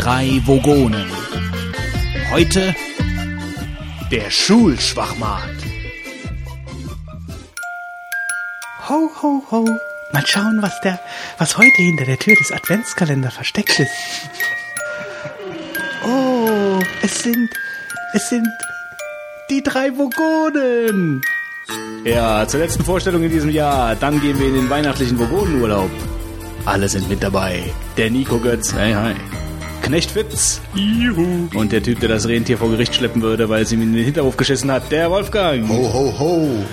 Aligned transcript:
drei 0.00 0.40
Vogonen. 0.46 1.10
Heute 2.30 2.74
der 4.10 4.30
Schulschwachmat. 4.30 5.56
Ho, 8.88 9.10
ho, 9.20 9.42
ho. 9.50 9.68
Mal 10.14 10.26
schauen, 10.26 10.62
was 10.62 10.80
der, 10.80 10.98
was 11.36 11.58
heute 11.58 11.82
hinter 11.82 12.06
der 12.06 12.18
Tür 12.18 12.34
des 12.34 12.50
Adventskalenders 12.50 13.34
versteckt 13.34 13.78
ist. 13.78 13.90
Oh, 16.06 16.78
es 17.02 17.22
sind, 17.22 17.50
es 18.14 18.30
sind 18.30 18.48
die 19.50 19.62
drei 19.62 19.90
Vogonen. 19.98 21.20
Ja, 22.04 22.48
zur 22.48 22.60
letzten 22.60 22.86
Vorstellung 22.86 23.22
in 23.22 23.30
diesem 23.30 23.50
Jahr. 23.50 23.96
Dann 23.96 24.18
gehen 24.18 24.40
wir 24.40 24.48
in 24.48 24.54
den 24.54 24.70
weihnachtlichen 24.70 25.18
Vogonenurlaub. 25.18 25.90
Alle 26.64 26.88
sind 26.88 27.06
mit 27.10 27.22
dabei. 27.22 27.64
Der 27.98 28.10
Nico 28.10 28.38
Götz, 28.38 28.72
hey, 28.72 28.94
hi. 28.94 29.14
Knecht 29.90 30.12
Fitz. 30.12 30.60
Juhu. 30.72 31.48
Und 31.52 31.72
der 31.72 31.82
Typ, 31.82 31.98
der 31.98 32.10
das 32.10 32.28
Rentier 32.28 32.56
vor 32.58 32.70
Gericht 32.70 32.94
schleppen 32.94 33.22
würde, 33.22 33.48
weil 33.48 33.64
es 33.64 33.72
ihm 33.72 33.82
in 33.82 33.92
den 33.92 34.04
Hinterhof 34.04 34.36
geschissen 34.36 34.70
hat, 34.70 34.92
der 34.92 35.10
Wolfgang. 35.10 35.68
Ho, 35.68 35.92
ho, 35.92 36.14
ho. 36.16 36.64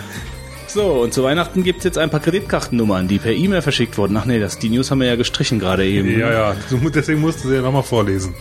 So, 0.68 1.02
und 1.02 1.16
zu 1.16 1.24
Weihnachten 1.24 1.64
gibt 1.64 1.80
es 1.80 1.86
jetzt 1.86 1.98
ein 1.98 2.12
paar 2.12 2.20
Kreditkartennummern, 2.20 3.08
die 3.08 3.18
per 3.18 3.32
E-Mail 3.32 3.64
verschickt 3.64 3.98
wurden. 3.98 4.16
Ach 4.18 4.26
nee, 4.26 4.40
das, 4.40 4.60
die 4.60 4.70
News 4.70 4.92
haben 4.92 5.00
wir 5.00 5.08
ja 5.08 5.16
gestrichen 5.16 5.58
gerade 5.58 5.88
eben. 5.88 6.12
Ja, 6.20 6.32
ja, 6.32 6.56
deswegen 6.94 7.20
musst 7.22 7.44
du 7.44 7.48
sie 7.48 7.56
ja 7.56 7.62
nochmal 7.64 7.82
vorlesen. 7.82 8.36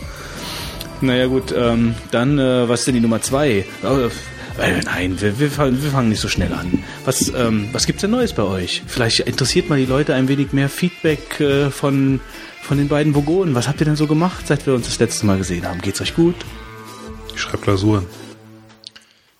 Naja 1.01 1.25
gut, 1.25 1.51
ähm, 1.57 1.95
dann, 2.11 2.37
äh, 2.37 2.69
was 2.69 2.81
ist 2.81 2.85
denn 2.85 2.93
die 2.93 3.01
Nummer 3.01 3.19
2? 3.19 3.65
Äh, 4.59 4.81
nein, 4.85 5.19
wir, 5.21 5.39
wir, 5.39 5.51
fangen- 5.51 5.81
wir 5.83 5.91
fangen 5.91 6.09
nicht 6.09 6.19
so 6.21 6.27
schnell 6.27 6.53
an. 6.53 6.83
Was, 7.05 7.29
ähm, 7.29 7.69
was 7.71 7.85
gibt's 7.85 8.01
denn 8.01 8.11
Neues 8.11 8.33
bei 8.33 8.43
euch? 8.43 8.83
Vielleicht 8.87 9.19
interessiert 9.21 9.69
mal 9.69 9.77
die 9.77 9.85
Leute 9.85 10.13
ein 10.15 10.27
wenig 10.27 10.53
mehr 10.53 10.69
Feedback 10.69 11.39
äh, 11.39 11.69
von, 11.71 12.19
von 12.61 12.77
den 12.77 12.87
beiden 12.87 13.15
Vogonen. 13.15 13.55
Was 13.55 13.67
habt 13.67 13.79
ihr 13.81 13.85
denn 13.85 13.95
so 13.95 14.07
gemacht, 14.07 14.47
seit 14.47 14.65
wir 14.65 14.73
uns 14.73 14.85
das 14.87 14.99
letzte 14.99 15.25
Mal 15.25 15.37
gesehen 15.37 15.65
haben? 15.67 15.81
Geht's 15.81 16.01
euch 16.01 16.15
gut? 16.15 16.35
Ich 17.35 17.41
schreibe 17.41 17.59
Klausuren. 17.59 18.05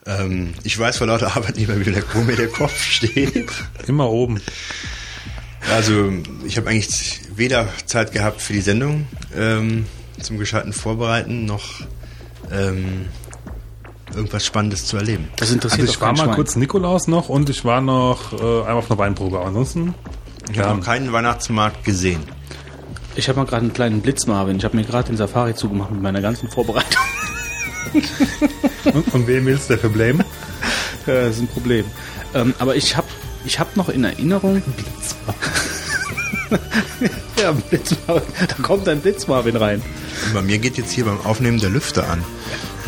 Ähm, 0.05 0.53
ich 0.63 0.77
weiß 0.77 0.97
vor 0.97 1.07
lauter 1.07 1.35
Arbeit 1.35 1.57
nicht 1.57 1.67
mehr, 1.67 1.79
wie 1.85 1.91
der, 1.91 2.03
wo 2.13 2.21
mir 2.21 2.35
der 2.35 2.47
Kopf 2.47 2.81
steht. 2.81 3.49
Immer 3.87 4.09
oben. 4.09 4.39
Also 5.75 6.13
ich 6.45 6.55
habe 6.57 6.69
eigentlich 6.69 7.19
weder 7.35 7.67
Zeit 7.85 8.13
gehabt 8.13 8.41
für 8.41 8.53
die 8.53 8.61
Sendung 8.61 9.05
ähm, 9.35 9.85
zum 10.21 10.37
gescheiten 10.37 10.71
Vorbereiten, 10.71 11.45
noch 11.45 11.81
ähm, 12.51 13.07
irgendwas 14.15 14.45
Spannendes 14.45 14.85
zu 14.85 14.97
erleben. 14.97 15.27
Das 15.37 15.51
interessiert 15.51 15.81
Also 15.81 15.93
ich 15.93 16.01
war 16.01 16.11
mal 16.13 16.23
Schwein. 16.25 16.35
kurz 16.35 16.55
Nikolaus 16.55 17.07
noch 17.07 17.29
und 17.29 17.49
ich 17.49 17.65
war 17.65 17.81
noch 17.81 18.33
äh, 18.33 18.35
einmal 18.35 18.73
auf 18.77 18.89
einer 18.89 18.97
Weinprobe. 18.99 19.37
Aber 19.37 19.47
ansonsten, 19.47 19.93
Ich 20.51 20.59
habe 20.59 20.77
noch 20.77 20.85
keinen 20.85 21.11
Weihnachtsmarkt 21.11 21.83
gesehen. 21.83 22.21
Ich 23.15 23.27
habe 23.29 23.39
mal 23.39 23.45
gerade 23.45 23.63
einen 23.63 23.73
kleinen 23.73 24.01
Blitz, 24.01 24.27
Marvin. 24.27 24.57
Ich 24.57 24.63
habe 24.63 24.77
mir 24.77 24.83
gerade 24.83 25.07
den 25.07 25.17
Safari 25.17 25.55
zugemacht 25.55 25.91
mit 25.91 26.01
meiner 26.01 26.21
ganzen 26.21 26.49
Vorbereitung. 26.49 27.01
und, 28.93 29.13
und 29.13 29.27
wen 29.27 29.45
willst 29.45 29.69
du 29.69 29.73
dafür 29.75 29.89
blamen? 29.89 30.23
Ja, 31.07 31.21
das 31.21 31.35
ist 31.35 31.41
ein 31.41 31.47
Problem. 31.47 31.85
Ähm, 32.35 32.53
aber 32.59 32.75
ich 32.75 32.95
habe 32.95 33.07
ich 33.45 33.59
hab 33.59 33.75
noch 33.77 33.89
in 33.89 34.03
Erinnerung. 34.03 34.61
ja, 37.41 37.51
Blitz, 37.51 37.95
da 38.07 38.21
kommt 38.61 38.87
ein 38.87 38.99
Blitz 39.01 39.27
Marvin 39.27 39.55
rein. 39.55 39.81
Und 40.27 40.33
bei 40.33 40.41
mir 40.41 40.57
geht 40.57 40.77
jetzt 40.77 40.91
hier 40.91 41.05
beim 41.05 41.19
Aufnehmen 41.25 41.59
der 41.59 41.69
Lüfter 41.69 42.09
an. 42.09 42.23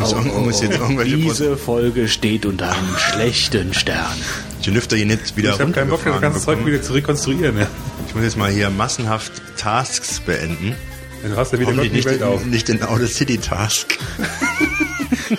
Muss, 0.00 0.12
irgend- 0.12 0.34
muss 0.46 0.62
jetzt 0.62 0.78
irgendwelche 0.78 1.16
Diese 1.16 1.56
Folge 1.56 2.08
steht 2.08 2.46
unter 2.46 2.70
einem 2.72 2.96
schlechten 2.96 3.74
Stern. 3.74 4.06
die 4.64 4.70
Lüfter 4.70 4.96
hier 4.96 5.06
nicht 5.06 5.36
wieder 5.36 5.54
Ich 5.54 5.60
habe 5.60 5.72
keinen 5.72 5.90
Bock, 5.90 6.00
das 6.04 6.20
ganze 6.20 6.40
Zeug 6.40 6.64
wieder 6.66 6.82
zu 6.82 6.92
rekonstruieren. 6.94 7.56
Ja. 7.58 7.66
Ich 8.08 8.14
muss 8.14 8.24
jetzt 8.24 8.36
mal 8.36 8.50
hier 8.50 8.70
massenhaft 8.70 9.32
Tasks 9.56 10.20
beenden. 10.20 10.74
Du 11.22 11.36
hast 11.36 11.52
ja 11.52 11.58
wieder 11.60 11.74
Gott 11.74 11.92
nicht, 11.92 12.06
Welt 12.06 12.22
auf. 12.22 12.44
nicht 12.46 12.68
den 12.68 12.82
Outer 12.82 13.06
City 13.06 13.38
Task. 13.38 13.98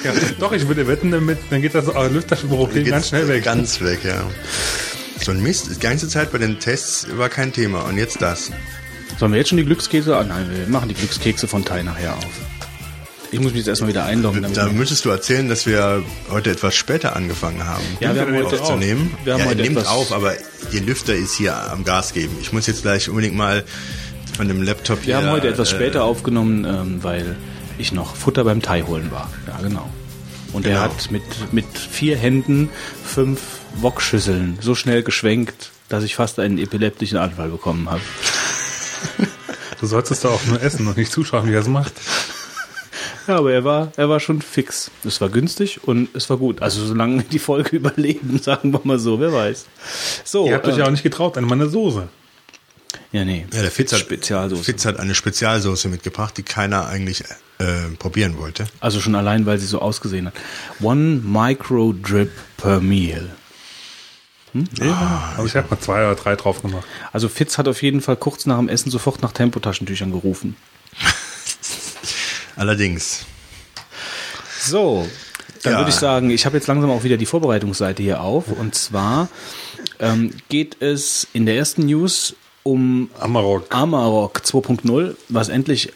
Ja, 0.03 0.11
doch, 0.39 0.51
ich 0.53 0.67
würde 0.67 0.88
wetten, 0.88 1.11
damit, 1.11 1.38
dann 1.49 1.61
geht 1.61 1.75
das 1.75 1.85
Lüfterproblem 1.85 2.85
ganz 2.85 3.09
schnell 3.09 3.28
weg. 3.28 3.43
Ganz 3.43 3.81
weg, 3.81 3.99
ja. 4.05 4.23
So 5.22 5.31
ein 5.31 5.41
Mist. 5.43 5.69
Die 5.75 5.79
ganze 5.79 6.07
Zeit 6.07 6.31
bei 6.31 6.38
den 6.38 6.59
Tests 6.59 7.07
war 7.17 7.28
kein 7.29 7.51
Thema. 7.53 7.81
Und 7.81 7.97
jetzt 7.97 8.22
das. 8.22 8.51
Sollen 9.19 9.31
wir 9.33 9.39
jetzt 9.39 9.49
schon 9.49 9.57
die 9.57 9.66
Glückskekse? 9.66 10.16
Ah, 10.17 10.23
nein, 10.23 10.49
wir 10.49 10.67
machen 10.67 10.88
die 10.89 10.95
Glückskekse 10.95 11.47
von 11.47 11.63
Tai 11.66 11.83
nachher 11.83 12.16
auf. 12.16 12.25
Ich 13.33 13.39
muss 13.39 13.51
mich 13.51 13.59
jetzt 13.59 13.67
erstmal 13.67 13.89
wieder 13.89 14.03
einloggen. 14.05 14.45
Da 14.53 14.65
wir- 14.65 14.73
müsstest 14.73 15.05
du 15.05 15.09
erzählen, 15.09 15.47
dass 15.47 15.65
wir 15.65 16.03
heute 16.29 16.51
etwas 16.51 16.75
später 16.75 17.15
angefangen 17.15 17.65
haben. 17.65 17.83
Ja, 18.01 18.13
wir 18.13 18.21
haben 18.21 18.35
heute 18.35 18.59
aufzunehmen. 18.61 19.15
Wir 19.23 19.33
haben 19.33 19.39
ja, 19.41 19.45
heute 19.45 19.59
er 19.59 19.63
nimmt 19.63 19.77
etwas- 19.77 19.87
auf, 19.91 20.11
aber 20.11 20.33
der 20.73 20.81
Lüfter 20.81 21.15
ist 21.15 21.35
hier 21.35 21.55
am 21.71 21.85
Gas 21.85 22.11
geben. 22.13 22.35
Ich 22.41 22.51
muss 22.51 22.67
jetzt 22.67 22.81
gleich 22.81 23.07
unbedingt 23.09 23.35
mal 23.35 23.63
von 24.35 24.47
dem 24.49 24.61
Laptop 24.61 24.99
wir 24.99 25.03
hier. 25.05 25.17
haben 25.17 25.29
heute 25.31 25.47
etwas 25.47 25.71
äh, 25.71 25.75
später 25.75 26.03
aufgenommen, 26.03 26.65
ähm, 26.65 27.03
weil 27.03 27.37
ich 27.77 27.93
noch 27.93 28.15
Futter 28.17 28.43
beim 28.43 28.61
Tai 28.61 28.81
holen 28.83 29.11
war. 29.11 29.31
Ja, 29.47 29.59
genau. 29.61 29.89
Und 30.51 30.65
er 30.65 30.71
Genau. 30.73 30.83
hat 30.83 31.11
mit, 31.11 31.23
mit 31.53 31.65
vier 31.77 32.17
Händen 32.17 32.69
fünf 33.05 33.39
Wokschüsseln 33.75 34.57
so 34.61 34.75
schnell 34.75 35.03
geschwenkt, 35.03 35.71
dass 35.87 36.03
ich 36.03 36.15
fast 36.15 36.37
einen 36.39 36.57
epileptischen 36.57 37.17
Anfall 37.17 37.49
bekommen 37.49 37.89
habe. 37.89 38.01
Du 39.79 39.87
sollst 39.87 40.11
es 40.11 40.19
doch 40.19 40.33
auch 40.33 40.45
nur 40.45 40.61
essen 40.61 40.85
und 40.85 40.95
nicht 40.95 41.11
zuschauen, 41.11 41.49
wie 41.49 41.53
er 41.55 41.61
es 41.61 41.67
macht. 41.67 41.93
Ja, 43.31 43.37
aber 43.37 43.53
er 43.53 43.63
war, 43.63 43.93
er 43.95 44.09
war 44.09 44.19
schon 44.19 44.41
fix. 44.41 44.91
Es 45.05 45.21
war 45.21 45.29
günstig 45.29 45.87
und 45.87 46.13
es 46.13 46.29
war 46.29 46.35
gut. 46.35 46.61
Also 46.61 46.85
solange 46.85 47.19
wir 47.19 47.23
die 47.23 47.39
Folge 47.39 47.69
überleben, 47.77 48.37
sagen 48.39 48.73
wir 48.73 48.81
mal 48.83 48.99
so, 48.99 49.21
wer 49.21 49.31
weiß. 49.31 49.67
So, 50.25 50.47
Ihr 50.47 50.55
habt 50.55 50.67
euch 50.67 50.75
äh, 50.75 50.79
ja 50.79 50.85
auch 50.85 50.91
nicht 50.91 51.03
getraut 51.03 51.37
an 51.37 51.45
meine 51.45 51.69
Soße. 51.69 52.09
ja, 53.13 53.23
nee. 53.23 53.45
Ja, 53.53 53.61
der 53.61 53.71
Fitz 53.71 53.93
hat, 53.93 54.01
Spezialsoße. 54.01 54.65
Fitz 54.65 54.83
hat 54.83 54.99
eine 54.99 55.15
Spezialsoße 55.15 55.87
mitgebracht, 55.87 56.35
die 56.35 56.43
keiner 56.43 56.87
eigentlich 56.87 57.23
äh, 57.59 57.87
probieren 57.97 58.37
wollte. 58.37 58.65
Also 58.81 58.99
schon 58.99 59.15
allein, 59.15 59.45
weil 59.45 59.59
sie 59.59 59.65
so 59.65 59.79
ausgesehen 59.79 60.27
hat. 60.27 60.33
One 60.81 61.21
Micro 61.23 61.93
Drip 61.93 62.31
per 62.57 62.81
Meal. 62.81 63.33
Also 64.53 65.45
ich 65.45 65.55
habe 65.55 65.67
mal 65.69 65.79
zwei 65.79 66.05
oder 66.05 66.15
drei 66.15 66.35
drauf 66.35 66.61
gemacht. 66.61 66.83
Also 67.13 67.29
Fitz 67.29 67.57
hat 67.57 67.69
auf 67.69 67.81
jeden 67.81 68.01
Fall 68.01 68.17
kurz 68.17 68.45
nach 68.45 68.57
dem 68.57 68.67
Essen 68.67 68.91
sofort 68.91 69.21
nach 69.21 69.31
Tempotaschentüchern 69.31 70.11
gerufen. 70.11 70.57
Allerdings. 72.56 73.25
So, 74.59 75.07
dann 75.63 75.73
Ja. 75.73 75.79
würde 75.79 75.89
ich 75.89 75.95
sagen, 75.95 76.29
ich 76.29 76.45
habe 76.45 76.57
jetzt 76.57 76.67
langsam 76.67 76.89
auch 76.91 77.03
wieder 77.03 77.17
die 77.17 77.25
Vorbereitungsseite 77.25 78.03
hier 78.03 78.22
auf. 78.22 78.47
Und 78.47 78.75
zwar 78.75 79.29
ähm, 80.00 80.31
geht 80.50 80.81
es 80.81 81.28
in 81.34 81.45
der 81.45 81.56
ersten 81.56 81.85
News 81.85 82.35
um 82.63 83.09
Amarok. 83.19 83.66
Amarok 83.73 84.40
2.0, 84.45 85.16
was 85.29 85.50
endlich 85.50 85.91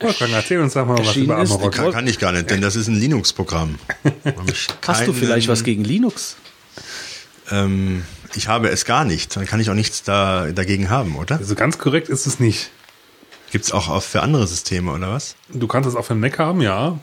Wolfgang, 0.00 0.32
erzähl 0.32 0.60
uns 0.60 0.74
doch 0.74 0.86
mal 0.86 0.98
was 0.98 1.16
über. 1.16 1.38
Amarok. 1.38 1.72
Kann, 1.72 1.90
kann 1.92 2.06
ich 2.06 2.18
gar 2.18 2.32
nicht, 2.32 2.50
denn 2.50 2.60
das 2.60 2.76
ist 2.76 2.86
ein 2.88 2.96
Linux-Programm. 3.00 3.78
Hast 4.86 5.06
du 5.06 5.14
vielleicht 5.14 5.48
was 5.48 5.64
gegen 5.64 5.84
Linux? 5.84 6.36
Ähm, 7.50 8.04
ich 8.34 8.48
habe 8.48 8.68
es 8.68 8.84
gar 8.84 9.04
nicht. 9.06 9.36
Dann 9.36 9.46
kann 9.46 9.58
ich 9.58 9.70
auch 9.70 9.74
nichts 9.74 10.02
da, 10.02 10.48
dagegen 10.52 10.90
haben, 10.90 11.16
oder? 11.16 11.38
Also 11.38 11.54
ganz 11.54 11.78
korrekt 11.78 12.10
ist 12.10 12.26
es 12.26 12.38
nicht. 12.40 12.70
Gibt's 13.52 13.72
auch 13.72 13.88
auf- 13.88 14.04
für 14.04 14.22
andere 14.22 14.46
Systeme, 14.46 14.92
oder 14.92 15.12
was? 15.12 15.36
Du 15.50 15.66
kannst 15.66 15.88
es 15.88 15.94
auch 15.96 16.04
für 16.04 16.14
den 16.14 16.20
Mac 16.20 16.38
haben, 16.38 16.60
ja. 16.60 16.98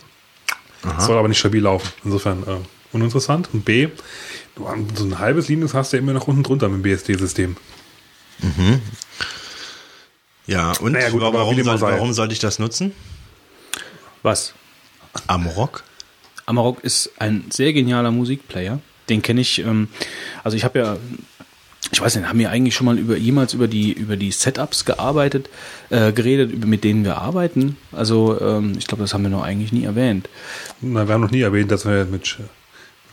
Soll 0.99 1.17
aber 1.17 1.27
nicht 1.29 1.39
stabil 1.39 1.61
laufen. 1.61 1.89
Insofern 2.03 2.43
äh, 2.43 2.57
uninteressant. 2.91 3.49
Und 3.53 3.63
B, 3.63 3.87
du, 4.55 4.67
so 4.95 5.05
ein 5.05 5.19
halbes 5.19 5.47
Linux 5.47 5.73
hast 5.73 5.93
du 5.93 5.97
ja 5.97 6.03
immer 6.03 6.11
noch 6.13 6.27
unten 6.27 6.43
drunter 6.43 6.67
mit 6.67 6.79
dem 6.79 6.83
BSD-System. 6.83 7.55
Ja, 10.45 10.71
und 10.81 10.91
Naja, 10.91 11.09
gut, 11.09 11.21
warum, 11.21 11.35
auch 11.37 11.63
soll, 11.63 11.81
warum 11.81 12.11
sollte 12.13 12.33
ich 12.33 12.39
das 12.39 12.59
nutzen? 12.59 12.93
Was? 14.23 14.53
Amrock? 15.27 15.83
Amarok 16.45 16.83
ist 16.83 17.11
ein 17.19 17.45
sehr 17.49 17.71
genialer 17.71 18.11
Musikplayer. 18.11 18.79
Den 19.09 19.21
kenne 19.21 19.41
ich, 19.41 19.59
ähm, 19.59 19.87
also 20.43 20.57
ich 20.57 20.63
habe 20.65 20.79
ja, 20.79 20.97
ich 21.93 22.01
weiß 22.01 22.15
nicht, 22.15 22.27
haben 22.27 22.39
wir 22.39 22.49
eigentlich 22.49 22.75
schon 22.75 22.85
mal 22.85 22.97
über 22.97 23.15
jemals 23.15 23.53
über 23.53 23.67
die 23.67 23.93
über 23.93 24.17
die 24.17 24.31
Setups 24.31 24.85
gearbeitet, 24.85 25.49
äh, 25.89 26.11
geredet, 26.11 26.65
mit 26.65 26.83
denen 26.83 27.05
wir 27.05 27.17
arbeiten. 27.17 27.77
Also 27.91 28.39
ähm, 28.41 28.73
ich 28.77 28.87
glaube, 28.87 29.03
das 29.03 29.13
haben 29.13 29.23
wir 29.23 29.29
noch 29.29 29.43
eigentlich 29.43 29.71
nie 29.71 29.83
erwähnt. 29.83 30.27
Na, 30.81 31.07
wir 31.07 31.13
haben 31.13 31.21
noch 31.21 31.31
nie 31.31 31.41
erwähnt, 31.41 31.71
dass 31.71 31.85
wir 31.85 32.05
mit 32.05 32.37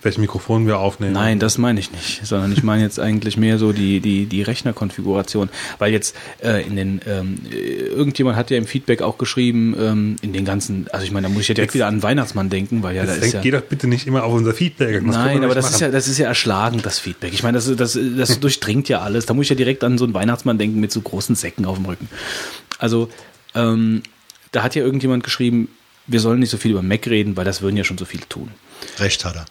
welchem 0.03 0.23
Mikrofon 0.23 0.67
wir 0.67 0.79
aufnehmen. 0.79 1.13
Nein, 1.13 1.39
das 1.39 1.59
meine 1.59 1.81
ich 1.81 1.93
nicht, 1.93 2.27
sondern 2.27 2.53
ich 2.53 2.63
meine 2.63 2.83
jetzt 2.83 2.99
eigentlich 2.99 3.37
mehr 3.37 3.59
so 3.59 3.73
die, 3.73 4.01
die, 4.01 4.27
die 4.27 4.43
Rechnerkonfiguration. 4.43 5.51
Weil 5.79 5.93
jetzt 5.93 6.17
äh, 6.43 6.67
in 6.67 6.77
den, 6.77 7.01
ähm, 7.07 7.39
äh, 7.51 7.57
irgendjemand 7.57 8.37
hat 8.37 8.51
ja 8.51 8.57
im 8.57 8.67
Feedback 8.67 9.03
auch 9.03 9.19
geschrieben, 9.19 9.75
ähm, 9.79 10.17
in 10.23 10.33
den 10.33 10.45
ganzen, 10.45 10.89
also 10.93 11.05
ich 11.05 11.13
meine, 11.13 11.29
da 11.29 11.33
muss 11.33 11.43
ich 11.43 11.49
ja 11.49 11.55
direkt 11.55 11.75
wieder 11.75 11.87
an 11.87 11.97
den 11.97 12.03
Weihnachtsmann 12.03 12.51
denken, 12.51 12.83
weil 12.83 12.97
ja 12.97 13.05
da 13.05 13.15
Jetzt 13.15 13.27
ist 13.27 13.33
ja. 13.35 13.41
geh 13.41 13.51
doch 13.51 13.63
bitte 13.63 13.87
nicht 13.87 14.07
immer 14.07 14.25
auf 14.25 14.33
unser 14.33 14.55
Feedback. 14.55 14.95
Das 15.05 15.17
Nein, 15.17 15.45
aber 15.45 15.55
das 15.55 15.67
ist 15.67 15.73
machen. 15.73 15.83
ja, 15.83 15.91
das 15.91 16.09
ist 16.09 16.19
ja 16.19 16.27
erschlagend, 16.27 16.87
das 16.87 16.99
Feedback. 16.99 17.33
Ich 17.33 17.43
meine, 17.43 17.59
das, 17.59 17.75
das, 17.77 17.99
das 18.17 18.41
durchdringt 18.41 18.89
ja 18.89 19.01
alles. 19.01 19.27
Da 19.27 19.35
muss 19.35 19.45
ich 19.45 19.51
ja 19.51 19.57
direkt 19.57 19.85
an 19.85 19.99
so 19.99 20.05
einen 20.05 20.15
Weihnachtsmann 20.15 20.59
denken 20.59 20.81
mit 20.81 20.93
so 20.93 21.01
großen 21.01 21.35
Säcken 21.35 21.65
auf 21.65 21.77
dem 21.77 21.87
Rücken. 21.87 22.09
Also, 22.79 23.11
ähm, 23.55 24.03
da 24.53 24.63
hat 24.63 24.75
ja 24.75 24.83
irgendjemand 24.83 25.25
geschrieben, 25.25 25.69
wir 26.07 26.21
sollen 26.21 26.41
nicht 26.41 26.51
so 26.51 26.57
viel 26.57 26.73
über 26.73 26.83
Mac 26.83 27.07
reden, 27.07 27.37
weil 27.37 27.45
das 27.45 27.63
würden 27.63 27.77
ja 27.77 27.85
schon 27.85 27.99
so 27.99 28.05
viele 28.05 28.29
tun. 28.29 28.51
Recht 28.99 29.25
hat 29.25 29.37
er. 29.37 29.47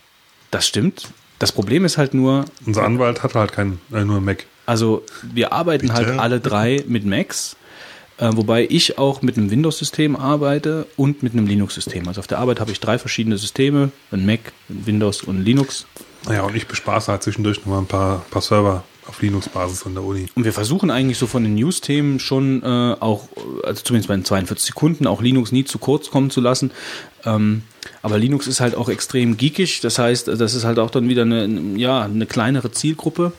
Das 0.52 0.68
stimmt. 0.68 1.10
Das 1.38 1.52
Problem 1.52 1.86
ist 1.86 1.98
halt 1.98 2.14
nur, 2.14 2.46
Unser 2.66 2.84
Anwalt 2.84 3.24
hat 3.24 3.36
halt 3.36 3.54
keinen, 3.54 3.80
äh, 3.94 4.04
nur 4.04 4.20
Mac. 4.20 4.46
also 4.66 5.04
wir 5.22 5.54
arbeiten 5.54 5.88
Bitte? 5.88 6.08
halt 6.08 6.20
alle 6.20 6.40
drei 6.40 6.84
mit 6.88 7.06
Macs. 7.06 7.56
Äh, 8.18 8.32
wobei 8.36 8.68
ich 8.70 8.98
auch 8.98 9.22
mit 9.22 9.38
einem 9.38 9.50
Windows-System 9.50 10.18
arbeite 10.18 10.88
und 10.98 11.24
mit 11.24 11.32
einem 11.32 11.48
Linux-System. 11.48 12.06
Also 12.10 12.20
auf 12.20 12.28
der 12.28 12.40
Arbeit 12.40 12.60
habe 12.60 12.70
ich 12.72 12.82
drei 12.82 12.98
verschiedene 13.00 13.38
Systeme, 13.38 13.92
ein 14.12 14.26
Mac, 14.26 14.52
ein 14.70 14.86
Windows 14.86 15.24
und 15.24 15.38
ein 15.40 15.46
Linux. 15.46 15.86
Naja, 16.26 16.42
und 16.42 16.54
ich 16.54 16.68
bespaße 16.68 17.10
halt 17.14 17.24
zwischendurch 17.24 17.60
noch 17.60 17.68
mal 17.68 17.80
ein 17.80 17.86
paar, 17.88 18.26
paar 18.30 18.42
Server 18.42 18.84
auf 19.08 19.22
Linux-Basis 19.22 19.86
an 19.86 19.94
der 19.94 20.04
Uni. 20.04 20.28
Und 20.36 20.44
wir 20.44 20.52
versuchen 20.52 20.92
eigentlich 20.92 21.18
so 21.18 21.28
von 21.28 21.44
den 21.44 21.56
News-Themen 21.56 22.20
schon 22.20 22.62
äh, 22.62 22.96
auch, 23.00 23.30
also 23.64 23.82
zumindest 23.84 24.10
bei 24.10 24.16
den 24.16 24.26
42 24.26 24.68
Sekunden, 24.68 25.08
auch 25.08 25.22
Linux 25.22 25.54
nie 25.54 25.64
zu 25.64 25.80
kurz 25.80 26.12
kommen 26.12 26.30
zu 26.30 26.42
lassen. 26.42 26.72
Ähm, 27.26 27.64
aber 28.02 28.18
Linux 28.18 28.48
ist 28.48 28.60
halt 28.60 28.76
auch 28.76 28.90
extrem 28.90 29.38
geekig. 29.38 29.82
Das 29.82 30.00
heißt, 30.00 30.28
das 30.28 30.54
ist 30.54 30.64
halt 30.64 30.80
auch 30.80 30.90
dann 30.90 31.10
wieder 31.10 31.24
eine, 31.24 31.78
ja, 31.78 32.04
eine 32.04 32.26
kleinere 32.26 32.72
Zielgruppe. 32.72 33.34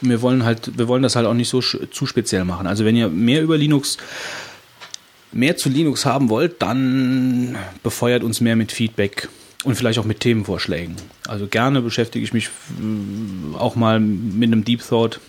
Wir 0.00 0.22
wollen 0.22 0.44
halt, 0.44 0.78
wir 0.78 0.88
wollen 0.88 1.02
das 1.02 1.16
halt 1.16 1.26
auch 1.26 1.34
nicht 1.34 1.48
so 1.48 1.60
zu 1.60 2.06
speziell 2.06 2.44
machen. 2.44 2.66
Also 2.66 2.84
wenn 2.84 2.96
ihr 2.96 3.08
mehr 3.08 3.42
über 3.42 3.58
Linux, 3.58 3.96
mehr 5.32 5.56
zu 5.56 5.68
Linux 5.68 6.06
haben 6.06 6.28
wollt, 6.28 6.62
dann 6.62 7.56
befeuert 7.82 8.22
uns 8.22 8.40
mehr 8.40 8.56
mit 8.56 8.72
Feedback 8.72 9.28
und 9.64 9.74
vielleicht 9.74 9.98
auch 9.98 10.04
mit 10.04 10.20
Themenvorschlägen. 10.20 10.96
Also 11.26 11.46
gerne 11.46 11.82
beschäftige 11.82 12.24
ich 12.24 12.32
mich 12.32 12.48
mm, 12.80 13.56
auch 13.56 13.74
mal 13.74 13.98
mit 14.00 14.52
einem 14.52 14.64
Deep 14.64 14.86
Thought. 14.86 15.20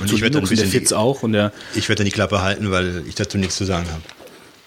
Und 0.00 0.08
zu 0.08 0.16
ich 0.16 0.22
werde 0.22 0.40
dann 0.40 0.44
ein 0.44 0.48
Linux 0.48 0.50
und 0.50 0.56
der 0.58 0.64
bisschen 0.64 0.80
Fitz 0.80 0.88
die, 0.88 0.94
auch 0.96 1.22
und 1.22 1.32
der 1.32 1.52
ich 1.76 1.88
werde 1.88 2.00
dann 2.00 2.06
die 2.06 2.12
Klappe 2.12 2.42
halten, 2.42 2.72
weil 2.72 3.04
ich 3.06 3.14
dazu 3.14 3.38
nichts 3.38 3.56
zu 3.56 3.64
sagen 3.64 3.86
habe. 3.88 4.02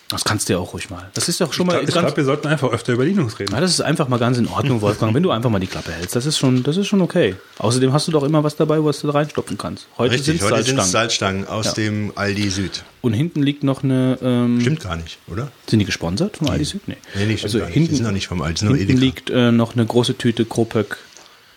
Das 0.09 0.23
kannst 0.23 0.47
du 0.47 0.53
ja 0.53 0.59
auch 0.59 0.73
ruhig 0.73 0.89
mal. 0.89 1.09
Das 1.15 1.27
ist 1.27 1.41
doch 1.41 1.51
schon 1.51 1.65
Ich 1.65 1.73
mal 1.73 1.79
glaube, 1.79 1.91
ganz. 1.91 2.05
glaub, 2.05 2.17
wir 2.17 2.23
sollten 2.23 2.47
einfach 2.47 2.71
öfter 2.71 2.93
über 2.93 3.03
Linux 3.03 3.37
reden. 3.39 3.53
ja, 3.53 3.59
das 3.59 3.71
ist 3.71 3.81
einfach 3.81 4.07
mal 4.07 4.17
ganz 4.17 4.37
in 4.37 4.47
Ordnung, 4.47 4.79
Wolfgang, 4.79 5.13
wenn 5.13 5.21
du 5.21 5.31
einfach 5.31 5.49
mal 5.49 5.59
die 5.59 5.67
Klappe 5.67 5.91
hältst. 5.91 6.15
Das 6.15 6.25
ist 6.25 6.37
schon, 6.37 6.63
das 6.63 6.77
ist 6.77 6.87
schon 6.87 7.01
okay. 7.01 7.35
Außerdem 7.59 7.91
hast 7.91 8.07
du 8.07 8.13
doch 8.13 8.23
immer 8.23 8.41
was 8.41 8.55
dabei, 8.55 8.81
was 8.81 9.01
du 9.01 9.07
da 9.07 9.13
reinstopfen 9.13 9.57
kannst. 9.57 9.87
Heute 9.97 10.13
Richtig, 10.13 10.39
sind 10.39 10.49
heute 10.49 10.63
sind 10.63 10.79
es 10.79 10.91
Salzstangen. 10.91 11.43
Salzstangen 11.43 11.47
aus 11.49 11.65
Ja. 11.65 11.71
dem 11.73 12.13
Aldi 12.15 12.49
Süd. 12.49 12.83
Und 13.01 13.13
hinten 13.13 13.43
liegt 13.43 13.63
noch 13.65 13.83
eine. 13.83 14.17
Ähm, 14.21 14.61
Stimmt 14.61 14.79
gar 14.81 14.95
nicht, 14.95 15.17
oder? 15.27 15.51
sind 15.69 15.79
die 15.79 15.85
gesponsert 15.85 16.37
vom 16.37 16.49
Aldi 16.49 16.63
Süd? 16.63 16.87
Nee. 16.87 16.95
Nee, 17.15 17.23
stimmt 17.37 17.43
also 17.43 17.59
gar 17.59 17.65
nicht. 17.65 17.73
hinten, 17.73 17.89
Die 17.89 17.95
sind 17.97 18.05
noch 18.05 18.11
nicht 18.13 18.27
vom 18.27 18.41
Aldi, 18.41 18.59
sind 18.59 18.75
hinten 18.77 18.97
liegt 18.97 19.29
äh, 19.29 19.51
noch 19.51 19.73
eine 19.75 19.85
große 19.85 20.17
Tüte 20.17 20.45
Kropöck 20.45 20.97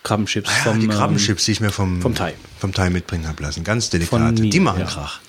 Krabbenchips 0.03 0.49
Ah, 0.49 0.53
ja, 0.57 0.63
vom. 0.71 0.79
die 0.79 0.85
ähm, 0.87 0.91
Krabbenchips, 0.91 1.45
die 1.45 1.51
ich 1.53 1.61
mir 1.61 1.69
vom, 1.71 2.01
vom 2.01 2.15
Thai. 2.15 2.33
vom 2.59 2.73
Thai 2.73 2.89
mitbringen 2.89 3.27
habe 3.29 3.41
lassen. 3.43 3.63
Ganz 3.63 3.89
delikat. 3.91 4.33
Die 4.39 4.59
machen 4.59 4.81
ja. 4.81 4.85
Krach. 4.87 5.19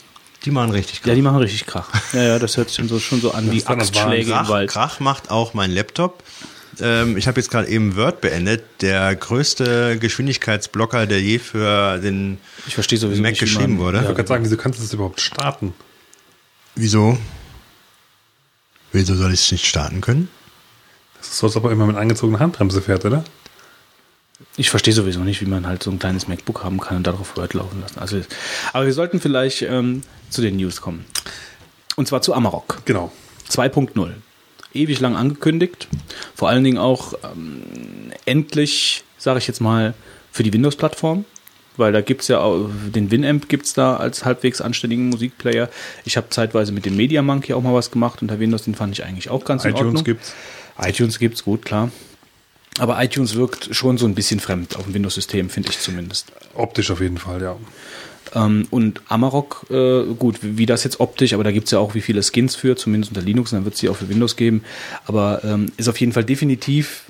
Die 0.45 0.51
machen 0.51 0.71
richtig 0.73 1.01
Krach. 1.03 1.09
Ja, 1.09 1.15
die 1.15 1.23
machen 1.23 1.37
richtig 1.39 1.67
Krach. 1.67 1.89
Ja, 2.13 2.23
ja, 2.23 2.39
das 2.39 2.57
hört 2.57 2.69
sich 2.69 2.77
schon 2.77 2.89
so, 2.89 2.99
schon 2.99 3.21
so 3.21 3.33
an 3.33 3.51
wie 3.51 3.59
das 3.61 3.67
Axtschläge 3.69 4.31
im 4.31 4.37
Krach, 4.37 4.49
Wald. 4.49 4.71
Krach 4.71 5.01
macht 5.01 5.31
auch 5.31 5.55
mein 5.55 5.71
Laptop. 5.71 6.23
Ähm, 6.81 7.17
ich 7.17 7.29
habe 7.29 7.39
jetzt 7.41 7.51
gerade 7.51 7.69
eben 7.69 7.97
Word 7.97 8.21
beendet. 8.21 8.65
Der 8.81 9.15
größte 9.15 9.99
Geschwindigkeitsblocker, 9.99 11.07
der 11.07 11.21
je 11.21 11.39
für 11.39 11.99
den 11.99 12.39
Ich 12.67 12.75
verstehe 12.75 12.99
sowieso 12.99 13.23
Mac 13.23 13.39
geschrieben 13.39 13.75
man- 13.75 13.79
wurde. 13.85 13.99
Ich 13.99 14.05
wollte 14.05 14.17
gerade 14.17 14.29
sagen, 14.29 14.45
wieso 14.45 14.57
kannst 14.57 14.79
du 14.79 14.83
das 14.83 14.93
überhaupt 14.93 15.21
starten? 15.21 15.75
Wieso? 16.75 17.19
Wieso 18.93 19.15
soll 19.15 19.33
ich 19.33 19.41
es 19.41 19.53
nicht 19.53 19.67
starten 19.67 20.01
können? 20.01 20.29
Das 21.19 21.29
ist 21.29 21.39
so, 21.39 21.47
als 21.47 21.57
ob 21.57 21.65
er 21.65 21.71
immer 21.71 21.87
mit 21.87 21.97
angezogener 21.97 22.41
Handbremse 22.41 22.83
fährt, 22.83 23.05
oder? 23.05 23.23
Ich 24.57 24.71
verstehe 24.71 24.93
sowieso 24.93 25.21
nicht, 25.21 25.41
wie 25.41 25.47
man 25.47 25.67
halt 25.67 25.83
so 25.83 25.91
ein 25.91 25.99
kleines 25.99 26.27
MacBook 26.27 26.65
haben 26.65 26.81
kann 26.81 26.97
und 26.99 27.07
darauf 27.07 27.37
Word 27.37 27.55
laufen 27.55 27.81
lassen. 27.81 27.99
Also, 28.01 28.21
aber 28.73 28.87
wir 28.87 28.93
sollten 28.93 29.21
vielleicht 29.21 29.63
ähm, 29.63 30.03
zu 30.33 30.43
den 30.43 30.57
News 30.57 30.81
kommen. 30.81 31.05
Und 31.97 32.09
zwar 32.09 32.23
zu 32.23 32.35
Amarok 32.35 32.83
Genau. 32.85 33.13
2.0. 33.51 34.11
Ewig 34.75 35.01
lang 35.01 35.15
angekündigt. 35.17 35.89
Vor 36.35 36.49
allen 36.49 36.65
Dingen 36.65 36.79
auch 36.79 37.13
ähm, 37.23 37.63
endlich, 38.25 39.05
sage 39.19 39.39
ich 39.39 39.47
jetzt 39.47 39.61
mal, 39.61 39.95
für 40.31 40.43
die 40.43 40.53
Windows-Plattform. 40.53 41.25
Weil 41.79 41.93
da 41.93 42.03
gibt's 42.03 42.29
ja 42.29 42.39
auch, 42.41 42.69
den 42.95 43.11
Winamp 43.11 43.49
gibt's 43.49 43.73
da 43.73 43.97
als 43.97 44.27
halbwegs 44.27 44.61
anständigen 44.61 45.09
Musikplayer. 45.09 45.71
Ich 46.05 46.19
habe 46.19 46.29
zeitweise 46.29 46.71
mit 46.71 46.85
dem 46.85 46.97
Media 46.97 47.23
Monkey 47.23 47.55
auch 47.55 47.63
mal 47.63 47.73
was 47.73 47.91
gemacht 47.91 48.21
unter 48.21 48.39
Windows, 48.39 48.65
den 48.65 48.75
fand 48.75 48.93
ich 48.93 49.05
eigentlich 49.05 49.31
auch 49.31 49.45
ganz 49.45 49.65
in 49.65 49.71
iTunes 49.71 49.87
Ordnung. 49.87 50.05
gibt's. 50.05 50.35
iTunes 50.79 51.19
gibt's, 51.19 51.45
gut, 51.45 51.65
klar. 51.65 51.91
Aber 52.79 53.03
iTunes 53.03 53.37
wirkt 53.37 53.75
schon 53.75 53.97
so 53.97 54.05
ein 54.07 54.15
bisschen 54.15 54.39
fremd 54.41 54.77
auf 54.77 54.85
dem 54.85 54.93
Windows-System, 54.95 55.49
finde 55.49 55.71
ich 55.71 55.79
zumindest. 55.79 56.33
Optisch 56.55 56.91
auf 56.91 57.01
jeden 57.01 57.19
Fall, 57.19 57.41
ja. 57.43 57.57
Ähm, 58.35 58.67
und 58.71 59.03
Amarok, 59.09 59.67
äh, 59.71 60.05
gut, 60.15 60.39
wie, 60.43 60.67
das 60.67 60.85
jetzt 60.85 61.01
optisch, 61.01 61.35
aber 61.35 61.45
da 61.45 61.53
gibt's 61.53 61.71
ja 61.71 61.79
auch 61.79 61.95
wie 61.95 62.01
viele 62.01 62.23
Skins 62.23 62.55
für, 62.55 62.77
zumindest 62.77 63.13
unter 63.13 63.23
Linux, 63.23 63.53
und 63.53 63.59
dann 63.59 63.65
wird 63.65 63.75
es 63.75 63.81
die 63.81 63.89
auch 63.89 63.97
für 63.97 64.09
Windows 64.09 64.37
geben. 64.37 64.65
Aber 65.07 65.43
ähm, 65.45 65.73
ist 65.77 65.89
auf 65.89 66.01
jeden 66.01 66.13
Fall 66.13 66.25
definitiv 66.25 67.05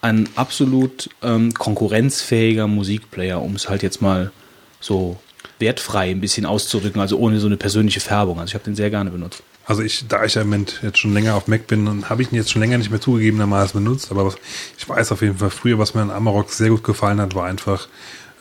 ein 0.00 0.28
absolut 0.34 1.10
ähm, 1.22 1.54
konkurrenzfähiger 1.54 2.66
Musikplayer, 2.66 3.40
um 3.40 3.54
es 3.54 3.68
halt 3.68 3.82
jetzt 3.82 4.02
mal 4.02 4.32
so 4.80 5.18
wertfrei 5.58 6.10
ein 6.10 6.20
bisschen 6.20 6.44
auszudrücken, 6.44 7.00
also 7.00 7.18
ohne 7.18 7.38
so 7.38 7.46
eine 7.46 7.56
persönliche 7.56 8.00
Färbung. 8.00 8.40
Also 8.40 8.50
ich 8.50 8.54
habe 8.54 8.64
den 8.64 8.74
sehr 8.74 8.90
gerne 8.90 9.10
benutzt. 9.10 9.42
Also 9.64 9.82
ich, 9.82 10.06
da 10.08 10.24
ich 10.24 10.34
ja 10.34 10.42
im 10.42 10.48
Moment 10.48 10.80
jetzt 10.82 10.98
schon 10.98 11.14
länger 11.14 11.36
auf 11.36 11.46
Mac 11.46 11.68
bin, 11.68 12.08
habe 12.08 12.22
ich 12.22 12.32
ihn 12.32 12.34
jetzt 12.34 12.50
schon 12.50 12.60
länger 12.60 12.78
nicht 12.78 12.90
mehr 12.90 13.00
zugegebenermaßen 13.00 13.82
benutzt, 13.82 14.10
aber 14.10 14.26
was, 14.26 14.36
ich 14.76 14.88
weiß 14.88 15.12
auf 15.12 15.22
jeden 15.22 15.38
Fall 15.38 15.50
früher, 15.50 15.78
was 15.78 15.94
mir 15.94 16.02
an 16.02 16.10
Amarok 16.10 16.50
sehr 16.50 16.70
gut 16.70 16.82
gefallen 16.82 17.20
hat, 17.20 17.36
war 17.36 17.46
einfach 17.46 17.86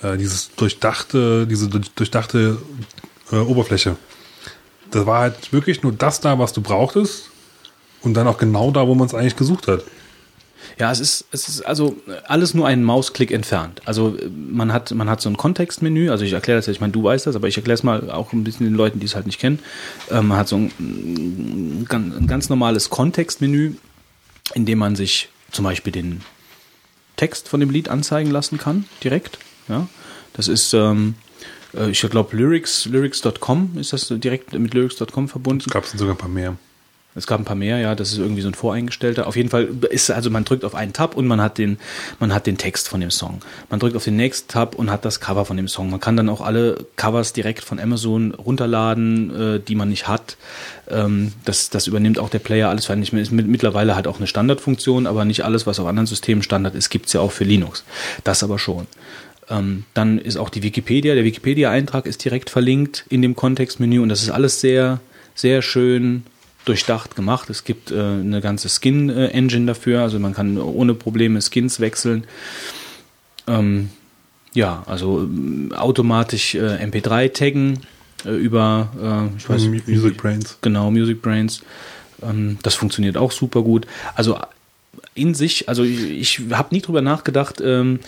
äh, 0.02 0.18
dieses 0.18 0.52
durchdachte, 0.56 1.48
diese 1.48 1.68
durch- 1.70 1.92
durchdachte 1.92 2.58
äh, 3.32 3.38
Oberfläche. 3.38 3.96
Das 4.92 5.06
war 5.06 5.22
halt 5.22 5.54
wirklich 5.54 5.84
nur 5.84 5.94
das 5.94 6.20
da, 6.20 6.38
was 6.38 6.54
du 6.54 6.62
brauchtest 6.62 7.30
und 8.02 8.14
dann 8.14 8.28
auch 8.28 8.38
genau 8.38 8.72
da, 8.72 8.88
wo 8.88 8.96
man 8.96 9.08
es 9.08 9.14
eigentlich 9.14 9.36
gesucht 9.36 9.68
hat. 9.68 9.84
Ja, 10.78 10.92
es 10.92 11.00
ist, 11.00 11.26
es 11.32 11.48
ist 11.48 11.62
also 11.62 11.96
alles 12.28 12.54
nur 12.54 12.68
einen 12.68 12.84
Mausklick 12.84 13.32
entfernt. 13.32 13.82
Also 13.86 14.18
man 14.30 14.72
hat, 14.72 14.92
man 14.92 15.10
hat 15.10 15.22
so 15.22 15.30
ein 15.30 15.38
Kontextmenü, 15.38 16.10
also 16.10 16.24
ich 16.24 16.34
erkläre 16.34 16.60
das 16.60 16.68
jetzt, 16.68 16.76
ich 16.76 16.82
meine, 16.82 16.94
du 16.94 17.04
weißt 17.04 17.26
das, 17.28 17.36
aber 17.36 17.48
ich 17.48 17.58
erkläre 17.58 17.76
es 17.76 17.84
mal 17.84 18.12
auch 18.12 18.32
ein 18.32 18.44
bisschen 18.44 18.66
den 18.66 18.76
Leuten, 18.76 19.00
die 19.00 19.06
es 19.06 19.16
halt 19.16 19.26
nicht 19.26 19.40
kennen. 19.40 19.60
Ähm, 20.10 20.28
man 20.28 20.38
hat 20.38 20.48
so 20.48 20.58
ein, 20.58 21.88
ein 21.90 22.28
ganz 22.28 22.50
normales 22.50 22.90
Kontextmenü, 22.90 23.74
in 24.54 24.66
dem 24.66 24.78
man 24.78 24.96
sich 24.96 25.30
zum 25.52 25.66
Beispiel 25.66 25.94
den 25.94 26.22
Text 27.16 27.50
von 27.50 27.60
dem 27.60 27.70
Lied 27.70 27.90
anzeigen 27.90 28.32
lassen 28.32 28.58
kann, 28.58 28.86
direkt. 29.04 29.40
Ja, 29.72 29.88
das 30.34 30.48
ist, 30.48 30.74
ähm, 30.74 31.16
äh, 31.74 31.90
ich 31.90 32.02
glaube, 32.02 32.36
Lyrics, 32.36 32.86
lyrics.com 32.86 33.78
ist 33.78 33.94
das 33.94 34.08
direkt 34.10 34.54
mit 34.54 34.74
lyrics.com 34.74 35.30
verbunden. 35.30 35.70
Gab 35.70 35.86
es 35.86 35.92
sogar 35.92 36.16
ein 36.16 36.18
paar 36.18 36.30
mehr. 36.30 36.58
Es 37.14 37.28
gab 37.28 37.40
ein 37.40 37.46
paar 37.46 37.58
mehr, 37.58 37.78
ja, 37.80 37.94
das 37.94 38.14
ist 38.14 38.20
irgendwie 38.20 38.42
so 38.42 38.48
ein 38.48 38.54
voreingestellter. 38.54 39.28
Auf 39.28 39.36
jeden 39.36 39.50
Fall 39.50 39.68
ist 39.90 40.10
also 40.12 40.30
man 40.30 40.46
drückt 40.46 40.64
auf 40.64 40.76
einen 40.76 40.94
Tab 40.94 41.18
und 41.18 41.28
man 41.28 41.42
hat 41.42 41.58
den 41.58 41.78
man 42.20 42.34
hat 42.34 42.48
den 42.48 42.58
Text 42.58 42.88
von 42.88 43.02
dem 43.02 43.12
Song. 43.12 43.42
Man 43.70 43.82
drückt 43.82 43.98
auf 43.98 44.06
den 44.06 44.16
nächsten 44.16 44.48
Tab 44.48 44.76
und 44.76 44.90
hat 44.90 45.04
das 45.04 45.20
Cover 45.20 45.44
von 45.44 45.58
dem 45.58 45.68
Song. 45.68 45.90
Man 45.90 46.00
kann 46.00 46.16
dann 46.16 46.30
auch 46.30 46.40
alle 46.40 46.86
Covers 46.96 47.34
direkt 47.34 47.66
von 47.66 47.80
Amazon 47.80 48.34
runterladen, 48.34 49.56
äh, 49.56 49.60
die 49.60 49.76
man 49.76 49.90
nicht 49.90 50.08
hat. 50.08 50.38
Ähm, 50.90 51.34
das 51.44 51.70
das 51.70 51.88
übernimmt 51.88 52.18
auch 52.18 52.30
der 52.30 52.40
Player 52.40 52.70
alles 52.70 52.86
für 52.86 52.94
einen 52.94 53.02
nicht 53.02 53.12
mehr. 53.12 53.22
Ist 53.22 53.32
mit, 53.32 53.46
mittlerweile 53.46 53.96
halt 53.96 54.08
auch 54.08 54.18
eine 54.18 54.28
Standardfunktion, 54.28 55.06
aber 55.06 55.26
nicht 55.26 55.44
alles, 55.44 55.68
was 55.68 55.82
auf 55.82 55.88
anderen 55.88 56.08
Systemen 56.08 56.44
Standard 56.44 56.76
ist, 56.76 56.90
gibt's 56.90 57.12
ja 57.12 57.20
auch 57.20 57.34
für 57.34 57.44
Linux. 57.44 57.84
Das 58.24 58.42
aber 58.42 58.58
schon. 58.58 58.88
Ähm, 59.50 59.86
dann 59.94 60.18
ist 60.18 60.38
auch 60.38 60.50
die 60.50 60.64
Wikipedia. 60.64 61.16
Der 61.16 61.24
Wikipedia-Eintrag 61.24 62.06
ist 62.06 62.24
direkt 62.24 62.50
verlinkt 62.50 63.06
in 63.10 63.22
dem 63.22 63.36
Kontextmenü 63.36 64.00
und 64.00 64.10
das 64.10 64.22
ist 64.22 64.30
alles 64.30 64.62
sehr, 64.62 65.00
sehr 65.36 65.62
schön 65.62 66.24
durchdacht 66.66 67.16
gemacht. 67.16 67.50
Es 67.50 67.64
gibt 67.64 67.92
äh, 67.92 67.96
eine 67.96 68.42
ganze 68.42 68.70
Skin-Engine 68.70 69.66
dafür, 69.66 70.02
also 70.02 70.20
man 70.20 70.34
kann 70.34 70.58
ohne 70.58 70.94
Probleme 70.94 71.42
Skins 71.42 71.80
wechseln. 71.80 72.26
Ähm, 73.48 73.90
ja, 74.54 74.84
also 74.86 75.22
ähm, 75.22 75.74
automatisch 75.76 76.56
äh, 76.56 76.84
MP3 76.84 77.34
taggen 77.34 77.80
äh, 78.26 78.32
über, 78.32 79.32
äh, 79.34 79.38
ich 79.38 79.50
weiß 79.50 79.64
nicht, 79.66 79.88
Music 79.88 80.18
Brains. 80.18 80.58
Genau, 80.62 80.92
Music 80.92 81.22
Brains. 81.22 81.64
Ähm, 82.22 82.58
das 82.62 82.76
funktioniert 82.76 83.18
auch 83.18 83.32
super 83.32 83.64
gut. 83.64 83.88
Also 84.16 84.38
in 85.16 85.34
sich, 85.34 85.68
also 85.70 85.84
ich, 85.84 86.02
ich 86.02 86.42
habe 86.52 86.74
nie 86.74 86.82
drüber 86.82 87.02
nachgedacht, 87.02 87.62
ähm, 87.64 88.00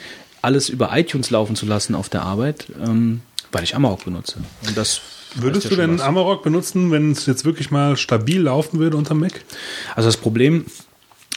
alles 0.44 0.70
über 0.70 0.96
iTunes 0.96 1.30
laufen 1.32 1.56
zu 1.56 1.66
lassen 1.66 1.96
auf 1.96 2.10
der 2.10 2.22
Arbeit, 2.24 2.68
ähm, 2.84 3.22
weil 3.52 3.64
ich 3.64 3.76
Amarok 3.76 4.06
benutze. 4.06 4.38
Und 4.68 4.78
das 4.78 5.02
Würdest 5.36 5.66
du 5.66 5.70
ja 5.70 5.76
schon 5.78 5.90
denn 5.90 6.00
was. 6.00 6.06
Amarok 6.06 6.44
benutzen, 6.44 6.92
wenn 6.92 7.12
es 7.12 7.26
jetzt 7.26 7.44
wirklich 7.46 7.72
mal 7.72 7.98
stabil 7.98 8.42
laufen 8.42 8.78
würde 8.80 8.98
unter 8.98 9.16
Mac? 9.16 9.42
Also 9.96 10.08
das 10.08 10.18
Problem 10.18 10.66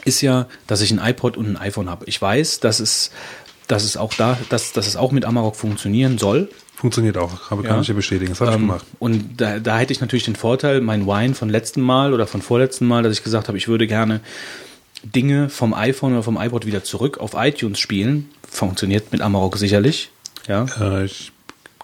ist 0.04 0.20
ja, 0.20 0.46
dass 0.66 0.82
ich 0.82 0.90
ein 0.90 0.98
iPod 1.02 1.36
und 1.38 1.46
ein 1.46 1.56
iPhone 1.56 1.88
habe. 1.88 2.04
Ich 2.06 2.20
weiß, 2.20 2.60
dass 2.60 2.80
es, 2.80 3.10
dass 3.68 3.84
es 3.84 3.96
auch 3.96 4.12
da, 4.12 4.38
dass, 4.50 4.72
dass 4.72 4.86
es 4.86 4.96
auch 4.96 5.12
mit 5.12 5.25
Amarok 5.25 5.56
funktionieren 5.56 6.18
soll. 6.18 6.50
Funktioniert 6.75 7.16
auch, 7.16 7.50
aber 7.50 7.62
kann 7.62 7.76
Ja. 7.76 7.80
ich 7.80 7.88
ja 7.88 7.94
bestätigen. 7.94 8.32
Das 8.32 8.40
habe 8.42 8.50
ich 8.50 8.56
Ähm, 8.56 8.62
gemacht. 8.66 8.84
Und 8.98 9.40
da, 9.40 9.58
da 9.60 9.78
hätte 9.78 9.94
ich 9.94 10.00
natürlich 10.02 10.25
den 10.26 10.36
Vorteil, 10.36 10.82
mein 10.82 11.06
Wine 11.06 11.34
von 11.34 11.48
letzten 11.48 11.80
Mal 11.80 12.12
oder 12.12 12.26
von 12.26 12.42
vorletzten 12.42 12.86
Mal, 12.86 13.02
dass 13.02 13.14
ich 13.14 13.25
gesagt 13.25 13.48
habe, 13.48 13.56
ich 13.56 13.66
würde 13.66 13.86
gerne 13.86 14.20
Dinge 15.14 15.48
vom 15.48 15.75
iPhone 15.75 16.12
oder 16.12 16.22
vom 16.22 16.36
iPod 16.36 16.66
wieder 16.66 16.84
zurück 16.84 17.18
auf 17.18 17.34
iTunes 17.34 17.78
spielen. 17.78 18.30
Funktioniert 18.48 19.12
mit 19.12 19.20
Amarok 19.20 19.56
sicherlich. 19.56 20.10
Ja. 20.48 20.66
Äh, 20.80 21.04
ich 21.04 21.32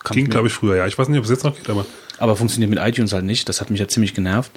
Kann 0.03 0.17
ging, 0.17 0.29
glaube 0.29 0.49
ich, 0.49 0.55
früher. 0.55 0.77
Ja, 0.77 0.87
ich 0.87 0.99
weiß 0.99 1.09
nicht, 1.09 1.19
ob 1.19 1.25
es 1.25 1.31
jetzt 1.31 1.45
noch 1.45 1.57
geht, 1.57 1.69
aber 1.69 1.87
aber 2.19 2.37
funktioniert 2.37 2.71
mit 2.71 2.79
iTunes 2.79 3.13
halt 3.13 3.25
nicht. 3.25 3.49
Das 3.49 3.61
hat 3.61 3.71
mich 3.71 3.81
ja 3.81 3.89
ziemlich 3.89 4.15
genervt. 4.15 4.53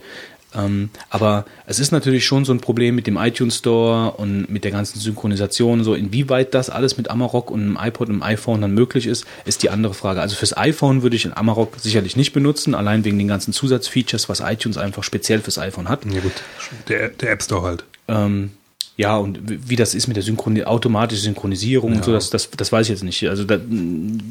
Ähm, 0.53 0.89
aber 1.10 1.45
es 1.65 1.79
ist 1.79 1.91
natürlich 1.91 2.25
schon 2.25 2.45
so 2.45 2.53
ein 2.53 2.60
Problem 2.60 2.95
mit 2.95 3.07
dem 3.07 3.17
iTunes 3.17 3.57
Store 3.57 4.12
und 4.12 4.50
mit 4.50 4.63
der 4.63 4.72
ganzen 4.72 5.00
Synchronisation. 5.00 5.84
So 5.84 5.95
inwieweit 5.95 6.53
das 6.53 6.69
alles 6.69 6.98
mit 6.98 7.10
Amarok 7.10 7.51
und 7.51 7.62
einem 7.62 7.77
iPod 7.81 8.10
und 8.10 8.15
einem 8.15 8.24
iPhone 8.24 8.62
dann 8.62 8.74
möglich 8.74 9.07
ist, 9.07 9.25
ist 9.45 9.63
die 9.63 9.69
andere 9.69 9.93
Frage. 9.93 10.22
Also 10.22 10.36
fürs 10.36 10.55
iPhone 10.55 11.01
würde 11.01 11.15
ich 11.15 11.25
in 11.25 11.34
Amarok 11.34 11.74
sicherlich 11.79 12.15
nicht 12.15 12.34
benutzen, 12.34 12.75
allein 12.75 13.03
wegen 13.03 13.17
den 13.17 13.27
ganzen 13.27 13.51
Zusatzfeatures, 13.51 14.29
was 14.29 14.39
iTunes 14.39 14.77
einfach 14.77 15.03
speziell 15.03 15.41
fürs 15.41 15.57
iPhone 15.57 15.89
hat. 15.89 16.05
Ja 16.05 16.22
gut, 16.22 16.34
der, 16.88 17.10
der 17.10 17.31
App 17.31 17.43
Store 17.43 17.63
halt. 17.63 17.84
Ähm, 18.08 18.52
ja, 18.98 19.18
und 19.18 19.40
wie 19.70 19.76
das 19.76 19.94
ist 19.94 20.08
mit 20.08 20.16
der 20.16 20.24
Synchroni 20.24 20.64
automatischen 20.64 21.24
Synchronisierung 21.24 21.92
ja. 21.92 21.98
und 21.98 22.06
so, 22.06 22.14
das, 22.14 22.30
das, 22.30 22.50
das 22.50 22.72
weiß 22.72 22.86
ich 22.86 22.92
jetzt 22.92 23.04
nicht. 23.04 23.28
Also 23.28 23.44
da, 23.44 23.60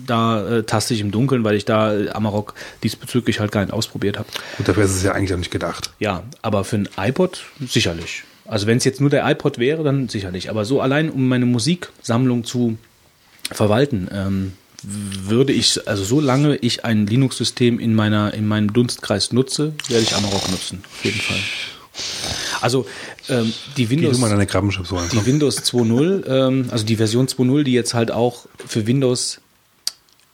da 0.06 0.48
äh, 0.48 0.62
taste 0.62 0.94
ich 0.94 1.00
im 1.00 1.10
Dunkeln, 1.10 1.44
weil 1.44 1.54
ich 1.54 1.66
da 1.66 1.92
Amarok 2.12 2.54
diesbezüglich 2.82 3.40
halt 3.40 3.52
gar 3.52 3.60
nicht 3.60 3.74
ausprobiert 3.74 4.18
habe. 4.18 4.28
Gut, 4.56 4.66
dafür 4.66 4.84
ist 4.84 4.96
es 4.96 5.02
ja 5.02 5.12
eigentlich 5.12 5.34
auch 5.34 5.38
nicht 5.38 5.50
gedacht. 5.50 5.90
Ja, 5.98 6.22
aber 6.40 6.64
für 6.64 6.76
ein 6.76 6.88
iPod 6.96 7.44
sicherlich. 7.60 8.24
Also 8.46 8.66
wenn 8.66 8.78
es 8.78 8.84
jetzt 8.84 9.02
nur 9.02 9.10
der 9.10 9.28
iPod 9.30 9.58
wäre, 9.58 9.84
dann 9.84 10.08
sicherlich. 10.08 10.48
Aber 10.48 10.64
so 10.64 10.80
allein, 10.80 11.10
um 11.10 11.28
meine 11.28 11.46
Musiksammlung 11.46 12.44
zu 12.44 12.78
verwalten, 13.50 14.08
ähm, 14.12 14.52
würde 14.82 15.52
ich, 15.52 15.86
also 15.88 16.04
so 16.04 16.20
lange 16.20 16.56
ich 16.56 16.84
ein 16.84 17.06
Linux-System 17.06 17.78
in 17.78 17.94
meiner, 17.94 18.32
in 18.32 18.46
meinem 18.46 18.72
Dunstkreis 18.72 19.32
nutze, 19.32 19.72
werde 19.88 20.02
ich 20.02 20.14
Amarok 20.14 20.50
nutzen. 20.50 20.82
Auf 20.90 21.04
jeden 21.04 21.20
Fall. 21.20 21.38
Also 22.60 22.86
ähm, 23.28 23.52
die 23.76 23.90
Windows, 23.90 24.16
die 24.16 25.26
Windows 25.26 25.62
2.0, 25.62 26.26
ähm, 26.26 26.66
also 26.70 26.84
die 26.84 26.96
Version 26.96 27.26
2.0, 27.26 27.62
die 27.62 27.72
jetzt 27.72 27.94
halt 27.94 28.10
auch 28.10 28.46
für 28.66 28.86
Windows 28.86 29.40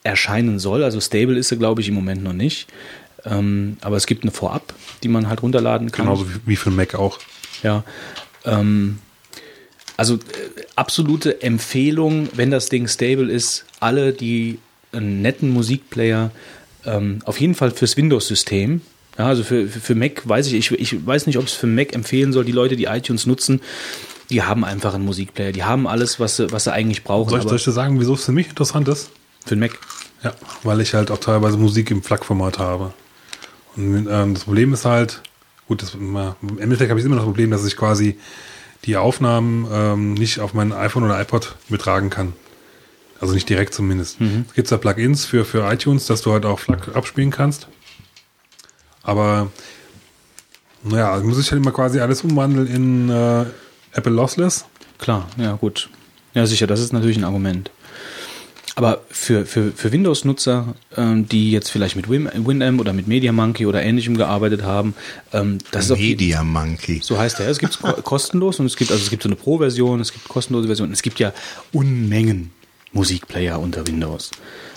erscheinen 0.03 0.59
soll. 0.59 0.83
Also 0.83 0.99
stable 0.99 1.37
ist 1.37 1.49
sie, 1.49 1.57
glaube 1.57 1.81
ich, 1.81 1.89
im 1.89 1.93
Moment 1.93 2.23
noch 2.23 2.33
nicht. 2.33 2.67
Ähm, 3.25 3.77
aber 3.81 3.97
es 3.97 4.07
gibt 4.07 4.23
eine 4.23 4.31
Vorab, 4.31 4.73
die 5.03 5.07
man 5.07 5.29
halt 5.29 5.43
runterladen 5.43 5.91
kann. 5.91 6.05
Genauso 6.05 6.25
wie 6.45 6.55
für 6.55 6.71
Mac 6.71 6.95
auch. 6.95 7.19
Ja. 7.61 7.83
Ähm, 8.45 8.99
also 9.97 10.15
äh, 10.15 10.17
absolute 10.75 11.41
Empfehlung, 11.43 12.29
wenn 12.33 12.49
das 12.49 12.69
Ding 12.69 12.87
stable 12.87 13.31
ist, 13.31 13.65
alle, 13.79 14.13
die 14.13 14.59
einen 14.91 15.21
netten 15.21 15.49
Musikplayer 15.51 16.31
ähm, 16.85 17.19
auf 17.25 17.39
jeden 17.39 17.53
Fall 17.55 17.71
fürs 17.71 17.97
Windows-System 17.97 18.81
ja, 19.17 19.25
also 19.27 19.43
für, 19.43 19.67
für, 19.67 19.95
Mac 19.95 20.27
weiß 20.27 20.47
ich, 20.47 20.53
ich, 20.53 20.71
ich 20.71 21.05
weiß 21.05 21.27
nicht, 21.27 21.37
ob 21.37 21.45
es 21.45 21.53
für 21.53 21.67
Mac 21.67 21.93
empfehlen 21.93 22.33
soll, 22.33 22.45
die 22.45 22.51
Leute, 22.51 22.75
die 22.75 22.85
iTunes 22.85 23.25
nutzen, 23.25 23.61
die 24.29 24.41
haben 24.41 24.63
einfach 24.63 24.93
einen 24.93 25.05
Musikplayer, 25.05 25.51
die 25.51 25.63
haben 25.63 25.87
alles, 25.87 26.19
was 26.19 26.37
sie, 26.37 26.51
was 26.51 26.63
sie 26.63 26.73
eigentlich 26.73 27.03
brauchen. 27.03 27.29
Soll 27.29 27.39
ich, 27.39 27.45
soll 27.45 27.57
ich 27.57 27.63
dir 27.63 27.71
sagen, 27.71 27.99
wieso 27.99 28.13
es 28.13 28.23
für 28.23 28.31
mich 28.31 28.49
interessant 28.49 28.87
ist? 28.87 29.11
Für 29.45 29.55
den 29.55 29.59
Mac? 29.59 29.77
Ja, 30.23 30.33
weil 30.63 30.81
ich 30.81 30.93
halt 30.93 31.11
auch 31.11 31.17
teilweise 31.17 31.57
Musik 31.57 31.91
im 31.91 32.03
FLAC-Format 32.03 32.59
habe. 32.59 32.93
Und 33.75 34.07
ähm, 34.09 34.33
das 34.33 34.43
Problem 34.43 34.73
ist 34.73 34.85
halt, 34.85 35.21
gut, 35.67 35.81
das, 35.81 35.95
im 35.95 36.15
Endeffekt 36.59 36.89
habe 36.89 36.99
ich 36.99 37.05
immer 37.05 37.15
noch 37.15 37.23
das 37.23 37.27
Problem, 37.27 37.51
dass 37.51 37.65
ich 37.65 37.75
quasi 37.75 38.17
die 38.85 38.97
Aufnahmen 38.97 39.67
ähm, 39.71 40.13
nicht 40.13 40.39
auf 40.39 40.53
mein 40.53 40.73
iPhone 40.73 41.03
oder 41.03 41.19
iPod 41.19 41.55
übertragen 41.69 42.09
kann. 42.09 42.33
Also 43.19 43.33
nicht 43.33 43.47
direkt 43.49 43.73
zumindest. 43.73 44.19
Mhm. 44.19 44.45
Es 44.47 44.55
gibt 44.55 44.71
da 44.71 44.77
Plugins 44.77 45.25
für, 45.25 45.45
für 45.45 45.71
iTunes, 45.71 46.07
dass 46.07 46.21
du 46.21 46.31
halt 46.31 46.45
auch 46.45 46.59
FLAC 46.59 46.95
abspielen 46.95 47.29
kannst. 47.29 47.67
Aber 49.03 49.51
naja, 50.83 51.19
muss 51.23 51.39
ich 51.39 51.51
halt 51.51 51.61
immer 51.61 51.71
quasi 51.71 51.99
alles 51.99 52.23
umwandeln 52.23 52.67
in 52.67 53.09
äh, 53.09 53.45
Apple 53.93 54.11
Lossless. 54.11 54.65
Klar, 54.97 55.27
ja 55.37 55.53
gut. 55.53 55.89
Ja, 56.33 56.45
sicher, 56.45 56.67
das 56.67 56.79
ist 56.79 56.93
natürlich 56.93 57.17
ein 57.17 57.23
Argument. 57.23 57.71
Aber 58.75 59.01
für, 59.09 59.45
für, 59.45 59.71
für 59.73 59.91
Windows-Nutzer, 59.91 60.75
ähm, 60.95 61.27
die 61.27 61.51
jetzt 61.51 61.69
vielleicht 61.69 61.97
mit 61.97 62.09
Win, 62.09 62.29
Winamp 62.33 62.79
oder 62.79 62.93
mit 62.93 63.07
MediaMonkey 63.07 63.65
oder 63.65 63.83
ähnlichem 63.83 64.15
gearbeitet 64.15 64.63
haben, 64.63 64.95
ähm, 65.33 65.57
das 65.71 65.89
ist 65.89 65.97
MediaMonkey. 65.97 67.01
So 67.03 67.17
heißt 67.17 67.39
der. 67.39 67.49
Es 67.49 67.59
gibt 67.59 67.79
kostenlos 68.03 68.59
und 68.59 68.67
es 68.67 68.77
gibt 68.77 68.91
also 68.91 69.03
es 69.03 69.09
gibt 69.09 69.23
so 69.23 69.29
eine 69.29 69.35
Pro-Version, 69.35 69.99
es 69.99 70.13
gibt 70.13 70.27
kostenlose 70.29 70.67
Versionen. 70.67 70.93
Es 70.93 71.01
gibt 71.01 71.19
ja 71.19 71.33
Unmengen 71.73 72.51
Musikplayer 72.93 73.59
unter 73.59 73.85
Windows. 73.87 74.31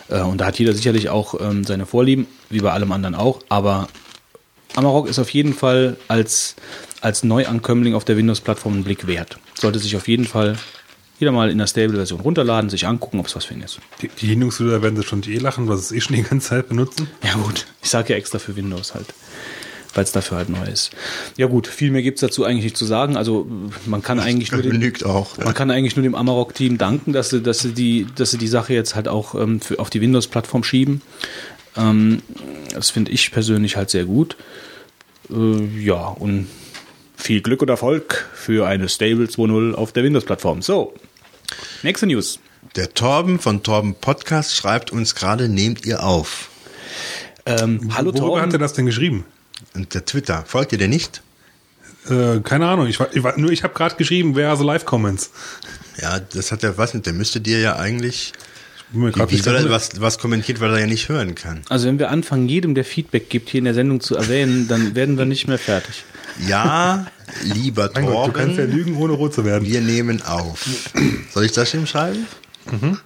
Äh, 0.09 0.23
und 0.23 0.41
da 0.41 0.47
hat 0.47 0.59
jeder 0.59 0.73
sicherlich 0.73 1.09
auch 1.09 1.41
ähm, 1.41 1.65
seine 1.65 1.87
Vorlieben, 1.87 2.27
wie 2.51 2.61
bei 2.61 2.73
allem 2.73 2.91
anderen 2.91 3.15
auch. 3.15 3.41
Aber 3.49 3.89
Amarok 4.77 5.09
ist 5.09 5.19
auf 5.19 5.31
jeden 5.31 5.55
Fall 5.55 5.97
als, 6.09 6.57
als 7.01 7.23
Neuankömmling 7.23 7.95
auf 7.95 8.05
der 8.05 8.17
Windows-Plattform 8.17 8.75
einen 8.75 8.85
Blick 8.85 9.07
wert. 9.07 9.39
Sollte 9.55 9.79
sich 9.79 9.97
auf 9.97 10.09
jeden 10.09 10.25
Fall 10.25 10.57
jeder 11.19 11.33
mal 11.33 11.51
in 11.51 11.59
der 11.59 11.67
Stable-Version 11.67 12.21
runterladen, 12.21 12.71
sich 12.71 12.87
angucken, 12.87 13.21
ob 13.21 13.27
es 13.27 13.37
was 13.37 13.45
für 13.45 13.55
ihn 13.55 13.63
ist. 13.63 13.79
Die, 14.03 14.09
die 14.09 14.27
Linux-User 14.27 14.83
werden 14.83 14.97
sich 14.97 15.07
schon 15.07 15.23
eh 15.23 15.39
lachen, 15.39 15.69
was 15.69 15.81
es 15.81 15.93
eh 15.93 16.01
schon 16.01 16.17
die 16.17 16.23
ganze 16.23 16.49
Zeit 16.49 16.69
benutzen. 16.69 17.09
Ja 17.23 17.35
gut, 17.35 17.67
ich 17.83 17.91
sage 17.91 18.13
ja 18.13 18.19
extra 18.19 18.41
für 18.41 18.57
Windows 18.57 18.95
halt, 18.95 19.07
weil 19.95 20.03
es 20.03 20.11
dafür 20.11 20.39
halt 20.39 20.49
neu 20.49 20.67
ist. 20.67 20.91
Ja 21.37 21.47
gut, 21.47 21.69
viel 21.69 21.93
mehr 21.93 22.03
gibt 22.03 22.17
es 22.17 22.21
dazu 22.21 22.43
eigentlich 22.45 22.65
nicht 22.65 22.77
zu 22.77 22.85
sagen. 22.85 23.17
Also 23.17 23.47
man 23.87 24.03
kann 24.03 24.17
das 24.17 24.27
eigentlich 24.27 24.51
nur 24.51 24.63
dem, 24.63 24.93
auch. 25.05 25.39
man 25.39 25.55
kann 25.55 25.71
eigentlich 25.71 25.95
nur 25.95 26.03
dem 26.03 26.17
Amarok-Team 26.17 26.79
danken, 26.79 27.13
dass 27.13 27.31
sie, 27.31 27.41
dass 27.41 27.61
sie 27.61 27.73
die, 27.73 28.09
dass 28.17 28.33
sie 28.33 28.39
die 28.39 28.49
Sache 28.49 28.75
jetzt 28.75 28.97
halt 28.97 29.07
auch 29.07 29.37
ähm, 29.37 29.61
für, 29.61 29.79
auf 29.79 29.91
die 29.91 30.01
Windows-Plattform 30.01 30.65
schieben. 30.65 31.01
Ähm, 31.77 32.23
das 32.73 32.91
finde 32.91 33.11
ich 33.13 33.31
persönlich 33.31 33.77
halt 33.77 33.91
sehr 33.91 34.05
gut. 34.05 34.37
Äh, 35.31 35.65
ja, 35.81 36.07
und 36.09 36.49
viel 37.17 37.41
Glück 37.41 37.63
und 37.63 37.69
Erfolg 37.69 38.29
für 38.35 38.67
eine 38.67 38.89
Stable 38.89 39.27
2.0 39.27 39.75
auf 39.75 39.93
der 39.93 40.05
Windows-Plattform. 40.05 40.63
So, 40.63 40.95
nächste 41.83 42.07
News. 42.07 42.39
Der 42.77 42.93
Torben 42.93 43.39
von 43.39 43.63
Torben 43.63 43.95
Podcast 43.95 44.55
schreibt 44.57 44.91
uns 44.91 45.15
gerade, 45.15 45.49
nehmt 45.49 45.87
ihr 45.87 46.03
auf. 46.03 46.51
Ähm, 47.47 47.91
hallo 47.95 48.07
Worüber 48.13 48.19
Torben. 48.27 48.43
hat 48.43 48.53
er 48.53 48.59
das 48.59 48.73
denn 48.73 48.87
geschrieben? 48.87 49.25
Und 49.75 49.95
der 49.95 50.05
Twitter. 50.05 50.45
Folgt 50.47 50.73
ihr 50.73 50.79
denn 50.79 50.91
nicht? 50.91 51.23
Äh, 52.09 52.41
keine 52.41 52.69
Ahnung. 52.69 52.87
Ich, 52.87 52.99
ich, 53.01 53.23
nur 53.37 53.51
ich 53.51 53.63
habe 53.63 53.75
gerade 53.75 53.97
geschrieben, 53.97 54.35
wer 54.37 54.51
also 54.51 54.65
Live-Comments. 54.65 55.31
Ja, 56.01 56.21
das 56.21 56.53
hat 56.53 56.63
er 56.63 56.77
was 56.77 56.95
mit. 56.95 57.07
Der 57.07 57.13
müsste 57.13 57.41
dir 57.41 57.61
ja 57.61 57.77
eigentlich 57.77 58.33
wie 58.95 59.37
soll 59.37 59.57
er 59.57 59.71
was, 59.71 60.01
was 60.01 60.19
kommentiert, 60.19 60.61
weil 60.61 60.73
er 60.73 60.81
ja 60.81 60.87
nicht 60.87 61.09
hören 61.09 61.35
kann? 61.35 61.63
Also 61.69 61.89
wenn 61.89 61.99
wir 61.99 62.11
anfangen, 62.11 62.49
jedem, 62.49 62.75
der 62.75 62.85
Feedback 62.85 63.29
gibt, 63.29 63.51
hier 63.51 63.59
in 63.59 63.65
der 63.65 63.75
Sendung 63.75 64.01
zu 64.01 64.17
erwähnen, 64.17 64.69
dann 64.69 64.95
werden 64.95 65.19
wir 65.19 65.25
nicht 65.25 65.49
mehr 65.49 65.59
fertig. 65.59 66.05
Ja, 66.47 67.07
lieber 67.43 67.93
Torben. 67.93 68.11
Gott, 68.11 68.29
du 68.29 68.33
kannst 68.33 68.59
ja 68.59 68.65
lügen, 68.65 68.97
ohne 68.97 69.13
rot 69.13 69.35
zu 69.35 69.45
werden. 69.45 69.67
Wir 69.67 69.81
nehmen 69.81 70.23
auf. 70.23 70.67
Soll 71.33 71.45
ich 71.45 71.53
das 71.53 71.75
ihm 71.75 71.87
schreiben? 71.87 72.27
Mhm. 72.71 72.99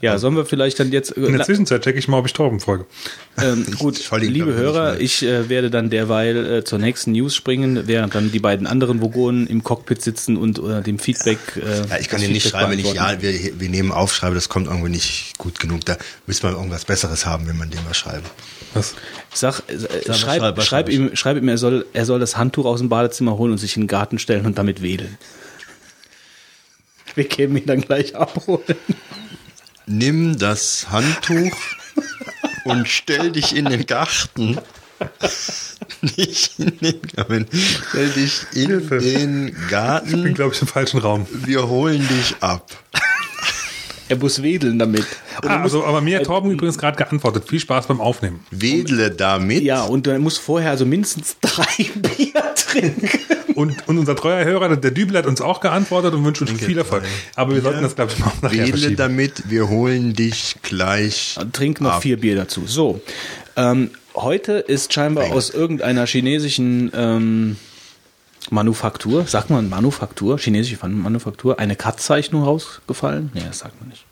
Ja, 0.00 0.18
sollen 0.18 0.36
wir 0.36 0.44
vielleicht 0.44 0.78
dann 0.78 0.92
jetzt. 0.92 1.10
In 1.12 1.32
der 1.32 1.44
Zwischenzeit 1.44 1.82
checke 1.82 1.98
ich 1.98 2.08
mal, 2.08 2.18
ob 2.18 2.26
ich 2.26 2.32
Torben 2.32 2.60
folge. 2.60 2.86
Ähm, 3.42 3.66
gut, 3.78 4.10
liebe 4.12 4.54
Hörer, 4.54 5.00
ich 5.00 5.22
äh, 5.22 5.48
werde 5.48 5.70
dann 5.70 5.90
derweil 5.90 6.58
äh, 6.58 6.64
zur 6.64 6.78
nächsten 6.78 7.12
News 7.12 7.34
springen, 7.34 7.86
während 7.86 8.14
dann 8.14 8.30
die 8.30 8.38
beiden 8.38 8.66
anderen 8.66 9.00
Vogonen 9.00 9.46
im 9.46 9.62
Cockpit 9.62 10.02
sitzen 10.02 10.36
und 10.36 10.58
äh, 10.58 10.82
dem 10.82 10.98
Feedback. 10.98 11.38
Äh, 11.56 11.88
ja, 11.88 11.98
ich 11.98 12.08
kann 12.08 12.20
dir 12.20 12.28
nicht 12.28 12.48
schreiben, 12.48 12.72
wenn 12.72 12.78
ich 12.78 12.92
ja, 12.92 13.20
wir, 13.20 13.60
wir 13.60 13.68
nehmen 13.68 13.92
aufschreibe, 13.92 14.34
das 14.34 14.48
kommt 14.48 14.66
irgendwie 14.66 14.90
nicht 14.90 15.38
gut 15.38 15.58
genug. 15.60 15.84
Da 15.84 15.96
müsste 16.26 16.46
man 16.46 16.56
irgendwas 16.56 16.84
Besseres 16.84 17.26
haben, 17.26 17.48
wenn 17.48 17.56
man 17.56 17.70
dem 17.70 17.80
was 17.88 17.96
schreiben. 17.96 18.26
Was? 18.74 18.94
Sag, 19.32 19.60
äh, 19.68 19.76
Sag 20.04 20.16
schreib, 20.16 20.40
schreib, 20.40 20.62
schreib, 20.62 20.88
ihm, 20.88 21.16
schreib 21.16 21.36
ihm, 21.38 21.48
er 21.48 21.58
soll, 21.58 21.86
er 21.92 22.04
soll 22.04 22.20
das 22.20 22.36
Handtuch 22.36 22.66
aus 22.66 22.80
dem 22.80 22.88
Badezimmer 22.88 23.38
holen 23.38 23.52
und 23.52 23.58
sich 23.58 23.76
in 23.76 23.82
den 23.82 23.88
Garten 23.88 24.18
stellen 24.18 24.46
und 24.46 24.58
damit 24.58 24.82
wedeln. 24.82 25.16
Wir 27.14 27.26
kämen 27.26 27.56
ihn 27.56 27.66
dann 27.66 27.80
gleich 27.80 28.14
abholen 28.14 28.76
nimm 29.86 30.38
das 30.38 30.86
Handtuch 30.90 31.56
und 32.64 32.88
stell 32.88 33.32
dich 33.32 33.54
in 33.54 33.66
den 33.66 33.86
Garten. 33.86 34.58
Nicht 36.16 36.58
in 36.58 36.78
den 36.78 37.00
Garten. 37.14 37.46
Stell 37.88 38.08
dich 38.10 38.46
in 38.54 38.66
Hilfe. 38.66 38.98
den 38.98 39.56
Garten. 39.70 40.08
Ich 40.14 40.22
bin, 40.22 40.34
glaube 40.34 40.54
ich, 40.54 40.60
im 40.60 40.66
falschen 40.68 41.00
Raum. 41.00 41.26
Wir 41.30 41.68
holen 41.68 42.06
dich 42.08 42.36
ab. 42.40 42.70
Er 44.08 44.16
muss 44.16 44.40
wedeln 44.40 44.78
damit. 44.78 45.06
Ah, 45.42 45.62
also, 45.62 45.84
aber 45.84 46.00
mir 46.00 46.18
hat 46.18 46.26
Torben 46.26 46.50
übrigens 46.50 46.78
gerade 46.78 46.96
geantwortet. 46.96 47.48
Viel 47.48 47.58
Spaß 47.58 47.88
beim 47.88 48.00
Aufnehmen. 48.00 48.46
Wedle 48.52 49.10
damit? 49.10 49.64
Ja, 49.64 49.82
und 49.82 50.06
er 50.06 50.18
muss 50.20 50.38
vorher 50.38 50.70
also 50.70 50.86
mindestens 50.86 51.36
drei 51.40 51.84
Bier 51.96 52.54
trinken. 52.54 53.35
Und, 53.56 53.88
und 53.88 53.98
unser 53.98 54.14
treuer 54.14 54.44
Hörer, 54.44 54.76
der 54.76 54.90
Dübel, 54.90 55.16
hat 55.16 55.26
uns 55.26 55.40
auch 55.40 55.60
geantwortet 55.60 56.14
und 56.14 56.24
wünscht 56.24 56.42
uns 56.42 56.52
viel 56.52 56.78
Erfolg. 56.78 57.04
Aber 57.34 57.50
wir, 57.50 57.56
wir 57.56 57.62
sollten 57.62 57.82
das, 57.82 57.96
glaube 57.96 58.12
ich, 58.12 58.18
mal 58.18 58.30
nachher 58.42 58.68
Wedle 58.68 58.92
damit, 58.92 59.50
wir 59.50 59.68
holen 59.68 60.12
dich 60.12 60.56
gleich 60.62 61.38
Trink 61.52 61.80
noch 61.80 61.94
ab. 61.94 62.02
vier 62.02 62.20
Bier 62.20 62.36
dazu. 62.36 62.64
So, 62.66 63.00
ähm, 63.56 63.90
heute 64.14 64.52
ist 64.52 64.92
scheinbar 64.92 65.24
Bang. 65.24 65.32
aus 65.32 65.50
irgendeiner 65.50 66.06
chinesischen... 66.06 66.92
Ähm, 66.94 67.56
Manufaktur, 68.50 69.26
sagt 69.26 69.50
man 69.50 69.68
Manufaktur, 69.68 70.38
chinesische 70.38 70.78
Manufaktur, 70.86 71.58
eine 71.58 71.74
Cut-Zeichnung 71.74 72.44
rausgefallen? 72.44 73.30
Nee, 73.34 73.42
das 73.44 73.58
sagt 73.58 73.80
man 73.80 73.88
nicht. 73.88 74.04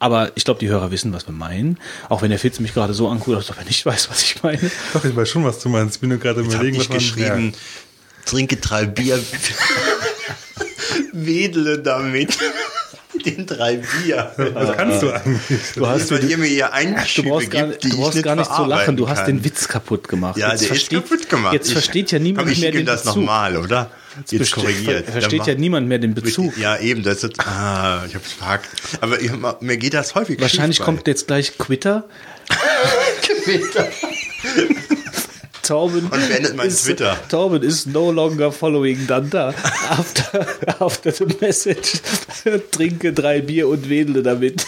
Aber 0.00 0.30
ich 0.36 0.44
glaube, 0.44 0.60
die 0.60 0.68
Hörer 0.68 0.90
wissen, 0.90 1.12
was 1.12 1.26
wir 1.26 1.34
meinen. 1.34 1.78
Auch 2.08 2.22
wenn 2.22 2.30
der 2.30 2.38
Fitz 2.38 2.60
mich 2.60 2.72
gerade 2.72 2.94
so 2.94 3.08
anguckt, 3.08 3.36
als 3.36 3.50
ob 3.50 3.58
er 3.58 3.64
nicht 3.64 3.84
weiß, 3.86 4.10
was 4.10 4.22
ich 4.22 4.42
meine. 4.42 4.70
Doch, 4.92 5.04
ich 5.04 5.14
weiß 5.14 5.28
schon, 5.28 5.44
was 5.44 5.58
du 5.58 5.68
meinst. 5.68 5.96
Ich 5.96 6.00
bin 6.00 6.10
nur 6.10 6.18
gerade 6.18 6.40
überlegen, 6.40 6.78
was 6.78 6.88
man... 6.88 6.98
geschrieben, 6.98 7.52
ja. 7.52 7.58
Trinke 8.28 8.56
drei 8.56 8.84
Bier, 8.86 9.18
wedele 11.12 11.78
damit. 11.78 12.36
den 13.24 13.46
drei 13.46 13.78
Bier. 13.78 14.32
Das 14.54 14.76
kannst 14.76 15.02
du 15.02 15.10
eigentlich. 15.10 15.40
Du 15.74 15.86
hast 15.86 16.10
weil 16.12 16.20
du, 16.20 16.26
ihr 16.28 16.38
mir 16.38 16.46
hier 16.46 16.66
du 16.66 16.72
Einschübe 16.72 17.30
brauchst 17.30 17.50
gar, 17.50 17.66
gibt, 17.66 17.82
du 17.84 17.88
ich 17.88 17.94
brauchst 17.96 18.14
nicht 18.14 18.24
gar 18.24 18.36
nicht 18.36 18.54
zu 18.54 18.64
lachen. 18.64 18.96
Du 18.96 19.08
hast 19.08 19.18
kann. 19.18 19.26
den 19.26 19.44
Witz 19.44 19.66
kaputt 19.66 20.06
gemacht. 20.06 20.36
Ja, 20.36 20.50
jetzt 20.52 20.60
der 20.62 20.70
ist 20.70 20.76
versteht, 20.88 21.02
kaputt 21.08 21.28
gemacht. 21.28 21.52
Jetzt 21.52 21.66
Ich- 21.68 21.72
versteht 21.72 22.12
ja 22.12 22.18
niemand 22.20 22.46
Komm, 22.46 22.52
ich 22.52 22.60
mehr 22.60 22.70
den 22.70 22.86
das 22.86 23.02
Bezug. 23.02 23.16
nochmal, 23.16 23.56
oder? 23.56 23.90
Jetzt 24.30 24.50
Besti- 24.52 24.54
korrigiert. 24.54 25.04
ver- 25.06 25.12
Versteht 25.12 25.46
ja 25.46 25.54
niemand 25.54 25.88
mehr 25.88 25.98
den 25.98 26.14
Bezug. 26.14 26.56
Ja, 26.58 26.78
eben, 26.78 27.02
das 27.02 27.24
ist, 27.24 27.40
ah, 27.40 28.04
ich 28.06 28.14
hab's 28.14 28.32
verhackt. 28.32 28.68
Aber 29.00 29.20
ich, 29.20 29.30
mir 29.60 29.76
geht 29.78 29.94
das 29.94 30.14
häufig 30.14 30.40
Wahrscheinlich 30.40 30.78
kommt 30.80 31.06
jetzt 31.08 31.26
gleich 31.26 31.58
Quitter. 31.58 32.04
bei. 33.44 33.90
Torben 35.68 36.08
Und 36.08 36.28
beendet 36.28 36.56
mein 36.56 36.70
Twitter. 36.70 37.14
Torben 37.28 37.62
is 37.62 37.84
no 37.84 38.10
longer 38.10 38.50
following 38.50 39.06
Danta. 39.06 39.48
After, 39.90 40.46
after 40.80 41.12
the 41.12 41.26
message, 41.42 42.00
trinke 42.70 43.12
drei 43.12 43.42
Bier 43.42 43.68
und 43.68 43.86
wedle 43.86 44.22
damit. 44.22 44.64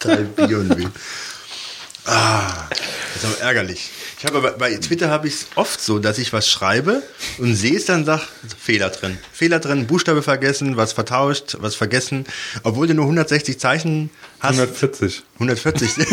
Drei 0.00 0.16
Bier 0.16 0.58
und 0.58 0.76
Bier. 0.76 0.92
Ah, 2.04 2.68
das 2.68 3.22
ist 3.22 3.24
aber 3.24 3.40
ärgerlich. 3.40 3.90
Ich 4.24 4.30
habe 4.30 4.38
aber 4.38 4.52
bei 4.52 4.74
Twitter 4.76 5.10
habe 5.10 5.28
ich 5.28 5.34
es 5.34 5.46
oft 5.54 5.78
so, 5.82 5.98
dass 5.98 6.16
ich 6.16 6.32
was 6.32 6.48
schreibe 6.48 7.02
und 7.36 7.54
sehe 7.54 7.76
es 7.76 7.84
dann 7.84 8.06
sag 8.06 8.22
Fehler 8.58 8.88
drin. 8.88 9.18
Fehler 9.30 9.60
drin, 9.60 9.86
Buchstabe 9.86 10.22
vergessen, 10.22 10.78
was 10.78 10.94
vertauscht, 10.94 11.58
was 11.60 11.74
vergessen, 11.74 12.24
obwohl 12.62 12.86
du 12.86 12.94
nur 12.94 13.04
160 13.04 13.60
Zeichen 13.60 14.08
hast. 14.40 14.58
140. 14.58 15.22
140. 15.34 15.90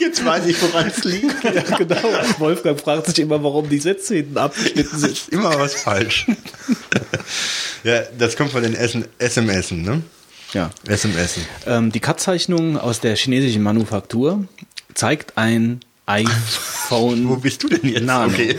Jetzt 0.00 0.24
weiß 0.24 0.46
ich, 0.46 0.62
woran 0.62 0.86
es 0.86 1.04
liegt. 1.04 1.44
Ja, 1.44 1.76
genau. 1.76 2.00
Wolfgang 2.38 2.80
fragt 2.80 3.08
sich 3.08 3.18
immer, 3.18 3.44
warum 3.44 3.68
die 3.68 3.78
Sätze 3.78 4.14
hinten 4.14 4.38
abgeschnitten 4.38 4.98
sind. 4.98 5.12
ist 5.12 5.28
immer 5.28 5.58
was 5.58 5.74
falsch. 5.74 6.24
ja, 7.84 8.04
das 8.18 8.38
kommt 8.38 8.52
von 8.52 8.62
den 8.62 8.74
SMS, 8.74 9.70
ne? 9.72 10.02
Ja. 10.54 10.70
SMS. 10.86 11.40
Ähm, 11.66 11.92
die 11.92 12.00
Cut-Zeichnung 12.00 12.78
aus 12.78 13.00
der 13.00 13.16
chinesischen 13.16 13.62
Manufaktur 13.62 14.46
zeigt 14.94 15.36
ein 15.36 15.80
iPhone. 16.08 17.28
Wo 17.28 17.36
bist 17.36 17.62
du 17.62 17.68
denn 17.68 17.88
jetzt? 17.90 18.02
Nano. 18.04 18.32
Okay. 18.32 18.56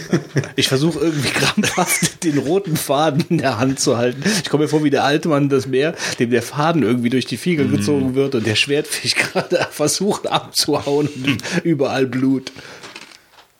Ich 0.55 0.67
versuche 0.67 0.99
irgendwie 0.99 1.29
krampfhaft 1.29 2.23
den 2.23 2.37
roten 2.37 2.77
Faden 2.77 3.25
in 3.29 3.39
der 3.39 3.57
Hand 3.57 3.79
zu 3.79 3.97
halten. 3.97 4.21
Ich 4.43 4.49
komme 4.49 4.63
mir 4.63 4.69
vor 4.69 4.83
wie 4.83 4.89
der 4.91 5.03
alte 5.03 5.29
Mann 5.29 5.49
das 5.49 5.65
Meer, 5.65 5.95
dem 6.19 6.29
der 6.29 6.43
Faden 6.43 6.83
irgendwie 6.83 7.09
durch 7.09 7.25
die 7.25 7.37
Finger 7.37 7.63
Mhm. 7.63 7.71
gezogen 7.77 8.15
wird 8.15 8.35
und 8.35 8.45
der 8.45 8.55
Schwertfisch 8.55 9.15
gerade 9.33 9.67
versucht 9.71 10.27
abzuhauen 10.27 11.07
und 11.07 11.37
überall 11.63 12.05
Blut. 12.05 12.51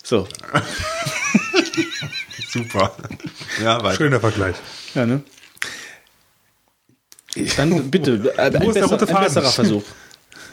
So, 0.04 0.28
Super. 2.52 2.96
Ja, 3.62 3.84
weiter. 3.84 3.98
Schöner 3.98 4.20
Vergleich. 4.20 4.56
ja, 4.96 5.06
ne? 5.06 5.22
Dann 7.58 7.92
bitte, 7.92 8.34
ein, 8.38 8.54
Wo 8.62 8.70
ist 8.70 8.76
der 8.76 8.82
besser, 8.82 8.86
rote 8.88 9.06
ein 9.08 9.08
Faden? 9.14 9.24
besserer 9.26 9.52
Versuch. 9.52 9.84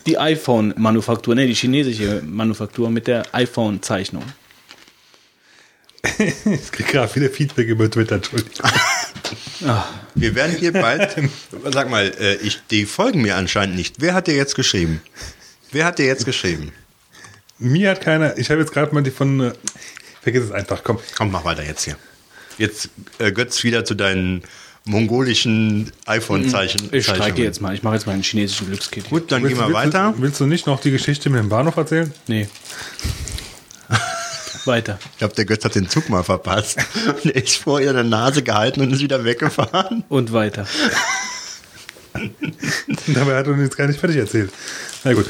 Die 0.07 0.19
iPhone-Manufaktur, 0.19 1.35
ne, 1.35 1.47
die 1.47 1.55
chinesische 1.55 2.23
Manufaktur 2.25 2.91
mit 2.91 3.07
der 3.07 3.35
iPhone-Zeichnung. 3.35 4.25
Ich 6.19 6.71
krieg 6.71 6.87
gerade 6.87 7.15
wieder 7.17 7.29
Feedback 7.29 7.67
über 7.67 7.91
Twitter, 7.91 8.17
Entschuldigung. 8.17 8.71
Wir 10.15 10.35
werden 10.35 10.57
hier 10.57 10.73
bald, 10.73 11.17
sag 11.65 11.91
mal, 11.91 12.13
äh, 12.21 12.37
ich, 12.37 12.61
die 12.71 12.87
folgen 12.87 13.23
mir 13.23 13.37
anscheinend 13.37 13.77
nicht. 13.77 13.97
Wer 13.99 14.15
hat 14.15 14.29
dir 14.29 14.37
jetzt 14.37 14.55
geschrieben? 14.55 15.03
Wer 15.73 15.85
hat 15.85 15.99
dir 15.99 16.07
jetzt 16.07 16.25
geschrieben? 16.25 16.73
Mir 17.59 17.91
hat 17.91 18.03
keiner, 18.03 18.39
ich 18.39 18.51
habe 18.51 18.61
jetzt 18.61 18.73
gerade 18.73 18.95
mal 18.95 19.03
die 19.03 19.11
von, 19.11 19.41
äh, 19.41 19.53
vergiss 20.23 20.45
es 20.45 20.53
einfach, 20.53 20.85
komm. 20.85 20.99
Komm, 21.17 21.31
mach 21.31 21.45
weiter 21.45 21.65
jetzt 21.65 21.85
hier. 21.85 21.97
Jetzt 22.59 22.91
äh, 23.19 23.33
Götz 23.33 23.65
wieder 23.65 23.85
zu 23.85 23.95
deinen 23.95 24.43
mongolischen 24.87 25.93
iPhone-Zeichen. 26.07 26.89
Ich 26.93 27.05
streike 27.05 27.43
jetzt 27.43 27.61
mal. 27.61 27.75
Ich 27.75 27.83
mache 27.83 27.95
jetzt 27.95 28.07
mal 28.07 28.13
einen 28.13 28.23
chinesischen 28.23 28.69
Glückskitty. 28.69 29.11
Gut, 29.11 29.31
dann 29.31 29.43
Willst, 29.43 29.57
gehen 29.57 29.63
wir 29.63 29.75
willst, 29.75 29.95
weiter. 29.95 30.15
Willst 30.17 30.41
du 30.41 30.47
nicht 30.47 30.67
noch 30.67 30.81
die 30.81 30.93
Geschichte 30.93 31.29
mit 31.29 31.41
dem 31.41 31.49
Bahnhof 31.49 31.77
erzählen? 31.77 32.13
Nee. 32.29 32.49
Weiter. 34.65 34.99
Ich 35.13 35.19
glaube, 35.19 35.35
der 35.35 35.45
Götz 35.45 35.65
hat 35.65 35.75
den 35.75 35.89
Zug 35.89 36.09
mal 36.09 36.23
verpasst. 36.25 36.79
Und 37.07 37.27
er 37.27 37.45
ist 37.45 37.57
vor 37.57 37.81
ihrer 37.81 38.03
Nase 38.03 38.43
gehalten 38.43 38.81
und 38.81 38.93
ist 38.93 39.01
wieder 39.01 39.25
weggefahren. 39.25 40.03
Und 40.09 40.33
weiter. 40.33 40.67
Dabei 43.07 43.37
hat 43.37 43.47
er 43.47 43.53
uns 43.53 43.63
jetzt 43.63 43.77
gar 43.77 43.87
nicht 43.87 44.01
fertig 44.01 44.17
erzählt. 44.17 44.51
Na 45.05 45.13
gut. 45.13 45.27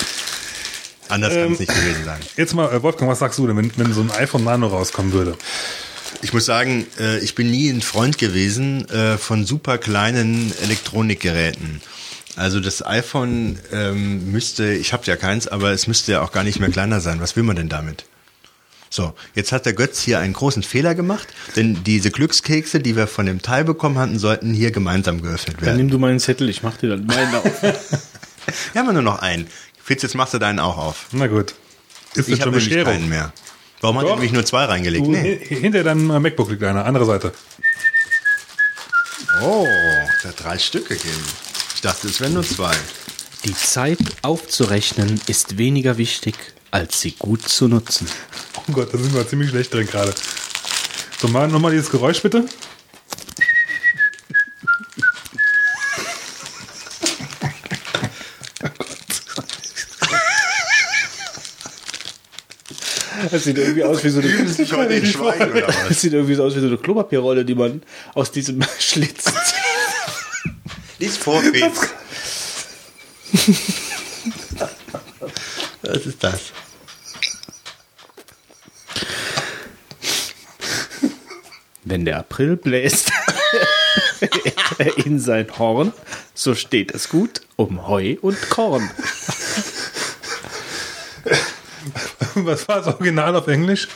Anders 1.08 1.34
kann 1.34 1.52
es 1.52 1.58
nicht 1.58 1.74
gewesen 1.74 2.04
sein. 2.04 2.20
Jetzt 2.36 2.54
mal, 2.54 2.72
äh, 2.72 2.82
Wolfgang, 2.82 3.10
was 3.10 3.18
sagst 3.18 3.38
du 3.38 3.46
denn, 3.46 3.56
wenn, 3.56 3.70
wenn 3.76 3.92
so 3.92 4.00
ein 4.00 4.10
iPhone 4.12 4.44
Nano 4.44 4.68
rauskommen 4.68 5.12
würde? 5.12 5.36
Ich 6.22 6.32
muss 6.32 6.46
sagen, 6.46 6.86
äh, 6.98 7.18
ich 7.18 7.34
bin 7.34 7.50
nie 7.50 7.68
ein 7.70 7.82
Freund 7.82 8.18
gewesen 8.18 8.88
äh, 8.88 9.18
von 9.18 9.44
super 9.44 9.78
kleinen 9.78 10.52
Elektronikgeräten. 10.62 11.80
Also 12.36 12.60
das 12.60 12.84
iPhone 12.84 13.58
ähm, 13.72 14.30
müsste, 14.30 14.72
ich 14.72 14.92
habe 14.92 15.04
ja 15.06 15.16
keins, 15.16 15.48
aber 15.48 15.70
es 15.70 15.86
müsste 15.86 16.12
ja 16.12 16.22
auch 16.22 16.32
gar 16.32 16.44
nicht 16.44 16.60
mehr 16.60 16.68
kleiner 16.68 17.00
sein. 17.00 17.20
Was 17.20 17.36
will 17.36 17.44
man 17.44 17.56
denn 17.56 17.68
damit? 17.68 18.04
So, 18.90 19.14
jetzt 19.34 19.52
hat 19.52 19.66
der 19.66 19.72
Götz 19.72 20.00
hier 20.00 20.20
einen 20.20 20.32
großen 20.32 20.62
Fehler 20.62 20.94
gemacht, 20.94 21.28
denn 21.56 21.82
diese 21.84 22.10
Glückskekse, 22.10 22.80
die 22.80 22.94
wir 22.96 23.06
von 23.06 23.26
dem 23.26 23.42
Teil 23.42 23.64
bekommen 23.64 23.98
hatten, 23.98 24.18
sollten 24.18 24.54
hier 24.54 24.70
gemeinsam 24.70 25.22
geöffnet 25.22 25.56
Dann 25.58 25.66
werden. 25.66 25.76
nimm 25.78 25.90
du 25.90 25.98
meinen 25.98 26.20
Zettel, 26.20 26.48
ich 26.48 26.62
mach 26.62 26.76
dir 26.76 26.90
dann 26.90 27.06
meinen 27.06 27.34
auf. 27.34 27.62
Wir 28.72 28.80
haben 28.80 28.92
nur 28.92 29.02
noch 29.02 29.18
einen. 29.18 29.48
Fitz, 29.82 30.02
jetzt 30.02 30.14
machst 30.14 30.34
du 30.34 30.38
deinen 30.38 30.60
auch 30.60 30.78
auf. 30.78 31.06
Na 31.10 31.26
gut. 31.26 31.54
Ist 32.14 32.28
Ich 32.28 32.40
habe 32.40 32.52
nämlich 32.52 32.70
keinen 32.70 33.08
mehr. 33.08 33.32
Warum 33.80 33.98
hat 33.98 34.04
er 34.04 34.08
Doch. 34.10 34.14
nämlich 34.16 34.32
nur 34.32 34.44
zwei 34.44 34.64
reingelegt? 34.64 35.06
Du, 35.06 35.10
Nee. 35.12 35.38
hi- 35.48 35.54
Hinter 35.60 35.84
deinem 35.84 36.06
MacBook 36.06 36.50
liegt 36.50 36.62
einer, 36.62 36.84
andere 36.84 37.04
Seite. 37.06 37.32
Oh, 39.42 39.66
da 40.22 40.28
hat 40.30 40.42
drei 40.44 40.58
Stück 40.58 40.88
gegeben. 40.88 41.22
Ich 41.74 41.80
dachte, 41.82 42.08
es 42.08 42.20
wären 42.20 42.34
nur 42.34 42.42
zwei. 42.46 42.74
Die 43.44 43.54
Zeit 43.54 43.98
aufzurechnen 44.22 45.20
ist 45.26 45.58
weniger 45.58 45.98
wichtig, 45.98 46.34
als 46.70 47.00
sie 47.00 47.12
gut 47.12 47.46
zu 47.48 47.68
nutzen. 47.68 48.08
Oh 48.56 48.72
Gott, 48.72 48.92
da 48.92 48.98
sind 48.98 49.14
wir 49.14 49.28
ziemlich 49.28 49.50
schlecht 49.50 49.72
drin 49.74 49.86
gerade. 49.86 50.14
So, 51.20 51.28
mal 51.28 51.48
nochmal 51.48 51.70
dieses 51.72 51.90
Geräusch 51.90 52.22
bitte. 52.22 52.46
Das 63.30 63.44
sieht 63.44 63.58
irgendwie 63.58 63.84
aus 63.84 64.02
wie 64.04 64.08
so 64.08 64.20
eine, 64.20 64.28
das 64.44 64.56
sieht 64.56 66.12
irgendwie 66.12 66.34
so 66.34 66.44
aus 66.44 66.56
wie 66.56 66.60
so 66.60 66.66
eine 66.66 66.76
Klopapierrolle, 66.78 67.44
die 67.44 67.54
man 67.54 67.82
aus 68.14 68.30
diesem 68.30 68.62
Schlitz 68.78 69.24
zieht. 69.24 70.54
Lies 70.98 71.16
vor, 71.16 71.42
Fitz. 71.42 71.88
Was 75.82 76.06
ist 76.06 76.24
das? 76.24 76.40
Wenn 81.84 82.04
der 82.04 82.18
April 82.18 82.56
bläst 82.56 83.12
in 85.04 85.20
sein 85.20 85.46
Horn, 85.58 85.92
so 86.34 86.54
steht 86.54 86.92
es 86.92 87.08
gut 87.08 87.42
um 87.54 87.86
Heu 87.86 88.16
und 88.22 88.50
Korn. 88.50 88.90
Was 92.34 92.68
war 92.68 92.76
das 92.78 92.86
Original 92.88 93.34
auf 93.36 93.46
Englisch? 93.48 93.88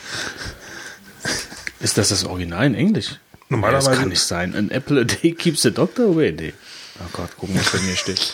Ist 1.80 1.96
das 1.98 2.08
das 2.10 2.24
Original 2.24 2.66
in 2.66 2.74
Englisch? 2.74 3.16
Normalerweise- 3.48 3.90
Das 3.90 3.98
kann 3.98 4.08
nicht 4.08 4.20
sein. 4.22 4.54
An 4.54 4.70
apple 4.70 5.00
a 5.00 5.04
day 5.04 5.32
keeps 5.32 5.62
the 5.62 5.70
doctor 5.70 6.06
away. 6.06 6.32
Nee. 6.32 6.52
Oh 7.00 7.08
Gott, 7.12 7.36
gucken, 7.36 7.56
was 7.58 7.70
bei 7.70 7.78
mir 7.80 7.96
steht. 7.96 8.32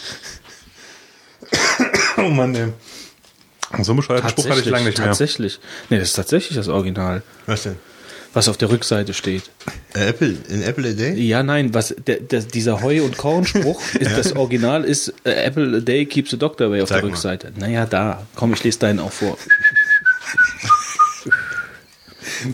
Oh 2.18 2.30
Mann, 2.30 2.54
ey. 2.54 2.72
So 3.82 3.92
einen 3.92 3.96
bescheuerten 3.98 4.30
Spruch 4.30 4.48
hatte 4.48 4.60
ich 4.60 4.66
lange 4.66 4.86
nicht 4.86 4.96
mehr. 4.98 5.08
tatsächlich. 5.08 5.60
Nee, 5.90 5.98
das 5.98 6.08
ist 6.08 6.14
tatsächlich 6.14 6.56
das 6.56 6.68
Original, 6.68 7.22
Was 7.46 7.64
denn? 7.64 7.76
Was 8.36 8.48
auf 8.48 8.58
der 8.58 8.70
Rückseite 8.70 9.14
steht. 9.14 9.50
Äh, 9.94 10.08
Apple, 10.08 10.36
in 10.50 10.62
Apple 10.62 10.90
a 10.90 10.92
Day? 10.92 11.14
Ja, 11.14 11.42
nein, 11.42 11.72
was 11.72 11.94
der, 12.06 12.20
der, 12.20 12.42
dieser 12.42 12.82
Heu- 12.82 13.02
und 13.02 13.16
Kornspruch, 13.16 13.82
ist, 13.98 14.16
das 14.16 14.36
Original 14.36 14.84
ist 14.84 15.14
äh, 15.24 15.30
Apple 15.30 15.78
a 15.78 15.80
day 15.80 16.04
keeps 16.04 16.30
the 16.30 16.38
doctor 16.38 16.66
away 16.66 16.82
auf 16.82 16.90
Sag 16.90 16.96
der 16.98 17.04
mal. 17.06 17.10
Rückseite. 17.12 17.52
Naja, 17.56 17.86
da. 17.86 18.26
Komm, 18.34 18.52
ich 18.52 18.62
lese 18.62 18.78
deinen 18.80 19.00
auch 19.00 19.10
vor. 19.10 19.38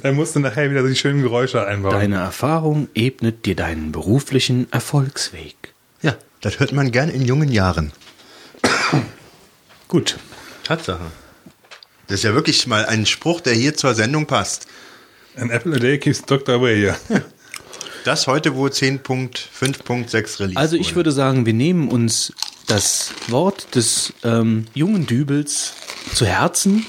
Dann 0.04 0.14
musst 0.14 0.36
du 0.36 0.40
nachher 0.40 0.70
wieder 0.70 0.86
die 0.86 0.94
schönen 0.94 1.20
Geräusche 1.22 1.66
einbauen. 1.66 1.94
Deine 1.94 2.16
Erfahrung 2.16 2.88
ebnet 2.94 3.44
dir 3.44 3.56
deinen 3.56 3.90
beruflichen 3.90 4.72
Erfolgsweg. 4.72 5.56
Ja, 6.00 6.14
das 6.40 6.60
hört 6.60 6.70
man 6.72 6.92
gern 6.92 7.08
in 7.08 7.22
jungen 7.22 7.50
Jahren. 7.50 7.90
Gut. 9.88 10.16
Tatsache. 10.62 11.10
Das 12.06 12.18
ist 12.18 12.24
ja 12.24 12.34
wirklich 12.34 12.68
mal 12.68 12.86
ein 12.86 13.04
Spruch, 13.04 13.40
der 13.40 13.54
hier 13.54 13.74
zur 13.74 13.94
Sendung 13.94 14.26
passt. 14.26 14.68
An 15.36 15.50
apple 15.50 15.74
a 15.74 15.78
day 15.78 15.98
keeps 15.98 16.22
Dr. 16.22 16.56
Away, 16.56 16.84
ja. 16.84 16.96
Das 18.04 18.26
heute 18.26 18.56
wohl 18.56 18.70
10.5.6 18.70 20.40
Release. 20.40 20.56
Also 20.56 20.74
ich 20.74 20.88
wurde. 20.88 20.96
würde 20.96 21.12
sagen, 21.12 21.46
wir 21.46 21.52
nehmen 21.52 21.88
uns 21.88 22.32
das 22.66 23.12
Wort 23.28 23.76
des 23.76 24.12
ähm, 24.24 24.66
jungen 24.74 25.06
Dübels 25.06 25.74
zu 26.12 26.26
Herzen 26.26 26.84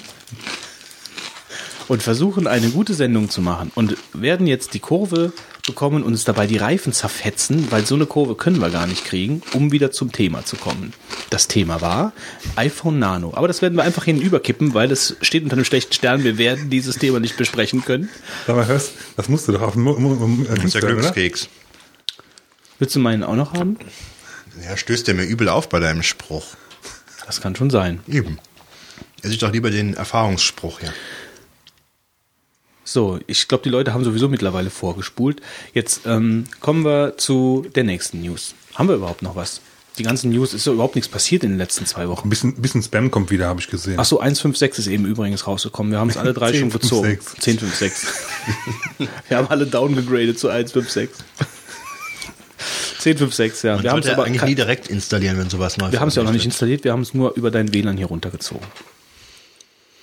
und 1.88 2.02
versuchen 2.02 2.48
eine 2.48 2.70
gute 2.70 2.96
Sendung 2.96 3.30
zu 3.30 3.42
machen 3.42 3.72
und 3.76 3.96
werden 4.14 4.48
jetzt 4.48 4.74
die 4.74 4.80
Kurve 4.80 5.34
bekommen 5.66 5.98
und 5.98 6.04
uns 6.04 6.26
dabei 6.26 6.46
die 6.46 6.58
Reifen 6.58 6.92
zerfetzen, 6.92 7.72
weil 7.72 7.86
so 7.86 7.96
eine 7.96 8.06
Kurve 8.06 8.36
können 8.36 8.60
wir 8.60 8.70
gar 8.70 8.86
nicht 8.86 9.06
kriegen, 9.06 9.42
um 9.54 9.72
wieder 9.72 9.92
zum 9.92 10.12
Thema 10.12 10.44
zu 10.46 10.58
kommen. 10.58 10.94
Das 11.30 11.48
Thema 11.48 11.82
war 11.82 12.12
iPhone 12.58 13.00
Nano. 13.00 13.34
Aber 13.34 13.48
das 13.48 13.62
werden 13.62 13.76
wir 13.76 13.84
einfach 13.84 14.04
hinüberkippen, 14.04 14.74
weil 14.74 14.92
es 14.92 15.16
steht 15.22 15.44
unter 15.44 15.56
einem 15.56 15.66
schlechten 15.66 15.94
Stern. 15.94 16.24
Wir 16.24 16.38
werden 16.38 16.70
dieses 16.70 16.98
Thema 16.98 17.20
nicht 17.20 17.38
besprechen 17.38 17.86
können. 17.86 18.10
Sag 18.46 18.58
mal, 18.58 18.68
hörst, 18.68 18.92
das 19.16 19.30
musst 19.30 19.48
du 19.48 19.54
doch 19.54 19.62
auf 19.62 19.74
dem 19.74 20.46
Das 20.48 20.64
ist 20.66 20.76
der? 20.76 20.82
Glückskeks. 20.82 21.48
Willst 22.80 22.96
du 22.96 23.00
meinen 23.00 23.24
auch 23.24 23.36
noch 23.36 23.54
haben? 23.54 23.78
Ja, 24.64 24.76
stößt 24.76 25.08
der 25.08 25.16
mir 25.16 25.24
übel 25.24 25.48
auf 25.48 25.70
bei 25.70 25.80
deinem 25.80 26.04
Spruch. 26.04 26.46
Das 27.26 27.40
kann 27.40 27.56
schon 27.56 27.70
sein. 27.70 28.02
Eben. 28.08 28.38
Er 29.22 29.30
sieht 29.30 29.42
doch 29.42 29.54
lieber 29.54 29.72
den 29.72 29.94
Erfahrungsspruch, 29.94 30.82
ja. 30.82 30.90
So, 32.84 33.20
ich 33.28 33.48
glaube, 33.48 33.64
die 33.64 33.70
Leute 33.70 33.94
haben 33.94 34.04
sowieso 34.04 34.28
mittlerweile 34.28 34.70
vorgespult. 34.70 35.42
Jetzt 35.74 36.02
ähm, 36.06 36.46
kommen 36.60 36.84
wir 36.84 37.18
zu 37.18 37.66
der 37.76 37.84
nächsten 37.84 38.22
News. 38.22 38.56
Haben 38.76 38.90
wir 38.90 38.96
überhaupt 38.96 39.22
noch 39.22 39.36
was? 39.36 39.62
Die 39.98 40.04
ganzen 40.04 40.32
News 40.32 40.56
ist 40.56 40.66
ja 40.66 40.74
überhaupt 40.74 40.96
nichts 40.96 41.10
passiert 41.10 41.44
in 41.44 41.52
den 41.52 41.60
letzten 41.60 41.86
zwei 41.86 42.10
Wochen. 42.10 42.28
Ein 42.28 42.30
bisschen, 42.30 42.56
bisschen 42.56 42.82
Spam 42.82 43.12
kommt 43.12 43.30
wieder, 43.30 43.48
habe 43.48 43.60
ich 43.60 43.68
gesehen. 43.68 43.96
Ach 43.98 44.06
so, 44.06 44.20
156 44.20 44.88
ist 44.88 44.92
eben 44.92 45.06
übrigens 45.06 45.46
rausgekommen. 45.46 45.92
Wir 45.92 46.00
haben 46.00 46.10
es 46.10 46.18
alle 46.18 46.34
drei 46.34 46.52
schon 46.54 46.72
10,56. 46.72 46.74
gezogen. 46.80 47.08
1056. 47.08 48.10
wir 49.30 49.38
haben 49.38 49.48
alle 49.50 49.68
downgegradet 49.68 50.40
zu 50.40 50.50
156. 50.50 51.10
1056, 53.06 53.64
ja. 53.64 53.76
Man 53.76 53.84
wir 53.84 53.92
haben 53.92 54.00
es 54.00 54.06
sollte 54.06 54.18
aber 54.18 54.28
eigentlich 54.28 54.44
nie 54.44 54.56
direkt 54.56 54.88
installieren, 54.88 55.38
wenn 55.38 55.50
sowas 55.50 55.78
neu 55.78 55.92
wir 55.92 56.00
haben 56.00 56.08
es 56.08 56.16
ja 56.16 56.22
auch 56.22 56.26
noch 56.26 56.34
nicht 56.34 56.46
installiert, 56.46 56.84
wir 56.84 56.94
haben 56.94 57.02
es 57.02 57.14
nur 57.14 57.36
über 57.36 57.52
dein 57.52 57.74
WLAN 57.74 57.98
hier 57.98 58.08
runtergezogen. 58.08 58.66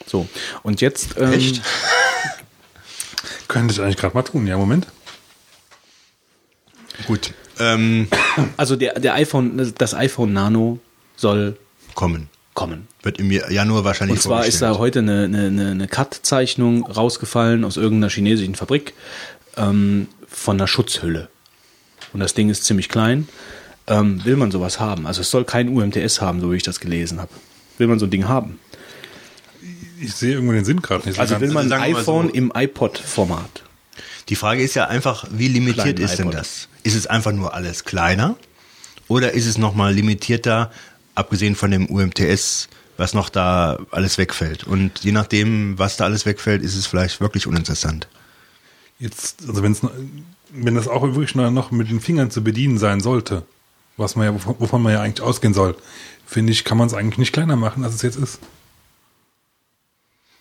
So, 0.06 0.28
und 0.62 0.80
jetzt. 0.80 1.16
Ähm, 1.18 1.32
Echt? 1.32 1.62
Könnte 3.50 3.74
ich 3.74 3.80
eigentlich 3.80 3.96
gerade 3.96 4.14
mal 4.14 4.22
tun, 4.22 4.46
ja, 4.46 4.56
Moment. 4.56 4.86
Gut. 7.08 7.34
Ähm, 7.58 8.06
Also 8.56 8.76
der, 8.76 9.00
der 9.00 9.14
iPhone, 9.14 9.72
das 9.76 9.92
iPhone 9.92 10.32
Nano 10.32 10.78
soll 11.16 11.56
kommen. 11.96 12.28
kommen. 12.54 12.86
Wird 13.02 13.18
im 13.18 13.32
Januar 13.32 13.82
wahrscheinlich 13.82 14.18
Und 14.18 14.22
zwar 14.22 14.46
ist 14.46 14.62
da 14.62 14.78
heute 14.78 15.00
eine, 15.00 15.24
eine, 15.24 15.46
eine, 15.48 15.70
eine 15.72 15.88
Cut-Zeichnung 15.88 16.86
rausgefallen 16.86 17.64
aus 17.64 17.76
irgendeiner 17.76 18.10
chinesischen 18.10 18.54
Fabrik 18.54 18.94
ähm, 19.56 20.06
von 20.28 20.56
einer 20.56 20.68
Schutzhülle. 20.68 21.28
Und 22.12 22.20
das 22.20 22.34
Ding 22.34 22.50
ist 22.50 22.64
ziemlich 22.64 22.88
klein. 22.88 23.28
Ähm, 23.88 24.24
will 24.24 24.36
man 24.36 24.52
sowas 24.52 24.78
haben? 24.78 25.08
Also 25.08 25.22
es 25.22 25.30
soll 25.30 25.44
kein 25.44 25.68
UMTS 25.68 26.20
haben, 26.20 26.40
so 26.40 26.52
wie 26.52 26.56
ich 26.56 26.62
das 26.62 26.78
gelesen 26.78 27.18
habe. 27.20 27.32
Will 27.78 27.88
man 27.88 27.98
so 27.98 28.06
ein 28.06 28.10
Ding 28.10 28.28
haben? 28.28 28.60
Ich 30.00 30.14
sehe 30.14 30.34
irgendwo 30.34 30.52
den 30.52 30.64
Sinn 30.64 30.80
gerade 30.82 31.06
nicht. 31.06 31.16
so 31.16 31.20
Also 31.20 31.40
will 31.40 31.50
man 31.52 31.70
ein 31.72 31.80
iPhone 31.94 32.28
so. 32.28 32.34
im 32.34 32.52
iPod-Format? 32.54 33.62
Die 34.28 34.36
Frage 34.36 34.62
ist 34.62 34.74
ja 34.74 34.86
einfach, 34.86 35.26
wie 35.30 35.48
limitiert 35.48 35.96
Kleinen 35.96 36.02
ist 36.02 36.16
denn 36.18 36.28
iPod. 36.28 36.40
das? 36.40 36.68
Ist 36.82 36.94
es 36.94 37.06
einfach 37.06 37.32
nur 37.32 37.52
alles 37.54 37.84
kleiner? 37.84 38.36
Oder 39.08 39.32
ist 39.32 39.46
es 39.46 39.58
nochmal 39.58 39.92
limitierter, 39.92 40.70
abgesehen 41.14 41.56
von 41.56 41.70
dem 41.70 41.86
UMTS, 41.86 42.68
was 42.96 43.12
noch 43.12 43.28
da 43.28 43.78
alles 43.90 44.18
wegfällt? 44.18 44.64
Und 44.64 45.00
je 45.00 45.12
nachdem, 45.12 45.78
was 45.78 45.96
da 45.96 46.04
alles 46.04 46.26
wegfällt, 46.26 46.62
ist 46.62 46.76
es 46.76 46.86
vielleicht 46.86 47.20
wirklich 47.20 47.46
uninteressant. 47.46 48.06
Jetzt, 48.98 49.40
also 49.48 49.62
wenn's, 49.62 49.82
noch- 49.82 49.92
wenn 50.52 50.74
das 50.74 50.88
auch 50.88 51.02
wirklich 51.02 51.34
noch 51.34 51.70
mit 51.70 51.90
den 51.90 52.00
Fingern 52.00 52.30
zu 52.30 52.42
bedienen 52.42 52.78
sein 52.78 53.00
sollte, 53.00 53.44
was 53.96 54.16
man 54.16 54.26
ja, 54.26 54.34
wovon, 54.34 54.56
wovon 54.58 54.82
man 54.82 54.92
ja 54.92 55.00
eigentlich 55.00 55.22
ausgehen 55.26 55.54
soll, 55.54 55.74
finde 56.26 56.52
ich, 56.52 56.64
kann 56.64 56.78
man 56.78 56.86
es 56.86 56.94
eigentlich 56.94 57.18
nicht 57.18 57.32
kleiner 57.32 57.56
machen, 57.56 57.84
als 57.84 57.94
es 57.94 58.02
jetzt 58.02 58.16
ist. 58.16 58.38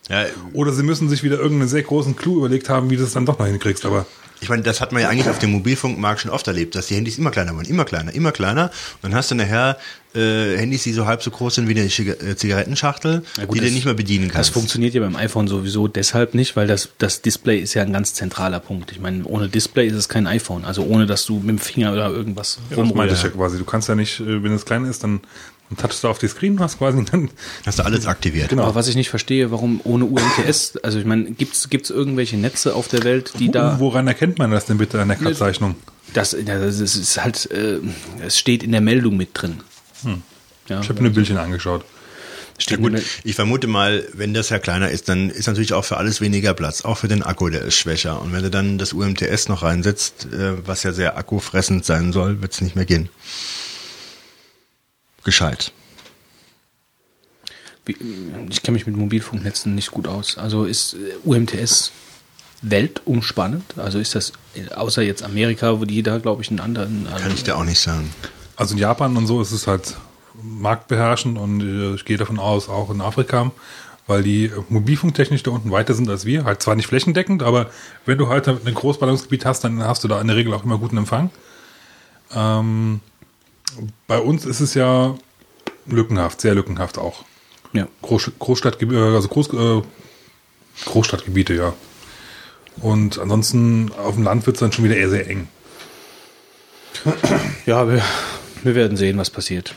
Ja, 0.09 0.25
Oder 0.53 0.71
sie 0.73 0.83
müssen 0.83 1.07
sich 1.09 1.23
wieder 1.23 1.37
irgendeinen 1.37 1.69
sehr 1.69 1.83
großen 1.83 2.15
Clou 2.15 2.37
überlegt 2.39 2.67
haben, 2.69 2.89
wie 2.89 2.97
du 2.97 3.03
es 3.03 3.13
dann 3.13 3.25
doch 3.25 3.37
noch 3.39 3.45
hinkriegst, 3.45 3.85
aber 3.85 4.05
ich 4.41 4.47
meine, 4.47 4.63
das 4.63 4.79
hat 4.79 4.93
man 4.93 5.01
ja 5.01 5.09
eigentlich 5.09 5.27
auf 5.29 5.37
dem 5.39 5.51
Mobilfunkmarkt 5.51 6.21
schon 6.21 6.31
oft 6.31 6.47
erlebt, 6.47 6.73
dass 6.73 6.87
die 6.87 6.95
Handys 6.95 7.17
immer 7.17 7.29
kleiner 7.29 7.53
wurden, 7.55 7.65
immer 7.69 7.83
kleiner, 7.83 8.13
immer 8.13 8.31
kleiner. 8.31 8.65
Und 8.67 9.03
dann 9.03 9.13
hast 9.15 9.29
du 9.31 9.35
nachher 9.35 9.77
äh, 10.15 10.55
Handys, 10.57 10.83
die 10.83 10.93
so 10.93 11.05
halb 11.05 11.21
so 11.21 11.29
groß 11.29 11.55
sind 11.55 11.67
wie 11.67 11.77
eine 11.77 11.89
Ziga- 11.89 12.13
äh, 12.25 12.37
Zigarettenschachtel, 12.37 13.23
Ja 13.37 13.45
gut, 13.45 13.55
die 13.55 13.59
du 13.59 13.65
das- 13.65 13.73
nicht 13.73 13.83
mehr 13.83 13.95
bedienen 13.95 14.27
Das 14.29 14.33
kannst. 14.35 14.51
funktioniert 14.51 14.93
ja 14.93 15.01
beim 15.01 15.17
iPhone 15.17 15.49
sowieso 15.49 15.89
deshalb 15.89 16.35
nicht, 16.35 16.55
weil 16.55 16.67
das, 16.67 16.87
das 16.99 17.21
Display 17.21 17.59
ist 17.59 17.73
ja 17.73 17.83
ein 17.83 17.91
ganz 17.91 18.13
zentraler 18.13 18.61
Punkt. 18.61 18.93
Ich 18.93 19.01
meine, 19.01 19.25
ohne 19.25 19.49
Display 19.49 19.87
ist 19.87 19.95
es 19.95 20.07
kein 20.07 20.25
iPhone. 20.25 20.63
Also 20.63 20.83
ohne, 20.83 21.05
dass 21.05 21.25
du 21.25 21.35
mit 21.39 21.49
dem 21.49 21.59
Finger 21.59 21.91
oder 21.91 22.09
irgendwas 22.09 22.55
ja, 22.55 22.61
das 22.61 22.71
ich 22.71 22.77
ja 22.77 22.83
rumrührst. 22.83 23.33
quasi. 23.33 23.57
Du 23.57 23.65
kannst 23.65 23.89
ja 23.89 23.95
nicht, 23.95 24.21
äh, 24.21 24.41
wenn 24.41 24.53
es 24.53 24.63
klein 24.63 24.85
ist, 24.85 25.03
dann, 25.03 25.19
dann 25.69 25.77
touchst 25.77 26.03
du 26.03 26.07
auf 26.07 26.17
die 26.19 26.27
Screen 26.27 26.53
und 26.53 26.59
hast 26.59 26.77
quasi 26.77 27.03
dann, 27.11 27.29
Hast 27.65 27.79
du 27.79 27.83
alles 27.83 28.05
aktiviert. 28.07 28.49
Genau. 28.49 28.63
Aber 28.63 28.75
was 28.75 28.87
ich 28.87 28.95
nicht 28.95 29.09
verstehe, 29.09 29.51
warum 29.51 29.79
ohne 29.83 30.05
UMTS, 30.05 30.77
also 30.83 30.99
ich 30.99 31.05
meine, 31.05 31.31
gibt's 31.31 31.69
gibt's 31.69 31.89
irgendwelche 31.89 32.37
Netze 32.37 32.73
auf 32.75 32.87
der 32.87 33.03
Welt, 33.03 33.33
die 33.39 33.51
da, 33.51 33.79
woran 33.79 34.07
erkennt 34.07 34.37
man 34.39 34.51
das 34.51 34.65
denn 34.65 34.77
bitte 34.77 35.01
an 35.01 35.07
der 35.09 35.17
Cut-Zeichnung? 35.17 35.75
das, 36.13 36.31
ja, 36.33 36.59
das 36.59 36.79
ist- 36.79 37.21
halt, 37.23 37.49
äh, 37.51 37.77
es 38.25 38.37
steht 38.39 38.63
in 38.63 38.71
der 38.71 38.81
Meldung 38.81 39.15
mit 39.17 39.29
drin. 39.33 39.57
Ja, 40.67 40.81
Ich 40.81 40.89
habe 40.89 41.01
mir 41.01 41.09
ein 41.09 41.13
Bildchen 41.13 41.37
angeschaut. 41.37 41.83
Ja, 42.67 42.75
gut, 42.75 43.01
ich 43.23 43.35
vermute 43.35 43.67
mal, 43.67 44.03
wenn 44.13 44.33
das 44.33 44.49
ja 44.49 44.59
kleiner 44.59 44.89
ist, 44.89 45.07
dann 45.07 45.29
ist 45.29 45.47
natürlich 45.47 45.71
auch 45.71 45.85
für 45.85 45.95
alles 45.95 46.19
weniger 46.19 46.53
Platz. 46.53 46.81
Auch 46.81 46.97
für 46.97 47.07
den 47.07 47.23
Akku, 47.23 47.47
der 47.49 47.61
ist 47.61 47.75
schwächer. 47.75 48.21
Und 48.21 48.33
wenn 48.33 48.43
du 48.43 48.49
dann 48.49 48.77
das 48.77 48.91
UMTS 48.91 49.47
noch 49.47 49.63
reinsetzt, 49.63 50.25
äh, 50.33 50.67
was 50.67 50.83
ja 50.83 50.91
sehr 50.91 51.17
akkufressend 51.17 51.85
sein 51.85 52.11
soll, 52.11 52.41
wird 52.41 52.51
es 52.53 52.59
nicht 52.59 52.75
mehr 52.75 52.83
gehen. 52.85 53.07
Gescheit. 55.23 55.71
Ich 58.49 58.61
kenne 58.61 58.75
mich 58.75 58.85
mit 58.85 58.95
Mobilfunknetzen 58.95 59.73
nicht 59.73 59.91
gut 59.91 60.07
aus. 60.07 60.37
Also 60.37 60.65
ist 60.65 60.93
äh, 60.93 61.27
UMTS 61.27 61.91
weltumspannend? 62.61 63.63
Also 63.77 63.99
ist 63.99 64.15
das, 64.15 64.33
äh, 64.55 64.73
außer 64.73 65.01
jetzt 65.01 65.23
Amerika, 65.23 65.79
wo 65.79 65.85
die 65.85 66.03
da, 66.03 66.17
glaube 66.19 66.41
ich, 66.41 66.49
einen 66.49 66.59
anderen. 66.59 67.07
Kann 67.17 67.33
ich 67.33 67.43
dir 67.43 67.57
auch 67.57 67.63
nicht 67.63 67.79
sagen. 67.79 68.13
Also 68.55 68.73
in 68.75 68.79
Japan 68.79 69.15
und 69.17 69.27
so 69.27 69.41
ist 69.41 69.51
es 69.51 69.67
halt 69.67 69.95
marktbeherrschend 70.41 71.37
und 71.37 71.61
äh, 71.61 71.95
ich 71.95 72.05
gehe 72.05 72.17
davon 72.17 72.39
aus, 72.39 72.69
auch 72.69 72.89
in 72.89 73.01
Afrika, 73.01 73.51
weil 74.07 74.23
die 74.23 74.51
mobilfunktechnisch 74.69 75.43
da 75.43 75.51
unten 75.51 75.71
weiter 75.71 75.93
sind 75.93 76.09
als 76.09 76.25
wir. 76.25 76.45
Halt 76.45 76.61
zwar 76.61 76.75
nicht 76.75 76.87
flächendeckend, 76.87 77.43
aber 77.43 77.69
wenn 78.05 78.17
du 78.17 78.27
halt 78.27 78.47
ein 78.47 78.73
Großballungsgebiet 78.73 79.45
hast, 79.45 79.63
dann 79.63 79.83
hast 79.83 80.03
du 80.03 80.07
da 80.07 80.19
in 80.21 80.27
der 80.27 80.35
Regel 80.35 80.53
auch 80.53 80.63
immer 80.63 80.77
guten 80.77 80.97
Empfang. 80.97 81.29
Ähm, 82.33 83.01
bei 84.07 84.19
uns 84.19 84.45
ist 84.45 84.59
es 84.59 84.73
ja 84.73 85.15
lückenhaft, 85.85 86.41
sehr 86.41 86.55
lückenhaft 86.55 86.97
auch. 86.97 87.23
Ja. 87.73 87.87
Groß, 88.01 88.31
Großstadtgebiete, 88.39 89.01
also 89.01 89.27
Groß, 89.27 89.53
äh, 89.53 89.81
Großstadtgebiete, 90.85 91.53
ja. 91.53 91.73
Und 92.81 93.19
ansonsten 93.19 93.91
auf 93.97 94.15
dem 94.15 94.23
Land 94.23 94.45
wird 94.45 94.55
es 94.55 94.59
dann 94.61 94.71
schon 94.71 94.85
wieder 94.85 94.95
eher 94.95 95.09
sehr 95.09 95.29
eng. 95.29 95.47
Ja, 97.65 97.87
wir, 97.87 98.01
wir 98.63 98.75
werden 98.75 98.97
sehen, 98.97 99.17
was 99.17 99.29
passiert. 99.29 99.75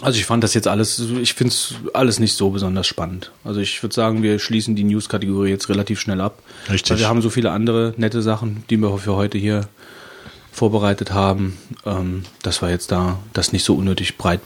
Also 0.00 0.18
ich 0.18 0.26
fand 0.26 0.42
das 0.42 0.54
jetzt 0.54 0.66
alles, 0.66 0.98
ich 0.98 1.34
finde 1.34 1.52
es 1.52 1.74
alles 1.94 2.18
nicht 2.18 2.34
so 2.34 2.50
besonders 2.50 2.86
spannend. 2.86 3.30
Also 3.44 3.60
ich 3.60 3.82
würde 3.82 3.94
sagen, 3.94 4.22
wir 4.22 4.38
schließen 4.38 4.74
die 4.74 4.84
News-Kategorie 4.84 5.50
jetzt 5.50 5.68
relativ 5.68 6.00
schnell 6.00 6.20
ab. 6.20 6.42
Richtig. 6.68 6.90
Weil 6.90 6.98
wir 6.98 7.08
haben 7.08 7.22
so 7.22 7.30
viele 7.30 7.50
andere 7.52 7.94
nette 7.96 8.20
Sachen, 8.20 8.64
die 8.68 8.76
wir 8.78 8.96
für 8.98 9.14
heute 9.14 9.38
hier 9.38 9.68
vorbereitet 10.52 11.12
haben, 11.12 11.58
ähm, 11.84 12.24
dass 12.42 12.62
wir 12.62 12.70
jetzt 12.70 12.92
da 12.92 13.18
das 13.32 13.52
nicht 13.52 13.64
so 13.64 13.74
unnötig 13.74 14.18
breit 14.18 14.40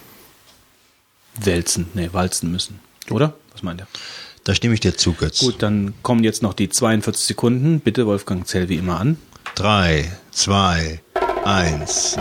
wälzen, 1.38 1.88
nee, 1.94 2.08
walzen 2.12 2.50
müssen. 2.50 2.80
Oder? 3.10 3.34
Was 3.52 3.62
meint 3.62 3.80
ihr? 3.80 3.86
Da 4.44 4.54
stimme 4.54 4.74
ich 4.74 4.80
dir 4.80 4.96
zu, 4.96 5.12
Götz. 5.12 5.40
Gut, 5.40 5.62
dann 5.62 5.94
kommen 6.02 6.22
jetzt 6.22 6.42
noch 6.42 6.54
die 6.54 6.68
42 6.68 7.26
Sekunden. 7.26 7.80
Bitte, 7.80 8.06
Wolfgang, 8.06 8.46
zähl 8.46 8.68
wie 8.68 8.76
immer 8.76 9.00
an. 9.00 9.18
Drei, 9.56 10.12
zwei, 10.30 11.00
eins. 11.44 12.16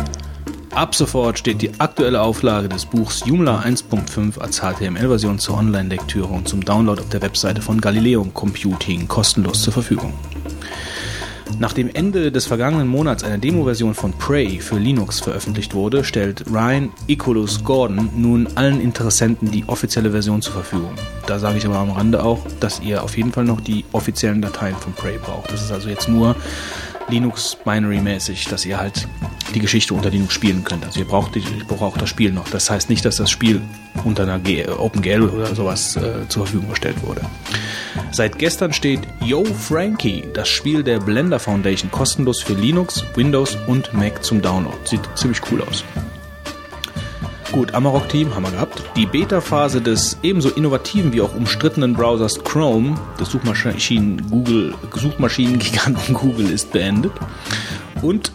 Ab 0.71 0.95
sofort 0.95 1.39
steht 1.39 1.61
die 1.61 1.79
aktuelle 1.79 2.21
Auflage 2.21 2.67
des 2.67 2.85
Buchs 2.85 3.23
Joomla 3.25 3.61
1.5 3.61 4.39
als 4.39 4.59
HTML-Version 4.59 5.39
zur 5.39 5.57
Online-Lektüre 5.57 6.27
und 6.27 6.49
zum 6.49 6.65
Download 6.65 7.01
auf 7.01 7.09
der 7.09 7.21
Webseite 7.21 7.61
von 7.61 7.79
Galileo 7.79 8.25
Computing 8.25 9.07
kostenlos 9.07 9.61
zur 9.61 9.71
Verfügung. 9.71 10.13
Nach 11.59 11.73
dem 11.73 11.89
Ende 11.93 12.31
des 12.31 12.45
vergangenen 12.45 12.87
Monats 12.87 13.23
eine 13.23 13.39
Demo-Version 13.39 13.93
von 13.93 14.11
Prey 14.13 14.59
für 14.59 14.77
Linux 14.77 15.19
veröffentlicht 15.19 15.73
wurde, 15.73 16.03
stellt 16.03 16.43
Ryan 16.51 16.89
Icolus 17.07 17.63
Gordon 17.63 18.09
nun 18.15 18.47
allen 18.55 18.81
Interessenten 18.81 19.51
die 19.51 19.63
offizielle 19.67 20.11
Version 20.11 20.41
zur 20.41 20.53
Verfügung. 20.53 20.91
Da 21.27 21.39
sage 21.39 21.57
ich 21.57 21.65
aber 21.65 21.77
am 21.77 21.91
Rande 21.91 22.23
auch, 22.23 22.45
dass 22.59 22.81
ihr 22.81 23.03
auf 23.03 23.15
jeden 23.15 23.31
Fall 23.31 23.45
noch 23.45 23.61
die 23.61 23.85
offiziellen 23.93 24.41
Dateien 24.41 24.75
von 24.75 24.93
Prey 24.93 25.17
braucht. 25.17 25.51
Das 25.51 25.61
ist 25.61 25.71
also 25.71 25.87
jetzt 25.87 26.09
nur 26.09 26.35
Linux 27.07 27.55
Binary-mäßig, 27.63 28.45
dass 28.45 28.65
ihr 28.65 28.79
halt 28.79 29.07
die 29.55 29.59
Geschichte 29.59 29.93
unter 29.93 30.09
Linux 30.09 30.33
spielen 30.33 30.63
könnt. 30.63 30.85
Also 30.85 30.99
ihr 30.99 31.05
braucht, 31.05 31.35
ihr 31.35 31.43
braucht 31.67 32.01
das 32.01 32.09
Spiel 32.09 32.31
noch. 32.31 32.47
Das 32.49 32.69
heißt 32.69 32.89
nicht, 32.89 33.05
dass 33.05 33.15
das 33.15 33.31
Spiel 33.31 33.61
unter 34.03 34.23
einer 34.23 34.39
G 34.39 34.67
OpenGL 34.67 35.23
oder 35.23 35.55
sowas 35.55 35.95
äh, 35.95 36.27
zur 36.27 36.45
Verfügung 36.45 36.69
gestellt 36.69 36.97
wurde. 37.01 37.21
Seit 38.11 38.37
gestern 38.37 38.73
steht 38.73 39.01
Yo 39.21 39.45
Frankie, 39.45 40.23
das 40.33 40.47
Spiel 40.49 40.83
der 40.83 40.99
Blender 40.99 41.39
Foundation, 41.39 41.89
kostenlos 41.89 42.43
für 42.43 42.53
Linux, 42.53 43.03
Windows 43.15 43.57
und 43.67 43.93
Mac 43.93 44.23
zum 44.23 44.41
Download. 44.41 44.77
Sieht 44.83 45.01
ziemlich 45.15 45.41
cool 45.51 45.61
aus. 45.61 45.83
Gut, 47.51 47.73
Amarok 47.73 48.09
Team 48.09 48.35
haben 48.35 48.43
wir 48.43 48.51
gehabt. 48.51 48.83
Die 48.97 49.05
Beta-Phase 49.05 49.79
des 49.79 50.17
ebenso 50.23 50.49
innovativen 50.49 51.13
wie 51.13 51.21
auch 51.21 51.33
umstrittenen 51.33 51.93
Browsers 51.93 52.43
Chrome, 52.43 52.95
des 53.17 53.29
Suchmaschinen 53.29 54.29
Google, 54.29 54.73
Suchmaschinengiganten 54.93 56.13
Google 56.13 56.49
ist 56.49 56.73
beendet. 56.73 57.13
Und 58.01 58.33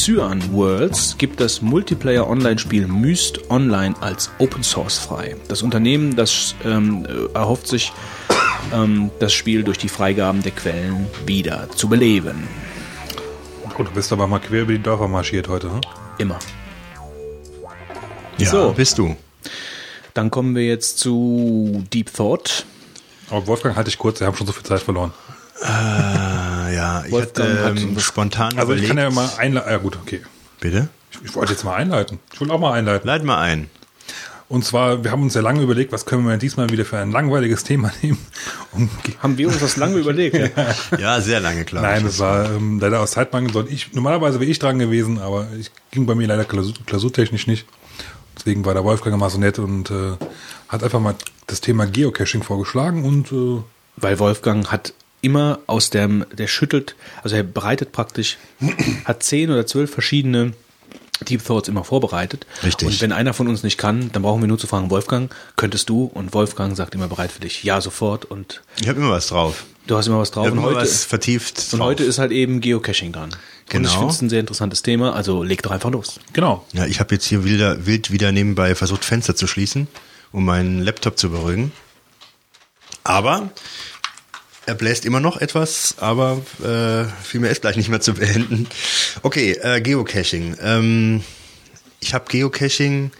Cyan 0.00 0.40
Worlds 0.54 1.18
gibt 1.18 1.40
das 1.40 1.60
Multiplayer-Online-Spiel 1.60 2.86
Myst 2.86 3.50
Online 3.50 3.94
als 4.00 4.30
Open 4.38 4.62
Source 4.62 4.96
frei. 4.96 5.36
Das 5.48 5.60
Unternehmen, 5.60 6.16
das 6.16 6.54
ähm, 6.64 7.06
erhofft 7.34 7.66
sich, 7.66 7.92
ähm, 8.72 9.10
das 9.18 9.34
Spiel 9.34 9.62
durch 9.62 9.76
die 9.76 9.90
Freigaben 9.90 10.42
der 10.42 10.52
Quellen 10.52 11.06
wieder 11.26 11.68
zu 11.76 11.90
beleben. 11.90 12.48
Gut, 13.74 13.88
du 13.88 13.92
bist 13.92 14.10
aber 14.10 14.26
mal 14.26 14.38
quer 14.38 14.62
über 14.62 14.72
die 14.72 14.82
Dörfer 14.82 15.06
marschiert 15.06 15.48
heute, 15.48 15.66
ne? 15.66 15.82
Immer. 16.16 16.38
Ja, 18.38 18.48
So. 18.48 18.72
bist 18.72 18.96
du. 18.96 19.16
Dann 20.14 20.30
kommen 20.30 20.54
wir 20.56 20.64
jetzt 20.64 20.98
zu 20.98 21.84
Deep 21.92 22.10
Thought. 22.14 22.64
Aber 23.28 23.46
Wolfgang, 23.46 23.76
halte 23.76 23.90
ich 23.90 23.98
kurz, 23.98 24.18
wir 24.20 24.26
haben 24.26 24.34
schon 24.36 24.46
so 24.46 24.54
viel 24.54 24.62
Zeit 24.64 24.80
verloren. 24.80 25.12
Äh, 25.62 26.49
ja, 26.70 27.04
ich 27.04 27.12
Wolfgang 27.12 27.48
hatte 27.50 27.64
hat 27.64 27.76
ähm, 27.78 27.98
spontan 28.00 28.58
Also 28.58 28.72
ich 28.72 28.82
überlegt. 28.82 28.88
kann 28.88 28.98
ja 28.98 29.10
mal 29.10 29.30
einleiten. 29.38 29.70
Ja 29.70 29.78
gut, 29.78 29.98
okay. 30.00 30.22
Bitte? 30.60 30.88
Ich, 31.12 31.18
ich 31.30 31.34
wollte 31.34 31.52
jetzt 31.52 31.64
mal 31.64 31.74
einleiten. 31.74 32.18
Ich 32.32 32.40
will 32.40 32.50
auch 32.50 32.60
mal 32.60 32.72
einleiten. 32.72 33.06
Leit 33.06 33.24
mal 33.24 33.38
ein. 33.40 33.68
Und 34.48 34.64
zwar, 34.64 35.04
wir 35.04 35.12
haben 35.12 35.22
uns 35.22 35.34
ja 35.34 35.42
lange 35.42 35.62
überlegt, 35.62 35.92
was 35.92 36.06
können 36.06 36.26
wir 36.26 36.36
diesmal 36.36 36.68
wieder 36.70 36.84
für 36.84 36.98
ein 36.98 37.12
langweiliges 37.12 37.62
Thema 37.62 37.92
nehmen. 38.02 38.18
Und 38.72 38.90
ge- 39.04 39.14
Haben 39.22 39.38
wir 39.38 39.46
uns 39.46 39.60
das 39.60 39.76
lange 39.76 39.96
überlegt? 39.96 40.36
Ja. 40.56 40.98
Ja, 40.98 41.20
sehr 41.20 41.38
lange, 41.40 41.62
ich. 41.62 41.72
Nein, 41.72 42.02
das 42.04 42.18
war 42.18 42.50
ähm, 42.50 42.80
leider 42.80 43.00
aus 43.00 43.12
Zeitmangel. 43.12 43.52
Sollte 43.52 43.72
ich, 43.72 43.92
normalerweise 43.92 44.40
wäre 44.40 44.50
ich 44.50 44.58
dran 44.58 44.78
gewesen, 44.80 45.18
aber 45.20 45.46
ich 45.58 45.70
ging 45.92 46.04
bei 46.06 46.14
mir 46.16 46.26
leider 46.26 46.44
Klausur, 46.44 46.74
klausurtechnisch 46.84 47.46
nicht. 47.46 47.64
Deswegen 48.36 48.64
war 48.64 48.74
der 48.74 48.82
Wolfgang 48.84 49.16
mal 49.18 49.30
so 49.30 49.38
nett 49.38 49.58
und 49.60 49.90
äh, 49.90 50.12
hat 50.68 50.82
einfach 50.82 50.98
mal 51.00 51.14
das 51.46 51.60
Thema 51.60 51.86
Geocaching 51.86 52.42
vorgeschlagen 52.42 53.04
und 53.04 53.30
äh, 53.32 53.62
Weil 53.98 54.18
Wolfgang 54.18 54.66
hat 54.72 54.94
immer 55.22 55.58
aus 55.66 55.90
dem, 55.90 56.24
der 56.32 56.46
schüttelt, 56.46 56.94
also 57.22 57.36
er 57.36 57.42
bereitet 57.42 57.92
praktisch, 57.92 58.38
hat 59.04 59.22
zehn 59.22 59.50
oder 59.50 59.66
zwölf 59.66 59.90
verschiedene 59.92 60.52
Deep 61.28 61.44
Thoughts 61.44 61.68
immer 61.68 61.84
vorbereitet. 61.84 62.46
Richtig. 62.64 62.88
Und 62.88 63.00
wenn 63.02 63.12
einer 63.12 63.34
von 63.34 63.46
uns 63.46 63.62
nicht 63.62 63.76
kann, 63.76 64.10
dann 64.12 64.22
brauchen 64.22 64.40
wir 64.40 64.48
nur 64.48 64.58
zu 64.58 64.66
fragen, 64.66 64.88
Wolfgang, 64.88 65.30
könntest 65.56 65.90
du? 65.90 66.04
Und 66.04 66.32
Wolfgang 66.32 66.74
sagt 66.74 66.94
immer 66.94 67.08
bereit 67.08 67.30
für 67.30 67.40
dich. 67.40 67.62
Ja, 67.62 67.82
sofort. 67.82 68.24
Und 68.24 68.62
Ich 68.80 68.88
habe 68.88 68.98
immer 68.98 69.10
was 69.10 69.26
drauf. 69.26 69.64
du 69.86 69.98
hast 69.98 70.06
immer 70.06 70.18
was 70.18 70.30
drauf. 70.30 70.46
Ich 70.46 70.52
Und 70.52 70.58
immer 70.58 70.68
heute, 70.68 70.80
was 70.80 71.04
vertieft 71.04 71.58
und 71.72 71.78
drauf. 71.80 71.88
heute 71.88 72.04
ist 72.04 72.18
halt 72.18 72.32
eben 72.32 72.62
Geocaching 72.62 73.12
dran. 73.12 73.24
Und 73.28 73.36
ich 73.66 73.68
Genau. 73.68 73.90
finde 73.98 74.14
es 74.14 74.22
ein 74.22 74.30
sehr 74.30 74.40
interessantes 74.40 74.80
Thema, 74.82 75.14
also 75.14 75.42
leg 75.42 75.62
doch 75.62 75.70
einfach 75.72 75.90
los. 75.90 76.18
genau. 76.32 76.64
Ja, 76.72 76.86
ich 76.86 77.00
habe 77.00 77.14
jetzt 77.14 77.26
hier 77.26 77.44
wilder, 77.44 77.84
wild 77.84 78.10
wieder 78.10 78.32
nebenbei 78.32 78.74
versucht, 78.74 79.04
Fenster 79.04 79.36
zu 79.36 79.46
schließen, 79.46 79.88
um 80.32 80.46
meinen 80.46 80.80
Laptop 80.80 81.18
zu 81.18 81.28
beruhigen. 81.30 81.70
Aber 83.04 83.50
er 84.66 84.74
bläst 84.74 85.04
immer 85.04 85.20
noch 85.20 85.40
etwas, 85.40 85.96
aber 85.98 86.42
äh, 86.62 87.04
viel 87.24 87.40
mehr 87.40 87.50
ist 87.50 87.62
gleich 87.62 87.76
nicht 87.76 87.88
mehr 87.88 88.00
zu 88.00 88.14
beenden. 88.14 88.68
Okay, 89.22 89.52
äh, 89.52 89.80
Geocaching. 89.80 90.56
Ähm, 90.60 91.24
ich 92.00 92.14
habe 92.14 92.26
Geocaching 92.28 93.10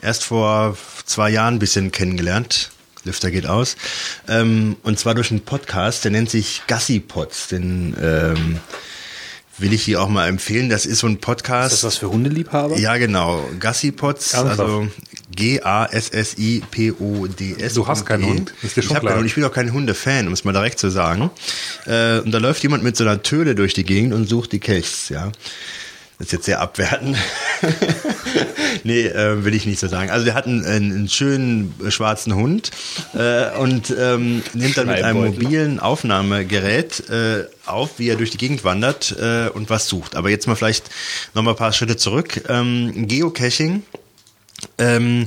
erst 0.00 0.24
vor 0.24 0.76
zwei 1.06 1.30
Jahren 1.30 1.54
ein 1.54 1.58
bisschen 1.58 1.92
kennengelernt. 1.92 2.70
Lüfter 3.04 3.30
geht 3.30 3.46
aus. 3.46 3.76
Ähm, 4.28 4.76
und 4.82 4.98
zwar 4.98 5.14
durch 5.14 5.30
einen 5.30 5.40
Podcast, 5.40 6.04
der 6.04 6.12
nennt 6.12 6.30
sich 6.30 6.62
Gassi 6.66 7.00
Pods. 7.00 7.48
Den 7.48 7.96
ähm, 8.00 8.60
will 9.62 9.72
ich 9.72 9.82
hier 9.82 10.02
auch 10.02 10.08
mal 10.08 10.28
empfehlen. 10.28 10.68
Das 10.68 10.84
ist 10.84 10.98
so 10.98 11.06
ein 11.06 11.18
Podcast. 11.18 11.72
Ist 11.72 11.84
das 11.84 11.94
was 11.94 11.98
für 11.98 12.10
Hundeliebhaber? 12.10 12.76
Ja, 12.78 12.98
genau. 12.98 13.48
Gassipods, 13.58 14.34
also 14.34 14.88
G-A-S-S-I-P-O-D-S. 15.34 16.52
Du 17.74 17.86
hast 17.86 18.04
keinen 18.04 18.26
Hund, 18.26 18.52
ist 18.62 18.76
dir 18.76 18.82
schon 18.82 18.96
ich 18.96 19.00
klar. 19.00 19.12
keinen 19.12 19.20
Hund, 19.20 19.26
ich 19.28 19.34
bin 19.34 19.44
auch 19.44 19.52
kein 19.52 19.72
Hundefan, 19.72 20.26
um 20.26 20.32
es 20.34 20.44
mal 20.44 20.52
direkt 20.52 20.78
zu 20.78 20.90
sagen. 20.90 21.30
Äh, 21.86 22.18
und 22.20 22.32
da 22.32 22.38
läuft 22.38 22.62
jemand 22.62 22.84
mit 22.84 22.96
so 22.96 23.04
einer 23.04 23.22
Töle 23.22 23.54
durch 23.54 23.72
die 23.72 23.84
Gegend 23.84 24.12
und 24.12 24.28
sucht 24.28 24.52
die 24.52 24.60
Caches, 24.60 25.08
ja. 25.08 25.32
Das 26.22 26.28
ist 26.28 26.32
jetzt 26.34 26.44
sehr 26.44 26.60
abwertend. 26.60 27.16
nee, 28.84 29.08
äh, 29.08 29.44
will 29.44 29.56
ich 29.56 29.66
nicht 29.66 29.80
so 29.80 29.88
sagen. 29.88 30.08
Also 30.08 30.24
der 30.24 30.34
hat 30.34 30.46
einen, 30.46 30.64
einen, 30.64 31.08
schönen 31.08 31.74
schwarzen 31.88 32.36
Hund 32.36 32.70
äh, 33.12 33.50
und 33.58 33.92
ähm, 33.98 34.44
nimmt 34.54 34.76
dann 34.76 34.86
mit 34.86 35.02
einem 35.02 35.24
mobilen 35.24 35.80
Aufnahmegerät 35.80 37.10
äh, 37.10 37.46
auf, 37.66 37.98
wie 37.98 38.08
er 38.08 38.14
durch 38.14 38.30
die 38.30 38.38
Gegend 38.38 38.62
wandert 38.62 39.16
äh, 39.18 39.48
und 39.48 39.68
was 39.68 39.88
sucht. 39.88 40.14
Aber 40.14 40.30
jetzt 40.30 40.46
mal 40.46 40.54
vielleicht 40.54 40.90
noch 41.34 41.42
mal 41.42 41.50
ein 41.50 41.56
paar 41.56 41.72
Schritte 41.72 41.96
zurück. 41.96 42.44
Ähm, 42.48 43.08
Geocaching. 43.08 43.82
Ähm, 44.78 45.26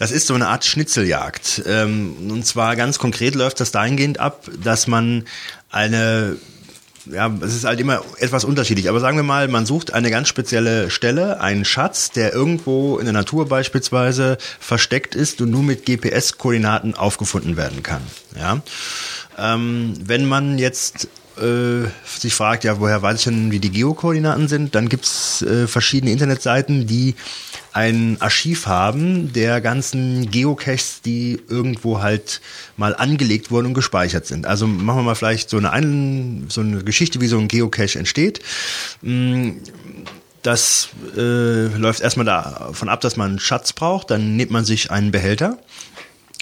das 0.00 0.10
ist 0.10 0.26
so 0.26 0.34
eine 0.34 0.48
Art 0.48 0.64
Schnitzeljagd. 0.64 1.62
Ähm, 1.68 2.32
und 2.32 2.44
zwar 2.44 2.74
ganz 2.74 2.98
konkret 2.98 3.36
läuft 3.36 3.60
das 3.60 3.70
dahingehend 3.70 4.18
ab, 4.18 4.50
dass 4.60 4.88
man 4.88 5.24
eine 5.70 6.36
ja, 7.10 7.32
es 7.40 7.54
ist 7.54 7.64
halt 7.64 7.80
immer 7.80 8.02
etwas 8.18 8.44
unterschiedlich. 8.44 8.88
Aber 8.88 9.00
sagen 9.00 9.16
wir 9.16 9.22
mal, 9.22 9.48
man 9.48 9.66
sucht 9.66 9.92
eine 9.92 10.10
ganz 10.10 10.28
spezielle 10.28 10.90
Stelle, 10.90 11.40
einen 11.40 11.64
Schatz, 11.64 12.10
der 12.10 12.32
irgendwo 12.32 12.98
in 12.98 13.04
der 13.04 13.12
Natur 13.12 13.48
beispielsweise 13.48 14.38
versteckt 14.60 15.14
ist 15.14 15.40
und 15.40 15.50
nur 15.50 15.62
mit 15.62 15.86
GPS-Koordinaten 15.86 16.94
aufgefunden 16.94 17.56
werden 17.56 17.82
kann. 17.82 18.02
Ja, 18.38 18.60
ähm, 19.38 19.94
wenn 20.04 20.26
man 20.26 20.58
jetzt 20.58 21.08
äh, 21.38 21.88
sich 22.06 22.34
fragt, 22.34 22.64
ja, 22.64 22.80
woher 22.80 23.02
weiß 23.02 23.18
ich 23.18 23.24
denn, 23.24 23.50
wie 23.50 23.58
die 23.58 23.70
Geokoordinaten 23.70 24.48
sind, 24.48 24.74
dann 24.74 24.88
gibt's 24.88 25.42
äh, 25.42 25.66
verschiedene 25.66 26.12
Internetseiten, 26.12 26.86
die 26.86 27.14
ein 27.76 28.16
Archiv 28.20 28.66
haben 28.66 29.32
der 29.32 29.60
ganzen 29.60 30.30
Geocaches, 30.30 31.02
die 31.04 31.38
irgendwo 31.48 32.00
halt 32.00 32.40
mal 32.76 32.96
angelegt 32.96 33.50
wurden 33.50 33.66
und 33.66 33.74
gespeichert 33.74 34.26
sind. 34.26 34.46
Also 34.46 34.66
machen 34.66 34.98
wir 35.00 35.02
mal 35.02 35.14
vielleicht 35.14 35.50
so 35.50 35.58
eine, 35.58 35.70
ein, 35.72 36.46
so 36.48 36.62
eine 36.62 36.82
Geschichte, 36.82 37.20
wie 37.20 37.26
so 37.28 37.38
ein 37.38 37.48
Geocache 37.48 37.98
entsteht. 37.98 38.40
Mm, 39.02 39.50
Das 40.42 40.90
äh, 41.16 41.66
läuft 41.76 42.00
erstmal 42.02 42.24
davon 42.26 42.88
ab, 42.88 43.00
dass 43.00 43.16
man 43.16 43.30
einen 43.30 43.40
Schatz 43.40 43.72
braucht, 43.72 44.10
dann 44.12 44.36
nimmt 44.36 44.52
man 44.52 44.64
sich 44.64 44.90
einen 44.92 45.10
Behälter. 45.10 45.58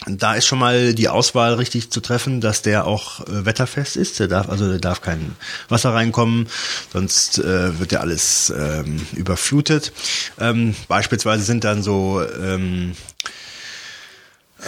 Da 0.07 0.35
ist 0.35 0.47
schon 0.47 0.59
mal 0.59 0.95
die 0.95 1.09
Auswahl 1.09 1.55
richtig 1.55 1.91
zu 1.91 2.01
treffen, 2.01 2.41
dass 2.41 2.63
der 2.63 2.87
auch 2.87 3.21
äh, 3.21 3.47
wetterfest 3.47 3.97
ist. 3.97 4.21
Der 4.21 4.29
darf 4.29 4.49
also 4.49 4.71
da 4.71 4.79
darf 4.79 5.01
kein 5.01 5.35
Wasser 5.69 5.95
reinkommen, 5.95 6.49
sonst 6.93 7.39
äh, 7.39 7.79
wird 7.79 7.93
ja 7.93 8.01
alles 8.01 8.53
ähm, 8.57 9.01
überflutet. 9.15 9.93
Ähm, 10.39 10.75
beispielsweise 10.89 11.45
sind 11.45 11.65
dann 11.65 11.83
so 11.83 12.23
ähm, 12.23 12.95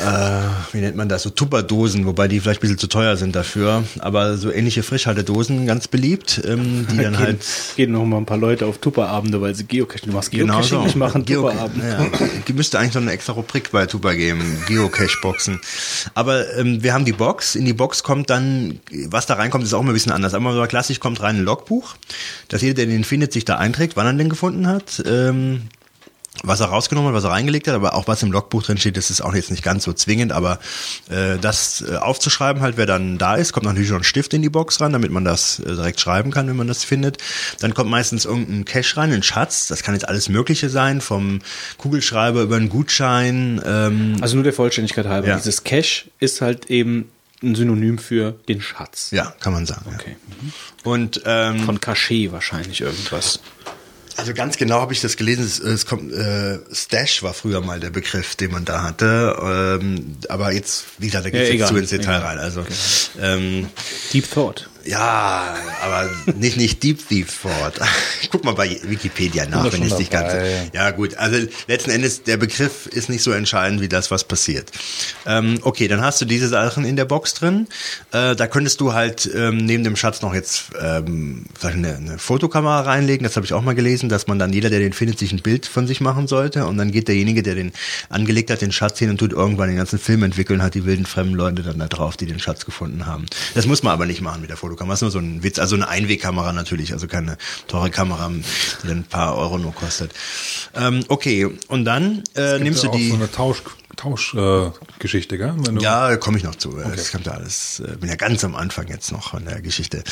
äh, 0.04 0.74
wie 0.74 0.80
nennt 0.80 0.96
man 0.96 1.08
das, 1.08 1.22
so 1.22 1.30
Tupperdosen, 1.30 2.06
wobei 2.06 2.28
die 2.28 2.40
vielleicht 2.40 2.60
ein 2.60 2.62
bisschen 2.62 2.78
zu 2.78 2.86
teuer 2.86 3.16
sind 3.16 3.34
dafür, 3.36 3.84
aber 3.98 4.36
so 4.36 4.50
ähnliche 4.52 4.82
Frischhaltedosen 4.82 5.66
ganz 5.66 5.88
beliebt, 5.88 6.40
ähm, 6.46 6.86
die 6.90 6.96
dann 7.02 7.18
halt 7.18 7.44
Gehen 7.76 7.92
noch 7.92 8.04
mal 8.04 8.18
ein 8.18 8.26
paar 8.26 8.36
Leute 8.38 8.66
auf 8.66 8.78
Tupperabende, 8.78 9.40
weil 9.40 9.54
sie 9.54 9.64
Geocaching. 9.64 10.10
Du 10.10 10.16
machst 10.16 10.30
Genau 10.30 10.54
Geocaching, 10.60 10.80
so. 10.82 10.86
ich 10.86 10.96
mache 10.96 11.14
einen 11.16 11.24
Geoca- 11.24 11.50
Tupperabend. 11.50 11.82
Ja, 11.84 12.06
die 12.46 12.52
müsste 12.52 12.78
eigentlich 12.78 12.94
noch 12.94 13.02
eine 13.02 13.12
extra 13.12 13.32
Rubrik 13.32 13.70
bei 13.72 13.86
Tuba 13.86 14.12
geben, 14.14 14.58
Geocache-Boxen. 14.68 15.60
Aber 16.14 16.56
ähm, 16.56 16.82
wir 16.82 16.92
haben 16.94 17.04
die 17.04 17.12
Box. 17.12 17.54
In 17.54 17.64
die 17.64 17.72
Box 17.72 18.02
kommt 18.02 18.30
dann, 18.30 18.80
was 19.08 19.26
da 19.26 19.34
reinkommt, 19.34 19.64
ist 19.64 19.72
auch 19.74 19.80
immer 19.80 19.90
ein 19.92 19.94
bisschen 19.94 20.12
anders. 20.12 20.34
Aber 20.34 20.52
so 20.54 20.62
klassisch 20.66 21.00
kommt 21.00 21.20
rein 21.22 21.36
ein 21.36 21.44
Logbuch, 21.44 21.96
dass 22.48 22.62
jeder, 22.62 22.74
der 22.74 22.86
den 22.86 23.04
findet, 23.04 23.32
sich 23.32 23.44
da 23.44 23.56
einträgt, 23.56 23.96
wann 23.96 24.06
er 24.06 24.12
den 24.12 24.28
gefunden 24.28 24.66
hat. 24.66 25.02
Ähm, 25.06 25.62
was 26.42 26.60
er 26.60 26.66
rausgenommen 26.66 27.08
hat, 27.08 27.14
was 27.14 27.24
er 27.24 27.30
reingelegt 27.30 27.68
hat, 27.68 27.74
aber 27.74 27.94
auch 27.94 28.06
was 28.06 28.22
im 28.22 28.32
Logbuch 28.32 28.62
drin 28.62 28.78
steht, 28.78 28.96
das 28.96 29.10
ist 29.10 29.20
auch 29.20 29.34
jetzt 29.34 29.50
nicht 29.50 29.62
ganz 29.62 29.84
so 29.84 29.92
zwingend, 29.92 30.32
aber 30.32 30.58
äh, 31.10 31.38
das 31.40 31.84
äh, 31.88 31.96
aufzuschreiben 31.96 32.62
halt, 32.62 32.76
wer 32.76 32.86
dann 32.86 33.18
da 33.18 33.36
ist, 33.36 33.52
kommt 33.52 33.66
natürlich 33.66 33.90
noch 33.90 33.98
ein 33.98 34.04
Stift 34.04 34.34
in 34.34 34.42
die 34.42 34.48
Box 34.48 34.80
ran, 34.80 34.92
damit 34.92 35.10
man 35.10 35.24
das 35.24 35.58
äh, 35.60 35.64
direkt 35.64 36.00
schreiben 36.00 36.30
kann, 36.30 36.48
wenn 36.48 36.56
man 36.56 36.68
das 36.68 36.84
findet. 36.84 37.18
Dann 37.60 37.74
kommt 37.74 37.90
meistens 37.90 38.24
irgendein 38.24 38.64
Cash 38.64 38.96
rein, 38.96 39.12
ein 39.12 39.22
Schatz, 39.22 39.66
das 39.68 39.82
kann 39.82 39.94
jetzt 39.94 40.08
alles 40.08 40.28
Mögliche 40.28 40.68
sein, 40.68 41.00
vom 41.00 41.40
Kugelschreiber 41.78 42.42
über 42.42 42.56
einen 42.56 42.68
Gutschein, 42.68 43.60
ähm, 43.64 44.16
Also 44.20 44.36
nur 44.36 44.44
der 44.44 44.52
Vollständigkeit 44.52 45.06
halber. 45.06 45.28
Ja. 45.28 45.36
Dieses 45.36 45.64
Cache 45.64 46.06
ist 46.20 46.40
halt 46.40 46.66
eben 46.70 47.10
ein 47.42 47.54
Synonym 47.54 47.98
für 47.98 48.32
den 48.48 48.60
Schatz. 48.62 49.10
ja, 49.10 49.34
kann 49.40 49.52
man 49.52 49.66
sagen. 49.66 49.84
Okay. 49.94 50.16
Ja. 50.28 50.90
Und 50.90 51.22
ähm, 51.24 51.60
Von 51.60 51.80
Cachet 51.80 52.32
wahrscheinlich 52.32 52.80
irgendwas. 52.80 53.40
Also 54.16 54.32
ganz 54.34 54.56
genau 54.56 54.80
habe 54.80 54.92
ich 54.92 55.00
das 55.00 55.16
gelesen. 55.16 55.44
Es, 55.44 55.58
es 55.58 55.84
kommt 55.86 56.12
äh, 56.12 56.58
Stash 56.72 57.22
war 57.22 57.34
früher 57.34 57.60
mal 57.60 57.80
der 57.80 57.90
Begriff, 57.90 58.34
den 58.36 58.50
man 58.50 58.64
da 58.64 58.82
hatte. 58.82 59.78
Ähm, 59.80 60.16
aber 60.28 60.52
jetzt, 60.52 60.84
wie 60.98 61.06
gesagt, 61.06 61.26
da 61.26 61.30
geht 61.30 61.40
Ja, 61.40 61.44
jetzt 61.46 61.54
egal, 61.54 61.68
zu 61.68 61.76
ins 61.76 61.90
Detail 61.90 62.16
egal. 62.18 62.22
rein. 62.36 62.38
Also 62.38 62.64
ähm, 63.20 63.68
Deep 64.12 64.30
Thought. 64.30 64.68
Ja, 64.86 65.56
aber 65.82 66.10
nicht, 66.36 66.56
nicht 66.56 66.82
Deep 66.82 67.06
Thief 67.08 67.30
Fraud. 67.30 67.74
Guck 68.30 68.44
mal 68.44 68.54
bei 68.54 68.78
Wikipedia 68.84 69.46
nach, 69.46 69.64
wenn 69.64 69.72
schon 69.72 69.82
es 69.82 69.98
nicht 69.98 70.10
ganz. 70.10 70.32
Ja, 70.72 70.90
gut. 70.90 71.16
Also 71.16 71.46
letzten 71.66 71.90
Endes, 71.90 72.22
der 72.22 72.36
Begriff 72.36 72.86
ist 72.86 73.08
nicht 73.08 73.22
so 73.22 73.32
entscheidend 73.32 73.80
wie 73.80 73.88
das, 73.88 74.10
was 74.10 74.24
passiert. 74.24 74.70
Ähm, 75.26 75.58
okay, 75.62 75.88
dann 75.88 76.00
hast 76.02 76.20
du 76.20 76.24
diese 76.24 76.48
Sachen 76.48 76.84
in 76.84 76.96
der 76.96 77.04
Box 77.04 77.34
drin. 77.34 77.66
Äh, 78.12 78.36
da 78.36 78.46
könntest 78.46 78.80
du 78.80 78.92
halt 78.92 79.28
ähm, 79.34 79.58
neben 79.58 79.82
dem 79.82 79.96
Schatz 79.96 80.22
noch 80.22 80.34
jetzt 80.34 80.66
ähm, 80.80 81.46
vielleicht 81.58 81.76
eine, 81.76 81.96
eine 81.96 82.18
Fotokamera 82.18 82.82
reinlegen. 82.82 83.24
Das 83.24 83.36
habe 83.36 83.44
ich 83.44 83.52
auch 83.52 83.62
mal 83.62 83.74
gelesen, 83.74 84.08
dass 84.08 84.28
man 84.28 84.38
dann 84.38 84.52
jeder, 84.52 84.70
der 84.70 84.78
den 84.78 84.92
findet, 84.92 85.18
sich 85.18 85.32
ein 85.32 85.42
Bild 85.42 85.66
von 85.66 85.86
sich 85.86 86.00
machen 86.00 86.28
sollte. 86.28 86.66
Und 86.66 86.78
dann 86.78 86.92
geht 86.92 87.08
derjenige, 87.08 87.42
der 87.42 87.56
den 87.56 87.72
angelegt 88.08 88.50
hat, 88.50 88.60
den 88.60 88.72
Schatz 88.72 88.98
hin 88.98 89.10
und 89.10 89.18
tut 89.18 89.32
irgendwann 89.32 89.68
den 89.68 89.76
ganzen 89.78 89.98
Film 89.98 90.22
entwickeln, 90.22 90.62
hat 90.62 90.74
die 90.74 90.84
wilden 90.84 91.06
fremden 91.06 91.34
Leute 91.34 91.62
dann 91.62 91.78
da 91.78 91.88
drauf, 91.88 92.16
die 92.16 92.26
den 92.26 92.38
Schatz 92.38 92.64
gefunden 92.64 93.06
haben. 93.06 93.26
Das 93.54 93.66
muss 93.66 93.82
man 93.82 93.92
aber 93.92 94.06
nicht 94.06 94.20
machen 94.20 94.40
mit 94.40 94.50
der 94.50 94.56
Fotokamera. 94.56 94.75
Das 94.76 94.98
ist 94.98 95.02
nur 95.02 95.10
so 95.10 95.18
ein 95.18 95.42
Witz. 95.42 95.58
Also 95.58 95.76
eine 95.76 95.88
Einwegkamera 95.88 96.52
natürlich, 96.52 96.92
also 96.92 97.06
keine 97.06 97.36
teure 97.66 97.90
Kamera, 97.90 98.30
die 98.82 98.88
dann 98.88 98.98
ein 98.98 99.04
paar 99.04 99.36
Euro 99.36 99.58
nur 99.58 99.74
kostet. 99.74 100.12
Ähm, 100.74 101.04
okay, 101.08 101.46
und 101.68 101.84
dann 101.84 102.22
äh, 102.34 102.58
nimmst 102.58 102.84
ja 102.84 102.90
du 102.90 102.98
die. 102.98 103.10
so 103.10 103.16
eine 103.16 103.30
Tausch, 103.30 103.62
Tauschgeschichte, 103.96 105.34
äh, 105.34 105.38
gell? 105.38 105.54
Wenn 105.56 105.80
Ja, 105.80 106.16
komme 106.16 106.36
ich 106.38 106.44
noch 106.44 106.54
zu. 106.54 106.76
Das 106.76 107.10
kommt 107.10 107.26
ja 107.26 107.32
alles. 107.32 107.80
äh, 107.80 107.96
Bin 107.96 108.08
ja 108.08 108.16
ganz 108.16 108.44
am 108.44 108.54
Anfang 108.54 108.88
jetzt 108.88 109.10
noch 109.10 109.30
von 109.30 109.44
der 109.44 109.60
Geschichte. 109.60 110.04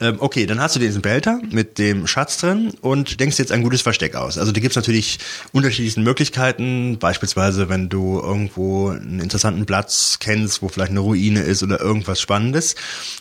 Ähm, 0.00 0.16
okay, 0.20 0.46
dann 0.46 0.60
hast 0.60 0.76
du 0.76 0.80
diesen 0.80 1.02
Behälter 1.02 1.40
mit 1.50 1.78
dem 1.78 2.06
Schatz 2.06 2.38
drin 2.38 2.72
und 2.80 3.20
denkst 3.20 3.38
jetzt 3.38 3.52
ein 3.52 3.62
gutes 3.62 3.82
Versteck 3.82 4.14
aus. 4.14 4.38
Also 4.38 4.52
da 4.52 4.60
gibt's 4.60 4.76
natürlich 4.76 5.18
unterschiedliche 5.52 6.00
Möglichkeiten. 6.00 6.98
Beispielsweise, 6.98 7.68
wenn 7.68 7.88
du 7.88 8.20
irgendwo 8.20 8.90
einen 8.90 9.20
interessanten 9.20 9.66
Platz 9.66 10.18
kennst, 10.20 10.62
wo 10.62 10.68
vielleicht 10.68 10.90
eine 10.90 11.00
Ruine 11.00 11.40
ist 11.40 11.62
oder 11.62 11.80
irgendwas 11.80 12.20
Spannendes. 12.20 12.76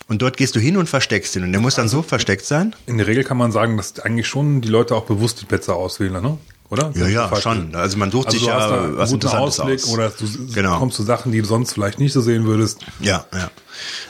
Und 0.08 0.22
dort 0.22 0.38
gehst 0.38 0.56
du 0.56 0.60
hin 0.60 0.78
und 0.78 0.88
versteckst 0.88 1.36
ihn. 1.36 1.44
Und 1.44 1.52
der 1.52 1.62
muss 1.62 1.76
dann 1.76 1.90
so 1.90 2.02
versteckt 2.02 2.46
sein. 2.46 2.76
In 2.86 2.98
der 2.98 3.08
Regel 3.08 3.24
kann 3.24 3.38
man 3.38 3.52
sagen, 3.52 3.78
dass 3.78 4.00
eigentlich 4.00 4.28
schon 4.28 4.62
die 4.62 4.70
Leute 4.70 4.96
auch 4.96 5.06
bewusst 5.06 5.42
die 5.42 5.46
Plätze 5.46 5.74
auswählen, 5.74 6.22
ne? 6.22 6.38
Oder? 6.72 6.92
Ja, 6.96 7.08
ja, 7.08 7.36
schon. 7.42 7.76
Also 7.76 7.98
man 7.98 8.12
sucht 8.12 8.28
Also 8.28 8.38
sich 8.40 8.48
ja 8.48 8.58
einen 8.86 8.98
was 8.98 9.12
guten 9.12 9.28
Ausblick 9.28 9.84
aus. 9.84 9.90
oder 9.90 10.10
du 10.10 10.26
Genau. 10.54 10.80
kommst 10.80 10.96
zu 10.96 11.04
Sachen, 11.04 11.34
die 11.34 11.42
du 11.42 11.46
sonst 11.48 11.74
vielleicht 11.74 12.00
nicht 12.00 12.14
so 12.14 12.22
sehen 12.22 12.46
würdest. 12.46 12.80
Ja, 13.02 13.26
ja. 13.34 13.52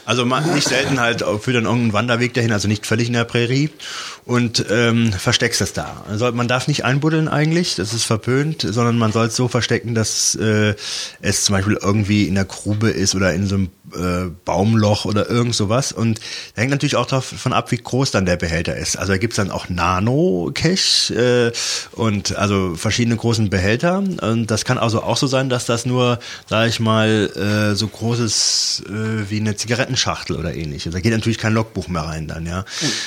Also 0.06 0.26
man, 0.26 0.54
nicht 0.54 0.68
selten 0.68 1.00
halt 1.00 1.22
für 1.42 1.54
dann 1.54 1.64
irgendeinen 1.64 1.94
Wanderweg 1.94 2.34
dahin, 2.34 2.52
also 2.52 2.68
nicht 2.68 2.86
völlig 2.86 3.08
in 3.08 3.14
der 3.14 3.24
Prärie 3.24 3.70
und 4.26 4.66
ähm, 4.70 5.12
versteckst 5.14 5.62
es 5.62 5.74
da. 5.74 6.04
Also 6.08 6.32
man 6.34 6.48
darf 6.48 6.68
nicht 6.68 6.84
einbuddeln 6.86 7.28
eigentlich, 7.28 7.76
das 7.76 7.94
ist 7.94 8.04
verpönt, 8.04 8.62
sondern 8.68 8.98
man 8.98 9.12
soll 9.12 9.28
es 9.28 9.36
so 9.36 9.48
verstecken, 9.48 9.96
dass 9.96 10.36
äh, 10.36 10.76
es 11.22 11.46
zum 11.46 11.54
Beispiel 11.56 11.80
irgendwie 11.82 12.28
in 12.28 12.36
der 12.36 12.46
Grube 12.46 12.90
ist 12.90 13.16
oder 13.16 13.34
in 13.34 13.48
so 13.48 13.56
einem 13.56 13.70
äh, 13.96 14.30
Baumloch 14.46 15.06
oder 15.06 15.30
irgend 15.30 15.56
sowas. 15.56 15.92
Und 15.92 16.20
da 16.56 16.62
hängt 16.62 16.72
natürlich 16.72 16.96
auch 16.96 17.06
davon 17.06 17.54
ab, 17.54 17.72
wie 17.72 17.78
groß 17.78 18.12
dann 18.12 18.26
der 18.26 18.38
Behälter 18.38 18.76
ist. 18.76 18.98
Also 18.98 19.14
da 19.14 19.18
gibt's 19.18 19.38
dann 19.38 19.52
auch 19.52 19.70
Nano-Cache 19.70 21.14
äh, 21.14 21.52
und 22.00 22.36
also 22.38 22.76
verschiedene 22.76 23.16
großen 23.16 23.50
Behälter. 23.50 24.00
Und 24.00 24.48
das 24.48 24.66
kann 24.66 24.78
also 24.78 25.04
auch 25.04 25.18
so 25.18 25.28
sein, 25.28 25.50
dass 25.50 25.66
das 25.66 25.86
nur, 25.86 26.20
sage 26.48 26.70
ich 26.70 26.80
mal, 26.80 27.30
äh, 27.36 27.76
so 27.76 27.88
großes 27.88 28.84
äh, 28.88 29.30
wie 29.30 29.40
eine 29.40 29.56
Zigarettenschachtel 29.56 30.36
oder 30.36 30.54
ähnliches. 30.54 30.94
Da 30.94 31.00
geht 31.00 31.12
natürlich 31.12 31.38
kein 31.38 31.54
Logbuch 31.54 31.88
mehr 31.88 32.04
rein 32.04 32.28
dann, 32.28 32.46
ja. 32.46 32.60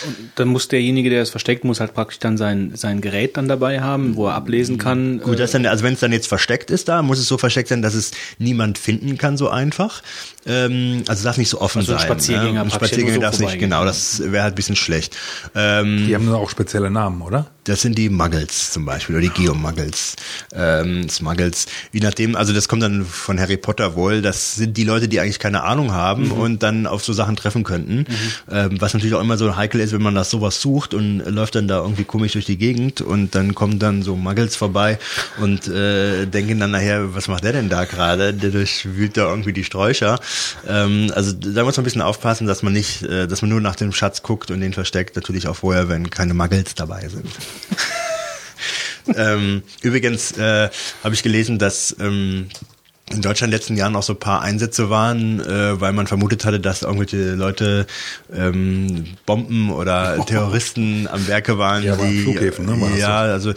Und 0.07 0.17
dann 0.37 0.49
muss 0.49 0.69
derjenige, 0.69 1.11
der 1.11 1.23
es 1.23 1.31
versteckt, 1.31 1.65
muss 1.65 1.81
halt 1.81 1.95
praktisch 1.95 2.19
dann 2.19 2.37
sein, 2.37 2.73
sein 2.75 3.01
Gerät 3.01 3.37
dann 3.37 3.49
dabei 3.49 3.81
haben, 3.81 4.17
wo 4.17 4.27
er 4.27 4.35
ablesen 4.35 4.79
kann. 4.79 5.21
Gut, 5.21 5.39
das 5.39 5.53
dann, 5.53 5.67
also 5.67 5.85
wenn 5.85 5.95
es 5.95 6.01
dann 6.01 6.13
jetzt 6.13 6.27
versteckt 6.27 6.71
ist 6.71 6.89
da, 6.89 7.03
muss 7.03 7.19
es 7.19 7.29
so 7.29 7.39
versteckt 7.39 7.69
sein, 7.69 7.83
dass 7.83 7.95
es 7.95 8.13
niemand 8.39 8.79
finden 8.79 9.19
kann 9.19 9.37
so 9.37 9.49
einfach. 9.49 10.03
Ähm, 10.47 10.74
also 11.09 11.13
es 11.13 11.23
darf 11.23 11.37
nicht 11.39 11.49
so 11.49 11.61
offen 11.61 11.79
Also 11.79 11.93
ein 11.93 11.99
sein. 11.99 12.07
Spaziergänger 12.09 12.53
ne? 12.53 12.61
Ein 12.63 12.71
Spaziergänger 12.71 13.13
nur 13.21 13.33
so 13.33 13.39
darf 13.39 13.39
nicht, 13.41 13.59
genau, 13.59 13.85
das 13.85 14.21
wäre 14.31 14.43
halt 14.45 14.55
ein 14.55 14.57
bisschen 14.57 14.77
schlecht. 14.77 15.17
Ähm, 15.55 16.07
Die 16.07 16.15
haben 16.15 16.27
dann 16.27 16.35
auch 16.37 16.51
spezielle 16.51 16.91
Namen, 16.91 17.23
oder? 17.23 17.47
Das 17.65 17.81
sind 17.81 17.97
die 17.97 18.11
Muggles 18.11 18.71
zum 18.71 18.85
Beispiel, 18.85 19.17
oder 19.17 19.23
die 19.23 19.31
Geomuggles, 19.31 20.17
ähm, 20.55 21.09
Smuggles, 21.09 21.67
je 21.93 22.01
nachdem, 22.01 22.37
also 22.37 22.53
das 22.53 22.69
kommt 22.69 22.83
dann 22.83 23.05
von 23.05 23.41
Harry 23.41 23.57
Potter 23.57 23.95
wohl, 23.95 24.23
das 24.23 24.57
sind 24.57 24.77
die 24.77 24.85
Leute, 24.85 25.09
die 25.09 25.21
eigentlich 25.21 25.39
keine 25.39 25.63
Ahnung 25.65 25.93
haben 25.93 26.31
und 26.31 26.63
dann 26.63 26.87
auf 26.87 27.05
so 27.05 27.13
Sachen 27.13 27.37
treffen 27.37 27.65
könnten, 27.65 28.05
ähm, 28.51 28.81
was 28.81 28.93
natürlich 28.93 29.15
auch 29.15 29.21
immer 29.21 29.39
so 29.39 29.57
heikel 29.57 29.81
ist, 29.81 29.93
wenn 29.93 30.03
man 30.03 30.15
das 30.15 30.31
sowas 30.31 30.61
sucht 30.61 30.95
und 30.95 31.19
läuft 31.27 31.55
dann 31.55 31.67
da 31.67 31.79
irgendwie 31.79 32.05
komisch 32.05 32.33
durch 32.33 32.45
die 32.45 32.59
Gegend 32.59 33.01
und 33.01 33.35
dann 33.35 33.55
kommen 33.55 33.79
dann 33.79 34.03
so 34.03 34.15
Muggles 34.15 34.57
vorbei 34.57 34.99
und 35.41 35.67
äh, 35.67 36.27
denken 36.27 36.61
dann 36.61 36.73
nachher, 36.73 37.15
was 37.15 37.29
macht 37.29 37.45
der 37.45 37.53
denn 37.53 37.71
da 37.71 37.85
gerade, 37.85 38.35
der 38.35 38.51
durchwühlt 38.51 39.17
da 39.17 39.31
irgendwie 39.31 39.53
die 39.55 39.65
Sträucher, 39.65 40.21
ähm, 40.69 41.11
also 41.15 41.33
da 41.33 41.65
muss 41.65 41.77
man 41.77 41.83
ein 41.83 41.85
bisschen 41.85 42.03
aufpassen, 42.03 42.47
dass 42.47 42.63
man 42.63 42.75
nicht, 42.75 43.03
äh, 43.05 43.27
dass 43.27 43.41
man 43.41 43.51
nur 43.51 43.61
nach 43.61 43.77
dem 43.77 43.93
Schatz 43.93 44.23
guckt 44.23 44.51
und 44.51 44.61
den 44.61 44.75
versteckt, 44.75 45.17
natürlich 45.17 45.49
auch 45.49 45.57
vorher, 45.57 45.89
wenn 45.89 46.11
keine 46.11 46.35
Muggles 46.35 46.75
dabei 46.75 47.09
sind. 47.09 47.27
Ähm, 49.17 49.63
übrigens 49.83 50.33
äh, 50.33 50.71
habe 51.03 51.15
ich 51.15 51.23
gelesen, 51.23 51.59
dass 51.59 51.95
ähm, 52.01 52.49
in 53.11 53.21
Deutschland 53.21 53.49
in 53.49 53.51
den 53.51 53.59
letzten 53.59 53.77
Jahren 53.77 53.95
auch 53.97 54.03
so 54.03 54.15
ein 54.15 54.19
paar 54.19 54.41
Einsätze 54.41 54.89
waren, 54.89 55.39
äh, 55.41 55.79
weil 55.79 55.93
man 55.93 56.07
vermutet 56.07 56.47
hatte, 56.47 56.59
dass 56.59 56.83
irgendwelche 56.83 57.35
Leute 57.35 57.87
ähm, 58.35 59.05
Bomben 59.27 59.71
oder 59.71 60.25
Terroristen 60.27 61.07
am 61.09 61.27
Werke 61.29 61.59
waren. 61.59 61.83
Ja, 61.83 61.97
die, 61.97 62.23
Flughäfen, 62.23 62.65
ne, 62.65 62.99
Ja, 62.99 63.21
also, 63.21 63.53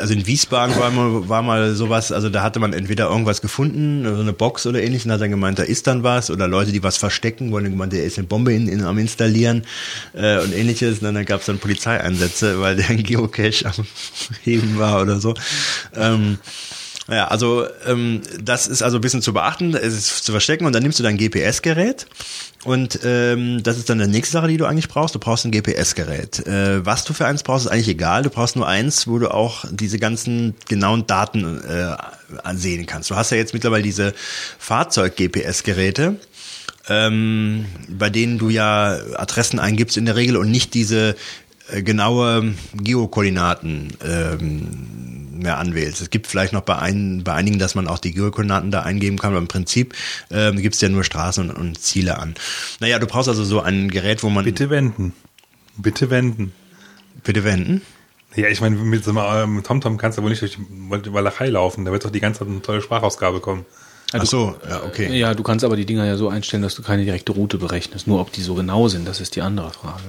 also 0.00 0.14
in 0.14 0.26
Wiesbaden 0.26 0.76
war 0.76 0.90
mal, 0.92 1.28
war 1.28 1.42
mal 1.42 1.74
sowas, 1.74 2.12
also 2.12 2.30
da 2.30 2.42
hatte 2.42 2.60
man 2.60 2.72
entweder 2.72 3.10
irgendwas 3.10 3.40
gefunden, 3.40 4.04
so 4.04 4.20
eine 4.20 4.32
Box 4.32 4.64
oder 4.64 4.80
ähnlich, 4.80 5.04
und 5.04 5.10
hat 5.10 5.20
dann 5.20 5.30
gemeint, 5.30 5.58
da 5.58 5.64
ist 5.64 5.88
dann 5.88 6.04
was, 6.04 6.30
oder 6.30 6.46
Leute, 6.46 6.70
die 6.70 6.84
was 6.84 6.96
verstecken, 6.96 7.50
wurden 7.50 7.70
gemeint, 7.70 7.92
der 7.92 8.04
ist 8.04 8.16
eine 8.16 8.28
Bombe 8.28 8.54
in, 8.54 8.68
in, 8.68 8.84
am 8.84 8.98
installieren 8.98 9.64
äh, 10.14 10.38
und 10.38 10.54
ähnliches. 10.54 11.00
Und 11.00 11.14
dann 11.14 11.24
gab 11.24 11.40
es 11.40 11.46
dann 11.46 11.58
Polizeieinsätze, 11.58 12.60
weil 12.60 12.76
der 12.76 12.90
ein 12.90 13.02
Geocache 13.02 13.66
am 13.66 13.86
Heben 14.44 14.78
war 14.78 15.02
oder 15.02 15.18
so. 15.18 15.34
Ähm, 15.96 16.38
ja, 17.08 17.28
also 17.28 17.66
ähm, 17.86 18.22
das 18.40 18.66
ist 18.66 18.82
also 18.82 18.98
ein 18.98 19.00
bisschen 19.00 19.22
zu 19.22 19.32
beachten, 19.32 19.74
es 19.74 19.94
ist 19.94 20.24
zu 20.24 20.32
verstecken 20.32 20.64
und 20.64 20.72
dann 20.74 20.82
nimmst 20.82 20.98
du 20.98 21.02
dein 21.02 21.18
GPS-Gerät 21.18 22.06
und 22.64 23.00
ähm, 23.04 23.62
das 23.62 23.76
ist 23.76 23.90
dann 23.90 23.98
die 23.98 24.06
nächste 24.06 24.32
Sache, 24.32 24.48
die 24.48 24.56
du 24.56 24.64
eigentlich 24.64 24.88
brauchst. 24.88 25.14
Du 25.14 25.18
brauchst 25.18 25.44
ein 25.44 25.52
GPS-Gerät. 25.52 26.46
Äh, 26.46 26.84
was 26.86 27.04
du 27.04 27.12
für 27.12 27.26
eins 27.26 27.42
brauchst, 27.42 27.66
ist 27.66 27.72
eigentlich 27.72 27.88
egal. 27.88 28.22
Du 28.22 28.30
brauchst 28.30 28.56
nur 28.56 28.66
eins, 28.66 29.06
wo 29.06 29.18
du 29.18 29.30
auch 29.30 29.66
diese 29.70 29.98
ganzen 29.98 30.54
genauen 30.66 31.06
Daten 31.06 31.60
äh, 31.62 31.94
ansehen 32.42 32.86
kannst. 32.86 33.10
Du 33.10 33.16
hast 33.16 33.30
ja 33.30 33.36
jetzt 33.36 33.52
mittlerweile 33.52 33.82
diese 33.82 34.14
Fahrzeug-GPS-Geräte 34.58 36.16
ähm, 36.88 37.66
bei 37.88 38.10
denen 38.10 38.38
du 38.38 38.48
ja 38.50 38.98
Adressen 39.16 39.58
eingibst 39.58 39.96
in 39.96 40.04
der 40.04 40.16
Regel 40.16 40.36
und 40.36 40.50
nicht 40.50 40.74
diese 40.74 41.16
äh, 41.70 41.82
genaue 41.82 42.54
Geokoordinaten 42.74 43.96
ähm, 44.04 45.13
mehr 45.34 45.58
anwählst. 45.58 46.00
Es 46.00 46.10
gibt 46.10 46.26
vielleicht 46.26 46.52
noch 46.52 46.62
bei, 46.62 46.76
ein, 46.76 47.24
bei 47.24 47.32
einigen, 47.32 47.58
dass 47.58 47.74
man 47.74 47.88
auch 47.88 47.98
die 47.98 48.12
Geokoordinaten 48.12 48.70
da 48.70 48.82
eingeben 48.82 49.18
kann, 49.18 49.30
aber 49.30 49.38
im 49.38 49.48
Prinzip 49.48 49.94
ähm, 50.30 50.60
gibt 50.60 50.74
es 50.74 50.80
ja 50.80 50.88
nur 50.88 51.04
Straßen 51.04 51.50
und, 51.50 51.56
und 51.56 51.80
Ziele 51.80 52.18
an. 52.18 52.34
Naja, 52.80 52.98
du 52.98 53.06
brauchst 53.06 53.28
also 53.28 53.44
so 53.44 53.60
ein 53.60 53.90
Gerät, 53.90 54.22
wo 54.22 54.30
man... 54.30 54.44
Bitte 54.44 54.70
wenden. 54.70 55.12
Bitte 55.76 56.10
wenden. 56.10 56.52
Bitte 57.22 57.44
wenden. 57.44 57.82
Ja, 58.36 58.48
ich 58.48 58.60
meine, 58.60 58.76
mit 58.76 59.04
so 59.04 59.10
einem 59.16 59.58
ähm, 59.58 59.62
TomTom 59.62 59.96
kannst 59.96 60.18
du 60.18 60.22
wohl 60.22 60.30
nicht 60.30 60.42
durch 60.42 60.56
die 60.56 61.12
Walachei 61.12 61.48
laufen. 61.48 61.84
Da 61.84 61.92
wird 61.92 62.04
doch 62.04 62.10
die 62.10 62.20
ganze 62.20 62.40
Zeit 62.40 62.48
eine 62.48 62.62
tolle 62.62 62.80
Sprachausgabe 62.80 63.40
kommen. 63.40 63.64
Ach 64.12 64.26
so, 64.26 64.54
ja, 64.68 64.82
okay. 64.84 65.16
Ja, 65.16 65.34
du 65.34 65.42
kannst 65.42 65.64
aber 65.64 65.76
die 65.76 65.86
Dinger 65.86 66.04
ja 66.04 66.16
so 66.16 66.28
einstellen, 66.28 66.62
dass 66.62 66.74
du 66.74 66.82
keine 66.82 67.04
direkte 67.04 67.32
Route 67.32 67.58
berechnest. 67.58 68.06
Nur 68.06 68.20
ob 68.20 68.32
die 68.32 68.42
so 68.42 68.54
genau 68.54 68.88
sind, 68.88 69.08
das 69.08 69.20
ist 69.20 69.34
die 69.34 69.42
andere 69.42 69.70
Frage. 69.70 70.02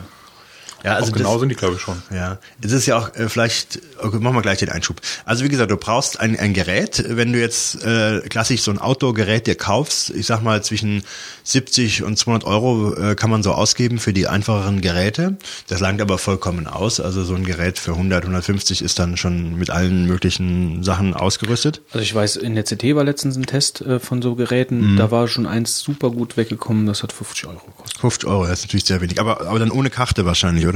Ja, 0.85 0.93
also 0.97 1.11
Auch 1.11 1.17
genau 1.17 1.31
das, 1.31 1.39
sind 1.39 1.49
die, 1.49 1.55
glaube 1.55 1.75
ich, 1.75 1.81
schon. 1.81 1.99
Ja, 2.13 2.37
es 2.61 2.71
ist 2.71 2.85
ja 2.85 2.99
auch 2.99 3.15
äh, 3.15 3.27
vielleicht, 3.27 3.79
okay, 3.97 4.19
machen 4.19 4.35
wir 4.35 4.43
gleich 4.43 4.59
den 4.59 4.69
Einschub. 4.69 5.01
Also 5.25 5.43
wie 5.43 5.49
gesagt, 5.49 5.71
du 5.71 5.77
brauchst 5.77 6.19
ein, 6.19 6.37
ein 6.39 6.53
Gerät, 6.53 7.03
wenn 7.07 7.33
du 7.33 7.39
jetzt 7.39 7.83
äh, 7.83 8.21
klassisch 8.29 8.61
so 8.61 8.69
ein 8.69 8.77
Outdoor-Gerät 8.77 9.47
dir 9.47 9.55
kaufst, 9.55 10.11
ich 10.11 10.27
sag 10.27 10.43
mal 10.43 10.63
zwischen 10.63 11.01
70 11.43 12.03
und 12.03 12.19
200 12.19 12.43
Euro 12.43 12.93
äh, 12.93 13.15
kann 13.15 13.31
man 13.31 13.41
so 13.41 13.53
ausgeben 13.53 13.97
für 13.97 14.13
die 14.13 14.27
einfacheren 14.27 14.81
Geräte. 14.81 15.37
Das 15.67 15.79
langt 15.79 16.01
aber 16.01 16.19
vollkommen 16.19 16.67
aus. 16.67 16.99
Also 16.99 17.23
so 17.23 17.33
ein 17.33 17.45
Gerät 17.45 17.79
für 17.79 17.93
100, 17.93 18.23
150 18.23 18.83
ist 18.83 18.99
dann 18.99 19.17
schon 19.17 19.57
mit 19.57 19.71
allen 19.71 20.05
möglichen 20.05 20.83
Sachen 20.83 21.15
ausgerüstet. 21.15 21.81
Also 21.93 22.03
ich 22.03 22.13
weiß, 22.13 22.35
in 22.35 22.53
der 22.53 22.63
CT 22.63 22.95
war 22.95 23.03
letztens 23.03 23.37
ein 23.37 23.47
Test 23.47 23.81
äh, 23.81 23.99
von 23.99 24.21
so 24.21 24.35
Geräten, 24.35 24.97
da 24.97 25.09
war 25.09 25.27
schon 25.27 25.47
eins 25.47 25.79
super 25.79 26.11
gut 26.11 26.37
weggekommen, 26.37 26.85
das 26.85 27.01
hat 27.01 27.11
50 27.11 27.47
Euro 27.47 27.61
gekostet. 27.65 27.99
50 28.01 28.29
Euro, 28.29 28.45
das 28.45 28.59
ist 28.59 28.65
natürlich 28.65 28.85
sehr 28.85 29.01
wenig. 29.01 29.19
Aber, 29.19 29.41
aber 29.41 29.57
dann 29.57 29.71
ohne 29.71 29.89
Karte 29.89 30.25
wahrscheinlich, 30.25 30.67
oder? 30.67 30.74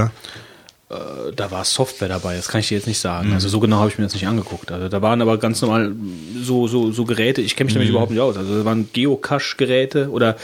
Äh, 0.90 0.96
Da 1.36 1.52
war 1.52 1.64
Software 1.66 2.08
dabei, 2.08 2.36
das 2.36 2.48
kann 2.48 2.62
ich 2.62 2.68
dir 2.70 2.76
jetzt 2.78 2.88
nicht 2.88 3.00
sagen. 3.00 3.34
Also 3.34 3.48
so 3.50 3.60
genau 3.60 3.78
habe 3.78 3.90
ich 3.90 3.98
mir 4.00 4.06
das 4.06 4.14
nicht 4.14 4.28
angeguckt. 4.28 4.72
Also 4.72 4.90
da 4.90 5.02
waren 5.02 5.22
aber 5.22 5.38
ganz 5.38 5.62
normal 5.62 5.92
so, 6.42 6.68
so, 6.68 6.92
so 6.92 7.06
Geräte, 7.06 7.42
ich 7.42 7.56
kenne 7.56 7.66
mich 7.66 7.74
damit 7.76 7.90
überhaupt 7.90 8.12
nicht 8.12 8.20
aus. 8.22 8.38
Also 8.38 8.58
da 8.60 8.66
waren 8.66 8.90
Geocache-Geräte 8.92 10.10
oder 10.10 10.36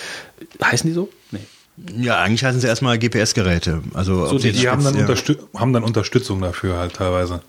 heißen 0.64 0.88
die 0.90 0.94
so? 0.94 1.10
Nee. 1.32 1.40
Ja, 2.06 2.20
eigentlich 2.22 2.44
heißen 2.46 2.62
sie 2.62 2.68
erstmal 2.68 2.98
GPS-Geräte. 3.00 3.82
Also 3.94 4.28
ob 4.30 4.40
die- 4.40 4.52
Die 4.52 4.70
haben 4.70 4.84
dann, 4.84 4.96
Unterstüt 4.96 5.40
haben 5.56 5.74
dann 5.74 5.84
Unterstützung 5.84 6.40
dafür 6.42 6.78
halt 6.78 6.94
teilweise. 6.94 7.42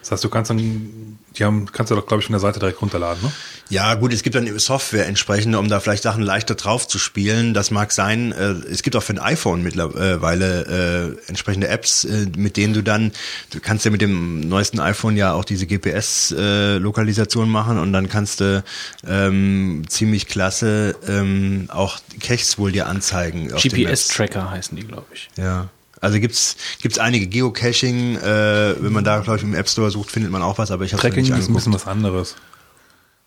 Das 0.00 0.12
heißt, 0.12 0.24
du 0.24 0.28
kannst 0.28 0.50
dann 0.50 1.13
Die 1.36 1.44
haben, 1.44 1.66
kannst 1.72 1.90
du 1.90 1.96
doch, 1.96 2.06
glaube 2.06 2.20
ich, 2.20 2.26
von 2.26 2.32
der 2.32 2.40
Seite 2.40 2.60
direkt 2.60 2.80
runterladen, 2.80 3.22
ne? 3.22 3.32
Ja, 3.70 3.94
gut, 3.94 4.12
es 4.12 4.22
gibt 4.22 4.36
dann 4.36 4.58
Software 4.58 5.06
entsprechende, 5.06 5.58
um 5.58 5.68
da 5.68 5.80
vielleicht 5.80 6.02
Sachen 6.02 6.22
leichter 6.22 6.54
drauf 6.54 6.86
zu 6.86 6.98
spielen. 6.98 7.54
Das 7.54 7.70
mag 7.70 7.92
sein. 7.92 8.32
Äh, 8.32 8.52
es 8.70 8.82
gibt 8.82 8.94
auch 8.94 9.02
für 9.02 9.14
ein 9.14 9.18
iPhone 9.18 9.62
mittlerweile 9.62 11.16
äh, 11.26 11.28
entsprechende 11.28 11.68
Apps, 11.68 12.04
äh, 12.04 12.26
mit 12.36 12.56
denen 12.56 12.74
du 12.74 12.82
dann, 12.82 13.12
du 13.50 13.60
kannst 13.60 13.84
ja 13.84 13.90
mit 13.90 14.02
dem 14.02 14.40
neuesten 14.40 14.80
iPhone 14.80 15.16
ja 15.16 15.32
auch 15.32 15.44
diese 15.44 15.66
GPS-Lokalisation 15.66 17.48
machen 17.48 17.78
und 17.78 17.92
dann 17.92 18.08
kannst 18.08 18.40
du 18.40 18.62
ähm, 19.06 19.84
ziemlich 19.88 20.26
klasse 20.26 20.94
ähm, 21.08 21.68
auch 21.68 21.98
Caches 22.20 22.58
wohl 22.58 22.70
dir 22.70 22.86
anzeigen. 22.86 23.48
GPS-Tracker 23.48 24.50
heißen 24.50 24.76
die, 24.76 24.84
glaube 24.84 25.06
ich. 25.14 25.30
Ja. 25.36 25.70
Also 26.04 26.20
gibt's 26.20 26.56
gibt's 26.82 26.98
einige 26.98 27.26
Geocaching, 27.26 28.16
äh, 28.16 28.74
wenn 28.78 28.92
man 28.92 29.04
da 29.04 29.20
glaube 29.20 29.38
ich 29.38 29.42
im 29.42 29.54
App 29.54 29.68
Store 29.68 29.90
sucht, 29.90 30.10
findet 30.10 30.30
man 30.30 30.42
auch 30.42 30.58
was, 30.58 30.70
aber 30.70 30.84
ich 30.84 30.92
habe 30.92 31.00
Tracking 31.00 31.24
nicht 31.24 31.38
ist 31.38 31.48
ein 31.48 31.54
bisschen 31.54 31.72
was 31.72 31.86
anderes. 31.86 32.36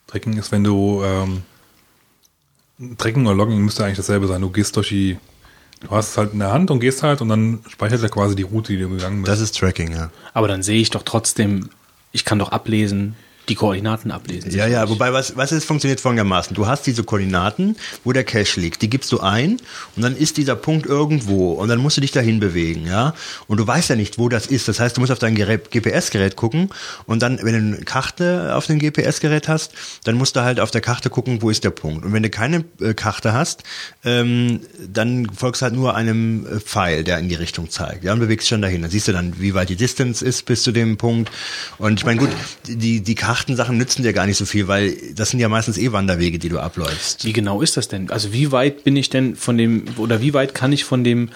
Tracking 0.06 0.38
ist, 0.38 0.52
wenn 0.52 0.64
du 0.64 1.02
ähm, 1.04 1.42
Tracking 2.98 3.26
oder 3.26 3.36
Logging 3.36 3.60
müsste 3.60 3.84
eigentlich 3.84 3.98
dasselbe 3.98 4.28
sein. 4.28 4.42
Du 4.42 4.52
gehst 4.52 4.76
durch 4.76 4.90
die, 4.90 5.18
du 5.82 5.90
hast 5.90 6.12
es 6.12 6.18
halt 6.18 6.34
in 6.34 6.40
der 6.40 6.54
Hand 6.54 6.70
und 6.70 6.80
gehst 6.80 7.02
halt 7.02 7.22
und 7.22 7.30
dann 7.30 7.60
speichert 7.68 8.04
er 8.04 8.10
quasi 8.10 8.36
die 8.36 8.44
Route, 8.44 8.74
die 8.74 8.80
du 8.80 8.90
gegangen 8.90 9.24
bist. 9.24 9.32
Das 9.32 9.40
ist 9.40 9.58
Tracking, 9.58 9.92
ja. 9.92 10.12
Aber 10.34 10.48
dann 10.48 10.62
sehe 10.62 10.80
ich 10.80 10.92
doch 10.92 11.02
trotzdem, 11.02 11.70
ich 12.12 12.26
kann 12.26 12.38
doch 12.38 12.50
ablesen, 12.50 13.16
die 13.50 13.56
Koordinaten 13.56 14.12
ablesen. 14.12 14.52
Ja, 14.52 14.68
ja, 14.68 14.90
wobei 14.90 15.14
was, 15.14 15.38
was 15.38 15.52
ist, 15.52 15.66
funktioniert 15.66 16.00
folgendermaßen. 16.02 16.56
Du 16.56 16.68
hast 16.68 16.86
diese 16.86 17.04
Koordinaten, 17.04 17.76
wo 18.04 18.12
der 18.12 18.24
Cache 18.24 18.60
liegt, 18.60 18.82
die 18.82 18.90
gibst 18.90 19.12
du 19.12 19.20
ein 19.22 19.58
und 19.96 20.02
dann 20.04 20.16
ist 20.16 20.38
dieser 20.38 20.56
Punkt 20.56 20.86
irgendwo 20.86 21.54
und 21.54 21.70
dann 21.70 21.80
musst 21.80 21.98
du 21.98 22.02
dich 22.02 22.12
dahin 22.12 22.40
bewegen, 22.40 22.86
ja. 22.88 23.14
Und 23.48 23.58
du 23.58 23.66
weißt 23.68 23.90
ja 23.90 23.96
nicht, 23.96 24.18
wo 24.18 24.30
das 24.30 24.48
ist. 24.48 24.68
Das 24.68 24.80
heißt, 24.80 24.98
du 24.98 25.02
musst 25.02 25.12
auf 25.12 25.20
dein 25.20 25.36
Gerät- 25.36 25.72
GPS-Gerät 25.72 26.36
gucken 26.36 26.70
und 27.06 27.22
dann, 27.22 27.40
wenn 27.42 27.54
du 27.54 27.78
eine 27.78 27.86
Karte 27.86 28.56
auf 28.56 28.68
dem 28.68 28.80
GPS-Gerät 28.80 29.48
hast, 29.48 29.72
dann 30.04 30.16
musst 30.16 30.36
du 30.36 30.42
halt 30.42 30.60
auf 30.60 30.72
der 30.72 30.82
Karte 30.82 31.10
gucken, 31.10 31.42
wo 31.42 31.50
ist 31.50 31.64
der 31.64 31.70
Punkt. 31.70 32.06
Und 32.06 32.14
wenn 32.14 32.24
du 32.24 32.30
keine 32.30 32.66
äh, 32.82 32.94
Karte 32.94 33.34
hast, 33.34 33.64
ähm, 34.04 34.62
dann 34.92 35.30
folgst 35.34 35.62
du 35.62 35.66
halt 35.66 35.74
nur 35.76 35.96
einem 35.96 36.46
äh, 36.46 36.60
Pfeil, 36.60 37.04
der 37.04 37.20
in 37.20 37.30
die 37.30 37.36
Richtung 37.36 37.70
zeigt. 37.70 38.04
Ja, 38.04 38.14
und 38.14 38.20
bewegst 38.20 38.48
schon 38.48 38.62
dahin. 38.62 38.82
Dann 38.82 38.92
siehst 38.92 39.08
du 39.08 39.12
dann, 39.14 39.40
wie 39.40 39.54
weit 39.54 39.70
die 39.70 39.76
Distance 39.76 40.24
ist 40.26 40.46
bis 40.46 40.64
zu 40.64 40.72
dem 40.72 40.98
Punkt. 40.98 41.32
Und 41.78 42.00
ich 42.00 42.06
meine, 42.06 42.20
gut, 42.20 42.30
die, 42.68 43.02
die 43.02 43.16
Kartensachen 43.38 43.78
nützen 43.78 44.02
dir 44.02 44.14
gar 44.14 44.26
nicht 44.26 44.38
so 44.38 44.46
viel, 44.46 44.68
weil 44.68 44.98
das 45.14 45.30
sind 45.30 45.40
ja 45.40 45.48
meistens 45.48 45.78
eh 45.78 45.92
Wanderwege, 45.92 46.40
die 46.40 46.50
du 46.50 46.58
abläufst. 46.58 47.24
Wie 47.24 47.34
genau 47.34 47.62
ist 47.62 47.78
das 47.78 47.88
denn? 47.88 48.10
Also 48.10 48.34
wie 48.34 48.52
weit 48.52 48.84
bin 48.84 48.96
ich 48.96 49.12
denn 49.12 49.36
von 49.36 49.60
dem, 49.60 49.86
oder 49.98 50.22
wie 50.22 50.34
weit 50.34 50.56
kann 50.56 50.74
ich 50.74 50.84
von 50.84 51.04
dem 51.04 51.30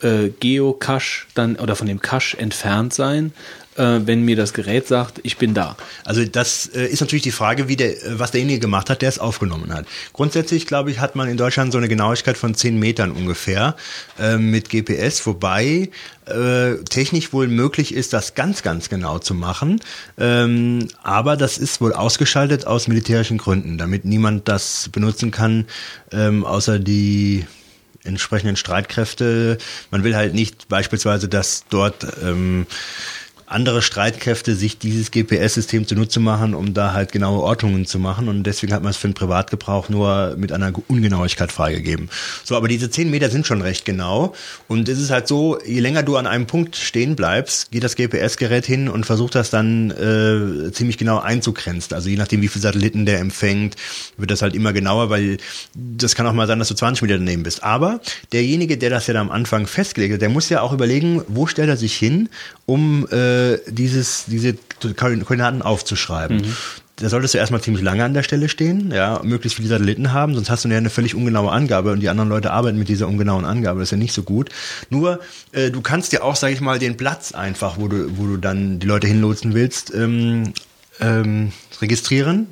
äh, 0.00 0.28
Geocache 0.28 1.26
dann, 1.34 1.56
oder 1.56 1.76
von 1.76 1.86
dem 1.86 2.00
Cache 2.00 2.38
entfernt 2.38 2.94
sein, 2.94 3.32
äh, 3.78 4.00
wenn 4.04 4.22
mir 4.24 4.36
das 4.36 4.52
Gerät 4.52 4.86
sagt, 4.88 5.20
ich 5.22 5.36
bin 5.38 5.54
da? 5.54 5.76
Also 6.04 6.24
das 6.24 6.66
äh, 6.66 6.86
ist 6.86 7.00
natürlich 7.00 7.22
die 7.22 7.30
Frage, 7.30 7.68
wie 7.68 7.76
der, 7.76 7.90
äh, 7.90 8.18
was 8.18 8.32
derjenige 8.32 8.60
gemacht 8.60 8.90
hat, 8.90 9.02
der 9.02 9.08
es 9.08 9.18
aufgenommen 9.18 9.72
hat. 9.72 9.86
Grundsätzlich, 10.12 10.66
glaube 10.66 10.90
ich, 10.90 10.98
hat 10.98 11.16
man 11.16 11.28
in 11.28 11.36
Deutschland 11.36 11.72
so 11.72 11.78
eine 11.78 11.88
Genauigkeit 11.88 12.36
von 12.36 12.54
10 12.54 12.78
Metern 12.78 13.12
ungefähr 13.12 13.76
äh, 14.18 14.36
mit 14.36 14.68
GPS, 14.68 15.24
wobei 15.26 15.90
äh, 16.26 16.74
technisch 16.90 17.32
wohl 17.32 17.48
möglich 17.48 17.94
ist, 17.94 18.12
das 18.12 18.34
ganz, 18.34 18.62
ganz 18.62 18.88
genau 18.88 19.18
zu 19.18 19.34
machen. 19.34 19.80
Ähm, 20.18 20.88
aber 21.02 21.36
das 21.36 21.58
ist 21.58 21.80
wohl 21.80 21.92
ausgeschaltet 21.92 22.66
aus 22.66 22.88
militärischen 22.88 23.38
Gründen, 23.38 23.78
damit 23.78 24.04
niemand 24.04 24.48
das 24.48 24.90
benutzen 24.92 25.30
kann, 25.30 25.66
ähm, 26.12 26.44
außer 26.44 26.78
die 26.78 27.46
entsprechenden 28.04 28.56
Streitkräfte. 28.56 29.58
Man 29.90 30.04
will 30.04 30.16
halt 30.16 30.34
nicht 30.34 30.68
beispielsweise, 30.68 31.28
dass 31.28 31.64
dort 31.68 32.06
ähm, 32.22 32.66
andere 33.50 33.82
Streitkräfte 33.82 34.54
sich 34.54 34.78
dieses 34.78 35.10
GPS-System 35.10 35.86
zunutze 35.86 36.20
machen, 36.20 36.54
um 36.54 36.74
da 36.74 36.92
halt 36.92 37.12
genaue 37.12 37.42
Ortungen 37.42 37.86
zu 37.86 37.98
machen. 37.98 38.28
Und 38.28 38.42
deswegen 38.44 38.72
hat 38.72 38.82
man 38.82 38.90
es 38.90 38.96
für 38.96 39.08
den 39.08 39.14
Privatgebrauch 39.14 39.88
nur 39.88 40.34
mit 40.36 40.52
einer 40.52 40.72
Ungenauigkeit 40.88 41.50
freigegeben. 41.50 42.10
So, 42.44 42.56
aber 42.56 42.68
diese 42.68 42.90
10 42.90 43.10
Meter 43.10 43.30
sind 43.30 43.46
schon 43.46 43.62
recht 43.62 43.84
genau. 43.84 44.34
Und 44.66 44.88
es 44.88 44.98
ist 44.98 45.10
halt 45.10 45.28
so, 45.28 45.58
je 45.64 45.80
länger 45.80 46.02
du 46.02 46.16
an 46.16 46.26
einem 46.26 46.46
Punkt 46.46 46.76
stehen 46.76 47.16
bleibst, 47.16 47.70
geht 47.70 47.84
das 47.84 47.96
GPS-Gerät 47.96 48.66
hin 48.66 48.88
und 48.88 49.06
versucht 49.06 49.34
das 49.34 49.50
dann 49.50 49.90
äh, 49.90 50.70
ziemlich 50.72 50.98
genau 50.98 51.18
einzugrenzen. 51.18 51.94
Also 51.94 52.10
je 52.10 52.16
nachdem, 52.16 52.42
wie 52.42 52.48
viele 52.48 52.62
Satelliten 52.62 53.06
der 53.06 53.18
empfängt, 53.20 53.76
wird 54.16 54.30
das 54.30 54.42
halt 54.42 54.54
immer 54.54 54.72
genauer, 54.72 55.10
weil 55.10 55.38
das 55.74 56.14
kann 56.14 56.26
auch 56.26 56.32
mal 56.34 56.46
sein, 56.46 56.58
dass 56.58 56.68
du 56.68 56.74
20 56.74 57.02
Meter 57.02 57.16
daneben 57.16 57.44
bist. 57.44 57.62
Aber 57.62 58.00
derjenige, 58.32 58.76
der 58.76 58.90
das 58.90 59.06
ja 59.06 59.14
da 59.14 59.20
am 59.20 59.30
Anfang 59.30 59.66
festgelegt 59.66 60.14
hat, 60.14 60.20
der 60.20 60.28
muss 60.28 60.48
ja 60.50 60.60
auch 60.60 60.72
überlegen, 60.72 61.22
wo 61.28 61.46
stellt 61.46 61.68
er 61.68 61.76
sich 61.76 61.94
hin, 61.94 62.28
um 62.66 63.06
äh, 63.10 63.37
dieses, 63.68 64.24
diese 64.26 64.54
Koordinaten 64.96 65.62
aufzuschreiben. 65.62 66.54
Da 66.96 67.08
solltest 67.08 67.34
du 67.34 67.38
erstmal 67.38 67.60
ziemlich 67.60 67.84
lange 67.84 68.04
an 68.04 68.12
der 68.12 68.24
Stelle 68.24 68.48
stehen, 68.48 68.90
ja, 68.90 69.20
möglichst 69.22 69.56
viele 69.56 69.68
Satelliten 69.68 70.12
haben, 70.12 70.34
sonst 70.34 70.50
hast 70.50 70.64
du 70.64 70.68
ja 70.68 70.78
eine 70.78 70.90
völlig 70.90 71.14
ungenaue 71.14 71.52
Angabe 71.52 71.92
und 71.92 72.00
die 72.00 72.08
anderen 72.08 72.28
Leute 72.28 72.50
arbeiten 72.50 72.76
mit 72.76 72.88
dieser 72.88 73.06
ungenauen 73.06 73.44
Angabe, 73.44 73.78
das 73.78 73.88
ist 73.88 73.92
ja 73.92 73.98
nicht 73.98 74.12
so 74.12 74.24
gut. 74.24 74.50
Nur, 74.90 75.20
äh, 75.52 75.70
du 75.70 75.80
kannst 75.80 76.10
dir 76.10 76.24
auch, 76.24 76.34
sag 76.34 76.50
ich 76.50 76.60
mal, 76.60 76.80
den 76.80 76.96
Platz 76.96 77.30
einfach, 77.30 77.78
wo 77.78 77.86
du, 77.86 78.18
wo 78.18 78.26
du 78.26 78.36
dann 78.36 78.80
die 78.80 78.86
Leute 78.88 79.06
hinlotsen 79.06 79.54
willst, 79.54 79.94
ähm, 79.94 80.54
ähm, 81.00 81.52
registrieren 81.80 82.48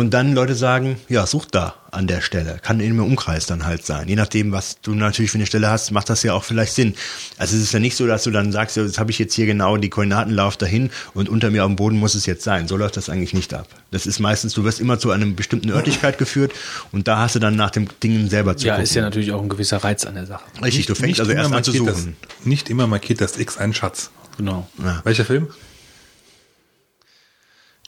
und 0.00 0.10
dann 0.10 0.34
Leute 0.34 0.54
sagen, 0.54 0.96
ja, 1.08 1.26
such 1.26 1.44
da 1.46 1.74
an 1.92 2.06
der 2.06 2.20
Stelle. 2.20 2.58
Kann 2.62 2.80
in 2.80 2.86
einem 2.92 3.00
Umkreis 3.04 3.46
dann 3.46 3.66
halt 3.66 3.84
sein. 3.84 4.08
Je 4.08 4.16
nachdem, 4.16 4.52
was 4.52 4.80
du 4.80 4.94
natürlich 4.94 5.30
für 5.30 5.38
eine 5.38 5.46
Stelle 5.46 5.68
hast, 5.70 5.90
macht 5.90 6.08
das 6.08 6.22
ja 6.22 6.32
auch 6.34 6.44
vielleicht 6.44 6.72
Sinn. 6.74 6.94
Also 7.36 7.56
es 7.56 7.62
ist 7.62 7.72
ja 7.72 7.80
nicht 7.80 7.96
so, 7.96 8.06
dass 8.06 8.22
du 8.24 8.30
dann 8.30 8.52
sagst, 8.52 8.76
ja, 8.76 8.84
jetzt 8.84 8.98
habe 8.98 9.10
ich 9.10 9.18
jetzt 9.18 9.34
hier 9.34 9.46
genau 9.46 9.76
die 9.76 9.88
Koordinaten, 9.90 10.32
lauf 10.32 10.56
dahin 10.56 10.90
und 11.14 11.28
unter 11.28 11.50
mir 11.50 11.64
auf 11.64 11.68
dem 11.70 11.76
Boden 11.76 11.98
muss 11.98 12.14
es 12.14 12.26
jetzt 12.26 12.44
sein. 12.44 12.68
So 12.68 12.76
läuft 12.76 12.96
das 12.96 13.08
eigentlich 13.08 13.34
nicht 13.34 13.52
ab. 13.54 13.66
Das 13.90 14.06
ist 14.06 14.20
meistens, 14.20 14.54
du 14.54 14.64
wirst 14.64 14.80
immer 14.80 14.98
zu 14.98 15.10
einer 15.10 15.26
bestimmten 15.26 15.70
Örtlichkeit 15.70 16.16
geführt 16.18 16.52
und 16.92 17.08
da 17.08 17.18
hast 17.18 17.34
du 17.34 17.38
dann 17.38 17.56
nach 17.56 17.70
dem 17.70 17.88
Dingen 18.02 18.28
selber 18.30 18.56
zu 18.56 18.66
Ja, 18.66 18.74
gucken. 18.74 18.84
ist 18.84 18.94
ja 18.94 19.02
natürlich 19.02 19.32
auch 19.32 19.42
ein 19.42 19.48
gewisser 19.48 19.78
Reiz 19.78 20.04
an 20.06 20.14
der 20.14 20.26
Sache. 20.26 20.44
Richtig, 20.62 20.86
du 20.86 20.94
fängst 20.94 21.20
also 21.20 21.32
erst 21.32 21.52
an 21.52 21.64
zu 21.64 21.72
suchen. 21.72 22.16
Das, 22.20 22.46
nicht 22.46 22.70
immer 22.70 22.86
markiert 22.86 23.20
das 23.20 23.36
X 23.38 23.58
ein 23.58 23.74
Schatz. 23.74 24.10
Genau. 24.36 24.68
Ja. 24.82 25.00
Welcher 25.04 25.24
Film? 25.24 25.48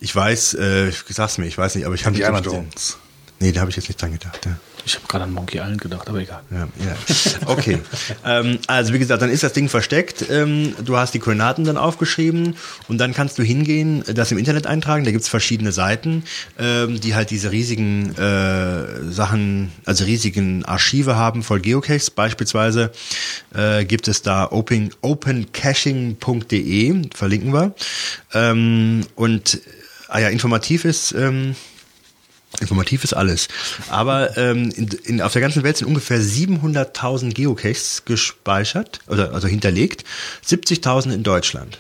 Ich 0.02 0.14
weiß, 0.16 0.54
äh, 0.54 0.90
sag's 1.08 1.38
mir, 1.38 1.46
ich 1.46 1.56
weiß 1.56 1.76
nicht, 1.76 1.86
aber 1.86 1.94
ich 1.94 2.04
habe 2.04 2.16
nicht 2.16 2.26
gesehen. 2.26 2.42
Jones. 2.42 2.98
Nee, 3.38 3.52
da 3.52 3.60
habe 3.60 3.70
ich 3.70 3.76
jetzt 3.76 3.86
nicht 3.88 4.02
dran 4.02 4.10
gedacht. 4.12 4.44
Ja. 4.44 4.56
Ich 4.84 4.96
habe 4.96 5.06
gerade 5.06 5.22
an 5.24 5.32
Monkey 5.32 5.58
Island 5.58 5.80
gedacht, 5.80 6.08
aber 6.08 6.18
egal. 6.18 6.42
Ja, 6.50 6.66
ja. 6.84 6.96
Okay. 7.46 7.78
ähm, 8.24 8.58
also 8.66 8.92
wie 8.92 8.98
gesagt, 8.98 9.22
dann 9.22 9.30
ist 9.30 9.44
das 9.44 9.52
Ding 9.52 9.68
versteckt. 9.68 10.24
Ähm, 10.28 10.74
du 10.84 10.96
hast 10.96 11.14
die 11.14 11.20
Koordinaten 11.20 11.64
dann 11.64 11.76
aufgeschrieben 11.76 12.56
und 12.88 12.98
dann 12.98 13.14
kannst 13.14 13.38
du 13.38 13.44
hingehen, 13.44 14.02
das 14.12 14.32
im 14.32 14.38
Internet 14.38 14.66
eintragen. 14.66 15.04
Da 15.04 15.12
gibt's 15.12 15.28
verschiedene 15.28 15.70
Seiten, 15.70 16.24
ähm, 16.58 17.00
die 17.00 17.14
halt 17.14 17.30
diese 17.30 17.52
riesigen 17.52 18.16
äh, 18.16 19.12
Sachen, 19.12 19.70
also 19.84 20.02
riesigen 20.04 20.64
Archive 20.64 21.14
haben 21.14 21.44
voll 21.44 21.60
Geocaches. 21.60 22.10
Beispielsweise 22.10 22.90
äh, 23.54 23.84
gibt 23.84 24.08
es 24.08 24.22
da 24.22 24.50
open, 24.50 24.90
opencaching.de, 25.00 27.02
verlinken 27.14 27.52
wir. 27.52 27.72
Ähm, 28.34 29.02
und 29.14 29.60
ah 30.12 30.20
ja, 30.20 30.28
informativ 30.28 30.84
ist. 30.84 31.12
Ähm, 31.12 31.56
Informativ 32.60 33.02
ist 33.02 33.14
alles. 33.14 33.48
Aber 33.88 34.36
ähm, 34.36 34.70
in, 34.76 34.88
in, 35.04 35.22
auf 35.22 35.32
der 35.32 35.40
ganzen 35.40 35.62
Welt 35.62 35.78
sind 35.78 35.88
ungefähr 35.88 36.20
700.000 36.20 37.32
Geocaches 37.32 38.04
gespeichert, 38.04 39.00
oder 39.06 39.32
also 39.32 39.48
hinterlegt, 39.48 40.04
70.000 40.46 41.14
in 41.14 41.22
Deutschland. 41.22 41.78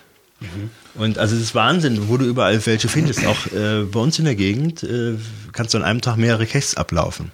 Und 0.94 1.18
also 1.18 1.36
es 1.36 1.42
ist 1.42 1.54
Wahnsinn, 1.54 2.08
wo 2.08 2.16
du 2.16 2.24
überall 2.24 2.64
welche 2.66 2.88
findest. 2.88 3.24
Auch 3.26 3.46
äh, 3.52 3.82
bei 3.84 4.00
uns 4.00 4.18
in 4.18 4.24
der 4.24 4.34
Gegend 4.34 4.82
äh, 4.82 5.16
kannst 5.52 5.74
du 5.74 5.78
an 5.78 5.84
einem 5.84 6.00
Tag 6.00 6.16
mehrere 6.16 6.46
Caches 6.46 6.76
ablaufen. 6.76 7.32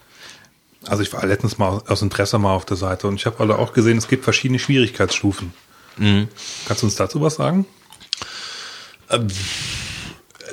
Also 0.87 1.03
ich 1.03 1.13
war 1.13 1.25
letztens 1.25 1.59
mal 1.59 1.83
aus 1.87 2.03
Interesse 2.03 2.39
mal 2.39 2.55
auf 2.55 2.67
der 2.67 2.77
Seite 2.77 3.07
und 3.07 3.17
ich 3.17 3.27
habe 3.27 3.41
alle 3.41 3.59
auch 3.59 3.73
gesehen, 3.73 3.99
es 3.99 4.09
gibt 4.09 4.25
verschiedene 4.25 4.59
Schwierigkeitsstufen. 4.59 5.53
Kannst 6.67 6.83
du 6.83 6.87
uns 6.87 6.97
dazu 6.97 7.21
was 7.21 7.37
sagen? 7.37 7.67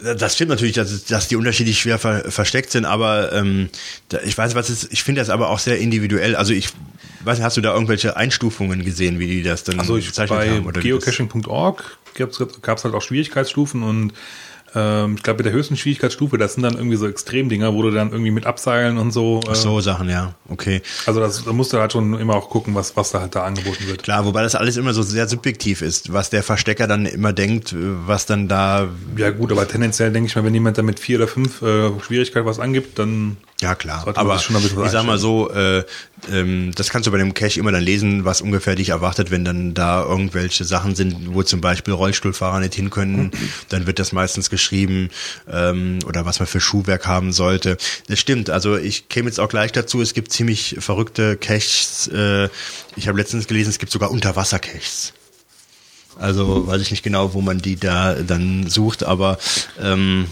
Das 0.04 0.36
stimmt 0.36 0.50
natürlich, 0.50 0.76
dass, 0.76 1.06
dass 1.06 1.28
die 1.28 1.36
unterschiedlich 1.36 1.80
schwer 1.80 2.00
ver, 2.00 2.32
versteckt 2.32 2.72
sind, 2.72 2.86
aber 2.86 3.32
ähm, 3.34 3.70
da, 4.10 4.20
ich 4.24 4.38
weiß, 4.38 4.56
was 4.56 4.70
ist, 4.70 4.92
ich 4.92 5.04
finde 5.04 5.22
das 5.22 5.30
aber 5.30 5.50
auch 5.50 5.60
sehr 5.60 5.78
individuell. 5.80 6.36
Also 6.36 6.54
ich 6.54 6.70
weiß 7.24 7.38
nicht, 7.38 7.46
hast 7.46 7.58
du 7.58 7.62
da 7.62 7.74
irgendwelche 7.74 8.16
Einstufungen 8.18 8.84
gesehen, 8.84 9.20
wie 9.20 9.28
die 9.28 9.44
das 9.44 9.64
dann 9.64 9.80
Also 9.80 9.98
ich, 9.98 10.08
bezeichnet 10.08 10.40
bei 10.40 10.50
haben? 10.50 10.74
Geocaching.org 10.74 11.98
gab 12.14 12.30
es 12.32 12.84
halt 12.84 12.94
auch 12.94 13.02
Schwierigkeitsstufen 13.02 13.84
und 13.84 14.14
ähm, 14.76 15.16
ich 15.16 15.24
glaube, 15.24 15.38
mit 15.38 15.46
der 15.46 15.54
höchsten 15.54 15.78
Schwierigkeitsstufe, 15.78 16.38
das 16.38 16.54
sind 16.54 16.64
dann 16.64 16.76
irgendwie 16.76 16.98
so 16.98 17.08
Extremdinger, 17.08 17.74
wo 17.74 17.82
du 17.82 17.92
dann 17.92 18.12
irgendwie 18.12 18.32
mit 18.32 18.46
Abseilen 18.46 18.98
und 18.98 19.12
so. 19.12 19.40
Äh, 19.46 19.52
Ach 19.52 19.56
so 19.56 19.80
Sachen, 19.80 20.10
ja, 20.10 20.36
okay. 20.50 20.82
Also 21.06 21.20
das, 21.20 21.44
da 21.46 21.54
musst 21.54 21.72
du 21.74 21.80
halt 21.80 21.94
schon 21.94 22.20
immer 22.20 22.36
auch 22.36 22.50
gucken, 22.50 22.76
was, 22.76 22.96
was 22.98 23.12
da 23.12 23.22
halt 23.22 23.36
da 23.36 23.44
angeboten 23.44 23.88
wird. 23.88 24.04
Klar, 24.04 24.26
wobei 24.26 24.44
das 24.44 24.56
alles 24.56 24.78
immer 24.78 24.94
so 24.94 25.02
sehr 25.02 25.28
subjektiv 25.28 25.82
ist, 25.82 26.12
was 26.12 26.30
der 26.30 26.44
Verstecker 26.44 26.88
dann 26.88 27.06
immer 27.06 27.32
denkt, 27.34 27.74
was 28.06 28.26
dann 28.26 28.48
da, 28.48 28.90
Ja 29.16 29.32
gut, 29.32 29.52
aber 29.52 29.68
tendenziell 29.68 30.12
denke 30.12 30.28
ich 30.28 30.36
mal, 30.36 30.44
wenn 30.44 30.54
jemand 30.54 30.78
da 30.78 30.82
mit 30.82 31.00
vier 31.00 31.18
oder 31.18 31.28
fünf 31.28 31.62
äh, 31.62 31.92
Schwierigkeit 32.02 32.46
was 32.46 32.60
angibt, 32.60 33.00
dann 33.00 33.38
ja 33.62 33.76
klar, 33.76 34.04
Sollte 34.04 34.20
aber 34.20 34.38
schon 34.40 34.58
ich 34.58 34.92
sag 34.92 35.06
mal 35.06 35.18
so, 35.18 35.50
äh, 35.52 35.84
ähm, 36.30 36.72
das 36.76 36.90
kannst 36.90 37.08
du 37.08 37.12
bei 37.12 37.18
dem 37.18 37.34
Cache 37.34 37.60
immer 37.60 37.72
dann 37.72 37.84
lesen, 37.84 38.26
was 38.26 38.42
ungefähr 38.42 38.76
dich 38.76 38.90
erwartet, 38.90 39.32
wenn 39.32 39.46
dann 39.46 39.74
da 39.74 40.04
irgendwelche 40.04 40.66
Sachen 40.66 40.96
sind, 40.96 41.34
wo 41.34 41.42
zum 41.44 41.62
Beispiel 41.62 41.94
Rollstuhlfahrer 41.94 42.60
nicht 42.60 42.76
hin 42.76 42.90
können, 42.90 43.32
dann 43.70 43.88
wird 43.88 44.00
das 44.00 44.12
meistens 44.12 44.50
gesch 44.50 44.66
beschrieben 44.66 45.10
ähm, 45.48 46.00
oder 46.08 46.26
was 46.26 46.40
man 46.40 46.48
für 46.48 46.60
Schuhwerk 46.60 47.06
haben 47.06 47.32
sollte. 47.34 47.78
Das 48.08 48.20
stimmt, 48.20 48.50
also 48.50 48.78
ich 48.78 49.10
käme 49.10 49.30
jetzt 49.30 49.40
auch 49.40 49.50
gleich 49.50 49.72
dazu, 49.72 50.02
es 50.02 50.14
gibt 50.14 50.32
ziemlich 50.32 50.78
verrückte 50.80 51.38
Caches. 51.38 52.08
Äh, 52.08 52.50
ich 52.96 53.08
habe 53.08 53.18
letztens 53.18 53.48
gelesen, 53.48 53.70
es 53.70 53.80
gibt 53.80 53.92
sogar 53.92 54.10
Unterwasser-Caches. 54.12 55.14
Also 56.18 56.66
weiß 56.68 56.82
ich 56.82 56.92
nicht 56.92 57.04
genau, 57.04 57.34
wo 57.34 57.42
man 57.42 57.60
die 57.60 57.76
da 57.76 58.16
dann 58.16 58.68
sucht, 58.68 59.04
aber 59.04 59.38
ähm, 59.80 60.28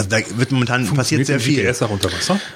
also 0.00 0.08
da 0.10 0.38
wird 0.38 0.50
momentan 0.52 0.86
passiert 0.94 1.26
sehr 1.26 1.40
viel. 1.40 1.62
GPS 1.64 1.82
auch 1.82 1.90
unter 1.90 2.12
Wasser? 2.12 2.40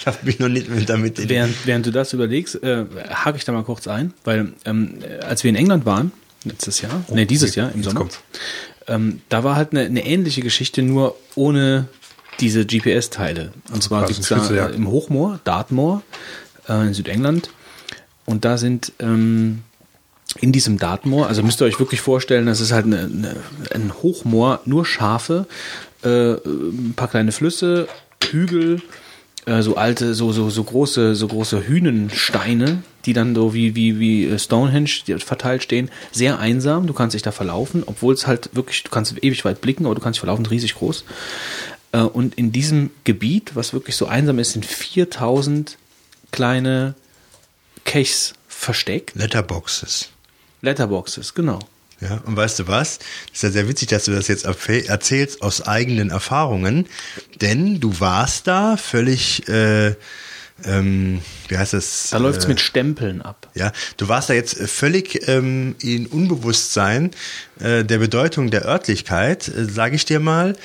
Ich 0.00 0.06
habe 0.06 0.18
mich 0.24 0.38
noch 0.38 0.48
nicht 0.48 0.68
mit 0.70 0.88
damit. 0.88 1.18
in- 1.18 1.28
Während, 1.28 1.66
während 1.66 1.84
du 1.84 1.90
das 1.90 2.12
überlegst, 2.14 2.62
äh, 2.62 2.86
hake 3.10 3.36
ich 3.36 3.44
da 3.44 3.52
mal 3.52 3.64
kurz 3.64 3.86
ein, 3.88 4.14
weil 4.24 4.52
ähm, 4.64 5.00
als 5.22 5.42
wir 5.44 5.50
in 5.50 5.56
England 5.56 5.84
waren, 5.84 6.12
letztes 6.44 6.80
Jahr, 6.80 7.04
nee, 7.12 7.26
dieses 7.26 7.54
Jahr 7.56 7.72
im 7.72 7.82
Sommer, 7.84 8.08
ähm, 8.86 9.20
da 9.28 9.44
war 9.44 9.56
halt 9.56 9.72
eine, 9.72 9.82
eine 9.82 10.06
ähnliche 10.06 10.40
Geschichte, 10.40 10.80
nur 10.82 11.16
ohne 11.34 11.88
diese 12.40 12.64
GPS-Teile. 12.64 13.52
Und 13.72 13.82
zwar 13.82 14.02
Also 14.02 14.14
gibt's 14.14 14.28
da 14.28 14.68
äh, 14.68 14.74
im 14.74 14.88
Hochmoor, 14.88 15.40
Dartmoor, 15.44 16.02
äh, 16.68 16.86
in 16.86 16.94
Südengland. 16.94 17.50
Und 18.24 18.44
da 18.46 18.56
sind 18.56 18.92
ähm, 19.00 19.62
in 20.40 20.52
diesem 20.52 20.78
Dartmoor, 20.78 21.26
also 21.26 21.42
müsst 21.42 21.60
ihr 21.60 21.64
euch 21.64 21.78
wirklich 21.78 22.00
vorstellen, 22.00 22.46
das 22.46 22.60
ist 22.60 22.72
halt 22.72 22.86
eine, 22.86 23.00
eine, 23.00 23.36
ein 23.74 23.92
Hochmoor, 24.02 24.60
nur 24.64 24.84
Schafe, 24.84 25.46
äh, 26.02 26.34
ein 26.34 26.94
paar 26.94 27.08
kleine 27.08 27.32
Flüsse, 27.32 27.88
Hügel, 28.30 28.82
äh, 29.46 29.62
so 29.62 29.76
alte, 29.76 30.14
so, 30.14 30.32
so, 30.32 30.50
so 30.50 30.62
große, 30.62 31.14
so 31.14 31.28
große 31.28 31.66
Hünensteine, 31.66 32.82
die 33.06 33.14
dann 33.14 33.34
so 33.34 33.54
wie, 33.54 33.74
wie, 33.74 33.98
wie 33.98 34.38
Stonehenge 34.38 34.90
die 35.06 35.18
verteilt 35.18 35.62
stehen. 35.62 35.90
Sehr 36.12 36.38
einsam, 36.38 36.86
du 36.86 36.92
kannst 36.92 37.14
dich 37.14 37.22
da 37.22 37.32
verlaufen, 37.32 37.82
obwohl 37.86 38.12
es 38.12 38.26
halt 38.26 38.50
wirklich, 38.52 38.82
du 38.82 38.90
kannst 38.90 39.14
ewig 39.22 39.44
weit 39.44 39.60
blicken, 39.60 39.86
aber 39.86 39.94
du 39.94 40.00
kannst 40.00 40.16
dich 40.16 40.20
verlaufen, 40.20 40.46
riesig 40.46 40.74
groß. 40.74 41.04
Äh, 41.92 42.00
und 42.00 42.34
in 42.34 42.52
diesem 42.52 42.90
Gebiet, 43.04 43.52
was 43.56 43.72
wirklich 43.72 43.96
so 43.96 44.06
einsam 44.06 44.38
ist, 44.38 44.52
sind 44.52 44.66
4000 44.66 45.78
kleine 46.30 46.94
Caches 47.84 48.34
versteckt. 48.46 49.14
Letterboxes. 49.14 50.10
Letterboxes, 50.62 51.34
genau. 51.34 51.60
Ja, 52.00 52.20
und 52.26 52.36
weißt 52.36 52.60
du 52.60 52.68
was? 52.68 52.98
Das 52.98 53.08
ist 53.34 53.42
ja 53.42 53.50
sehr 53.50 53.68
witzig, 53.68 53.88
dass 53.88 54.04
du 54.04 54.12
das 54.12 54.28
jetzt 54.28 54.44
erzählst 54.44 55.42
aus 55.42 55.62
eigenen 55.62 56.10
Erfahrungen, 56.10 56.86
denn 57.40 57.80
du 57.80 57.98
warst 57.98 58.46
da 58.46 58.76
völlig, 58.76 59.48
äh, 59.48 59.96
ähm, 60.64 61.20
wie 61.46 61.56
heißt 61.56 61.72
das? 61.72 62.08
Da 62.10 62.18
läuft's 62.18 62.46
äh, 62.46 62.48
mit 62.48 62.60
Stempeln 62.60 63.22
ab. 63.22 63.48
Ja, 63.54 63.72
du 63.96 64.08
warst 64.08 64.28
da 64.28 64.34
jetzt 64.34 64.58
völlig 64.68 65.28
ähm, 65.28 65.76
in 65.80 66.06
Unbewusstsein 66.06 67.12
äh, 67.60 67.84
der 67.84 67.98
Bedeutung 67.98 68.50
der 68.50 68.64
Örtlichkeit, 68.64 69.48
äh, 69.48 69.64
sage 69.64 69.94
ich 69.94 70.04
dir 70.04 70.18
mal. 70.18 70.56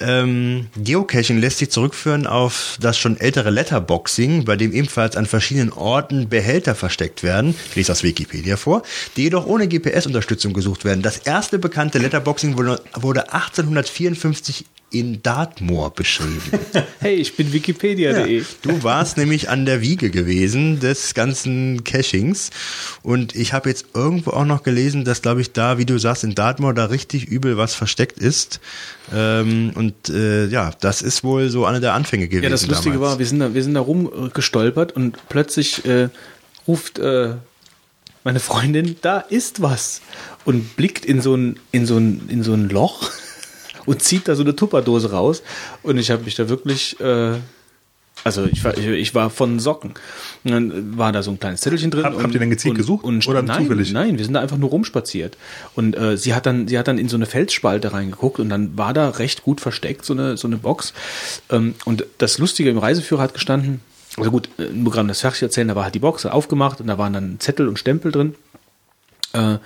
Ähm, 0.00 0.66
Geocaching 0.76 1.38
lässt 1.38 1.58
sich 1.58 1.70
zurückführen 1.70 2.26
auf 2.26 2.76
das 2.80 2.98
schon 2.98 3.18
ältere 3.18 3.50
Letterboxing, 3.50 4.44
bei 4.44 4.56
dem 4.56 4.72
ebenfalls 4.72 5.16
an 5.16 5.26
verschiedenen 5.26 5.72
Orten 5.72 6.28
Behälter 6.28 6.74
versteckt 6.74 7.22
werden. 7.22 7.54
Ich 7.70 7.76
lese 7.76 7.92
aus 7.92 8.02
Wikipedia 8.02 8.56
vor, 8.56 8.82
die 9.16 9.22
jedoch 9.22 9.46
ohne 9.46 9.68
GPS-Unterstützung 9.68 10.52
gesucht 10.52 10.84
werden. 10.84 11.02
Das 11.02 11.18
erste 11.18 11.58
bekannte 11.58 11.98
Letterboxing 11.98 12.56
wurde, 12.56 12.82
wurde 12.94 13.32
1854 13.32 14.66
in 14.90 15.22
Dartmoor 15.22 15.92
beschrieben. 15.92 16.40
Hey, 16.98 17.16
ich 17.16 17.36
bin 17.36 17.52
wikipedia.de. 17.52 18.38
Ja, 18.38 18.44
du 18.62 18.82
warst 18.82 19.16
nämlich 19.16 19.48
an 19.48 19.66
der 19.66 19.80
Wiege 19.80 20.10
gewesen 20.10 20.80
des 20.80 21.14
ganzen 21.14 21.84
Cachings 21.84 22.50
und 23.02 23.36
ich 23.36 23.52
habe 23.52 23.68
jetzt 23.68 23.86
irgendwo 23.94 24.30
auch 24.30 24.44
noch 24.44 24.62
gelesen, 24.62 25.04
dass 25.04 25.22
glaube 25.22 25.40
ich 25.40 25.52
da, 25.52 25.78
wie 25.78 25.84
du 25.84 25.98
sagst, 25.98 26.24
in 26.24 26.34
Dartmoor 26.34 26.74
da 26.74 26.86
richtig 26.86 27.26
übel 27.26 27.56
was 27.56 27.74
versteckt 27.74 28.18
ist 28.18 28.60
ähm, 29.14 29.72
und 29.74 30.08
äh, 30.08 30.46
ja, 30.46 30.72
das 30.80 31.02
ist 31.02 31.22
wohl 31.22 31.50
so 31.50 31.64
einer 31.64 31.80
der 31.80 31.94
Anfänge 31.94 32.28
gewesen. 32.28 32.44
Ja, 32.44 32.50
das 32.50 32.66
Lustige 32.66 32.94
damals. 32.94 33.12
war, 33.12 33.18
wir 33.18 33.26
sind 33.26 33.40
da, 33.40 33.54
wir 33.54 33.62
sind 33.62 33.74
da 33.74 33.80
rumgestolpert 33.80 34.92
und 34.92 35.18
plötzlich 35.28 35.84
äh, 35.84 36.08
ruft 36.66 36.98
äh, 36.98 37.34
meine 38.24 38.40
Freundin, 38.40 38.96
da 39.02 39.20
ist 39.20 39.62
was 39.62 40.00
und 40.44 40.76
blickt 40.76 41.04
in 41.04 41.20
so 41.20 41.36
ein, 41.36 41.60
in 41.70 41.86
so 41.86 41.98
ein, 41.98 42.22
in 42.28 42.42
so 42.42 42.54
ein 42.54 42.68
Loch 42.68 43.12
und 43.86 44.02
zieht 44.02 44.28
da 44.28 44.34
so 44.34 44.42
eine 44.42 44.54
Tupperdose 44.54 45.10
raus 45.12 45.42
und 45.82 45.96
ich 45.98 46.10
habe 46.10 46.24
mich 46.24 46.34
da 46.34 46.48
wirklich, 46.48 46.98
äh, 47.00 47.34
also 48.24 48.44
ich 48.44 48.64
war, 48.64 48.76
ich, 48.76 48.86
ich 48.86 49.14
war 49.14 49.30
von 49.30 49.58
Socken. 49.60 49.94
Und 50.44 50.50
dann 50.50 50.98
war 50.98 51.12
da 51.12 51.22
so 51.22 51.30
ein 51.30 51.38
kleines 51.38 51.60
Zettelchen 51.60 51.90
drin. 51.90 52.04
Habt- 52.04 52.22
habt 52.22 52.32
ihr 52.34 52.40
denn 52.40 52.50
gezielt 52.50 52.72
und, 52.72 52.78
gesucht 52.78 53.04
Und, 53.04 53.26
oder 53.28 53.42
nein, 53.42 53.62
zufällig? 53.64 53.92
Nein, 53.92 54.16
wir 54.16 54.24
sind 54.24 54.34
da 54.34 54.40
einfach 54.40 54.56
nur 54.56 54.70
rumspaziert. 54.70 55.36
Und 55.74 55.96
äh, 55.96 56.16
sie 56.16 56.34
hat 56.34 56.46
dann, 56.46 56.66
sie 56.66 56.78
hat 56.78 56.88
dann 56.88 56.98
in 56.98 57.08
so 57.08 57.16
eine 57.16 57.26
Felsspalte 57.26 57.92
reingeguckt 57.92 58.40
und 58.40 58.48
dann 58.48 58.76
war 58.78 58.94
da 58.94 59.10
recht 59.10 59.42
gut 59.42 59.60
versteckt 59.60 60.04
so 60.04 60.14
eine 60.14 60.36
so 60.38 60.48
eine 60.48 60.56
Box. 60.56 60.94
Ähm, 61.50 61.74
und 61.84 62.06
das 62.18 62.38
Lustige 62.38 62.70
im 62.70 62.78
Reiseführer 62.78 63.22
hat 63.22 63.34
gestanden. 63.34 63.80
Also 64.16 64.30
gut, 64.30 64.48
äh, 64.58 64.70
nur 64.72 64.92
gerade 64.92 65.08
das 65.08 65.20
fertig 65.20 65.42
erzählen, 65.42 65.68
da 65.68 65.76
war 65.76 65.84
halt 65.84 65.94
die 65.94 65.98
Box 66.00 66.24
aufgemacht 66.24 66.80
und 66.80 66.86
da 66.86 66.96
waren 66.96 67.12
dann 67.12 67.36
Zettel 67.38 67.68
und 67.68 67.78
Stempel 67.78 68.12
drin. 68.12 68.34
Äh, 69.34 69.58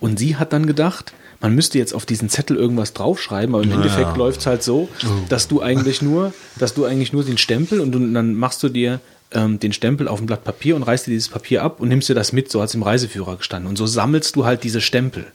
und 0.00 0.18
sie 0.18 0.36
hat 0.36 0.52
dann 0.52 0.66
gedacht, 0.66 1.14
man 1.40 1.54
müsste 1.54 1.78
jetzt 1.78 1.94
auf 1.94 2.06
diesen 2.06 2.28
Zettel 2.28 2.56
irgendwas 2.56 2.92
draufschreiben, 2.92 3.54
aber 3.54 3.64
im 3.64 3.72
Endeffekt 3.72 4.16
läuft's 4.16 4.46
halt 4.46 4.62
so, 4.62 4.88
dass 5.28 5.48
du 5.48 5.60
eigentlich 5.60 6.02
nur, 6.02 6.32
dass 6.58 6.74
du 6.74 6.84
eigentlich 6.84 7.12
nur 7.12 7.24
den 7.24 7.38
Stempel 7.38 7.80
und 7.80 7.92
du, 7.92 7.98
dann 7.98 8.34
machst 8.34 8.62
du 8.62 8.68
dir 8.68 9.00
ähm, 9.34 9.58
den 9.58 9.72
Stempel 9.72 10.08
auf 10.08 10.20
ein 10.20 10.26
Blatt 10.26 10.44
Papier 10.44 10.76
und 10.76 10.84
reißt 10.84 11.06
dir 11.06 11.10
dieses 11.10 11.28
Papier 11.28 11.62
ab 11.62 11.80
und 11.80 11.88
nimmst 11.88 12.08
dir 12.08 12.14
das 12.14 12.32
mit, 12.32 12.50
so 12.50 12.62
hat's 12.62 12.74
im 12.74 12.82
Reiseführer 12.82 13.36
gestanden. 13.36 13.68
Und 13.68 13.76
so 13.76 13.86
sammelst 13.86 14.36
du 14.36 14.44
halt 14.44 14.64
diese 14.64 14.80
Stempel. 14.80 15.26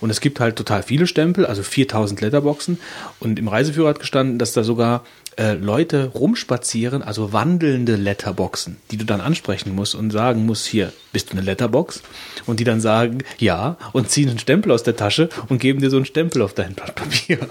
Und 0.00 0.10
es 0.10 0.20
gibt 0.20 0.40
halt 0.40 0.56
total 0.56 0.82
viele 0.82 1.06
Stempel, 1.06 1.46
also 1.46 1.62
4000 1.62 2.20
Letterboxen. 2.20 2.78
Und 3.20 3.38
im 3.38 3.48
Reiseführer 3.48 3.90
hat 3.90 4.00
gestanden, 4.00 4.38
dass 4.38 4.52
da 4.52 4.64
sogar 4.64 5.04
äh, 5.36 5.52
Leute 5.52 6.06
rumspazieren, 6.14 7.02
also 7.02 7.32
wandelnde 7.32 7.96
Letterboxen, 7.96 8.76
die 8.90 8.96
du 8.96 9.04
dann 9.04 9.20
ansprechen 9.20 9.74
musst 9.74 9.94
und 9.94 10.10
sagen 10.10 10.46
musst, 10.46 10.66
hier, 10.66 10.92
bist 11.12 11.28
du 11.28 11.32
eine 11.32 11.42
Letterbox? 11.42 12.02
Und 12.46 12.60
die 12.60 12.64
dann 12.64 12.80
sagen, 12.80 13.18
ja, 13.38 13.76
und 13.92 14.10
ziehen 14.10 14.28
einen 14.30 14.38
Stempel 14.38 14.72
aus 14.72 14.82
der 14.82 14.96
Tasche 14.96 15.28
und 15.48 15.60
geben 15.60 15.80
dir 15.80 15.90
so 15.90 15.96
einen 15.96 16.06
Stempel 16.06 16.40
auf 16.42 16.54
dein 16.54 16.74
Blatt 16.74 16.94
Papier. 16.94 17.38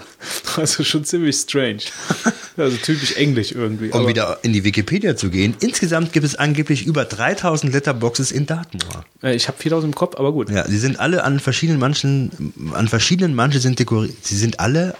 Also 0.56 0.84
schon 0.84 1.04
ziemlich 1.04 1.36
strange. 1.36 1.80
Also 2.56 2.78
typisch 2.78 3.16
englisch 3.16 3.52
irgendwie. 3.52 3.90
Um 3.90 4.08
wieder 4.08 4.38
in 4.42 4.54
die 4.54 4.64
Wikipedia 4.64 5.14
zu 5.14 5.28
gehen, 5.28 5.54
insgesamt 5.60 6.14
gibt 6.14 6.24
es 6.24 6.36
angeblich 6.36 6.86
über 6.86 7.04
3000 7.04 7.70
Letterboxes 7.74 8.32
in 8.32 8.46
Dartmoor. 8.46 9.04
Äh, 9.22 9.36
Ich 9.36 9.48
habe 9.48 9.58
4000 9.58 9.92
im 9.92 9.94
Kopf, 9.94 10.16
aber 10.18 10.32
gut. 10.32 10.48
Ja, 10.48 10.66
sie 10.66 10.78
sind 10.78 10.98
alle 10.98 11.22
an 11.22 11.38
verschiedenen 11.38 11.78
manchen, 11.78 12.54
an 12.72 12.88
verschiedenen, 12.88 13.34
manche 13.34 13.60
sind 13.60 13.78
dekoriert, 13.78 14.14
sie 14.22 14.38
sind 14.38 14.58
alle 14.58 14.94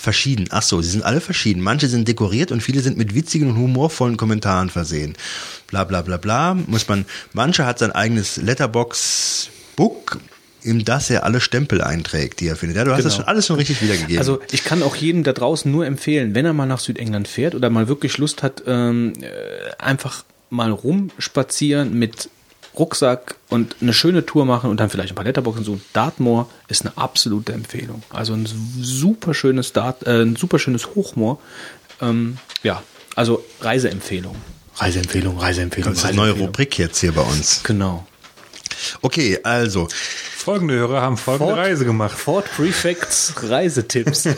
verschieden. 0.00 0.46
Ach 0.50 0.62
so, 0.62 0.80
sie 0.80 0.90
sind 0.90 1.02
alle 1.04 1.20
verschieden. 1.20 1.60
Manche 1.60 1.88
sind 1.88 2.06
dekoriert 2.06 2.52
und 2.52 2.62
viele 2.62 2.80
sind 2.82 2.96
mit 2.96 3.14
witzigen 3.16 3.50
und 3.50 3.56
humorvollen 3.56 4.16
Kommentaren 4.16 4.70
versehen. 4.70 5.16
Bla 5.66 5.82
bla 5.84 6.02
bla 6.02 6.16
bla. 6.18 6.54
Muss 6.54 6.86
man, 6.88 7.04
manche 7.32 7.66
hat 7.66 7.80
sein 7.80 7.90
eigenes 7.90 8.36
Letterbox-Book, 8.36 10.18
in 10.62 10.84
das 10.84 11.10
er 11.10 11.24
alle 11.24 11.40
Stempel 11.40 11.82
einträgt, 11.82 12.40
die 12.40 12.46
er 12.48 12.56
findet. 12.56 12.76
Ja, 12.76 12.84
du 12.84 12.92
hast 12.92 12.98
das 13.04 13.14
Genau. 13.14 13.16
schon 13.24 13.28
alles 13.28 13.46
schon 13.46 13.56
richtig 13.56 13.82
wiedergegeben. 13.82 14.18
Also 14.18 14.40
ich 14.52 14.64
kann 14.64 14.82
auch 14.82 14.94
jedem 14.96 15.24
da 15.24 15.32
draußen 15.32 15.70
nur 15.70 15.84
empfehlen, 15.86 16.34
wenn 16.34 16.44
er 16.44 16.52
mal 16.52 16.66
nach 16.66 16.80
Südengland 16.80 17.26
fährt 17.26 17.54
oder 17.56 17.68
mal 17.68 17.88
wirklich 17.88 18.18
Lust 18.18 18.42
hat, 18.42 18.62
ähm, 18.66 19.14
äh, 19.20 19.26
einfach 19.82 20.24
mal 20.50 20.70
rumspazieren 20.70 21.98
mit 21.98 22.30
Rucksack 22.78 23.36
und 23.48 23.76
eine 23.80 23.92
schöne 23.92 24.24
Tour 24.26 24.44
machen 24.44 24.70
und 24.70 24.78
dann 24.80 24.90
vielleicht 24.90 25.12
ein 25.12 25.14
paar 25.14 25.24
Letterboxen 25.24 25.64
suchen. 25.64 25.82
Dartmoor 25.92 26.48
ist 26.68 26.82
eine 26.82 26.96
absolute 26.96 27.52
Empfehlung. 27.52 28.02
Also 28.10 28.34
ein 28.34 28.48
super 28.80 29.34
schönes 29.34 29.72
Dart, 29.72 30.06
äh, 30.06 30.22
ein 30.22 30.36
super 30.36 30.58
schönes 30.58 30.94
Hochmoor. 30.94 31.38
Ähm, 32.00 32.38
ja, 32.62 32.82
also 33.16 33.44
Reiseempfehlung. 33.60 34.36
Reiseempfehlung, 34.76 35.38
Reiseempfehlung. 35.38 35.92
das 35.92 36.04
ist 36.04 36.08
eine 36.08 36.16
neue. 36.16 36.32
Rubrik 36.32 36.78
jetzt 36.78 37.00
hier 37.00 37.12
bei 37.12 37.22
uns. 37.22 37.62
Genau. 37.64 38.06
Okay, 39.02 39.40
also, 39.42 39.88
Folgende 40.48 40.74
Hörer 40.74 41.02
haben 41.02 41.16
folgende 41.18 41.56
Reise 41.56 41.84
gemacht. 41.84 42.16
Ford 42.16 42.46
Prefects 42.56 43.34
Reisetipps. 43.42 44.22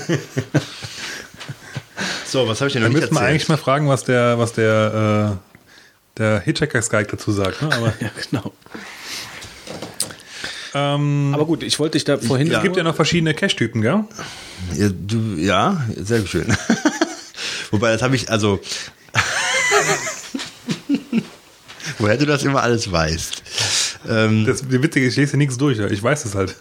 so, 2.27 2.49
was 2.49 2.61
habe 2.61 2.69
ich 2.69 2.73
denn 2.73 2.83
Da 2.83 2.89
noch 2.89 2.95
müsste 2.95 3.15
man 3.15 3.23
erzählt? 3.23 3.31
eigentlich 3.31 3.49
mal 3.49 3.59
fragen, 3.59 3.89
was 3.89 4.03
der, 4.05 4.39
was 4.39 4.53
der, 4.55 5.39
äh, 5.39 5.50
der 6.19 6.41
Hitchhiker's 6.41 6.91
Guide 6.91 7.09
dazu 7.11 7.33
sagt. 7.33 7.63
Ne? 7.63 7.69
Aber 7.75 7.93
ja, 8.01 8.11
genau. 8.31 8.53
ähm, 10.75 11.33
Aber 11.35 11.47
gut, 11.47 11.63
ich 11.63 11.79
wollte 11.79 11.93
dich 11.93 12.05
da 12.05 12.19
vorhin. 12.19 12.51
es 12.53 12.63
gibt 12.63 12.77
ja 12.77 12.83
noch 12.83 12.95
verschiedene 12.97 13.35
Cache-Typen, 13.35 13.81
gell? 13.83 14.05
Ja, 14.77 14.89
du, 14.91 15.35
ja, 15.37 15.85
sehr 15.97 16.27
schön. 16.27 16.47
Wobei, 17.71 17.93
das 17.93 18.03
habe 18.03 18.17
ich, 18.17 18.29
also. 18.31 18.61
Woher 21.99 22.17
du 22.17 22.25
das 22.27 22.43
immer 22.45 22.63
alles 22.63 22.91
weißt. 22.91 23.43
Ähm, 24.09 24.47
Das, 24.47 24.63
die 24.67 24.83
Witzige, 24.83 25.07
ich 25.07 25.17
lese 25.17 25.33
hier 25.33 25.39
nichts 25.39 25.59
durch. 25.59 25.79
ja. 25.79 25.87
Ich 25.89 26.03
weiß 26.03 26.25
es 26.25 26.35
halt. 26.35 26.57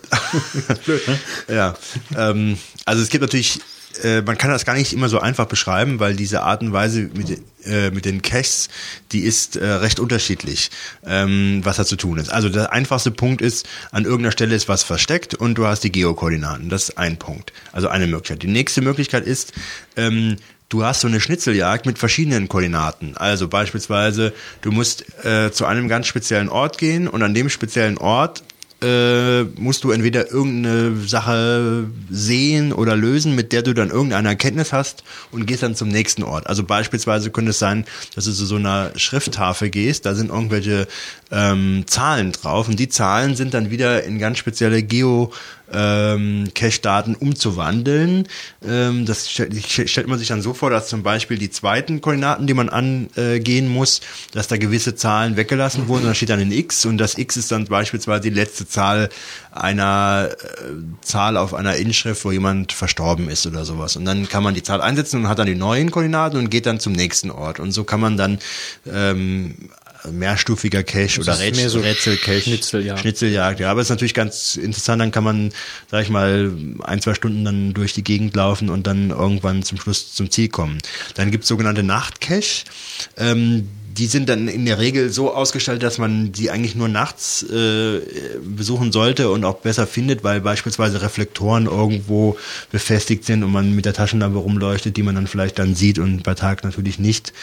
das 0.68 0.78
ist 0.80 0.84
blöd, 0.86 1.08
ne? 1.08 1.20
ja. 1.48 1.76
Ähm, 2.18 2.58
also 2.86 3.02
es 3.02 3.10
gibt 3.10 3.22
natürlich 3.22 3.60
äh, 4.04 4.22
man 4.22 4.38
kann 4.38 4.52
das 4.52 4.66
gar 4.66 4.76
nicht 4.76 4.94
immer 4.94 5.10
so 5.10 5.20
einfach 5.20 5.46
beschreiben, 5.46 6.00
weil 6.00 6.16
diese 6.16 6.42
Art 6.42 6.62
und 6.62 6.74
Weise 6.74 7.10
mit, 7.14 7.42
äh, 7.66 7.92
mit 7.92 8.06
den 8.06 8.22
Caches, 8.22 8.70
die 9.12 9.22
ist 9.22 9.56
äh, 9.56 9.66
recht 9.66 10.00
unterschiedlich, 10.00 10.70
ähm, 11.06 11.62
was 11.64 11.78
da 11.78 11.86
zu 11.86 11.96
tun 11.96 12.18
ist. 12.18 12.30
Also 12.30 12.50
der 12.50 12.72
einfachste 12.72 13.12
Punkt 13.12 13.42
ist, 13.42 13.68
an 13.92 14.06
irgendeiner 14.06 14.32
Stelle 14.32 14.56
ist 14.56 14.70
was 14.70 14.84
versteckt 14.84 15.34
und 15.34 15.56
du 15.56 15.66
hast 15.66 15.84
die 15.84 15.92
Geokoordinaten. 15.92 16.70
Das 16.70 16.90
ist 16.90 16.98
ein 16.98 17.18
Punkt. 17.18 17.52
Also 17.72 17.88
eine 17.88 18.08
Möglichkeit. 18.08 18.44
Die 18.44 18.48
nächste 18.48 18.82
Möglichkeit 18.82 19.26
ist, 19.26 19.54
ähm, 19.96 20.38
du 20.70 20.84
hast 20.84 21.02
so 21.02 21.08
eine 21.08 21.20
Schnitzeljagd 21.20 21.86
mit 21.86 21.98
verschiedenen 21.98 22.48
Koordinaten. 22.48 23.18
Also 23.18 23.48
beispielsweise, 23.48 24.34
du 24.62 24.72
musst 24.72 25.26
äh, 25.26 25.52
zu 25.52 25.66
einem 25.66 25.88
ganz 25.88 26.08
speziellen 26.08 26.50
Ort 26.50 26.78
gehen 26.78 27.08
und 27.08 27.24
an 27.24 27.34
dem 27.34 27.50
speziellen 27.50 27.98
Ort 27.98 28.44
äh, 28.82 29.44
musst 29.60 29.84
du 29.84 29.92
entweder 29.92 30.32
irgendeine 30.32 30.98
Sache 31.06 31.88
sehen 32.10 32.72
oder 32.72 32.96
lösen, 32.96 33.36
mit 33.36 33.52
der 33.52 33.62
du 33.62 33.74
dann 33.74 33.90
irgendeine 33.90 34.30
Erkenntnis 34.30 34.72
hast 34.72 35.04
und 35.32 35.46
gehst 35.46 35.64
dann 35.64 35.76
zum 35.76 35.90
nächsten 35.90 36.24
Ort. 36.24 36.48
Also 36.48 36.64
beispielsweise 36.64 37.30
könnte 37.32 37.52
es 37.52 37.60
sein, 37.60 37.86
dass 38.16 38.26
du 38.26 38.32
zu 38.32 38.46
so 38.46 38.56
einer 38.56 38.92
Schrifttafel 38.96 39.70
gehst, 39.70 40.06
da 40.06 40.16
sind 40.16 40.30
irgendwelche 40.30 40.88
ähm, 41.32 41.84
Zahlen 41.88 42.32
drauf 42.32 42.68
und 42.68 42.80
die 42.80 42.90
Zahlen 42.90 43.36
sind 43.36 43.54
dann 43.54 43.70
wieder 43.70 44.04
in 44.04 44.20
ganz 44.20 44.38
spezielle 44.38 44.82
Geo 44.84 45.34
ähm, 45.72 46.50
Cache-Daten 46.54 47.16
umzuwandeln. 47.16 48.28
Ähm, 48.66 49.06
das 49.06 49.30
stellt 49.30 50.08
man 50.08 50.20
sich 50.20 50.28
dann 50.28 50.42
so 50.42 50.54
vor, 50.54 50.70
dass 50.70 50.88
zum 50.88 51.04
Beispiel 51.04 51.38
die 51.38 51.50
zweiten 51.50 52.02
Koordinaten, 52.02 52.48
die 52.48 52.54
man 52.54 52.70
angehen 52.70 53.68
muss, 53.68 54.02
dass 54.32 54.48
da 54.48 54.58
gewisse 54.58 54.96
Zahlen 54.96 55.38
weggelassen 55.38 55.88
wurden, 55.88 56.04
und 56.04 56.10
da 56.10 56.16
steht 56.16 56.30
dann 56.30 56.40
ein 56.40 56.52
X 56.52 56.86
und 56.86 56.98
das 56.98 57.18
X 57.18 57.38
ist 57.38 57.52
dann 57.52 57.66
beispielsweise 57.66 58.22
die 58.22 58.30
letzte 58.30 58.68
Zahl 58.68 59.10
einer 59.52 60.30
äh, 60.32 61.06
Zahl 61.06 61.38
auf 61.38 61.54
einer 61.54 61.76
Inschrift, 61.76 62.24
wo 62.26 62.32
jemand 62.32 62.74
verstorben 62.74 63.30
ist 63.30 63.46
oder 63.46 63.66
sowas. 63.66 63.96
Und 63.96 64.06
dann 64.06 64.28
kann 64.30 64.44
man 64.44 64.54
die 64.54 64.64
Zahl 64.64 64.82
einsetzen 64.82 65.22
und 65.22 65.30
hat 65.30 65.40
dann 65.40 65.48
die 65.48 65.56
neuen 65.56 65.92
Koordinaten 65.92 66.38
und 66.38 66.50
geht 66.50 66.66
dann 66.66 66.80
zum 66.80 66.94
nächsten 66.94 67.32
Ort. 67.32 67.60
Und 67.60 67.72
so 67.72 67.84
kann 67.84 68.00
man 68.00 68.18
dann 68.18 68.40
ähm, 68.92 69.56
mehrstufiger 70.12 70.84
Cache 70.84 71.22
oder 71.22 71.40
Rätsel, 71.40 71.70
so 71.70 71.80
Rätsel-Cache, 71.80 72.42
Schnitzeljagd. 72.42 73.00
Schnitzeljagd. 73.02 73.60
Ja, 73.60 73.72
aber 73.72 73.82
es 73.82 73.88
ist 73.88 73.92
natürlich 73.92 74.14
ganz 74.14 74.56
interessant. 74.56 75.02
Dann 75.02 75.12
kann 75.12 75.24
man, 75.24 75.52
sag 75.90 76.04
ich 76.04 76.10
mal, 76.10 76.52
ein, 76.84 77.02
zwei 77.02 77.14
Stunden 77.14 77.46
dann 77.46 77.74
durch 77.74 77.94
die 77.94 78.04
Gegend 78.04 78.36
laufen 78.36 78.70
und 78.70 78.88
dann 78.88 79.10
irgendwann 79.10 79.64
zum 79.64 79.80
Schluss 79.80 80.14
zum 80.14 80.32
Ziel 80.32 80.50
kommen. 80.50 80.80
Dann 81.16 81.32
gibt 81.32 81.44
es 81.44 81.48
sogenannte 81.48 81.84
Nachtcache. 81.84 82.64
Ähm, 83.18 83.68
die 84.00 84.06
sind 84.06 84.30
dann 84.30 84.48
in 84.48 84.66
der 84.66 84.80
Regel 84.80 85.10
so 85.10 85.34
ausgestaltet, 85.34 85.84
dass 85.84 85.98
man 85.98 86.32
die 86.32 86.52
eigentlich 86.52 86.76
nur 86.76 86.88
nachts 86.88 87.44
äh, 87.44 88.00
besuchen 88.42 88.92
sollte 88.92 89.30
und 89.30 89.44
auch 89.44 89.58
besser 89.58 89.88
findet, 89.88 90.24
weil 90.24 90.40
beispielsweise 90.40 91.02
Reflektoren 91.02 91.66
irgendwo 91.66 92.38
befestigt 92.72 93.26
sind 93.26 93.44
und 93.44 93.52
man 93.52 93.76
mit 93.76 93.86
der 93.86 93.94
Taschenlampe 93.94 94.38
rumleuchtet, 94.38 94.96
die 94.96 95.04
man 95.04 95.16
dann 95.16 95.28
vielleicht 95.28 95.60
dann 95.60 95.76
sieht 95.76 96.00
und 96.00 96.24
bei 96.24 96.34
Tag 96.34 96.64
natürlich 96.64 97.00
nicht 97.00 97.34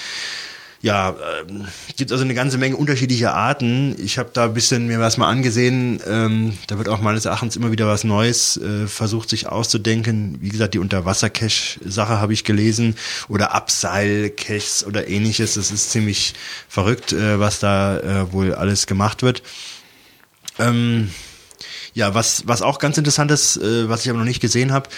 ja, 0.86 1.10
äh, 1.10 1.52
gibt 1.96 2.12
also 2.12 2.22
eine 2.22 2.34
ganze 2.34 2.58
Menge 2.58 2.76
unterschiedlicher 2.76 3.34
Arten. 3.34 3.96
Ich 3.98 4.18
habe 4.18 4.30
da 4.32 4.44
ein 4.44 4.54
bisschen 4.54 4.86
mir 4.86 5.00
was 5.00 5.16
mal 5.16 5.28
angesehen. 5.28 6.00
Ähm, 6.06 6.56
da 6.68 6.78
wird 6.78 6.88
auch 6.88 7.00
meines 7.00 7.24
Erachtens 7.24 7.56
immer 7.56 7.72
wieder 7.72 7.88
was 7.88 8.04
Neues 8.04 8.56
äh, 8.56 8.86
versucht, 8.86 9.28
sich 9.28 9.48
auszudenken. 9.48 10.38
Wie 10.40 10.48
gesagt, 10.48 10.74
die 10.74 10.78
Unterwasser-Cache-Sache 10.78 12.20
habe 12.20 12.32
ich 12.34 12.44
gelesen 12.44 12.94
oder 13.28 13.52
Abseil-Caches 13.52 14.86
oder 14.86 15.08
ähnliches. 15.08 15.54
Das 15.54 15.72
ist 15.72 15.90
ziemlich 15.90 16.34
verrückt, 16.68 17.12
äh, 17.12 17.40
was 17.40 17.58
da 17.58 17.98
äh, 17.98 18.32
wohl 18.32 18.54
alles 18.54 18.86
gemacht 18.86 19.24
wird. 19.24 19.42
Ähm, 20.60 21.10
ja, 21.94 22.14
was, 22.14 22.46
was 22.46 22.62
auch 22.62 22.78
ganz 22.78 22.96
interessant 22.96 23.32
ist, 23.32 23.56
äh, 23.56 23.88
was 23.88 24.04
ich 24.04 24.10
aber 24.10 24.20
noch 24.20 24.24
nicht 24.24 24.40
gesehen 24.40 24.70
habe, 24.70 24.88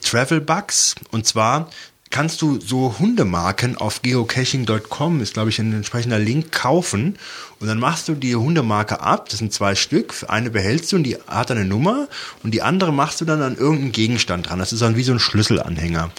Travel 0.00 0.40
Bugs. 0.40 0.94
Und 1.10 1.26
zwar 1.26 1.70
kannst 2.14 2.42
du 2.42 2.60
so 2.60 2.94
Hundemarken 3.00 3.76
auf 3.76 4.00
geocaching.com, 4.02 5.20
ist 5.20 5.34
glaube 5.34 5.50
ich 5.50 5.58
ein 5.58 5.72
entsprechender 5.72 6.20
Link, 6.20 6.52
kaufen? 6.52 7.18
Und 7.58 7.66
dann 7.66 7.80
machst 7.80 8.06
du 8.06 8.14
die 8.14 8.36
Hundemarke 8.36 9.00
ab, 9.00 9.28
das 9.30 9.40
sind 9.40 9.52
zwei 9.52 9.74
Stück, 9.74 10.14
eine 10.28 10.50
behältst 10.50 10.92
du 10.92 10.96
und 10.96 11.02
die 11.02 11.16
hat 11.26 11.50
eine 11.50 11.64
Nummer 11.64 12.06
und 12.44 12.52
die 12.52 12.62
andere 12.62 12.92
machst 12.92 13.20
du 13.20 13.24
dann 13.24 13.42
an 13.42 13.56
irgendeinen 13.56 13.90
Gegenstand 13.90 14.48
dran, 14.48 14.60
das 14.60 14.72
ist 14.72 14.82
dann 14.82 14.94
wie 14.94 15.02
so 15.02 15.10
ein 15.10 15.18
Schlüsselanhänger. 15.18 16.12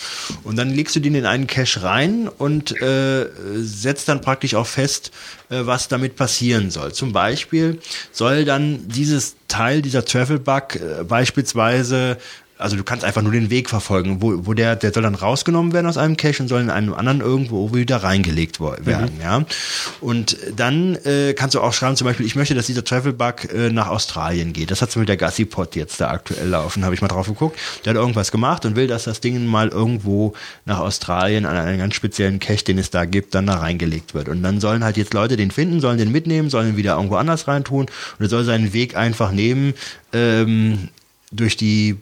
Und 0.43 0.57
dann 0.57 0.69
legst 0.69 0.97
du 0.97 0.99
den 0.99 1.15
in 1.15 1.25
einen 1.25 1.47
Cache 1.47 1.81
rein 1.81 2.27
und 2.27 2.81
äh, 2.81 3.27
setzt 3.53 4.09
dann 4.09 4.19
praktisch 4.19 4.55
auch 4.55 4.67
fest, 4.67 5.11
äh, 5.49 5.65
was 5.65 5.87
damit 5.87 6.17
passieren 6.17 6.71
soll. 6.71 6.91
Zum 6.91 7.13
Beispiel 7.13 7.79
soll 8.11 8.43
dann 8.43 8.85
dieses 8.89 9.37
Teil, 9.47 9.81
dieser 9.81 10.03
Travel 10.03 10.39
Bug 10.39 10.75
äh, 10.75 11.05
beispielsweise 11.05 12.17
also 12.57 12.77
du 12.77 12.83
kannst 12.83 13.03
einfach 13.03 13.21
nur 13.21 13.31
den 13.31 13.49
Weg 13.49 13.69
verfolgen, 13.69 14.21
wo, 14.21 14.45
wo 14.45 14.53
der, 14.53 14.75
der 14.75 14.93
soll 14.93 15.03
dann 15.03 15.15
rausgenommen 15.15 15.73
werden 15.73 15.87
aus 15.87 15.97
einem 15.97 16.15
Cache 16.15 16.41
und 16.41 16.47
soll 16.47 16.61
in 16.61 16.69
einem 16.69 16.93
anderen 16.93 17.19
irgendwo 17.19 17.73
wieder 17.73 17.97
reingelegt 17.97 18.59
werden, 18.59 19.15
mhm. 19.15 19.21
ja. 19.21 19.45
Und 19.99 20.37
dann 20.55 20.95
äh, 21.03 21.33
kannst 21.33 21.55
du 21.55 21.61
auch 21.61 21.73
schreiben, 21.73 21.95
zum 21.95 22.05
Beispiel, 22.05 22.25
ich 22.25 22.35
möchte, 22.35 22.55
dass 22.55 22.67
dieser 22.67 22.83
Travel 22.83 23.13
Bug 23.13 23.51
äh, 23.53 23.69
nach 23.69 23.87
Australien 23.87 24.53
geht. 24.53 24.71
Das 24.71 24.81
hat 24.81 24.95
mit 24.95 25.09
der 25.09 25.17
Gassi-Pod 25.17 25.75
jetzt 25.75 25.99
da 25.99 26.09
aktuell 26.09 26.47
laufen, 26.47 26.85
habe 26.85 26.95
ich 26.95 27.01
mal 27.01 27.09
drauf 27.09 27.27
geguckt. 27.27 27.59
Der 27.83 27.91
hat 27.91 27.97
irgendwas 27.97 28.31
gemacht 28.31 28.65
und 28.65 28.75
will, 28.75 28.87
dass 28.87 29.03
das 29.03 29.19
Ding 29.19 29.45
mal 29.45 29.67
irgendwo 29.67 30.33
nach 30.63 30.79
Australien 30.79 31.45
an 31.45 31.57
einen 31.57 31.79
ganz 31.79 31.95
speziellen 31.95 32.39
Cache, 32.39 32.63
den 32.63 32.77
es 32.77 32.89
da 32.89 33.03
gibt, 33.03 33.35
dann 33.35 33.47
da 33.47 33.55
reingelegt 33.55 34.13
wird. 34.13 34.29
Und 34.29 34.41
dann 34.43 34.61
sollen 34.61 34.83
halt 34.83 34.95
jetzt 34.95 35.13
Leute 35.13 35.35
den 35.35 35.51
finden, 35.51 35.81
sollen 35.81 35.97
den 35.97 36.11
mitnehmen, 36.11 36.49
sollen 36.49 36.69
ihn 36.69 36.77
wieder 36.77 36.95
irgendwo 36.95 37.15
anders 37.15 37.47
reintun 37.49 37.87
und 37.87 38.25
er 38.25 38.29
soll 38.29 38.45
seinen 38.45 38.71
Weg 38.71 38.95
einfach 38.95 39.31
nehmen, 39.31 39.73
ähm, 40.13 40.89
durch 41.31 41.57
die 41.57 41.97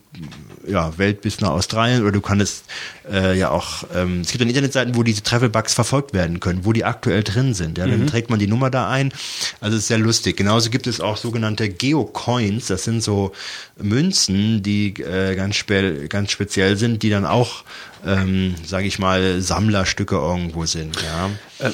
ja, 0.68 0.98
Welt 0.98 1.22
bis 1.22 1.42
nach 1.42 1.50
Australien 1.50 2.02
oder 2.02 2.12
du 2.12 2.22
kannst 2.22 2.66
äh, 3.10 3.38
ja 3.38 3.50
auch, 3.50 3.84
ähm, 3.94 4.22
es 4.22 4.30
gibt 4.30 4.42
dann 4.42 4.48
Internetseiten, 4.48 4.96
wo 4.96 5.04
diese 5.04 5.24
Travel-Bugs 5.24 5.74
verfolgt 5.74 6.14
werden 6.14 6.40
können, 6.40 6.66
wo 6.66 6.74
die 6.74 6.86
aktuell 6.86 7.24
drin 7.24 7.54
sind. 7.54 7.78
Ja, 7.78 7.88
dann 7.88 8.02
mhm. 8.02 8.08
trägt 8.08 8.30
man 8.30 8.40
die 8.40 8.48
Nummer 8.48 8.70
da 8.70 8.90
ein. 8.90 9.12
Also 9.60 9.76
es 9.76 9.84
ist 9.84 9.88
sehr 9.88 9.98
lustig. 9.98 10.38
Genauso 10.38 10.70
gibt 10.70 10.88
es 10.88 11.02
auch 11.02 11.18
sogenannte 11.18 11.70
Geocoins, 11.70 12.68
das 12.68 12.84
sind 12.84 13.04
so 13.04 13.34
Münzen, 13.78 14.64
die 14.64 14.90
äh, 15.02 15.36
ganz, 15.36 15.56
spe 15.56 16.08
ganz 16.08 16.32
speziell 16.32 16.78
sind, 16.78 17.04
die 17.04 17.10
dann 17.10 17.26
auch, 17.26 17.64
ähm, 18.06 18.56
sage 18.66 18.88
ich 18.88 19.00
mal, 19.00 19.42
Sammlerstücke 19.42 20.16
irgendwo 20.16 20.66
sind. 20.66 20.96
Ja. 21.02 21.30
Äh, 21.68 21.72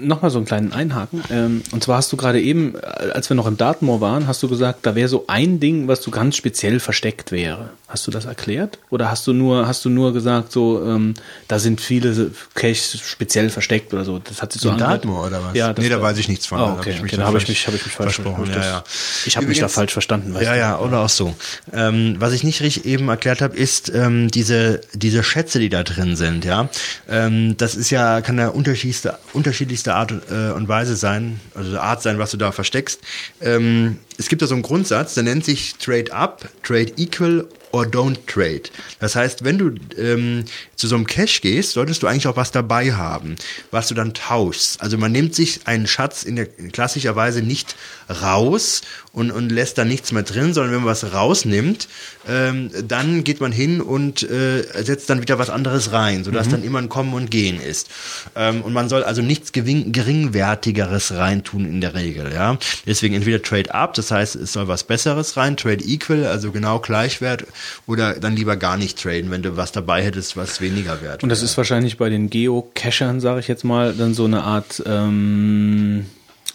nochmal 0.00 0.30
so 0.30 0.38
einen 0.38 0.46
kleinen 0.46 0.72
Einhaken. 0.72 1.22
Ähm, 1.30 1.62
und 1.72 1.84
zwar 1.84 1.98
hast 1.98 2.12
du 2.12 2.16
gerade 2.16 2.40
eben, 2.40 2.74
äh, 2.74 3.10
als 3.12 3.28
wir 3.30 3.34
noch 3.34 3.46
in 3.46 3.56
Dartmoor 3.56 4.00
waren, 4.00 4.26
hast 4.26 4.42
du 4.42 4.48
gesagt, 4.48 4.80
da 4.86 4.94
wäre 4.94 5.08
so 5.08 5.24
ein 5.26 5.60
Ding, 5.60 5.88
was 5.88 6.02
so 6.02 6.10
ganz 6.10 6.36
speziell 6.36 6.80
versteckt 6.80 7.32
wäre. 7.32 7.70
Hast 7.88 8.06
du 8.06 8.10
das 8.10 8.24
erklärt? 8.24 8.78
Oder 8.90 9.10
hast 9.10 9.26
du 9.26 9.32
nur, 9.32 9.66
hast 9.66 9.84
du 9.84 9.90
nur 9.90 10.12
gesagt, 10.12 10.52
so, 10.52 10.84
ähm, 10.84 11.14
da 11.48 11.58
sind 11.58 11.80
viele 11.80 12.30
Caches 12.54 13.00
speziell 13.00 13.50
versteckt 13.50 13.92
oder 13.92 14.04
so? 14.04 14.18
Das 14.18 14.42
hat 14.42 14.52
sich 14.52 14.62
so 14.62 14.70
In 14.70 14.78
Dartmoor 14.78 15.26
oder 15.26 15.42
was? 15.44 15.56
Ja, 15.56 15.74
nee, 15.76 15.88
da 15.88 16.00
weiß 16.00 16.18
ich 16.18 16.28
nichts 16.28 16.46
von. 16.46 16.60
Oh, 16.60 16.76
okay, 16.78 16.94
da 16.94 16.98
habe 16.98 17.06
ich, 17.06 17.12
okay, 17.14 17.22
hab 17.22 17.34
ich 17.34 17.48
mich, 17.48 17.66
hab 17.66 17.74
ich 17.74 17.84
mich 17.84 17.94
falsch 17.94 18.14
versprochen. 18.14 18.50
Ja, 18.52 18.62
ja. 18.64 18.84
Ich 19.26 19.36
habe 19.36 19.46
mich 19.46 19.58
da 19.58 19.68
falsch 19.68 19.92
verstanden. 19.92 20.34
ja, 20.40 20.54
ja, 20.54 20.78
oder 20.78 21.00
auch 21.00 21.08
so. 21.08 21.34
Ähm, 21.72 22.16
was 22.18 22.32
ich 22.32 22.44
nicht 22.44 22.62
richtig 22.62 22.84
eben 22.84 23.08
erklärt 23.08 23.42
habe, 23.42 23.56
ist 23.56 23.92
ähm, 23.94 24.30
diese 24.30 24.80
diese 24.94 25.22
Schätze, 25.22 25.58
die 25.58 25.68
da 25.68 25.82
drin 25.82 26.16
sind. 26.16 26.44
Ja, 26.44 26.68
ähm, 27.08 27.56
das 27.56 27.74
ist 27.74 27.90
ja 27.90 28.20
kann 28.20 28.36
der 28.36 28.54
unterschiedlichste 28.54 29.18
unterschiedlichste 29.32 29.89
Art 29.94 30.12
äh, 30.30 30.52
und 30.52 30.68
Weise 30.68 30.96
sein, 30.96 31.40
also 31.54 31.78
Art 31.78 32.02
sein, 32.02 32.18
was 32.18 32.30
du 32.30 32.36
da 32.36 32.52
versteckst. 32.52 33.00
Ähm, 33.40 33.98
es 34.20 34.28
gibt 34.28 34.42
da 34.42 34.46
so 34.46 34.54
einen 34.54 34.62
Grundsatz, 34.62 35.14
der 35.14 35.22
nennt 35.22 35.46
sich 35.46 35.76
Trade 35.76 36.12
Up, 36.12 36.46
Trade 36.62 36.92
Equal 36.98 37.48
or 37.72 37.84
don't 37.84 38.18
trade. 38.26 38.62
Das 38.98 39.16
heißt, 39.16 39.44
wenn 39.44 39.58
du 39.58 39.74
ähm, 39.96 40.44
zu 40.76 40.88
so 40.88 40.96
einem 40.96 41.06
Cash 41.06 41.40
gehst, 41.40 41.72
solltest 41.72 42.02
du 42.02 42.06
eigentlich 42.06 42.26
auch 42.26 42.36
was 42.36 42.50
dabei 42.50 42.92
haben, 42.92 43.36
was 43.70 43.88
du 43.88 43.94
dann 43.94 44.12
tauschst. 44.12 44.80
Also 44.80 44.98
man 44.98 45.12
nimmt 45.12 45.34
sich 45.34 45.66
einen 45.66 45.86
Schatz 45.86 46.22
in 46.22 46.36
der 46.36 46.46
klassischerweise 46.46 47.42
nicht 47.42 47.76
raus 48.22 48.82
und, 49.12 49.30
und 49.30 49.50
lässt 49.50 49.78
da 49.78 49.84
nichts 49.84 50.12
mehr 50.12 50.22
drin, 50.22 50.52
sondern 50.52 50.72
wenn 50.72 50.80
man 50.80 50.90
was 50.90 51.12
rausnimmt, 51.12 51.88
ähm, 52.28 52.70
dann 52.86 53.24
geht 53.24 53.40
man 53.40 53.52
hin 53.52 53.80
und 53.80 54.22
äh, 54.22 54.62
setzt 54.82 55.08
dann 55.10 55.20
wieder 55.20 55.38
was 55.38 55.50
anderes 55.50 55.92
rein, 55.92 56.24
sodass 56.24 56.48
mhm. 56.48 56.52
dann 56.52 56.64
immer 56.64 56.78
ein 56.78 56.88
Kommen 56.88 57.14
und 57.14 57.30
Gehen 57.30 57.60
ist. 57.60 57.88
Ähm, 58.34 58.62
und 58.62 58.72
man 58.72 58.88
soll 58.88 59.04
also 59.04 59.22
nichts 59.22 59.52
geringwertigeres 59.52 61.12
reintun 61.12 61.66
in 61.66 61.80
der 61.80 61.94
Regel. 61.94 62.32
Ja, 62.32 62.58
deswegen 62.86 63.14
entweder 63.14 63.42
Trade 63.42 63.74
Up, 63.74 63.94
das 63.94 64.09
heißt, 64.10 64.36
es 64.36 64.52
soll 64.52 64.68
was 64.68 64.84
Besseres 64.84 65.36
rein, 65.36 65.56
Trade 65.56 65.84
Equal, 65.84 66.26
also 66.26 66.52
genau 66.52 66.78
gleichwert, 66.78 67.46
oder 67.86 68.14
dann 68.14 68.36
lieber 68.36 68.56
gar 68.56 68.76
nicht 68.76 69.00
traden, 69.00 69.30
wenn 69.30 69.42
du 69.42 69.56
was 69.56 69.72
dabei 69.72 70.02
hättest, 70.02 70.36
was 70.36 70.60
weniger 70.60 71.02
wert. 71.02 71.22
Und 71.22 71.28
das 71.28 71.42
ist 71.42 71.56
wahrscheinlich 71.56 71.96
bei 71.96 72.08
den 72.08 72.30
Geocachern, 72.30 73.20
sage 73.20 73.40
ich 73.40 73.48
jetzt 73.48 73.64
mal, 73.64 73.94
dann 73.94 74.14
so 74.14 74.24
eine 74.24 74.42
Art 74.42 74.82
ähm, 74.86 76.06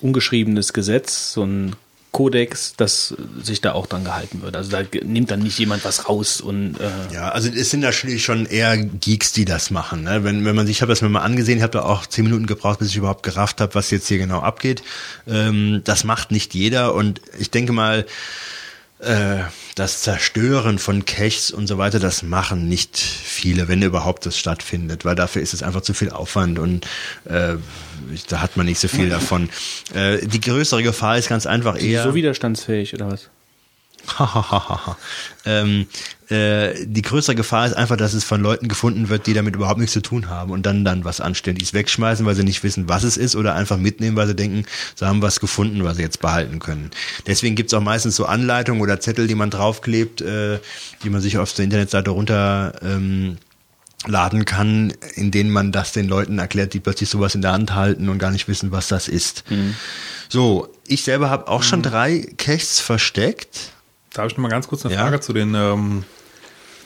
ungeschriebenes 0.01 0.73
Gesetz, 0.73 1.33
so 1.33 1.43
ein 1.43 1.75
Kodex, 2.15 2.75
dass 2.77 3.13
sich 3.43 3.59
da 3.59 3.73
auch 3.73 3.87
dran 3.87 4.05
gehalten 4.05 4.41
wird. 4.41 4.55
Also 4.55 4.71
da 4.71 4.83
nimmt 5.03 5.31
dann 5.31 5.41
nicht 5.41 5.59
jemand 5.59 5.83
was 5.83 6.07
raus 6.07 6.39
und 6.39 6.79
äh 6.79 7.13
ja, 7.13 7.27
also 7.27 7.49
es 7.49 7.71
sind 7.71 7.81
natürlich 7.81 8.23
schon 8.23 8.45
eher 8.45 8.77
Geeks, 8.77 9.33
die 9.33 9.43
das 9.43 9.69
machen. 9.69 10.03
Ne? 10.03 10.23
Wenn 10.23 10.45
wenn 10.45 10.55
man 10.55 10.65
sich, 10.65 10.77
ich 10.77 10.81
habe 10.81 10.93
das 10.93 11.01
mir 11.01 11.09
mal 11.09 11.23
angesehen, 11.23 11.57
ich 11.57 11.63
habe 11.63 11.73
da 11.73 11.81
auch 11.81 12.05
zehn 12.05 12.23
Minuten 12.23 12.45
gebraucht, 12.45 12.79
bis 12.79 12.87
ich 12.87 12.95
überhaupt 12.95 13.23
gerafft 13.23 13.59
habe, 13.59 13.75
was 13.75 13.91
jetzt 13.91 14.07
hier 14.07 14.17
genau 14.17 14.39
abgeht. 14.39 14.81
Ähm, 15.27 15.81
das 15.83 16.05
macht 16.05 16.31
nicht 16.31 16.53
jeder 16.53 16.93
und 16.93 17.19
ich 17.37 17.51
denke 17.51 17.73
mal 17.73 18.05
äh, 18.99 19.39
das 19.75 20.03
Zerstören 20.03 20.79
von 20.79 21.03
Caches 21.03 21.51
und 21.51 21.67
so 21.67 21.77
weiter, 21.77 21.99
das 21.99 22.23
machen 22.23 22.69
nicht 22.69 22.97
viele, 22.97 23.67
wenn 23.67 23.81
überhaupt 23.81 24.25
das 24.25 24.37
stattfindet, 24.37 25.03
weil 25.03 25.15
dafür 25.15 25.41
ist 25.41 25.53
es 25.53 25.63
einfach 25.63 25.81
zu 25.81 25.93
viel 25.93 26.11
Aufwand 26.11 26.59
und 26.59 26.87
äh, 27.25 27.55
da 28.29 28.41
hat 28.41 28.57
man 28.57 28.65
nicht 28.65 28.79
so 28.79 28.87
viel 28.87 29.09
davon. 29.09 29.49
Äh, 29.93 30.25
die 30.25 30.41
größere 30.41 30.83
Gefahr 30.83 31.17
ist 31.17 31.29
ganz 31.29 31.45
einfach 31.45 31.79
eher. 31.79 32.03
So 32.03 32.15
widerstandsfähig 32.15 32.93
oder 32.93 33.11
was? 33.11 33.29
ähm, 35.45 35.87
äh, 36.29 36.73
die 36.85 37.01
größere 37.01 37.35
Gefahr 37.35 37.65
ist 37.65 37.73
einfach, 37.73 37.97
dass 37.97 38.13
es 38.13 38.23
von 38.23 38.41
Leuten 38.41 38.67
gefunden 38.67 39.09
wird, 39.09 39.27
die 39.27 39.33
damit 39.33 39.55
überhaupt 39.55 39.79
nichts 39.79 39.93
zu 39.93 40.01
tun 40.01 40.29
haben 40.29 40.51
und 40.51 40.65
dann 40.65 40.85
dann 40.85 41.05
was 41.05 41.21
Anständiges 41.21 41.73
wegschmeißen, 41.73 42.25
weil 42.25 42.35
sie 42.35 42.43
nicht 42.43 42.63
wissen, 42.63 42.87
was 42.87 43.03
es 43.03 43.17
ist 43.17 43.35
oder 43.35 43.55
einfach 43.55 43.77
mitnehmen, 43.77 44.15
weil 44.15 44.27
sie 44.27 44.35
denken, 44.35 44.65
sie 44.95 45.05
haben 45.05 45.21
was 45.21 45.39
gefunden, 45.39 45.83
was 45.83 45.97
sie 45.97 46.03
jetzt 46.03 46.21
behalten 46.21 46.59
können. 46.59 46.91
Deswegen 47.27 47.55
gibt's 47.55 47.73
auch 47.73 47.81
meistens 47.81 48.15
so 48.15 48.25
Anleitungen 48.25 48.81
oder 48.81 48.99
Zettel, 48.99 49.27
die 49.27 49.35
man 49.35 49.49
draufklebt, 49.49 50.21
äh, 50.21 50.59
die 51.03 51.09
man 51.09 51.21
sich 51.21 51.37
auf 51.37 51.53
der 51.53 51.65
Internetseite 51.65 52.11
runter 52.11 52.73
ähm, 52.81 53.37
laden 54.07 54.45
kann, 54.45 54.93
in 55.15 55.31
denen 55.31 55.51
man 55.51 55.71
das 55.71 55.91
den 55.93 56.07
Leuten 56.07 56.37
erklärt, 56.39 56.73
die 56.73 56.79
plötzlich 56.79 57.09
sowas 57.09 57.35
in 57.35 57.41
der 57.41 57.51
Hand 57.53 57.73
halten 57.73 58.09
und 58.09 58.19
gar 58.19 58.31
nicht 58.31 58.47
wissen, 58.47 58.71
was 58.71 58.87
das 58.87 59.07
ist. 59.07 59.43
So, 60.29 60.67
ich 60.87 61.03
selber 61.03 61.29
habe 61.29 61.47
auch 61.47 61.63
schon 61.63 61.81
drei 61.81 62.27
Caches 62.37 62.79
versteckt. 62.79 63.71
Da 64.13 64.21
habe 64.21 64.31
ich 64.31 64.37
noch 64.37 64.43
mal 64.43 64.49
ganz 64.49 64.67
kurz 64.67 64.85
eine 64.85 64.93
Ja. 64.95 65.01
Frage 65.01 65.19
zu 65.19 65.33
den, 65.33 65.53
ähm, 65.55 66.03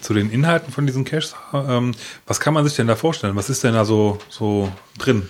zu 0.02 0.14
den 0.14 0.30
Inhalten 0.32 0.72
von 0.74 0.86
diesen 0.88 1.04
Caches. 1.06 1.36
Ähm, 1.54 1.94
was 2.26 2.40
kann 2.40 2.54
man 2.54 2.64
sich 2.66 2.76
denn 2.76 2.88
da 2.88 2.96
vorstellen? 2.96 3.36
Was 3.36 3.50
ist 3.50 3.64
denn 3.64 3.74
da 3.74 3.86
so, 3.86 4.20
so 4.30 4.72
drin? 4.98 5.28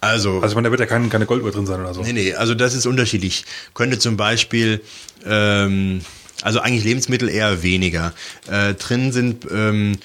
Also, 0.00 0.36
Also 0.40 0.48
ich 0.48 0.54
meine, 0.54 0.66
da 0.68 0.70
wird 0.70 0.80
ja 0.80 0.86
kein, 0.86 1.08
keine 1.10 1.26
Golduhr 1.26 1.50
drin 1.50 1.66
sein 1.66 1.80
oder 1.80 1.92
so. 1.94 2.02
nee, 2.02 2.12
nee, 2.12 2.34
also 2.34 2.54
das 2.54 2.74
ist 2.74 2.86
unterschiedlich. 2.86 3.44
Könnte 3.74 3.98
zum 3.98 4.16
Beispiel, 4.16 4.80
ähm, 5.26 6.02
also 6.42 6.60
eigentlich 6.60 6.84
Lebensmittel 6.84 7.28
eher 7.28 7.62
weniger. 7.64 8.12
Äh, 8.48 8.74
drin 8.74 9.10
sind 9.12 9.46
ähm, 9.50 9.98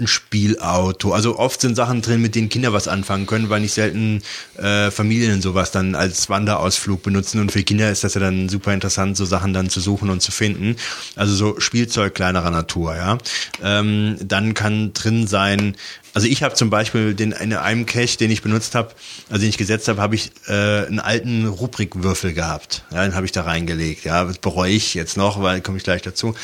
ein 0.00 0.06
Spielauto. 0.06 1.12
Also 1.12 1.38
oft 1.38 1.60
sind 1.60 1.76
Sachen 1.76 2.02
drin, 2.02 2.22
mit 2.22 2.34
denen 2.34 2.48
Kinder 2.48 2.72
was 2.72 2.88
anfangen 2.88 3.26
können, 3.26 3.50
weil 3.50 3.60
nicht 3.60 3.74
selten 3.74 4.22
äh, 4.56 4.90
Familien 4.90 5.42
sowas 5.42 5.70
dann 5.70 5.94
als 5.94 6.28
Wanderausflug 6.28 7.02
benutzen. 7.02 7.40
Und 7.40 7.52
für 7.52 7.62
Kinder 7.62 7.90
ist 7.90 8.04
das 8.04 8.14
ja 8.14 8.20
dann 8.20 8.48
super 8.48 8.72
interessant, 8.72 9.16
so 9.16 9.24
Sachen 9.24 9.52
dann 9.52 9.70
zu 9.70 9.80
suchen 9.80 10.10
und 10.10 10.20
zu 10.20 10.32
finden. 10.32 10.76
Also 11.16 11.34
so 11.34 11.60
Spielzeug 11.60 12.14
kleinerer 12.14 12.50
Natur, 12.50 12.96
ja. 12.96 13.18
Ähm, 13.62 14.16
dann 14.20 14.54
kann 14.54 14.92
drin 14.92 15.26
sein, 15.26 15.76
also 16.18 16.26
ich 16.26 16.42
habe 16.42 16.56
zum 16.56 16.68
Beispiel 16.68 17.14
den 17.14 17.30
in 17.30 17.52
einem 17.52 17.86
Cache, 17.86 18.18
den 18.18 18.32
ich 18.32 18.42
benutzt 18.42 18.74
habe, 18.74 18.90
also 19.30 19.40
den 19.40 19.50
ich 19.50 19.56
gesetzt 19.56 19.86
habe, 19.86 20.02
habe 20.02 20.16
ich 20.16 20.32
äh, 20.48 20.84
einen 20.84 20.98
alten 20.98 21.46
Rubrikwürfel 21.46 22.32
gehabt. 22.32 22.82
Ja, 22.90 23.04
den 23.04 23.14
habe 23.14 23.24
ich 23.24 23.30
da 23.30 23.42
reingelegt. 23.42 24.04
Ja, 24.04 24.24
das 24.24 24.38
bereue 24.38 24.72
ich 24.72 24.94
jetzt 24.94 25.16
noch, 25.16 25.40
weil 25.40 25.60
komme 25.60 25.78
ich 25.78 25.84
gleich 25.84 26.02
dazu. 26.02 26.34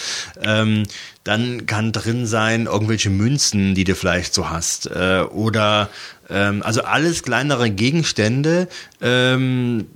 Ähm, 0.40 0.84
dann 1.24 1.66
kann 1.66 1.90
drin 1.90 2.24
sein 2.28 2.66
irgendwelche 2.66 3.10
Münzen, 3.10 3.74
die 3.74 3.82
du 3.82 3.96
vielleicht 3.96 4.32
so 4.32 4.48
hast, 4.48 4.86
äh, 4.86 5.24
oder 5.28 5.90
ähm, 6.30 6.62
also 6.62 6.84
alles 6.84 7.24
kleinere 7.24 7.68
Gegenstände. 7.68 8.68
Ähm, 9.02 9.88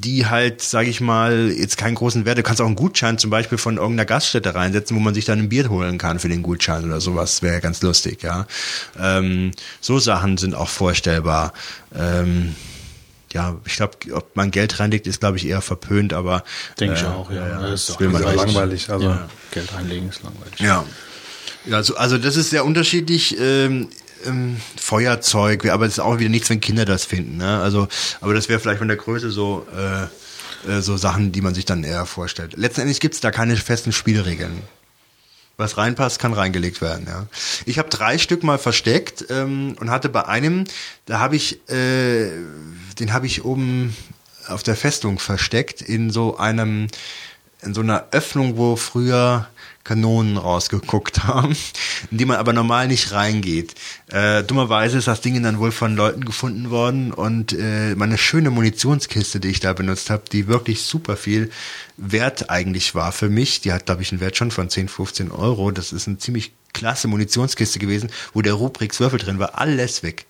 die 0.00 0.26
halt, 0.26 0.62
sage 0.62 0.88
ich 0.88 1.00
mal, 1.00 1.50
jetzt 1.50 1.76
keinen 1.76 1.94
großen 1.94 2.24
Wert. 2.24 2.38
Du 2.38 2.42
kannst 2.42 2.60
auch 2.60 2.66
einen 2.66 2.76
Gutschein 2.76 3.18
zum 3.18 3.30
Beispiel 3.30 3.58
von 3.58 3.76
irgendeiner 3.76 4.06
Gaststätte 4.06 4.54
reinsetzen, 4.54 4.96
wo 4.96 5.00
man 5.00 5.14
sich 5.14 5.24
dann 5.24 5.38
ein 5.38 5.48
Bier 5.48 5.68
holen 5.68 5.98
kann 5.98 6.18
für 6.18 6.28
den 6.28 6.42
Gutschein 6.42 6.84
oder 6.84 7.00
sowas. 7.00 7.42
Wäre 7.42 7.60
ganz 7.60 7.82
lustig, 7.82 8.22
ja. 8.22 8.46
Ähm, 8.98 9.52
so 9.80 9.98
Sachen 9.98 10.38
sind 10.38 10.54
auch 10.54 10.68
vorstellbar. 10.68 11.52
Ähm, 11.94 12.54
ja, 13.32 13.56
ich 13.66 13.76
glaube, 13.76 13.92
ob 14.12 14.34
man 14.36 14.50
Geld 14.50 14.80
reinlegt, 14.80 15.06
ist, 15.06 15.20
glaube 15.20 15.36
ich, 15.36 15.46
eher 15.46 15.60
verpönt, 15.60 16.12
aber 16.12 16.44
Denke 16.80 16.94
ich 16.94 17.02
äh, 17.02 17.06
auch, 17.06 17.30
ja. 17.30 17.46
das 17.46 17.62
Das 17.62 17.80
ist 17.80 17.90
doch 17.90 18.00
will 18.00 18.08
man 18.08 18.22
ja 18.22 18.32
langweilig. 18.32 18.88
Also 18.90 19.06
Ja, 19.06 19.28
Geld 19.50 19.74
reinlegen 19.74 20.08
ist 20.08 20.22
langweilig. 20.22 20.60
Ja. 20.60 20.84
Ja, 21.66 21.76
Also, 21.76 21.96
also 21.96 22.18
das 22.18 22.36
ist 22.36 22.50
sehr 22.50 22.64
unterschiedlich. 22.64 23.36
Ähm, 23.38 23.88
ähm, 24.26 24.60
Feuerzeug, 24.76 25.66
aber 25.66 25.86
es 25.86 25.94
ist 25.94 26.00
auch 26.00 26.18
wieder 26.18 26.30
nichts, 26.30 26.50
wenn 26.50 26.60
Kinder 26.60 26.84
das 26.84 27.04
finden. 27.04 27.38
Ne? 27.38 27.60
Also, 27.60 27.88
aber 28.20 28.34
das 28.34 28.48
wäre 28.48 28.60
vielleicht 28.60 28.78
von 28.78 28.88
der 28.88 28.96
Größe 28.96 29.30
so 29.30 29.66
äh, 29.76 30.06
äh, 30.66 30.80
so 30.80 30.96
Sachen, 30.96 31.32
die 31.32 31.40
man 31.40 31.54
sich 31.54 31.64
dann 31.64 31.84
eher 31.84 32.06
vorstellt. 32.06 32.54
Letztendlich 32.56 33.00
gibt's 33.00 33.20
da 33.20 33.30
keine 33.30 33.56
festen 33.56 33.92
Spielregeln. 33.92 34.62
Was 35.56 35.76
reinpasst, 35.76 36.20
kann 36.20 36.32
reingelegt 36.32 36.80
werden. 36.80 37.06
Ja. 37.08 37.26
Ich 37.66 37.78
habe 37.78 37.88
drei 37.88 38.18
Stück 38.18 38.44
mal 38.44 38.58
versteckt 38.58 39.24
ähm, 39.28 39.76
und 39.80 39.90
hatte 39.90 40.08
bei 40.08 40.26
einem, 40.26 40.64
da 41.06 41.18
habe 41.18 41.34
ich, 41.34 41.68
äh, 41.68 42.30
den 43.00 43.12
habe 43.12 43.26
ich 43.26 43.44
oben 43.44 43.96
auf 44.46 44.62
der 44.62 44.76
Festung 44.76 45.18
versteckt 45.18 45.82
in 45.82 46.10
so 46.10 46.36
einem, 46.36 46.86
in 47.62 47.74
so 47.74 47.80
einer 47.80 48.06
Öffnung, 48.12 48.56
wo 48.56 48.76
früher 48.76 49.48
Kanonen 49.88 50.36
rausgeguckt 50.36 51.24
haben, 51.24 51.56
in 52.10 52.18
die 52.18 52.26
man 52.26 52.36
aber 52.36 52.52
normal 52.52 52.88
nicht 52.88 53.12
reingeht. 53.12 53.74
Äh, 54.08 54.44
dummerweise 54.44 54.98
ist 54.98 55.08
das 55.08 55.22
Ding 55.22 55.42
dann 55.42 55.58
wohl 55.58 55.72
von 55.72 55.96
Leuten 55.96 56.26
gefunden 56.26 56.68
worden 56.68 57.10
und 57.10 57.54
äh, 57.54 57.94
meine 57.94 58.18
schöne 58.18 58.50
Munitionskiste, 58.50 59.40
die 59.40 59.48
ich 59.48 59.60
da 59.60 59.72
benutzt 59.72 60.10
habe, 60.10 60.24
die 60.30 60.46
wirklich 60.46 60.82
super 60.82 61.16
viel 61.16 61.50
Wert 61.96 62.50
eigentlich 62.50 62.94
war 62.94 63.12
für 63.12 63.30
mich, 63.30 63.62
die 63.62 63.72
hat 63.72 63.86
glaube 63.86 64.02
ich 64.02 64.12
einen 64.12 64.20
Wert 64.20 64.36
schon 64.36 64.50
von 64.50 64.68
10, 64.68 64.88
15 64.88 65.30
Euro, 65.30 65.70
das 65.70 65.92
ist 65.92 66.06
eine 66.06 66.18
ziemlich 66.18 66.52
klasse 66.74 67.08
Munitionskiste 67.08 67.78
gewesen, 67.78 68.10
wo 68.34 68.42
der 68.42 68.52
Rubrix 68.52 69.00
Würfel 69.00 69.18
drin 69.18 69.38
war, 69.38 69.58
alles 69.58 70.02
weg. 70.02 70.26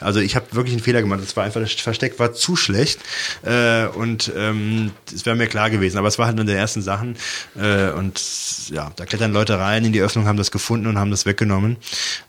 Also 0.00 0.20
ich 0.20 0.36
habe 0.36 0.46
wirklich 0.52 0.74
einen 0.74 0.82
Fehler 0.82 1.02
gemacht. 1.02 1.20
Das 1.22 1.36
war 1.36 1.44
einfach 1.44 1.60
das 1.60 1.72
Versteck 1.72 2.18
war 2.18 2.32
zu 2.32 2.56
schlecht 2.56 3.00
äh, 3.42 3.86
und 3.86 4.32
ähm, 4.36 4.92
das 5.10 5.26
wäre 5.26 5.36
mir 5.36 5.46
klar 5.46 5.70
gewesen. 5.70 5.98
Aber 5.98 6.08
es 6.08 6.18
war 6.18 6.26
halt 6.26 6.36
nur 6.36 6.44
der 6.44 6.56
ersten 6.56 6.82
Sachen 6.82 7.16
äh, 7.56 7.90
und 7.90 8.20
ja, 8.70 8.92
da 8.96 9.06
klettern 9.06 9.32
Leute 9.32 9.58
rein 9.58 9.84
in 9.84 9.92
die 9.92 10.00
Öffnung, 10.00 10.26
haben 10.26 10.38
das 10.38 10.50
gefunden 10.50 10.86
und 10.86 10.98
haben 10.98 11.10
das 11.10 11.26
weggenommen. 11.26 11.76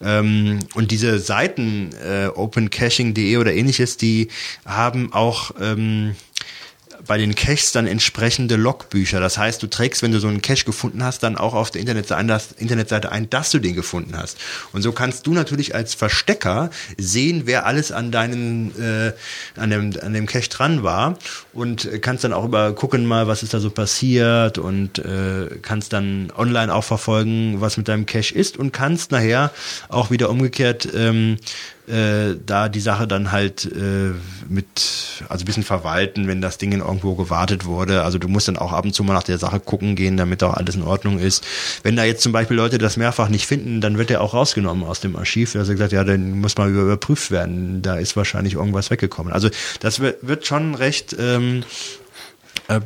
Ähm, 0.01 0.59
und 0.73 0.91
diese 0.91 1.19
Seiten 1.19 1.91
äh, 2.03 2.27
opencaching.de 2.27 3.37
oder 3.37 3.53
ähnliches, 3.53 3.97
die 3.97 4.29
haben 4.65 5.13
auch 5.13 5.51
ähm, 5.59 6.15
bei 7.05 7.17
den 7.17 7.35
Caches 7.35 7.71
dann 7.71 7.87
entsprechende 7.87 8.55
Logbücher. 8.55 9.19
Das 9.19 9.37
heißt, 9.37 9.61
du 9.63 9.67
trägst, 9.67 10.01
wenn 10.01 10.11
du 10.11 10.19
so 10.19 10.27
einen 10.27 10.41
Cache 10.41 10.65
gefunden 10.65 11.03
hast, 11.03 11.23
dann 11.23 11.37
auch 11.37 11.53
auf 11.53 11.71
der 11.71 11.81
Internetseite 11.81 13.11
ein, 13.11 13.29
dass, 13.29 13.51
du 13.51 13.59
den 13.59 13.75
gefunden 13.75 14.17
hast. 14.17 14.37
Und 14.73 14.81
so 14.81 14.91
kannst 14.91 15.25
du 15.27 15.33
natürlich 15.33 15.75
als 15.75 15.93
Verstecker 15.93 16.69
sehen, 16.97 17.43
wer 17.45 17.65
alles 17.65 17.91
an 17.91 18.11
deinen, 18.11 18.71
äh, 18.79 19.13
an 19.55 19.69
dem, 19.69 19.93
an 20.01 20.13
dem 20.13 20.25
Cache 20.25 20.49
dran 20.49 20.83
war 20.83 21.17
und 21.59 21.89
kannst 22.01 22.23
dann 22.23 22.33
auch 22.33 22.45
über 22.45 22.73
gucken 22.73 23.05
mal, 23.05 23.27
was 23.27 23.43
ist 23.43 23.53
da 23.53 23.59
so 23.59 23.69
passiert 23.69 24.57
und 24.57 24.99
äh, 24.99 25.47
kannst 25.61 25.93
dann 25.93 26.31
online 26.35 26.73
auch 26.73 26.83
verfolgen, 26.83 27.61
was 27.61 27.77
mit 27.77 27.87
deinem 27.87 28.05
Cache 28.05 28.33
ist 28.33 28.57
und 28.57 28.71
kannst 28.71 29.11
nachher 29.11 29.51
auch 29.89 30.09
wieder 30.11 30.29
umgekehrt 30.29 30.87
ähm, 30.95 31.37
äh, 31.87 32.35
da 32.45 32.69
die 32.69 32.79
Sache 32.81 33.07
dann 33.07 33.31
halt 33.31 33.65
äh, 33.65 34.11
mit, 34.47 34.67
also 35.27 35.43
ein 35.43 35.45
bisschen 35.45 35.63
verwalten, 35.63 36.27
wenn 36.27 36.39
das 36.39 36.59
Ding 36.59 36.71
irgendwo 36.71 37.15
gewartet 37.15 37.65
wurde. 37.65 38.03
Also 38.03 38.19
du 38.19 38.27
musst 38.27 38.47
dann 38.47 38.57
auch 38.57 38.73
ab 38.73 38.85
und 38.85 38.93
zu 38.93 39.03
mal 39.03 39.15
nach 39.15 39.23
der 39.23 39.39
Sache 39.39 39.59
gucken 39.59 39.95
gehen, 39.95 40.15
damit 40.15 40.43
auch 40.43 40.53
alles 40.53 40.75
in 40.75 40.83
Ordnung 40.83 41.17
ist. 41.17 41.43
Wenn 41.81 41.95
da 41.95 42.03
jetzt 42.03 42.21
zum 42.21 42.31
Beispiel 42.31 42.55
Leute 42.57 42.77
das 42.77 42.95
mehrfach 42.95 43.29
nicht 43.29 43.47
finden, 43.47 43.81
dann 43.81 43.97
wird 43.97 44.11
der 44.11 44.21
auch 44.21 44.35
rausgenommen 44.35 44.83
aus 44.83 44.99
dem 44.99 45.15
Archiv. 45.15 45.55
Also 45.55 45.71
gesagt, 45.71 45.91
ja, 45.91 46.03
dann 46.03 46.39
muss 46.39 46.57
mal 46.57 46.69
über- 46.69 46.83
überprüft 46.83 47.31
werden. 47.31 47.81
Da 47.81 47.95
ist 47.95 48.15
wahrscheinlich 48.15 48.53
irgendwas 48.53 48.91
weggekommen. 48.91 49.33
Also 49.33 49.49
das 49.79 49.99
wird, 49.99 50.17
wird 50.21 50.45
schon 50.45 50.75
recht 50.75 51.15
ähm, 51.19 51.48
äh, 52.69 52.79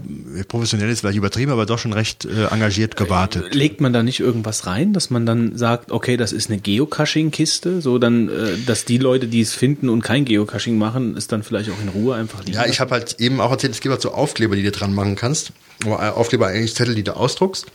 professionell 0.48 0.90
ist 0.90 1.02
vielleicht 1.02 1.18
übertrieben, 1.18 1.52
aber 1.52 1.66
doch 1.66 1.78
schon 1.78 1.92
recht 1.92 2.26
äh, 2.26 2.46
engagiert 2.46 2.96
gewartet. 2.96 3.54
Legt 3.54 3.82
man 3.82 3.92
da 3.92 4.02
nicht 4.02 4.22
irgendwas 4.22 4.66
rein, 4.66 4.94
dass 4.94 5.10
man 5.10 5.26
dann 5.26 5.58
sagt, 5.58 5.92
okay, 5.92 6.16
das 6.16 6.32
ist 6.32 6.50
eine 6.50 6.60
Geocaching-Kiste, 6.60 7.82
so 7.82 7.98
dann, 7.98 8.30
äh, 8.30 8.58
dass 8.66 8.86
die 8.86 8.98
Leute, 8.98 9.28
die 9.28 9.42
es 9.42 9.54
finden 9.54 9.90
und 9.90 10.02
kein 10.02 10.24
Geocaching 10.24 10.78
machen, 10.78 11.18
es 11.18 11.28
dann 11.28 11.44
vielleicht 11.44 11.70
auch 11.70 11.82
in 11.82 11.90
Ruhe 11.90 12.16
einfach 12.16 12.40
liegen 12.46 12.54
Ja, 12.54 12.66
ich 12.66 12.80
habe 12.80 12.92
halt 12.92 13.20
eben 13.20 13.42
auch 13.42 13.52
erzählt, 13.52 13.74
es 13.74 13.82
gibt 13.82 13.92
halt 13.92 14.02
so 14.02 14.12
Aufkleber, 14.12 14.56
die 14.56 14.64
du 14.64 14.72
dran 14.72 14.94
machen 14.94 15.16
kannst. 15.16 15.52
Oder 15.86 16.04
äh, 16.04 16.10
Aufkleber 16.10 16.48
eigentlich 16.48 16.76
Zettel, 16.76 16.96
die 16.96 17.04
du 17.04 17.16
ausdruckst 17.16 17.68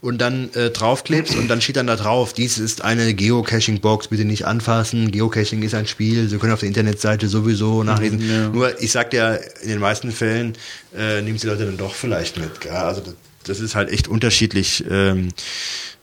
und 0.00 0.18
dann 0.18 0.52
äh, 0.54 0.70
draufklebst 0.70 1.36
und 1.36 1.48
dann 1.48 1.60
steht 1.60 1.76
dann 1.76 1.86
da 1.86 1.96
drauf, 1.96 2.32
dies 2.32 2.58
ist 2.58 2.82
eine 2.82 3.14
Geocaching-Box, 3.14 4.08
bitte 4.08 4.24
nicht 4.24 4.46
anfassen. 4.46 5.10
Geocaching 5.10 5.62
ist 5.62 5.74
ein 5.74 5.86
Spiel, 5.86 6.28
Sie 6.28 6.38
können 6.38 6.52
auf 6.52 6.60
der 6.60 6.68
Internetseite 6.68 7.28
sowieso 7.28 7.82
nachlesen. 7.82 8.52
Nur, 8.52 8.80
ich 8.80 8.92
sag 8.92 9.10
dir, 9.10 9.40
in 9.62 9.70
den 9.70 9.80
meisten 9.80 10.12
Fällen 10.12 10.56
äh, 10.96 11.20
nehmen 11.22 11.38
die 11.38 11.46
Leute 11.46 11.66
dann 11.66 11.76
doch 11.76 11.94
vielleicht 11.94 12.38
mit. 12.38 12.60
Gell? 12.60 12.72
Also 12.72 13.00
das, 13.00 13.14
das 13.44 13.60
ist 13.60 13.74
halt 13.74 13.90
echt 13.90 14.06
unterschiedlich, 14.06 14.84
ähm, 14.88 15.28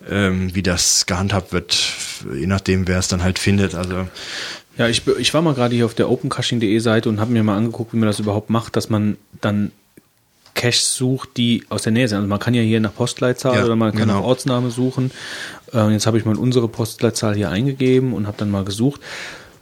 ähm, 0.10 0.54
wie 0.54 0.64
das 0.64 1.06
gehandhabt 1.06 1.54
wird, 1.54 1.78
je 2.34 2.48
nachdem, 2.48 2.88
wer 2.88 3.00
es 3.00 3.08
dann 3.08 3.24
halt 3.24 3.40
findet. 3.40 3.76
Also 3.76 4.08
Ja, 4.78 4.90
ich, 4.90 5.04
ich 5.20 5.34
war 5.34 5.42
mal 5.42 5.54
gerade 5.54 5.74
hier 5.74 5.86
auf 5.86 5.94
der 5.94 6.10
opencaching.de 6.10 6.80
Seite 6.80 7.08
und 7.08 7.22
habe 7.22 7.32
mir 7.32 7.44
mal 7.44 7.56
angeguckt, 7.56 7.94
wie 7.94 7.98
man 7.98 8.08
das 8.08 8.20
überhaupt 8.20 8.50
macht, 8.50 8.76
dass 8.76 8.90
man 8.90 9.16
dann 9.40 9.72
Caches 10.56 10.96
sucht, 10.96 11.38
die 11.38 11.64
aus 11.70 11.84
der 11.84 11.92
Nähe 11.92 12.08
sind. 12.08 12.18
Also 12.18 12.28
man 12.28 12.40
kann 12.40 12.54
ja 12.54 12.62
hier 12.62 12.80
nach 12.80 12.96
Postleitzahl 12.96 13.58
Ja, 13.58 13.66
oder 13.66 13.76
man 13.76 13.92
kann 13.92 14.08
genau. 14.08 14.22
nach 14.22 14.24
Ortsname 14.24 14.72
suchen. 14.72 15.12
Äh, 15.74 15.92
jetzt 15.92 16.08
habe 16.08 16.18
ich 16.18 16.26
mal 16.26 16.36
unsere 16.36 16.68
Postleitzahl 16.68 17.36
hier 17.36 17.50
eingegeben 17.50 18.14
und 18.14 18.26
habe 18.26 18.38
dann 18.38 18.50
mal 18.50 18.64
gesucht. 18.64 19.02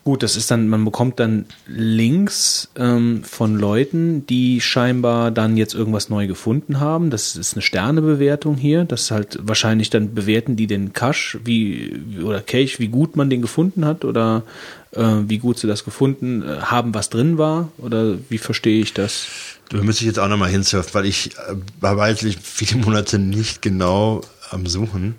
Gut, 0.05 0.21
das 0.21 0.35
ist 0.35 0.51
dann, 0.51 0.67
man 0.67 0.83
bekommt 0.83 1.21
dann 1.21 1.45
Links 1.65 2.69
ähm, 2.75 3.23
von 3.23 3.57
Leuten, 3.57 4.27
die 4.27 4.59
scheinbar 4.59 5.31
dann 5.31 5.55
jetzt 5.55 5.73
irgendwas 5.73 6.09
neu 6.09 6.27
gefunden 6.27 6.81
haben. 6.81 7.09
Das 7.09 7.37
ist 7.37 7.53
eine 7.53 7.61
Sternebewertung 7.61 8.57
hier. 8.57 8.83
Das 8.83 9.03
ist 9.03 9.11
halt 9.11 9.39
wahrscheinlich 9.41 9.89
dann 9.89 10.13
bewerten 10.13 10.57
die 10.57 10.67
den 10.67 10.91
Cache, 10.91 11.39
wie 11.45 12.01
oder 12.21 12.41
Cache, 12.41 12.79
wie 12.79 12.89
gut 12.89 13.15
man 13.15 13.29
den 13.29 13.41
gefunden 13.41 13.85
hat 13.85 14.03
oder 14.03 14.43
äh, 14.91 15.05
wie 15.27 15.37
gut 15.37 15.57
sie 15.57 15.67
das 15.67 15.85
gefunden 15.85 16.43
äh, 16.43 16.63
haben, 16.63 16.93
was 16.93 17.09
drin 17.09 17.37
war 17.37 17.69
oder 17.77 18.17
wie 18.27 18.39
verstehe 18.39 18.81
ich 18.81 18.93
das? 18.93 19.27
Da 19.69 19.77
müsste 19.77 20.03
ich 20.03 20.07
jetzt 20.07 20.19
auch 20.19 20.27
nochmal 20.27 20.49
hinsurfen, 20.49 20.93
weil 20.93 21.05
ich 21.05 21.31
äh, 21.37 21.55
war 21.79 21.97
wirklich 21.97 22.37
viele 22.41 22.81
Monate 22.81 23.19
nicht 23.19 23.61
genau 23.61 24.21
am 24.51 24.67
Suchen. 24.67 25.15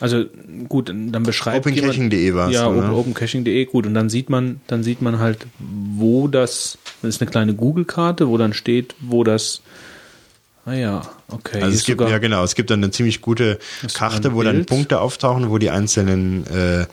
Also 0.00 0.24
gut, 0.68 0.88
dann 0.90 1.22
beschreibt 1.22 1.66
Opencaching.de 1.66 2.34
war 2.34 2.48
es. 2.48 2.54
Ja, 2.54 2.68
oder? 2.68 2.94
opencaching.de, 2.94 3.64
gut. 3.64 3.86
Und 3.86 3.94
dann 3.94 4.10
sieht 4.10 4.28
man, 4.28 4.60
dann 4.66 4.82
sieht 4.82 5.00
man 5.00 5.18
halt, 5.18 5.46
wo 5.58 6.28
das, 6.28 6.76
das 7.00 7.16
ist 7.16 7.22
eine 7.22 7.30
kleine 7.30 7.54
Google-Karte, 7.54 8.28
wo 8.28 8.36
dann 8.36 8.52
steht, 8.52 8.94
wo 9.00 9.24
das, 9.24 9.62
ah 10.66 10.74
ja, 10.74 11.02
okay. 11.28 11.62
Also 11.62 11.74
es 11.74 11.84
gibt, 11.84 12.02
ja 12.02 12.18
genau, 12.18 12.44
es 12.44 12.54
gibt 12.54 12.70
dann 12.70 12.84
eine 12.84 12.90
ziemlich 12.90 13.22
gute 13.22 13.58
Karte, 13.94 14.34
wo 14.34 14.42
dann. 14.42 14.66
Punkte 14.66 15.00
auftauchen, 15.00 15.48
wo 15.48 15.56
die 15.56 15.70
einzelnen 15.70 16.46
äh, 16.46 16.86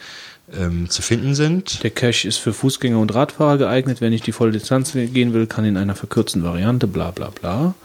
ähm, 0.58 0.90
zu 0.90 1.02
finden 1.02 1.36
sind. 1.36 1.84
Der 1.84 1.92
Cache 1.92 2.28
ist 2.28 2.38
für 2.38 2.54
Fußgänger 2.54 3.00
und 3.00 3.14
Radfahrer 3.14 3.58
geeignet. 3.58 4.02
Wenn 4.02 4.14
ich 4.14 4.22
die 4.22 4.32
volle 4.32 4.52
Distanz 4.52 4.94
gehen 4.94 5.34
will, 5.34 5.48
kann 5.48 5.66
in 5.66 5.78
einer 5.78 5.96
verkürzten 5.96 6.44
Variante, 6.44 6.88
bla 6.88 7.12
bla 7.12 7.30
bla. 7.30 7.76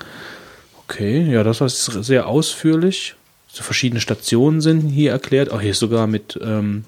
Okay, 0.85 1.31
ja, 1.31 1.45
das 1.45 1.61
war 1.61 1.69
sehr 1.69 2.27
ausführlich. 2.27 3.15
So 3.49 3.63
verschiedene 3.63 4.01
Stationen 4.01 4.61
sind 4.61 4.89
hier 4.89 5.13
erklärt. 5.13 5.51
Auch 5.51 5.61
hier 5.61 5.73
ist 5.73 5.79
sogar 5.79 6.07
mit, 6.07 6.39
ähm, 6.43 6.85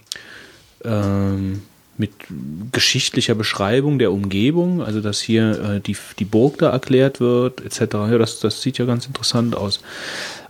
ähm, 0.84 1.62
mit 1.96 2.12
geschichtlicher 2.72 3.34
Beschreibung 3.34 3.98
der 3.98 4.12
Umgebung, 4.12 4.82
also 4.82 5.00
dass 5.00 5.20
hier 5.20 5.76
äh, 5.76 5.80
die, 5.80 5.96
die 6.18 6.24
Burg 6.24 6.58
da 6.58 6.70
erklärt 6.70 7.20
wird, 7.20 7.60
etc. 7.60 7.80
Ja, 7.92 8.18
das, 8.18 8.40
das 8.40 8.62
sieht 8.62 8.78
ja 8.78 8.84
ganz 8.86 9.06
interessant 9.06 9.54
aus. 9.56 9.80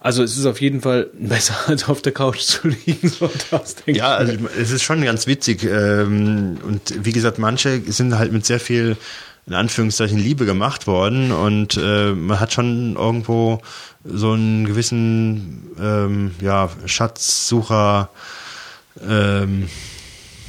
Also 0.02 0.22
es 0.22 0.36
ist 0.38 0.46
auf 0.46 0.60
jeden 0.60 0.80
Fall 0.80 1.10
besser, 1.12 1.54
als 1.66 1.88
auf 1.88 2.00
der 2.02 2.12
Couch 2.12 2.40
zu 2.40 2.68
liegen. 2.68 3.08
So 3.08 3.30
das, 3.50 3.76
denke 3.76 3.98
Ja, 3.98 4.20
ich. 4.22 4.30
also 4.30 4.48
es 4.58 4.70
ist 4.70 4.82
schon 4.82 5.02
ganz 5.02 5.26
witzig. 5.26 5.62
Ähm, 5.64 6.58
und 6.62 7.04
wie 7.04 7.12
gesagt, 7.12 7.38
manche 7.38 7.80
sind 7.92 8.16
halt 8.18 8.32
mit 8.32 8.46
sehr 8.46 8.60
viel, 8.60 8.96
in 9.46 9.54
Anführungszeichen, 9.54 10.18
Liebe 10.18 10.46
gemacht 10.46 10.86
worden. 10.86 11.32
Und 11.32 11.76
äh, 11.76 12.12
man 12.12 12.40
hat 12.40 12.52
schon 12.52 12.96
irgendwo 12.96 13.60
so 14.04 14.32
einen 14.32 14.64
gewissen 14.64 15.70
ähm, 15.78 16.30
ja, 16.40 16.70
Schatzsucher. 16.86 18.08
Ähm, 19.06 19.68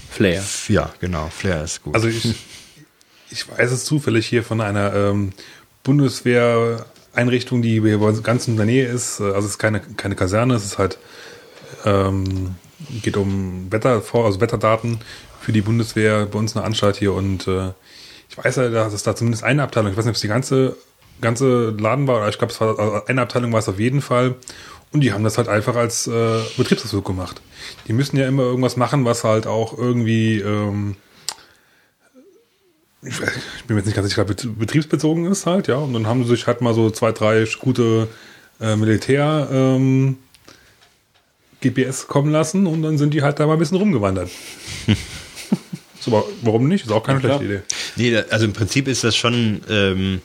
Flair. 0.10 0.44
ja, 0.70 0.90
genau, 1.00 1.30
Flair 1.30 1.64
ist 1.64 1.84
gut. 1.84 1.96
Also 1.96 2.08
ich, 2.08 2.24
ich 3.32 3.50
weiß 3.50 3.72
es 3.72 3.84
zufällig 3.86 4.28
hier 4.28 4.44
von 4.44 4.62
einer 4.62 4.94
ähm, 4.94 5.32
Bundeswehreinrichtung, 7.12 7.62
die 7.62 7.82
hier 7.82 8.00
bei 8.00 8.08
uns 8.08 8.24
ganz 8.24 8.48
in 8.48 8.58
der 8.58 8.66
Nähe 8.66 8.88
ist. 8.88 9.22
Also 9.22 9.40
es 9.40 9.46
ist 9.46 9.60
keine, 9.60 9.80
keine 9.80 10.16
Kaserne, 10.16 10.56
es 10.56 10.66
ist 10.66 10.78
halt 10.78 10.98
ähm, 11.86 12.56
geht 13.02 13.18
um 13.18 13.72
Wetter, 13.72 14.02
also 14.14 14.42
Wetterdaten 14.42 15.00
für 15.40 15.52
die 15.52 15.62
Bundeswehr, 15.62 16.26
bei 16.26 16.40
uns 16.40 16.56
eine 16.56 16.66
Anstalt 16.66 16.98
hier 16.98 17.14
und 17.14 17.48
äh, 17.48 17.72
ich 18.30 18.38
weiß 18.38 18.58
ja, 18.58 18.70
dass 18.70 18.94
es 18.94 19.04
da 19.04 19.16
zumindest 19.16 19.44
eine 19.44 19.64
Abteilung, 19.64 19.92
ich 19.92 19.98
weiß 19.98 20.06
nicht, 20.06 20.12
ob 20.12 20.16
es 20.16 20.22
die 20.22 20.28
ganze, 20.28 20.78
ganze 21.20 21.72
Laden 21.72 22.08
war, 22.08 22.18
aber 22.18 22.30
ich 22.30 22.38
glaube, 22.38 22.54
es 22.54 22.62
war 22.62 22.80
also 22.80 23.06
eine 23.06 23.22
Abteilung 23.22 23.52
war 23.52 23.60
es 23.60 23.70
auf 23.70 23.80
jeden 23.80 24.02
Fall. 24.02 24.36
Und 24.94 25.02
die 25.02 25.14
haben 25.14 25.24
das 25.24 25.38
halt 25.38 25.48
einfach 25.48 25.78
als 25.78 26.06
äh, 26.08 26.40
Betriebsausflug 26.58 27.06
gemacht. 27.06 27.42
Die 27.88 27.94
müssen 27.94 28.18
ja 28.18 28.28
immer 28.28 28.44
irgendwas 28.44 28.76
machen, 28.76 29.06
was 29.06 29.24
halt 29.24 29.48
auch 29.48 29.78
irgendwie 29.78 30.40
ähm, 30.40 30.98
ich 33.04 33.18
bin 33.68 33.76
mir 33.76 33.78
jetzt 33.78 33.86
nicht 33.88 33.96
ganz 33.96 34.08
sicher, 34.10 34.26
bet- 34.26 34.48
betriebsbezogen 34.60 35.26
ist 35.26 35.46
halt, 35.46 35.68
ja. 35.68 35.76
Und 35.78 35.94
dann 35.94 36.06
haben 36.08 36.24
sie 36.24 36.30
sich 36.32 36.48
halt 36.48 36.62
mal 36.62 36.74
so 36.74 36.90
zwei, 36.92 37.12
drei 37.12 37.46
gute 37.60 38.08
äh, 38.60 38.76
Militär 38.76 39.48
ähm, 39.52 40.18
GPS 41.62 42.08
kommen 42.08 42.32
lassen 42.32 42.66
und 42.68 42.82
dann 42.82 42.98
sind 42.98 43.14
die 43.14 43.22
halt 43.22 43.40
da 43.40 43.46
mal 43.48 43.54
ein 43.54 43.60
bisschen 43.60 43.78
rumgewandert. 43.78 44.30
so, 46.00 46.12
aber 46.12 46.26
warum 46.42 46.68
nicht? 46.68 46.86
Ist 46.86 46.92
auch 46.92 47.04
keine 47.04 47.20
klar. 47.20 47.38
schlechte 47.40 47.56
Idee. 47.98 48.12
Nee, 48.12 48.24
also 48.30 48.46
im 48.46 48.54
Prinzip 48.54 48.88
ist 48.88 49.04
das 49.04 49.16
schon 49.16 49.62
ähm, 49.70 50.22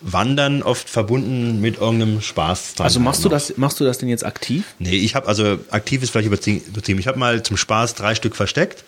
Wandern 0.00 0.62
oft 0.62 0.88
verbunden 0.88 1.60
mit 1.60 1.78
irgendeinem 1.78 2.20
Spaß. 2.20 2.74
dran 2.74 2.84
Also 2.86 2.98
machst 3.00 3.22
du 3.24 3.28
noch. 3.28 3.32
das, 3.34 3.56
machst 3.56 3.78
du 3.78 3.84
das 3.84 3.98
denn 3.98 4.08
jetzt 4.08 4.24
aktiv? 4.24 4.64
Nee, 4.78 4.96
ich 4.96 5.14
habe 5.14 5.28
also 5.28 5.58
aktiv 5.70 6.02
ist 6.02 6.10
vielleicht 6.10 6.26
übertrieben. 6.28 6.98
Ich 6.98 7.06
habe 7.06 7.18
mal 7.18 7.42
zum 7.42 7.56
Spaß 7.56 7.94
drei 7.94 8.14
Stück 8.14 8.34
versteckt. 8.34 8.84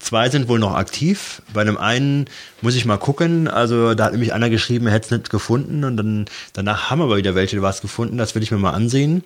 Zwei 0.00 0.30
sind 0.30 0.48
wohl 0.48 0.60
noch 0.60 0.74
aktiv. 0.74 1.42
Bei 1.52 1.60
einem 1.60 1.76
einen 1.76 2.26
muss 2.60 2.76
ich 2.76 2.84
mal 2.84 2.98
gucken. 2.98 3.48
Also 3.48 3.94
da 3.94 4.04
hat 4.04 4.12
nämlich 4.12 4.32
einer 4.32 4.48
geschrieben, 4.48 4.86
er 4.86 4.92
hätte 4.92 5.06
es 5.06 5.10
nicht 5.10 5.30
gefunden 5.30 5.82
und 5.82 5.96
dann 5.96 6.26
danach 6.52 6.90
haben 6.90 7.02
aber 7.02 7.16
wieder 7.16 7.34
welche 7.34 7.60
was 7.62 7.80
gefunden. 7.80 8.16
Das 8.16 8.34
will 8.34 8.42
ich 8.42 8.50
mir 8.52 8.58
mal 8.58 8.72
ansehen. 8.72 9.24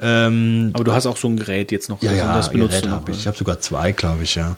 Ähm, 0.00 0.70
Aber 0.74 0.84
du 0.84 0.92
hast 0.92 1.06
auch 1.06 1.16
so 1.16 1.28
ein 1.28 1.36
Gerät 1.36 1.72
jetzt 1.72 1.88
noch. 1.88 2.02
ja, 2.02 2.10
also 2.10 2.22
ja, 2.22 2.36
das 2.36 2.50
benutzt 2.50 2.82
Gerät 2.82 2.90
hab 2.90 3.08
ich. 3.08 3.18
Ich 3.18 3.26
habe 3.26 3.36
sogar 3.36 3.60
zwei, 3.60 3.92
glaube 3.92 4.24
ich, 4.24 4.34
ja. 4.34 4.56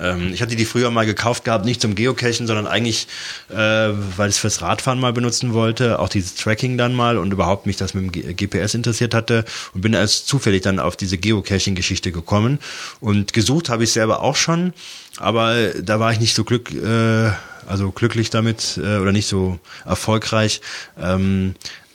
Ähm, 0.00 0.32
ich 0.32 0.40
hatte 0.40 0.56
die 0.56 0.64
früher 0.64 0.90
mal 0.90 1.04
gekauft 1.04 1.44
gehabt, 1.44 1.64
nicht 1.64 1.80
zum 1.82 1.94
Geocachen, 1.94 2.46
sondern 2.46 2.66
eigentlich, 2.66 3.06
äh, 3.50 3.54
weil 3.54 4.30
ich 4.30 4.36
es 4.36 4.38
fürs 4.38 4.62
Radfahren 4.62 4.98
mal 4.98 5.12
benutzen 5.12 5.52
wollte, 5.52 5.98
auch 5.98 6.08
dieses 6.08 6.36
Tracking 6.36 6.78
dann 6.78 6.94
mal 6.94 7.18
und 7.18 7.32
überhaupt 7.32 7.66
mich 7.66 7.76
das 7.76 7.92
mit 7.92 8.14
dem 8.14 8.36
GPS 8.36 8.74
interessiert 8.74 9.12
hatte 9.14 9.44
und 9.74 9.82
bin 9.82 9.92
erst 9.92 10.26
zufällig 10.26 10.62
dann 10.62 10.78
auf 10.78 10.96
diese 10.96 11.18
Geocaching-Geschichte 11.18 12.10
gekommen 12.10 12.58
und 13.00 13.32
gesucht 13.34 13.68
habe 13.68 13.84
ich 13.84 13.92
selber 13.92 14.22
auch 14.22 14.36
schon, 14.36 14.72
aber 15.18 15.68
da 15.82 16.00
war 16.00 16.12
ich 16.12 16.20
nicht 16.20 16.34
so 16.34 16.44
glück, 16.44 16.72
äh, 16.72 17.30
also 17.66 17.90
glücklich 17.90 18.30
damit 18.30 18.80
äh, 18.82 18.96
oder 18.98 19.12
nicht 19.12 19.28
so 19.28 19.58
erfolgreich. 19.84 20.62
Ähm, 20.98 21.54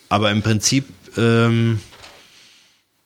aber 0.09 0.29
im 0.29 0.43
Prinzip 0.43 0.85
ähm, 1.17 1.79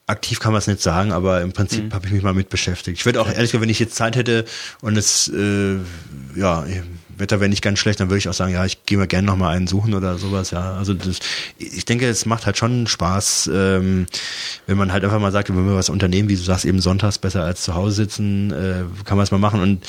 aktiv 0.08 0.40
kann 0.40 0.54
man 0.54 0.60
es 0.60 0.68
nicht 0.68 0.82
sagen, 0.82 1.12
aber 1.12 1.42
im 1.42 1.52
Prinzip 1.54 1.86
Mhm. 1.86 1.94
habe 1.94 2.08
ich 2.08 2.14
mich 2.14 2.24
mal 2.24 2.34
mit 2.34 2.50
beschäftigt. 2.50 2.98
Ich 3.00 3.06
würde 3.06 3.22
auch 3.22 3.28
ehrlich 3.28 3.52
gesagt, 3.52 3.62
wenn 3.62 3.70
ich 3.70 3.80
jetzt 3.80 3.96
Zeit 3.96 4.16
hätte 4.16 4.46
und 4.82 4.98
es 4.98 5.28
äh, 5.28 5.76
ja 6.36 6.66
Wetter 7.20 7.40
wäre 7.40 7.50
nicht 7.50 7.64
ganz 7.64 7.80
schlecht, 7.80 8.00
dann 8.00 8.10
würde 8.10 8.20
ich 8.20 8.30
auch 8.30 8.34
sagen, 8.34 8.54
ja, 8.54 8.64
ich 8.64 8.86
gehe 8.86 8.96
mir 8.98 9.08
gerne 9.08 9.26
noch 9.26 9.36
mal 9.38 9.50
einen 9.50 9.66
suchen 9.66 9.96
oder 9.96 10.20
sowas. 10.20 10.52
Ja, 10.52 10.74
also 10.78 10.94
das, 10.94 11.18
ich 11.58 11.84
denke, 11.84 12.08
es 12.08 12.28
macht 12.28 12.46
halt 12.46 12.58
schon 12.60 12.86
Spaß, 12.86 13.50
ähm, 13.52 14.06
wenn 14.68 14.78
man 14.78 14.92
halt 14.94 15.04
einfach 15.04 15.20
mal 15.20 15.32
sagt, 15.32 15.50
wenn 15.50 15.68
wir 15.68 15.76
was 15.76 15.90
unternehmen, 15.90 16.30
wie 16.30 16.36
du 16.36 16.44
sagst, 16.44 16.64
eben 16.66 16.80
sonntags 16.80 17.18
besser 17.18 17.44
als 17.44 17.64
zu 17.64 17.74
Hause 17.74 17.96
sitzen, 17.96 18.52
äh, 18.52 18.84
kann 19.04 19.18
man 19.18 19.24
es 19.24 19.32
mal 19.32 19.40
machen 19.40 19.62
und 19.62 19.84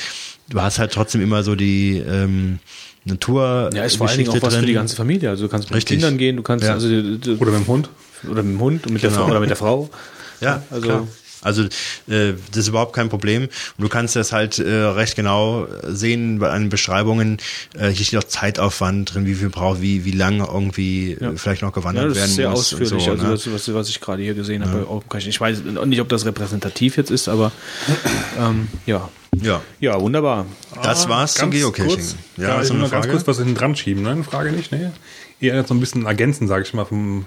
du 0.49 0.59
hast 0.59 0.79
halt 0.79 0.91
trotzdem 0.91 1.21
immer 1.21 1.43
so 1.43 1.53
die 1.55 1.97
ähm, 1.99 2.57
Natur. 3.05 3.69
Ja, 3.75 3.83
ist 3.83 3.97
vor 3.97 4.07
allen 4.09 4.17
Dingen 4.17 4.29
auch 4.31 4.41
was 4.41 4.55
für 4.55 4.61
die 4.61 4.65
drin. 4.67 4.75
ganze 4.75 4.95
Familie. 4.95 5.29
Also 5.29 5.43
du 5.43 5.49
kannst 5.49 5.69
mit 5.69 5.77
Richtig. 5.77 5.97
Kindern 5.99 6.17
gehen, 6.17 6.35
du 6.35 6.41
kannst 6.41 6.65
Ja. 6.65 6.73
also 6.73 6.89
du- 6.89 7.35
Oder 7.37 7.51
mit 7.51 7.61
dem 7.61 7.67
Hund. 7.67 7.89
Oder 8.23 8.43
mit 8.43 8.53
dem 8.55 8.59
Hund 8.59 8.85
und 8.87 8.93
mit 8.93 9.03
der 9.03 9.09
Genau. 9.11 9.23
Frau 9.23 9.31
oder 9.31 9.39
mit 9.39 9.49
der 9.49 9.57
Frau. 9.57 9.89
Ja, 10.41 10.63
Also- 10.71 10.89
also 10.89 11.07
also 11.41 11.63
äh, 12.09 12.33
das 12.49 12.57
ist 12.57 12.67
überhaupt 12.67 12.91
kein 12.91 13.07
Problem. 13.07 13.43
Und 13.43 13.49
du 13.77 13.87
kannst 13.87 14.17
das 14.17 14.33
halt 14.33 14.59
äh, 14.59 14.69
recht 14.69 15.15
genau 15.15 15.67
sehen 15.87 16.37
bei 16.39 16.51
den 16.57 16.67
Beschreibungen. 16.67 17.37
Äh, 17.77 17.91
hier 17.91 18.05
steht 18.05 18.19
auch 18.19 18.27
Zeitaufwand 18.27 19.13
drin, 19.13 19.25
wie 19.25 19.35
viel 19.35 19.47
braucht, 19.49 19.81
wie 19.81 20.03
wie 20.03 20.11
lange 20.11 20.45
irgendwie 20.45 21.13
äh, 21.13 21.37
vielleicht 21.37 21.61
noch 21.61 21.71
gewandert 21.71 22.03
Ja, 22.03 22.09
das 22.09 22.17
werden 22.17 22.29
ist 22.29 22.35
sehr 22.35 22.49
muss. 22.49 22.59
ausführlich, 22.73 22.89
so, 23.05 23.11
also 23.11 23.23
ne? 23.23 23.31
das, 23.31 23.53
was, 23.53 23.73
was 23.73 23.87
ich 23.87 24.01
gerade 24.01 24.21
hier 24.21 24.33
gesehen 24.33 24.65
habe. 24.65 24.79
bei 24.79 24.85
OpenCaching. 24.85 25.29
Ich 25.29 25.39
weiß 25.39 25.59
nicht, 25.85 26.01
ob 26.01 26.09
das 26.09 26.25
repräsentativ 26.25 26.97
jetzt 26.97 27.09
ist, 27.09 27.29
aber 27.29 27.53
ähm, 28.37 28.67
ja. 28.85 29.07
Ja, 29.41 29.61
Ja, 29.79 30.01
wunderbar. 30.01 30.45
das 30.83 31.07
war's 31.07 31.35
zum 31.35 31.49
Ah, 31.49 31.51
Ganz 31.51 31.61
Geocaching. 31.61 31.87
Kurz, 31.87 32.15
ja, 32.35 32.49
ja, 32.49 32.61
ich 32.61 32.69
eine 32.69 32.79
noch 32.79 32.91
ganz 32.91 33.05
Frage? 33.05 33.15
kurz 33.17 33.27
was 33.27 33.37
hinten 33.37 33.55
dran 33.55 33.75
schieben, 33.77 34.03
ne? 34.03 34.09
Eine 34.09 34.23
Frage 34.25 34.51
nicht, 34.51 34.71
ne? 34.73 34.91
Eher 35.39 35.55
jetzt 35.55 35.69
so 35.69 35.73
ein 35.73 35.79
bisschen 35.79 36.05
ergänzen, 36.05 36.49
sage 36.49 36.63
ich 36.63 36.73
mal. 36.73 36.83
Vom, 36.83 37.25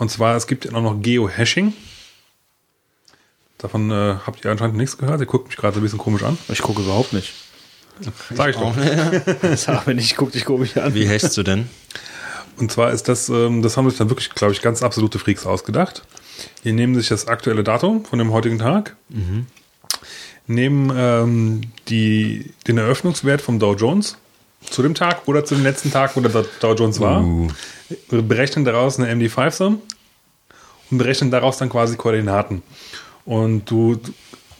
und 0.00 0.10
zwar, 0.10 0.34
es 0.34 0.46
gibt 0.46 0.64
ja 0.64 0.72
auch 0.72 0.80
noch 0.80 1.00
Geohashing. 1.02 1.74
Davon 3.58 3.90
äh, 3.90 4.16
habt 4.26 4.42
ihr 4.42 4.50
anscheinend 4.50 4.78
nichts 4.78 4.96
gehört. 4.96 5.20
Ihr 5.20 5.26
guckt 5.26 5.48
mich 5.48 5.58
gerade 5.58 5.74
so 5.74 5.80
ein 5.80 5.82
bisschen 5.82 5.98
komisch 5.98 6.22
an. 6.22 6.38
Ich 6.48 6.62
gucke 6.62 6.80
überhaupt 6.80 7.12
nicht. 7.12 7.34
Sag 8.34 8.48
ich 8.48 8.56
doch. 8.56 8.74
Sag, 9.56 9.86
wenn 9.86 9.98
ich 9.98 10.16
gucke 10.16 10.32
dich 10.32 10.46
komisch 10.46 10.78
an. 10.78 10.94
Wie 10.94 11.06
hältst 11.06 11.36
du 11.36 11.42
denn? 11.42 11.68
Und 12.56 12.72
zwar 12.72 12.92
ist 12.92 13.08
das, 13.08 13.28
ähm, 13.28 13.60
das 13.60 13.76
haben 13.76 13.90
sich 13.90 13.98
dann 13.98 14.08
wirklich, 14.08 14.30
glaube 14.30 14.54
ich, 14.54 14.62
ganz 14.62 14.82
absolute 14.82 15.18
Freaks 15.18 15.44
ausgedacht. 15.44 16.02
Die 16.64 16.72
nehmen 16.72 16.94
sich 16.94 17.08
das 17.08 17.28
aktuelle 17.28 17.62
Datum 17.62 18.06
von 18.06 18.18
dem 18.18 18.32
heutigen 18.32 18.58
Tag, 18.58 18.96
nehmen 20.46 20.90
ähm, 20.96 21.60
die, 21.88 22.54
den 22.66 22.78
Eröffnungswert 22.78 23.42
vom 23.42 23.58
Dow 23.58 23.74
Jones 23.74 24.16
zu 24.68 24.82
dem 24.82 24.94
Tag 24.94 25.26
oder 25.26 25.44
zu 25.44 25.54
dem 25.54 25.64
letzten 25.64 25.90
Tag, 25.90 26.16
wo 26.16 26.20
der 26.20 26.44
Dow- 26.60 26.74
Jones 26.74 27.00
war, 27.00 27.22
Uh. 27.22 27.48
berechnen 28.08 28.64
daraus 28.64 28.98
eine 28.98 29.12
MD5-Sum 29.14 29.80
und 30.90 30.98
berechnen 30.98 31.30
daraus 31.30 31.58
dann 31.58 31.68
quasi 31.70 31.96
Koordinaten. 31.96 32.62
Und 33.24 33.70
du, 33.70 33.98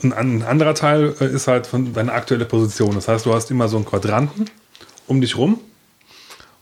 ein, 0.02 0.12
ein 0.12 0.42
anderer 0.42 0.74
Teil 0.74 1.14
äh, 1.20 1.26
ist 1.26 1.46
halt 1.48 1.66
von 1.66 1.92
deiner 1.92 2.12
aktuellen 2.12 2.46
Position. 2.48 2.94
Das 2.94 3.08
heißt, 3.08 3.26
du 3.26 3.34
hast 3.34 3.50
immer 3.50 3.68
so 3.68 3.76
einen 3.76 3.86
Quadranten 3.86 4.46
um 5.06 5.20
dich 5.20 5.36
rum 5.36 5.60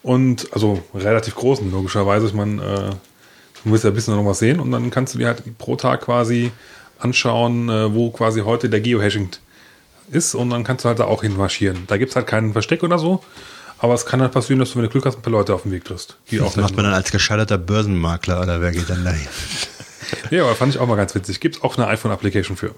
und 0.03 0.49
also 0.53 0.83
relativ 0.95 1.35
großen, 1.35 1.71
logischerweise. 1.71 2.27
Ich 2.27 2.35
meine, 2.35 2.63
äh, 2.63 2.91
du 3.65 3.73
wirst 3.73 3.85
ja 3.85 3.91
ein 3.91 3.95
bisschen 3.95 4.15
noch 4.17 4.25
was 4.25 4.39
sehen 4.39 4.61
und 4.61 4.71
dann 4.73 4.91
kannst 4.91 5.15
du 5.15 5.19
dir 5.19 5.27
halt 5.29 5.43
pro 5.59 5.77
Tag 5.77 6.03
quasi 6.03 6.51
anschauen, 6.99 7.69
äh, 7.69 7.95
wo 7.95 8.11
quasi 8.11 8.41
heute 8.41 8.69
der 8.71 8.81
Geohashing 8.81 9.31
ist 10.11 10.35
und 10.35 10.51
dann 10.51 10.65
kannst 10.65 10.85
du 10.85 10.89
halt 10.89 10.99
da 10.99 11.05
auch 11.05 11.23
hinmarschieren. 11.23 11.85
Da 11.87 11.97
gibt's 11.97 12.17
halt 12.17 12.27
keinen 12.27 12.53
Versteck 12.53 12.83
oder 12.83 12.99
so, 12.99 13.23
aber 13.79 13.95
es 13.95 14.07
kann 14.07 14.21
halt 14.21 14.33
passieren, 14.33 14.59
dass 14.61 14.71
du, 14.73 14.77
wenn 14.77 14.85
du 14.85 14.89
Glück 14.91 15.07
hast, 15.07 15.17
ein 15.17 15.23
paar 15.23 15.33
Leute 15.33 15.55
auf 15.55 15.63
dem 15.63 15.73
Weg 15.73 15.85
triffst. 15.85 16.17
Die 16.31 16.41
auch 16.41 16.47
Das 16.47 16.57
macht 16.57 16.77
man 16.77 16.85
dann 16.85 16.95
als 16.95 17.11
gescheiterter 17.11 17.59
Börsenmakler 17.59 18.41
oder 18.43 18.61
wer 18.61 18.73
geht 18.73 18.89
dann 18.91 19.05
dahin? 19.05 19.27
Ja, 20.31 20.45
aber 20.45 20.55
fand 20.55 20.75
ich 20.75 20.81
auch 20.81 20.87
mal 20.87 20.97
ganz 20.97 21.15
witzig. 21.15 21.39
Gibt's 21.39 21.63
auch 21.63 21.77
eine 21.77 21.87
iPhone-Application 21.89 22.57
für, 22.57 22.75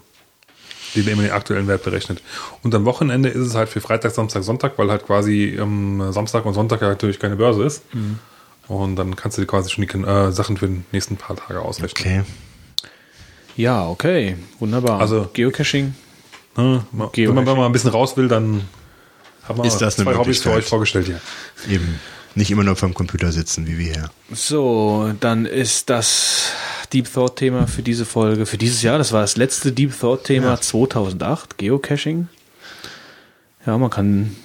die 0.95 1.01
dir 1.03 1.11
immer 1.13 1.21
den 1.21 1.31
aktuellen 1.31 1.65
Wert 1.69 1.81
berechnet. 1.83 2.21
Und 2.61 2.75
am 2.75 2.83
Wochenende 2.83 3.29
ist 3.29 3.47
es 3.47 3.55
halt 3.55 3.69
für 3.69 3.79
Freitag, 3.79 4.11
Samstag, 4.11 4.43
Sonntag, 4.43 4.77
weil 4.77 4.89
halt 4.91 5.05
quasi 5.05 5.55
ähm, 5.57 6.11
Samstag 6.11 6.43
und 6.45 6.55
Sonntag 6.55 6.81
ja 6.81 6.89
natürlich 6.89 7.19
keine 7.19 7.37
Börse 7.37 7.63
ist. 7.63 7.83
Und 8.67 8.97
dann 8.97 9.15
kannst 9.15 9.37
du 9.37 9.41
dir 9.43 9.47
quasi 9.47 9.69
schon 9.69 9.85
die 9.87 9.97
äh, 10.05 10.31
Sachen 10.33 10.57
für 10.57 10.67
die 10.67 10.81
nächsten 10.91 11.15
paar 11.15 11.37
Tage 11.37 11.61
ausrechnen. 11.61 12.19
Okay. 12.25 12.89
Ja, 13.55 13.87
okay. 13.87 14.35
Wunderbar. 14.59 14.99
Also- 14.99 15.29
Geocaching. 15.31 15.95
Ne? 16.57 16.83
Wenn 16.91 17.33
man, 17.33 17.45
wenn 17.45 17.57
man 17.57 17.65
ein 17.65 17.71
bisschen 17.71 17.91
raus 17.91 18.17
will, 18.17 18.27
dann 18.27 18.61
haben 19.47 19.59
wir 19.59 19.65
Ist 19.65 19.77
das 19.77 19.97
eine 19.97 20.05
zwei 20.05 20.17
Hobbys 20.17 20.41
für 20.41 20.49
Möglichkeit? 20.49 20.55
euch 20.55 20.69
vorgestellt 20.69 21.05
hier. 21.07 21.21
Eben. 21.69 21.99
Nicht 22.33 22.51
immer 22.51 22.63
nur 22.63 22.75
vom 22.77 22.93
Computer 22.93 23.31
sitzen, 23.31 23.67
wie 23.67 23.77
wir 23.77 23.93
hier. 23.93 24.09
So, 24.31 25.13
dann 25.19 25.45
ist 25.45 25.89
das 25.89 26.51
Deep 26.93 27.11
Thought 27.11 27.37
Thema 27.37 27.67
für 27.67 27.81
diese 27.81 28.05
Folge, 28.05 28.45
für 28.45 28.57
dieses 28.57 28.81
Jahr. 28.81 28.97
Das 28.97 29.11
war 29.11 29.21
das 29.21 29.35
letzte 29.35 29.71
Deep 29.71 29.97
Thought 29.99 30.25
Thema 30.25 30.59
2008, 30.59 31.57
Geocaching. 31.57 32.29
Ja, 33.65 33.77
man 33.77 33.89
kann 33.89 34.35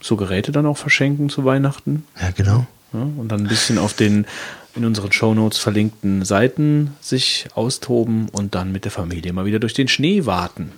so 0.00 0.16
Geräte 0.16 0.50
dann 0.52 0.66
auch 0.66 0.78
verschenken 0.78 1.28
zu 1.28 1.44
Weihnachten. 1.44 2.04
Ja, 2.20 2.30
genau. 2.30 2.66
Ja, 2.92 3.00
und 3.02 3.28
dann 3.28 3.42
ein 3.42 3.48
bisschen 3.48 3.78
auf 3.78 3.94
den 3.94 4.26
in 4.74 4.84
unseren 4.84 5.12
Shownotes 5.12 5.58
verlinkten 5.58 6.24
Seiten 6.24 6.96
sich 7.00 7.48
austoben 7.54 8.28
und 8.30 8.54
dann 8.54 8.72
mit 8.72 8.84
der 8.84 8.92
Familie 8.92 9.32
mal 9.32 9.44
wieder 9.44 9.58
durch 9.58 9.74
den 9.74 9.88
Schnee 9.88 10.26
warten. 10.26 10.72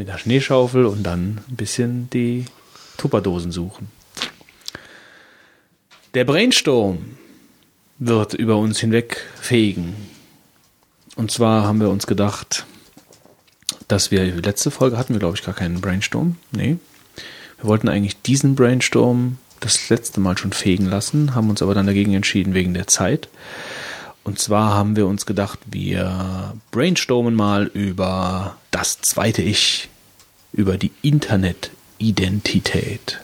Mit 0.00 0.08
der 0.08 0.16
Schneeschaufel 0.16 0.86
und 0.86 1.02
dann 1.02 1.40
ein 1.50 1.56
bisschen 1.56 2.08
die 2.08 2.46
Tupperdosen 2.96 3.52
suchen. 3.52 3.90
Der 6.14 6.24
Brainstorm 6.24 7.18
wird 7.98 8.32
über 8.32 8.56
uns 8.56 8.80
hinweg 8.80 9.18
fegen. 9.38 9.94
Und 11.16 11.30
zwar 11.30 11.64
haben 11.64 11.82
wir 11.82 11.90
uns 11.90 12.06
gedacht, 12.06 12.64
dass 13.88 14.10
wir, 14.10 14.24
letzte 14.36 14.70
Folge 14.70 14.96
hatten 14.96 15.12
wir, 15.12 15.20
glaube 15.20 15.36
ich, 15.36 15.44
gar 15.44 15.54
keinen 15.54 15.82
Brainstorm. 15.82 16.36
Nee. 16.50 16.78
Wir 17.58 17.68
wollten 17.68 17.90
eigentlich 17.90 18.22
diesen 18.22 18.54
Brainstorm 18.54 19.36
das 19.60 19.90
letzte 19.90 20.18
Mal 20.18 20.38
schon 20.38 20.54
fegen 20.54 20.86
lassen, 20.86 21.34
haben 21.34 21.50
uns 21.50 21.60
aber 21.60 21.74
dann 21.74 21.86
dagegen 21.86 22.14
entschieden 22.14 22.54
wegen 22.54 22.72
der 22.72 22.86
Zeit. 22.86 23.28
Und 24.24 24.38
zwar 24.38 24.74
haben 24.74 24.96
wir 24.96 25.06
uns 25.06 25.26
gedacht, 25.26 25.58
wir 25.66 26.54
brainstormen 26.70 27.34
mal 27.34 27.66
über 27.66 28.56
das 28.70 29.00
zweite 29.00 29.42
Ich, 29.42 29.88
über 30.52 30.76
die 30.76 30.92
Internetidentität, 31.02 33.20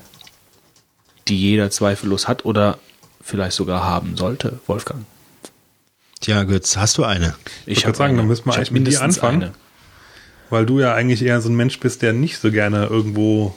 die 1.29 1.39
jeder 1.39 1.71
zweifellos 1.71 2.29
hat 2.29 2.45
oder 2.45 2.79
vielleicht 3.21 3.57
sogar 3.57 3.85
haben 3.85 4.17
sollte, 4.17 4.61
Wolfgang. 4.67 5.05
Tja, 6.21 6.45
Götz, 6.45 6.77
hast 6.77 6.99
du 6.99 7.05
eine? 7.05 7.35
Ich 7.67 7.85
würde 7.85 7.99
sagen, 7.99 8.13
eine. 8.13 8.23
dann 8.23 8.29
müssen 8.29 8.47
wir 8.47 8.55
eigentlich 8.55 8.71
mit 8.71 8.87
dir 8.87 9.03
anfangen. 9.03 9.43
eine. 9.43 9.53
Weil 10.49 10.65
du 10.65 10.81
ja 10.81 10.95
eigentlich 10.95 11.23
eher 11.23 11.41
so 11.41 11.49
ein 11.49 11.57
Mensch 11.57 11.81
bist, 11.81 12.03
der 12.03 12.13
nicht 12.13 12.39
so 12.39 12.51
gerne 12.51 12.87
irgendwo 12.87 13.55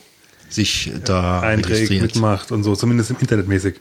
Sich 0.49 0.91
da 1.05 1.39
einträgt, 1.39 2.01
mitmacht 2.01 2.51
und 2.51 2.63
so, 2.63 2.75
zumindest 2.75 3.11
im 3.11 3.17
Internetmäßig. 3.19 3.75